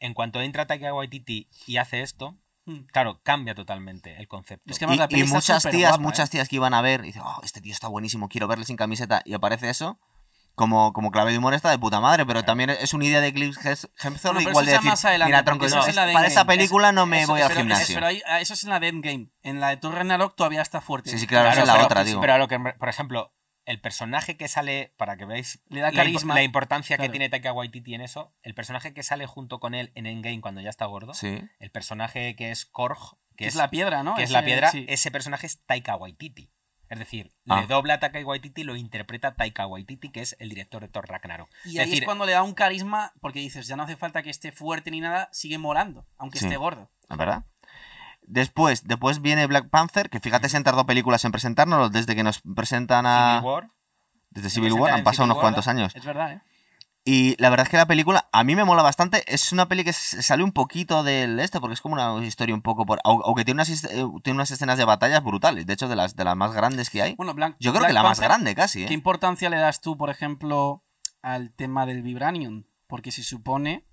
En 0.00 0.12
cuanto 0.12 0.42
entra 0.42 0.66
Taika 0.66 0.92
Waititi 0.92 1.48
y 1.66 1.78
hace 1.78 2.02
esto, 2.02 2.36
Mm. 2.66 2.86
claro, 2.92 3.20
cambia 3.22 3.54
totalmente 3.54 4.16
el 4.18 4.26
concepto. 4.28 4.70
Es 4.72 4.78
que 4.78 4.86
Y, 4.86 5.20
y 5.20 5.24
muchas 5.24 5.62
tías, 5.64 5.92
guapa, 5.92 5.98
muchas 6.02 6.28
¿eh? 6.28 6.32
tías 6.32 6.48
que 6.48 6.56
iban 6.56 6.72
a 6.74 6.80
ver 6.82 7.00
y 7.00 7.08
dicen, 7.08 7.22
oh, 7.24 7.40
este 7.42 7.60
tío 7.60 7.72
está 7.72 7.88
buenísimo, 7.88 8.28
quiero 8.28 8.48
verle 8.48 8.64
sin 8.64 8.76
camiseta. 8.76 9.22
Y 9.24 9.34
aparece 9.34 9.68
eso. 9.70 9.98
Como, 10.54 10.92
como 10.92 11.10
clave 11.10 11.32
de 11.32 11.38
humor 11.38 11.52
está 11.54 11.70
de 11.70 11.78
puta 11.78 11.98
madre, 12.00 12.24
pero 12.24 12.44
también 12.44 12.70
es 12.70 12.94
una 12.94 13.04
idea 13.06 13.20
de 13.20 13.32
Cliff 13.34 13.56
Hemsworth 13.64 14.22
pero 14.22 14.40
igual 14.40 14.68
eso 14.68 14.80
de 14.82 14.88
decir, 14.90 15.06
adelante, 15.08 15.24
mira, 15.32 15.44
tronco, 15.44 15.66
eso 15.66 15.76
no, 15.76 15.86
es 15.86 15.94
para 15.96 16.26
esta 16.28 16.40
Endgame. 16.42 16.46
película 16.46 16.92
no 16.92 17.06
me 17.06 17.22
Eso- 17.22 17.32
voy 17.32 17.40
al 17.40 17.52
gimnasio. 17.52 17.94
Pero 17.96 18.06
ahí- 18.06 18.22
eso 18.40 18.54
es 18.54 18.62
en 18.62 18.70
la 18.70 18.78
de 18.78 18.88
Endgame. 18.88 19.30
En 19.42 19.58
la 19.60 19.70
de 19.70 19.78
Thor 19.78 19.94
Ragnarok 19.94 20.36
todavía 20.36 20.62
está 20.62 20.80
fuerte. 20.80 21.10
Sí, 21.10 21.18
sí, 21.18 21.26
claro, 21.26 21.50
esa 21.50 21.62
es 21.62 21.66
la 21.66 21.72
pero, 21.74 21.84
otra, 21.86 22.04
digo. 22.04 22.20
Pero 22.20 22.34
a 22.34 22.38
lo 22.38 22.46
que, 22.46 22.58
por 22.60 22.88
ejemplo, 22.88 23.34
el 23.66 23.80
personaje 23.80 24.36
que 24.36 24.46
sale, 24.46 24.94
para 24.96 25.16
que 25.16 25.24
veáis 25.24 25.60
Le 25.70 25.80
da 25.80 25.90
carisma. 25.90 26.34
la 26.34 26.42
importancia 26.44 26.96
que 26.98 27.00
Claro. 27.00 27.10
tiene 27.12 27.28
Taika 27.30 27.52
Waititi 27.52 27.94
en 27.94 28.02
eso, 28.02 28.32
el 28.42 28.54
personaje 28.54 28.94
que 28.94 29.02
sale 29.02 29.26
junto 29.26 29.58
con 29.58 29.74
él 29.74 29.90
en 29.96 30.06
Endgame 30.06 30.40
cuando 30.40 30.60
ya 30.60 30.70
está 30.70 30.84
gordo, 30.86 31.14
Sí. 31.14 31.40
el 31.58 31.70
personaje 31.72 32.36
que 32.36 32.52
es 32.52 32.64
Korg, 32.64 32.98
que 33.36 33.46
es 33.48 33.56
la 33.56 33.70
piedra, 33.70 34.04
¿no? 34.04 34.14
que 34.14 34.22
es 34.22 34.30
la 34.30 34.44
piedra, 34.44 34.70
sí. 34.70 34.84
ese 34.88 35.10
personaje 35.10 35.48
es 35.48 35.64
Taika 35.66 35.96
Waititi. 35.96 36.52
Es 36.90 36.98
decir, 36.98 37.32
Ah. 37.48 37.60
le 37.62 37.66
dobla 37.66 37.94
a 37.94 37.98
Taika 38.00 38.20
Waititi, 38.24 38.62
lo 38.64 38.76
interpreta 38.76 39.34
Taika 39.34 39.66
Waititi, 39.66 40.10
que 40.10 40.20
es 40.20 40.36
el 40.38 40.48
director 40.50 40.82
de 40.82 40.88
Thor 40.88 41.08
Ragnarok. 41.08 41.48
Y 41.64 41.76
es 41.76 41.80
ahí 41.80 41.86
decir, 41.86 42.02
es 42.02 42.06
cuando 42.06 42.26
le 42.26 42.32
da 42.32 42.42
un 42.42 42.54
carisma, 42.54 43.12
porque 43.20 43.40
dices, 43.40 43.66
ya 43.66 43.76
no 43.76 43.82
hace 43.84 43.96
falta 43.96 44.22
que 44.22 44.30
esté 44.30 44.52
fuerte 44.52 44.90
ni 44.90 45.00
nada, 45.00 45.28
sigue 45.32 45.58
molando, 45.58 46.06
aunque 46.18 46.38
Sí. 46.38 46.44
esté 46.46 46.56
gordo. 46.56 46.90
¿Es 47.08 47.16
verdad? 47.16 47.44
Después, 48.26 48.86
después 48.86 49.20
viene 49.20 49.46
Black 49.46 49.68
Panther, 49.68 50.08
que 50.08 50.20
fíjate 50.20 50.48
se 50.48 50.56
han 50.56 50.64
tardado 50.64 50.86
películas 50.86 51.24
en 51.24 51.32
presentárnoslo 51.32 51.90
desde 51.90 52.14
que 52.16 52.22
nos 52.22 52.40
presentan 52.40 53.04
a... 53.06 53.36
Civil 53.40 53.44
War, 53.50 53.70
Desde 54.30 54.50
Civil 54.50 54.72
War, 54.72 54.92
han 54.92 55.04
pasado 55.04 55.24
Civil 55.24 55.24
unos 55.26 55.36
War, 55.36 55.42
cuantos 55.42 55.68
años. 55.68 55.94
Es 55.94 56.04
verdad, 56.04 56.32
¿eh? 56.32 56.40
Y 57.06 57.36
la 57.38 57.50
verdad 57.50 57.66
es 57.66 57.70
que 57.70 57.76
la 57.76 57.84
película 57.86 58.28
a 58.32 58.44
mí 58.44 58.56
me 58.56 58.64
mola 58.64 58.82
bastante. 58.82 59.22
Es 59.32 59.52
una 59.52 59.68
peli 59.68 59.84
que 59.84 59.92
sale 59.92 60.42
un 60.42 60.52
poquito 60.52 61.02
del 61.02 61.38
este, 61.38 61.60
porque 61.60 61.74
es 61.74 61.82
como 61.82 61.94
una 61.94 62.24
historia 62.24 62.54
un 62.54 62.62
poco 62.62 62.86
por. 62.86 62.98
au- 63.04 63.20
Aunque 63.26 63.44
tiene 63.44 63.56
unas, 63.58 63.68
eh, 63.84 64.04
tiene 64.22 64.36
unas 64.38 64.50
escenas 64.50 64.78
de 64.78 64.86
batallas 64.86 65.22
brutales. 65.22 65.66
De 65.66 65.74
hecho, 65.74 65.86
de 65.88 65.96
las, 65.96 66.16
de 66.16 66.24
las 66.24 66.34
más 66.34 66.52
grandes 66.54 66.88
que 66.88 67.02
hay. 67.02 67.14
Bueno, 67.16 67.34
Yo 67.60 67.72
creo 67.72 67.80
Black 67.80 67.88
que 67.88 67.92
la 67.92 68.02
más 68.02 68.20
grande 68.20 68.54
casi, 68.54 68.86
¿Qué 68.86 68.92
¿eh? 68.92 68.94
importancia 68.94 69.50
le 69.50 69.58
das 69.58 69.82
tú, 69.82 69.98
por 69.98 70.08
ejemplo, 70.08 70.82
al 71.20 71.52
tema 71.52 71.84
del 71.84 72.00
Vibranium? 72.02 72.64
Porque 72.86 73.12
se 73.12 73.22
supone... 73.22 73.86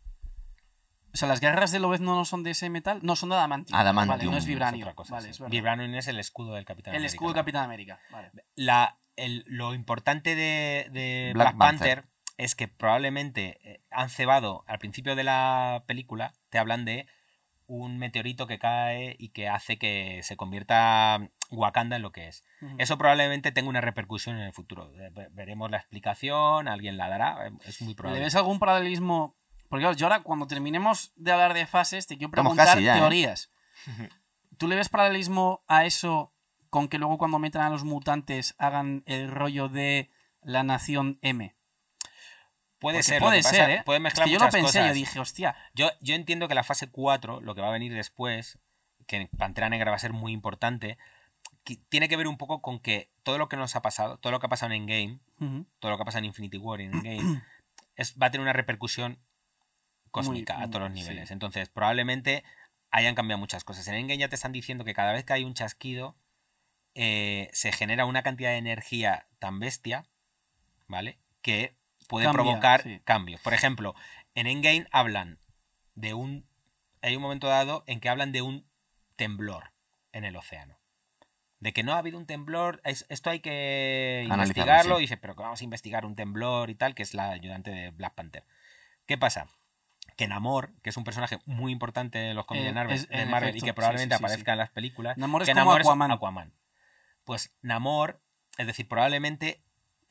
O 1.13 1.17
sea, 1.17 1.27
las 1.27 1.41
guerras 1.41 1.71
de 1.73 1.79
Lobezno 1.79 2.15
no 2.15 2.23
son 2.23 2.43
de 2.43 2.51
ese 2.51 2.69
metal, 2.69 2.99
no 3.03 3.17
son 3.17 3.29
de 3.29 3.35
adamantium. 3.35 3.77
Adamantium, 3.77 4.17
Vale, 4.19 4.31
no 4.31 4.38
es 4.38 4.45
Vibranium. 4.45 4.81
es 4.83 4.85
otra 4.88 4.95
cosa. 4.95 5.15
vale, 5.15 5.25
sí. 5.25 5.31
es 5.31 5.39
verdad. 5.39 5.51
Vibranium 5.51 5.95
es 5.95 6.07
el 6.07 6.17
escudo 6.19 6.53
del 6.53 6.63
Capitán 6.63 6.93
El 6.93 6.99
América. 7.01 7.13
escudo 7.13 7.27
de 7.29 7.35
Capitán 7.35 7.63
América. 7.65 7.99
Vale. 8.13 8.31
la, 8.55 8.97
el- 9.17 9.43
lo 9.47 9.73
importante 9.73 10.35
de, 10.35 10.88
de 10.93 11.31
Black 11.33 11.47
Black, 11.55 11.57
Panther, 11.57 12.09
es 12.43 12.55
que 12.55 12.68
probablemente 12.68 13.59
eh, 13.63 13.81
han 13.91 14.09
cebado 14.09 14.63
al 14.68 14.80
principio 14.80 15.15
de 15.15 15.23
la 15.23 15.84
película, 15.88 16.34
te 16.49 16.57
hablan 16.59 16.85
de 16.85 17.07
un 17.68 17.97
meteorito 17.97 18.47
que 18.47 18.59
cae 18.59 19.15
y 19.18 19.30
que 19.30 19.47
hace 19.47 19.77
que 19.77 20.19
se 20.23 20.35
convierta 20.35 21.30
Wakanda 21.51 21.95
en 21.95 22.01
lo 22.01 22.11
que 22.11 22.27
es. 22.27 22.43
Eso 22.77 22.97
probablemente 22.97 23.51
tenga 23.51 23.69
una 23.69 23.80
repercusión 23.81 24.35
en 24.38 24.43
el 24.43 24.53
futuro. 24.53 24.91
Eh, 24.99 25.09
ve- 25.13 25.27
Veremos 25.31 25.69
la 25.72 25.77
explicación, 25.77 26.68
alguien 26.68 26.97
la 26.97 27.07
dará, 27.09 27.47
eh, 27.47 27.51
es 27.65 27.81
muy 27.81 27.91
¿Le 27.93 27.95
probable. 27.95 28.19
ves 28.22 28.35
algún 28.35 28.59
paralelismo? 28.59 29.35
Porque 29.69 29.84
claro, 29.84 29.95
yo 29.95 30.05
ahora 30.07 30.19
cuando 30.22 30.47
terminemos 30.47 31.13
de 31.15 31.31
hablar 31.31 31.53
de 31.53 31.65
fases 31.65 32.07
te 32.07 32.18
quiero 32.18 32.31
preguntar 32.31 32.77
¿eh? 32.77 32.91
teorías. 32.93 33.51
¿Tú 34.57 34.68
le 34.68 34.76
ves 34.76 34.89
paralelismo 34.89 35.63
a 35.68 35.85
eso 35.85 36.34
con 36.69 36.88
que 36.89 36.97
luego 36.97 37.18
cuando 37.18 37.39
metan 37.39 37.61
a 37.63 37.69
los 37.69 37.84
mutantes 37.85 38.53
hagan 38.57 39.03
el 39.05 39.30
rollo 39.31 39.69
de 39.69 40.09
la 40.41 40.63
nación 40.63 41.19
M? 41.22 41.55
Puede 42.81 42.97
Porque 42.97 43.03
ser, 43.03 43.19
puede 43.21 43.43
ser, 43.43 43.69
¿eh? 43.69 43.81
puede 43.85 43.97
Es 43.99 44.03
mezclar 44.03 44.25
que 44.27 44.33
yo 44.33 44.39
lo 44.39 44.49
pensé, 44.49 44.79
yo 44.87 44.93
dije, 44.93 45.19
hostia, 45.19 45.55
Yo, 45.73 45.91
yo 46.01 46.15
entiendo 46.15 46.47
que 46.49 46.55
la 46.55 46.63
fase 46.63 46.87
4, 46.89 47.39
lo 47.39 47.55
que 47.55 47.61
va 47.61 47.69
a 47.69 47.71
venir 47.71 47.93
después, 47.93 48.57
que 49.07 49.15
en 49.17 49.27
Pantera 49.27 49.69
Negra 49.69 49.91
va 49.91 49.97
a 49.97 49.99
ser 49.99 50.11
muy 50.13 50.33
importante, 50.33 50.97
que 51.63 51.77
tiene 51.89 52.09
que 52.09 52.17
ver 52.17 52.27
un 52.27 52.37
poco 52.37 52.59
con 52.61 52.79
que 52.79 53.09
todo 53.23 53.37
lo 53.37 53.47
que 53.49 53.55
nos 53.55 53.75
ha 53.75 53.81
pasado, 53.83 54.17
todo 54.17 54.31
lo 54.31 54.39
que 54.39 54.47
ha 54.47 54.49
pasado 54.49 54.73
en 54.73 54.89
Endgame, 54.89 55.19
todo 55.79 55.91
lo 55.91 55.97
que 55.97 56.01
ha 56.01 56.05
pasado 56.05 56.19
en 56.19 56.25
Infinity 56.25 56.57
War 56.57 56.81
y 56.81 56.85
en 56.85 56.91
Endgame, 57.05 57.43
es, 57.95 58.17
va 58.19 58.25
a 58.27 58.31
tener 58.31 58.41
una 58.41 58.53
repercusión 58.53 59.19
cósmica 60.09 60.55
Muy- 60.55 60.63
a 60.63 60.67
todos 60.71 60.81
los 60.81 60.89
muy- 60.91 61.01
niveles. 61.01 61.27
sí. 61.29 61.33
Entonces, 61.33 61.69
probablemente 61.69 62.43
hayan 62.89 63.13
cambiado 63.15 63.39
muchas 63.39 63.63
cosas. 63.63 63.87
En 63.87 63.93
Endgame 63.93 64.17
ya 64.17 64.27
te 64.27 64.35
están 64.35 64.51
diciendo 64.51 64.83
que 64.85 64.93
cada 64.95 65.13
vez 65.13 65.23
que 65.23 65.33
hay 65.33 65.43
un 65.43 65.53
chasquido, 65.53 66.15
eh, 66.95 67.49
se 67.53 67.71
genera 67.71 68.05
una 68.05 68.23
cantidad 68.23 68.49
de 68.49 68.57
energía 68.57 69.27
tan 69.39 69.59
bestia, 69.59 70.05
¿vale? 70.87 71.19
Que 71.43 71.75
puede 72.11 72.25
Cambia, 72.25 72.43
provocar 72.43 72.83
sí. 72.83 72.99
cambios. 73.05 73.41
Por 73.41 73.53
ejemplo, 73.53 73.95
en 74.35 74.45
Endgame 74.47 74.85
hablan 74.91 75.39
de 75.95 76.13
un... 76.13 76.45
Hay 77.01 77.15
un 77.15 77.21
momento 77.21 77.47
dado 77.47 77.83
en 77.88 77.99
que 77.99 78.09
hablan 78.09 78.31
de 78.31 78.41
un 78.43 78.67
temblor 79.15 79.71
en 80.11 80.25
el 80.25 80.35
océano. 80.35 80.77
De 81.59 81.73
que 81.73 81.83
no 81.83 81.93
ha 81.93 81.97
habido 81.99 82.17
un 82.17 82.25
temblor, 82.25 82.81
es- 82.83 83.05
esto 83.09 83.29
hay 83.29 83.39
que 83.39 84.25
investigarlo. 84.29 84.95
sí. 84.97 85.01
Dice, 85.01 85.17
pero 85.17 85.35
que 85.35 85.43
vamos 85.43 85.61
a 85.61 85.63
investigar 85.63 86.05
un 86.05 86.15
temblor 86.15 86.69
y 86.69 86.75
tal, 86.75 86.93
que 86.95 87.03
es 87.03 87.13
la 87.13 87.31
ayudante 87.31 87.71
de 87.71 87.91
Black 87.91 88.13
Panther. 88.13 88.43
¿Qué 89.07 89.17
pasa? 89.17 89.47
Que 90.17 90.27
Namor, 90.27 90.73
que 90.83 90.89
es 90.89 90.97
un 90.97 91.03
personaje 91.03 91.39
muy 91.45 91.71
importante 91.71 92.29
en 92.31 92.35
los 92.35 92.45
cómics 92.45 92.63
Eh, 92.65 92.67
de 92.67 92.73
Marvel, 92.73 92.95
es- 92.95 93.07
de 93.07 93.21
en 93.21 93.29
Marvel 93.31 93.49
efecto, 93.49 93.65
y 93.65 93.69
que 93.69 93.73
probablemente 93.73 94.15
sí, 94.15 94.19
sí, 94.19 94.25
aparezca 94.25 94.51
en 94.51 94.57
las 94.59 94.69
películas, 94.71 95.17
Namor 95.17 95.43
es 95.43 95.47
que 95.47 95.53
como 95.53 95.65
Namor 95.65 95.81
Aquaman. 95.81 96.11
es 96.11 96.15
Aquaman. 96.17 96.53
Pues 97.23 97.55
Namor, 97.61 98.21
es 98.57 98.67
decir, 98.67 98.88
probablemente 98.88 99.61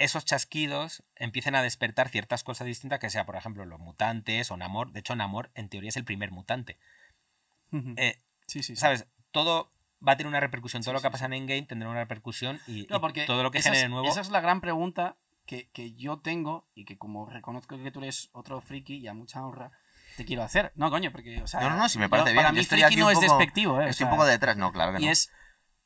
esos 0.00 0.24
chasquidos 0.24 1.02
empiecen 1.16 1.54
a 1.54 1.62
despertar 1.62 2.08
ciertas 2.08 2.42
cosas 2.42 2.66
distintas, 2.66 2.98
que 2.98 3.10
sea, 3.10 3.26
por 3.26 3.36
ejemplo, 3.36 3.64
los 3.66 3.78
mutantes 3.78 4.50
o 4.50 4.56
Namor. 4.56 4.92
De 4.92 5.00
hecho, 5.00 5.14
Namor, 5.14 5.50
en 5.54 5.68
teoría, 5.68 5.90
es 5.90 5.96
el 5.96 6.04
primer 6.04 6.30
mutante. 6.30 6.78
Eh, 7.96 8.16
sí, 8.46 8.62
sí, 8.62 8.74
sí. 8.74 8.76
¿Sabes? 8.76 9.06
Todo 9.30 9.72
va 10.06 10.12
a 10.12 10.16
tener 10.16 10.28
una 10.28 10.40
repercusión. 10.40 10.82
Todo 10.82 10.94
lo 10.94 11.00
que 11.00 11.10
pasa 11.10 11.26
en 11.26 11.34
Endgame 11.34 11.62
tendrá 11.62 11.88
una 11.88 12.00
repercusión 12.00 12.58
y, 12.66 12.80
y 12.80 12.86
todo 13.26 13.42
lo 13.42 13.50
que 13.50 13.58
esa 13.58 13.70
genere 13.70 13.88
nuevo. 13.88 14.08
Esa 14.08 14.20
es 14.22 14.30
la 14.30 14.40
gran 14.40 14.60
pregunta 14.60 15.16
que, 15.46 15.68
que 15.70 15.92
yo 15.94 16.18
tengo 16.18 16.66
y 16.74 16.84
que 16.84 16.96
como 16.98 17.26
reconozco 17.26 17.76
que 17.76 17.90
tú 17.90 18.00
eres 18.00 18.30
otro 18.32 18.60
friki 18.60 18.96
y 18.96 19.06
a 19.08 19.14
mucha 19.14 19.44
honra, 19.44 19.70
te 20.16 20.24
quiero 20.24 20.42
hacer. 20.42 20.72
No, 20.74 20.90
coño, 20.90 21.12
porque, 21.12 21.40
o 21.42 21.46
sea... 21.46 21.60
No, 21.60 21.70
no, 21.70 21.76
no, 21.76 21.88
si 21.88 21.98
me 21.98 22.06
yo- 22.06 22.10
parece 22.10 22.32
bien. 22.32 22.36
Para 22.36 22.48
Yo 22.48 22.54
mí 22.54 22.60
estoy 22.60 22.78
friki 22.78 22.84
aquí 22.94 22.96
no 22.96 23.10
es 23.10 23.18
poco- 23.18 23.26
despectivo, 23.38 23.80
¿eh? 23.80 23.84
O 23.84 23.88
Estoy 23.88 24.04
un 24.04 24.10
poco 24.10 24.24
detrás, 24.26 24.56
no, 24.56 24.72
claro 24.72 24.96
que 24.96 25.02
Y 25.02 25.06
no. 25.06 25.12
es, 25.12 25.30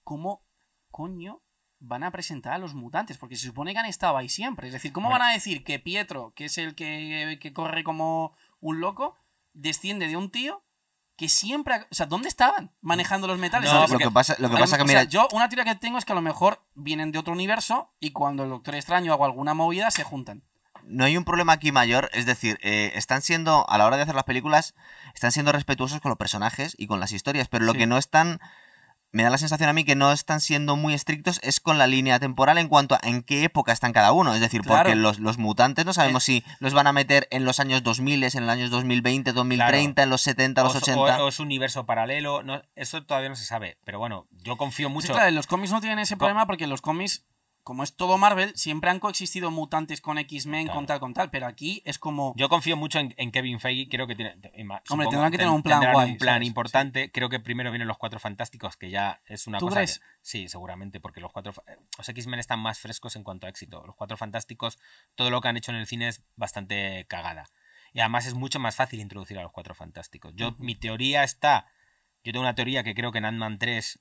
¿cómo 0.02 0.42
coño 0.90 1.42
van 1.86 2.02
a 2.04 2.10
presentar 2.10 2.52
a 2.54 2.58
los 2.58 2.74
mutantes? 2.74 3.18
Porque 3.18 3.36
se 3.36 3.46
supone 3.46 3.72
que 3.72 3.78
han 3.78 3.86
estado 3.86 4.16
ahí 4.16 4.28
siempre. 4.28 4.68
Es 4.68 4.72
decir, 4.72 4.92
¿cómo 4.92 5.08
Bueno. 5.08 5.20
van 5.22 5.30
a 5.30 5.34
decir 5.34 5.64
que 5.64 5.78
Pietro, 5.78 6.32
que 6.34 6.46
es 6.46 6.58
el 6.58 6.74
que, 6.74 7.38
que 7.40 7.52
corre 7.52 7.84
como 7.84 8.36
un 8.60 8.80
loco, 8.80 9.16
desciende 9.52 10.08
de 10.08 10.16
un 10.16 10.30
tío 10.30 10.62
que 11.16 11.28
siempre... 11.28 11.86
O 11.90 11.94
sea, 11.94 12.06
¿dónde 12.06 12.28
estaban 12.28 12.72
manejando 12.80 13.26
los 13.28 13.38
metales? 13.38 13.72
No, 13.72 13.86
lo 13.86 13.98
que 13.98 14.10
pasa, 14.10 14.34
lo 14.38 14.48
que 14.50 14.56
pasa 14.56 14.74
o 14.74 14.78
sea, 14.78 14.84
mira, 14.84 15.04
yo 15.04 15.28
una 15.32 15.48
teoría 15.48 15.72
que 15.72 15.78
tengo 15.78 15.96
es 15.98 16.04
que 16.04 16.12
a 16.12 16.16
lo 16.16 16.22
mejor 16.22 16.64
vienen 16.74 17.12
de 17.12 17.18
otro 17.20 17.32
universo 17.32 17.92
y 18.00 18.10
cuando 18.10 18.42
el 18.44 18.50
Doctor 18.50 18.74
Extraño 18.74 19.12
haga 19.12 19.24
alguna 19.26 19.54
movida 19.54 19.90
se 19.92 20.02
juntan. 20.02 20.42
no 20.86 21.04
hay 21.04 21.16
un 21.16 21.24
problema 21.24 21.52
aquí 21.54 21.70
mayor, 21.72 22.10
es 22.12 22.26
decir, 22.26 22.58
eh, 22.62 22.92
están 22.96 23.22
siendo, 23.22 23.64
a 23.70 23.78
la 23.78 23.86
hora 23.86 23.96
de 23.96 24.02
hacer 24.02 24.14
las 24.16 24.24
películas, 24.24 24.74
están 25.14 25.30
siendo 25.32 25.52
respetuosos 25.52 26.00
con 26.00 26.10
los 26.10 26.18
personajes 26.18 26.74
y 26.76 26.86
con 26.88 26.98
las 27.00 27.12
historias, 27.12 27.48
pero 27.48 27.64
lo 27.64 27.72
Sí. 27.72 27.78
que 27.78 27.86
no 27.86 27.96
están, 27.96 28.40
me 29.14 29.22
da 29.22 29.30
la 29.30 29.38
sensación 29.38 29.68
a 29.68 29.72
mí 29.72 29.84
que 29.84 29.94
no 29.94 30.12
están 30.12 30.40
siendo 30.40 30.76
muy 30.76 30.92
estrictos 30.92 31.38
es 31.42 31.60
con 31.60 31.78
la 31.78 31.86
línea 31.86 32.18
temporal 32.18 32.58
en 32.58 32.68
cuanto 32.68 32.96
a 32.96 33.00
en 33.04 33.22
qué 33.22 33.44
época 33.44 33.72
están 33.72 33.92
cada 33.92 34.12
uno, 34.12 34.34
es 34.34 34.40
decir, 34.40 34.60
Claro. 34.62 34.82
porque 34.82 34.96
los, 34.96 35.20
los 35.20 35.38
mutantes 35.38 35.86
no 35.86 35.92
sabemos 35.94 36.24
si 36.24 36.44
los 36.58 36.74
van 36.74 36.86
a 36.88 36.92
meter 36.92 37.28
en 37.30 37.44
los 37.44 37.60
años 37.60 37.82
2000, 37.84 38.24
en 38.24 38.40
los 38.46 38.50
años 38.50 38.70
2020, 38.70 39.32
2030, 39.32 40.02
en 40.02 40.10
los 40.10 40.20
70, 40.20 40.62
los 40.64 40.74
o, 40.74 40.78
80. 40.78 41.00
o- 41.22 41.24
o 41.26 41.28
es 41.28 41.38
un 41.38 41.46
universo 41.46 41.86
paralelo. 41.86 42.42
No, 42.42 42.60
eso 42.74 43.04
todavía 43.04 43.28
no 43.28 43.36
se 43.36 43.44
sabe. 43.44 43.78
Pero 43.84 43.98
bueno, 44.00 44.26
yo 44.42 44.56
confío 44.56 44.88
Sí, 44.88 44.92
mucho. 44.94 45.12
claro, 45.12 45.28
en 45.28 45.36
los 45.36 45.46
cómics 45.46 45.70
no 45.70 45.80
tienen 45.80 46.00
ese 46.00 46.14
Co- 46.16 46.18
problema 46.18 46.46
porque 46.46 46.66
los 46.66 46.80
cómics, 46.82 47.24
como 47.64 47.82
es 47.82 47.96
todo 47.96 48.18
Marvel, 48.18 48.54
siempre 48.56 48.90
han 48.90 49.00
coexistido 49.00 49.50
mutantes 49.50 50.00
con 50.00 50.18
X-Men, 50.18 50.64
Claro. 50.66 50.76
con 50.78 50.86
tal, 50.86 51.00
con 51.00 51.14
tal, 51.14 51.30
pero 51.30 51.46
aquí 51.46 51.82
es 51.86 51.98
como... 51.98 52.34
Yo 52.36 52.48
confío 52.48 52.76
mucho 52.76 52.98
en, 53.00 53.14
en 53.16 53.32
Kevin 53.32 53.58
Feige. 53.58 53.88
Creo 53.88 54.06
que 54.06 54.14
tiene. 54.14 54.36
ima- 54.56 54.82
supongo- 54.84 55.08
tendrán 55.10 55.30
que 55.32 55.38
tener 55.38 55.48
ten- 55.50 55.56
un 55.56 55.62
plan 55.62 55.92
guay, 55.92 56.10
un 56.12 56.18
plan 56.18 56.34
¿sabes? 56.36 56.46
importante. 56.46 57.10
Creo 57.10 57.28
que 57.30 57.40
primero 57.40 57.70
vienen 57.70 57.88
los 57.88 57.98
cuatro 57.98 58.20
fantásticos, 58.20 58.76
que 58.76 58.90
ya 58.90 59.22
es 59.26 59.46
una 59.46 59.58
¿Tú 59.58 59.66
cosa. 59.66 59.76
crees? 59.78 59.98
que- 59.98 60.04
sí, 60.22 60.48
seguramente, 60.48 61.00
porque 61.00 61.20
los 61.20 61.32
cuatro. 61.32 61.52
eh, 61.66 61.76
Los 61.98 62.08
X-Men 62.08 62.38
están 62.38 62.60
más 62.60 62.78
frescos 62.78 63.16
en 63.16 63.24
cuanto 63.24 63.46
a 63.46 63.50
éxito. 63.50 63.82
Los 63.86 63.96
cuatro 63.96 64.16
fantásticos, 64.16 64.78
todo 65.14 65.30
lo 65.30 65.40
que 65.40 65.48
han 65.48 65.56
hecho 65.56 65.72
en 65.72 65.78
el 65.78 65.86
cine 65.86 66.08
es 66.08 66.22
bastante 66.36 67.06
cagada. 67.08 67.46
Y 67.94 68.00
además 68.00 68.26
es 68.26 68.34
mucho 68.34 68.60
más 68.60 68.76
fácil 68.76 69.00
introducir 69.00 69.38
a 69.38 69.42
los 69.42 69.52
cuatro 69.52 69.74
fantásticos. 69.74 70.32
Yo, 70.36 70.54
mi 70.58 70.74
teoría 70.74 71.24
está. 71.24 71.66
Yo 72.24 72.32
tengo 72.32 72.40
una 72.42 72.54
teoría 72.54 72.82
que 72.84 72.94
creo 72.94 73.10
que 73.10 73.18
en 73.18 73.24
Ant-Man 73.24 73.58
3 73.58 74.00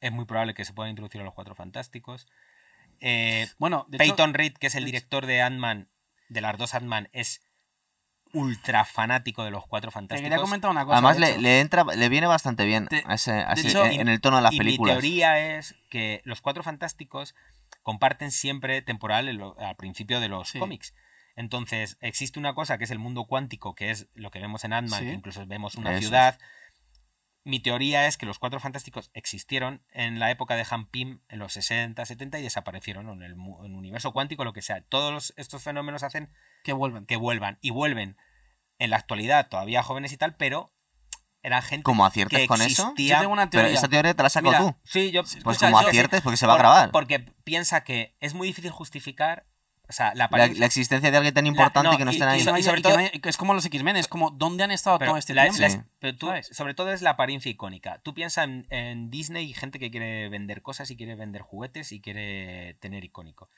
es 0.00 0.12
muy 0.12 0.26
probable 0.26 0.54
que 0.54 0.64
se 0.64 0.72
pueda 0.72 0.90
introducir 0.90 1.20
a 1.20 1.24
los 1.24 1.34
cuatro 1.34 1.54
fantásticos. 1.56 2.26
Eh, 3.00 3.48
Bueno, 3.58 3.86
de 3.88 3.96
hecho, 3.96 4.04
Peyton 4.16 4.34
Reed, 4.34 4.54
que 4.54 4.66
es 4.68 4.74
el 4.74 4.84
director 4.84 5.26
de 5.26 5.42
Ant-Man, 5.42 5.88
de 6.28 6.40
las 6.40 6.56
dos 6.58 6.74
Ant-Man, 6.74 7.08
es 7.12 7.40
ultra 8.34 8.84
fanático 8.84 9.42
de 9.44 9.50
los 9.50 9.66
cuatro 9.66 9.90
te 9.90 9.94
fantásticos. 9.94 10.28
quería 10.30 10.42
comentar 10.42 10.70
una 10.70 10.84
cosa. 10.84 10.98
Además 10.98 11.16
de 11.18 11.38
le, 11.38 11.60
entra, 11.60 11.84
le 11.84 12.08
viene 12.10 12.26
bastante 12.26 12.66
bien 12.66 12.86
a 13.06 13.14
ese- 13.14 13.32
a 13.42 13.54
de 13.54 13.60
ese- 13.60 13.68
hecho- 13.70 13.86
en, 13.86 14.00
en 14.02 14.08
el 14.08 14.20
tono 14.20 14.36
de 14.36 14.42
las 14.42 14.52
y 14.52 14.58
películas. 14.58 14.96
mi 14.96 15.00
teoría 15.00 15.56
es 15.58 15.74
que 15.88 16.20
los 16.24 16.42
cuatro 16.42 16.62
fantásticos 16.62 17.34
comparten 17.82 18.30
siempre 18.30 18.82
temporal 18.82 19.28
al 19.58 19.76
principio 19.76 20.20
de 20.20 20.28
los 20.28 20.50
Sí. 20.50 20.58
cómics. 20.58 20.94
Entonces, 21.36 21.96
existe 22.00 22.38
una 22.38 22.52
cosa 22.52 22.76
que 22.76 22.84
es 22.84 22.90
el 22.90 22.98
mundo 22.98 23.24
cuántico, 23.24 23.74
que 23.74 23.90
es 23.90 24.08
lo 24.14 24.30
que 24.30 24.40
vemos 24.40 24.62
en 24.64 24.74
Ant-Man, 24.74 25.00
Sí. 25.00 25.06
que 25.06 25.12
incluso 25.14 25.46
vemos 25.46 25.76
una 25.76 25.90
Eso 25.92 25.98
es. 26.00 26.38
Mi 27.44 27.60
teoría 27.60 28.06
es 28.06 28.18
que 28.18 28.26
los 28.26 28.38
cuatro 28.38 28.60
fantásticos 28.60 29.10
existieron 29.14 29.82
en 29.90 30.18
la 30.18 30.30
época 30.30 30.54
de 30.56 30.66
Han 30.70 30.86
Pym, 30.86 31.20
en 31.28 31.38
los 31.38 31.52
60, 31.54 32.04
70, 32.04 32.38
y 32.38 32.42
desaparecieron 32.42 33.08
en 33.08 33.22
el, 33.22 33.36
mu- 33.36 33.64
en 33.64 33.72
el 33.72 33.78
universo 33.78 34.12
cuántico, 34.12 34.44
lo 34.44 34.52
que 34.52 34.60
sea. 34.62 34.82
Todos 34.82 35.12
los- 35.12 35.32
estos 35.36 35.62
fenómenos 35.62 36.02
hacen 36.02 36.30
Que 36.64 36.72
vuelven. 36.72 37.06
que 37.06 37.16
vuelvan. 37.16 37.58
Y 37.62 37.70
vuelven 37.70 38.16
en 38.78 38.90
la 38.90 38.96
actualidad, 38.96 39.48
todavía 39.48 39.82
jóvenes 39.82 40.12
y 40.12 40.16
tal, 40.18 40.36
pero 40.36 40.74
eran 41.42 41.62
gente 41.62 41.84
Como 41.84 42.04
aciertes 42.04 42.40
que 42.40 42.46
con 42.48 42.60
eso. 42.60 42.82
existía. 42.82 43.14
Yo 43.16 43.20
tengo 43.20 43.32
una 43.32 43.48
Pero 43.48 43.62
teoría. 43.62 43.78
esa 43.78 43.88
teoría 43.88 44.12
te 44.14 44.22
la 44.22 44.28
saco 44.28 44.48
Mira, 44.48 44.58
tú. 44.58 44.76
Sí, 44.84 45.10
yo. 45.12 45.22
Pues 45.22 45.36
escucha, 45.36 45.66
como 45.70 45.78
aciertes, 45.78 46.20
porque 46.20 46.36
se 46.36 46.46
va 46.46 46.54
a 46.54 46.58
grabar. 46.58 46.90
Porque 46.90 47.20
piensa 47.44 47.82
que 47.84 48.16
es 48.20 48.34
muy 48.34 48.48
difícil 48.48 48.70
justificar. 48.72 49.46
O 49.88 49.92
sea, 49.92 50.08
la 50.08 50.14
La, 50.16 50.24
apariencia. 50.26 50.60
la 50.60 50.66
existencia 50.66 51.10
de 51.10 51.16
alguien 51.16 51.32
tan 51.32 51.46
importante 51.46 51.90
no, 51.90 51.96
que 51.96 52.04
no 52.04 52.12
y 52.12 52.20
ahí. 52.20 52.38
Que 52.44 52.50
no 52.52 52.58
y 52.58 52.62
sobre 52.62 52.80
y 52.80 52.82
todo- 52.82 52.98
no 53.00 53.08
que 53.22 53.28
es 53.30 53.36
como 53.38 53.54
los 53.54 53.64
X-Men, 53.64 53.96
es 53.96 54.06
como 54.06 54.30
¿dónde 54.30 54.62
han 54.64 54.70
estado 54.70 54.98
pero 54.98 55.12
todo 55.12 55.18
este 55.18 55.32
la- 55.34 55.48
tiempo? 55.48 55.66
Sí. 55.66 55.80
pero 55.98 56.16
tú- 56.16 56.26
¿Sabes? 56.26 56.48
sobre 56.48 56.74
todo 56.74 56.92
es 56.92 57.00
la 57.00 57.10
apariencia 57.10 57.50
icónica. 57.50 57.98
Tú 58.02 58.12
piensas 58.12 58.44
en, 58.44 58.66
en 58.68 59.10
Disney 59.10 59.48
y 59.48 59.54
gente 59.54 59.78
que 59.78 59.90
quiere 59.90 60.28
vender 60.28 60.60
cosas 60.60 60.90
y 60.90 60.96
quiere 60.96 61.14
vender 61.14 61.40
juguetes 61.40 61.90
y 61.92 62.00
quiere 62.02 62.74
tener 62.80 63.02
icónico. 63.02 63.48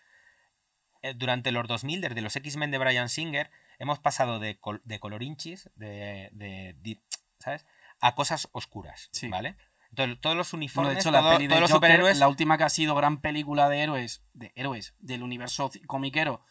Eh, 1.02 1.14
Durante 1.16 1.50
los 1.50 1.66
2000, 1.66 2.00
desde 2.00 2.20
los 2.20 2.36
X-Men 2.36 2.70
de 2.70 2.78
Brian 2.78 3.08
Singer, 3.08 3.50
hemos 3.80 3.98
pasado 3.98 4.38
de, 4.38 4.58
col- 4.60 4.82
de 4.84 5.00
colorinchis, 5.00 5.68
de, 5.74 6.98
¿sabes? 7.40 7.66
A 8.00 8.14
cosas 8.14 8.48
oscuras, 8.52 9.08
Sí. 9.12 9.28
¿vale? 9.28 9.56
Entonces, 9.90 10.20
todos 10.20 10.36
los 10.36 10.50
Bueno, 10.52 10.60
uniformes, 10.62 10.94
de 10.94 11.00
hecho, 11.00 11.10
la 11.10 11.20
todo- 11.20 11.32
peli 11.32 11.44
de 11.44 11.48
todos 11.50 11.60
los 11.62 11.70
Joker, 11.72 11.88
superhéroes... 11.90 12.18
la 12.18 12.28
última 12.28 12.56
que 12.58 12.64
ha 12.64 12.68
sido 12.68 12.94
gran 12.94 13.20
película 13.20 13.68
de 13.68 13.82
héroes, 13.82 14.24
de 14.34 14.52
héroes 14.54 14.94
del 15.00 15.22
universo 15.22 15.70
comiquero, 15.86 16.44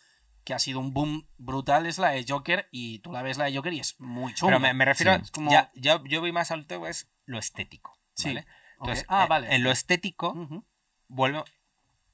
que 0.43 0.53
ha 0.53 0.59
sido 0.59 0.79
un 0.79 0.93
boom 0.93 1.27
brutal, 1.37 1.85
es 1.85 1.97
la 1.99 2.09
de 2.09 2.25
Joker, 2.27 2.67
y 2.71 2.99
tú 2.99 3.11
la 3.11 3.21
ves 3.21 3.37
la 3.37 3.45
de 3.45 3.55
Joker 3.55 3.73
y 3.73 3.79
es 3.79 3.99
muy 3.99 4.33
chunga. 4.33 4.51
Pero 4.51 4.59
me, 4.59 4.73
me 4.73 4.85
refiero, 4.85 5.13
Sí. 5.15 5.21
a- 5.25 5.31
como- 5.31 5.51
ya, 5.51 5.71
yo, 5.75 6.03
yo 6.05 6.19
voy 6.21 6.31
más 6.31 6.51
al 6.51 6.65
tema, 6.65 6.89
es 6.89 7.09
lo 7.25 7.39
estético. 7.39 7.97
Sí. 8.13 8.29
¿vale? 8.29 8.41
Ok. 8.41 8.87
Entonces, 8.87 9.05
Ah, 9.09 9.23
eh, 9.23 9.27
vale. 9.29 9.55
en 9.55 9.63
lo 9.63 9.71
estético, 9.71 10.29
Ujú. 10.33 10.65
vuelvo, 11.07 11.45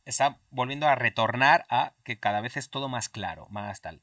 está 0.05 0.39
volviendo 0.51 0.87
a 0.87 0.93
retornar 0.95 1.65
a 1.69 1.93
que 2.03 2.19
cada 2.19 2.41
vez 2.41 2.57
es 2.57 2.69
todo 2.69 2.87
más 2.89 3.09
claro, 3.09 3.47
más 3.49 3.81
tal. 3.81 4.01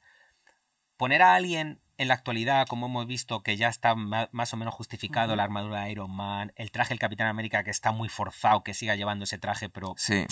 Poner 0.96 1.22
a 1.22 1.34
alguien 1.34 1.80
en 2.02 2.08
la 2.08 2.14
actualidad, 2.14 2.66
como 2.66 2.86
hemos 2.86 3.06
visto, 3.06 3.42
que 3.42 3.56
ya 3.56 3.68
está 3.68 3.94
más 3.94 4.52
o 4.52 4.56
menos 4.56 4.74
justificado, 4.74 5.34
la 5.36 5.44
armadura 5.44 5.82
de 5.84 5.90
Iron 5.92 6.10
Man, 6.10 6.52
el 6.56 6.70
traje 6.70 6.90
del 6.90 6.98
Capitán 6.98 7.28
América 7.28 7.64
que 7.64 7.70
está 7.70 7.92
muy 7.92 8.08
forzado, 8.08 8.62
que 8.62 8.74
siga 8.74 8.94
llevando 8.96 9.24
ese 9.24 9.38
traje, 9.38 9.68
pero 9.68 9.94
Sí. 9.96 10.26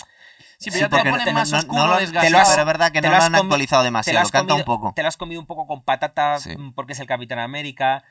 Sí, 0.57 0.69
pero 0.69 0.73
Sí, 0.75 0.79
ya 0.81 0.89
te 0.89 1.03
lo 1.03 1.17
ponen 1.17 1.33
más 1.33 1.49
no- 1.51 1.57
no 1.57 1.59
oscuro, 1.59 1.97
te 1.97 2.29
lo 2.29 2.37
has- 2.39 2.49
Pero 2.49 2.59
es 2.61 2.65
verdad 2.67 2.91
que 2.91 3.01
no 3.01 3.09
lo 3.09 3.15
han 3.15 3.35
actualizado 3.35 3.83
demasiado, 3.83 4.19
canta 4.29 4.41
un 4.41 4.47
comido- 4.61 4.65
poco. 4.65 4.93
te 4.95 5.01
lo 5.01 5.07
has 5.07 5.17
comido 5.17 5.41
un 5.41 5.47
poco 5.47 5.65
con 5.65 5.81
patata 5.83 6.37
Sí. 6.39 6.55
mm, 6.55 6.73
porque 6.73 6.93
es 6.93 6.99
el 6.99 7.07
Capitán 7.07 7.39
América. 7.39 8.03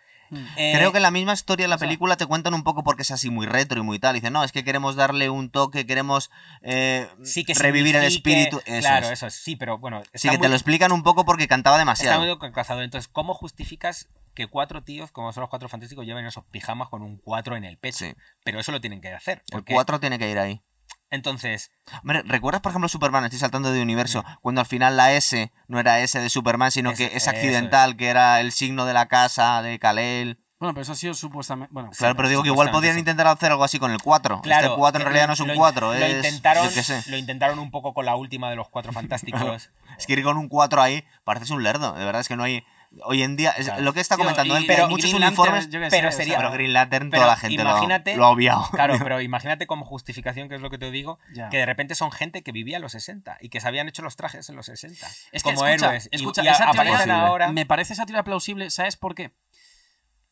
Eh, 0.57 0.73
Creo 0.77 0.93
que 0.93 0.98
en 0.98 1.02
la 1.02 1.11
misma 1.11 1.32
historia 1.32 1.65
de 1.65 1.69
la 1.69 1.74
o 1.77 1.78
sea- 1.78 1.86
película 1.89 2.16
te 2.16 2.27
cuentan 2.27 2.55
un 2.55 2.62
poco 2.62 2.82
porque 2.85 3.02
es 3.02 3.11
así 3.11 3.31
muy 3.31 3.47
retro 3.47 3.81
y 3.81 3.82
muy 3.82 3.98
tal. 3.98 4.15
Dicen, 4.15 4.32
no, 4.32 4.44
es 4.44 4.52
que 4.52 4.65
queremos 4.65 4.97
darle 4.97 5.28
un 5.31 5.51
toque, 5.51 5.86
queremos 5.86 6.31
eh, 6.62 7.09
sí 7.24 7.44
que 7.44 7.55
revivir 7.55 7.97
el 7.97 8.05
espíritu. 8.05 8.61
Eso 8.66 8.81
claro, 8.81 9.07
es. 9.07 9.12
eso 9.12 9.27
es. 9.27 9.35
Sí, 9.35 9.57
pero 9.57 9.78
bueno. 9.78 10.02
Sí, 10.15 10.28
que 10.28 10.36
muy- 10.39 10.43
te 10.43 10.48
lo 10.48 10.55
explican 10.55 10.93
un 10.93 11.02
poco 11.02 11.24
porque 11.24 11.48
cantaba 11.48 11.77
Está 11.77 11.81
demasiado. 11.81 12.36
muy 12.39 12.52
cazador. 12.52 12.85
Entonces, 12.85 13.09
¿cómo 13.09 13.35
justificas 13.35 14.09
que 14.35 14.47
cuatro 14.47 14.82
tíos, 14.85 15.11
como 15.11 15.32
son 15.32 15.40
los 15.43 15.51
cuatro 15.51 15.69
fantásticos, 15.69 16.07
lleven 16.07 16.24
esos 16.24 16.44
pijamas 16.44 16.89
con 16.89 17.02
un 17.02 17.16
4 17.19 17.57
en 17.57 17.65
el 17.65 17.77
pecho? 17.78 17.98
Sí. 17.98 18.15
Pero 18.44 18.61
eso 18.61 18.70
lo 18.73 18.81
tienen 18.81 19.01
que 19.01 19.12
hacer. 19.12 19.43
El 19.52 19.65
4 19.65 19.98
tiene 20.01 20.19
que 20.19 20.31
ir 20.31 20.39
ahí. 20.39 20.62
Entonces, 21.11 21.73
Hombre, 22.03 22.23
¿recuerdas, 22.24 22.62
por 22.62 22.70
ejemplo, 22.70 22.89
Superman? 22.89 23.24
Estoy 23.24 23.41
saltando 23.41 23.73
de 23.73 23.82
universo. 23.82 24.24
Cuando 24.43 24.61
al 24.61 24.66
final 24.66 24.97
la 24.97 25.12
S 25.12 25.53
no 25.69 25.81
era 25.81 26.01
S 26.01 26.19
de 26.20 26.31
Superman, 26.31 26.70
sino 26.70 26.95
que 26.95 27.11
es 27.15 27.27
accidental, 27.28 27.97
que 27.97 28.07
era 28.09 28.41
el 28.41 28.53
signo 28.53 28.87
de 28.87 28.93
la 28.95 29.07
casa 29.07 29.61
de 29.62 29.78
Kal-El. 29.78 30.39
Bueno, 30.61 30.74
pero 30.74 30.82
eso 30.82 30.93
ha 30.93 30.97
sido 30.97 31.15
supuestamente... 31.15 31.73
Bueno, 31.73 31.91
Claro, 31.97 32.15
pero 32.16 32.28
digo 32.28 32.43
que 32.43 32.49
igual 32.51 32.69
sí. 32.95 32.99
intentar 33.01 33.27
hacer 33.28 33.51
algo 33.51 33.65
así 33.65 33.78
con 33.78 33.91
el 33.93 34.03
4. 34.03 34.43
claro. 34.43 34.66
este 34.66 34.77
4 34.78 35.01
en 35.01 35.05
realidad 35.07 35.24
lo- 35.24 35.28
no 35.28 35.32
es 35.32 35.41
un 35.41 35.47
lo 35.49 35.55
in- 35.55 35.59
4, 35.59 35.87
lo 35.87 35.95
es. 35.95 36.16
intentaron, 36.16 36.69
yo 36.69 36.74
qué 36.74 36.82
sé. 36.82 37.03
lo 37.11 37.16
intentaron 37.16 37.59
un 37.59 37.70
poco 37.70 37.95
con 37.95 38.05
la 38.05 38.15
última 38.15 38.51
de 38.51 38.57
los 38.57 38.69
cuatro 38.69 38.93
fantásticos. 38.93 39.70
Es 39.99 40.07
que 40.07 40.12
ir 40.12 40.23
con 40.23 40.37
un 40.37 40.49
4 40.51 40.82
ahí 40.82 41.03
pareces 41.24 41.49
un 41.51 41.62
lerdo. 41.62 41.95
De 41.95 42.05
verdad 42.05 42.20
es 42.20 42.28
que 42.28 42.37
no 42.37 42.43
hay. 42.45 42.62
Hoy 43.05 43.23
en 43.23 43.37
día, 43.37 43.51
es 43.53 43.67
Claro. 43.67 43.83
lo 43.83 43.93
que 43.93 44.01
está 44.01 44.17
comentando 44.17 44.57
él, 44.57 44.65
pero- 44.67 44.85
hay 44.87 44.91
muchos 44.91 45.11
Green 45.11 45.21
Lantern, 45.21 45.41
uniformes. 45.43 45.71
yo 45.71 45.81
qué 45.81 45.87
pero 45.91 46.11
sé, 46.11 46.17
sería- 46.17 46.35
o 46.35 46.41
sea, 46.41 46.49
Pero 46.49 46.53
Green 46.55 46.73
Lantern, 46.73 47.11
pero 47.11 47.23
toda 47.23 47.35
la 47.35 47.37
gente 47.41 47.57
lo, 47.62 48.17
lo 48.17 48.25
ha 48.25 48.31
obviado. 48.31 48.69
Claro, 48.73 48.95
pero 49.09 49.21
imagínate 49.21 49.69
como 49.69 49.85
justificación, 49.85 50.49
que 50.49 50.57
es 50.57 50.61
lo 50.61 50.71
que 50.71 50.79
te 50.79 50.91
digo, 50.91 51.21
ya. 51.33 51.49
que 51.51 51.59
de 51.59 51.67
repente 51.67 51.95
son 51.95 52.11
gente 52.11 52.43
que 52.43 52.51
vivía 52.51 52.77
en 52.79 52.83
los 52.83 52.91
60 52.93 53.39
y 53.41 53.49
que 53.49 53.61
se 53.61 53.69
habían 53.69 53.89
hecho 53.89 54.03
los 54.03 54.17
trajes 54.17 54.49
en 54.49 54.57
los 54.57 54.67
60. 54.67 55.07
Es 55.31 55.43
que, 55.45 55.55
como 55.55 55.67
escucha, 55.67 55.87
héroes. 55.87 56.09
y- 56.11 56.17
escucha, 56.17 56.43
y, 56.43 56.49
esa 56.49 56.71
teoría- 56.73 57.27
ahora. 57.27 57.53
Me 57.53 57.65
parece 57.65 57.93
esa 57.93 58.07
teoría 58.07 58.25
plausible, 58.25 58.71
¿sabes 58.71 58.97
por 58.97 59.15
qué? 59.15 59.31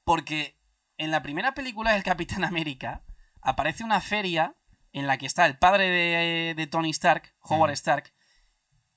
Porque 0.05 0.59
en 0.97 1.11
la 1.11 1.23
primera 1.23 1.55
película 1.55 1.93
del 1.93 2.03
Capitán 2.03 2.45
América 2.45 3.03
aparece 3.41 3.85
una 3.85 4.01
feria 4.01 4.57
en 4.93 5.07
la 5.07 5.17
que 5.19 5.27
está 5.27 5.47
el 5.47 5.59
padre 5.59 5.89
de, 5.91 6.55
de 6.57 6.67
Tony 6.67 6.91
Stark, 6.91 7.35
Howard. 7.41 7.71
Stark, 7.73 8.13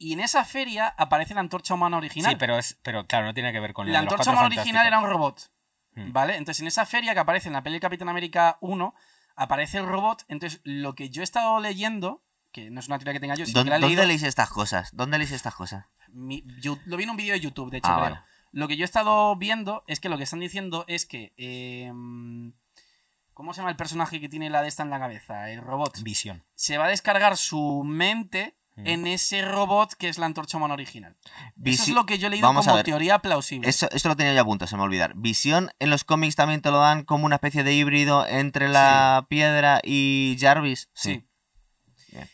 y 0.01 0.13
en 0.13 0.19
esa 0.19 0.43
feria 0.45 0.87
aparece 0.97 1.33
la 1.33 1.41
antorcha 1.41 1.73
humana 1.75 1.97
original. 1.97 2.31
Sí, 2.31 2.37
pero, 2.39 2.57
es, 2.57 2.77
pero 2.81 3.05
claro, 3.05 3.25
no 3.27 3.33
tiene 3.33 3.51
que 3.51 3.59
ver 3.59 3.73
con 3.73 3.85
la 3.87 4.01
los 4.01 4.11
antorcha 4.11 4.31
humana 4.31 4.47
original 4.47 4.87
era 4.87 4.99
un 4.99 5.05
robot, 5.09 5.51
Mm. 5.93 6.11
¿vale? 6.13 6.37
Entonces 6.37 6.61
en 6.61 6.67
esa 6.67 6.85
feria 6.85 7.13
que 7.13 7.19
aparece 7.19 7.47
en 7.49 7.53
la 7.53 7.63
peli 7.63 7.79
Capitán 7.79 8.07
América 8.09 8.57
1, 8.61 8.95
aparece 9.35 9.77
el 9.77 9.85
robot. 9.85 10.23
Entonces 10.29 10.61
lo 10.63 10.95
que 10.95 11.09
yo 11.09 11.21
he 11.21 11.23
estado 11.23 11.59
leyendo, 11.59 12.23
que 12.53 12.69
no 12.71 12.79
es 12.79 12.87
una 12.87 12.97
teoría 12.97 13.13
que 13.13 13.19
tenga 13.19 13.35
yo, 13.35 13.45
sino 13.45 13.53
que 13.55 13.59
¿Dónde, 13.59 13.69
la 13.71 13.75
he 13.75 13.79
leído... 13.81 13.91
¿Dónde 14.01 14.07
leéis 14.07 14.23
estas 14.23 14.49
cosas? 14.49 14.89
¿Dónde 14.95 15.17
leéis 15.17 15.31
estas 15.33 15.53
cosas? 15.55 15.85
mi- 16.09 16.43
yo- 16.61 16.77
lo 16.85 16.97
vi 16.97 17.03
en 17.03 17.09
un 17.11 17.17
vídeo 17.17 17.33
de 17.33 17.39
YouTube, 17.41 17.69
de 17.71 17.77
hecho, 17.77 17.89
Ah, 17.89 17.95
creo. 17.95 18.09
vale. 18.15 18.21
Lo 18.53 18.67
que 18.67 18.75
yo 18.77 18.83
he 18.83 18.85
estado 18.85 19.35
viendo 19.37 19.83
es 19.87 19.99
que 20.01 20.09
lo 20.09 20.17
que 20.17 20.23
están 20.23 20.39
diciendo 20.41 20.83
es 20.87 21.05
que. 21.05 21.33
eh, 21.37 21.91
¿Cómo 23.33 23.53
se 23.53 23.59
llama 23.61 23.71
el 23.71 23.77
personaje 23.77 24.19
que 24.19 24.29
tiene 24.29 24.49
la 24.49 24.61
de 24.61 24.67
esta 24.67 24.83
en 24.83 24.89
la 24.89 24.99
cabeza? 24.99 25.49
El 25.49 25.61
robot. 25.61 26.01
Visión. 26.03 26.43
Se 26.53 26.77
va 26.77 26.85
a 26.85 26.89
descargar 26.89 27.37
su 27.37 27.83
mente. 27.85 28.57
En 28.85 29.07
ese 29.07 29.41
robot 29.43 29.93
que 29.95 30.09
es 30.09 30.17
la 30.17 30.25
antorcha 30.25 30.57
humana 30.57 30.73
original. 30.73 31.15
Eso 31.63 31.83
es 31.83 31.89
lo 31.89 32.05
que 32.05 32.17
yo 32.19 32.27
he 32.27 32.29
leído 32.29 32.47
Vamos 32.47 32.67
como 32.67 32.81
teoría 32.83 33.19
plausible. 33.19 33.69
Eso, 33.69 33.87
esto 33.91 34.09
lo 34.09 34.15
tenía 34.15 34.33
yo 34.33 34.41
a 34.41 34.45
punto, 34.45 34.67
se 34.67 34.75
me 34.75 34.79
va 34.79 34.83
a 34.83 34.87
olvidar. 34.87 35.13
Visión 35.15 35.71
en 35.79 35.89
los 35.89 36.03
cómics 36.03 36.35
también 36.35 36.61
te 36.61 36.71
lo 36.71 36.77
dan 36.79 37.03
como 37.03 37.25
una 37.25 37.35
especie 37.35 37.63
de 37.63 37.73
híbrido 37.73 38.25
entre 38.27 38.69
la 38.69 39.25
piedra 39.29 39.79
y 39.83 40.37
Jarvis. 40.39 40.89
Sí. 40.93 41.25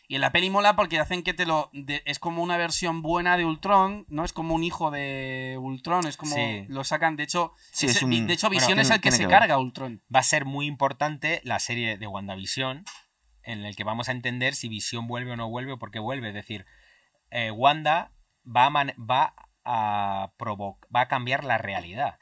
Y 0.08 0.16
en 0.16 0.22
la 0.22 0.32
peli 0.32 0.50
mola 0.50 0.76
porque 0.76 1.00
hacen 1.00 1.22
que 1.22 1.36
te 1.36 1.46
lo. 1.46 1.70
de- 1.72 2.02
es 2.08 2.18
como 2.18 2.42
una 2.42 2.58
versión 2.58 3.04
buena 3.04 3.38
de 3.38 3.46
Ultron, 3.46 4.06
¿no? 4.10 4.26
Es 4.26 4.34
como 4.34 4.56
un 4.56 4.64
hijo 4.64 4.90
de 4.90 5.56
Ultron, 5.62 6.08
es 6.08 6.18
como. 6.18 6.34
Sí. 6.36 6.66
Lo 6.68 6.84
sacan. 6.84 7.16
De 7.16 7.22
hecho, 7.24 7.54
Sí, 7.72 7.86
ese- 7.86 7.98
es 7.98 8.04
un- 8.04 8.26
de 8.26 8.34
hecho 8.34 8.48
bueno, 8.48 8.60
Visión 8.60 8.80
es 8.80 8.90
el 8.90 9.00
que 9.02 9.12
se 9.12 9.20
que 9.26 9.28
carga 9.30 9.60
Ultron. 9.60 10.02
Va 10.14 10.22
a 10.22 10.24
ser 10.24 10.46
muy 10.46 10.66
importante 10.66 11.42
la 11.44 11.60
serie 11.60 11.98
de 12.00 12.08
WandaVision, 12.08 12.86
en 13.48 13.66
el 13.66 13.76
que 13.76 13.84
vamos 13.84 14.10
a 14.10 14.12
entender 14.12 14.54
si 14.54 14.68
Visión 14.70 15.08
vuelve 15.08 15.32
o 15.32 15.36
no 15.38 15.50
vuelve 15.50 15.72
o 15.72 15.80
por 15.80 15.90
qué 15.92 16.00
vuelve. 16.00 16.28
Es 16.28 16.34
decir, 16.34 16.66
eh, 17.32 17.50
Wanda 17.52 18.12
va 18.46 18.66
a, 18.66 18.72
va, 19.00 19.34
a 19.64 20.32
va 20.96 21.02
a 21.02 21.08
cambiar 21.08 21.44
la 21.44 21.58
realidad. 21.58 22.20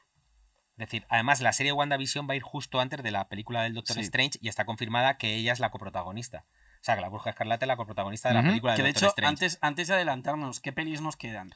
Es 0.78 0.88
decir, 0.88 1.06
además 1.10 1.42
la 1.42 1.54
serie 1.54 1.72
WandaVision 1.72 2.28
va 2.30 2.34
a 2.34 2.36
ir 2.36 2.44
justo 2.44 2.80
antes 2.80 3.02
de 3.02 3.12
la 3.12 3.28
película 3.30 3.64
del 3.64 3.74
Doctor 3.74 3.96
Sí. 3.96 4.02
Strange 4.02 4.40
y 4.42 4.50
está 4.50 4.66
confirmada 4.66 5.18
que 5.18 5.36
ella 5.36 5.54
es 5.54 5.60
la 5.60 5.72
coprotagonista. 5.72 6.46
O 6.82 6.84
sea, 6.86 6.96
que 6.96 7.02
la 7.02 7.10
Bruja 7.10 7.32
Escarlata 7.32 7.66
es 7.66 7.68
la 7.68 7.78
coprotagonista 7.78 8.30
de 8.30 8.36
la 8.36 8.44
película 8.44 8.74
del 8.74 8.78
Que 8.78 8.84
de 8.84 8.90
Doctor 8.90 9.04
hecho, 9.08 9.10
Strange. 9.10 9.30
antes, 9.30 9.58
antes 9.62 9.88
de 9.88 9.94
adelantarnos, 9.96 10.60
¿qué 10.60 10.72
pelis 10.74 11.02
nos 11.02 11.16
quedan? 11.18 11.52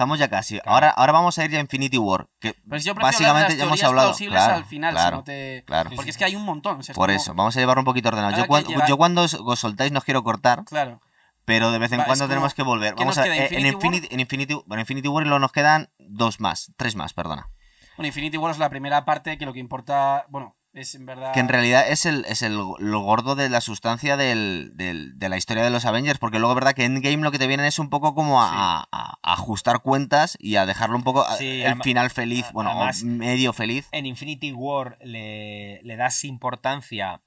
Estamos 0.00 0.18
ya 0.18 0.28
casi. 0.30 0.54
Claro. 0.54 0.70
Ahora, 0.72 0.90
ahora 0.90 1.12
vamos 1.12 1.38
a 1.38 1.44
ir 1.44 1.50
ya 1.50 1.58
a 1.58 1.60
Infinity 1.60 1.98
War. 1.98 2.26
Que 2.38 2.54
Pues 2.66 2.84
yo 2.84 2.94
básicamente 2.94 3.54
ya 3.54 3.64
hemos 3.64 3.82
hablado. 3.84 4.14
Claro, 4.14 4.54
al 4.54 4.64
final, 4.64 4.94
claro, 4.94 5.10
si 5.10 5.16
no 5.18 5.24
te... 5.24 5.62
claro. 5.66 5.90
Porque 5.94 6.08
es 6.10 6.16
que 6.16 6.24
hay 6.24 6.36
un 6.36 6.42
montón. 6.42 6.80
o 6.80 6.82
sea, 6.82 6.94
es 6.94 6.96
Por 6.96 7.08
como- 7.10 7.16
eso, 7.20 7.34
vamos 7.34 7.54
a 7.54 7.60
llevarlo 7.60 7.82
un 7.82 7.84
poquito 7.84 8.08
ordenado. 8.08 8.34
Yo, 8.34 8.46
cuando, 8.46 8.70
yo 8.86 9.42
os, 9.44 9.58
soltáis 9.60 9.92
no 9.92 9.98
os 9.98 10.04
quiero 10.04 10.24
cortar, 10.24 10.64
Claro. 10.64 11.02
pero 11.44 11.70
de 11.70 11.78
vez 11.78 11.92
en 11.92 12.00
Va, 12.00 12.06
cuando 12.06 12.26
tenemos 12.28 12.54
que 12.54 12.62
volver. 12.62 12.94
¿qué 12.94 13.00
Vamos 13.04 13.18
a 13.18 13.26
eh, 13.26 13.48
en 13.50 13.66
Infinity 13.66 13.74
War? 13.74 13.74
Infinity, 13.74 14.08
en 14.14 14.20
Infinity, 14.20 14.54
bueno, 14.64 14.80
Infinity 14.80 15.08
War 15.08 15.24
luego 15.24 15.38
nos 15.38 15.52
quedan 15.52 15.90
dos 15.98 16.40
más, 16.40 16.72
tres 16.78 16.96
más, 16.96 17.12
perdona. 17.12 17.50
Bueno, 17.98 18.06
Infinity 18.06 18.38
War 18.38 18.52
es 18.52 18.58
la 18.58 18.70
primera 18.70 19.04
parte 19.04 19.36
que 19.36 19.44
lo 19.44 19.52
que 19.52 19.60
importa, 19.60 20.24
bueno, 20.30 20.56
es 20.72 20.94
en 20.94 21.06
verdad... 21.06 21.32
Que 21.32 21.40
en 21.40 21.48
realidad 21.48 21.88
es 21.88 22.06
el, 22.06 22.24
es 22.26 22.42
el 22.42 22.54
lo 22.54 23.00
gordo 23.00 23.34
de 23.34 23.48
la 23.48 23.60
sustancia 23.60 24.16
del, 24.16 24.70
del- 24.74 25.18
de 25.18 25.28
la 25.28 25.36
historia 25.36 25.64
de 25.64 25.70
los 25.70 25.84
Avengers, 25.84 26.18
porque 26.18 26.38
luego 26.38 26.54
verdad 26.54 26.74
que 26.74 26.84
Endgame 26.84 27.18
lo 27.18 27.30
que 27.32 27.38
te 27.38 27.46
vienen 27.46 27.66
es 27.66 27.78
un 27.78 27.90
poco 27.90 28.14
como 28.14 28.40
a, 28.42 28.86
a- 28.92 29.18
a 29.22 29.32
ajustar 29.32 29.80
cuentas 29.82 30.36
y 30.40 30.56
a 30.56 30.66
dejarlo 30.66 30.96
un 30.96 31.02
poco 31.04 31.24
Sí, 31.38 31.60
el 31.60 31.66
además- 31.66 31.84
final 31.84 32.10
feliz, 32.10 32.46
bueno, 32.52 32.70
además- 32.70 33.02
medio 33.02 33.52
feliz. 33.52 33.88
en 33.92 34.06
Infinity 34.06 34.52
War 34.52 34.96
le, 35.02 35.80
le 35.82 35.96
das 35.96 36.24
importancia 36.24 37.20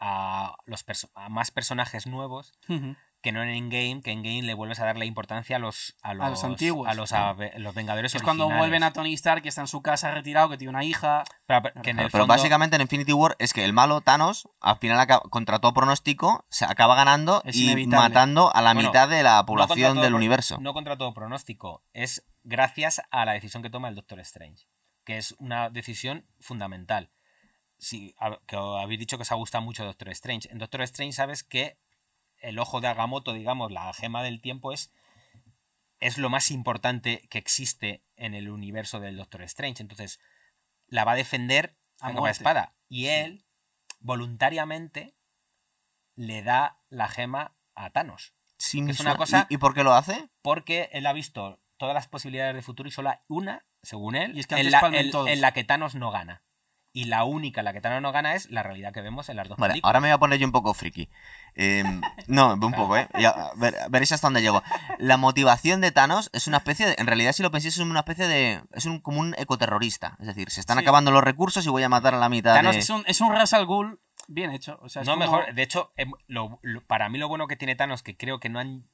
a, 0.00 0.54
los 0.66 0.84
perso- 0.86 1.10
a 1.14 1.28
más 1.28 1.50
personajes 1.50 2.06
nuevos. 2.06 2.52
Que 3.24 3.32
no 3.32 3.42
en 3.42 3.48
Endgame, 3.48 4.02
que 4.02 4.12
en 4.12 4.22
Game 4.22 4.42
le 4.42 4.52
vuelves 4.54 4.78
a 4.80 4.84
dar 4.84 4.96
la 4.98 5.06
importancia 5.06 5.56
a 5.56 5.58
los, 5.58 5.96
a 6.02 6.12
los, 6.14 6.28
los 6.28 6.44
antiguos. 6.44 6.86
a 6.86 6.94
los, 6.94 7.10
ave- 7.12 7.58
los 7.58 7.74
Vengadores 7.74 8.14
Es 8.14 8.22
cuando 8.22 8.48
vuelven 8.48 8.82
a 8.82 8.92
Tony 8.92 9.14
Stark, 9.14 9.42
que 9.42 9.48
está 9.48 9.62
en 9.62 9.66
su 9.66 9.80
casa 9.82 10.10
retirado, 10.12 10.50
que 10.50 10.58
tiene 10.58 10.68
una 10.68 10.84
hija. 10.84 11.24
Pero, 11.46 11.62
pero- 11.62 11.82
que 11.82 11.90
en 11.90 11.96
Claro, 11.96 12.06
el 12.06 12.12
pero 12.12 12.22
fondo- 12.24 12.34
básicamente 12.34 12.76
en 12.76 12.82
Infinity 12.82 13.12
War 13.14 13.34
es 13.38 13.52
que 13.54 13.64
el 13.64 13.72
malo, 13.72 14.02
Thanos, 14.02 14.46
al 14.60 14.76
final 14.76 15.00
acaba- 15.00 15.22
contra 15.30 15.58
todo 15.58 15.72
pronóstico, 15.72 16.44
se 16.50 16.66
acaba 16.66 16.94
ganando 16.94 17.40
Es 17.46 17.56
y 17.56 17.64
inevitable. 17.64 18.08
matando 18.10 18.54
a 18.54 18.60
la 18.60 18.74
Bueno, 18.74 18.90
mitad 18.90 19.08
de 19.08 19.22
la 19.22 19.44
población 19.46 19.94
todo 19.94 20.04
del 20.04 20.14
universo. 20.14 20.58
No 20.60 20.74
contra 20.74 20.96
todo 20.98 21.14
pronóstico, 21.14 21.82
es 21.94 22.26
gracias 22.42 23.00
a 23.10 23.24
la 23.24 23.32
decisión 23.32 23.62
que 23.62 23.70
toma 23.70 23.88
el 23.88 23.94
Doctor 23.94 24.20
Strange, 24.20 24.66
que 25.04 25.16
es 25.16 25.34
una 25.38 25.70
decisión 25.70 26.26
fundamental. 26.40 27.10
Si, 27.78 28.14
a- 28.18 28.38
que 28.46 28.56
habéis 28.56 29.00
dicho 29.00 29.16
que 29.18 29.22
os 29.22 29.32
ha 29.32 29.34
gustado 29.34 29.64
mucho 29.64 29.84
Doctor 29.84 30.10
Strange. 30.10 30.48
En 30.52 30.58
Doctor 30.58 30.82
Strange 30.82 31.12
sabes 31.14 31.42
que 31.42 31.78
el 32.44 32.58
ojo 32.58 32.80
de 32.80 32.88
Agamotto, 32.88 33.32
digamos, 33.32 33.72
la 33.72 33.92
gema 33.92 34.22
del 34.22 34.40
tiempo 34.40 34.72
es, 34.72 34.92
es 36.00 36.18
lo 36.18 36.28
más 36.30 36.50
importante 36.50 37.26
que 37.30 37.38
existe 37.38 38.02
en 38.16 38.34
el 38.34 38.48
universo 38.50 39.00
del 39.00 39.16
Doctor 39.16 39.42
Strange. 39.42 39.82
Entonces, 39.82 40.20
la 40.86 41.04
va 41.04 41.12
a 41.12 41.16
defender 41.16 41.76
A 42.00 42.10
muerte. 42.12 42.38
espada. 42.38 42.74
Y 42.88 43.06
él, 43.06 43.44
voluntariamente, 44.00 45.14
le 46.14 46.42
da 46.42 46.78
la 46.88 47.08
gema 47.08 47.56
a 47.74 47.90
Thanos. 47.90 48.34
Sin 48.56 48.88
es 48.88 49.00
una 49.00 49.16
cosa- 49.16 49.46
¿Y, 49.50 49.54
y 49.54 49.58
por 49.58 49.74
qué 49.74 49.82
lo 49.82 49.94
hace? 49.94 50.28
porque 50.42 50.88
él 50.92 51.06
ha 51.06 51.12
visto 51.12 51.60
todas 51.76 51.94
las 51.94 52.06
posibilidades 52.06 52.54
de 52.54 52.62
futuro 52.62 52.88
y 52.88 52.92
solo 52.92 53.10
hay 53.10 53.16
una, 53.28 53.66
según 53.82 54.14
él, 54.14 54.36
Y 54.36 54.40
es 54.40 54.46
que 54.46 54.54
en, 54.56 54.70
la, 54.70 54.80
en 55.26 55.40
la 55.40 55.52
que 55.52 55.64
Thanos 55.64 55.94
no 55.94 56.10
gana. 56.10 56.42
Y 56.96 57.06
la 57.06 57.24
única 57.24 57.60
en 57.60 57.64
la 57.64 57.72
que 57.72 57.80
Thanos 57.80 58.00
no 58.02 58.12
gana 58.12 58.36
es 58.36 58.48
la 58.50 58.62
realidad 58.62 58.92
que 58.92 59.02
vemos 59.02 59.28
en 59.28 59.34
las 59.36 59.48
dos 59.48 59.58
Vale, 59.58 59.72
películas. 59.72 59.88
ahora 59.88 60.00
me 60.00 60.06
voy 60.08 60.14
a 60.14 60.18
poner 60.18 60.38
yo 60.38 60.46
un 60.46 60.52
poco 60.52 60.74
friki. 60.74 61.08
Eh, 61.56 61.82
no, 62.28 62.54
un 62.54 62.72
poco, 62.72 62.96
¿eh? 62.96 63.08
Ya, 63.18 63.50
ver- 63.56 63.74
veréis 63.90 64.12
hasta 64.12 64.28
dónde 64.28 64.42
llego. 64.42 64.62
La 64.98 65.16
motivación 65.16 65.80
de 65.80 65.90
Thanos 65.90 66.30
es 66.32 66.46
una 66.46 66.58
especie 66.58 66.86
de. 66.86 66.94
En 66.98 67.08
realidad, 67.08 67.32
si 67.32 67.42
lo 67.42 67.50
pensáis, 67.50 67.74
es 67.74 67.80
una 67.80 67.98
especie 67.98 68.28
de. 68.28 68.62
Es 68.72 68.86
un, 68.86 69.00
como 69.00 69.18
un 69.18 69.34
ecoterrorista. 69.38 70.16
Es 70.20 70.28
decir, 70.28 70.50
se 70.50 70.60
están 70.60 70.78
Sí. 70.78 70.84
acabando 70.84 71.10
los 71.10 71.24
recursos 71.24 71.66
y 71.66 71.68
voy 71.68 71.82
a 71.82 71.88
matar 71.88 72.14
a 72.14 72.18
la 72.18 72.28
mitad 72.28 72.54
Thanos 72.54 72.74
de. 72.74 72.78
Es 72.78 72.90
un, 72.90 73.02
es 73.08 73.20
un 73.20 73.32
Ras 73.34 73.52
al 73.54 73.66
Ghul 73.66 74.00
bien 74.28 74.52
hecho. 74.52 74.78
O 74.80 74.88
sea, 74.88 75.02
es 75.02 75.08
no, 75.08 75.14
como- 75.14 75.24
mejor. 75.24 75.52
De 75.52 75.62
hecho, 75.64 75.92
em, 75.96 76.12
lo- 76.28 76.60
lo- 76.62 76.86
para 76.86 77.08
mí 77.08 77.18
lo 77.18 77.26
bueno 77.26 77.48
que 77.48 77.56
tiene 77.56 77.74
Thanos, 77.74 78.04
que 78.04 78.16
creo 78.16 78.38
que 78.38 78.50
no 78.50 78.60
han 78.60 78.88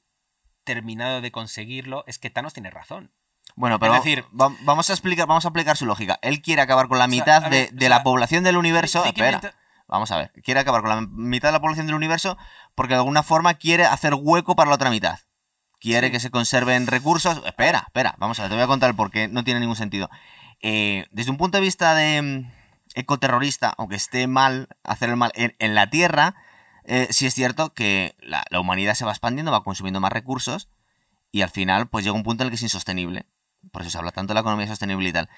terminado 0.64 1.20
de 1.20 1.30
conseguirlo, 1.32 2.04
es 2.06 2.18
que 2.18 2.30
Thanos 2.30 2.54
tiene 2.54 2.70
razón. 2.70 3.12
Bueno, 3.56 3.78
pero 3.78 3.94
Es 3.94 4.04
decir- 4.04 4.24
va- 4.38 4.54
vamos 4.62 4.88
a 4.90 4.92
explicar, 4.92 5.26
vamos 5.26 5.44
a 5.44 5.48
aplicar 5.48 5.76
su 5.76 5.86
lógica. 5.86 6.18
Él 6.22 6.40
quiere 6.42 6.62
acabar 6.62 6.88
con 6.88 6.98
la 6.98 7.06
mitad 7.06 7.42
de, 7.42 7.48
ver, 7.50 7.68
o 7.68 7.74
de 7.74 7.80
sea, 7.80 7.88
la 7.88 8.02
población 8.02 8.44
del 8.44 8.56
universo. 8.56 9.04
Espera, 9.04 9.40
vamos 9.88 10.10
a 10.10 10.16
ver. 10.16 10.32
Quiere 10.44 10.60
acabar 10.60 10.80
con 10.82 10.90
la 10.90 11.00
mitad 11.00 11.48
de 11.48 11.52
la 11.52 11.60
población 11.60 11.86
del 11.86 11.96
universo 11.96 12.36
porque 12.74 12.94
de 12.94 12.98
alguna 13.00 13.22
forma 13.22 13.54
quiere 13.54 13.84
hacer 13.84 14.14
hueco 14.14 14.54
para 14.56 14.68
la 14.70 14.76
otra 14.76 14.90
mitad. 14.90 15.18
Quiere 15.80 16.08
Sí. 16.08 16.12
que 16.12 16.20
se 16.20 16.30
conserven 16.30 16.86
recursos. 16.86 17.42
Espera, 17.46 17.84
espera, 17.86 18.14
vamos 18.18 18.38
a 18.38 18.42
ver, 18.42 18.50
te 18.50 18.54
voy 18.56 18.64
a 18.64 18.68
contar 18.68 18.90
el 18.90 18.96
por 18.96 19.10
qué 19.10 19.28
no 19.28 19.44
tiene 19.44 19.60
ningún 19.60 19.76
sentido. 19.76 20.10
Eh, 20.62 21.06
desde 21.10 21.30
un 21.30 21.38
punto 21.38 21.56
de 21.58 21.62
vista 21.62 21.94
de 21.94 22.20
mm, 22.22 22.52
ecoterrorista, 22.94 23.72
aunque 23.78 23.96
esté 23.96 24.26
mal 24.26 24.68
hacer 24.84 25.08
el 25.10 25.16
mal 25.16 25.32
en, 25.34 25.54
en 25.58 25.74
la 25.74 25.88
Tierra, 25.88 26.34
eh, 26.84 27.08
sí 27.10 27.26
es 27.26 27.34
cierto 27.34 27.72
que 27.72 28.14
la, 28.20 28.44
la 28.50 28.60
humanidad 28.60 28.94
se 28.94 29.04
va 29.04 29.10
expandiendo, 29.12 29.52
va 29.52 29.64
consumiendo 29.64 30.00
más 30.00 30.12
recursos 30.12 30.68
y 31.32 31.42
al 31.42 31.50
final 31.50 31.88
pues 31.88 32.04
llega 32.04 32.16
un 32.16 32.24
punto 32.24 32.42
en 32.42 32.46
el 32.46 32.50
que 32.50 32.56
es 32.56 32.62
insostenible. 32.62 33.26
Por 33.72 33.82
eso 33.82 33.90
se 33.90 33.98
habla 33.98 34.12
tanto 34.12 34.32
de 34.32 34.34
la 34.34 34.40
economía 34.40 34.66
sostenible 34.66 35.08
y 35.08 35.12
tal. 35.12 35.28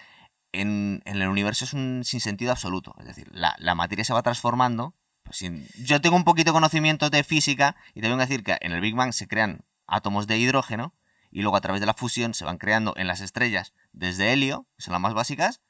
En, 0.53 1.03
en 1.05 1.21
el 1.21 1.29
universo 1.29 1.65
es 1.65 1.73
un 1.73 2.03
sinsentido 2.05 2.51
absoluto. 2.51 2.95
Es 2.99 3.07
decir, 3.07 3.29
la, 3.33 3.55
la 3.59 3.75
materia 3.75 4.05
se 4.05 4.13
va 4.13 4.23
transformando. 4.23 4.95
Pues, 5.23 5.41
yo 5.79 6.01
tengo 6.01 6.17
un 6.17 6.25
poquito 6.25 6.51
de 6.51 6.55
conocimiento 6.55 7.11
de 7.11 7.25
física 7.25 7.77
y 7.95 8.01
te 8.01 8.09
vengo 8.09 8.21
a 8.21 8.27
decir 8.27 8.43
que 8.43 8.59
en 8.61 8.73
el 8.73 8.81
Big 8.81 8.95
Bang 8.95 9.13
se 9.13 9.29
crean 9.29 9.65
átomos 9.87 10.27
de 10.27 10.39
hidrógeno 10.39 10.95
y 11.31 11.43
luego 11.43 11.57
a 11.57 11.61
través 11.61 11.81
de 11.81 11.87
la 11.87 11.95
fusión 11.95 12.35
se 12.35 12.45
van 12.45 12.59
creando 12.59 12.93
en 12.97 13.07
las 13.07 13.21
estrellas 13.21 13.73
desde 13.93 14.33
helio, 14.33 14.67
que 14.77 14.85
son 14.85 14.93
las 14.93 15.01
más 15.01 15.15
básicas, 15.15 15.63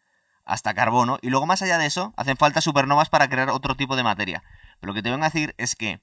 hasta 0.45 0.75
carbono. 0.75 1.19
Y 1.23 1.31
luego 1.31 1.47
más 1.47 1.63
allá 1.63 1.79
de 1.79 1.87
eso, 1.87 2.13
hacen 2.17 2.37
falta 2.37 2.61
supernovas 2.61 3.09
para 3.09 3.29
crear 3.29 3.51
otro 3.51 3.77
tipo 3.77 3.95
de 3.95 4.03
materia. 4.03 4.43
Pero 4.81 4.91
lo 4.91 4.95
que 4.95 5.03
te 5.03 5.11
vengo 5.11 5.25
a 5.25 5.29
decir 5.29 5.55
es 5.59 5.77
que 5.77 6.03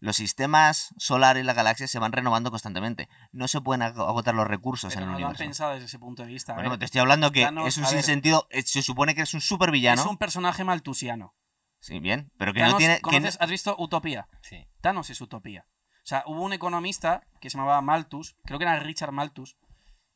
los 0.00 0.16
sistemas 0.16 0.94
solares 0.96 1.42
y 1.42 1.46
las 1.46 1.54
galaxias 1.54 1.90
se 1.90 1.98
van 1.98 2.12
renovando 2.12 2.50
constantemente. 2.50 3.08
No 3.32 3.46
se 3.48 3.60
pueden 3.60 3.82
ag- 3.82 3.96
agotar 4.08 4.34
los 4.34 4.46
recursos 4.48 4.92
pero 4.94 5.04
en 5.04 5.08
el 5.10 5.12
no 5.12 5.18
lo 5.20 5.26
han 5.26 5.30
universo. 5.30 5.44
pensado 5.44 5.72
desde 5.74 5.86
ese 5.86 5.98
punto 5.98 6.22
de 6.22 6.28
vista. 6.28 6.54
Bueno, 6.54 6.70
ver, 6.70 6.78
te 6.78 6.84
estoy 6.86 7.00
hablando 7.02 7.30
que 7.32 7.42
Thanos, 7.42 7.68
es 7.68 7.76
un 7.76 7.84
ver. 7.84 7.92
sinsentido. 7.92 8.46
eh, 8.50 8.62
Se 8.62 8.82
supone 8.82 9.14
que 9.14 9.22
es 9.22 9.34
un 9.34 9.40
supervillano. 9.40 10.00
Es 10.02 10.08
un 10.08 10.16
personaje 10.18 10.64
maltusiano. 10.64 11.34
Sí, 11.80 11.98
bien. 12.00 12.30
Pero 12.38 12.52
que 12.52 12.60
Thanos, 12.60 12.72
no 12.74 12.78
tiene. 12.78 12.94
que 12.96 13.00
no- 13.02 13.08
¿conoces- 13.10 13.36
¿Has 13.40 13.50
visto 13.50 13.76
Utopía? 13.78 14.28
Sí. 14.42 14.66
Thanos 14.80 15.08
es 15.10 15.20
Utopía. 15.20 15.66
O 16.02 16.06
sea, 16.10 16.24
hubo 16.26 16.42
un 16.42 16.52
economista 16.54 17.22
que 17.40 17.50
se 17.50 17.58
llamaba 17.58 17.80
Malthus, 17.82 18.36
creo 18.44 18.58
que 18.58 18.64
era 18.64 18.78
Richard 18.80 19.12
Malthus, 19.12 19.56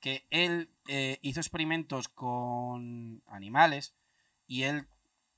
que 0.00 0.26
él 0.30 0.70
eh, 0.88 1.18
hizo 1.22 1.40
experimentos 1.40 2.08
con 2.08 3.22
animales 3.26 3.94
y 4.46 4.62
él 4.64 4.86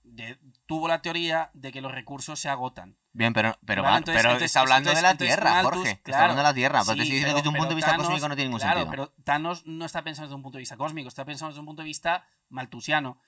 de- 0.04 0.38
tuvo 0.66 0.88
la 0.88 1.02
teoría 1.02 1.50
de 1.54 1.72
que 1.72 1.80
los 1.80 1.92
recursos 1.92 2.38
se 2.40 2.48
agotan. 2.48 2.96
Bien, 3.16 3.32
pero, 3.32 3.58
pero, 3.64 3.82
Vale, 3.82 3.92
va- 3.92 3.98
entonces- 3.98 4.18
pero 4.22 4.30
entonces- 4.32 4.46
está 4.50 4.60
hablando 4.60 4.90
entonces- 4.90 5.02
de 5.02 5.08
la 5.08 5.16
Tierra, 5.36 5.62
Jorge. 5.62 5.90
Está 6.04 6.20
hablando 6.22 6.42
de 6.42 6.48
la 6.48 6.54
Tierra. 6.54 6.80
Pero 6.80 6.92
Sí, 6.92 6.96
te 6.98 7.02
estoy 7.04 7.14
diciendo 7.16 7.26
pero- 7.28 7.36
que 7.36 7.40
desde 7.42 7.48
un 7.48 7.54
punto 7.56 7.68
de 7.70 7.74
vista 7.74 7.90
Thanos- 7.92 8.06
cósmico 8.06 8.28
no 8.28 8.34
tiene 8.36 8.48
ningún 8.48 8.60
claro, 8.60 8.80
sentido. 8.80 8.90
pero 9.14 9.24
Thanos 9.24 9.66
no 9.66 9.84
está 9.86 10.04
pensando 10.04 10.26
desde 10.28 10.34
un 10.36 10.42
punto 10.42 10.58
de 10.58 10.60
vista 10.60 10.76
cósmico, 10.76 11.08
está 11.08 11.24
pensando 11.24 11.50
desde 11.52 11.60
un 11.60 11.66
punto 11.66 11.80
de 11.82 11.86
vista 11.86 12.26
maltusiano. 12.50 13.20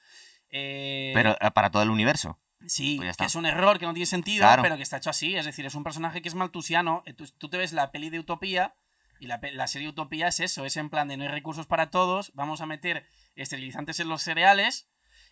Eh, 0.51 1.13
Pero 1.15 1.37
eh, 1.41 1.51
para 1.53 1.71
todo 1.71 1.83
el 1.83 1.91
universo. 1.91 2.39
Sí, 2.67 2.97
Pues 2.99 3.17
que 3.17 3.25
es 3.25 3.35
un 3.35 3.47
error 3.47 3.79
que 3.79 3.87
no 3.87 3.95
tiene 3.95 4.07
sentido, 4.07 4.47
pero 4.63 4.77
que 4.77 4.83
está 4.83 4.97
hecho 4.97 5.11
así. 5.11 5.37
Es 5.37 5.45
decir, 5.47 5.65
es 5.65 5.75
un 5.75 5.85
personaje 5.85 6.21
que 6.23 6.29
es 6.29 6.35
maltusiano. 6.35 7.03
Tú, 7.17 7.27
tú 7.39 7.49
te 7.49 7.57
ves 7.57 7.73
la 7.73 7.91
peli 7.93 8.11
de 8.11 8.19
Utopía 8.19 8.75
y 9.21 9.27
la, 9.27 9.41
la 9.53 9.67
serie 9.69 9.89
Utopía 9.89 10.29
es 10.29 10.41
eso: 10.41 10.65
es 10.65 10.77
en 10.77 10.91
plan 10.91 11.07
de 11.09 11.17
no 11.17 11.23
hay 11.25 11.29
recursos 11.31 11.67
para 11.67 11.91
todos, 11.91 12.33
vamos 12.35 12.61
a 12.61 12.67
meter 12.67 13.07
esterilizantes 13.37 14.01
en 14.01 14.09
los 14.09 14.23
cereales 14.23 14.89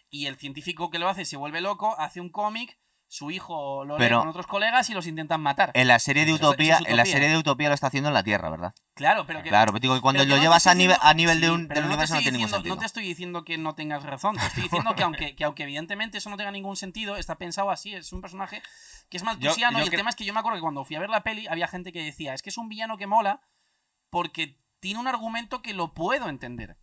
y 0.08 0.26
el 0.26 0.36
científico 0.36 0.88
que 0.90 0.98
lo 1.00 1.08
hace 1.08 1.24
se 1.24 1.36
vuelve 1.36 1.60
loco, 1.60 1.98
hace 1.98 2.20
un 2.20 2.30
cómic, 2.30 2.78
su 3.08 3.30
hijo 3.30 3.84
lo 3.84 3.96
lee 3.98 4.04
Pero- 4.04 4.18
con 4.20 4.28
otros 4.28 4.46
colegas 4.46 4.90
y 4.90 4.94
los 4.94 5.06
intentan 5.06 5.40
matar. 5.40 5.70
En 5.74 5.86
la 5.88 5.98
serie 6.00 6.24
de 6.24 6.32
Eso- 6.32 6.36
eso 6.38 6.44
es 6.46 6.50
Utopía, 6.50 6.78
en 6.84 6.96
la 6.96 7.04
serie 7.06 7.28
de 7.28 7.36
Utopía 7.38 7.68
lo 7.68 7.74
está 7.74 7.86
haciendo 7.86 8.08
en 8.08 8.14
la 8.14 8.22
Tierra, 8.24 8.50
¿verdad? 8.50 8.74
claro, 8.94 9.26
pero 9.26 9.42
que. 9.42 9.48
Claro, 9.48 9.72
pero 9.72 9.80
digo 9.80 9.94
que 9.94 10.00
cuando 10.00 10.18
pero 10.18 10.24
que 10.26 10.30
lo 10.30 10.36
no 10.36 10.42
llevas 10.42 10.66
a 10.66 10.74
nivel, 10.74 10.96
diciendo- 10.96 11.08
a 11.08 11.14
nivel 11.14 11.40
de 11.40 11.50
un, 11.50 11.68
del 11.68 11.68
no 11.68 11.74
te 11.74 11.80
universo 11.86 12.14
no 12.14 12.18
estoy 12.18 12.22
tiene 12.24 12.38
ningún 12.38 12.46
diciendo- 12.48 12.56
sentido. 12.58 12.74
No 12.74 12.80
te 12.80 12.86
estoy 12.86 13.04
diciendo 13.04 13.44
que 13.44 13.58
no 13.58 13.74
tengas 13.74 14.02
razón. 14.02 14.36
Te 14.36 14.46
estoy 14.46 14.62
diciendo 14.64 14.94
que 14.96 15.02
aunque, 15.04 15.36
que 15.36 15.44
aunque 15.44 15.62
evidentemente 15.62 16.18
eso 16.18 16.30
no 16.30 16.36
tenga 16.36 16.50
ningún 16.50 16.76
sentido, 16.76 17.16
está 17.16 17.36
pensado 17.36 17.70
así. 17.70 17.94
Es 17.94 18.12
un 18.12 18.20
personaje 18.20 18.62
que 19.08 19.16
es 19.18 19.22
maltusiano. 19.22 19.78
yo 19.78 19.84
y 19.84 19.86
el 19.86 19.92
cre- 19.92 19.96
tema 19.98 20.10
es 20.10 20.16
que 20.16 20.24
yo 20.24 20.32
me 20.34 20.40
acuerdo 20.40 20.56
que 20.56 20.62
cuando 20.62 20.84
fui 20.84 20.96
a 20.96 21.00
ver 21.00 21.10
la 21.10 21.22
peli 21.22 21.46
había 21.48 21.68
gente 21.68 21.92
que 21.92 22.02
decía, 22.02 22.34
es 22.34 22.42
que 22.42 22.50
es 22.50 22.58
un 22.58 22.68
villano 22.68 22.96
que 22.98 23.06
mola 23.06 23.40
porque 24.10 24.58
tiene 24.80 24.98
un 25.00 25.06
argumento 25.08 25.62
que 25.62 25.74
lo 25.74 25.94
puedo 25.94 26.28
entender. 26.28 26.76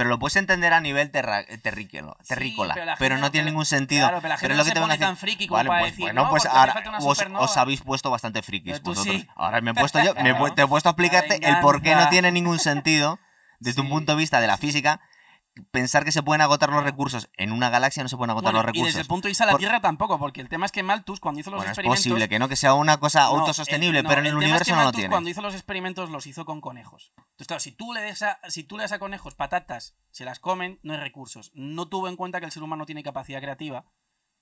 Pero 0.00 0.08
lo 0.08 0.18
puedes 0.18 0.36
entender 0.36 0.72
a 0.72 0.80
nivel 0.80 1.10
terra- 1.10 1.44
terrícola, 1.60 2.16
Sí, 2.22 2.28
terrícola, 2.28 2.96
pero 2.98 3.18
no 3.18 3.30
tiene 3.30 3.50
ningún 3.50 3.66
sentido. 3.66 4.06
claro, 4.08 4.22
pero 4.22 4.30
la 4.30 4.38
gente 4.38 4.52
es 4.54 4.56
no 4.56 4.56
lo 4.56 4.64
que 4.64 4.68
se 4.70 4.72
te 4.74 4.80
van 4.80 4.90
a 4.90 4.94
pone 4.94 4.98
tan 4.98 5.14
decir. 5.14 5.20
friki 5.28 5.46
como 5.46 5.58
para 5.62 5.80
pues, 5.80 5.92
decir, 5.92 6.04
bueno, 6.06 6.22
"No, 6.24 6.30
pues 6.30 6.46
ahora 6.46 6.82
os, 7.00 7.18
supernova". 7.18 7.44
os 7.44 7.56
habéis 7.58 7.82
puesto 7.82 8.10
bastante 8.10 8.40
frikis 8.40 8.80
vosotros. 8.80 9.04
sí. 9.04 9.28
Ahora 9.36 9.60
me 9.60 9.72
he 9.72 9.74
puesto 9.92 10.02
yo, 10.02 10.14
me 10.14 10.32
te 10.52 10.62
he 10.62 10.66
puesto 10.66 10.88
a 10.88 10.92
explicarte 10.92 11.46
el 11.46 11.60
por 11.60 11.82
qué 11.82 11.94
no 11.94 12.08
tiene 12.08 12.32
ningún 12.32 12.58
sentido, 12.58 13.18
desde 13.58 13.82
un 13.82 13.90
punto 13.90 14.12
de 14.12 14.16
vista 14.18 14.40
de 14.40 14.46
la 14.46 14.56
física, 14.56 15.02
pensar 15.70 16.04
que 16.04 16.12
se 16.12 16.22
pueden 16.22 16.40
agotar 16.40 16.70
los 16.70 16.82
recursos. 16.84 17.30
En 17.36 17.52
una 17.52 17.70
galaxia 17.70 18.02
no 18.02 18.08
se 18.08 18.16
pueden 18.16 18.30
agotar 18.30 18.52
Bueno, 18.52 18.66
los 18.66 18.74
y 18.74 18.78
desde 18.78 18.86
recursos. 18.88 19.00
el 19.00 19.06
punto 19.06 19.26
de 19.26 19.30
vista 19.30 19.44
de 19.44 19.46
la 19.48 19.52
Por- 19.52 19.58
Tierra 19.60 19.80
tampoco, 19.80 20.18
porque 20.18 20.40
el 20.40 20.48
tema 20.48 20.66
es 20.66 20.72
que 20.72 20.82
Malthus, 20.82 21.20
cuando 21.20 21.40
hizo 21.40 21.50
los 21.50 21.58
Bueno, 21.58 21.70
es 21.72 21.78
experimentos... 21.78 21.98
posible 22.04 22.28
que 22.28 22.38
no, 22.38 22.48
que 22.48 22.56
sea 22.56 22.74
una 22.74 22.98
cosa 22.98 23.20
No, 23.24 23.38
autosostenible, 23.38 23.98
el- 23.98 24.04
no, 24.04 24.08
pero 24.08 24.20
en 24.20 24.26
el, 24.26 24.32
es 24.32 24.36
universo 24.38 24.64
que 24.64 24.76
no 24.76 24.84
lo 24.84 24.92
tiene. 24.92 25.10
cuando 25.10 25.30
hizo 25.30 25.42
los 25.42 25.54
experimentos 25.54 26.10
los 26.10 26.26
hizo 26.26 26.44
con 26.44 26.60
conejos. 26.60 27.12
Entonces, 27.16 27.46
claro, 27.46 27.60
si 27.60 27.72
tú 27.72 27.92
le 27.92 28.02
das 28.02 28.22
a, 28.22 28.38
si 28.48 28.64
tú 28.64 28.76
le 28.76 28.82
das 28.84 28.92
a 28.92 28.98
conejos 28.98 29.34
patatas, 29.34 29.96
se 30.10 30.24
las 30.24 30.38
comen, 30.40 30.78
no 30.82 30.92
hay 30.94 31.00
recursos. 31.00 31.50
No 31.54 31.88
tuvo 31.88 32.08
en 32.08 32.16
cuenta 32.16 32.40
que 32.40 32.46
el 32.46 32.52
ser 32.52 32.62
humano 32.62 32.86
tiene 32.86 33.02
capacidad 33.02 33.40
creativa 33.40 33.84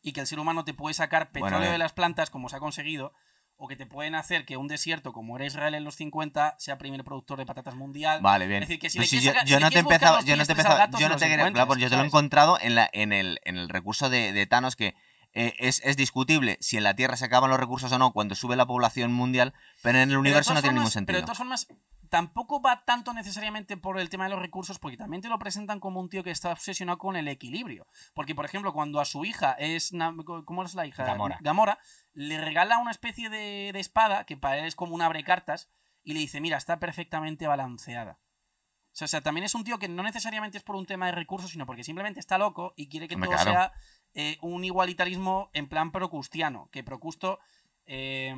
y 0.03 0.13
que 0.13 0.21
el 0.21 0.27
ser 0.27 0.39
humano 0.39 0.65
te 0.65 0.75
puede 0.75 0.95
sacar 0.95 1.33
petróleo 1.33 1.69
eh. 1.69 1.73
de 1.73 1.79
las 1.79 1.93
plantas, 1.93 2.31
como 2.31 2.49
se 2.49 2.57
ha 2.57 2.61
conseguido, 2.61 3.13
o 3.59 3.67
que 3.67 3.77
te 3.77 3.87
pueden 3.87 4.15
hacer 4.15 4.45
que 4.45 4.57
un 4.57 4.69
desierto, 4.69 5.13
como 5.13 5.37
era 5.37 5.45
Israel 5.45 5.75
en 5.75 5.83
los 5.85 5.97
50, 5.97 6.55
sea 6.59 6.79
primer 6.79 7.03
productor 7.03 7.39
de 7.39 7.45
patatas 7.45 7.75
mundial. 7.75 8.21
Vale, 8.23 8.47
bien. 8.47 8.63
Es 8.63 8.69
decir, 8.69 8.81
que 8.81 8.89
si 8.89 9.01
le 9.01 9.07
si 9.07 9.21
yo, 9.21 9.33
yo 9.45 9.57
si 9.57 9.63
no 9.63 9.71
te 9.71 9.83
los 9.83 10.25
yo 10.25 10.37
no 10.37 10.47
te 10.47 10.55
gato, 10.55 10.99
yo 10.99 11.09
no 11.09 11.17
te 11.17 11.29
quería, 11.29 11.53
claro, 11.53 11.67
pues 11.67 11.81
yo 11.81 11.91
te 11.91 11.97
lo 11.97 12.03
he 12.03 12.07
encontrado 12.07 12.57
en, 12.61 12.77
la, 12.77 12.89
en, 12.93 13.13
el, 13.13 13.41
en 13.45 13.57
el 13.57 13.69
recurso 13.69 14.09
de, 14.09 14.33
de 14.33 14.47
Thanos 14.47 14.77
que 14.77 14.95
eh, 15.35 15.55
es, 15.59 15.83
es 15.85 15.97
discutible 15.97 16.57
si 16.61 16.77
en 16.77 16.85
la 16.85 16.95
Tierra 16.95 17.17
se 17.17 17.25
acaban 17.25 17.51
los 17.51 17.59
recursos 17.59 17.91
o 17.91 17.99
no 17.99 18.13
cuando 18.13 18.37
sube 18.37 18.55
la 18.55 18.67
población 18.67 19.13
mundial, 19.13 19.53
pero 19.83 19.99
en 19.99 20.11
el 20.11 20.17
universo 20.17 20.55
no 20.55 20.61
tiene 20.61 20.75
ningún 20.75 20.93
sentido. 20.93 21.15
Pero 21.15 21.21
de 21.21 21.27
todas 21.27 21.39
formas, 21.39 21.69
tampoco 22.09 22.61
va 22.61 22.85
tanto 22.85 23.13
necesariamente 23.13 23.77
por 23.77 23.99
el 23.99 24.09
tema 24.09 24.25
de 24.25 24.31
los 24.31 24.41
recursos, 24.41 24.79
porque 24.79 24.97
también 24.97 25.23
te 25.23 25.29
lo 25.29 25.39
presentan 25.39 25.81
como 25.81 26.01
un 26.01 26.09
tío 26.09 26.25
que 26.25 26.31
está 26.31 26.53
obsesionado 26.53 26.99
con 26.99 27.17
el 27.17 27.29
equilibrio. 27.29 27.87
Porque, 28.15 28.35
por 28.35 28.45
ejemplo, 28.45 28.73
cuando 28.73 29.01
a 29.01 29.05
su 29.05 29.25
hija 29.25 29.53
es. 29.53 29.93
¿Cómo 30.45 30.63
es 30.63 30.75
la 30.75 30.87
hija? 30.87 31.05
Gamora. 31.41 31.79
le 32.15 32.41
regala 32.41 32.79
una 32.79 32.91
especie 32.91 33.31
de, 33.31 33.71
de 33.73 33.81
espada 33.81 34.25
que 34.25 34.37
para 34.37 34.59
él 34.59 34.65
es 34.65 34.75
como 34.75 34.95
un 34.95 35.03
abrecartas 35.03 35.71
y 36.03 36.15
le 36.15 36.21
dice: 36.21 36.41
Mira, 36.41 36.57
está 36.57 36.79
perfectamente 36.79 37.47
balanceada. 37.47 38.19
O 38.93 38.97
sea, 38.99 39.05
o 39.05 39.09
sea, 39.09 39.21
también 39.21 39.45
es 39.45 39.55
un 39.55 39.65
tío 39.65 39.79
que 39.79 39.89
no 39.89 40.03
necesariamente 40.03 40.59
es 40.59 40.65
por 40.65 40.75
un 40.75 40.87
tema 40.87 41.07
de 41.07 41.13
recursos, 41.13 41.51
sino 41.51 41.67
porque 41.67 41.85
simplemente 41.85 42.21
está 42.21 42.39
loco 42.39 42.75
y 42.77 42.89
quiere 42.89 43.07
que 43.07 43.17
todo 43.17 43.31
claro. 43.31 43.51
sea 43.51 43.73
eh, 44.15 44.39
un 44.41 44.65
igualitarismo 44.65 45.51
en 45.53 45.69
plan 45.69 45.93
procustiano. 45.93 46.69
Que 46.73 46.83
Procusto 46.83 47.39
eh, 47.87 48.35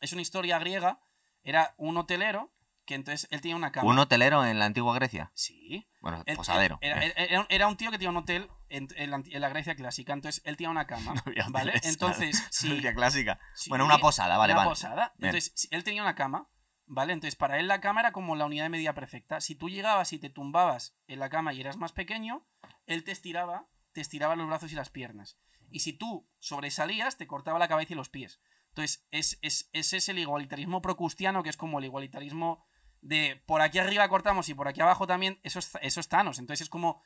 es 0.00 0.12
una 0.12 0.22
historia 0.22 0.58
griega, 0.58 1.00
era 1.42 1.74
un 1.78 1.96
hotelero 1.96 2.52
que 2.84 2.94
entonces 2.94 3.28
él 3.30 3.40
tenía 3.40 3.56
una 3.56 3.70
cama. 3.72 3.88
Un 3.88 3.98
hotelero 3.98 4.44
en 4.44 4.58
la 4.58 4.64
antigua 4.66 4.94
Grecia. 4.94 5.30
Sí. 5.34 5.88
Bueno, 6.00 6.22
Él- 6.26 6.36
posadero. 6.36 6.78
Era, 6.80 6.98
bien. 6.98 7.12
era- 7.16 7.24
era- 7.26 7.46
era 7.48 7.68
un 7.68 7.76
tío 7.76 7.90
que 7.90 7.98
tenía 7.98 8.10
un 8.10 8.16
hotel 8.16 8.48
en, 8.68 8.88
en 8.96 9.10
la, 9.10 9.16
anti- 9.16 9.34
en 9.34 9.40
la 9.40 9.48
Grecia 9.50 9.74
clásica, 9.76 10.12
entonces 10.12 10.42
él 10.44 10.56
tenía 10.56 10.70
una 10.70 10.86
cama. 10.86 11.14
había 11.26 11.46
¿Vale? 11.48 11.70
hoteles, 11.70 11.86
Entonces, 11.92 12.36
claro. 12.38 12.48
sí, 12.52 12.68
Grecia 12.70 12.94
clásica. 12.94 13.40
sí, 13.54 13.68
Bueno, 13.70 13.84
una 13.84 13.98
posada, 13.98 14.36
vale, 14.36 14.52
una 14.52 14.60
vale. 14.62 14.70
posada. 14.70 15.12
Bien. 15.16 15.30
Entonces, 15.34 15.68
él 15.70 15.84
tenía 15.84 16.02
una 16.02 16.14
cama, 16.16 16.48
¿vale? 16.86 17.12
Entonces, 17.12 17.36
para 17.36 17.58
él 17.60 17.68
la 17.68 17.80
cama 17.80 18.00
era 18.00 18.12
como 18.12 18.34
la 18.36 18.46
unidad 18.46 18.64
de 18.64 18.70
medida 18.70 18.94
perfecta. 18.94 19.40
Si 19.40 19.54
tú 19.54 19.68
llegabas 19.68 20.12
y 20.12 20.18
te 20.18 20.28
tumbabas 20.30 20.96
en 21.06 21.20
la 21.20 21.30
cama 21.30 21.52
y 21.52 21.60
eras 21.60 21.76
más 21.76 21.92
pequeño, 21.92 22.44
él 22.86 23.04
te 23.04 23.12
estiraba, 23.12 23.68
te 23.92 24.00
estiraba 24.00 24.34
los 24.36 24.48
brazos 24.48 24.72
y 24.72 24.74
las 24.74 24.90
piernas. 24.90 25.38
Y 25.70 25.80
si 25.80 25.92
tú 25.92 26.28
sobresalías, 26.40 27.16
te 27.16 27.26
cortaba 27.28 27.58
la 27.60 27.68
cabeza 27.68 27.92
y 27.92 27.96
los 27.96 28.08
pies. 28.10 28.40
Entonces, 28.70 29.06
es, 29.10 29.38
es- 29.42 29.70
ese 29.72 29.98
es 29.98 30.08
el 30.08 30.18
igualitarismo 30.18 30.82
procustiano, 30.82 31.42
que 31.42 31.50
es 31.50 31.56
como 31.56 31.78
el 31.78 31.84
igualitarismo 31.84 32.64
de 33.02 33.42
por 33.46 33.60
aquí 33.60 33.78
arriba 33.78 34.08
cortamos 34.08 34.48
y 34.48 34.54
por 34.54 34.68
aquí 34.68 34.80
abajo 34.80 35.06
también, 35.06 35.38
eso 35.42 35.58
es, 35.58 35.70
eso 35.82 36.00
es 36.00 36.08
Thanos. 36.08 36.38
Entonces 36.38 36.62
es 36.62 36.70
como, 36.70 37.02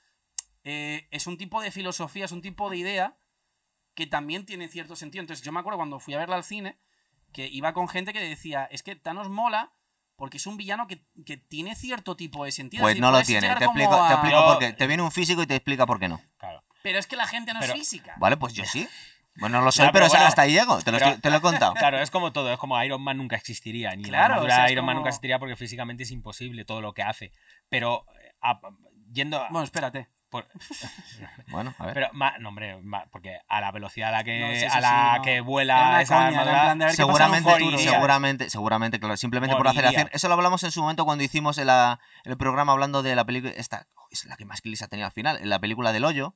eh, 0.62 1.08
es 1.10 1.26
un 1.26 1.36
tipo 1.38 1.60
de 1.60 1.72
filosofía, 1.72 2.26
es 2.26 2.32
un 2.32 2.42
tipo 2.42 2.70
de 2.70 2.76
idea 2.76 3.18
que 3.94 4.06
también 4.06 4.46
tiene 4.46 4.68
cierto 4.68 4.94
sentido. 4.94 5.22
Entonces 5.22 5.44
yo 5.44 5.52
me 5.52 5.60
acuerdo 5.60 5.78
cuando 5.78 5.98
fui 5.98 6.14
a 6.14 6.18
verla 6.18 6.36
al 6.36 6.44
cine, 6.44 6.78
que 7.32 7.48
iba 7.48 7.72
con 7.72 7.88
gente 7.88 8.12
que 8.12 8.20
decía, 8.20 8.66
es 8.70 8.82
que 8.82 8.94
Thanos 8.94 9.28
mola 9.28 9.72
porque 10.16 10.38
es 10.38 10.46
un 10.46 10.56
villano 10.56 10.86
que, 10.86 11.04
que 11.24 11.36
tiene 11.36 11.74
cierto 11.74 12.16
tipo 12.16 12.44
de 12.44 12.52
sentido. 12.52 12.82
Pues 12.82 12.94
decir, 12.94 13.02
no 13.02 13.10
lo 13.10 13.22
tiene. 13.22 13.54
Te 13.54 13.64
explico, 13.64 14.06
te 14.06 14.14
explico 14.14 14.44
por 14.44 14.58
qué. 14.58 14.72
Te 14.72 14.86
viene 14.86 15.02
un 15.02 15.12
físico 15.12 15.42
y 15.42 15.46
te 15.46 15.56
explica 15.56 15.86
por 15.86 15.98
qué 15.98 16.08
no. 16.08 16.20
Claro. 16.38 16.64
Pero 16.82 16.98
es 16.98 17.06
que 17.06 17.16
la 17.16 17.26
gente 17.26 17.52
no 17.52 17.60
Pero- 17.60 17.72
es 17.72 17.78
física. 17.78 18.14
Vale, 18.18 18.36
pues 18.36 18.52
yo 18.54 18.64
sí. 18.64 18.88
Bueno, 19.38 19.58
no 19.58 19.64
lo 19.64 19.72
soy, 19.72 19.86
Ya, 19.86 19.92
pero, 19.92 20.04
pero 20.06 20.10
bueno, 20.12 20.26
hasta 20.26 20.42
ahí 20.42 20.52
llego. 20.52 20.78
Te 20.82 20.92
lo, 20.92 20.98
pero- 20.98 21.10
estoy- 21.10 21.20
te 21.22 21.30
lo 21.30 21.36
he 21.36 21.40
contado. 21.40 21.74
Claro, 21.78 21.98
es 22.00 22.10
como 22.10 22.32
todo, 22.32 22.52
es 22.52 22.58
como 22.58 22.82
Iron 22.82 23.02
Man 23.02 23.16
nunca 23.18 23.36
existiría, 23.36 23.94
ni 23.94 24.04
Claro, 24.04 24.18
la 24.18 24.24
armadura 24.34 24.54
o 24.54 24.56
sea, 24.58 24.70
Iron 24.70 24.84
Man 24.84 24.94
como- 24.94 25.00
nunca 25.00 25.10
existiría 25.10 25.38
porque 25.38 25.56
físicamente 25.56 26.02
es 26.04 26.10
imposible 26.10 26.64
todo 26.64 26.80
lo 26.80 26.92
que 26.94 27.02
hace. 27.02 27.32
Pero 27.68 28.06
eh, 28.22 28.34
a- 28.40 28.60
yendo 29.12 29.38
a- 29.40 29.48
Bueno, 29.50 29.64
espérate. 29.64 30.08
por- 30.30 30.46
Bueno, 31.48 31.74
a 31.78 31.84
ver. 31.86 31.94
pero 31.94 32.08
ma- 32.12 32.36
no 32.38 32.48
hombre, 32.48 32.76
ma- 32.82 33.06
porque 33.12 33.38
a 33.48 33.60
la 33.60 33.70
velocidad 33.72 34.08
a 34.08 34.12
la 34.18 34.24
que 34.24 34.40
No, 34.40 34.54
sí, 34.54 34.64
a 34.64 34.80
la 34.80 35.12
sí, 35.12 35.18
no. 35.18 35.22
que 35.22 35.40
vuela 35.40 36.02
esa 36.02 36.14
coña, 36.16 36.26
armadura, 36.28 36.62
plan 36.64 36.78
de 36.78 36.90
seguramente, 36.92 37.50
moriría. 37.50 37.90
seguramente, 37.92 38.50
seguramente, 38.50 39.00
claro, 39.00 39.16
simplemente 39.16 39.54
por 39.56 39.64
Moriría. 39.66 39.88
aceleración. 39.88 40.10
Eso 40.14 40.28
lo 40.28 40.34
hablamos 40.34 40.62
en 40.64 40.72
su 40.72 40.82
momento 40.82 41.04
cuando 41.04 41.22
hicimos 41.24 41.58
el, 41.58 41.68
el 42.24 42.36
programa 42.36 42.72
hablando 42.72 43.02
de 43.02 43.14
la 43.14 43.24
película. 43.24 43.52
Esta 43.56 43.86
es 44.10 44.24
la 44.24 44.36
que 44.36 44.44
más 44.44 44.60
clics 44.60 44.82
ha 44.82 44.88
tenido 44.88 45.06
al 45.06 45.12
final, 45.12 45.38
en 45.40 45.48
la 45.50 45.58
película 45.58 45.92
del 45.92 46.04
hoyo. 46.04 46.34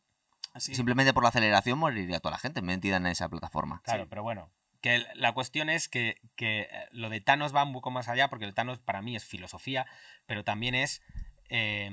Así. 0.52 0.74
Simplemente 0.74 1.12
por 1.12 1.22
la 1.22 1.28
aceleración 1.30 1.78
moriría 1.78 2.20
toda 2.20 2.32
la 2.32 2.38
gente 2.38 2.62
metida 2.62 2.96
en 2.96 3.06
esa 3.06 3.28
plataforma. 3.28 3.82
Claro, 3.84 4.04
Sí. 4.04 4.06
pero 4.10 4.22
bueno. 4.22 4.50
Que 4.80 5.04
la 5.14 5.32
cuestión 5.34 5.68
es 5.68 5.88
que, 5.88 6.20
que, 6.36 6.62
eh, 6.62 6.68
lo 6.90 7.10
de 7.10 7.20
Thanos 7.20 7.54
va 7.54 7.62
un 7.64 7.72
poco 7.74 7.90
más 7.90 8.08
allá, 8.08 8.28
porque 8.30 8.46
el 8.46 8.54
Thanos 8.54 8.78
para 8.78 9.02
mí 9.02 9.14
es 9.14 9.24
filosofía, 9.24 9.86
pero 10.26 10.42
también 10.44 10.74
es 10.74 11.02
eh, 11.50 11.90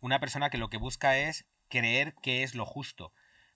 una 0.00 0.20
persona 0.20 0.48
que 0.48 0.58
lo 0.58 0.70
que 0.70 0.76
busca 0.78 1.18
es 1.18 1.44
creer 1.68 2.14
que 2.22 2.42
es 2.42 2.54
lo 2.54 2.64
justo. 2.64 3.12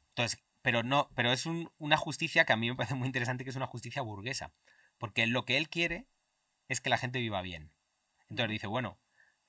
Entonces, 0.09 0.43
pero 0.62 0.82
no, 0.82 1.09
pero 1.15 1.32
es 1.32 1.47
un- 1.47 1.70
una 1.78 1.97
justicia 1.97 2.44
que 2.44 2.52
a 2.52 2.57
mí 2.57 2.69
me 2.69 2.77
parece 2.77 2.94
muy 2.97 3.07
interesante, 3.07 3.44
que 3.44 3.51
es 3.51 3.57
una 3.57 3.66
justicia 3.66 4.02
burguesa. 4.02 4.52
Porque 4.98 5.27
lo 5.27 5.44
que 5.44 5.57
él 5.57 5.69
quiere 5.70 6.07
es 6.69 6.81
que 6.81 6.90
la 6.90 6.98
gente 6.98 7.19
viva 7.20 7.40
bien. 7.43 7.73
Entonces 8.28 8.51
dice, 8.51 8.66
bueno, 8.66 8.98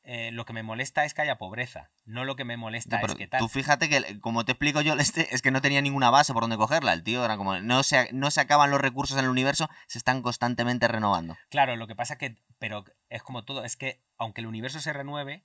eh, 0.03 0.32
lo 0.32 0.45
que 0.45 0.53
me 0.53 0.64
molesta 0.64 1.06
es 1.06 1.14
que 1.14 1.22
haya 1.22 1.38
pobreza, 1.38 1.91
no 2.06 2.26
lo 2.26 2.36
que 2.36 2.44
me 2.44 2.57
molesta 2.57 2.99
Pero 2.99 3.14
es 3.14 3.18
que 3.18 3.28
tal. 3.28 3.40
tú 3.40 3.48
fíjate 3.48 3.88
que, 3.88 4.19
como 4.19 4.45
te 4.45 4.53
explico 4.53 4.82
yo, 4.82 4.94
este, 4.99 5.34
es 5.34 5.41
que 5.41 5.52
no 5.52 5.61
tenía 5.61 5.82
ninguna 5.82 6.10
base 6.10 6.34
por 6.34 6.44
donde 6.44 6.57
cogerla. 6.57 6.94
El 6.94 7.03
tío 7.03 7.23
era 7.23 7.38
como, 7.38 7.60
no 7.60 7.84
se, 7.84 8.11
no 8.11 8.32
se 8.32 8.41
acaban 8.41 8.72
los 8.72 8.82
recursos 8.82 9.18
en 9.18 9.26
el 9.26 9.30
universo, 9.32 9.69
se 9.88 9.98
están 9.98 10.22
constantemente 10.22 10.88
renovando. 10.88 11.38
Claro, 11.49 11.76
lo 11.76 11.88
que 11.88 11.95
pasa 11.95 12.18
que, 12.18 12.38
pero 12.57 12.84
es 13.10 13.22
como 13.22 13.44
todo, 13.44 13.64
es 13.64 13.78
que 13.78 14.02
aunque 14.18 14.41
el 14.41 14.48
universo 14.48 14.80
se 14.80 14.94
renueve, 14.94 15.44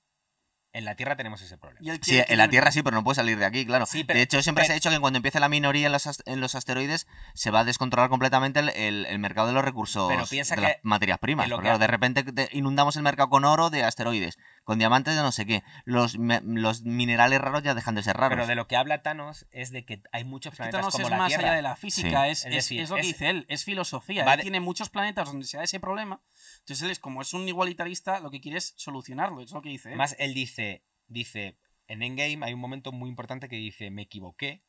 en 0.73 0.85
la 0.85 0.95
Tierra 0.95 1.15
tenemos 1.15 1.41
ese 1.41 1.57
problema. 1.57 1.79
Y 1.81 1.97
Sí, 2.03 2.21
en 2.27 2.37
la. 2.37 2.49
Tierra 2.49 2.71
sí, 2.71 2.83
pero 2.83 2.95
no 2.95 3.03
puede 3.03 3.15
salir 3.15 3.37
de 3.39 3.45
aquí, 3.45 3.65
claro. 3.65 3.85
Sí, 3.85 4.03
pero- 4.03 4.17
de 4.17 4.23
hecho, 4.23 4.41
siempre 4.43 4.65
se 4.65 4.71
ha 4.73 4.75
dicho 4.75 4.89
que 4.89 4.99
cuando 4.99 5.17
empiece 5.17 5.39
la 5.39 5.49
minoría 5.49 5.87
en 5.87 5.91
los, 5.91 6.05
ast- 6.07 6.21
en 6.25 6.39
los 6.39 6.53
asteroides, 6.55 7.07
se 7.33 7.49
va 7.51 7.61
a 7.61 7.63
descontrolar 7.63 8.09
completamente 8.09 8.59
el, 8.59 8.69
el- 8.69 9.05
el 9.07 9.19
mercado 9.19 9.47
de 9.47 9.53
los 9.53 9.63
recursos 9.65 10.07
Pero 10.09 10.25
piensa 10.27 10.55
de 10.55 10.61
que- 10.61 10.67
las 10.67 10.77
materias 10.83 11.17
primas. 11.19 11.45
que 11.45 11.51
Porque, 11.51 11.63
que 11.63 11.67
claro, 11.69 11.79
de 11.79 11.87
repente 11.87 12.23
te- 12.23 12.49
inundamos 12.51 12.95
el 12.95 13.03
mercado 13.03 13.29
con 13.29 13.45
oro 13.45 13.69
de 13.69 13.83
asteroides, 13.83 14.37
con 14.63 14.77
diamantes 14.77 15.15
de 15.15 15.21
no 15.21 15.31
sé 15.31 15.45
qué. 15.45 15.63
Los, 15.85 16.17
me- 16.19 16.41
los 16.43 16.83
minerales 16.83 17.41
raros 17.41 17.63
ya 17.63 17.73
dejan 17.73 17.95
de 17.95 18.03
ser 18.03 18.15
raros. 18.17 18.35
Pero 18.35 18.47
de 18.47 18.55
lo 18.55 18.67
que 18.67 18.75
habla 18.75 19.01
Thanos 19.01 19.47
es 19.51 19.71
de 19.71 19.85
que 19.85 20.01
hay 20.11 20.23
muchos 20.25 20.53
Es 20.53 20.57
que 20.57 20.63
planetas 20.63 20.79
Thanos 20.81 20.93
como 20.93 21.05
es 21.07 21.11
la 21.11 21.17
más 21.17 21.27
Tierra. 21.29 21.43
allá 21.47 21.55
de 21.55 21.61
la 21.63 21.75
física, 21.75 22.25
Sí. 22.25 22.29
es, 22.29 22.39
Es 22.39 22.45
es- 22.45 22.53
decir, 22.53 22.81
es 22.81 22.89
lo 22.89 22.95
que 22.95 23.01
es- 23.01 23.07
dice 23.07 23.29
él, 23.29 23.45
es 23.49 23.63
filosofía. 23.63 24.23
Él 24.31 24.37
de- 24.37 24.43
tiene 24.43 24.59
muchos 24.59 24.89
planetas 24.89 25.27
donde 25.27 25.45
se 25.45 25.57
da 25.57 25.63
ese 25.63 25.79
problema. 25.79 26.19
Entonces 26.67 26.83
él 26.83 26.91
es 26.91 26.99
como 26.99 27.21
es 27.21 27.33
un 27.33 27.47
igualitarista, 27.47 28.19
lo 28.19 28.29
que 28.29 28.41
quiere 28.41 28.57
es 28.57 28.73
solucionarlo, 28.75 29.39
es 29.39 29.53
lo 29.53 29.61
que 29.61 29.69
dice 29.69 29.87
él. 29.87 29.93
Además, 29.93 30.17
él 30.19 30.33
dice, 30.33 30.83
dice, 31.07 31.57
en 31.87 32.03
Endgame 32.03 32.45
hay 32.45 32.53
un 32.53 32.59
momento 32.59 32.91
muy 32.91 33.07
importante 33.07 33.47
que 33.47 33.55
dice, 33.55 33.89
me 33.89 34.01
equivoqué, 34.01 34.65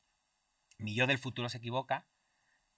mi 0.78 0.94
yo 0.94 1.08
del 1.08 1.18
futuro 1.18 1.48
se 1.48 1.58
equivoca, 1.58 2.06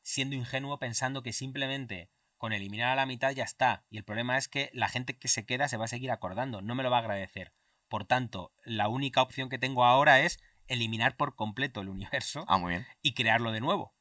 siendo 0.00 0.36
ingenuo 0.36 0.78
pensando 0.78 1.22
que 1.22 1.34
simplemente 1.34 2.08
con 2.38 2.54
eliminar 2.54 2.88
a 2.88 2.94
la 2.94 3.04
mitad 3.04 3.32
ya 3.32 3.44
está. 3.44 3.84
Y 3.90 3.98
el 3.98 4.04
problema 4.04 4.38
es 4.38 4.48
que 4.48 4.70
la 4.72 4.88
gente 4.88 5.18
que 5.18 5.28
se 5.28 5.44
queda 5.44 5.68
se 5.68 5.76
va 5.76 5.84
a 5.84 5.88
seguir 5.88 6.10
acordando, 6.12 6.62
no 6.62 6.74
me 6.74 6.82
lo 6.82 6.90
va 6.90 6.96
a 6.96 7.00
agradecer. 7.00 7.52
Por 7.88 8.06
tanto, 8.06 8.54
la 8.64 8.88
única 8.88 9.20
opción 9.20 9.50
que 9.50 9.58
tengo 9.58 9.84
ahora 9.84 10.20
es 10.22 10.40
eliminar 10.66 11.18
por 11.18 11.36
completo 11.36 11.82
el 11.82 11.90
universo 11.90 12.46
Ah, 12.48 12.56
muy 12.56 12.70
bien. 12.70 12.86
y 13.02 13.12
crearlo 13.12 13.52
de 13.52 13.60
nuevo. 13.60 13.92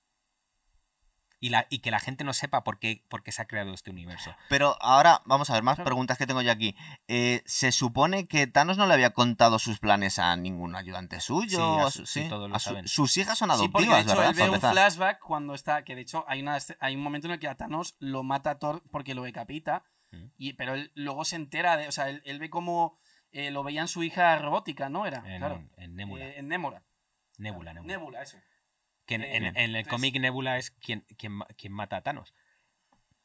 Y, 1.42 1.50
la, 1.50 1.68
y 1.70 1.80
que 1.80 1.90
la 1.92 2.00
gente 2.02 2.26
no 2.26 2.34
sepa 2.34 2.66
por 2.66 2.80
qué, 2.80 3.06
por 3.10 3.24
qué 3.24 3.32
se 3.32 3.42
ha 3.42 3.48
creado 3.48 3.74
este 3.74 3.92
universo. 3.92 4.36
Pero 4.50 4.76
ahora, 4.82 5.22
vamos 5.26 5.50
a 5.50 5.54
ver, 5.54 5.64
más 5.64 5.80
preguntas 5.80 6.18
que 6.18 6.28
tengo 6.28 6.42
yo 6.42 6.52
aquí. 6.52 6.76
Eh, 7.08 7.42
¿Se 7.46 7.72
supone 7.72 8.28
que 8.28 8.46
Thanos 8.48 8.78
no 8.78 8.86
le 8.88 8.94
había 8.94 9.12
contado 9.12 9.58
sus 9.58 9.80
planes 9.80 10.20
a 10.20 10.36
ningún 10.36 10.76
ayudante 10.76 11.22
suyo? 11.22 11.58
Sí, 11.80 11.86
a 11.88 11.92
su- 11.92 12.06
sí, 12.06 12.28
todos 12.28 12.50
lo 12.50 12.56
A 12.56 12.60
su- 12.60 12.70
saben. 12.72 12.88
sus 12.90 13.16
hijas 13.16 13.38
son 13.38 13.50
Sí, 13.58 13.70
porque 13.70 13.88
de 13.88 13.94
adoptivas, 13.94 14.00
hecho 14.02 14.16
¿verdad? 14.18 14.44
él 14.46 14.50
ve 14.52 14.56
un 14.68 14.72
flashback 14.74 15.20
cuando 15.20 15.54
está, 15.54 15.84
que 15.86 15.96
de 15.96 16.02
hecho 16.02 16.26
hay, 16.28 16.42
una, 16.42 16.58
hay 16.82 16.96
un 16.98 17.02
momento 17.02 17.28
en 17.28 17.34
el 17.34 17.40
que 17.40 17.48
a 17.48 17.56
Thanos 17.56 17.96
lo 18.00 18.24
mata 18.24 18.52
a 18.52 18.60
Thor 18.60 18.84
porque 18.92 19.16
lo 19.16 19.24
decapita, 19.24 19.84
Mm. 20.12 20.26
y, 20.38 20.54
pero 20.54 20.74
él 20.74 20.92
luego 20.96 21.24
se 21.24 21.36
entera, 21.36 21.78
de, 21.78 21.88
o 21.88 21.92
sea, 21.92 22.10
él, 22.10 22.22
él 22.26 22.40
ve 22.40 22.50
como 22.50 22.98
eh, 23.32 23.52
lo 23.52 23.64
veían 23.64 23.88
su 23.88 24.02
hija 24.02 24.36
robótica, 24.40 24.90
¿no? 24.90 25.06
Era, 25.06 25.20
En, 25.24 25.38
claro. 25.38 25.64
en 25.78 25.96
Nebula. 25.96 26.26
Eh, 26.26 26.40
en 26.40 26.48
Nemora. 26.48 26.84
Nebula, 27.38 27.74
Nebula. 27.76 27.94
Nebula, 27.94 28.22
eso. 28.24 28.38
Que 29.10 29.16
en, 29.16 29.24
Eh, 29.24 29.38
en- 29.38 29.58
en 29.58 29.76
el 29.76 29.88
cómic 29.88 30.20
Nebula 30.20 30.58
es 30.60 30.70
quien, 30.70 31.04
quien, 31.18 31.40
quien 31.58 31.74
mata 31.74 31.98
a 31.98 32.02
Thanos. 32.02 32.34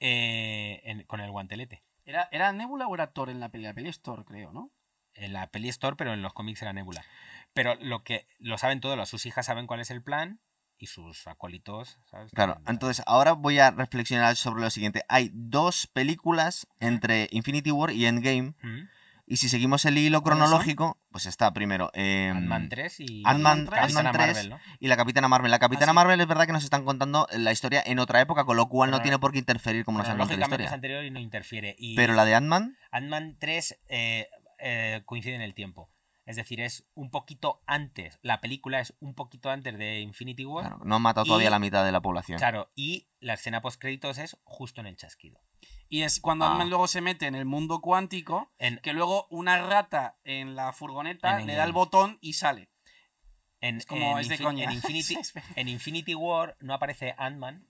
Eh, 0.00 0.80
en- 0.84 1.04
con 1.04 1.20
el 1.20 1.30
guantelete. 1.30 1.82
¿Era, 2.04 2.28
¿Era 2.32 2.52
Nebula 2.52 2.86
o 2.86 2.94
era 2.94 3.08
Thor 3.12 3.28
en 3.30 3.38
la 3.40 3.48
peli? 3.50 3.64
La 3.64 3.74
peli 3.74 3.88
es 3.90 4.00
Thor, 4.00 4.24
creo, 4.24 4.50
¿no? 4.52 4.70
En 5.14 5.32
la 5.32 5.46
peli 5.46 5.68
es 5.68 5.78
Thor, 5.78 5.96
pero 5.96 6.12
en 6.12 6.22
los 6.22 6.32
cómics 6.32 6.60
era 6.62 6.72
Nebula. 6.72 7.04
Pero 7.52 7.74
lo 7.76 8.02
que 8.02 8.26
lo 8.38 8.58
saben 8.58 8.80
todos, 8.80 9.08
sus 9.08 9.26
hijas 9.26 9.46
saben 9.46 9.66
cuál 9.66 9.80
es 9.80 9.90
el 9.90 10.02
plan 10.02 10.40
y 10.78 10.86
sus 10.86 11.26
acólitos, 11.26 11.98
¿sabes? 12.10 12.32
Claro, 12.32 12.60
entonces 12.66 13.02
ahora 13.06 13.32
voy 13.32 13.58
a 13.58 13.70
reflexionar 13.70 14.36
sobre 14.36 14.62
lo 14.62 14.70
siguiente. 14.70 15.04
Hay 15.08 15.30
dos 15.32 15.86
películas 15.86 16.66
entre 16.80 17.28
Infinity 17.30 17.70
War 17.70 17.90
y 17.92 18.06
Endgame. 18.06 18.54
Mm. 18.62 18.88
Y 19.26 19.38
si 19.38 19.48
seguimos 19.48 19.84
el 19.86 19.96
hilo 19.96 20.22
cronológico, 20.22 20.98
pues 21.10 21.24
está 21.24 21.52
primero 21.54 21.90
eh, 21.94 22.30
Ant-Man 22.30 22.68
3 22.68 23.00
y 23.00 23.22
Ant-Man- 23.24 23.64
Capitana 23.64 23.82
Ant-Man 23.86 24.12
3 24.12 24.26
Marvel, 24.26 24.50
¿no? 24.50 24.58
y 24.80 24.88
la 24.88 24.96
Capitana 24.98 25.28
Marvel. 25.28 25.50
La 25.50 25.58
Capitana 25.58 25.92
sí. 25.92 25.94
Marvel 25.94 26.20
es 26.20 26.26
verdad 26.26 26.44
que 26.46 26.52
nos 26.52 26.62
están 26.64 26.84
contando 26.84 27.26
la 27.32 27.50
historia 27.50 27.82
en 27.86 27.98
otra 28.00 28.20
época, 28.20 28.44
con 28.44 28.56
lo 28.56 28.68
cual 28.68 28.90
no 28.90 29.00
tiene 29.00 29.18
por 29.18 29.32
qué 29.32 29.38
interferir 29.38 29.84
como 29.86 29.98
nos 29.98 30.08
han 30.08 30.18
contado 30.18 30.30
la 30.38 30.46
Lógicamente 30.46 30.64
es 30.64 30.66
historia. 30.66 30.74
anterior 30.74 31.04
y 31.04 31.10
no 31.10 31.20
interfiere. 31.20 31.74
Y 31.78 31.96
Pero 31.96 32.12
la 32.12 32.26
de 32.26 32.34
Ant-Man, 32.34 32.76
Ant-Man 32.90 33.36
3 33.40 33.78
eh, 33.88 34.28
eh, 34.58 35.02
coincide 35.06 35.36
en 35.36 35.42
el 35.42 35.54
tiempo. 35.54 35.90
Es 36.26 36.36
decir, 36.36 36.60
es 36.60 36.86
un 36.94 37.10
poquito 37.10 37.62
antes. 37.66 38.18
La 38.22 38.40
película 38.40 38.80
es 38.80 38.94
un 39.00 39.14
poquito 39.14 39.50
antes 39.50 39.76
de 39.78 40.00
Infinity 40.00 40.44
War. 40.46 40.66
claro, 40.68 40.84
no 40.84 40.94
ha 40.94 40.98
matado 40.98 41.24
todavía 41.26 41.48
Y- 41.48 41.50
la 41.50 41.58
mitad 41.58 41.84
de 41.84 41.92
la 41.92 42.00
población. 42.00 42.38
Claro, 42.38 42.70
y 42.74 43.08
la 43.20 43.34
escena 43.34 43.60
post 43.62 43.80
créditos 43.80 44.18
es 44.18 44.36
justo 44.44 44.80
en 44.82 44.86
el 44.86 44.96
chasquido. 44.96 45.40
Y 45.94 46.02
es 46.02 46.18
cuando 46.18 46.44
Ah. 46.44 46.48
Ant-Man 46.50 46.70
luego 46.70 46.88
se 46.88 47.00
mete 47.00 47.26
en 47.26 47.36
el 47.36 47.44
mundo 47.44 47.80
cuántico, 47.80 48.50
En, 48.58 48.78
que 48.78 48.92
luego 48.92 49.28
una 49.30 49.62
rata 49.62 50.16
en 50.24 50.56
la 50.56 50.72
furgoneta 50.72 51.38
En 51.40 51.46
le 51.46 51.54
da 51.54 51.62
el 51.62 51.70
botón 51.72 52.18
y 52.20 52.32
sale. 52.32 52.68
en, 53.60 53.76
Es 53.76 53.86
como, 53.86 54.18
es 54.18 54.28
de 54.28 54.38
coña. 54.38 54.64
en 54.64 54.72
Infinity, 54.72 55.16
en 55.56 55.68
Infinity 55.68 56.14
War 56.16 56.56
no 56.58 56.74
aparece 56.74 57.14
Ant-Man. 57.16 57.64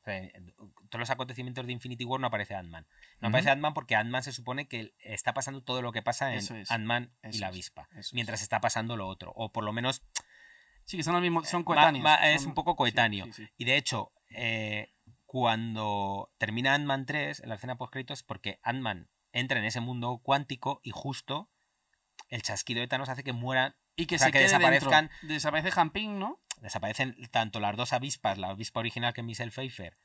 O 0.00 0.04
sea, 0.04 0.16
en 0.18 0.52
todos 0.90 0.98
los 1.00 1.10
acontecimientos 1.10 1.64
de 1.64 1.72
Infinity 1.72 2.04
War 2.04 2.18
no 2.20 2.26
aparece 2.26 2.54
Ant-Man. 2.56 2.86
No 3.20 3.28
aparece 3.28 3.50
Ant-Man 3.50 3.72
porque 3.72 3.94
Ant-Man 3.94 4.24
se 4.24 4.32
supone 4.32 4.66
que 4.66 4.92
está 4.98 5.32
pasando 5.32 5.62
todo 5.62 5.82
lo 5.82 5.92
que 5.92 6.02
pasa 6.02 6.32
en 6.32 6.38
es. 6.38 6.70
Ant-Man 6.72 7.12
y 7.22 7.38
la 7.38 7.48
avispa. 7.48 7.88
Es. 7.96 8.12
Mientras 8.14 8.42
está 8.42 8.60
pasando 8.60 8.96
lo 8.96 9.06
otro. 9.06 9.32
O 9.36 9.52
por 9.52 9.62
lo 9.62 9.72
menos 9.72 10.02
Sí, 10.86 10.96
que 10.96 11.02
son 11.04 11.12
los 11.14 11.22
mismos, 11.22 11.48
son 11.48 11.62
Ma- 11.62 11.64
coetáneos. 11.66 12.02
ma- 12.02 12.28
es 12.30 12.42
son- 12.42 12.48
un 12.50 12.54
poco 12.54 12.74
coetáneo. 12.76 13.26
sí, 13.26 13.32
sí, 13.32 13.46
sí. 13.46 13.52
Y 13.58 13.64
de 13.64 13.76
hecho, 13.76 14.12
eh, 14.30 14.92
cuando 15.40 16.32
termina 16.38 16.72
Ant-Man 16.72 17.04
3, 17.04 17.40
en 17.40 17.50
la 17.50 17.56
escena 17.56 17.76
post 17.76 17.92
créditos, 17.92 18.22
porque 18.22 18.58
Ant-Man 18.62 19.10
entra 19.32 19.58
en 19.58 19.66
ese 19.66 19.80
mundo 19.80 20.18
cuántico 20.22 20.80
y 20.82 20.92
justo 20.92 21.50
el 22.30 22.40
chasquido 22.42 22.80
de 22.80 22.88
Thanos 22.88 23.10
hace 23.10 23.22
que 23.22 23.34
mueran, 23.34 23.76
Y 23.96 24.06
que 24.06 24.14
o 24.14 24.18
sea, 24.18 24.28
se 24.28 24.32
que 24.32 24.38
quede 24.38 24.48
desaparezcan- 24.48 25.10
dentro. 25.10 25.28
Desaparece 25.28 25.70
Jamping, 25.72 26.18
¿no? 26.18 26.40
desaparecen 26.62 27.14
tanto 27.30 27.60
las 27.60 27.76
dos 27.76 27.92
avispas, 27.92 28.38
la 28.38 28.48
avispa 28.48 28.80
original 28.80 29.12
que 29.12 29.20
es 29.20 29.26
Michelle 29.26 29.50
Pfeiffer 29.50 29.98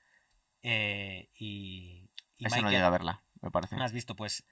eh, 0.63 1.29
y, 1.33 2.09
y 2.35 2.45
Eso 2.45 2.61
no 2.61 2.69
llega 2.69 2.87
a 2.87 2.89
verla, 2.89 3.23
me 3.41 3.51
parece. 3.51 3.77
¿No 3.77 3.85
has 3.85 3.93
visto? 3.93 4.17
Pues. 4.17 4.45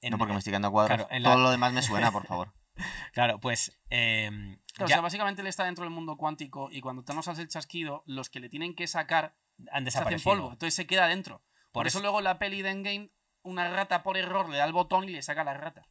en- 0.00 0.10
No 0.10 0.18
porque 0.18 0.32
me 0.32 0.38
estoy 0.40 0.50
quedando 0.50 0.66
a 0.68 0.72
cuadros. 0.72 0.96
claro, 0.96 1.12
en 1.14 1.22
la- 1.22 1.30
Todo 1.30 1.42
lo 1.44 1.50
demás 1.52 1.72
me 1.72 1.82
suena, 1.82 2.10
por 2.10 2.26
favor. 2.26 2.52
Claro, 3.12 3.38
pues. 3.38 3.78
em, 3.88 4.58
Claro, 4.74 4.86
o 4.86 4.88
sea, 4.88 5.00
básicamente 5.00 5.42
él 5.42 5.46
está 5.46 5.62
dentro 5.64 5.84
del 5.84 5.92
mundo 5.92 6.16
cuántico 6.16 6.70
y 6.72 6.80
cuando 6.80 7.04
Thanos 7.04 7.28
hace 7.28 7.42
el 7.42 7.48
chasquido, 7.48 8.02
los 8.06 8.28
que 8.30 8.40
le 8.40 8.48
tienen 8.48 8.74
que 8.74 8.88
sacar 8.88 9.36
han 9.58 9.64
se 9.66 9.70
hacen 9.72 9.84
desaparecido. 9.84 10.30
polvo. 10.30 10.52
Entonces 10.52 10.74
se 10.74 10.86
queda 10.86 11.06
dentro. 11.06 11.38
Por, 11.72 11.80
Por 11.80 11.86
eso, 11.86 11.98
eso- 11.98 12.02
luego 12.02 12.20
la 12.20 12.38
peli 12.38 12.62
de 12.62 12.70
Endgame, 12.70 13.10
una 13.42 13.68
rata 13.70 14.02
por 14.02 14.16
error 14.16 14.48
le 14.48 14.58
da 14.58 14.64
el 14.64 14.72
botón 14.72 15.04
y 15.04 15.08
le 15.12 15.22
saca 15.22 15.44
la 15.44 15.54
rata. 15.54 15.86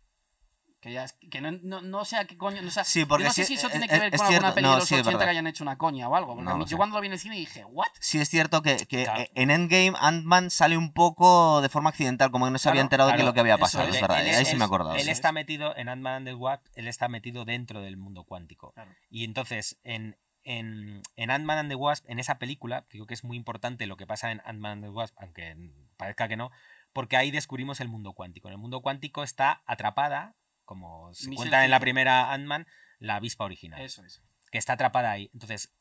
Que 0.81 0.91
ya 0.91 1.05
que 1.31 1.39
no, 1.39 1.49
no, 1.63 1.81
no 1.81 2.03
sé 2.03 2.17
a 2.17 2.25
qué 2.25 2.35
coño. 2.37 2.61
No, 2.61 2.69
sé- 2.69 2.83
Sí, 2.83 3.05
porque 3.05 3.23
yo 3.23 3.29
no 3.29 3.33
sé 3.33 3.43
sí, 3.45 3.47
si 3.47 3.53
eso 3.53 3.67
es- 3.67 3.71
tiene 3.71 3.87
que 3.87 3.93
es- 3.95 4.01
ver 4.01 4.13
es 4.13 4.19
con 4.19 4.25
alguna 4.27 4.39
cierto, 4.51 4.55
peli 4.55 4.63
no, 4.67 4.71
de 4.73 4.79
los 4.79 4.87
sí, 4.89 4.95
es 4.95 4.99
80 4.99 5.11
verdad. 5.17 5.25
que 5.27 5.31
hayan 5.31 5.47
hecho 5.47 5.63
una 5.63 5.77
coña 5.77 6.09
o 6.09 6.15
algo. 6.17 6.35
Porque 6.35 6.53
mí- 6.53 6.65
yo 6.65 6.75
cuando 6.75 6.95
lo 6.97 7.01
vi 7.01 7.07
en 7.07 7.13
el 7.13 7.19
cine 7.19 7.37
dije, 7.37 7.63
¿what? 7.63 7.87
Sí 8.01 8.19
es 8.19 8.27
cierto 8.29 8.61
que, 8.61 8.75
que 8.85 9.05
Claro. 9.05 9.23
en 9.33 9.49
Endgame 9.51 9.93
Ant-Man 9.97 10.49
sale 10.49 10.75
un 10.77 10.91
poco 10.91 11.61
de 11.61 11.69
forma 11.69 11.89
accidental, 11.89 12.31
como 12.31 12.45
que 12.47 12.51
no 12.51 12.57
se 12.57 12.67
había 12.67 12.79
Claro, 12.79 12.85
enterado 12.87 13.09
de 13.11 13.15
claro, 13.15 13.29
lo 13.29 13.33
que 13.33 13.39
había 13.39 13.57
pasado, 13.57 13.87
es. 13.87 13.95
es 13.95 14.01
verdad. 14.01 14.21
Él- 14.25 14.29
Ahí 14.33 14.39
él- 14.41 14.45
sí 14.45 14.55
me 14.57 14.63
he 14.63 14.65
acordado. 14.65 14.95
Él 14.95 15.07
está 15.07 15.31
metido 15.31 15.73
en 15.77 15.87
Ant-Man 15.87 16.13
and 16.15 16.27
the 16.27 16.33
Wasp, 16.35 16.65
él 16.75 16.89
está 16.89 17.07
metido 17.07 17.45
dentro 17.45 17.79
del 17.81 17.95
mundo 17.95 18.25
cuántico. 18.25 18.73
Y 19.09 19.23
entonces, 19.23 19.79
en, 19.85 20.17
en, 20.43 21.01
en 21.15 21.31
Ant-Man 21.31 21.57
and 21.57 21.69
the 21.69 21.75
Wasp, 21.75 22.05
en 22.09 22.19
esa 22.19 22.37
película, 22.39 22.85
digo 22.91 23.05
que 23.05 23.13
es 23.13 23.23
muy 23.23 23.37
importante 23.37 23.85
lo 23.87 23.97
que 23.97 24.05
pasa 24.07 24.31
en 24.31 24.41
Ant-Man 24.45 24.71
and 24.73 24.83
the 24.83 24.89
Wasp, 24.89 25.15
aunque 25.19 25.55
parezca 25.97 26.27
que 26.27 26.35
no, 26.37 26.51
porque 26.93 27.17
ahí 27.17 27.31
descubrimos 27.31 27.79
el 27.79 27.87
mundo 27.87 28.13
cuántico. 28.13 28.47
En 28.47 28.53
el 28.53 28.57
mundo 28.59 28.81
cuántico 28.81 29.23
está 29.23 29.61
atrapada, 29.65 30.35
como 30.65 31.13
se 31.13 31.29
Michelle 31.29 31.35
cuenta 31.49 31.65
en 31.65 31.71
la 31.71 31.79
primera 31.79 32.31
Ant-Man, 32.33 32.67
la 32.99 33.15
avispa 33.15 33.43
original, 33.45 33.81
Eso 33.81 34.03
es. 34.05 34.21
que 34.51 34.57
está 34.57 34.73
atrapada 34.73 35.11
ahí. 35.11 35.29
Entonces, 35.33 35.71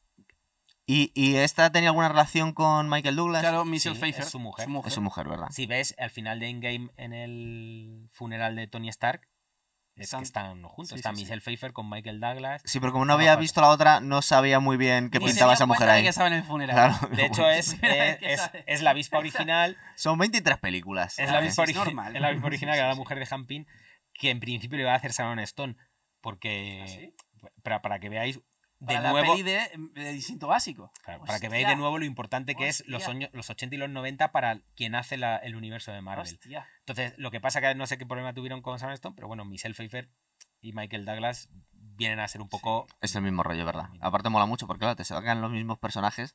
¿Y, 0.84 1.12
y 1.14 1.36
esta 1.36 1.70
tenía 1.70 1.90
alguna 1.90 2.08
relación 2.08 2.52
con 2.52 2.88
Michael 2.88 3.14
Douglas? 3.14 3.42
Claro, 3.42 3.64
Michelle 3.64 3.94
Sí, 3.94 4.00
Pfeiffer. 4.00 4.24
es 4.24 4.30
su 4.30 4.40
mujer. 4.40 4.66
Es 4.84 4.92
su 4.94 5.00
mujer, 5.00 5.28
¿verdad? 5.28 5.46
si 5.50 5.66
ves 5.66 5.94
al 5.96 6.10
final 6.10 6.40
de 6.40 6.48
Endgame 6.48 6.90
en 6.96 7.12
el 7.12 8.08
funeral 8.10 8.56
de 8.56 8.66
Tony 8.66 8.88
Stark, 8.88 9.28
es 9.96 10.04
Están- 10.04 10.20
que 10.20 10.24
están 10.24 10.62
juntos. 10.62 10.88
sí, 10.90 10.94
está 10.96 11.10
sí, 11.10 11.16
sí. 11.16 11.22
Michelle 11.22 11.40
Pfeiffer 11.42 11.72
con 11.72 11.88
Michael 11.88 12.18
Douglas. 12.20 12.62
Sí, 12.64 12.80
pero 12.80 12.92
como 12.92 13.04
no 13.04 13.12
Ah, 13.12 13.16
había 13.16 13.36
visto 13.36 13.60
la 13.60 13.68
otra, 13.68 14.00
no 14.00 14.22
sabía 14.22 14.58
muy 14.58 14.76
bien 14.76 15.10
qué 15.10 15.18
Ni 15.18 15.26
pintaba 15.26 15.52
esa 15.54 15.66
mujer 15.66 15.88
ahí. 15.90 16.02
que 16.02 16.08
en 16.08 16.32
el 16.32 16.44
funeral. 16.44 16.74
Claro. 16.98 17.14
De 17.14 17.26
hecho, 17.26 17.48
es, 17.48 17.76
es, 18.66 18.82
la 18.82 18.90
avispa 18.90 19.18
original. 19.18 19.76
Son 19.96 20.18
23 20.18 20.58
películas. 20.58 21.18
Es 21.18 21.30
la 21.30 21.38
avispa, 21.38 21.64
es 21.64 21.70
origi- 21.70 21.74
normal. 21.74 22.14
es 22.16 22.22
la 22.22 22.28
avispa 22.28 22.46
original, 22.46 22.74
que 22.74 22.78
era 22.80 22.88
la 22.88 22.94
mujer 22.94 23.18
de 23.18 23.26
Hampin, 23.30 23.66
que 24.14 24.30
en 24.30 24.40
principio 24.40 24.76
le 24.78 24.82
iba 24.84 24.92
a 24.92 24.96
hacer 24.96 25.12
Sharon 25.12 25.38
Stone. 25.40 25.76
Porque. 26.20 26.80
¿Ah, 26.84 26.88
sí? 26.88 27.14
para, 27.62 27.82
para 27.82 27.98
que 27.98 28.08
veáis 28.08 28.40
de 28.82 28.94
Para 28.96 29.10
nuevo. 29.12 29.26
la 29.28 29.32
peli 29.32 29.42
de, 29.44 29.60
de 30.02 30.12
Distinto 30.12 30.48
Básico. 30.48 30.90
claro, 31.04 31.24
para 31.24 31.38
que 31.38 31.48
veáis 31.48 31.68
de 31.68 31.76
nuevo 31.76 31.98
lo 31.98 32.04
importante 32.04 32.56
que 32.56 32.66
es 32.68 32.82
los, 32.88 33.06
años- 33.06 33.30
los 33.32 33.48
80 33.48 33.76
y 33.76 33.78
los 33.78 33.88
90 33.90 34.32
para 34.32 34.60
quien 34.74 34.96
hace 34.96 35.16
la- 35.16 35.36
el 35.36 35.54
universo 35.54 35.92
de 35.92 36.00
Marvel. 36.02 36.24
Hostia. 36.24 36.66
Entonces, 36.80 37.14
lo 37.16 37.30
que 37.30 37.40
pasa 37.40 37.60
que 37.60 37.74
no 37.76 37.86
sé 37.86 37.96
qué 37.96 38.06
problema 38.06 38.34
tuvieron 38.34 38.60
con 38.60 38.76
Sharon 38.78 38.94
Stone, 38.94 39.14
pero 39.14 39.28
bueno, 39.28 39.44
Michelle 39.44 39.74
Pfeiffer 39.74 40.08
y 40.60 40.72
Michael 40.72 41.04
Douglas 41.04 41.48
vienen 41.72 42.18
a 42.18 42.26
ser 42.26 42.40
un 42.40 42.48
poco. 42.48 42.86
Es 43.00 43.14
el 43.14 43.22
mismo 43.22 43.42
rollo, 43.44 43.64
¿verdad? 43.64 43.88
Aparte 44.00 44.28
mola 44.30 44.46
mucho 44.46 44.66
porque, 44.66 44.80
claro, 44.80 44.96
te 44.96 45.04
sacan 45.04 45.40
los 45.40 45.52
mismos 45.52 45.78
personajes. 45.78 46.34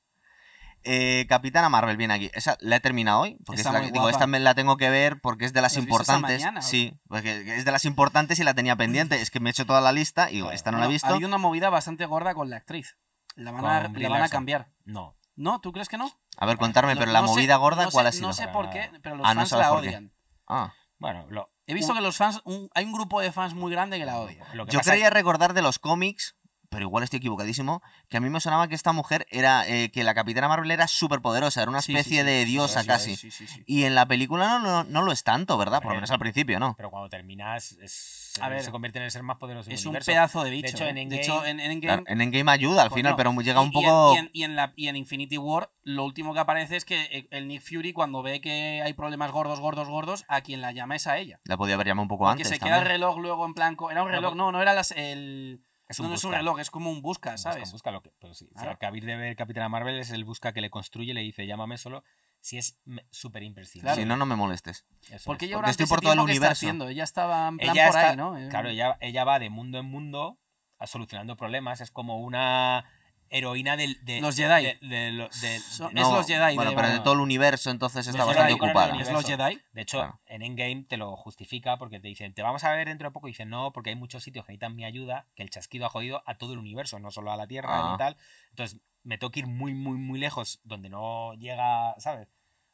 Eh, 0.84 1.26
Capitana 1.28 1.68
Marvel, 1.70 1.98
viene 1.98 2.14
aquí. 2.14 2.30
Esa 2.34 2.58
la 2.62 2.78
he 2.78 2.80
terminado 2.80 3.22
hoy. 3.22 3.38
Porque 3.46 3.62
es 3.62 3.66
la 3.72 3.82
que- 3.82 3.92
digo, 3.92 4.10
esta 4.10 4.26
me 4.28 4.40
la 4.40 4.56
tengo 4.56 4.78
que 4.78 4.90
ver 4.90 5.20
porque 5.20 5.46
es 5.46 5.52
de 5.54 5.62
las 5.62 5.74
¿La 5.74 5.80
has 5.80 5.86
visto 5.86 6.02
esta 6.02 6.14
importantes. 6.16 6.42
mañana, 6.42 6.62
sí, 6.62 6.98
porque 7.10 7.58
es 7.58 7.66
de 7.66 7.72
las 7.72 7.84
importantes 7.86 8.40
y 8.40 8.44
la 8.44 8.54
tenía 8.54 8.76
pendiente. 8.76 9.22
Es 9.22 9.30
que 9.30 9.40
me 9.40 9.50
he 9.50 9.52
hecho 9.52 9.66
toda 9.66 9.82
la 9.82 9.92
lista 9.92 10.30
y 10.32 10.36
digo, 10.36 10.52
esta 10.52 10.72
no 10.72 10.78
la 10.78 10.86
he 10.86 10.90
visto. 10.90 11.08
Ha 11.08 11.12
habido 11.12 11.28
una 11.28 11.38
movida 11.38 11.70
bastante 11.70 12.06
gorda 12.06 12.34
con 12.34 12.50
la 12.50 12.58
actriz. 12.58 12.98
La 13.36 13.52
van, 13.52 13.66
a, 13.66 13.88
la 13.90 14.10
van 14.10 14.30
cambiar. 14.30 14.72
No. 14.86 15.16
¿No? 15.36 15.60
¿Tú 15.62 15.72
crees 15.72 15.90
que 15.90 15.98
no? 15.98 16.10
A 16.38 16.46
ver, 16.46 16.58
contarme, 16.58 16.96
No- 16.96 17.00
pero 17.02 17.12
la 17.12 17.22
no 17.22 17.28
sé- 17.28 17.34
movida 17.34 17.56
gorda, 17.58 17.84
no 17.84 17.92
sé- 17.92 17.94
¿cuál 17.94 18.08
ha 18.08 18.12
sido? 18.12 18.28
No 18.28 18.34
sé 18.34 18.48
por 18.48 18.70
qué, 18.72 18.90
pero 19.04 19.16
los 19.18 19.28
Ah, 19.28 19.36
fans 19.36 19.52
la 19.52 19.74
odian. 19.74 20.14
Ah. 20.48 20.74
Bueno, 21.00 21.28
lo, 21.30 21.52
He 21.70 21.74
visto 21.74 21.94
que 21.94 22.00
los 22.02 22.16
fans, 22.16 22.42
un- 22.46 22.70
hay 22.74 22.86
un 22.86 22.94
grupo 22.94 23.20
de 23.20 23.32
fans 23.34 23.54
muy 23.54 23.70
grande 23.72 24.00
que 24.00 24.06
la 24.06 24.20
odia. 24.20 24.46
lo 24.54 24.66
que 24.66 24.72
Yo 24.72 24.80
pasa 24.80 24.92
creía 24.92 25.10
recordar 25.10 25.54
de 25.54 25.62
los 25.62 25.80
cómics, 25.80 26.37
pero 26.70 26.84
igual 26.84 27.04
estoy 27.04 27.18
equivocadísimo, 27.18 27.82
que 28.10 28.18
a 28.18 28.20
mí 28.20 28.30
me 28.30 28.40
sonaba 28.42 28.68
que 28.68 28.76
esta 28.76 28.92
mujer 28.92 29.26
era, 29.30 29.68
eh, 29.68 29.90
que 29.92 30.04
la 30.04 30.14
Capitana 30.14 30.48
Marvel 30.48 30.70
era 30.72 30.88
súper 30.88 31.22
poderosa, 31.22 31.62
era 31.62 31.72
una 31.72 31.82
Sí, 31.82 31.94
especie 31.94 32.22
sí, 32.24 32.28
sí. 32.28 32.34
de 32.34 32.46
diosa 32.46 32.80
Sí, 32.80 32.84
sí, 32.84 32.88
casi. 32.88 33.16
sí, 33.16 33.32
sí, 33.32 33.48
sí. 33.48 33.64
Y 33.66 33.84
en 33.86 33.96
la 33.96 34.06
película 34.06 34.48
no, 34.48 34.60
no, 34.60 34.84
no 34.84 35.02
lo 35.02 35.12
es 35.12 35.24
tanto, 35.24 35.58
¿verdad? 35.58 35.82
Por 35.82 35.92
lo 35.92 35.96
menos 35.96 36.12
al 36.12 36.20
principio, 36.20 36.60
¿no? 36.60 36.74
Pero 36.76 36.90
cuando 36.92 37.10
terminas, 37.10 37.72
es- 37.82 38.34
A 38.42 38.50
ver, 38.50 38.62
se 38.64 38.70
convierte 38.72 39.00
en 39.00 39.06
el 39.06 39.12
ser 39.12 39.24
más 39.24 39.38
poderoso 39.38 39.70
del 39.70 39.76
Es 39.80 39.86
un 39.86 39.90
universo. 39.90 40.12
pedazo 40.12 40.44
de 40.44 40.50
bicho. 40.52 40.68
hecho, 40.68 40.86
¿eh? 40.86 40.90
en 40.90 40.96
de 40.96 41.02
Endgame- 41.04 41.18
hecho, 41.20 41.46
en, 41.46 41.60
en 41.60 41.72
Endgame- 41.72 41.82
Claro, 41.82 42.04
en 42.06 42.22
Endgame 42.22 42.52
ayuda 42.52 42.84
al 42.84 42.92
final, 42.92 43.16
pero 43.16 43.32
llega 43.42 43.62
un 43.62 43.68
y- 43.74 43.78
en- 43.78 43.84
poco... 43.84 44.14
Y 44.14 44.18
en, 44.18 44.30
y 44.34 44.44
en 44.44 44.56
la, 44.56 44.74
y 44.76 44.88
en 44.90 44.96
Infinity 44.98 45.38
War, 45.38 45.72
lo 45.84 46.04
último 46.06 46.34
que 46.34 46.40
aparece 46.42 46.76
es 46.76 46.86
que 46.86 47.02
eh, 47.12 47.28
el 47.32 47.48
Nick 47.48 47.62
Fury, 47.64 47.94
cuando 47.94 48.22
ve 48.22 48.42
que 48.42 48.82
hay 48.84 48.94
problemas 48.94 49.32
gordos, 49.32 49.60
gordos, 49.60 49.88
gordos, 49.88 50.26
a 50.28 50.42
quien 50.42 50.62
la 50.62 50.72
llama 50.74 50.96
es 50.96 51.08
a 51.08 51.18
ella. 51.18 51.40
La 51.46 51.58
podía 51.58 51.76
haber 51.76 51.88
llamado 51.88 52.04
un 52.04 52.10
poco 52.10 52.26
Porque 52.26 52.44
antes 52.44 52.50
se 52.50 52.60
queda 52.60 52.80
el 52.80 52.86
reloj 52.86 53.18
luego 53.18 53.46
en 53.46 53.54
plan. 53.54 53.76
co- 53.76 53.90
Era 53.90 54.04
un 54.04 54.10
No, 54.10 54.16
reloj, 54.16 54.36
no, 54.36 54.52
no 54.52 54.62
era 54.62 54.74
las, 54.74 54.92
el. 54.92 55.64
Es 55.90 56.00
no, 56.00 56.14
es 56.14 56.24
un 56.24 56.30
busca. 56.32 56.38
reloj, 56.38 56.60
es 56.60 56.70
como 56.70 56.92
un 56.92 57.02
busca, 57.02 57.32
Busca, 57.32 57.52
¿sabes? 57.54 57.72
busca 57.72 57.92
lo 57.92 58.02
que. 58.02 58.12
Pero 58.20 58.34
sí, 58.34 58.46
si 58.48 58.54
Claro. 58.56 58.72
acabáis 58.72 59.06
de 59.06 59.16
ver 59.16 59.36
Capitana 59.36 59.70
Marvel 59.70 59.98
es 60.00 60.12
el 60.12 60.26
busca 60.26 60.52
que 60.54 60.62
le 60.62 60.70
construye, 60.70 61.14
le 61.14 61.22
dice 61.22 61.46
llámame 61.48 61.78
solo 61.78 62.04
si 62.42 62.58
es 62.58 62.78
súper 63.10 63.44
imprescindible. 63.44 63.88
Claro. 63.88 64.02
Si 64.02 64.06
no, 64.06 64.16
no 64.18 64.26
me 64.26 64.36
molestes. 64.36 64.86
Eso 65.10 65.24
Porque 65.26 65.46
es. 65.46 65.50
ella 65.50 65.58
durante 65.58 65.72
estoy 65.72 65.86
por 65.88 66.02
todo 66.02 66.12
el 66.14 66.18
tiempo, 66.18 66.26
¿qué 66.28 66.34
está 66.34 66.40
universo. 66.46 66.66
haciendo? 66.66 66.88
Ella 66.90 67.04
estaba 67.04 67.48
en 67.48 67.58
plan 67.58 67.76
ella 67.76 67.88
por 67.88 67.96
está- 67.96 68.10
ahí, 68.12 68.16
¿no? 68.18 68.38
Eh, 68.38 68.48
Claro, 68.50 68.70
ella, 68.70 68.98
ella 69.02 69.24
va 69.24 69.40
de 69.40 69.50
mundo 69.50 69.80
en 69.80 69.86
mundo 69.86 70.38
a 70.78 70.88
solucionando 70.88 71.36
problemas. 71.38 71.82
Es 71.82 71.90
como 71.90 72.20
una 72.20 72.86
heroína 73.30 73.78
del, 73.78 73.98
de 74.06 74.22
Los 74.22 74.36
Jedi. 74.36 74.64
de- 74.64 74.78
de 74.88 75.12
lo- 75.12 75.30
de- 75.30 75.60
Son- 75.60 75.94
de- 75.94 76.02
Es 76.02 76.08
los 76.08 76.26
Jedi 76.28 76.56
Bueno, 76.56 76.74
pero 76.76 76.90
de 76.90 77.00
todo 77.00 77.14
el 77.14 77.20
universo 77.22 77.70
entonces 77.70 78.06
está 78.08 78.20
Los 78.20 78.28
bastante 78.28 78.54
Jedi 78.54 78.66
ocupada. 78.66 79.00
¿Es 79.02 79.12
los 79.12 79.26
Jedi? 79.26 79.60
De 79.74 79.82
hecho, 79.82 79.98
Claro. 80.00 80.20
en 80.28 80.42
Endgame 80.42 80.86
te 80.88 80.98
lo 80.98 81.16
justifica 81.18 81.78
porque 81.78 82.00
te 82.00 82.08
dicen, 82.08 82.34
te 82.34 82.42
vamos 82.42 82.64
a 82.64 82.72
ver 82.72 82.88
dentro 82.88 83.08
de 83.10 83.12
poco. 83.14 83.28
Y 83.28 83.32
dicen, 83.32 83.50
no, 83.50 83.72
porque 83.74 83.90
hay 83.92 83.96
muchos 83.96 84.24
sitios 84.24 84.46
que 84.46 84.52
necesitan 84.52 84.76
mi 84.76 84.86
ayuda, 84.86 85.26
que 85.36 85.44
el 85.44 85.50
chasquido 85.50 85.86
ha 85.86 85.90
jodido 85.90 86.24
a 86.26 86.36
todo 86.38 86.54
el 86.54 86.60
universo, 86.60 87.00
no 87.00 87.12
solo 87.12 87.32
a 87.32 87.38
la 87.38 87.48
Tierra 87.48 87.70
Ah. 87.72 87.92
y 87.96 87.98
tal. 87.98 88.18
Entonces, 88.52 88.80
me 89.04 89.18
tengo 89.18 89.32
que 89.32 89.40
ir 89.42 89.48
muy, 89.48 89.74
muy, 89.74 89.98
muy 89.98 90.20
lejos, 90.20 90.60
donde 90.64 90.90
no 90.90 91.34
llega, 91.36 91.96
¿sabes? 92.00 92.28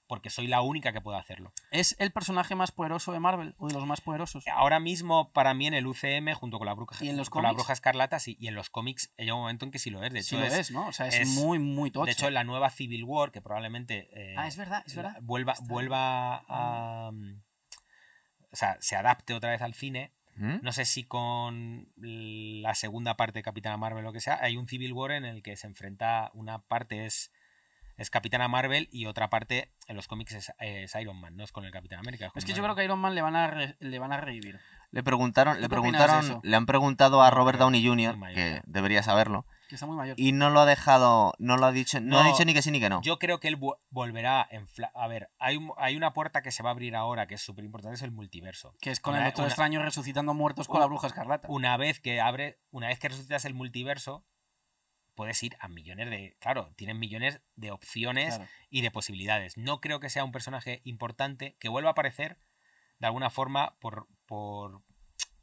Porque 0.07 0.29
soy 0.29 0.47
la 0.47 0.61
única 0.61 0.91
que 0.91 0.99
puede 1.01 1.17
hacerlo. 1.17 1.53
¿Es 1.71 1.95
el 1.97 2.11
personaje 2.11 2.55
más 2.55 2.71
poderoso 2.71 3.13
de 3.13 3.19
Marvel? 3.21 3.55
¿O 3.57 3.67
de 3.69 3.73
los 3.73 3.85
más 3.85 4.01
poderosos? 4.01 4.45
Ahora 4.49 4.79
mismo, 4.79 5.31
para 5.31 5.53
mí, 5.53 5.65
en 5.67 5.73
el 5.73 5.87
UCM, 5.87 6.33
junto 6.33 6.57
con 6.59 6.65
la 6.67 6.73
bruja, 6.73 6.95
¿Y 7.03 7.09
en 7.09 7.17
los 7.17 7.29
con 7.29 7.41
la 7.43 7.49
cómics? 7.49 7.59
bruja 7.63 7.73
escarlata, 7.73 8.19
sí, 8.19 8.35
y 8.39 8.47
en 8.47 8.55
los 8.55 8.69
cómics 8.69 9.13
llega 9.17 9.33
un 9.33 9.41
momento 9.41 9.65
en 9.65 9.71
que 9.71 9.79
sí 9.79 9.89
lo 9.89 10.03
es. 10.03 10.11
De 10.11 10.19
hecho, 10.19 10.35
Sí 10.35 10.37
lo 10.37 10.45
es, 10.45 10.53
es, 10.53 10.71
¿no? 10.71 10.87
O 10.87 10.91
sea, 10.91 11.07
es, 11.07 11.15
es- 11.21 11.29
muy, 11.29 11.57
muy 11.57 11.89
tocho. 11.89 12.05
de 12.05 12.11
hecho, 12.11 12.27
en 12.27 12.33
la 12.33 12.43
nueva 12.43 12.69
Civil 12.69 13.03
War, 13.05 13.31
que 13.31 13.41
probablemente 13.41 14.09
eh, 14.13 14.35
Ah, 14.37 14.47
es 14.47 14.57
verdad, 14.57 14.83
es 14.85 14.93
verdad. 14.95 15.17
vuelva, 15.21 15.53
Está- 15.53 15.65
vuelva 15.67 16.43
a. 16.49 17.11
O 18.51 18.55
sea, 18.55 18.77
se 18.81 18.95
adapte 18.95 19.33
otra 19.33 19.49
vez 19.51 19.61
al 19.61 19.73
cine. 19.73 20.11
¿Mm? 20.35 20.57
No 20.63 20.71
sé 20.71 20.85
si 20.85 21.03
con 21.03 21.87
la 21.95 22.73
segunda 22.75 23.15
parte 23.15 23.39
de 23.39 23.43
Capitana 23.43 23.77
Marvel 23.77 23.99
o 24.03 24.07
lo 24.07 24.13
que 24.13 24.19
sea, 24.19 24.39
hay 24.41 24.57
un 24.57 24.67
Civil 24.67 24.91
War 24.93 25.11
en 25.11 25.25
el 25.25 25.43
que 25.43 25.55
se 25.55 25.67
enfrenta 25.67 26.31
una 26.33 26.59
parte 26.59 27.05
es, 27.05 27.31
es 27.97 28.09
Capitana 28.09 28.47
Marvel 28.47 28.89
y 28.91 29.05
otra 29.05 29.29
parte 29.29 29.71
en 29.87 29.95
los 29.95 30.07
cómics 30.07 30.33
es, 30.33 30.53
es 30.59 30.95
Iron 30.95 31.19
Man, 31.19 31.35
no 31.35 31.43
es 31.43 31.51
con 31.51 31.65
el 31.65 31.71
Capitán 31.71 31.99
América. 31.99 32.31
Es 32.35 32.45
que 32.45 32.53
yo 32.53 32.63
creo 32.63 32.75
que 32.75 32.81
a 32.81 32.85
Iron 32.85 32.99
Man 32.99 33.15
le 33.15 33.21
van 33.21 33.35
a, 33.35 33.47
re- 33.47 33.75
le 33.79 33.99
van 33.99 34.11
a 34.13 34.17
revivir. 34.17 34.59
Le 34.91 35.01
preguntaron, 35.03 35.59
le 35.59 35.69
preguntaron, 35.69 36.39
le 36.43 36.55
han 36.55 36.65
preguntado 36.67 37.23
a 37.23 37.31
Robert 37.31 37.57
Downey 37.57 37.85
Jr., 37.85 38.15
mayor 38.15 38.35
que 38.35 38.61
debería 38.67 39.01
saberlo, 39.01 39.47
Que 39.67 39.73
está 39.75 39.87
muy 39.87 39.95
mayor. 39.95 40.15
y 40.19 40.33
no 40.33 40.51
lo 40.51 40.59
ha 40.59 40.65
dejado, 40.67 41.33
no 41.39 41.57
lo 41.57 41.65
ha 41.65 41.71
dicho, 41.71 41.99
no, 41.99 42.19
ha 42.19 42.27
dicho 42.27 42.45
ni 42.45 42.53
que 42.53 42.61
sí 42.61 42.69
ni 42.69 42.79
que 42.79 42.89
no. 42.89 43.01
Yo 43.01 43.17
creo 43.17 43.39
que 43.39 43.47
él 43.47 43.57
volverá 43.89 44.47
en... 44.51 44.67
A 44.93 45.07
ver, 45.07 45.29
hay, 45.39 45.57
un- 45.57 45.73
hay 45.77 45.95
una 45.95 46.13
puerta 46.13 46.43
que 46.43 46.51
se 46.51 46.61
va 46.61 46.69
a 46.69 46.73
abrir 46.73 46.95
ahora 46.95 47.25
que 47.25 47.35
es 47.35 47.41
súper 47.41 47.65
importante, 47.65 47.95
es 47.95 48.01
el 48.03 48.11
multiverso. 48.11 48.75
Que 48.81 48.91
es 48.91 48.99
con 48.99 49.13
Una- 49.15 49.23
el 49.23 49.29
Doctor 49.29 49.45
una- 49.45 49.49
Extraño 49.49 49.81
resucitando 49.81 50.33
muertos 50.35 50.67
con 50.67 50.75
una- 50.77 50.83
la 50.85 50.87
Bruja 50.89 51.07
Escarlata. 51.07 51.47
Una 51.49 51.75
vez 51.77 51.99
que 51.99 52.21
abre, 52.21 52.59
una 52.69 52.87
vez 52.87 52.99
que 52.99 53.09
resucitas 53.09 53.45
el 53.45 53.55
multiverso, 53.55 54.23
puedes 55.15 55.41
ir 55.43 55.55
a 55.59 55.67
millones 55.67 56.09
de... 56.09 56.35
Claro, 56.39 56.73
tienen 56.75 56.99
millones 56.99 57.41
de 57.55 57.71
opciones 57.71 58.35
Claro. 58.35 58.49
y 58.69 58.81
de 58.81 58.91
posibilidades. 58.91 59.57
No 59.57 59.79
creo 59.81 59.99
que 59.99 60.09
sea 60.09 60.23
un 60.23 60.31
personaje 60.31 60.81
importante 60.83 61.55
que 61.59 61.69
vuelva 61.69 61.89
a 61.89 61.91
aparecer 61.91 62.37
de 62.99 63.07
alguna 63.07 63.29
forma 63.29 63.75
por, 63.79 64.07
por 64.25 64.81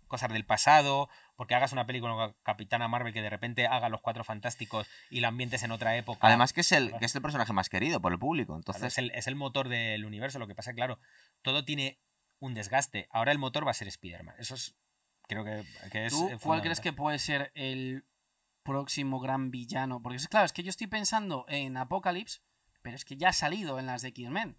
cosas 0.09 0.33
del 0.33 0.45
pasado, 0.45 1.09
porque 1.37 1.55
hagas 1.55 1.73
una 1.73 1.87
película 1.87 2.15
con 2.15 2.37
Capitana 2.43 2.89
Marvel 2.89 3.13
que 3.13 3.23
de 3.23 3.31
repente 3.31 3.67
haga 3.67 3.89
los 3.89 4.01
cuatro 4.01 4.25
fantásticos 4.25 4.89
y 5.09 5.21
la 5.21 5.29
ambientes 5.29 5.63
en 5.63 5.71
otra 5.71 5.97
época. 5.97 6.27
Además 6.27 6.53
que 6.53 6.63
es 6.63 6.73
el 6.73 6.93
que 6.99 7.05
es 7.05 7.15
el 7.15 7.23
personaje 7.23 7.53
más 7.53 7.69
querido 7.69 8.01
por 8.01 8.13
el 8.13 8.19
público, 8.19 8.53
Claro, 8.55 8.59
entonces 8.59 8.85
es, 8.85 8.99
el, 8.99 9.11
es 9.13 9.27
el 9.27 9.37
motor 9.37 9.69
del 9.69 10.05
universo. 10.05 10.39
Lo 10.39 10.49
que 10.49 10.55
pasa, 10.55 10.75
claro, 10.75 10.99
todo 11.43 11.65
tiene 11.65 12.01
un 12.41 12.55
desgaste. 12.55 13.07
Ahora 13.11 13.31
el 13.33 13.39
motor 13.39 13.67
va 13.67 13.71
a 13.71 13.75
ser 13.75 13.89
Spider-Man. 13.89 14.35
Eso 14.39 14.55
es. 14.57 14.75
Creo 15.29 15.45
que, 15.45 15.63
que 15.93 16.07
es. 16.07 16.13
¿Tú 16.13 16.29
eh, 16.29 16.39
cuál 16.43 16.61
crees 16.61 16.81
que 16.81 16.93
puede 16.93 17.21
ser 17.21 17.53
el 17.55 18.05
próximo 18.62 19.20
gran 19.20 19.51
villano? 19.51 20.03
Porque 20.03 20.16
es 20.16 20.28
claro, 20.28 20.47
es 20.47 20.53
que 20.53 20.62
yo 20.62 20.70
estoy 20.70 20.87
pensando 20.87 21.45
en 21.49 21.77
Apocalypse, 21.77 22.41
pero 22.82 22.97
es 22.97 23.05
que 23.05 23.16
ya 23.16 23.28
ha 23.28 23.32
salido 23.32 23.78
en 23.78 23.87
las 23.87 24.03
de 24.03 24.09
X-Men. 24.09 24.59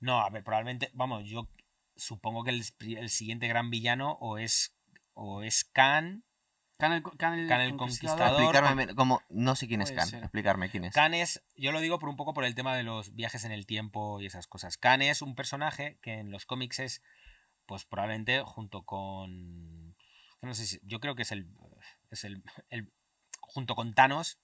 No, 0.00 0.20
a 0.20 0.30
ver, 0.30 0.42
probablemente. 0.42 0.90
Vamos, 0.94 1.24
yo 1.24 1.48
supongo 1.96 2.44
que 2.44 2.50
el, 2.50 2.64
el 2.98 3.08
siguiente 3.08 3.48
gran 3.48 3.70
villano 3.70 4.18
o 4.20 4.38
es. 4.38 4.76
O 5.14 5.42
es 5.42 5.64
Khan. 5.64 6.24
Khan 6.78 6.92
el, 6.92 7.02
Khan 7.02 7.38
el 7.38 7.48
Khan 7.48 7.60
el 7.60 7.76
Conquistador. 7.76 8.18
Conquistador. 8.18 8.42
explicarme 8.42 8.94
como 8.94 9.22
no 9.28 9.54
sé 9.54 9.68
quién 9.68 9.82
es 9.82 9.92
Khan, 9.92 10.08
ser. 10.08 10.22
explicarme 10.24 10.70
quién 10.70 10.84
es. 10.84 10.94
Khan 10.94 11.14
es. 11.14 11.44
Yo 11.54 11.70
lo 11.70 11.80
digo 11.80 11.98
por 11.98 12.08
un 12.08 12.16
poco 12.16 12.34
por 12.34 12.44
el 12.44 12.54
tema 12.54 12.74
de 12.74 12.82
los 12.82 13.14
viajes 13.14 13.44
en 13.44 13.52
el 13.52 13.66
tiempo 13.66 14.20
y 14.20 14.26
esas 14.26 14.46
cosas. 14.46 14.78
Khan 14.78 15.02
es 15.02 15.22
un 15.22 15.34
personaje 15.36 15.98
que 16.02 16.14
en 16.14 16.30
los 16.30 16.46
cómics 16.46 16.80
es. 16.80 17.02
Pues 17.66 17.84
probablemente 17.84 18.42
junto 18.44 18.82
con. 18.82 19.94
No 20.40 20.54
sé 20.54 20.66
si. 20.66 20.80
Yo 20.82 20.98
creo 20.98 21.14
que 21.14 21.22
es 21.22 21.30
el. 21.30 21.46
Es 22.10 22.24
el. 22.24 22.42
el 22.70 22.90
junto 23.52 23.74
con 23.74 23.94
Thanos. 23.94 24.38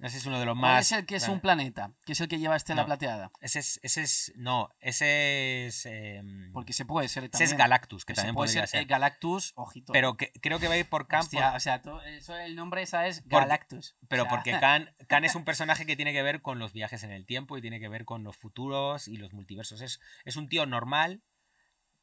Ese 0.00 0.18
es 0.18 0.26
uno 0.26 0.40
de 0.40 0.44
los 0.44 0.54
¿Cuál 0.58 0.72
más. 0.72 0.86
es 0.90 0.98
el 0.98 1.06
que 1.06 1.14
es 1.16 1.28
un 1.28 1.40
planeta? 1.40 1.92
Que 2.04 2.12
es 2.12 2.20
el 2.20 2.26
que 2.26 2.38
lleva 2.40 2.56
estela 2.56 2.82
No. 2.82 2.86
plateada. 2.86 3.30
Ese 3.40 3.60
es, 3.60 3.78
ese 3.84 4.02
es. 4.02 4.32
No, 4.34 4.68
ese 4.80 5.66
es. 5.68 5.86
em, 5.86 6.52
Porque 6.52 6.72
se 6.72 6.84
puede 6.84 7.06
ser 7.08 7.22
ese 7.24 7.30
también. 7.30 7.50
es 7.52 7.56
Galactus, 7.56 8.04
que 8.04 8.12
Ese 8.12 8.22
también 8.22 8.34
puede 8.34 8.48
podría 8.48 8.62
ser, 8.62 8.70
ser. 8.70 8.80
el 8.80 8.86
Galactus, 8.86 9.52
ojito. 9.54 9.92
Pero 9.92 10.16
que, 10.16 10.32
creo 10.42 10.58
que 10.58 10.66
va 10.66 10.74
a 10.74 10.78
ir 10.78 10.88
por 10.88 11.06
Khan. 11.06 11.20
Hostia, 11.20 11.48
por- 11.50 11.56
o 11.56 11.60
sea, 11.60 11.80
tú- 11.80 12.00
eso, 12.00 12.36
el 12.36 12.56
nombre 12.56 12.82
esa 12.82 13.06
es 13.06 13.24
Galactus. 13.28 13.96
pero 14.08 14.24
O 14.24 14.26
sea, 14.26 14.30
porque 14.34 14.50
Khan, 14.58 14.90
Khan 15.08 15.24
es 15.24 15.36
un 15.36 15.44
personaje 15.44 15.86
que 15.86 15.94
tiene 15.96 16.12
que 16.12 16.22
ver 16.24 16.42
con 16.42 16.58
los 16.58 16.72
viajes 16.72 17.04
en 17.04 17.12
el 17.12 17.24
tiempo 17.24 17.56
y 17.56 17.62
tiene 17.62 17.78
que 17.78 17.88
ver 17.88 18.04
con 18.04 18.24
los 18.24 18.36
futuros 18.36 19.06
y 19.06 19.16
los 19.16 19.32
multiversos. 19.32 19.80
Es, 19.80 20.00
es 20.24 20.34
un 20.36 20.48
tío 20.48 20.66
normal 20.66 21.22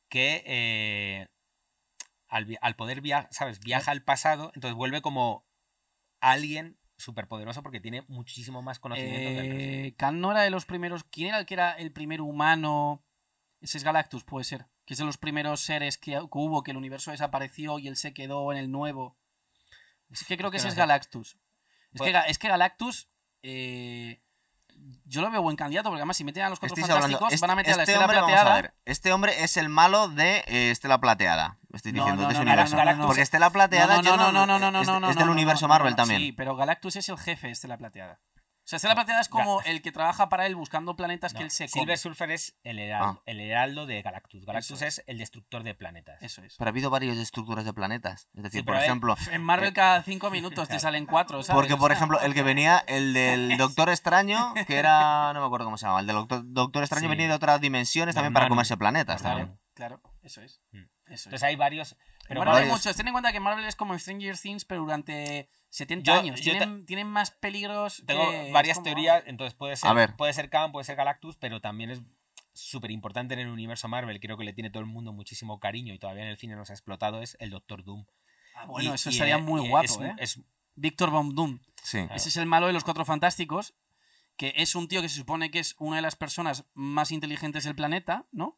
que 0.07 0.43
eh, 0.45 1.27
al 2.29 2.75
poder 2.77 3.01
viajar, 3.01 3.27
¿sabes? 3.31 3.59
Viaja 3.59 3.91
al 3.91 4.01
pasado, 4.03 4.51
entonces 4.55 4.75
vuelve 4.75 5.01
como 5.01 5.45
alguien 6.21 6.77
superpoderoso 6.97 7.63
porque 7.63 7.79
tiene 7.81 8.03
muchísimo 8.07 8.61
más 8.61 8.79
conocimiento 8.79 9.29
que 9.29 9.39
el. 9.39 9.85
Eh, 9.87 9.95
Khan 9.97 10.21
no 10.21 10.31
era 10.31 10.41
de 10.43 10.49
los 10.51 10.65
primeros. 10.65 11.03
¿Quién 11.03 11.29
era 11.29 11.39
el 11.39 11.45
que 11.45 11.55
era 11.55 11.71
el 11.73 11.91
primer 11.91 12.21
humano? 12.21 13.03
Ese 13.59 13.77
es 13.77 13.83
Galactus, 13.83 14.23
puede 14.23 14.43
ser. 14.45 14.67
Que 14.85 14.93
es 14.93 14.97
de 14.99 15.05
los 15.05 15.17
primeros 15.17 15.61
seres 15.61 15.97
que, 15.97 16.11
que 16.11 16.19
hubo, 16.31 16.63
que 16.63 16.71
el 16.71 16.77
universo 16.77 17.11
desapareció 17.11 17.79
y 17.79 17.87
él 17.87 17.95
se 17.95 18.13
quedó 18.13 18.51
en 18.51 18.57
el 18.59 18.71
nuevo. 18.71 19.17
Es 20.09 20.23
que 20.25 20.37
creo 20.37 20.49
que 20.51 20.55
Que 20.55 20.59
ese 20.59 20.69
es. 20.69 20.75
Galactus. 20.75 21.33
Es, 21.93 21.97
Pues- 21.97 22.11
que, 22.11 22.17
Ga- 22.17 22.25
es 22.27 22.37
que 22.39 22.47
Galactus. 22.47 23.09
eh, 23.43 24.21
yo 25.05 25.21
lo 25.21 25.29
veo 25.29 25.41
buen 25.41 25.55
candidato, 25.55 25.89
porque 25.89 26.01
además 26.01 26.17
si 26.17 26.23
meten 26.23 26.43
a 26.43 26.49
los 26.49 26.59
cuatro 26.59 26.75
fantásticos, 26.75 27.03
hablando, 27.03 27.27
este, 27.29 27.41
van 27.45 27.51
a 27.51 27.55
meter 27.55 27.73
a 27.73 27.77
la 27.77 27.83
este 27.83 27.91
estela 27.91 28.05
hombre, 28.05 28.17
vamos 28.17 28.31
plateada. 28.31 28.51
a 28.57 28.61
ver, 28.61 28.73
este 28.85 29.13
hombre 29.13 29.43
es 29.43 29.57
el 29.57 29.69
malo 29.69 30.07
de 30.07 30.43
eh, 30.47 30.71
Estela 30.71 30.99
Plateada, 30.99 31.57
estoy 31.73 31.91
No, 31.91 32.03
diciendo, 32.03 32.21
no, 32.23 32.27
de 32.29 32.33
ese 32.33 32.45
no, 32.45 32.51
universo. 32.51 33.07
Porque 33.07 33.21
Estela 33.21 33.49
Plateada 33.49 33.97
no, 33.97 34.03
yo 34.03 34.17
no, 34.17 34.31
no, 34.31 34.45
no, 34.45 34.59
no, 34.59 34.71
no, 34.71 34.81
es, 34.81 35.11
es 35.11 35.17
del 35.17 35.29
universo 35.29 35.67
Marvel 35.67 35.95
también. 35.95 36.21
Sí, 36.21 36.31
pero 36.31 36.55
Galactus 36.55 36.95
es 36.95 37.09
el 37.09 37.17
jefe 37.17 37.47
de 37.47 37.53
Estela 37.53 37.77
Plateada. 37.77 38.19
O 38.63 38.67
sea, 38.71 38.77
Estela 38.77 38.93
Plateada 38.95 39.19
es 39.21 39.27
como 39.27 39.61
el 39.63 39.81
que 39.81 39.91
trabaja 39.91 40.29
para 40.29 40.45
él 40.45 40.55
buscando 40.55 40.95
planetas 40.95 41.33
que 41.33 41.41
él 41.43 41.49
se 41.51 41.67
Silver 41.67 41.87
come. 41.87 41.97
Surfer 41.97 42.31
es 42.31 42.55
el 42.63 42.77
heraldo, 42.79 43.19
Ah. 43.19 43.23
el 43.25 43.41
heraldo 43.41 43.85
de 43.87 44.01
Galactus. 44.01 44.45
Galactus 44.45 44.81
es 44.83 45.03
el 45.07 45.17
destructor 45.17 45.63
de 45.63 45.73
planetas. 45.73 46.21
Eso 46.21 46.43
es. 46.43 46.55
Pero 46.57 46.69
ha 46.69 46.71
habido 46.71 46.89
varios 46.89 47.17
estructuras 47.17 47.65
de 47.65 47.73
planetas. 47.73 48.29
Es 48.35 48.43
decir, 48.43 48.61
Sí, 48.61 48.65
por 48.65 48.75
eh, 48.75 48.83
ejemplo, 48.85 49.15
En 49.31 49.43
Marvel 49.43 49.69
Eh, 49.69 49.73
cada 49.73 50.03
cinco 50.03 50.29
minutos 50.29 50.67
te 50.69 50.79
salen 50.79 51.05
cuatro, 51.07 51.41
¿sabes? 51.43 51.59
porque 51.59 51.75
por 51.75 51.91
ejemplo, 51.91 52.21
el 52.21 52.33
que 52.33 52.43
venía, 52.43 52.77
el 52.87 53.13
del 53.13 53.57
Doctor 53.57 53.89
Extraño, 53.89 54.53
que 54.67 54.77
era, 54.77 55.33
no 55.33 55.41
me 55.41 55.45
acuerdo 55.47 55.65
cómo 55.65 55.77
se 55.77 55.87
llama, 55.87 55.99
el 55.99 56.07
del 56.07 56.15
Doctor, 56.17 56.41
Doctor 56.45 56.83
Extraño 56.83 57.05
Sí. 57.05 57.09
venía 57.09 57.27
de 57.27 57.33
otras 57.33 57.59
dimensiones 57.59 58.15
también 58.15 58.33
para 58.33 58.47
comerse 58.47 58.77
planetas. 58.77 59.21
Claro. 59.21 59.37
también. 59.39 59.59
Claro, 59.73 60.01
eso 60.21 60.41
es. 60.41 60.61
Mm. 60.71 60.77
Eso 60.77 60.87
es. 61.07 61.25
Entonces 61.25 61.43
hay 61.43 61.55
varios. 61.55 61.97
Pero 62.31 62.41
Marvel 62.41 62.63
varios- 62.63 62.77
muchos. 62.77 62.95
Ten 62.95 63.07
en 63.07 63.13
cuenta 63.13 63.31
que 63.31 63.39
Marvel 63.39 63.65
es 63.65 63.75
como 63.75 63.97
Stranger 63.97 64.37
Things, 64.37 64.65
pero 64.65 64.81
durante 64.81 65.49
70 65.69 66.13
Yo- 66.13 66.19
años. 66.19 66.41
yo 66.41 66.51
Tienen, 66.51 66.85
tienen 66.85 67.07
más 67.07 67.31
peligros. 67.31 68.03
Tengo 68.05 68.29
que- 68.29 68.51
varias 68.51 68.77
como- 68.77 68.85
teorías, 68.85 69.23
entonces 69.27 69.53
puede 69.53 69.75
ser, 69.75 69.89
A 69.89 69.93
ver. 69.93 70.15
puede 70.15 70.33
ser 70.33 70.49
Khan, 70.49 70.71
puede 70.71 70.83
ser 70.85 70.95
Galactus, 70.95 71.35
pero 71.37 71.61
también 71.61 71.89
es 71.91 72.01
súper 72.53 72.91
importante 72.91 73.33
en 73.33 73.39
el 73.41 73.47
universo 73.47 73.87
Marvel, 73.87 74.19
creo 74.19 74.37
que 74.37 74.43
le 74.43 74.53
tiene 74.53 74.69
todo 74.69 74.81
el 74.81 74.87
mundo 74.89 75.13
muchísimo 75.13 75.59
cariño 75.59 75.93
y 75.93 75.99
todavía 75.99 76.23
en 76.23 76.29
el 76.29 76.37
cine 76.37 76.55
no 76.55 76.65
se 76.65 76.73
ha 76.73 76.75
explotado, 76.75 77.21
es 77.21 77.37
el 77.39 77.49
Doctor 77.49 77.83
Doom. 77.85 78.05
Ah, 78.55 78.65
bueno, 78.65 78.91
Y- 78.91 78.95
eso 78.95 79.09
y, 79.09 79.13
estaría 79.13 79.35
eh, 79.35 79.41
muy 79.41 79.67
guapo, 79.67 79.85
es, 79.85 79.99
¿eh? 80.01 80.13
es- 80.17 80.41
Víctor 80.75 81.09
Von 81.11 81.33
Doom. 81.35 81.59
Sí. 81.83 81.99
Claro. 81.99 82.15
Ese 82.15 82.29
es 82.29 82.37
el 82.37 82.45
malo 82.45 82.67
de 82.67 82.73
los 82.73 82.83
Cuatro 82.83 83.05
Fantásticos, 83.05 83.73
que 84.37 84.53
es 84.57 84.75
un 84.75 84.87
tío 84.87 85.01
que 85.01 85.09
se 85.09 85.15
supone 85.17 85.51
que 85.51 85.59
es 85.59 85.75
una 85.79 85.97
de 85.97 86.01
las 86.01 86.15
personas 86.15 86.65
más 86.73 87.11
inteligentes 87.11 87.63
del 87.63 87.75
planeta, 87.75 88.25
¿no? 88.31 88.57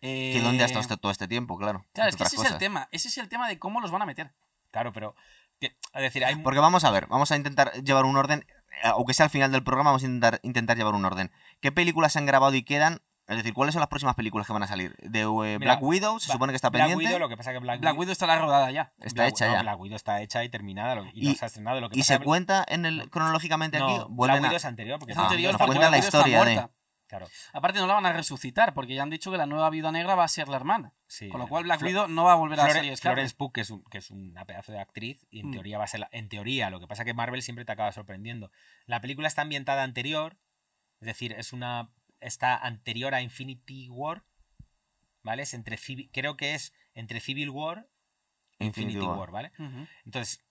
Eh, 0.00 0.32
Que 0.34 0.42
dónde 0.42 0.62
ha 0.62 0.66
estado 0.66 0.80
este- 0.82 0.96
todo 0.96 1.10
este 1.10 1.26
tiempo, 1.28 1.56
claro. 1.58 1.84
Claro, 1.92 2.10
es 2.10 2.16
que 2.16 2.22
ese 2.22 2.36
es 2.36 2.40
el 2.42 2.46
cosas. 2.46 2.58
tema. 2.58 2.88
Ese 2.92 3.08
es 3.08 3.18
el 3.18 3.28
tema 3.28 3.48
de 3.48 3.58
cómo 3.58 3.80
los 3.80 3.90
van 3.90 4.02
a 4.02 4.06
meter. 4.06 4.32
claro, 4.70 4.92
pero 4.92 5.14
que- 5.60 5.76
es 5.94 6.02
decir, 6.02 6.24
hay 6.24 6.36
Porque 6.36 6.60
vamos 6.60 6.84
a 6.84 6.90
ver, 6.90 7.06
vamos 7.08 7.32
a 7.32 7.36
intentar 7.36 7.72
llevar 7.82 8.04
un 8.04 8.16
orden, 8.16 8.44
eh, 8.48 8.88
aunque 8.88 9.14
sea 9.14 9.24
al 9.24 9.30
final 9.30 9.50
del 9.50 9.64
programa, 9.64 9.90
vamos 9.90 10.02
a 10.02 10.06
intentar, 10.06 10.38
intentar 10.44 10.76
llevar 10.76 10.94
un 10.94 11.04
orden. 11.04 11.32
¿Qué 11.60 11.72
películas 11.72 12.12
se 12.12 12.18
han 12.20 12.26
grabado 12.26 12.54
y 12.54 12.62
quedan? 12.62 13.00
Es 13.26 13.36
decir, 13.38 13.52
¿cuáles 13.54 13.72
son 13.74 13.80
las 13.80 13.88
próximas 13.88 14.14
películas 14.14 14.46
que 14.46 14.52
van 14.54 14.62
a 14.62 14.66
salir? 14.66 14.94
De 15.02 15.20
eh, 15.22 15.58
Black 15.58 15.82
Widow, 15.82 16.18
se 16.20 16.30
supone 16.32 16.52
que 16.52 16.56
está 16.56 16.70
Black 16.70 16.82
pendiente. 16.86 17.06
Widow, 17.06 17.18
lo 17.18 17.28
que 17.28 17.36
pasa 17.36 17.52
que 17.52 17.58
Black, 17.58 17.80
Black 17.80 17.92
Widow 17.94 18.00
Widow 18.00 18.12
está 18.12 18.26
la 18.26 18.38
rodada 18.38 18.70
ya. 18.70 18.92
Está 19.00 19.22
Black- 19.24 19.28
hecha 19.30 19.46
no, 19.48 19.52
ya. 19.54 19.62
Black 19.62 19.80
Widow 19.80 19.96
está 19.96 20.22
hecha 20.22 20.44
y 20.44 20.48
terminada 20.48 20.94
lo- 20.94 21.04
y, 21.06 21.10
Y- 21.14 21.28
no 21.30 21.34
se 21.34 21.44
ha 21.44 21.48
estrenado. 21.48 21.80
Lo 21.80 21.90
que 21.90 21.96
¿Y 21.96 22.00
pasa 22.00 22.14
se 22.14 22.18
que- 22.20 22.24
cuenta 22.24 22.64
en 22.68 22.86
el, 22.86 23.10
cronológicamente 23.10 23.78
no, 23.80 23.84
aquí? 23.86 24.04
Black 24.10 24.36
Widow 24.36 24.52
a... 24.52 24.56
es 24.56 24.64
anterior 24.64 24.98
porque 24.98 25.12
Es 25.12 25.18
Ah, 25.18 25.22
anterior 25.24 25.52
porque 25.58 25.66
cuenta 25.66 25.90
la 25.90 25.98
historia 25.98 26.44
de-. 26.44 26.68
Claro, 27.08 27.26
Aparte 27.54 27.78
no 27.80 27.86
la 27.86 27.94
van 27.94 28.04
a 28.06 28.12
resucitar 28.12 28.74
porque 28.74 28.94
ya 28.94 29.02
han 29.02 29.08
dicho 29.10 29.30
que 29.32 29.38
la 29.38 29.46
nueva 29.46 29.70
viuda 29.70 29.90
negra 29.90 30.14
va 30.14 30.24
a 30.24 30.28
ser 30.28 30.46
la 30.48 30.56
hermana. 30.56 30.92
sí. 31.06 31.28
Con 31.30 31.40
lo 31.40 31.48
cual 31.48 31.64
Black 31.64 31.80
Flo- 31.80 31.86
Widow 31.88 32.08
no 32.08 32.24
va 32.24 32.32
a 32.32 32.36
volver 32.36 32.60
a 32.60 32.64
Flore- 32.64 32.74
Scarlet. 32.96 32.98
Florence 33.00 33.34
Pugh, 33.34 33.50
que 33.52 33.62
es, 33.62 33.70
un- 33.70 33.82
que 33.84 33.96
es 33.98 34.10
una 34.10 34.44
pedazo 34.44 34.72
de 34.72 34.78
actriz, 34.80 35.26
y 35.30 35.40
en 35.40 35.48
Mm. 35.48 35.52
teoría 35.52 35.78
va 35.78 35.84
a 35.84 35.88
ser 35.88 36.00
la- 36.00 36.08
en 36.12 36.28
teoría, 36.28 36.68
lo 36.70 36.80
que 36.80 36.86
pasa 36.86 37.04
que 37.06 37.14
Marvel 37.14 37.40
siempre 37.42 37.64
te 37.64 37.72
acaba 37.72 37.90
sorprendiendo. 37.92 38.50
La 38.86 39.00
película 39.00 39.26
está 39.26 39.40
ambientada 39.42 39.82
anterior, 39.84 40.36
es 41.00 41.06
decir, 41.06 41.32
es 41.32 41.52
una 41.54 41.90
está 42.20 42.56
anterior 42.58 43.14
a 43.14 43.22
Infinity 43.22 43.88
War, 43.88 44.24
¿vale? 45.22 45.44
Es 45.44 45.54
entre 45.54 45.78
creo 46.12 46.36
que 46.36 46.54
es 46.54 46.74
entre 46.94 47.20
Civil 47.20 47.48
War 47.50 47.88
e 48.58 48.66
Infinity 48.66 48.96
Infinity 48.96 49.06
War. 49.06 49.18
War, 49.18 49.30
¿vale? 49.30 49.52
Entonces 50.04 50.44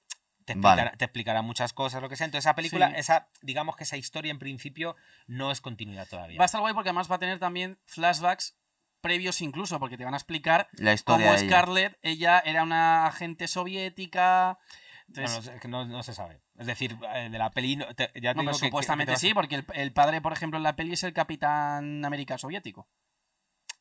te 0.54 0.60
Vale. 0.60 0.82
explicará, 0.82 0.98
te 0.98 1.06
explicará 1.06 1.42
muchas 1.42 1.74
cosas, 1.74 2.02
lo 2.02 2.10
que 2.10 2.16
sea. 2.16 2.26
Entonces 2.26 2.46
esa 2.46 2.56
película, 2.56 2.88
Sí. 2.90 2.94
esa 2.98 3.28
digamos 3.42 3.76
que 3.76 3.84
esa 3.84 3.98
historia 3.98 4.32
en 4.32 4.40
principio 4.40 4.96
no 5.28 5.52
es 5.52 5.62
continuidad 5.62 6.08
todavía. 6.08 6.38
Va 6.40 6.46
a 6.46 6.48
estar 6.48 6.62
guay 6.62 6.74
porque 6.74 6.90
además 6.90 7.12
va 7.12 7.16
a 7.18 7.20
tener 7.20 7.38
también 7.40 7.78
flashbacks 7.86 8.58
previos 9.02 9.42
incluso, 9.42 9.80
porque 9.80 9.98
te 9.98 10.06
van 10.06 10.14
a 10.14 10.18
explicar 10.18 10.70
La 10.74 10.94
historia 10.94 11.28
cómo 11.28 11.38
ella. 11.38 11.48
Scarlett, 11.48 12.00
ella 12.02 12.40
era 12.40 12.64
una 12.64 13.06
agente 13.08 13.48
soviética. 13.48 14.58
No, 15.08 15.22
Entonces, 15.22 15.46
no, 15.48 15.54
es 15.56 15.62
que 15.62 15.68
no, 15.68 15.86
no 15.86 16.04
se 16.04 16.14
sabe. 16.14 16.42
Es 16.58 16.66
decir, 16.68 16.98
eh, 17.14 17.30
de 17.32 17.38
la 17.38 17.52
peli, 17.52 17.78
te- 17.96 18.12
ya 18.16 18.34
te 18.34 18.36
no, 18.36 18.42
digo 18.42 18.44
pero 18.44 18.46
que- 18.46 18.52
que- 18.52 18.66
supuestamente 18.68 19.12
que 19.12 19.12
te 19.12 19.12
vas 19.14 19.24
a- 19.24 19.28
sí, 19.28 19.34
porque 19.34 19.56
el, 19.56 19.66
el 19.74 19.94
padre, 19.94 20.20
por 20.22 20.34
ejemplo, 20.34 20.58
en 20.58 20.64
la 20.64 20.76
peli 20.76 20.94
es 20.94 21.04
el 21.04 21.14
Capitán 21.14 22.04
América 22.04 22.38
soviético. 22.38 22.90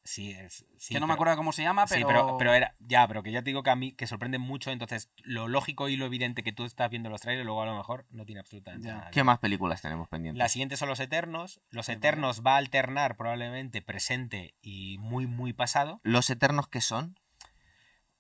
Sí, 0.06 0.30
es, 0.30 0.64
sí, 0.78 0.94
que 0.94 1.00
no 1.00 1.06
me 1.06 1.14
acuerdo 1.14 1.36
cómo 1.36 1.52
se 1.52 1.62
llama, 1.62 1.84
pero... 1.86 1.98
Sí, 2.00 2.04
pero, 2.06 2.36
pero 2.38 2.54
era. 2.54 2.74
Ya, 2.78 3.06
pero 3.08 3.22
que 3.22 3.32
ya 3.32 3.40
te 3.42 3.50
digo 3.50 3.62
que 3.62 3.70
a 3.70 3.76
mí 3.76 3.92
que 3.92 4.06
sorprende 4.06 4.38
mucho. 4.38 4.70
Entonces, 4.70 5.10
lo 5.24 5.48
lógico 5.48 5.88
y 5.88 5.96
lo 5.96 6.06
evidente 6.06 6.42
que 6.44 6.52
tú 6.52 6.64
estás 6.64 6.88
viendo 6.90 7.10
los 7.10 7.20
trailers, 7.20 7.44
luego 7.44 7.60
a 7.62 7.66
lo 7.66 7.76
mejor 7.76 8.06
no 8.10 8.24
tiene 8.24 8.40
absolutamente 8.40 8.86
Ya. 8.88 8.94
nada. 8.94 9.10
¿Qué 9.10 9.24
más 9.24 9.38
películas 9.40 9.82
tenemos 9.82 10.08
pendientes? 10.08 10.38
La 10.38 10.48
siguiente 10.48 10.76
son 10.76 10.88
los 10.88 11.00
Eternos. 11.00 11.60
Los 11.70 11.88
Eternos 11.88 12.42
va 12.46 12.54
a 12.54 12.58
alternar 12.58 13.16
probablemente 13.16 13.82
presente 13.82 14.54
y 14.62 14.96
muy, 14.98 15.26
muy 15.26 15.52
pasado. 15.52 16.00
¿Los 16.04 16.30
Eternos 16.30 16.68
qué 16.68 16.80
son? 16.80 17.18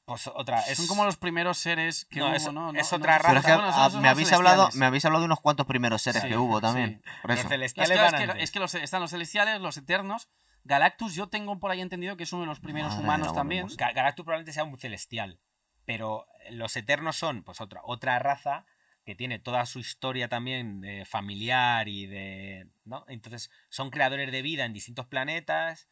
Pues 0.04 0.28
otra. 0.28 0.60
Es, 0.60 0.76
Son 0.78 0.86
como 0.86 1.04
los 1.04 1.16
primeros 1.16 1.58
seres 1.58 2.04
que 2.04 2.20
No, 2.20 2.26
hubo, 2.28 2.34
es- 2.36 2.52
¿no? 2.52 2.70
es 2.74 2.92
No- 2.92 2.96
otra 2.98 3.16
no 3.16 3.22
raza. 3.24 3.28
Pero 3.28 3.38
es 3.40 3.44
que 3.46 3.52
bueno, 3.54 3.68
esos 3.70 3.92
son 3.92 4.02
me, 4.02 4.08
los 4.08 4.12
habéis 4.12 4.32
hablado, 4.32 4.68
me 4.74 4.86
habéis 4.86 5.04
hablado 5.04 5.20
de 5.22 5.26
unos 5.26 5.40
cuantos 5.40 5.66
primeros 5.66 6.00
seres 6.02 6.22
Sí, 6.22 6.28
que 6.28 6.36
hubo 6.36 6.60
también. 6.60 7.02
sí. 7.04 7.10
Por 7.22 7.30
Los 7.30 7.38
eso. 7.40 7.48
Es 7.48 7.52
celestiales 7.52 7.90
que, 7.90 7.96
van 8.04 8.14
es 8.14 8.20
que- 8.20 8.30
antes. 8.30 8.44
es 8.44 8.50
que 8.52 8.58
los, 8.60 8.74
están 8.76 9.00
los 9.00 9.10
celestiales, 9.10 9.60
los 9.60 9.76
eternos. 9.76 10.28
Galactus, 10.66 11.14
yo 11.14 11.28
tengo 11.28 11.58
por 11.58 11.70
ahí 11.70 11.80
entendido 11.80 12.16
que 12.16 12.24
es 12.24 12.32
uno 12.32 12.42
de 12.42 12.48
los 12.48 12.60
primeros 12.60 12.90
Madre 12.92 13.04
humanos 13.04 13.34
también. 13.34 13.66
Ga- 13.68 13.94
Galactus 13.94 14.24
probablemente 14.24 14.52
sea 14.52 14.64
un 14.64 14.78
celestial, 14.78 15.38
pero 15.84 16.26
los 16.50 16.76
eternos 16.76 17.16
son 17.16 17.42
pues 17.42 17.60
otra, 17.60 17.80
otra 17.84 18.18
raza 18.18 18.66
que 19.04 19.14
tiene 19.14 19.38
toda 19.38 19.64
su 19.66 19.78
historia 19.78 20.28
también 20.28 20.80
de 20.80 21.04
familiar 21.04 21.86
y 21.88 22.06
de... 22.06 22.68
¿no? 22.84 23.04
Entonces 23.08 23.50
son 23.68 23.90
creadores 23.90 24.32
de 24.32 24.42
vida 24.42 24.64
en 24.64 24.72
distintos 24.72 25.06
planetas, 25.06 25.88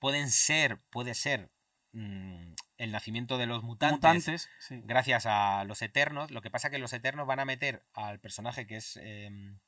pueden 0.00 0.28
ser, 0.30 0.80
puede 0.90 1.14
ser 1.14 1.48
mm, 1.92 2.54
el 2.78 2.90
nacimiento 2.92 3.38
de 3.38 3.46
los 3.46 3.62
mutantes, 3.62 3.98
Mutantes, 3.98 4.50
sí. 4.58 4.80
gracias 4.82 5.26
a 5.26 5.62
los 5.64 5.80
eternos. 5.80 6.32
Lo 6.32 6.42
que 6.42 6.50
pasa 6.50 6.68
que 6.70 6.78
los 6.80 6.92
eternos 6.92 7.26
van 7.28 7.38
a 7.38 7.44
meter 7.44 7.86
al 7.94 8.18
personaje 8.18 8.66
que 8.66 8.76
es... 8.78 8.96
em, 9.00 9.58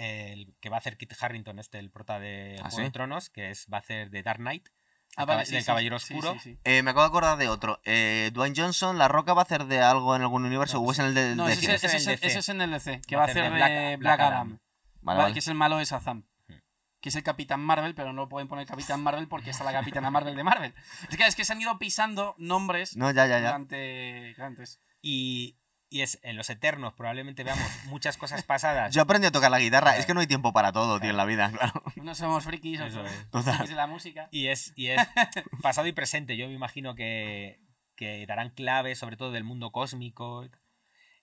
el 0.00 0.54
que 0.60 0.68
va 0.70 0.76
a 0.76 0.78
hacer 0.80 0.96
Kit 0.96 1.12
Harrington, 1.20 1.58
este, 1.58 1.78
el 1.78 1.90
prota 1.90 2.18
de 2.18 2.56
¿Ah, 2.58 2.62
Juego 2.64 2.76
sí? 2.76 2.82
de 2.82 2.90
Tronos, 2.90 3.30
que 3.30 3.50
es, 3.50 3.66
va 3.72 3.78
a 3.78 3.80
hacer 3.80 4.10
de 4.10 4.22
Dark 4.22 4.38
Knight, 4.40 4.68
Ah, 5.16 5.22
el 5.22 5.26
vale, 5.26 5.38
caba- 5.38 5.44
sí, 5.46 5.52
del 5.54 5.62
sí, 5.62 5.66
Caballero 5.66 5.98
sí, 5.98 6.14
Oscuro. 6.14 6.32
sí, 6.34 6.38
sí. 6.54 6.58
Eh, 6.62 6.82
me 6.84 6.90
acabo 6.92 7.02
de 7.02 7.08
acordar 7.08 7.36
de 7.36 7.48
otro. 7.48 7.80
Eh, 7.84 8.30
Dwayne 8.32 8.54
Johnson, 8.56 8.96
¿La 8.96 9.08
Roca 9.08 9.34
va 9.34 9.42
a 9.42 9.44
hacer 9.44 9.64
de 9.66 9.80
algo 9.80 10.14
en 10.14 10.22
algún 10.22 10.44
universo 10.44 10.76
No, 10.78 10.84
o 10.84 10.92
es 10.92 11.00
en 11.00 11.06
el 11.06 11.14
de, 11.14 11.34
No, 11.34 11.46
de 11.46 11.52
ese, 11.54 11.74
es 11.74 12.48
en 12.48 12.60
el 12.60 12.70
DC, 12.70 13.00
que 13.08 13.16
Va 13.16 13.22
va 13.22 13.26
a 13.26 13.30
hacer 13.30 13.42
de 13.42 13.50
Black- 13.50 13.70
Black, 13.70 13.98
Black 13.98 14.20
Adam. 14.20 14.32
Adam. 14.32 14.58
Vale. 15.02 15.32
Que 15.32 15.40
es 15.40 15.48
el 15.48 15.54
malo 15.56 15.78
de 15.78 15.84
Shazam. 15.84 16.24
Hmm. 16.46 16.54
Que 17.00 17.08
es 17.08 17.16
el 17.16 17.24
Capitán 17.24 17.58
Marvel, 17.60 17.94
pero 17.96 18.12
no 18.12 18.28
pueden 18.28 18.46
poner 18.46 18.66
Capitán 18.68 19.02
Marvel 19.02 19.26
porque 19.26 19.50
está 19.50 19.64
la 19.64 19.72
Capitana 19.72 20.10
Marvel 20.12 20.36
de 20.36 20.44
Marvel. 20.44 20.74
Es 21.10 21.16
que, 21.16 21.26
es 21.26 21.34
que 21.34 21.44
se 21.44 21.54
han 21.54 21.60
ido 21.60 21.76
pisando 21.80 22.36
nombres 22.38 22.96
No, 22.96 23.10
ya, 23.10 23.26
ya, 23.26 23.40
ya. 23.40 23.46
durante. 23.48 24.30
entonces, 24.30 24.78
Y, 25.02 25.56
y 25.90 26.02
es 26.02 26.20
en 26.22 26.36
los 26.36 26.48
Eternos 26.48 26.94
probablemente 26.94 27.42
veamos 27.42 27.68
muchas 27.86 28.16
cosas 28.16 28.44
pasadas. 28.44 28.94
Yo 28.94 29.02
aprendí 29.02 29.26
a 29.26 29.32
tocar 29.32 29.50
la 29.50 29.58
guitarra. 29.58 29.98
Es 29.98 30.06
que 30.06 30.14
no 30.14 30.20
hay 30.20 30.28
tiempo 30.28 30.52
para 30.52 30.72
todo, 30.72 31.00
tío, 31.00 31.10
en 31.10 31.16
la 31.16 31.24
vida, 31.24 31.50
claro. 31.50 31.82
unos 31.96 32.16
somos 32.16 32.44
frikis, 32.44 32.80
Eso 32.80 33.04
es. 33.04 33.30
Total. 33.30 33.54
frikis 33.56 33.70
de 33.70 33.76
la 33.76 33.88
música. 33.88 34.28
Y 34.30 34.46
es, 34.46 34.72
y 34.76 34.86
es 34.86 35.00
pasado 35.62 35.88
y 35.88 35.92
presente. 35.92 36.36
Yo 36.36 36.46
me 36.46 36.54
imagino 36.54 36.94
que, 36.94 37.60
que 37.96 38.24
darán 38.26 38.50
claves, 38.50 38.98
sobre 38.98 39.16
todo 39.16 39.32
del 39.32 39.44
mundo 39.44 39.72
cósmico. 39.72 40.48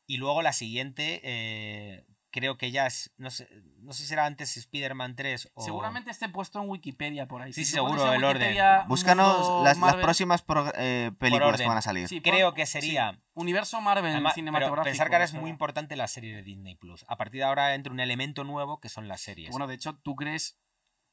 Y 0.05 0.17
luego 0.17 0.41
la 0.41 0.53
siguiente, 0.53 1.21
eh, 1.23 2.05
creo 2.31 2.57
que 2.57 2.71
ya 2.71 2.85
es. 2.87 3.13
No 3.17 3.29
sé, 3.31 3.47
no 3.79 3.93
sé 3.93 4.01
si 4.03 4.07
será 4.09 4.25
antes 4.25 4.57
Spider-Man 4.57 5.15
3 5.15 5.51
o. 5.53 5.63
Seguramente 5.63 6.11
esté 6.11 6.29
puesto 6.29 6.61
en 6.61 6.69
Wikipedia 6.69 7.27
por 7.27 7.41
ahí. 7.41 7.53
Sí, 7.53 7.65
Si 7.65 7.73
seguro, 7.73 8.13
el 8.13 8.23
orden. 8.23 8.55
Búscanos 8.87 9.63
las, 9.63 9.77
las 9.77 9.95
próximas 9.95 10.41
pro- 10.41 10.71
eh, 10.75 11.11
películas 11.19 11.59
que 11.59 11.67
van 11.67 11.77
a 11.77 11.81
salir. 11.81 12.07
Sí, 12.07 12.21
Creo 12.21 12.53
que 12.53 12.65
sería. 12.65 13.13
sí, 13.13 13.19
Universo 13.33 13.79
Marvel 13.81 14.11
Además, 14.11 14.33
cinematográfico. 14.35 14.75
pero 14.83 14.91
pensar 14.91 15.09
que 15.09 15.15
ahora 15.15 15.25
es 15.25 15.33
muy 15.33 15.49
importante 15.49 15.95
la 15.95 16.07
serie 16.07 16.35
de 16.35 16.43
Disney 16.43 16.75
Plus. 16.75 17.05
A 17.07 17.17
partir 17.17 17.39
de 17.41 17.45
ahora 17.45 17.75
entra 17.75 17.93
un 17.93 17.99
elemento 17.99 18.43
nuevo 18.43 18.79
que 18.79 18.89
son 18.89 19.07
las 19.07 19.21
series. 19.21 19.49
Bueno, 19.51 19.67
de 19.67 19.75
hecho, 19.75 19.95
tú 19.97 20.15
crees. 20.15 20.57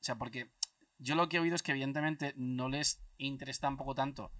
O 0.01 0.05
sea, 0.05 0.16
porque 0.16 0.51
yo 0.99 1.15
lo 1.15 1.28
que 1.28 1.36
he 1.39 1.41
oído 1.41 1.55
es 1.57 1.62
que, 1.62 1.73
evidentemente, 1.73 2.35
no 2.36 2.69
les 2.69 3.03
interesa 3.19 3.62
tampoco 3.62 3.95
tanto 3.95 4.32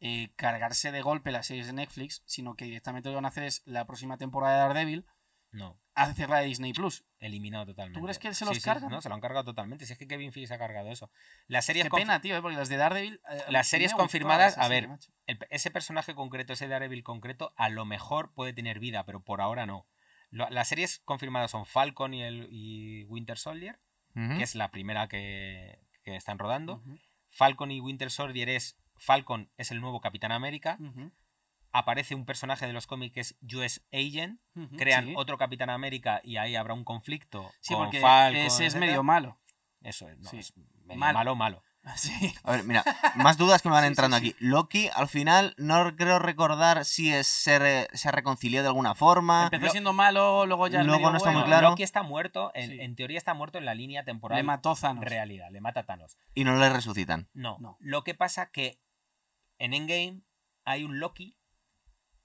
eh, 0.00 0.32
cargarse 0.36 0.90
de 0.92 1.00
golpe 1.02 1.30
las 1.30 1.46
series 1.46 1.66
de 1.66 1.72
Netflix, 1.74 2.22
sino 2.26 2.54
que 2.54 2.64
directamente 2.64 3.08
lo 3.08 3.12
que 3.12 3.16
van 3.16 3.24
a 3.24 3.28
hacer 3.28 3.44
es 3.44 3.62
la 3.66 3.86
próxima 3.86 4.18
temporada 4.18 4.54
de 4.54 4.60
Daredevil 4.60 5.06
no, 5.52 5.78
hacerla 5.94 6.38
de 6.40 6.46
Disney 6.46 6.72
Plus. 6.72 7.04
eliminado 7.18 7.66
totalmente. 7.66 7.98
¿Tú 8.00 8.04
crees 8.04 8.18
que 8.18 8.28
se 8.34 8.34
Sí, 8.34 8.44
los 8.46 8.54
sí, 8.56 8.62
cargan? 8.62 8.90
No, 8.90 9.00
se 9.00 9.08
lo 9.08 9.14
han 9.14 9.20
cargado 9.20 9.44
totalmente. 9.44 9.86
Si 9.86 9.92
es 9.92 9.98
que 9.98 10.06
Kevin 10.08 10.32
Feige 10.32 10.48
se 10.48 10.54
ha 10.54 10.58
cargado 10.58 10.90
eso. 10.90 11.10
Las 11.46 11.64
series 11.66 11.84
Qué 11.84 11.90
pena, 11.90 12.20
tío, 12.20 12.36
eh, 12.36 12.42
porque 12.42 12.56
las 12.56 12.68
de 12.68 12.76
Daredevil. 12.76 13.20
eh, 13.30 13.42
Las 13.48 13.68
series 13.68 13.92
confirmadas, 13.94 14.58
a 14.58 14.68
ver, 14.68 14.88
el- 15.26 15.38
ese 15.50 15.70
personaje 15.70 16.14
concreto, 16.14 16.52
ese 16.52 16.66
Daredevil 16.68 17.02
concreto, 17.04 17.52
a 17.56 17.68
lo 17.68 17.84
mejor 17.84 18.32
puede 18.34 18.52
tener 18.52 18.78
vida, 18.80 19.04
pero 19.04 19.22
por 19.22 19.40
ahora 19.40 19.66
no. 19.66 19.86
Lo- 20.30 20.48
las 20.50 20.68
series 20.68 21.00
confirmadas 21.04 21.50
son 21.50 21.66
Falcon 21.66 22.14
y, 22.14 22.22
el, 22.22 22.48
y 22.50 23.04
Winter 23.04 23.38
Soldier, 23.38 23.78
que 24.14 24.42
es 24.42 24.54
la 24.54 24.70
primera 24.70 25.08
que, 25.08 25.78
que 26.04 26.16
están 26.16 26.38
rodando. 26.38 26.82
Falcon 27.30 27.70
y 27.70 27.80
Winter 27.80 28.10
Soldier 28.10 28.48
es. 28.48 28.78
Falcon 28.96 29.50
es 29.56 29.70
el 29.72 29.80
nuevo 29.80 30.00
Capitán 30.00 30.30
América. 30.32 30.76
ujú, 30.78 31.10
Aparece 31.72 32.14
un 32.14 32.26
personaje 32.26 32.66
de 32.66 32.72
los 32.72 32.86
cómics 32.86 33.14
que 33.14 33.20
es 33.20 33.36
US 33.54 33.82
Agent. 33.92 34.40
Crean 34.76 35.06
sí. 35.06 35.14
otro 35.16 35.38
Capitán 35.38 35.70
América 35.70 36.20
y 36.22 36.36
ahí 36.36 36.54
habrá 36.54 36.74
un 36.74 36.84
conflicto. 36.84 37.50
Sí, 37.60 37.74
con 37.74 37.84
porque 37.84 38.00
Falcon, 38.00 38.40
ese 38.40 38.46
es 38.46 38.60
etcétera. 38.74 38.86
medio 38.86 39.02
malo. 39.02 39.38
Eso 39.80 40.08
es, 40.08 40.18
no, 40.18 40.28
Sí. 40.30 40.38
es 40.38 40.52
medio 40.84 40.98
Malo. 41.00 41.14
malo, 41.18 41.34
malo. 41.34 41.62
Sí. 41.96 42.12
A 42.44 42.52
ver, 42.52 42.62
mira, 42.62 42.84
más 43.16 43.36
dudas 43.38 43.60
que 43.60 43.68
me 43.68 43.72
van 43.74 43.82
Sí, 43.82 43.86
sí, 43.86 43.90
entrando 43.90 44.16
sí. 44.18 44.28
aquí. 44.28 44.36
Loki, 44.38 44.88
al 44.94 45.08
final, 45.08 45.54
no 45.58 45.96
creo 45.96 46.20
recordar 46.20 46.84
si 46.84 47.12
es, 47.12 47.26
se, 47.26 47.58
re- 47.58 47.88
se 47.92 48.12
reconcilió 48.12 48.62
de 48.62 48.68
alguna 48.68 48.94
forma. 48.94 49.48
Empezó 49.50 49.72
siendo 49.72 49.92
malo, 49.92 50.46
luego 50.46 50.68
ya 50.68 50.84
Luego 50.84 51.10
no 51.10 51.16
está 51.16 51.30
muy 51.30 51.40
bueno. 51.40 51.46
claro. 51.48 51.70
Loki 51.70 51.82
está 51.82 52.04
muerto, 52.04 52.52
en, 52.54 52.70
Sí. 52.70 52.80
en 52.80 52.94
teoría 52.94 53.18
está 53.18 53.34
muerto 53.34 53.58
en 53.58 53.64
la 53.64 53.74
línea 53.74 54.04
temporal. 54.04 54.36
Le 54.36 54.44
mató 54.44 54.76
Thanos. 54.76 55.04
realidad, 55.04 55.48
le 55.50 55.60
mata 55.60 55.80
a 55.80 55.82
Thanos. 55.86 56.16
Y 56.34 56.44
no 56.44 56.54
le 56.56 56.68
resucitan. 56.70 57.28
No. 57.32 57.56
No. 57.58 57.76
Lo 57.80 58.04
que 58.04 58.14
pasa 58.14 58.52
que 58.52 58.78
en 59.58 59.74
Endgame 59.74 60.20
hay 60.64 60.84
un 60.84 61.00
Loki 61.00 61.36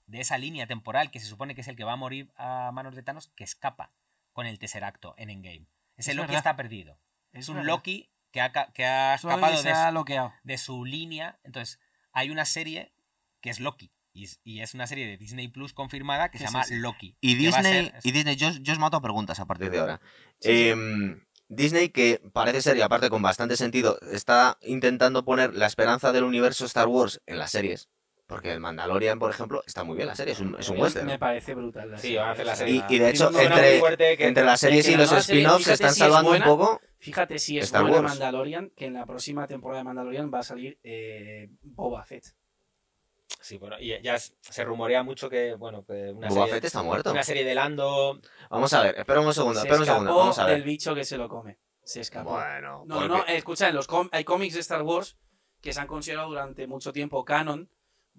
de 0.08 0.20
esa 0.20 0.36
línea 0.38 0.66
temporal 0.66 1.10
que 1.12 1.20
se 1.20 1.26
supone 1.26 1.54
que 1.54 1.60
es 1.60 1.68
el 1.68 1.76
que 1.76 1.84
va 1.84 1.92
a 1.92 1.96
morir 1.96 2.32
a 2.36 2.70
manos 2.72 2.96
de 2.96 3.02
Thanos 3.02 3.30
que 3.36 3.44
escapa 3.44 3.92
con 4.32 4.46
el 4.46 4.58
Tesseracto 4.58 5.14
en 5.18 5.30
Endgame. 5.30 5.66
Ese 5.96 6.10
Es 6.10 6.16
Loki 6.16 6.26
verdad. 6.28 6.38
está 6.38 6.56
perdido. 6.56 6.98
Es 7.32 7.48
un 7.48 7.56
verdad. 7.56 7.68
Loki 7.68 8.10
que 8.32 8.40
ha, 8.40 8.52
que 8.52 8.84
ha 8.84 9.14
escapado 9.14 9.62
de 9.62 9.74
su, 9.74 9.90
bloqueado. 9.90 10.32
de 10.42 10.58
su 10.58 10.84
línea. 10.84 11.38
Entonces, 11.44 11.78
hay 12.12 12.30
una 12.30 12.44
serie 12.44 12.92
que 13.40 13.50
es 13.50 13.60
Loki. 13.60 13.92
Y 14.14 14.24
es, 14.24 14.40
y 14.42 14.60
es 14.62 14.74
una 14.74 14.86
serie 14.86 15.06
de 15.06 15.16
Disney 15.16 15.48
Plus 15.48 15.72
confirmada 15.74 16.30
que 16.30 16.38
Sí, 16.38 16.44
se 16.44 16.50
llama 16.50 16.64
sí. 16.64 16.76
Loki. 16.76 17.16
Y 17.20 17.34
Disney, 17.36 17.62
ser- 17.90 18.00
y 18.02 18.10
Disney 18.12 18.36
yo, 18.36 18.50
yo 18.50 18.72
os 18.72 18.78
mato 18.78 18.96
a 18.96 19.00
preguntas 19.02 19.38
a 19.40 19.46
partir 19.46 19.70
de 19.70 19.78
ahora. 19.78 20.00
Sí, 20.40 20.48
sí. 20.48 20.68
Em, 20.70 21.24
Disney, 21.48 21.88
que 21.90 22.20
parece 22.32 22.60
ser, 22.62 22.76
y 22.76 22.82
aparte 22.82 23.08
con 23.10 23.22
bastante 23.22 23.56
sentido, 23.56 23.98
está 24.12 24.58
intentando 24.62 25.24
poner 25.24 25.54
la 25.54 25.66
esperanza 25.66 26.12
del 26.12 26.24
universo 26.24 26.64
Star 26.66 26.88
Wars 26.88 27.20
en 27.26 27.38
las 27.38 27.50
series. 27.52 27.88
Porque 28.28 28.52
el 28.52 28.60
Mandalorian, 28.60 29.18
por 29.18 29.30
ejemplo, 29.30 29.62
está 29.66 29.84
muy 29.84 29.96
bien 29.96 30.06
la 30.06 30.14
serie, 30.14 30.34
es 30.34 30.40
un, 30.40 30.54
es 30.58 30.68
un 30.68 30.76
Me- 30.76 30.82
western. 30.82 31.06
Me 31.06 31.18
parece 31.18 31.54
brutal. 31.54 31.90
la 31.90 31.96
Sí, 31.96 32.02
serie, 32.02 32.18
van 32.18 32.28
a 32.28 32.32
hacer 32.32 32.46
la 32.46 32.56
serie. 32.56 32.84
Y, 32.88 32.94
y 32.94 32.98
de 32.98 33.08
hecho, 33.10 33.30
entre, 33.40 34.26
entre 34.26 34.44
las 34.44 34.60
series 34.60 34.86
y 34.86 34.96
los 34.96 35.10
spin-offs 35.10 35.64
se 35.64 35.72
están 35.72 35.88
si 35.94 35.94
es 35.94 35.98
salvando 36.06 36.28
buena. 36.30 36.44
un 36.52 36.58
poco. 36.58 36.80
Fíjate 36.98 37.38
si 37.38 37.56
es 37.58 37.64
Star 37.64 37.82
buena 37.82 38.00
Wars. 38.00 38.10
Mandalorian, 38.10 38.70
que 38.76 38.84
en 38.84 38.92
la 38.94 39.06
próxima 39.06 39.46
temporada 39.46 39.80
de 39.80 39.84
Mandalorian 39.84 40.30
va 40.32 40.40
a 40.40 40.42
salir 40.42 40.78
eh, 40.82 41.48
Boba 41.62 42.04
Fett. 42.04 42.34
Sí, 43.40 43.56
bueno, 43.56 43.76
y 43.80 43.98
ya 44.02 44.18
se 44.18 44.64
rumorea 44.64 45.02
mucho 45.02 45.30
que, 45.30 45.54
bueno, 45.54 45.84
que 45.86 46.10
una, 46.12 46.28
Boba 46.28 46.42
serie, 46.44 46.54
Fett 46.54 46.64
está 46.66 46.82
muerto. 46.82 47.12
una 47.12 47.22
serie 47.22 47.44
de 47.44 47.54
Lando. 47.54 48.20
Vamos 48.50 48.72
a 48.74 48.82
ver, 48.82 48.98
espera 48.98 49.20
un 49.20 49.32
segundo, 49.32 49.60
Se 49.60 49.66
espera 49.66 49.80
un 49.80 49.86
segundo, 49.86 50.14
vamos 50.16 50.38
a 50.38 50.46
del 50.46 50.62
bicho 50.64 50.94
que 50.94 51.04
se 51.04 51.16
lo 51.16 51.30
come. 51.30 51.58
Se 51.82 52.00
escapó. 52.02 52.32
Bueno, 52.32 52.84
No, 52.86 52.96
porque- 52.96 53.08
no, 53.08 53.24
escucha, 53.26 53.68
en 53.70 53.74
los 53.74 53.86
com- 53.86 54.10
hay 54.12 54.24
cómics 54.24 54.52
de 54.52 54.60
Star 54.60 54.82
Wars 54.82 55.16
que 55.62 55.72
se 55.72 55.80
han 55.80 55.86
considerado 55.86 56.28
durante 56.28 56.66
mucho 56.66 56.92
tiempo 56.92 57.24
canon. 57.24 57.70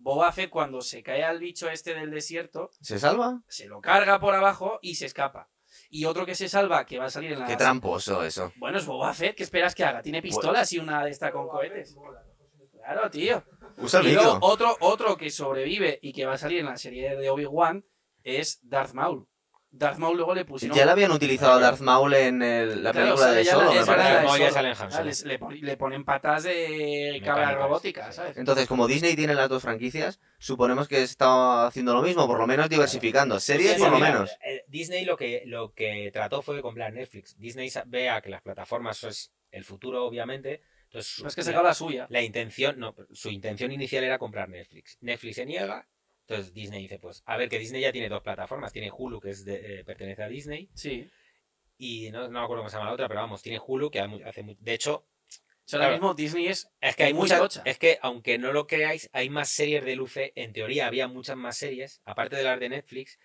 Boba 0.02 0.32
Fett, 0.32 0.50
cuando 0.50 0.82
se 0.82 1.04
cae 1.04 1.24
al 1.24 1.40
bicho 1.40 1.70
este 1.70 1.94
del 1.94 2.12
desierto, 2.12 2.70
¿Se 2.82 3.00
salva? 3.00 3.42
se 3.48 3.68
lo 3.68 3.82
carga 3.82 4.20
por 4.20 4.34
abajo 4.34 4.80
y 4.82 4.96
se 4.96 5.06
escapa. 5.06 5.50
Y 5.90 6.06
otro 6.06 6.26
que 6.26 6.36
se 6.36 6.50
salva, 6.50 6.86
que 6.86 6.98
va 6.98 7.06
a 7.06 7.10
salir 7.10 7.34
en 7.34 7.40
la. 7.40 7.46
Qué 7.46 7.56
tramposo 7.56 8.24
eso. 8.24 8.52
Bueno, 8.58 8.78
es 8.78 8.86
Boba 8.86 9.14
Fett, 9.14 9.36
¿qué 9.36 9.44
esperas 9.44 9.76
que 9.76 9.84
haga? 9.84 10.02
Tiene 10.02 10.22
pistolas 10.22 10.72
y 10.74 10.80
una 10.80 11.04
de 11.04 11.12
esta 11.12 11.32
con 11.32 11.48
cohetes. 11.48 11.96
Claro, 12.74 13.10
tío. 13.10 13.44
Usa 13.78 14.02
Y 14.02 14.14
luego 14.14 14.40
otro, 14.42 14.76
otro 14.80 15.16
que 15.16 15.30
sobrevive 15.30 16.00
y 16.02 16.12
que 16.12 16.26
va 16.26 16.34
a 16.34 16.38
salir 16.38 16.60
en 16.60 16.66
la 16.66 16.78
serie 16.78 17.16
de 17.16 17.30
Obi-Wan 17.30 17.86
es 18.24 18.60
Darth 18.64 18.94
Maul. 18.94 19.28
Darth 19.72 19.98
Maul 20.00 20.18
luego 20.18 20.34
le 20.34 20.46
pusieron. 20.46 20.76
Ya 20.76 20.84
le 20.86 20.92
habían 20.92 21.12
utilizado 21.12 21.54
a 21.54 21.60
Darth 21.60 21.80
Maul 21.82 22.14
en 22.16 22.42
el- 22.42 22.84
la 22.84 22.92
Claro, 22.92 23.06
película 23.06 23.26
sale 23.28 23.38
de 23.38 23.44
ya 23.44 23.52
Solo, 23.52 23.66
la- 23.66 23.72
me 23.74 23.80
es 23.80 23.86
parece. 23.86 24.04
la 24.04 24.10
de 24.10 25.38
No, 25.38 25.50
le, 25.52 25.62
le 25.62 25.78
ponen 25.78 26.04
patas 26.04 26.44
de 26.44 27.22
cabra 27.24 27.54
robótica, 27.54 28.12
¿sabes? 28.12 28.36
Entonces, 28.38 28.68
como 28.68 28.88
Disney 28.88 29.16
tiene 29.16 29.36
las 29.36 29.48
dos 29.48 29.62
franquicias, 29.62 30.20
suponemos 30.40 30.88
que 30.88 31.04
está 31.04 31.68
haciendo 31.68 31.94
lo 31.94 32.02
mismo, 32.02 32.26
por 32.26 32.40
lo 32.40 32.48
menos 32.48 32.68
diversificando. 32.68 33.40
Series, 33.40 33.74
Sí, 33.76 33.80
por 33.82 33.92
lo 33.92 33.98
mira, 33.98 34.12
menos. 34.12 34.32
eh, 34.44 34.64
Disney 34.68 35.06
lo 35.06 35.16
que, 35.16 35.44
lo 35.46 35.74
que 35.74 36.10
trató 36.12 36.42
fue 36.42 36.56
de 36.56 36.62
comprar 36.64 36.92
Netflix. 36.92 37.38
Disney 37.38 37.72
vea 37.86 38.22
que 38.22 38.30
las 38.30 38.42
plataformas 38.42 39.04
es 39.04 39.32
el 39.52 39.64
futuro, 39.64 40.04
obviamente. 40.06 40.62
Entonces, 40.86 41.12
su- 41.14 41.22
Pues 41.22 41.36
que 41.36 41.44
se 41.44 41.52
acaba 41.52 41.68
la 41.70 41.74
suya. 41.76 42.08
la 42.10 42.24
intención, 42.24 42.80
no, 42.80 42.96
su 43.12 43.30
intención 43.30 43.72
inicial 43.72 44.04
era 44.04 44.18
comprar 44.18 44.50
Netflix. 44.50 44.98
Netflix 45.02 45.36
se 45.36 45.46
niega. 45.46 45.88
Entonces 46.30 46.54
Disney 46.54 46.84
dice, 46.84 47.00
pues, 47.00 47.24
a 47.26 47.38
ver, 47.38 47.50
que 47.50 47.58
Disney 47.58 47.82
ya 47.82 47.92
tiene 47.92 48.08
dos 48.08 48.22
plataformas. 48.22 48.72
Tiene 48.72 48.92
Hulu, 48.96 49.20
que 49.20 49.32
es 49.32 49.44
de- 49.46 49.80
eh, 49.80 49.84
pertenece 49.84 50.22
a 50.22 50.28
Disney. 50.28 50.70
Sí. 50.76 51.10
Y 51.80 52.12
no, 52.12 52.24
no 52.28 52.40
me 52.40 52.40
acuerdo 52.44 52.62
cómo 52.62 52.70
se 52.70 52.76
llama 52.78 52.90
la 52.90 52.94
otra, 52.94 53.08
pero 53.08 53.22
vamos, 53.22 53.42
tiene 53.42 53.60
Hulu, 53.66 53.90
que 53.90 54.00
hace, 54.00 54.44
De 54.60 54.74
hecho, 54.74 54.96
O 54.98 55.06
sea, 55.66 55.80
ahora 55.80 55.92
mismo 55.94 56.14
Disney 56.14 56.48
es. 56.48 56.70
es 56.82 56.96
que 56.96 57.04
hay 57.06 57.14
muchas. 57.16 57.62
Es 57.66 57.80
que, 57.80 57.98
aunque 58.04 58.38
no 58.38 58.54
lo 58.54 58.68
creáis, 58.68 59.10
hay 59.12 59.30
más 59.32 59.50
series 59.50 59.84
de 59.84 59.96
Luce. 59.96 60.32
En 60.36 60.54
teoría 60.54 60.86
había 60.86 61.08
muchas 61.08 61.36
más 61.36 61.58
series, 61.58 62.02
aparte 62.06 62.36
de 62.36 62.44
las 62.44 62.60
de 62.60 62.70
Netflix. 62.70 63.18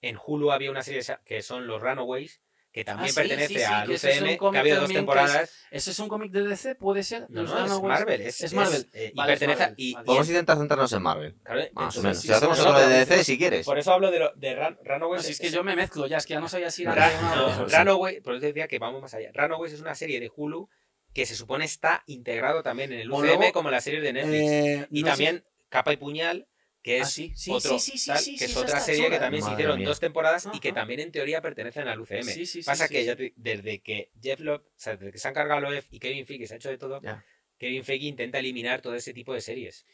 En 0.00 0.16
Hulu 0.24 0.50
había 0.50 0.70
una 0.72 0.82
serie 0.82 1.02
que 1.24 1.42
son 1.42 1.66
los 1.68 1.80
Runaways, 1.80 2.40
que 2.78 2.84
también 2.84 3.06
Ah, 3.06 3.08
sí, 3.08 3.14
pertenece 3.16 3.48
sí, 3.48 3.54
sí, 3.58 3.62
al 3.64 3.88
que 3.88 3.94
ese 3.94 4.10
es 4.10 4.16
un 4.18 4.22
UCM, 4.24 4.30
que 4.32 4.38
cómic 4.38 4.56
ha 4.56 4.60
habido 4.60 4.80
dos 4.80 4.88
temporadas. 4.92 5.50
¿Ese 5.70 5.90
es 5.90 5.98
un 5.98 6.08
cómic 6.08 6.30
de 6.32 6.42
DC? 6.42 6.74
¿Puede 6.76 7.02
ser? 7.02 7.26
No, 7.28 7.42
¿Los 7.42 7.50
no, 7.50 7.56
es 7.64 7.70
Runaways? 7.70 7.98
Marvel. 7.98 8.20
Es, 8.22 8.40
Es 8.40 8.52
Marvel. 8.54 8.88
eh, 8.92 9.10
y 9.12 9.16
Vale, 9.16 9.32
es 9.32 9.38
pertenece 9.38 9.62
a- 9.62 9.66
Marvel, 9.68 9.84
y, 9.84 9.94
vale. 9.94 10.06
Podemos 10.06 10.28
intentar 10.28 10.56
centrarnos 10.58 10.92
en 10.92 11.02
Marvel. 11.02 11.34
claro, 11.42 11.62
Más 11.74 11.96
o 11.96 12.02
menos. 12.02 12.18
sí, 12.20 12.26
si 12.28 12.32
hacemos 12.32 12.58
otro 12.60 12.78
de. 12.78 12.88
DC, 13.04 13.24
si 13.24 13.36
quieres. 13.38 13.66
Por 13.66 13.78
eso 13.78 13.92
hablo 13.92 14.10
de, 14.10 14.18
lo, 14.20 14.32
de 14.34 14.54
Run- 14.56 14.78
Runaways. 14.84 15.24
No, 15.24 15.28
es 15.30 15.40
que 15.40 15.50
yo 15.50 15.64
me 15.64 15.74
mezclo 15.76 16.06
ya, 16.06 16.16
es 16.18 16.26
que 16.26 16.34
ya 16.34 16.40
no 16.40 16.48
sabía 16.48 16.70
si 16.70 16.82
era 16.82 16.94
Ra- 16.94 17.08
de 17.10 17.18
una 17.18 17.34
no, 17.36 17.44
o 17.44 17.48
de 17.48 17.62
otra. 17.64 17.68
sí. 17.68 17.76
Runaways, 17.84 18.20
por 18.22 18.34
eso 18.36 18.46
decía 18.46 18.68
que 18.68 18.78
vamos 18.78 19.02
más 19.02 19.12
allá. 19.14 19.30
Runaways 19.34 19.72
es 19.72 19.80
una 19.80 19.94
serie 19.94 20.20
de 20.20 20.30
Hulu 20.34 20.68
que 21.12 21.26
se 21.26 21.34
supone 21.34 21.64
está 21.64 22.04
integrado 22.06 22.62
también 22.62 22.92
en 22.92 23.00
el 23.00 23.10
UCM 23.10 23.22
luego, 23.38 23.52
como 23.52 23.70
la 23.70 23.80
serie 23.80 24.00
de 24.00 24.12
Netflix. 24.12 24.40
Eh, 24.50 24.86
y 24.90 25.00
sé- 25.00 25.06
también 25.06 25.44
Capa 25.68 25.92
y 25.92 25.96
Puñal, 25.96 26.46
que 26.88 27.00
Ah, 27.00 27.02
es 27.02 27.12
sí, 27.12 27.32
sí, 27.36 27.50
otro, 27.50 27.78
sí, 27.78 27.92
sí, 27.92 27.98
sí, 27.98 28.10
tal, 28.10 28.18
sí, 28.18 28.32
que 28.32 28.38
sí, 28.38 28.44
es 28.52 28.56
otra 28.56 28.80
serie 28.80 29.04
chula. 29.04 29.16
que 29.16 29.20
también 29.20 29.42
se 29.44 29.52
hicieron 29.52 29.78
mía. 29.78 29.88
dos 29.88 30.00
temporadas 30.00 30.48
y 30.52 30.58
que 30.60 30.72
también 30.72 31.00
en 31.00 31.12
teoría 31.12 31.40
pertenecen 31.42 31.86
al 31.88 32.00
UCM. 32.00 32.22
Sí, 32.24 32.46
sí, 32.46 32.46
sí, 32.46 32.62
Pasa 32.62 32.86
sí, 32.88 32.94
que 32.94 33.00
sí. 33.00 33.06
ya 33.06 33.16
te- 33.16 33.32
desde 33.36 33.80
que 33.80 34.10
Jeff 34.22 34.40
Love, 34.40 34.62
o 34.62 34.70
sea, 34.76 34.96
desde 34.96 35.12
que 35.12 35.18
se 35.18 35.28
han 35.28 35.34
cargado 35.34 35.60
Loeb 35.60 35.84
y 35.90 35.98
Kevin 35.98 36.26
Feige 36.26 36.46
se 36.46 36.54
ha 36.54 36.56
hecho 36.56 36.70
de 36.70 36.78
todo, 36.78 37.00
Ya. 37.02 37.24
Kevin 37.58 37.84
Feige 37.84 38.06
intenta 38.06 38.38
eliminar 38.38 38.80
todo 38.80 38.94
ese 38.94 39.12
tipo 39.12 39.34
de 39.34 39.40
series. 39.40 39.84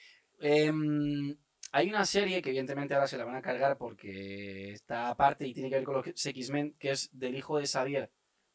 Em, 0.40 1.36
hay 1.72 1.88
una 1.88 2.04
serie 2.06 2.42
que 2.42 2.50
evidentemente 2.50 2.94
ahora 2.94 3.06
se 3.08 3.16
la 3.16 3.24
van 3.24 3.36
a 3.36 3.42
cargar 3.42 3.76
porque 3.78 4.72
está 4.72 5.08
aparte 5.08 5.46
y 5.46 5.54
tiene 5.54 5.70
que 5.70 5.76
ver 5.76 5.84
con 5.84 5.94
los 5.94 6.06
X-Men, 6.26 6.74
que 6.78 6.90
es 6.90 7.08
del 7.12 7.34
hijo 7.36 7.58
de 7.58 7.66
Xavier. 7.66 8.10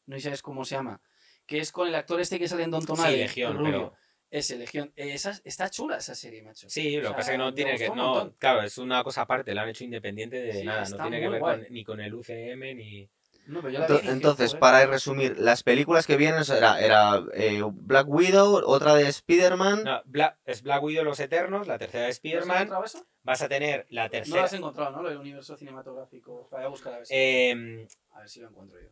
No 0.06 0.18
sé 0.18 0.32
cómo 0.42 0.64
se 0.64 0.76
llama. 0.76 1.00
Que 1.46 1.58
es 1.58 1.72
con 1.72 1.88
el 1.88 1.94
actor 1.94 2.20
este 2.20 2.38
que 2.38 2.48
sale 2.48 2.62
en 2.62 2.70
Don 2.70 2.86
Tonali. 2.86 3.14
Sí, 3.14 3.18
Legión, 3.20 3.60
pero 3.62 3.92
Ese, 4.30 4.56
Legión. 4.56 4.92
Eh, 4.96 5.12
esa- 5.14 5.40
está 5.44 5.68
chula 5.70 5.96
esa 5.96 6.14
serie, 6.14 6.42
macho. 6.42 6.68
sí, 6.70 6.96
lo 7.00 7.08
O 7.08 7.12
que 7.12 7.16
pasa 7.16 7.32
es 7.32 7.34
que 7.34 7.38
no 7.38 7.52
tiene 7.52 7.76
que 7.76 7.88
no, 7.90 8.32
claro, 8.38 8.62
es 8.62 8.78
una 8.78 9.02
cosa 9.02 9.22
aparte, 9.22 9.52
la 9.54 9.62
han 9.62 9.68
hecho 9.70 9.82
independiente 9.84 10.40
de 10.40 10.52
Sí, 10.52 10.64
nada, 10.64 10.88
no 10.88 10.96
tiene 10.98 11.20
que 11.20 11.28
ver 11.28 11.40
con- 11.40 11.66
ni 11.70 11.84
con 11.84 12.00
el 12.00 12.14
UCM 12.14 12.74
ni 12.74 13.08
No, 13.46 13.60
pero 13.60 13.72
yo 13.72 13.80
la 13.80 13.86
vi 13.88 14.08
Entonces, 14.08 14.50
joder. 14.50 14.60
para 14.60 14.86
resumir, 14.86 15.36
las 15.38 15.64
películas 15.64 16.06
que 16.06 16.16
vienen 16.16 16.44
era, 16.48 16.80
era 16.80 17.20
eh, 17.34 17.62
Black 17.72 18.06
Widow, 18.08 18.62
otra 18.64 18.94
de 18.94 19.08
Spider-Man. 19.08 19.82
No, 19.82 20.02
Bla- 20.04 20.38
es 20.44 20.62
Black 20.62 20.82
Widow 20.84 21.04
Los 21.04 21.18
Eternos, 21.18 21.66
la 21.66 21.76
tercera 21.78 22.02
de 22.04 22.08
¿No 22.08 22.10
has 22.10 22.16
Spider-Man, 22.16 22.56
encontrado 22.58 22.84
eso? 22.84 23.06
vas 23.24 23.42
a 23.42 23.48
tener 23.48 23.86
la 23.90 24.02
No 24.02 24.06
lo 24.06 24.10
tercera 24.10 24.44
has 24.44 24.52
encontrado, 24.52 24.90
¿no? 24.92 25.02
Lo 25.02 25.08
del 25.08 25.18
universo 25.18 25.56
cinematográfico. 25.56 26.46
Voy 26.52 26.62
a 26.62 26.68
buscar 26.68 26.92
a 26.94 26.96
ver 26.98 27.06
si, 27.06 27.14
eh, 27.16 27.88
a 28.12 28.20
ver 28.20 28.28
si 28.28 28.38
lo 28.40 28.48
encuentro 28.48 28.78
yo. 28.80 28.88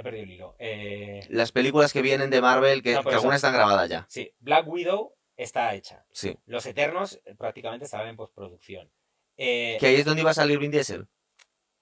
He 0.00 0.02
perdido 0.02 0.24
el 0.24 0.30
hilo. 0.30 0.56
Eh, 0.58 1.20
Las 1.30 1.52
películas 1.52 1.92
que 1.92 2.02
vienen 2.02 2.30
de 2.30 2.40
Marvel, 2.40 2.82
que, 2.82 2.94
No, 2.94 3.02
que 3.04 3.14
algunas 3.14 3.36
están 3.36 3.52
grabadas 3.54 3.88
ya. 3.88 4.06
sí, 4.08 4.32
Black 4.40 4.66
Widow 4.68 5.14
está 5.36 5.74
hecha. 5.74 6.04
Sí. 6.12 6.36
Los 6.46 6.66
Eternos 6.66 7.20
eh, 7.24 7.34
prácticamente 7.36 7.84
estaban 7.84 8.08
en 8.08 8.16
postproducción. 8.16 8.90
Eh, 9.36 9.76
Que 9.80 9.86
ahí 9.86 9.96
es 9.96 10.04
donde 10.04 10.22
iba 10.22 10.30
a 10.30 10.34
salir 10.34 10.58
Vin 10.58 10.70
Diesel. 10.70 11.06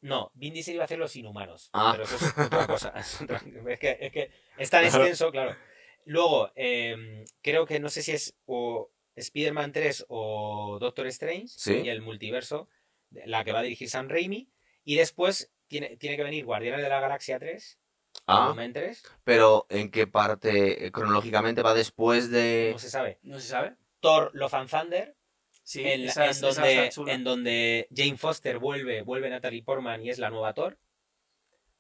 No, 0.03 0.31
Vin 0.35 0.53
Diesel 0.53 0.75
iba 0.75 0.85
a 0.85 0.87
hacer 0.87 0.99
Los 0.99 1.17
Inhumanos. 1.17 1.71
Ah. 1.73 1.91
Pero 1.93 2.05
eso 2.05 2.17
es 2.17 2.39
otra 2.39 2.67
cosa. 2.67 2.93
Es, 3.67 3.79
que, 3.81 3.97
es 4.01 4.13
que 4.13 4.31
es 4.59 4.71
tan 4.71 4.85
extenso, 4.85 5.31
claro. 5.31 5.57
Luego, 6.05 6.51
eh, 6.55 7.25
creo 7.43 7.67
que 7.67 7.81
no 7.81 7.89
sé 7.89 8.03
si 8.03 8.13
es 8.13 8.37
o 8.45 8.91
Spider-Man 9.17 9.73
3 9.73 10.05
o 10.09 10.79
Doctor 10.79 11.07
Strange 11.07 11.49
Sí. 11.49 11.81
y 11.85 11.89
el 11.89 12.03
multiverso, 12.03 12.69
la 13.11 13.43
que 13.45 13.53
va 13.53 13.61
a 13.61 13.63
dirigir 13.63 13.89
Sam 13.89 14.09
Raimi. 14.09 14.49
Y 14.85 14.97
después 14.97 15.51
tiene, 15.67 15.97
tiene 15.97 16.17
que 16.17 16.23
venir 16.23 16.45
Guardianes 16.45 16.83
de 16.83 16.89
la 16.91 17.01
Galaxia 17.01 17.39
3, 17.41 17.81
Ah, 18.27 18.45
volumen 18.47 18.73
3, 18.73 19.03
pero 19.25 19.67
¿en 19.69 19.91
qué 19.91 20.07
parte 20.07 20.87
eh, 20.87 20.91
cronológicamente 20.93 21.63
va 21.63 21.75
después 21.75 22.31
de...? 22.31 22.71
no 22.73 22.79
se 22.79 22.91
sabe. 22.91 23.19
¿No 23.23 23.39
se 23.41 23.49
sabe? 23.49 23.77
Thor 24.01 24.31
Love 24.35 24.55
and 24.55 24.71
Thunder, 24.71 25.17
Sí, 25.63 25.81
en, 25.83 26.03
esa, 26.03 26.25
en 26.27 26.31
esa 26.31 26.47
donde, 26.47 26.73
está 26.85 26.89
chula. 26.95 27.13
en 27.15 27.25
donde 27.25 27.89
Jane 27.95 28.17
Foster 28.17 28.59
vuelve, 28.59 29.03
vuelve 29.03 29.29
Natalie 29.31 29.63
Portman 29.65 30.01
y 30.05 30.11
es 30.11 30.19
la 30.19 30.31
nueva 30.31 30.55
Thor. 30.55 30.79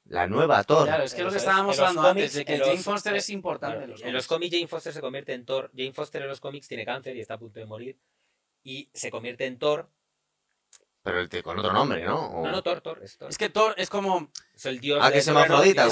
La 0.06 0.26
nueva 0.26 0.62
Thor. 0.64 0.86
Claro, 0.86 1.04
es 1.04 1.14
que 1.14 1.22
lo 1.22 1.30
que 1.30 1.36
Eso 1.36 1.36
es. 1.38 1.42
estábamos 1.44 1.76
En 1.76 1.80
los 1.82 1.88
hablando 1.90 2.08
cómics, 2.08 2.22
antes, 2.24 2.34
de 2.34 2.44
que 2.44 2.52
en 2.54 2.58
los- 2.60 2.68
Jane 2.68 2.80
Foster 2.82 3.14
es 3.16 3.30
importante. 3.30 3.76
Claro, 3.76 3.84
en 3.84 3.90
los 3.92 4.02
en 4.02 4.12
los 4.12 4.26
cómics. 4.26 4.50
cómics 4.50 4.52
Jane 4.56 4.68
Foster 4.68 4.92
se 4.92 5.00
convierte 5.00 5.32
en 5.34 5.44
Thor. 5.44 5.70
Jane 5.76 5.92
Foster 5.92 6.22
en 6.22 6.28
los 6.28 6.40
cómics 6.40 6.68
tiene 6.68 6.84
cáncer 6.84 7.16
y 7.16 7.20
está 7.20 7.34
a 7.34 7.38
punto 7.38 7.60
de 7.60 7.66
morir. 7.66 7.98
Y 8.64 8.90
se 8.92 9.10
convierte 9.10 9.46
en 9.46 9.58
Thor. 9.58 9.88
Pero 11.06 11.20
el 11.20 11.42
con 11.42 11.58
otro 11.58 11.72
nombre, 11.72 12.04
¿no? 12.04 12.18
O- 12.18 12.44
No, 12.44 12.50
no, 12.50 12.62
Thor, 12.62 12.80
Thor. 12.80 13.00
Es, 13.02 13.16
Thor. 13.16 13.30
Es 13.30 13.38
que 13.38 13.48
Thor 13.48 13.74
es 13.78 13.88
como... 13.88 14.30
Es 14.54 14.66
el 14.66 14.80
dios 14.80 14.98
Ah, 15.00 15.10
que 15.10 15.16
y 15.16 15.20
es 15.20 15.24
puede 15.30 15.40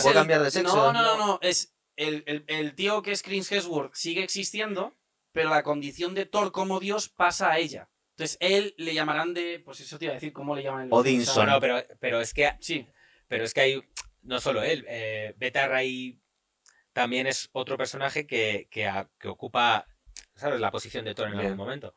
el- 0.09 0.15
cambiar 0.15 0.43
de 0.43 0.51
sexo. 0.51 0.75
No, 0.77 0.93
no, 0.93 1.03
no, 1.03 1.17
no. 1.17 1.39
Es 1.41 1.75
el, 1.97 2.25
el, 2.27 2.45
el 2.49 2.75
tío 2.75 3.01
que 3.03 3.13
es 3.13 3.23
Chris 3.23 3.51
Hemsworth 3.53 3.95
sigue 3.95 4.25
existiendo, 4.25 4.93
pero 5.31 5.51
la 5.51 5.63
condición 5.63 6.15
de 6.15 6.27
Thor 6.27 6.51
como 6.51 6.81
dios 6.81 7.09
pasa 7.09 7.53
a 7.53 7.59
ella. 7.59 7.89
Entonces 8.17 8.37
él 8.41 8.75
le 8.77 8.93
llamarán 8.93 9.35
de... 9.35 9.61
Pues 9.65 9.79
eso 9.81 9.99
te 9.99 10.07
iba 10.07 10.13
a 10.13 10.15
decir, 10.17 10.33
¿cómo 10.33 10.57
le 10.57 10.65
llaman? 10.65 10.89
Odinson. 10.91 11.47
No, 11.47 11.53
no, 11.53 11.61
pero, 11.61 11.81
pero 12.01 12.21
es 12.21 12.35
que 12.35 12.51
Sí, 12.61 12.87
pero 13.29 13.45
es 13.45 13.55
que 13.55 13.61
hay 13.61 13.83
no 14.23 14.41
solo 14.41 14.63
él. 14.65 14.85
Eh, 14.89 15.35
Beta 15.37 15.69
Ray 15.69 16.21
también 16.93 17.27
es 17.29 17.51
otro 17.53 17.77
personaje 17.77 18.27
que, 18.27 18.67
que, 18.71 18.87
a- 18.87 19.09
que 19.21 19.29
ocupa 19.29 19.87
¿sabes? 20.35 20.61
la 20.61 20.71
posición 20.73 21.05
de 21.05 21.15
Thor 21.15 21.27
en 21.29 21.33
Bien. 21.35 21.45
algún 21.47 21.59
momento. 21.59 21.95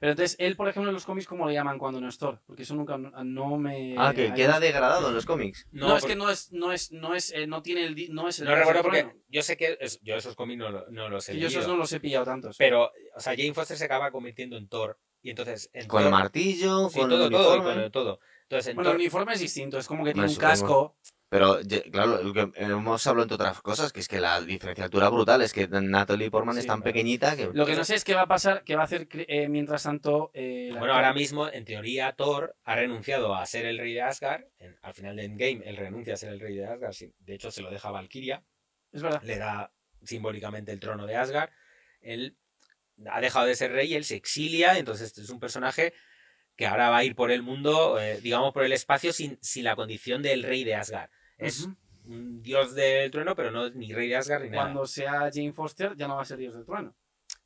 Pero 0.00 0.12
entonces 0.12 0.36
él, 0.38 0.56
por 0.56 0.68
ejemplo, 0.68 0.90
en 0.90 0.94
los 0.94 1.04
cómics, 1.04 1.26
¿cómo 1.26 1.46
le 1.46 1.54
llaman 1.54 1.78
cuando 1.78 2.00
no 2.00 2.08
es 2.08 2.18
Thor? 2.18 2.40
Porque 2.46 2.62
eso 2.62 2.74
nunca, 2.74 2.96
no, 2.98 3.56
me... 3.58 3.94
Ah, 3.98 4.12
que 4.14 4.32
queda 4.34 4.60
degradado 4.60 5.08
en 5.08 5.14
los 5.14 5.26
cómics. 5.26 5.66
No, 5.72 5.96
es 5.96 6.02
por- 6.02 6.10
que 6.10 6.16
no 6.16 6.30
es, 6.30 6.52
no 6.52 6.72
es, 6.72 6.92
no 6.92 7.14
es, 7.14 7.32
eh, 7.32 7.46
no 7.46 7.62
tiene 7.62 7.84
el, 7.84 8.14
no 8.14 8.28
es 8.28 8.38
el 8.40 8.46
no 8.46 8.54
recuerdo 8.54 8.82
porque 8.82 9.16
yo 9.28 9.42
sé 9.42 9.56
que 9.56 9.76
es- 9.80 10.00
yo 10.02 10.14
esos 10.16 10.34
cómics 10.36 10.58
no, 10.58 10.70
no 10.90 11.08
los 11.08 11.28
he 11.28 11.32
Que 11.32 11.38
yo 11.40 11.48
esos 11.48 11.66
no 11.68 11.76
los 11.76 11.92
he 11.92 12.00
pillado 12.00 12.24
tantos. 12.24 12.56
Pero, 12.58 12.90
o 13.16 13.20
sea, 13.20 13.34
Jane 13.36 13.54
Foster 13.54 13.76
se 13.76 13.84
acaba 13.84 14.10
convirtiendo 14.10 14.56
en 14.56 14.68
Thor. 14.68 14.98
Y 15.22 15.30
entonces, 15.30 15.70
en 15.72 15.88
Con 15.88 16.04
el 16.04 16.10
martillo, 16.10 16.88
Sí, 16.88 17.00
con 17.00 17.10
todo, 17.10 17.24
el 17.24 17.32
todo, 17.32 17.54
uniforme. 17.54 17.82
con 17.82 17.90
todo. 17.92 18.20
Entonces, 18.48 18.74
Bueno, 18.76 18.90
el 18.90 18.96
uniforme 18.96 19.32
es 19.34 19.40
distinto, 19.40 19.76
es 19.78 19.86
como 19.88 20.04
que 20.04 20.12
tiene 20.12 20.28
un 20.28 20.36
casco. 20.36 20.96
Pero, 21.28 21.58
claro, 21.90 22.22
lo 22.22 22.32
que 22.32 22.52
hemos 22.62 23.04
hablado 23.08 23.24
entre 23.24 23.34
otras 23.34 23.60
cosas, 23.60 23.92
que 23.92 23.98
es 23.98 24.06
que 24.06 24.20
la 24.20 24.40
diferenciatura 24.40 25.08
brutal 25.08 25.42
es 25.42 25.52
que 25.52 25.66
Natalie 25.66 26.30
Portman 26.30 26.54
Sí, 26.54 26.60
es 26.60 26.66
tan 26.66 26.78
claro. 26.80 26.84
pequeñita 26.94 27.34
que... 27.34 27.50
Lo 27.52 27.66
que 27.66 27.74
no 27.74 27.82
sé 27.82 27.96
es 27.96 28.04
qué 28.04 28.14
va 28.14 28.22
a 28.22 28.26
pasar, 28.28 28.62
qué 28.62 28.76
va 28.76 28.82
a 28.82 28.84
hacer 28.84 29.08
eh, 29.12 29.48
mientras 29.48 29.82
tanto. 29.82 30.30
eh, 30.34 30.72
Bueno, 30.78 30.94
ahora 30.94 31.12
mismo, 31.12 31.48
en 31.48 31.64
teoría, 31.64 32.12
Thor 32.12 32.56
ha 32.62 32.76
renunciado 32.76 33.34
a 33.34 33.44
ser 33.44 33.66
el 33.66 33.78
rey 33.78 33.94
de 33.94 34.02
Asgard. 34.02 34.44
En- 34.58 34.78
al 34.82 34.94
final 34.94 35.16
de 35.16 35.24
Endgame, 35.24 35.62
él 35.68 35.76
renuncia 35.76 36.14
a 36.14 36.16
ser 36.16 36.32
el 36.32 36.38
rey 36.38 36.54
de 36.54 36.66
Asgard. 36.66 36.92
sí, 36.92 37.12
De 37.18 37.34
hecho, 37.34 37.50
se 37.50 37.60
lo 37.62 37.70
deja 37.72 37.88
a 37.88 37.92
Valkyria. 37.92 38.44
Es 38.92 39.02
verdad. 39.02 39.20
Le 39.24 39.36
da 39.38 39.72
simbólicamente 40.04 40.70
el 40.70 40.78
trono 40.78 41.06
de 41.06 41.16
Asgard. 41.16 41.50
Él 42.00 42.38
ha 43.10 43.20
dejado 43.20 43.46
de 43.46 43.56
ser 43.56 43.72
rey, 43.72 43.94
él 43.94 44.04
se 44.04 44.14
exilia. 44.14 44.78
Entonces, 44.78 45.08
este 45.08 45.22
es 45.22 45.30
un 45.30 45.40
personaje 45.40 45.92
que 46.56 46.66
ahora 46.66 46.90
va 46.90 46.98
a 46.98 47.04
ir 47.04 47.14
por 47.14 47.30
el 47.30 47.42
mundo, 47.42 48.00
eh, 48.00 48.20
digamos, 48.20 48.52
por 48.52 48.64
el 48.64 48.72
espacio, 48.72 49.12
sin, 49.12 49.38
sin 49.42 49.64
la 49.64 49.76
condición 49.76 50.22
del 50.22 50.42
rey 50.42 50.64
de 50.64 50.74
Asgard. 50.74 51.10
Es 51.38 51.68
un 52.06 52.42
dios 52.42 52.74
del 52.74 53.10
trueno, 53.10 53.36
pero 53.36 53.50
no 53.50 53.66
es 53.66 53.74
ni 53.74 53.92
rey 53.92 54.08
de 54.08 54.16
Asgard 54.16 54.44
ni 54.44 54.50
nada. 54.50 54.64
Cuando 54.64 54.86
sea 54.86 55.30
Jane 55.32 55.52
Foster 55.52 55.94
ya 55.96 56.08
no 56.08 56.16
va 56.16 56.22
a 56.22 56.24
ser 56.24 56.38
Dios 56.38 56.54
del 56.54 56.64
Trueno. 56.64 56.94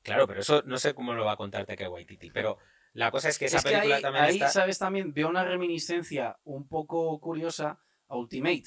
Claro, 0.02 0.26
pero 0.26 0.40
eso 0.40 0.62
no 0.64 0.78
sé 0.78 0.94
cómo 0.94 1.12
lo 1.12 1.24
va 1.24 1.32
a 1.32 1.36
contar 1.36 1.66
Taika 1.66 1.90
Waititi. 1.90 2.30
Pero 2.30 2.58
la 2.92 3.10
cosa 3.10 3.28
es 3.28 3.38
que 3.38 3.46
esa 3.46 3.58
es 3.58 3.64
que 3.64 3.70
película 3.70 3.96
ahí, 3.96 4.02
también 4.02 4.24
ahí, 4.24 4.34
está. 4.34 4.48
¿sabes? 4.48 4.78
También 4.78 5.12
veo 5.12 5.28
una 5.28 5.44
reminiscencia 5.44 6.38
un 6.44 6.68
poco 6.68 7.18
curiosa 7.20 7.80
a 8.08 8.16
Ultimate. 8.16 8.64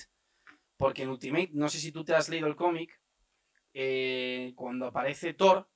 Porque 0.77 1.03
en 1.03 1.09
Ultimate, 1.09 1.51
no 1.53 1.69
sé 1.69 1.79
si 1.79 1.91
tú 1.91 2.03
te 2.03 2.13
has 2.13 2.29
leído 2.29 2.47
el 2.47 2.55
cómic, 2.55 2.99
eh, 3.73 4.53
cuando 4.55 4.87
aparece 4.87 5.33
Thor, 5.33 5.69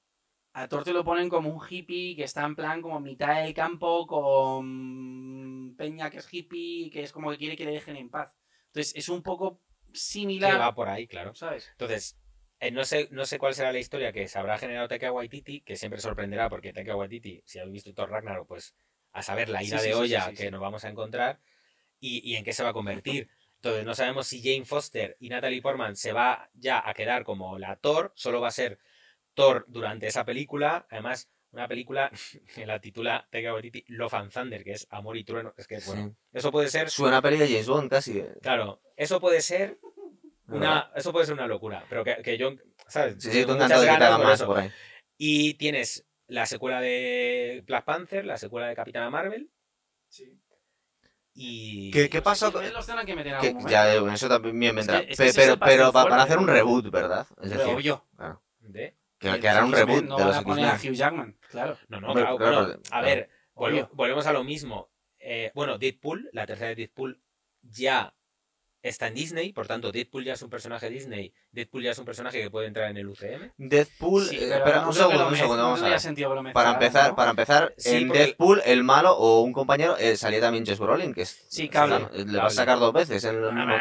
a 0.58 0.68
Thor 0.68 0.84
te 0.84 0.92
lo 0.92 1.04
ponen 1.04 1.30
como 1.30 1.52
un 1.52 1.62
hippie 1.70 2.16
que 2.16 2.24
está 2.24 2.44
en 2.44 2.56
plan 2.56 2.82
como 2.82 3.00
mitad 3.00 3.44
del 3.44 3.54
campo 3.54 4.08
con 4.08 5.76
Peña 5.78 6.10
que 6.10 6.18
es 6.18 6.28
hippie, 6.34 6.90
que 6.90 7.04
es 7.04 7.12
como 7.12 7.30
que 7.30 7.38
quiere 7.38 7.56
que 7.56 7.66
le 7.66 7.74
dejen 7.74 7.96
en 7.96 8.10
paz. 8.10 8.36
Entonces 8.66 8.96
es 8.96 9.08
un 9.08 9.22
poco 9.22 9.62
que 9.94 10.00
similar, 10.00 10.60
va 10.60 10.74
por 10.74 10.90
ahí, 10.90 11.06
claro. 11.06 11.36
¿sabes? 11.36 11.70
Entonces, 11.74 12.18
eh, 12.60 12.72
no, 12.72 12.86
sé, 12.86 13.08
no 13.12 13.28
sé 13.28 13.38
cuál 13.38 13.54
será 13.54 13.72
la 13.72 13.78
historia 13.78 14.12
que 14.12 14.28
se 14.28 14.40
habrá 14.40 14.58
generado 14.58 14.88
Taika 14.88 15.12
Waititi, 15.12 15.62
que 15.62 15.76
siempre 15.76 16.02
sorprenderá, 16.02 16.50
porque 16.50 16.74
Taika 16.74 16.96
Waititi, 16.96 17.44
si 17.46 17.60
habéis 17.60 17.74
visto 17.74 17.94
Thor 17.94 18.10
Ragnarok, 18.10 18.48
pues 18.48 18.74
a 19.12 19.22
saber 19.22 19.50
la 19.50 19.62
ira 19.62 19.78
Sí, 19.78 19.90
de 19.90 19.94
sí, 19.94 20.00
olla 20.00 20.30
sí, 20.30 20.38
que 20.38 20.50
nos 20.50 20.60
vamos 20.60 20.84
a 20.86 20.90
encontrar 20.90 21.40
y, 22.00 22.28
y 22.28 22.36
en 22.36 22.44
qué 22.44 22.54
se 22.54 22.64
va 22.64 22.70
a 22.70 22.74
convertir. 22.74 23.30
Entonces, 23.58 23.86
no 23.86 23.94
sabemos 23.94 24.26
si 24.26 24.42
Jane 24.42 24.66
Foster 24.66 25.18
y 25.20 25.30
Natalie 25.30 25.62
Portman 25.62 25.96
se 25.96 26.14
va 26.14 26.50
ya 26.56 26.82
a 26.84 26.96
quedar 26.96 27.24
como 27.26 27.60
la 27.60 27.76
Thor, 27.76 28.12
solo 28.16 28.42
va 28.42 28.48
a 28.48 28.52
ser 28.52 28.80
Thor 29.38 29.66
durante 29.68 30.08
esa 30.08 30.26
película. 30.26 30.86
Además, 30.90 31.30
una 31.52 31.68
película 31.68 32.12
que 32.56 32.66
la 32.66 32.82
titula 32.82 33.28
Taika 33.32 33.54
Waititi 33.54 33.86
Love 33.88 34.14
and 34.16 34.32
Thunder, 34.34 34.64
que 34.64 34.72
es 34.74 34.88
Amor 34.90 35.16
y 35.16 35.24
Trueno. 35.24 35.54
Es 35.56 35.68
que, 35.68 35.80
bueno, 35.86 36.10
Sí. 36.10 36.16
eso 36.34 36.52
puede 36.52 36.68
ser 36.70 36.90
Suena 36.90 37.18
a 37.18 37.22
peli 37.22 37.38
de 37.38 37.48
James 37.48 37.68
Bond 37.68 37.90
casi. 37.90 38.20
eh. 38.20 38.34
Claro, 38.42 38.82
eso 38.96 39.22
puede 39.22 39.42
ser 39.42 39.80
una, 40.48 40.92
eso 40.96 41.12
puede 41.12 41.26
ser 41.26 41.36
una 41.36 41.48
locura, 41.48 41.86
pero 41.90 42.04
que, 42.04 42.18
que 42.24 42.38
yo, 42.38 42.52
¿sabes? 42.88 43.16
Sí, 43.20 43.30
sí, 43.32 43.40
Tengo 43.42 43.48
tú 43.48 43.54
muchas 43.54 43.72
encantado 43.72 43.82
de 43.82 43.88
que 43.88 43.94
te 43.94 44.00
ganas 44.00 44.08
haga 44.10 44.18
por 44.18 44.26
más 44.26 44.40
eso. 44.40 44.46
por 44.48 44.58
ahí. 44.60 44.72
Y 45.18 45.54
tienes 45.56 46.06
la 46.28 46.46
secuela 46.46 46.82
de 46.82 47.64
Black 47.66 47.86
Panther, 47.86 48.26
la 48.26 48.38
secuela 48.38 48.68
de 48.68 48.76
Capitana 48.76 49.10
Marvel 49.10 49.50
y 51.34 51.92
¿Qué, 51.92 52.10
qué 52.10 52.22
pasó? 52.22 52.52
También 52.52 52.74
los 52.74 52.86
tendrán 52.86 53.06
que 53.06 53.16
meter 53.16 53.34
en 53.34 53.40
Que, 53.60 53.70
ya, 53.70 53.94
eso 53.94 54.28
también 54.28 54.60
bien 54.60 54.76
vendrá. 54.76 55.00
Es 55.00 55.18
que- 55.18 55.28
es 55.28 55.36
pero 55.36 55.58
pero 55.60 55.86
pa- 55.92 56.04
para 56.04 56.16
fuerte, 56.16 56.24
hacer 56.24 56.38
un 56.40 56.48
reboot, 56.48 56.90
¿verdad? 56.90 57.28
Es 57.42 57.52
decir, 57.52 57.74
obvio. 57.76 58.06
claro, 58.16 58.42
¿De? 58.60 58.97
Que, 59.20 59.40
que 59.40 59.50
hará 59.50 59.66
un 59.66 59.72
reboot 59.74 60.04
no 60.06 60.18
de 60.18 60.24
van 60.24 60.28
los 60.28 60.38
a 60.38 60.42
poner 60.44 60.66
a. 60.66 60.76
Hugh 60.76 60.94
Jackman, 60.94 61.38
claro. 61.50 61.78
No, 61.88 62.00
no, 62.02 62.08
Hombre, 62.10 62.24
claro, 62.24 62.38
claro, 62.38 62.56
bueno, 62.66 62.82
claro. 62.82 62.82
a 62.92 63.02
ver, 63.02 63.30
volve- 63.56 63.90
volvemos 63.94 64.28
a 64.28 64.34
lo 64.34 64.44
mismo. 64.44 64.90
Eh, 65.20 65.52
bueno, 65.56 65.78
Deadpool, 65.78 66.30
la 66.34 66.46
tercera 66.46 66.70
de 66.70 66.76
Deadpool, 66.76 67.22
ya 67.62 68.14
está 68.84 69.08
en 69.08 69.16
Disney, 69.16 69.52
por 69.52 69.68
tanto 69.68 69.92
Deadpool 69.92 70.24
ya 70.24 70.34
es 70.34 70.42
un 70.44 70.50
personaje 70.50 70.90
Disney, 70.90 71.34
Deadpool 71.52 71.84
ya 71.84 71.92
es 71.92 71.98
un 72.00 72.06
personaje 72.06 72.42
que 72.42 72.50
puede 72.50 72.68
entrar 72.68 72.90
en 72.90 72.96
el 72.98 73.08
UCM. 73.10 73.52
Deadpool. 73.58 74.24
Sí, 74.28 74.36
eh, 74.38 74.40
pero 74.48 74.56
espera, 74.58 74.82
no 74.82 74.88
un 74.88 74.94
segundo, 74.94 75.28
un 75.28 75.36
segundo, 75.36 75.58
no 75.58 75.64
vamos 75.64 75.82
a 75.82 75.90
ver. 75.90 76.54
Para 76.54 76.72
empezar, 76.74 77.10
¿no? 77.10 77.16
para 77.16 77.32
empezar, 77.32 77.74
Sí, 77.78 77.96
en 77.98 78.08
porque- 78.08 78.20
Deadpool, 78.24 78.62
el 78.66 78.84
malo 78.84 79.18
o 79.18 79.42
un 79.42 79.52
compañero 79.52 79.98
eh, 79.98 80.16
salía 80.16 80.40
también 80.40 80.66
Josh 80.66 80.78
Brolin, 80.78 81.14
que 81.14 81.24
es. 81.24 81.48
Sí, 81.50 81.68
cable. 81.68 82.08
Le 82.14 82.38
va 82.38 82.46
a 82.46 82.50
sacar 82.50 82.80
dos 82.80 82.94
veces 82.94 83.22
en 83.26 83.36
el 83.44 83.52
mismo 83.54 83.74
eh, 83.74 83.80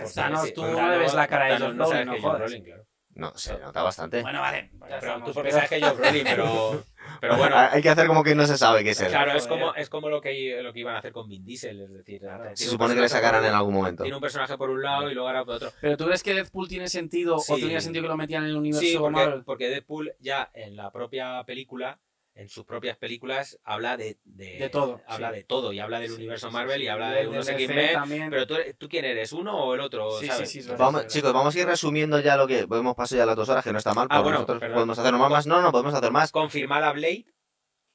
Pues 0.00 0.12
sí, 0.12 0.52
tú 0.54 0.62
no 0.66 0.90
le 0.90 0.98
ves 0.98 1.14
la 1.14 1.26
cara 1.28 1.46
de 1.46 1.52
Thanos 1.52 1.68
Josh 1.68 1.76
no 1.76 1.86
sabes 1.86 2.06
no 2.06 2.14
que. 2.14 2.20
Brolin, 2.20 2.64
claro. 2.64 2.86
No, 3.14 3.36
se 3.36 3.58
nota 3.58 3.82
bastante. 3.82 4.22
Bueno, 4.22 4.40
vale. 4.40 4.70
Pero 4.80 4.96
estamos, 4.96 5.28
tú 5.28 5.34
porque 5.34 5.50
pero- 5.50 5.62
sabes 5.66 5.68
que 5.70 5.86
Josh 5.86 5.98
Brolin, 5.98 6.24
pero, 6.24 6.84
pero 7.20 7.36
bueno, 7.36 7.56
Hay 7.58 7.82
que 7.82 7.90
hacer 7.90 8.06
como 8.06 8.24
que 8.24 8.34
no 8.34 8.46
se 8.46 8.56
sabe 8.56 8.82
qué 8.82 8.90
es 8.90 9.00
él. 9.02 9.08
Claro, 9.08 9.32
es 9.32 9.46
como, 9.46 9.74
es 9.74 9.90
como 9.90 10.08
lo 10.08 10.20
que, 10.22 10.60
lo 10.62 10.72
que 10.72 10.80
iban 10.80 10.94
a 10.94 10.98
hacer 11.00 11.12
con 11.12 11.28
Vin 11.28 11.44
Diesel, 11.44 11.82
es 11.82 11.92
decir, 11.92 12.22
Se 12.54 12.64
supone 12.70 12.94
que 12.94 13.02
le 13.02 13.08
sacarán 13.10 13.44
en 13.44 13.50
un- 13.50 13.56
algún 13.56 13.74
momento. 13.74 14.02
Tiene 14.02 14.16
un 14.16 14.22
personaje 14.22 14.56
por 14.56 14.70
un 14.70 14.82
lado 14.82 15.10
y 15.10 15.14
luego 15.14 15.28
ahora 15.28 15.44
por 15.44 15.56
otro. 15.56 15.70
Pero 15.80 15.96
tú 15.98 16.06
crees 16.06 16.22
que 16.22 16.32
Deadpool 16.32 16.68
tiene 16.68 16.88
sentido 16.88 17.38
Sí. 17.38 17.52
o 17.52 17.56
tenía 17.56 17.80
sentido 17.82 18.02
que 18.04 18.08
lo 18.08 18.16
metían 18.16 18.44
en 18.44 18.50
el 18.50 18.56
universo 18.56 18.80
Sí, 18.86 18.96
porque, 18.96 19.12
Marvel? 19.12 19.44
porque 19.44 19.68
Deadpool 19.68 20.14
ya 20.20 20.50
en 20.54 20.74
la 20.76 20.90
propia 20.90 21.44
película, 21.44 21.98
en 22.34 22.48
sus 22.48 22.64
propias 22.64 22.96
películas, 22.96 23.58
habla 23.62 23.96
de, 23.98 24.18
de, 24.24 24.58
De 24.58 24.68
todo, 24.70 25.02
Habla 25.06 25.30
sí. 25.30 25.36
de 25.36 25.44
todo 25.44 25.72
y 25.72 25.80
habla 25.80 26.00
del 26.00 26.10
Sí, 26.10 26.16
universo 26.16 26.48
sí, 26.48 26.52
Marvel 26.54 26.78
sí. 26.78 26.84
y 26.84 26.88
habla 26.88 27.10
de 27.12 27.28
unos 27.28 27.46
X-Men. 27.48 28.30
Pero 28.30 28.46
¿tú, 28.46 28.54
¿tú 28.78 28.88
quién 28.88 29.04
eres? 29.04 29.32
¿Uno 29.32 29.54
o 29.64 29.74
el 29.74 29.80
otro? 29.80 30.18
Sí, 30.18 30.26
¿sabes? 30.28 30.76
Vamos, 30.78 31.06
chicos, 31.08 31.32
vamos 31.32 31.54
a 31.54 31.58
ir 31.60 31.66
resumiendo 31.66 32.18
ya 32.20 32.36
lo 32.36 32.46
que. 32.46 32.60
Hemos 32.60 32.94
pasado 32.94 33.18
ya 33.20 33.26
las 33.26 33.36
dos 33.36 33.48
horas, 33.50 33.62
que 33.62 33.72
no 33.72 33.78
está 33.78 33.92
mal. 33.92 34.06
Ah, 34.10 34.20
bueno, 34.20 34.38
nosotros 34.38 34.60
perdón. 34.60 34.74
podemos 34.76 34.98
hacer 34.98 35.12
más, 35.12 35.30
más. 35.30 35.46
No, 35.46 35.60
no, 35.60 35.70
podemos 35.72 35.92
hacer 35.94 36.10
más. 36.10 36.32
Confirmada 36.32 36.90
Blade. 36.92 37.26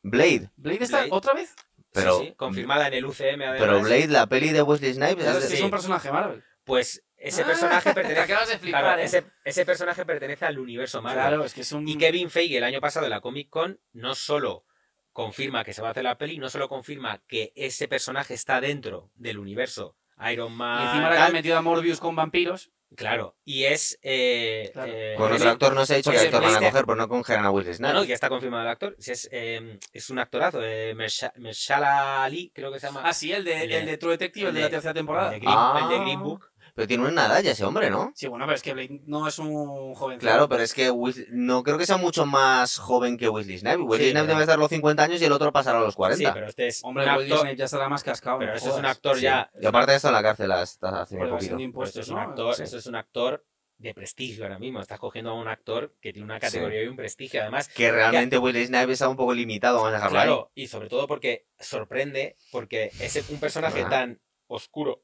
Blade. 0.03 0.49
¿Blade 0.55 0.83
está 0.83 0.97
Blade. 0.99 1.11
otra 1.13 1.33
vez? 1.33 1.55
Pero- 1.91 2.19
sí, 2.19 2.25
sí, 2.27 2.33
confirmada 2.35 2.87
en 2.87 2.93
el 2.93 3.05
UCM 3.05 3.41
además. 3.41 3.57
Pero 3.59 3.79
Blade, 3.81 4.07
la 4.07 4.27
peli 4.27 4.49
de 4.49 4.61
Wesley 4.61 4.93
Snipes. 4.93 5.23
Claro, 5.23 5.39
es 5.39 5.61
un 5.61 5.71
personaje 5.71 6.11
Marvel. 6.11 6.43
Pues 6.63 7.03
ese 7.17 7.41
Ah, 7.41 7.45
personaje 7.45 7.89
Te 7.89 7.95
pertenece, 7.95 8.21
acabas 8.21 8.49
de 8.49 8.59
flipar, 8.59 8.81
claro, 8.83 9.01
¿eh? 9.01 9.05
ese, 9.05 9.23
ese 9.43 9.65
personaje 9.65 10.05
pertenece 10.05 10.45
al 10.45 10.59
universo 10.59 11.01
Marvel. 11.01 11.21
Claro, 11.23 11.43
es 11.45 11.53
que 11.53 11.61
es 11.61 11.71
un... 11.71 11.87
Y 11.87 11.97
Kevin 11.97 12.29
Feige 12.29 12.57
el 12.57 12.63
año 12.63 12.79
pasado 12.81 13.05
en 13.05 13.09
la 13.11 13.21
Comic 13.21 13.49
Con 13.49 13.79
no 13.93 14.15
solo 14.15 14.65
confirma 15.11 15.63
que 15.63 15.73
se 15.73 15.81
va 15.81 15.87
a 15.87 15.91
hacer 15.91 16.03
la 16.03 16.17
peli, 16.17 16.37
no 16.37 16.49
solo 16.49 16.69
confirma 16.69 17.21
que 17.27 17.51
ese 17.55 17.87
personaje 17.87 18.33
está 18.35 18.61
dentro 18.61 19.09
del 19.15 19.39
universo 19.39 19.95
Iron 20.31 20.53
Man. 20.53 20.81
Y 20.83 20.85
encima 20.87 21.09
le 21.11 21.17
han 21.17 21.33
metido 21.33 21.57
a 21.57 21.61
Morbius 21.61 21.99
con 21.99 22.15
vampiros. 22.15 22.71
Claro, 22.95 23.35
y 23.43 23.65
es. 23.65 23.99
Eh, 24.01 24.69
Claro. 24.71 24.91
eh, 24.95 25.15
Con 25.17 25.25
otro 25.25 25.37
Blade- 25.39 25.51
actor 25.51 25.73
no 25.75 25.85
se 25.85 25.93
ha 25.93 25.97
dicho 25.97 26.09
Pues 26.09 26.23
actor 26.23 26.41
van 26.41 26.53
a 26.55 26.57
Blade- 26.59 26.69
coger, 26.71 26.85
pero 26.85 26.95
no 26.95 27.09
cogerán 27.09 27.45
a 27.45 27.49
No, 27.49 27.59
Snipes. 27.61 27.79
no, 27.81 28.03
ya 28.05 28.13
está 28.13 28.29
confirmado 28.29 28.63
el 28.63 28.69
actor. 28.69 28.95
Es, 28.97 29.27
eh, 29.33 29.77
es 29.91 30.09
un 30.09 30.19
actorazo, 30.19 30.63
eh, 30.63 30.93
Mersha- 30.95 31.33
Mershala 31.35 32.23
Ali, 32.23 32.49
creo 32.55 32.71
que 32.71 32.79
se 32.79 32.87
llama. 32.87 33.01
Ah, 33.03 33.11
sí, 33.11 33.33
el 33.33 33.43
de, 33.43 33.63
El 33.63 33.69
de- 33.69 33.77
el 33.79 33.85
de 33.87 33.97
True 33.97 34.11
Detective, 34.13 34.47
el 34.47 34.53
de 34.53 34.59
el 34.61 34.65
la 34.67 34.69
tercera 34.69 34.93
temporada. 34.93 35.27
El 35.33 35.41
de 35.41 35.45
Green, 35.45 35.53
Ah. 35.57 35.79
el 35.83 35.89
de 35.89 35.99
Green 36.05 36.23
Book. 36.23 36.49
Pero 36.77 36.87
tiene 36.87 37.07
una 37.07 37.25
edad 37.25 37.41
ya 37.41 37.51
ese 37.53 37.65
hombre, 37.65 37.89
¿no? 37.89 38.11
Sí, 38.15 38.27
bueno, 38.27 38.45
pero 38.45 38.55
es 38.55 38.61
que 38.61 38.73
Blade 38.73 39.01
no 39.07 39.27
es 39.27 39.39
un 39.39 39.95
joven. 39.95 40.19
Claro, 40.19 40.47
pero 40.47 40.61
es 40.61 40.75
que 40.75 40.91
Wesley- 40.91 41.25
no 41.31 41.63
creo 41.63 41.75
que 41.79 41.87
sea 41.87 41.97
mucho 41.97 42.27
más 42.27 42.77
joven 42.77 43.17
que 43.17 43.27
Wesley 43.27 43.57
Snipes. 43.57 43.79
Wesley 43.81 44.09
Sí, 44.09 44.11
Snipes 44.11 44.27
debe 44.27 44.41
estar 44.41 44.59
los 44.59 44.69
50 44.69 45.01
años 45.03 45.19
y 45.19 45.25
el 45.25 45.31
otro 45.31 45.51
pasará 45.51 45.79
a 45.79 45.81
los 45.81 45.95
40. 45.95 46.29
Sí, 46.29 46.31
pero 46.31 46.47
este 46.47 46.67
es 46.67 46.83
Hombre, 46.83 47.03
un 47.05 47.09
actor. 47.09 47.39
Snipes 47.39 47.57
ya 47.57 47.65
estará 47.65 47.89
más 47.89 48.03
cascado. 48.03 48.37
Pero 48.37 48.53
este 48.53 48.69
es 48.69 48.75
un 48.75 48.85
actor 48.85 49.15
Sí. 49.15 49.23
ya. 49.23 49.49
Y 49.59 49.65
aparte 49.65 49.95
está 49.95 50.09
en 50.09 50.13
la 50.13 50.21
cárcel 50.21 50.51
hasta 50.51 51.01
hace 51.01 51.17
muy 51.17 51.29
poquito. 51.29 51.59
impuestos, 51.59 52.01
esto 52.01 52.01
es 52.01 52.09
un 52.09 52.15
¿no? 52.23 52.29
actor, 52.29 52.55
Sí. 52.55 52.61
esto 52.63 52.77
es 52.77 52.85
un 52.85 52.95
actor 52.95 53.43
de 53.79 53.93
prestigio 53.95 54.43
ahora 54.43 54.59
mismo. 54.59 54.79
Estás 54.79 54.99
cogiendo 54.99 55.31
a 55.31 55.33
un 55.33 55.47
actor 55.47 55.95
que 55.99 56.13
tiene 56.13 56.25
una 56.25 56.39
categoría 56.39 56.83
y 56.83 56.87
un 56.87 56.95
prestigio. 56.95 57.41
Además, 57.41 57.69
Que 57.69 57.91
realmente 57.91 58.37
Wesley 58.37 58.67
Snipes 58.67 58.91
está 58.93 59.09
un 59.09 59.17
poco 59.17 59.33
limitado, 59.33 59.77
vamos 59.77 59.89
a 59.89 59.93
dejarlo 59.93 60.19
ahí. 60.19 60.25
claro, 60.27 60.51
y 60.53 60.67
sobre 60.67 60.89
todo 60.89 61.07
porque 61.07 61.47
sorprende, 61.59 62.37
porque 62.51 62.91
es 62.99 63.29
un 63.31 63.39
personaje 63.39 63.81
Ah. 63.83 63.89
tan 63.89 64.21
oscuro 64.47 65.01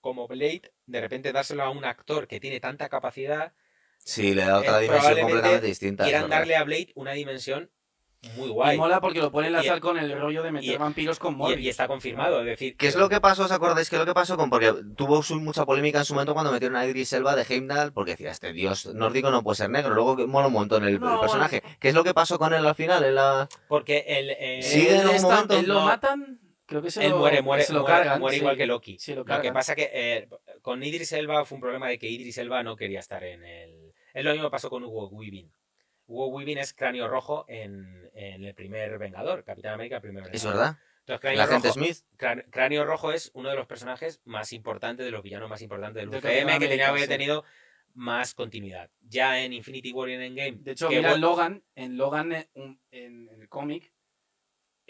como 0.00 0.26
Blade, 0.28 0.72
de 0.86 1.00
repente 1.00 1.32
dárselo 1.32 1.62
a 1.62 1.70
un 1.70 1.84
actor 1.84 2.26
que 2.26 2.40
tiene 2.40 2.60
tanta 2.60 2.88
capacidad, 2.88 3.52
Sí, 4.02 4.32
le 4.34 4.44
da 4.46 4.58
otra 4.60 4.78
Eh, 4.78 4.84
dimensión 4.84 5.20
completamente 5.20 5.66
distinta. 5.66 6.04
quieran 6.04 6.22
verdad. 6.22 6.38
darle 6.38 6.56
a 6.56 6.64
Blade 6.64 6.88
una 6.94 7.12
dimensión 7.12 7.70
muy 8.36 8.48
Y 8.48 8.50
guay. 8.50 8.76
mola 8.78 8.98
porque 9.00 9.18
lo 9.18 9.30
puede 9.30 9.48
enlazar 9.48 9.76
Y- 9.76 9.80
con 9.80 9.98
el 9.98 10.18
rollo 10.18 10.42
de 10.42 10.52
meter 10.52 10.74
y- 10.74 10.76
vampiros 10.78 11.18
con 11.18 11.34
Y, 11.34 11.36
Morbius. 11.36 11.60
y 11.60 11.68
está 11.68 11.86
confirmado, 11.86 12.40
es 12.40 12.46
decir, 12.46 12.76
¿Qué 12.78 12.86
es 12.88 12.96
lo 12.96 13.10
que 13.10 13.20
pasó? 13.20 13.44
¿Os 13.44 13.52
acordáis 13.52 13.90
qué 13.90 13.96
es 13.96 14.00
lo 14.00 14.06
que 14.06 14.14
pasó 14.14 14.38
con? 14.38 14.48
Porque 14.48 14.72
tuvo 14.96 15.22
su- 15.22 15.38
mucha 15.40 15.66
polémica 15.66 15.98
en 15.98 16.04
su 16.06 16.14
momento 16.14 16.32
cuando 16.32 16.50
metieron 16.50 16.76
a 16.76 16.86
Idris 16.86 17.12
Elba 17.12 17.36
de 17.36 17.44
Heimdall, 17.48 17.92
porque 17.92 18.12
decía, 18.12 18.30
este 18.30 18.52
dios 18.54 18.86
nórdico 18.94 19.30
no 19.30 19.42
puede 19.42 19.56
ser 19.56 19.68
negro. 19.70 19.92
Luego 19.94 20.16
que 20.16 20.26
mola 20.26 20.46
un 20.46 20.52
montón 20.54 20.84
el, 20.88 20.98
personaje. 20.98 21.62
¿Qué 21.78 21.88
es 21.88 21.94
lo 21.94 22.04
que 22.04 22.14
pasó 22.14 22.38
con 22.38 22.54
él 22.54 22.66
al 22.66 22.74
final? 22.74 23.04
En 23.04 23.14
la... 23.16 23.48
porque 23.68 24.04
el, 24.06 24.30
eh, 24.30 24.60
Sí, 24.62 24.86
Él 24.88 25.08
en 25.10 25.22
momento 25.22 25.58
él 25.58 25.66
lo 25.68 25.74
no- 25.74 25.84
matan, 25.86 26.40
creo 26.70 26.80
que 26.82 26.90
se 26.90 27.04
él 27.04 27.10
lo, 27.10 27.18
muere, 27.18 27.42
muere, 27.42 27.64
se 27.64 27.72
lo 27.74 27.80
muere, 27.82 27.94
cargan. 27.96 28.20
muere 28.20 28.36
sí. 28.36 28.40
igual 28.40 28.56
que 28.56 28.66
Loki. 28.66 28.98
Sí, 28.98 29.14
lo 29.14 29.24
Lo 29.24 29.42
que 29.42 29.52
pasa 29.52 29.74
que 29.74 29.90
eh, 29.92 30.28
con 30.62 30.82
Idris 30.82 31.12
Elba 31.12 31.44
fue 31.44 31.56
un 31.56 31.60
problema 31.60 31.88
de 31.88 31.98
que 31.98 32.08
Idris 32.08 32.38
Elba 32.38 32.62
no 32.62 32.76
quería 32.76 33.00
estar 33.00 33.22
en 33.24 33.44
el... 33.44 33.92
Es 34.14 34.24
lo 34.24 34.32
mismo 34.32 34.46
que 34.48 34.52
pasó 34.52 34.70
con 34.70 34.82
Hugo 34.84 35.08
Weaving. 35.08 35.52
Hugo 36.06 36.28
Weaving 36.28 36.58
es 36.58 36.72
cráneo 36.72 37.06
rojo 37.08 37.44
en, 37.48 38.08
en 38.14 38.44
el 38.44 38.54
primer 38.54 38.98
Vengador, 38.98 39.44
Capitán 39.44 39.74
América, 39.74 39.96
el 39.96 40.02
primer 40.02 40.22
Vengador. 40.24 40.36
Es 40.36 40.44
verdad. 40.44 40.78
Entonces, 41.00 41.20
cráneo 41.20 41.42
agente 41.42 41.68
rojo, 41.68 41.80
Smith. 41.80 41.96
Crán- 42.16 42.46
Cráneo 42.50 42.84
Rojo 42.84 43.12
es 43.12 43.30
uno 43.34 43.48
de 43.50 43.56
los 43.56 43.66
personajes 43.66 44.20
más 44.24 44.52
importantes, 44.52 45.04
de 45.04 45.10
los 45.10 45.22
villanos 45.22 45.48
más 45.50 45.60
importantes 45.62 46.02
del 46.02 46.10
De 46.10 46.18
UCM, 46.18 46.58
que 46.58 46.68
tenía 46.68 46.76
que 46.76 46.84
haber 46.84 47.02
sí. 47.02 47.08
tenido 47.08 47.44
más 47.94 48.34
continuidad. 48.34 48.90
Ya 49.00 49.42
en 49.42 49.52
Infinity 49.52 49.92
War 49.92 50.08
y 50.08 50.12
en 50.14 50.22
Endgame. 50.22 50.58
De 50.60 50.72
hecho, 50.72 50.88
que 50.88 50.96
mira 50.96 51.16
Logan, 51.16 51.64
en 51.74 51.96
Logan, 51.96 52.32
eh, 52.32 52.48
en 52.92 53.28
el 53.32 53.48
cómic, 53.48 53.92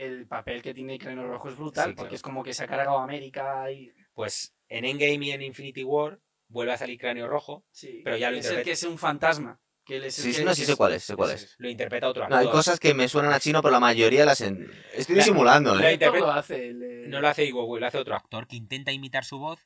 el 0.00 0.26
papel 0.26 0.62
que 0.62 0.74
tiene 0.74 0.94
el 0.94 0.98
Cráneo 0.98 1.26
Rojo 1.28 1.48
es 1.48 1.56
brutal, 1.56 1.84
Sí, 1.90 1.94
claro. 1.94 1.96
porque 1.96 2.14
es 2.16 2.22
como 2.22 2.42
que 2.42 2.52
se 2.54 2.64
ha 2.64 2.66
cargado 2.66 2.98
a 2.98 3.04
América 3.04 3.70
y... 3.70 3.92
Pues 4.14 4.54
en 4.68 4.84
Endgame 4.84 5.26
y 5.26 5.30
en 5.32 5.42
Infinity 5.42 5.84
War 5.84 6.20
vuelve 6.48 6.72
a 6.72 6.76
salir 6.78 6.98
Cráneo 6.98 7.28
Rojo, 7.28 7.64
Sí. 7.70 8.00
Pero 8.04 8.16
ya 8.16 8.30
lo 8.30 8.36
es 8.36 8.44
el 8.46 8.52
interpreta. 8.52 8.64
que 8.64 8.72
es 8.72 8.82
un 8.84 8.98
fantasma. 8.98 9.60
Que 9.84 9.96
él 9.96 10.04
es 10.04 10.18
el 10.18 10.32
Sí, 10.32 10.38
que- 10.38 10.44
no, 10.44 10.54
sí 10.54 10.64
sé 10.64 10.76
cuál 10.76 10.92
es, 10.92 11.02
sé 11.04 11.16
cuál 11.16 11.30
ese 11.30 11.44
es. 11.46 11.54
lo 11.58 11.68
interpreta 11.68 12.08
otro 12.08 12.20
No, 12.28 12.36
actor. 12.36 12.40
hay 12.40 12.52
cosas 12.52 12.78
que 12.78 12.92
me 12.94 13.08
suenan 13.08 13.32
a 13.32 13.40
chino, 13.40 13.62
pero 13.62 13.72
la 13.72 13.80
mayoría 13.80 14.24
las... 14.24 14.40
En... 14.42 14.70
Estoy 14.94 15.16
La- 15.16 15.22
disimulando, 15.22 15.74
la 15.74 15.90
¿eh? 15.90 15.98
Lo 15.98 16.30
hace. 16.30 16.68
el, 16.68 16.82
eh, 16.82 17.04
No 17.08 17.20
lo 17.20 17.28
hace 17.28 17.52
Weaving, 17.52 17.80
lo 17.80 17.86
hace 17.86 17.98
otro 17.98 18.14
actor 18.14 18.46
que 18.46 18.56
intenta 18.56 18.92
imitar 18.92 19.24
su 19.24 19.38
voz. 19.38 19.58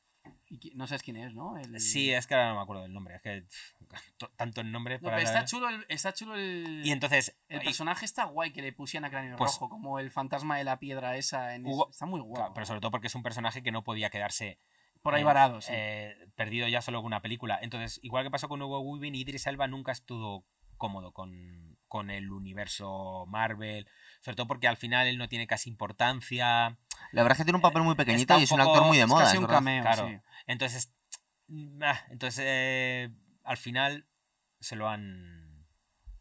No 0.73 0.87
sabes 0.87 1.01
quién 1.03 1.17
es, 1.17 1.33
¿no? 1.33 1.57
El- 1.57 1.79
Sí, 1.79 2.11
es 2.11 2.27
que 2.27 2.33
ahora 2.33 2.49
no 2.49 2.55
me 2.55 2.61
acuerdo 2.61 2.83
del 2.83 2.93
nombre. 2.93 3.15
Es 3.15 3.21
que 3.21 3.43
tanto 4.37 4.61
el 4.61 4.71
nombre 4.71 4.95
No, 4.99 5.03
para 5.03 5.17
pero 5.17 5.27
está 5.27 5.45
chulo 5.45 5.69
el, 5.69 5.85
está 5.89 6.13
chulo 6.13 6.35
el, 6.35 6.81
Y 6.85 6.91
entonces, 6.91 7.37
el 7.49 7.61
y- 7.61 7.65
personaje 7.65 8.05
está 8.05 8.25
guay 8.25 8.51
que 8.51 8.61
le 8.61 8.73
pusieran 8.73 9.05
a 9.05 9.09
Cráneo 9.09 9.35
Pues- 9.37 9.53
Rojo, 9.53 9.69
como 9.69 9.99
el 9.99 10.11
fantasma 10.11 10.57
de 10.57 10.63
la 10.63 10.79
piedra 10.79 11.15
esa. 11.17 11.55
En 11.55 11.65
Hugo- 11.65 11.89
está 11.91 12.05
muy 12.05 12.19
guay. 12.21 12.35
claro, 12.35 12.53
pero 12.53 12.65
sobre 12.65 12.81
todo 12.81 12.91
porque 12.91 13.07
es 13.07 13.15
un 13.15 13.23
personaje 13.23 13.63
que 13.63 13.71
no 13.71 13.83
podía 13.83 14.09
quedarse 14.09 14.59
Por 15.01 15.15
ahí 15.15 15.21
eh, 15.21 15.25
varado, 15.25 15.61
sí. 15.61 15.71
eh, 15.73 16.15
perdido 16.35 16.67
ya 16.67 16.81
solo 16.81 16.99
con 16.99 17.07
una 17.07 17.21
película. 17.21 17.59
Entonces, 17.61 17.99
igual 18.03 18.23
que 18.23 18.31
pasó 18.31 18.49
con 18.49 18.61
Hugo 18.61 18.79
Weaving, 18.81 19.15
Idris 19.15 19.47
Elba 19.47 19.67
nunca 19.67 19.91
estuvo 19.91 20.45
cómodo 20.77 21.13
con, 21.13 21.77
con 21.87 22.09
el 22.09 22.31
universo 22.31 23.25
Marvel, 23.27 23.87
sobre 24.21 24.35
todo 24.35 24.47
porque 24.47 24.67
al 24.67 24.75
final 24.77 25.07
él 25.07 25.17
no 25.17 25.29
tiene 25.29 25.47
casi 25.47 25.69
importancia. 25.69 26.77
La 27.13 27.21
verdad 27.23 27.33
es 27.33 27.37
que 27.37 27.43
tiene 27.45 27.55
un 27.57 27.61
papel 27.61 27.83
muy 27.83 27.95
pequeñito 27.95 28.33
Está 28.33 28.39
y 28.39 28.43
es 28.43 28.51
un 28.51 28.57
poco- 28.59 28.71
actor 28.73 28.87
muy 28.87 28.97
de 28.97 29.03
es 29.03 29.09
moda. 29.09 29.23
casi 29.23 29.35
es 29.35 29.39
un 29.39 29.43
verdad. 29.45 29.57
cameo, 29.57 29.81
claro. 29.83 30.07
sí. 30.09 30.17
Entonces, 30.47 30.93
ah, 31.81 31.99
entonces 32.09 32.43
eh, 32.45 33.09
al 33.45 33.57
final 33.57 34.07
se 34.59 34.75
lo 34.75 34.89
han 34.89 35.65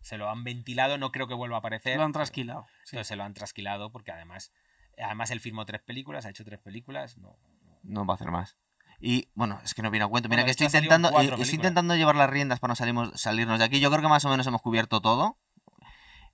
se 0.00 0.18
lo 0.18 0.28
han 0.28 0.44
ventilado, 0.44 0.98
no 0.98 1.10
creo 1.12 1.26
que 1.26 1.34
vuelva 1.34 1.56
a 1.56 1.58
aparecer. 1.60 1.96
Lo 1.96 2.04
han 2.04 2.12
trasquilado. 2.12 2.66
sí. 2.84 2.96
Entonces 2.96 3.08
se 3.08 3.16
lo 3.16 3.24
han 3.24 3.32
trasquilado 3.32 3.90
porque 3.90 4.12
además 4.12 4.52
además 4.98 5.30
él 5.30 5.40
firmó 5.40 5.64
tres 5.64 5.82
películas, 5.82 6.26
ha 6.26 6.30
hecho 6.30 6.44
tres 6.44 6.60
películas, 6.60 7.18
no, 7.18 7.36
No 7.82 8.06
va 8.06 8.14
a 8.14 8.16
hacer 8.16 8.30
más. 8.30 8.56
Y 9.00 9.28
bueno, 9.34 9.60
es 9.64 9.74
que 9.74 9.82
no 9.82 9.90
viene 9.90 10.04
a 10.04 10.08
cuento. 10.08 10.28
Mira 10.28 10.42
Bueno, 10.42 10.46
que 10.46 10.50
estoy 10.52 10.66
intentando, 10.66 11.08
eh, 11.20 11.34
estoy 11.38 11.56
intentando 11.56 11.96
llevar 11.96 12.16
las 12.16 12.30
riendas 12.30 12.60
para 12.60 12.72
no 12.72 12.76
salimos, 12.76 13.20
salirnos 13.20 13.58
de 13.58 13.64
aquí. 13.64 13.80
Yo 13.80 13.90
creo 13.90 14.02
que 14.02 14.08
más 14.08 14.24
o 14.24 14.30
menos 14.30 14.46
hemos 14.46 14.62
cubierto 14.62 15.00
todo. 15.00 15.38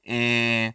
Eh, 0.03 0.75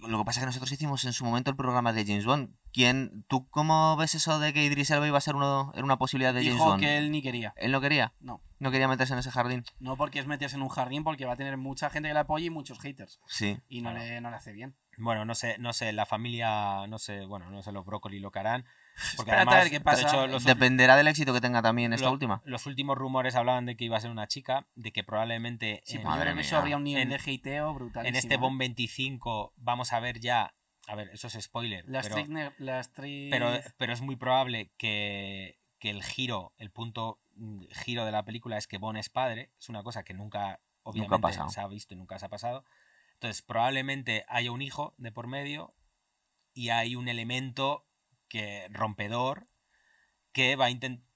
lo 0.00 0.18
que 0.18 0.24
pasa 0.24 0.40
es 0.40 0.42
que 0.42 0.46
nosotros 0.46 0.70
hicimos 0.72 1.04
en 1.04 1.12
su 1.12 1.24
momento 1.24 1.50
el 1.50 1.56
programa 1.56 1.92
de 1.92 2.04
James 2.04 2.24
Bond. 2.24 2.54
¿Quién, 2.72 3.24
¿Tú 3.28 3.48
cómo 3.48 3.96
ves 3.96 4.14
eso 4.14 4.38
de 4.38 4.52
que 4.52 4.64
Idris 4.64 4.90
Elba 4.90 5.06
iba 5.06 5.18
a 5.18 5.22
ser 5.22 5.34
uno, 5.36 5.72
era 5.74 5.84
una 5.84 5.96
posibilidad 5.98 6.32
de 6.34 6.40
James 6.40 6.54
Dijo 6.54 6.64
Bond? 6.66 6.80
que 6.80 6.98
él 6.98 7.10
ni 7.10 7.22
quería. 7.22 7.54
Él 7.56 7.72
no 7.72 7.80
quería. 7.80 8.12
No. 8.20 8.40
No 8.60 8.70
quería 8.70 8.88
meterse 8.88 9.12
en 9.12 9.20
ese 9.20 9.30
jardín. 9.30 9.64
No 9.80 9.96
porque 9.96 10.18
es 10.18 10.26
meterse 10.26 10.56
en 10.56 10.62
un 10.62 10.68
jardín, 10.68 11.04
porque 11.04 11.24
va 11.24 11.34
a 11.34 11.36
tener 11.36 11.56
mucha 11.56 11.90
gente 11.90 12.08
que 12.08 12.14
le 12.14 12.20
apoye 12.20 12.46
y 12.46 12.50
muchos 12.50 12.78
haters. 12.80 13.20
Sí. 13.26 13.58
Y 13.68 13.82
no, 13.82 13.90
Claro. 13.90 14.04
le, 14.04 14.20
no 14.20 14.30
le 14.30 14.36
hace 14.36 14.52
bien. 14.52 14.76
Bueno, 14.96 15.24
no 15.24 15.34
sé, 15.36 15.56
no 15.58 15.72
sé, 15.72 15.92
la 15.92 16.06
familia, 16.06 16.86
no 16.88 16.98
sé, 16.98 17.24
bueno, 17.24 17.50
no 17.50 17.62
sé 17.62 17.70
los 17.72 17.84
brócoli 17.86 18.18
lo 18.18 18.30
que 18.32 18.40
harán. 18.40 18.64
Porque 19.16 19.30
Espérate 19.30 19.30
a 19.30 19.36
además, 19.36 19.54
ver 19.62 19.70
qué 19.70 19.80
pasa. 19.80 20.00
de 20.02 20.08
hecho, 20.08 20.26
los, 20.26 20.44
Dependerá 20.44 20.96
del 20.96 21.06
éxito 21.06 21.32
que 21.32 21.40
tenga 21.40 21.62
también 21.62 21.92
esta 21.92 22.06
lo- 22.06 22.12
última. 22.12 22.42
los 22.44 22.66
últimos 22.66 22.98
rumores 22.98 23.36
hablaban 23.36 23.64
de 23.64 23.76
que 23.76 23.84
iba 23.84 23.96
a 23.96 24.00
ser 24.00 24.10
una 24.10 24.26
chica, 24.26 24.66
de 24.74 24.90
que 24.90 25.04
probablemente 25.04 25.82
Sí, 25.84 25.98
en, 25.98 26.02
Madre 26.02 26.30
eso 26.32 26.40
mía. 26.54 26.58
habría 26.58 26.76
un 26.76 26.82
nivel 26.84 27.04
En- 27.04 27.08
de 27.10 27.14
hateo 27.14 27.72
brutal. 27.74 28.06
en 28.06 28.16
este 28.16 28.36
Bomb 28.38 28.58
25 28.58 29.52
vamos 29.56 29.92
a 29.92 30.00
ver 30.00 30.18
ya, 30.18 30.52
a 30.88 30.94
ver, 30.94 31.10
eso 31.10 31.26
es 31.26 31.34
spoiler, 31.34 31.84
Las 31.86 32.08
pero, 32.08 32.52
Las 32.58 32.88
pero, 32.88 33.52
pero 33.76 33.92
es 33.92 34.00
muy 34.00 34.16
probable 34.16 34.70
que, 34.78 35.58
que 35.78 35.90
el 35.90 36.02
giro, 36.02 36.54
el 36.56 36.70
punto 36.70 37.20
mm, 37.34 37.64
giro 37.84 38.04
de 38.06 38.12
la 38.12 38.24
película 38.24 38.56
es 38.56 38.66
que 38.66 38.78
Bond 38.78 38.98
es 38.98 39.10
padre, 39.10 39.52
es 39.58 39.68
una 39.68 39.82
cosa 39.82 40.02
que 40.02 40.14
nunca, 40.14 40.60
obviamente, 40.82 41.32
se 41.50 41.60
ha 41.60 41.66
visto 41.66 41.94
y 41.94 41.96
nunca 41.98 42.18
se 42.18 42.26
ha 42.26 42.30
pasado. 42.30 42.64
Entonces, 43.14 43.42
probablemente 43.42 44.24
haya 44.28 44.50
un 44.50 44.62
hijo 44.62 44.94
de 44.96 45.12
por 45.12 45.26
medio 45.26 45.74
y 46.54 46.70
hay 46.70 46.96
un 46.96 47.08
elemento 47.08 47.86
que 48.28 48.66
rompedor 48.70 49.46
que 50.32 50.56
va 50.56 50.66
a 50.66 50.70
intentar 50.70 51.06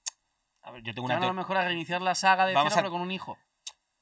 A 0.63 0.71
ver, 0.73 0.83
yo 0.83 0.95
tengo 0.95 1.07
una 1.07 1.15
van 1.15 1.25
a 1.25 1.27
lo 1.29 1.35
mejor 1.35 1.57
a 1.57 1.65
reiniciar 1.65 2.03
la 2.03 2.15
saga 2.15 2.45
de 2.47 2.55
Vamos 2.55 2.73
cero, 2.73 2.81
a- 2.81 2.83
pero 2.83 2.93
con 2.93 3.01
un 3.01 3.11
hijo. 3.11 3.39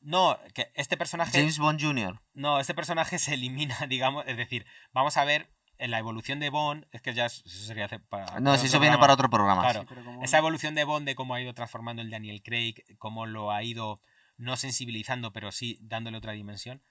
No, 0.00 0.38
que 0.54 0.72
este 0.74 0.96
personaje. 0.96 1.38
James 1.38 1.58
Bond 1.58 1.80
Jr. 1.80 2.20
No, 2.32 2.58
este 2.58 2.74
personaje 2.74 3.18
se 3.18 3.34
elimina, 3.34 3.76
digamos. 3.88 4.24
Es 4.26 4.36
decir, 4.36 4.66
vamos 4.92 5.16
a 5.16 5.24
ver 5.24 5.50
la 5.88 5.98
evolución 5.98 6.40
de 6.40 6.50
Bond. 6.50 6.86
Es 6.92 7.00
que 7.02 7.14
ya 7.14 7.26
es- 7.26 7.42
eso 7.46 7.64
sería 7.66 7.86
hacer 7.86 8.02
para. 8.02 8.26
No, 8.40 8.50
para 8.50 8.58
si 8.58 8.66
otro 8.66 8.66
eso 8.66 8.80
viene 8.80 8.96
programa. 8.96 9.00
para 9.00 9.12
otro 9.14 9.30
programa. 9.30 9.62
Claro. 9.62 9.80
Sí, 9.80 9.86
pero 9.88 10.04
como- 10.04 10.22
Esa 10.22 10.38
evolución 10.38 10.74
de 10.74 10.84
Bond, 10.84 11.06
de 11.06 11.14
cómo 11.14 11.34
ha 11.34 11.40
ido 11.40 11.54
transformando 11.54 12.02
el 12.02 12.10
Daniel 12.10 12.42
Craig, 12.42 12.74
cómo 12.98 13.26
lo 13.26 13.50
ha 13.52 13.62
ido 13.62 14.00
no 14.36 14.56
sensibilizando, 14.56 15.32
pero 15.32 15.52
sí 15.52 15.78
dándole 15.82 16.16
otra 16.18 16.32
dimensión. 16.32 16.82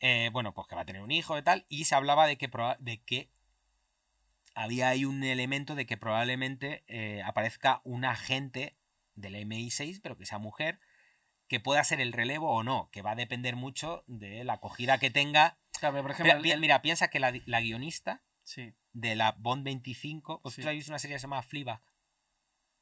Eh, 0.00 0.30
bueno, 0.32 0.54
pues 0.54 0.66
que 0.68 0.74
va 0.76 0.82
a 0.82 0.86
tener 0.86 1.02
un 1.02 1.10
hijo 1.10 1.36
y 1.38 1.42
tal. 1.42 1.66
Y 1.68 1.84
se 1.84 1.94
hablaba 1.94 2.26
de 2.26 2.36
que, 2.38 2.50
de 2.78 3.02
que 3.02 3.30
había 4.54 4.88
ahí 4.88 5.04
un 5.04 5.22
elemento 5.24 5.74
de 5.74 5.86
que 5.86 5.96
probablemente 5.96 6.84
eh, 6.88 7.22
aparezca 7.24 7.80
un 7.84 8.04
agente 8.04 8.76
del 9.14 9.34
MI6, 9.36 10.00
pero 10.02 10.16
que 10.16 10.26
sea 10.26 10.38
mujer, 10.38 10.80
que 11.48 11.60
pueda 11.60 11.82
ser 11.84 12.00
el 12.00 12.12
relevo 12.12 12.52
o 12.54 12.62
no, 12.62 12.88
que 12.92 13.02
va 13.02 13.12
a 13.12 13.16
depender 13.16 13.56
mucho 13.56 14.04
de 14.06 14.44
la 14.44 14.54
acogida 14.54 14.98
que 14.98 15.10
tenga. 15.10 15.58
Claro, 15.80 16.02
por 16.02 16.10
ejemplo, 16.10 16.32
Mira, 16.34 16.42
pi- 16.42 16.50
el- 16.52 16.60
mira, 16.60 16.82
piensa 16.82 17.08
que 17.08 17.20
la, 17.20 17.32
la 17.46 17.60
guionista 17.60 18.22
Sí. 18.44 18.74
de 18.92 19.16
la 19.16 19.32
Bond 19.32 19.64
25. 19.64 20.40
¿Vosotros 20.42 20.54
Sí. 20.64 20.68
habéis 20.68 20.80
visto 20.80 20.92
una 20.92 20.98
serie 20.98 21.14
que 21.16 21.20
se 21.20 21.24
llama 21.24 21.42
Fleabag? 21.42 21.80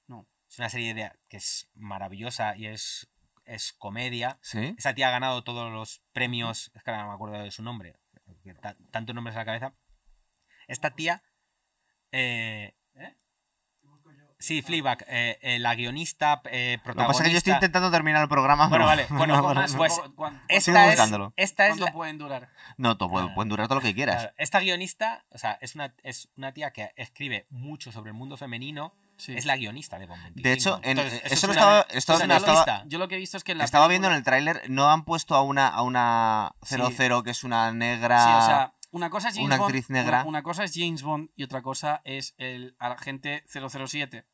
No. 0.09 0.26
Es 0.48 0.59
una 0.59 0.68
serie 0.70 0.94
de, 0.94 1.12
que 1.28 1.36
es 1.38 1.68
maravillosa 1.74 2.56
y 2.56 2.66
es, 2.66 3.09
es 3.44 3.72
comedia. 3.72 4.38
¿Sí? 4.43 4.74
Esa 4.78 4.94
tía 4.94 5.09
ha 5.09 5.12
ganado 5.12 5.43
todos 5.44 5.70
los 5.72 6.02
premios. 6.12 6.70
Es 6.74 6.82
que 6.82 6.90
ahora 6.90 7.02
no 7.05 7.09
me 7.10 7.14
acuerdo 7.14 7.43
de 7.43 7.51
su 7.51 7.62
nombre. 7.62 7.97
tantos 8.90 9.14
nombres 9.14 9.34
en 9.34 9.38
la 9.40 9.44
cabeza. 9.44 9.74
Esta 10.68 10.94
tía. 10.94 11.22
eh, 12.12 12.74
Sí, 14.38 14.60
Fleabag, 14.60 15.04
eh, 15.08 15.38
eh, 15.40 15.58
la 15.58 15.74
guionista, 15.74 16.42
eh, 16.44 16.72
Lo 16.76 16.78
que 16.78 16.84
protagonista. 16.84 17.06
pasa 17.06 17.22
es 17.22 17.26
que 17.28 17.32
yo 17.32 17.38
estoy 17.38 17.52
intentando 17.54 17.90
terminar 17.90 18.22
el 18.22 18.28
programa. 18.28 18.68
Bueno, 18.68 18.84
pero- 18.84 18.86
vale, 18.86 19.06
bueno, 19.10 19.34
no, 19.36 19.42
no, 19.42 19.54
¿Cuánto- 19.54 19.72
no. 19.72 19.78
pues, 19.78 20.00
cuán- 20.14 20.42
Esta 20.48 20.84
es, 20.84 20.90
buscándolo. 20.90 21.32
esta 21.36 21.64
es 21.64 21.70
¿Cuánto 21.70 21.84
la- 21.86 21.92
pueden 21.92 22.18
durar? 22.18 22.48
No, 22.76 22.96
tú 22.98 23.08
puedes, 23.08 23.30
Ah. 23.30 23.34
pueden 23.34 23.48
durar 23.48 23.66
todo 23.68 23.76
lo 23.76 23.82
que 23.82 23.94
quieras. 23.94 24.16
Claro, 24.16 24.34
esta 24.36 24.60
guionista, 24.60 25.24
o 25.30 25.38
sea, 25.38 25.56
es 25.62 25.74
una, 25.74 25.94
es 26.02 26.28
una 26.36 26.52
tía 26.52 26.70
que 26.72 26.90
escribe 26.96 27.46
mucho 27.50 27.92
sobre 27.92 28.10
el 28.10 28.14
mundo 28.14 28.36
femenino. 28.36 28.92
Sí. 29.18 29.34
Es 29.34 29.46
la 29.46 29.56
guionista 29.56 29.98
de 29.98 30.04
Bond 30.04 30.22
25. 30.34 30.46
De 30.46 30.52
hecho, 30.52 30.76
en- 30.82 30.98
Entonces, 30.98 31.22
eso 31.24 31.34
es 31.34 31.42
lo 31.44 31.52
estaba- 31.52 31.80
eso 31.88 31.98
estaba- 31.98 32.18
es 32.18 32.24
una 32.26 32.36
estaba-. 32.36 32.82
Yo 32.86 32.98
lo 32.98 33.08
que 33.08 33.14
he 33.14 33.18
visto 33.18 33.38
es 33.38 33.44
que 33.44 33.52
en 33.52 33.58
la 33.58 33.64
Estaba 33.64 33.88
viendo 33.88 34.08
en 34.08 34.14
el 34.14 34.22
tráiler, 34.22 34.60
no 34.68 34.90
han 34.90 35.06
puesto 35.06 35.34
a 35.34 35.40
una, 35.40 35.68
a 35.68 35.80
una 35.80 36.52
00 36.62 37.22
que 37.22 37.30
es 37.30 37.42
una 37.42 37.72
negra. 37.72 38.18
Sí, 38.22 38.30
o 38.30 38.46
sea, 38.46 38.72
una 38.97 39.10
cosa 39.10 39.28
es 39.28 39.35
James 39.35 39.47
una 39.47 39.56
Bond, 39.59 39.68
actriz 39.68 39.90
negra. 39.90 40.20
Una, 40.23 40.28
una 40.28 40.43
cosa 40.43 40.64
es 40.64 40.73
James 40.74 41.02
Bond 41.02 41.31
y 41.36 41.43
otra 41.44 41.62
cosa 41.62 42.01
es 42.05 42.35
el 42.39 42.74
agente 42.78 43.44
007. 43.47 44.27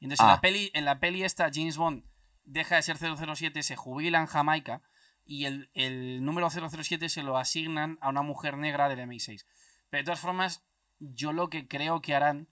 Y 0.00 0.04
Entonces, 0.04 0.20
en, 0.24 0.30
Ah. 0.30 0.34
la 0.34 0.40
peli, 0.40 0.70
en 0.74 0.84
la 0.84 0.98
peli 1.00 1.22
esta, 1.24 1.50
James 1.52 1.76
Bond 1.76 2.04
deja 2.44 2.76
de 2.76 2.82
ser 2.82 2.96
007, 2.98 3.62
se 3.62 3.76
jubila 3.76 4.18
en 4.20 4.26
Jamaica 4.26 4.82
y 5.24 5.44
el, 5.44 5.70
el 5.74 6.24
número 6.24 6.48
007 6.50 7.08
se 7.08 7.22
lo 7.22 7.36
asignan 7.38 7.98
a 8.00 8.08
una 8.08 8.22
mujer 8.22 8.56
negra 8.56 8.88
del 8.88 8.98
MI6. 9.00 9.44
Pero 9.90 10.00
de 10.00 10.04
todas 10.04 10.20
formas, 10.20 10.64
yo 10.98 11.32
lo 11.32 11.48
que 11.50 11.68
creo 11.68 12.00
que 12.00 12.14
harán 12.14 12.48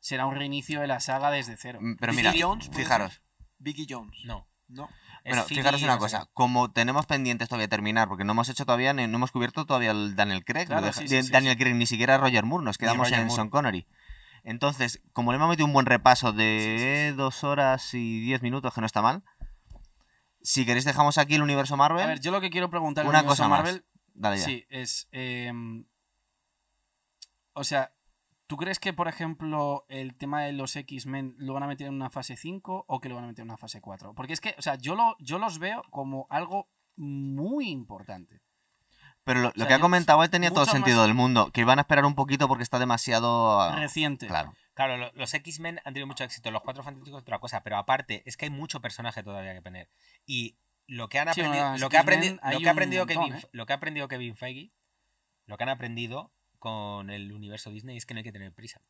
será 0.00 0.26
un 0.26 0.34
reinicio 0.34 0.80
de 0.80 0.86
la 0.86 1.00
saga 1.00 1.30
desde 1.30 1.56
cero. 1.56 1.78
Mm, 1.80 1.96
Pero 1.96 2.12
Vicky 2.12 2.22
mira, 2.32 2.46
Jones, 2.46 2.70
fijaros. 2.72 3.22
Vicky 3.58 3.86
Jones. 3.88 4.16
No. 4.24 4.46
No. 4.68 4.88
Bueno, 5.24 5.44
fijaros 5.44 5.82
una 5.82 5.98
cosa, 5.98 6.28
como 6.32 6.70
tenemos 6.72 7.06
pendientes 7.06 7.48
todavía 7.48 7.68
terminar, 7.68 8.08
porque 8.08 8.24
no 8.24 8.32
hemos 8.32 8.48
hecho 8.48 8.64
todavía, 8.64 8.92
no 8.94 9.02
hemos 9.02 9.30
cubierto 9.32 9.66
todavía 9.66 9.90
el 9.90 10.16
Daniel 10.16 10.44
Craig, 10.44 10.66
Claro, 10.66 10.80
lo 10.80 10.86
deja- 10.88 11.00
sí, 11.00 11.08
sí, 11.08 11.14
de- 11.16 11.22
sí, 11.24 11.30
Daniel. 11.32 11.56
Craig, 11.58 11.74
ni 11.74 11.86
siquiera 11.86 12.16
Roger 12.18 12.44
Moore, 12.44 12.64
nos 12.64 12.78
quedamos 12.78 13.10
en 13.12 13.18
Moore. 13.26 13.30
Sean 13.34 13.50
Connery. 13.50 13.86
Entonces, 14.44 15.02
como 15.12 15.32
le 15.32 15.36
hemos 15.36 15.50
metido 15.50 15.66
un 15.66 15.72
buen 15.74 15.84
repaso 15.86 16.32
de 16.32 17.12
dos 17.16 17.44
horas 17.44 17.92
y 17.92 18.20
diez 18.20 18.40
minutos, 18.40 18.72
que 18.72 18.80
no 18.80 18.86
está 18.86 19.02
mal, 19.02 19.22
si 20.42 20.64
queréis 20.64 20.86
dejamos 20.86 21.18
aquí 21.18 21.34
el 21.34 21.42
universo 21.42 21.76
Marvel, 21.76 22.02
A 22.04 22.06
ver, 22.06 22.20
yo 22.20 22.30
lo 22.30 22.40
que 22.40 22.48
quiero 22.48 22.70
preguntar 22.70 23.06
una 23.06 23.22
cosa 23.24 23.46
más. 23.48 23.60
Marvel 23.60 23.84
dale 24.14 24.38
ya. 24.38 24.44
Sí, 24.44 24.64
es. 24.70 25.06
em, 25.12 25.84
o 27.52 27.64
sea, 27.64 27.92
¿tú 28.50 28.56
crees 28.56 28.80
que, 28.80 28.92
por 28.92 29.06
ejemplo, 29.06 29.84
el 29.88 30.16
tema 30.16 30.42
de 30.42 30.50
los 30.52 30.74
X-Men 30.74 31.36
lo 31.38 31.54
van 31.54 31.62
a 31.62 31.68
meter 31.68 31.86
en 31.86 31.94
una 31.94 32.10
fase 32.10 32.36
5 32.36 32.84
o 32.88 33.00
que 33.00 33.08
lo 33.08 33.14
van 33.14 33.22
a 33.22 33.28
meter 33.28 33.44
en 33.44 33.50
una 33.50 33.56
fase 33.56 33.80
4? 33.80 34.12
Porque 34.16 34.32
es 34.32 34.40
que, 34.40 34.56
o 34.58 34.62
sea, 34.62 34.74
yo, 34.74 34.96
lo, 34.96 35.14
yo 35.20 35.38
los 35.38 35.60
veo 35.60 35.82
como 35.90 36.26
algo 36.30 36.68
muy 36.96 37.68
importante. 37.70 38.40
Pero 39.22 39.38
lo, 39.40 39.46
lo 39.48 39.52
sea, 39.54 39.68
que 39.68 39.74
ha 39.74 39.78
comentado 39.78 40.24
él 40.24 40.30
tenía 40.30 40.50
todo 40.50 40.64
el 40.64 40.70
sentido 40.70 40.96
más- 40.98 41.06
del 41.06 41.14
mundo, 41.14 41.50
que 41.52 41.60
iban 41.60 41.78
a 41.78 41.82
esperar 41.82 42.04
un 42.04 42.16
poquito 42.16 42.48
porque 42.48 42.64
está 42.64 42.80
demasiado... 42.80 43.60
ah, 43.60 43.76
Reciente. 43.78 44.26
Claro. 44.26 44.52
Claro, 44.74 44.96
lo- 44.96 45.12
los 45.12 45.32
X-Men 45.32 45.78
han 45.84 45.94
tenido 45.94 46.08
mucho 46.08 46.24
éxito, 46.24 46.50
los 46.50 46.62
Cuatro 46.62 46.82
Fantásticos 46.82 47.18
es 47.18 47.22
otra 47.22 47.38
cosa, 47.38 47.62
pero 47.62 47.76
aparte 47.76 48.22
es 48.26 48.36
que 48.36 48.46
hay 48.46 48.50
mucho 48.50 48.80
personaje 48.80 49.22
todavía 49.22 49.54
que 49.54 49.60
tener. 49.62 49.88
Y 50.26 50.56
lo 50.88 51.08
que 51.08 51.20
han 51.20 51.32
Sí, 51.34 51.40
aprendido, 51.40 51.64
bueno, 51.68 51.78
lo 51.78 51.88
que 51.88 51.96
ha 51.96 52.00
aprendido, 52.00 52.38
hay 52.42 52.54
lo 52.54 52.60
que 52.60 52.68
ha 52.68 52.72
un 52.72 52.76
aprendido 52.76 53.06
montón, 53.06 53.24
Kevin, 53.24 53.38
¿eh? 53.38 53.48
lo 53.52 53.66
que 53.66 53.72
ha 53.72 53.76
aprendido 53.76 54.08
Kevin 54.08 54.36
Feige, 54.36 54.72
lo 55.46 55.56
que 55.56 55.62
han 55.62 55.68
aprendido 55.68 56.32
con 56.60 57.10
el 57.10 57.32
universo 57.32 57.70
Disney 57.72 57.96
es 57.96 58.06
que 58.06 58.14
no 58.14 58.18
hay 58.18 58.24
que 58.24 58.30
tener 58.32 58.52
prisa 58.52 58.80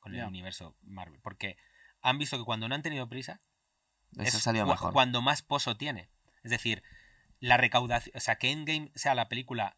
con 0.00 0.14
el 0.14 0.24
universo 0.24 0.74
Marvel, 0.82 1.20
porque 1.22 1.56
han 2.00 2.18
visto 2.18 2.36
que 2.38 2.44
cuando 2.44 2.68
no 2.68 2.74
han 2.74 2.82
tenido 2.82 3.08
prisa 3.08 3.40
Eso 4.18 4.38
es 4.38 4.46
mejor. 4.66 4.92
cuando 4.92 5.22
más 5.22 5.42
pozo 5.42 5.76
tiene. 5.76 6.08
Es 6.42 6.50
decir, 6.50 6.82
la 7.40 7.56
recaudación, 7.56 8.16
o 8.16 8.20
sea, 8.20 8.36
que 8.36 8.50
Endgame 8.50 8.90
sea 8.94 9.14
la 9.14 9.28
película 9.28 9.76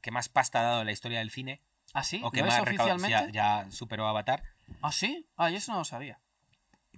que 0.00 0.10
más 0.10 0.28
pasta 0.28 0.60
ha 0.60 0.62
dado 0.62 0.80
en 0.80 0.86
la 0.86 0.92
historia 0.92 1.18
del 1.18 1.30
cine, 1.30 1.60
¿Ah, 1.94 2.04
sí? 2.04 2.20
o 2.24 2.30
que 2.30 2.40
¿Lo 2.40 2.46
más 2.46 2.60
oficialmente? 2.60 3.10
ya, 3.10 3.30
ya 3.64 3.70
superó 3.70 4.06
Avatar. 4.06 4.44
¿Ah, 4.80 4.92
sí? 4.92 5.26
Ah, 5.36 5.50
yo 5.50 5.56
eso 5.58 5.72
no 5.72 5.78
lo 5.78 5.84
sabía. 5.84 6.20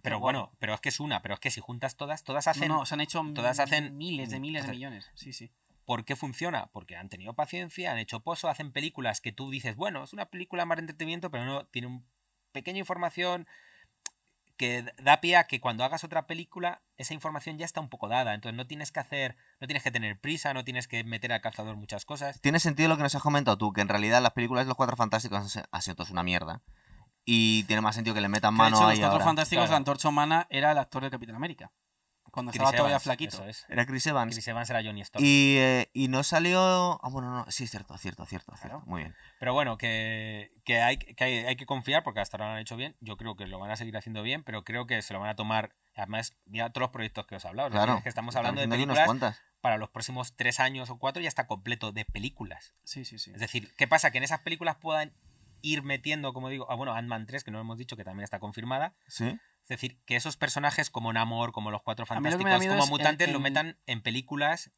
Pero 0.02 0.20
bueno, 0.20 0.52
pero 0.59 0.74
es 0.74 0.81
que 0.81 0.90
es 0.90 1.01
una, 1.01 1.22
pero 1.22 1.35
es 1.35 1.40
que 1.40 1.51
si 1.51 1.60
juntas 1.62 1.97
todas, 1.97 2.24
todas 2.24 2.47
hacen. 2.47 2.68
no, 2.68 2.85
se 2.85 2.94
han 2.94 3.01
hecho 3.01 3.22
todas 3.35 3.59
hacen- 3.59 3.97
miles 3.97 4.28
de 4.31 4.39
miles 4.39 4.66
de 4.66 4.72
millones. 4.72 5.10
Sí, 5.14 5.32
sí. 5.32 5.51
¿Por 5.85 6.05
qué 6.05 6.16
funciona? 6.16 6.66
Porque 6.73 6.97
han 6.97 7.09
tenido 7.09 7.35
paciencia, 7.35 7.93
han 7.93 7.98
hecho 7.98 8.20
pozo, 8.20 8.48
hacen 8.48 8.73
películas 8.73 9.20
que 9.20 9.32
tú 9.32 9.51
dices, 9.51 9.77
bueno, 9.77 10.02
es 10.05 10.12
una 10.12 10.27
película 10.27 10.65
más 10.65 10.77
de 10.77 10.82
entretenimiento, 10.82 11.31
pero 11.31 11.44
no, 11.44 11.66
tiene 11.66 11.89
un 11.89 12.06
pequeña 12.52 12.78
información 12.78 13.47
que 14.56 14.85
da 15.02 15.20
pie 15.20 15.36
a 15.36 15.44
que 15.48 15.61
cuando 15.61 15.82
hagas 15.82 16.05
otra 16.05 16.27
película, 16.27 16.81
esa 16.97 17.12
información 17.12 17.59
ya 17.59 17.65
está 17.65 17.81
un 17.81 17.89
poco 17.89 18.09
dada. 18.09 18.35
Entonces 18.35 18.56
no 18.56 18.66
tienes 18.66 18.93
que 18.93 19.01
hacer, 19.01 19.36
no 19.61 19.66
tienes 19.66 19.82
que 19.82 19.90
tener 19.90 20.20
prisa, 20.20 20.55
no 20.55 20.65
tienes 20.65 20.86
que 20.86 21.02
meter 21.02 21.32
al 21.32 21.40
calzador 21.40 21.77
muchas 21.77 22.05
cosas. 22.05 22.40
Tiene 22.40 22.61
sentido 22.61 22.89
lo 22.89 22.97
que 22.97 23.02
nos 23.02 23.15
has 23.15 23.23
comentado 23.23 23.59
tú, 23.59 23.73
que 23.73 23.81
en 23.81 23.89
realidad 23.89 24.23
las 24.23 24.32
películas 24.32 24.65
de 24.65 24.69
los 24.69 24.77
Cuatro 24.77 24.97
Fantásticos 24.97 25.56
han 25.70 25.82
sido 25.82 25.97
todas 25.97 26.12
una 26.12 26.23
mierda. 26.23 26.62
Y 27.24 27.65
tiene 27.65 27.81
más 27.82 27.94
sentido 27.97 28.15
que 28.15 28.20
le 28.20 28.28
metan 28.28 28.55
de 28.55 28.59
mano 28.59 28.77
hecho, 28.77 28.86
ahí 28.86 28.97
los 28.97 29.01
cuatro 29.01 29.12
ahora. 29.15 29.24
fantásticos, 29.24 29.62
Claro. 29.62 29.70
la 29.73 29.77
antorcha 29.78 30.09
humana 30.09 30.47
era 30.51 30.73
el 30.73 30.78
actor 30.78 31.02
de 31.02 31.11
Capitán 31.11 31.35
América. 31.35 31.73
Cuando 32.35 32.51
Chris 32.51 32.62
estaba 32.62 32.77
todavía 32.77 32.98
flaquito. 32.98 33.36
Eso 33.36 33.47
es. 33.47 33.65
Era 33.69 33.86
Chris 33.86 34.05
Evans. 34.09 34.35
Chris 34.35 34.48
Evans 34.48 34.69
era 34.69 34.82
Johnny 34.82 35.02
Storm. 35.02 35.24
Y, 35.24 35.56
eh, 35.56 35.89
y 35.93 36.09
no 36.09 36.24
salió... 36.24 36.98
Ah, 37.01 37.09
bueno, 37.09 37.31
no. 37.31 37.47
Sí, 37.48 37.62
es 37.62 37.70
cierto, 37.70 37.97
cierto, 37.97 38.27
cierto, 38.27 38.56
cierto. 38.56 38.78
Claro. 38.78 38.82
Muy 38.86 39.02
bien. 39.02 39.15
Pero 39.39 39.52
bueno, 39.52 39.78
que, 39.78 40.51
que, 40.65 40.82
hay, 40.82 40.98
que 40.98 41.23
hay, 41.23 41.35
hay 41.47 41.55
que 41.55 41.65
confiar 41.65 42.02
porque 42.02 42.19
hasta 42.19 42.36
ahora 42.36 42.47
lo 42.47 42.55
han 42.55 42.59
hecho 42.59 42.77
bien. 42.77 42.97
Yo 42.98 43.16
creo 43.16 43.36
que 43.36 43.47
lo 43.47 43.61
van 43.61 43.70
a 43.70 43.77
seguir 43.77 43.97
haciendo 43.97 44.24
bien, 44.24 44.43
pero 44.43 44.65
creo 44.65 44.89
que 44.89 45.01
se 45.01 45.12
lo 45.15 45.20
van 45.20 45.28
a 45.28 45.36
tomar. 45.36 45.77
Además, 45.94 46.35
ya 46.47 46.70
todos 46.70 46.82
los 46.82 46.90
proyectos 46.90 47.24
que 47.27 47.36
os 47.36 47.44
he 47.44 47.48
hablado. 47.48 47.70
Claro. 47.70 47.98
es 47.98 48.02
que 48.02 48.09
estamos 48.09 48.35
hablando 48.35 48.61
de 48.61 48.66
películas 48.66 49.09
para 49.61 49.78
los 49.78 49.90
próximos 49.90 50.35
tres 50.35 50.59
años 50.59 50.90
o 50.90 50.98
cuatro, 50.98 51.23
ya 51.23 51.28
está 51.28 51.47
completo 51.47 51.93
de 51.93 52.05
películas. 52.05 52.74
Sí, 52.82 53.05
sí, 53.05 53.19
sí. 53.19 53.31
Es 53.32 53.40
decir, 53.40 53.73
¿qué 53.77 53.86
pasa? 53.86 54.11
Que 54.11 54.19
en 54.19 54.24
esas 54.24 54.40
películas 54.40 54.77
puedan 54.77 55.15
ir 55.62 55.82
metiendo, 55.82 56.32
como 56.35 56.51
digo, 56.51 56.66
ah, 56.69 56.74
bueno, 56.74 56.93
Ant-Man 56.94 57.27
3, 57.27 57.44
que 57.44 57.51
no 57.51 57.61
hemos 57.61 57.78
dicho 57.78 57.97
que 57.97 58.05
también 58.05 58.24
está 58.24 58.40
confirmada. 58.40 58.94
Sí. 59.06 59.39
Es 59.65 59.69
decir, 59.69 59.99
que 60.05 60.16
esos 60.16 60.36
personajes 60.36 60.91
como 60.91 61.12
Namor, 61.12 61.53
como 61.53 61.70
los 61.70 61.82
Cuatro 61.82 62.03
lo 62.05 62.07
Fantásticos, 62.07 62.53
como 62.66 62.85
es 62.85 62.91
mutantes, 62.91 63.27
el- 63.28 63.32
lo 63.35 63.41
metan 63.41 63.78
en 63.86 64.03
películas 64.03 64.70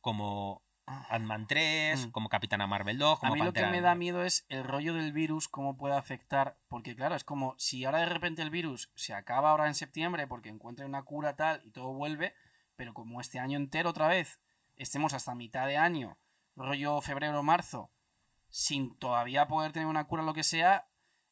como 0.00 0.62
Ant-Man 0.86 1.46
3, 1.46 2.06
Mm. 2.06 2.10
como 2.12 2.28
Capitana 2.30 2.66
Marvel 2.66 2.96
2, 2.98 3.18
como 3.18 3.32
A 3.32 3.36
mí 3.36 3.42
lo 3.42 3.52
que 3.52 3.66
me 3.66 3.80
da 3.82 3.94
miedo 3.94 4.24
es 4.24 4.46
el 4.48 4.64
rollo 4.64 4.94
del 4.94 5.12
virus, 5.12 5.46
cómo 5.48 5.76
puede 5.76 5.94
afectar. 5.96 6.56
Porque, 6.68 6.96
claro, 6.96 7.14
es 7.14 7.24
como 7.24 7.54
si 7.58 7.84
ahora 7.84 7.98
de 7.98 8.06
repente 8.06 8.40
el 8.42 8.48
virus 8.50 8.90
se 8.94 9.12
acaba 9.12 9.50
ahora 9.50 9.66
en 9.66 9.74
septiembre 9.74 10.26
porque 10.26 10.48
encuentre 10.48 10.86
una 10.86 11.02
cura 11.02 11.36
tal 11.36 11.60
y 11.64 11.70
todo 11.72 11.92
vuelve, 11.92 12.34
pero 12.76 12.94
como 12.94 13.20
este 13.20 13.38
año 13.38 13.56
entero 13.58 13.90
otra 13.90 14.08
vez 14.08 14.40
estemos 14.76 15.12
hasta 15.12 15.34
mitad 15.34 15.66
de 15.66 15.76
año, 15.76 16.16
rollo 16.56 17.00
febrero 17.02 17.42
marzo, 17.42 17.90
sin 18.48 18.96
todavía 18.98 19.46
poder 19.46 19.72
tener 19.72 19.88
una 19.88 20.04
cura 20.04 20.22
o 20.22 20.26
lo 20.26 20.32
que 20.34 20.42
sea, 20.44 20.87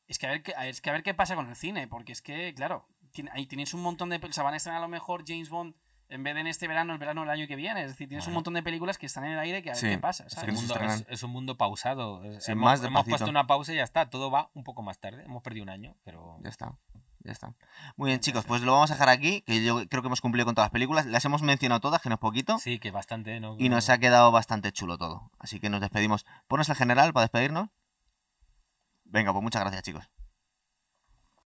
es 0.08 0.18
que 0.18 0.26
a 0.26 0.30
ver 0.30 0.42
qué, 0.42 0.54
es 0.64 0.80
que 0.80 0.90
a 0.90 0.92
ver 0.92 1.02
qué 1.02 1.14
pasa 1.14 1.34
con 1.34 1.48
el 1.48 1.56
cine, 1.56 1.88
porque 1.88 2.12
es 2.12 2.22
que, 2.22 2.54
claro, 2.54 2.86
ahí 3.32 3.46
tienes 3.46 3.74
un 3.74 3.82
montón 3.82 4.08
de. 4.10 4.16
O 4.16 4.32
sea, 4.32 4.44
van 4.44 4.54
a 4.54 4.56
estrenar 4.56 4.78
a 4.78 4.82
lo 4.84 4.88
mejor 4.88 5.24
James 5.26 5.48
Bond 5.50 5.74
en 6.08 6.22
vez 6.22 6.34
de 6.34 6.40
en 6.42 6.46
este 6.46 6.68
verano, 6.68 6.92
el 6.92 6.98
verano 7.00 7.22
del 7.22 7.30
año 7.30 7.46
que 7.48 7.56
viene. 7.56 7.82
Es 7.82 7.88
decir, 7.88 8.06
tienes 8.08 8.26
un 8.28 8.34
montón 8.34 8.54
de 8.54 8.62
películas 8.62 8.96
que 8.98 9.06
están 9.06 9.24
en 9.24 9.32
el 9.32 9.38
aire 9.40 9.62
que 9.62 9.70
a 9.70 9.72
ver 9.72 9.80
Sí. 9.80 9.88
qué 9.88 9.98
pasa. 9.98 10.24
Es 10.26 10.36
un 10.36 10.44
que 10.46 10.52
mundo, 10.52 10.74
es- 10.80 11.06
es 11.08 11.22
un 11.24 11.30
mundo 11.32 11.56
pausado. 11.56 12.22
Sí, 12.40 12.52
hemos, 12.52 12.64
más 12.64 12.78
hemos 12.78 12.82
despacito. 12.82 13.10
puesto 13.10 13.30
una 13.30 13.46
pausa 13.48 13.72
y 13.72 13.76
ya 13.76 13.82
está. 13.82 14.08
Todo 14.08 14.30
va 14.30 14.50
un 14.54 14.62
poco 14.62 14.82
más 14.82 14.98
tarde. 15.00 15.24
Hemos 15.24 15.42
perdido 15.42 15.64
un 15.64 15.70
año, 15.70 15.96
pero. 16.04 16.38
Ya 16.42 16.50
está. 16.50 16.74
Ya 17.24 17.32
está. 17.32 17.54
Muy 17.96 18.10
bien, 18.10 18.20
chicos, 18.20 18.44
pues 18.44 18.62
lo 18.62 18.70
vamos 18.70 18.92
a 18.92 18.94
dejar 18.94 19.08
aquí, 19.08 19.40
que 19.40 19.64
yo 19.64 19.84
creo 19.88 20.00
que 20.00 20.06
hemos 20.06 20.20
cumplido 20.20 20.44
con 20.46 20.54
todas 20.54 20.66
las 20.66 20.72
películas. 20.72 21.06
Las 21.06 21.24
hemos 21.24 21.42
mencionado 21.42 21.80
todas, 21.80 22.00
que 22.00 22.08
no 22.08 22.14
es 22.14 22.20
poquito. 22.20 22.56
Sí, 22.60 22.78
que 22.78 22.92
bastante. 22.92 23.40
¿no? 23.40 23.56
Y 23.58 23.68
nos 23.68 23.90
ha 23.90 23.98
quedado 23.98 24.30
bastante 24.30 24.70
chulo 24.70 24.96
todo. 24.98 25.32
Así 25.40 25.58
que 25.58 25.68
nos 25.70 25.80
despedimos. 25.80 26.24
Ponos 26.46 26.68
el 26.68 26.76
general 26.76 27.12
para 27.12 27.24
despedirnos. 27.24 27.70
Venga, 29.08 29.32
pues 29.32 29.42
muchas 29.42 29.62
gracias, 29.62 29.82
chicos. 29.82 30.08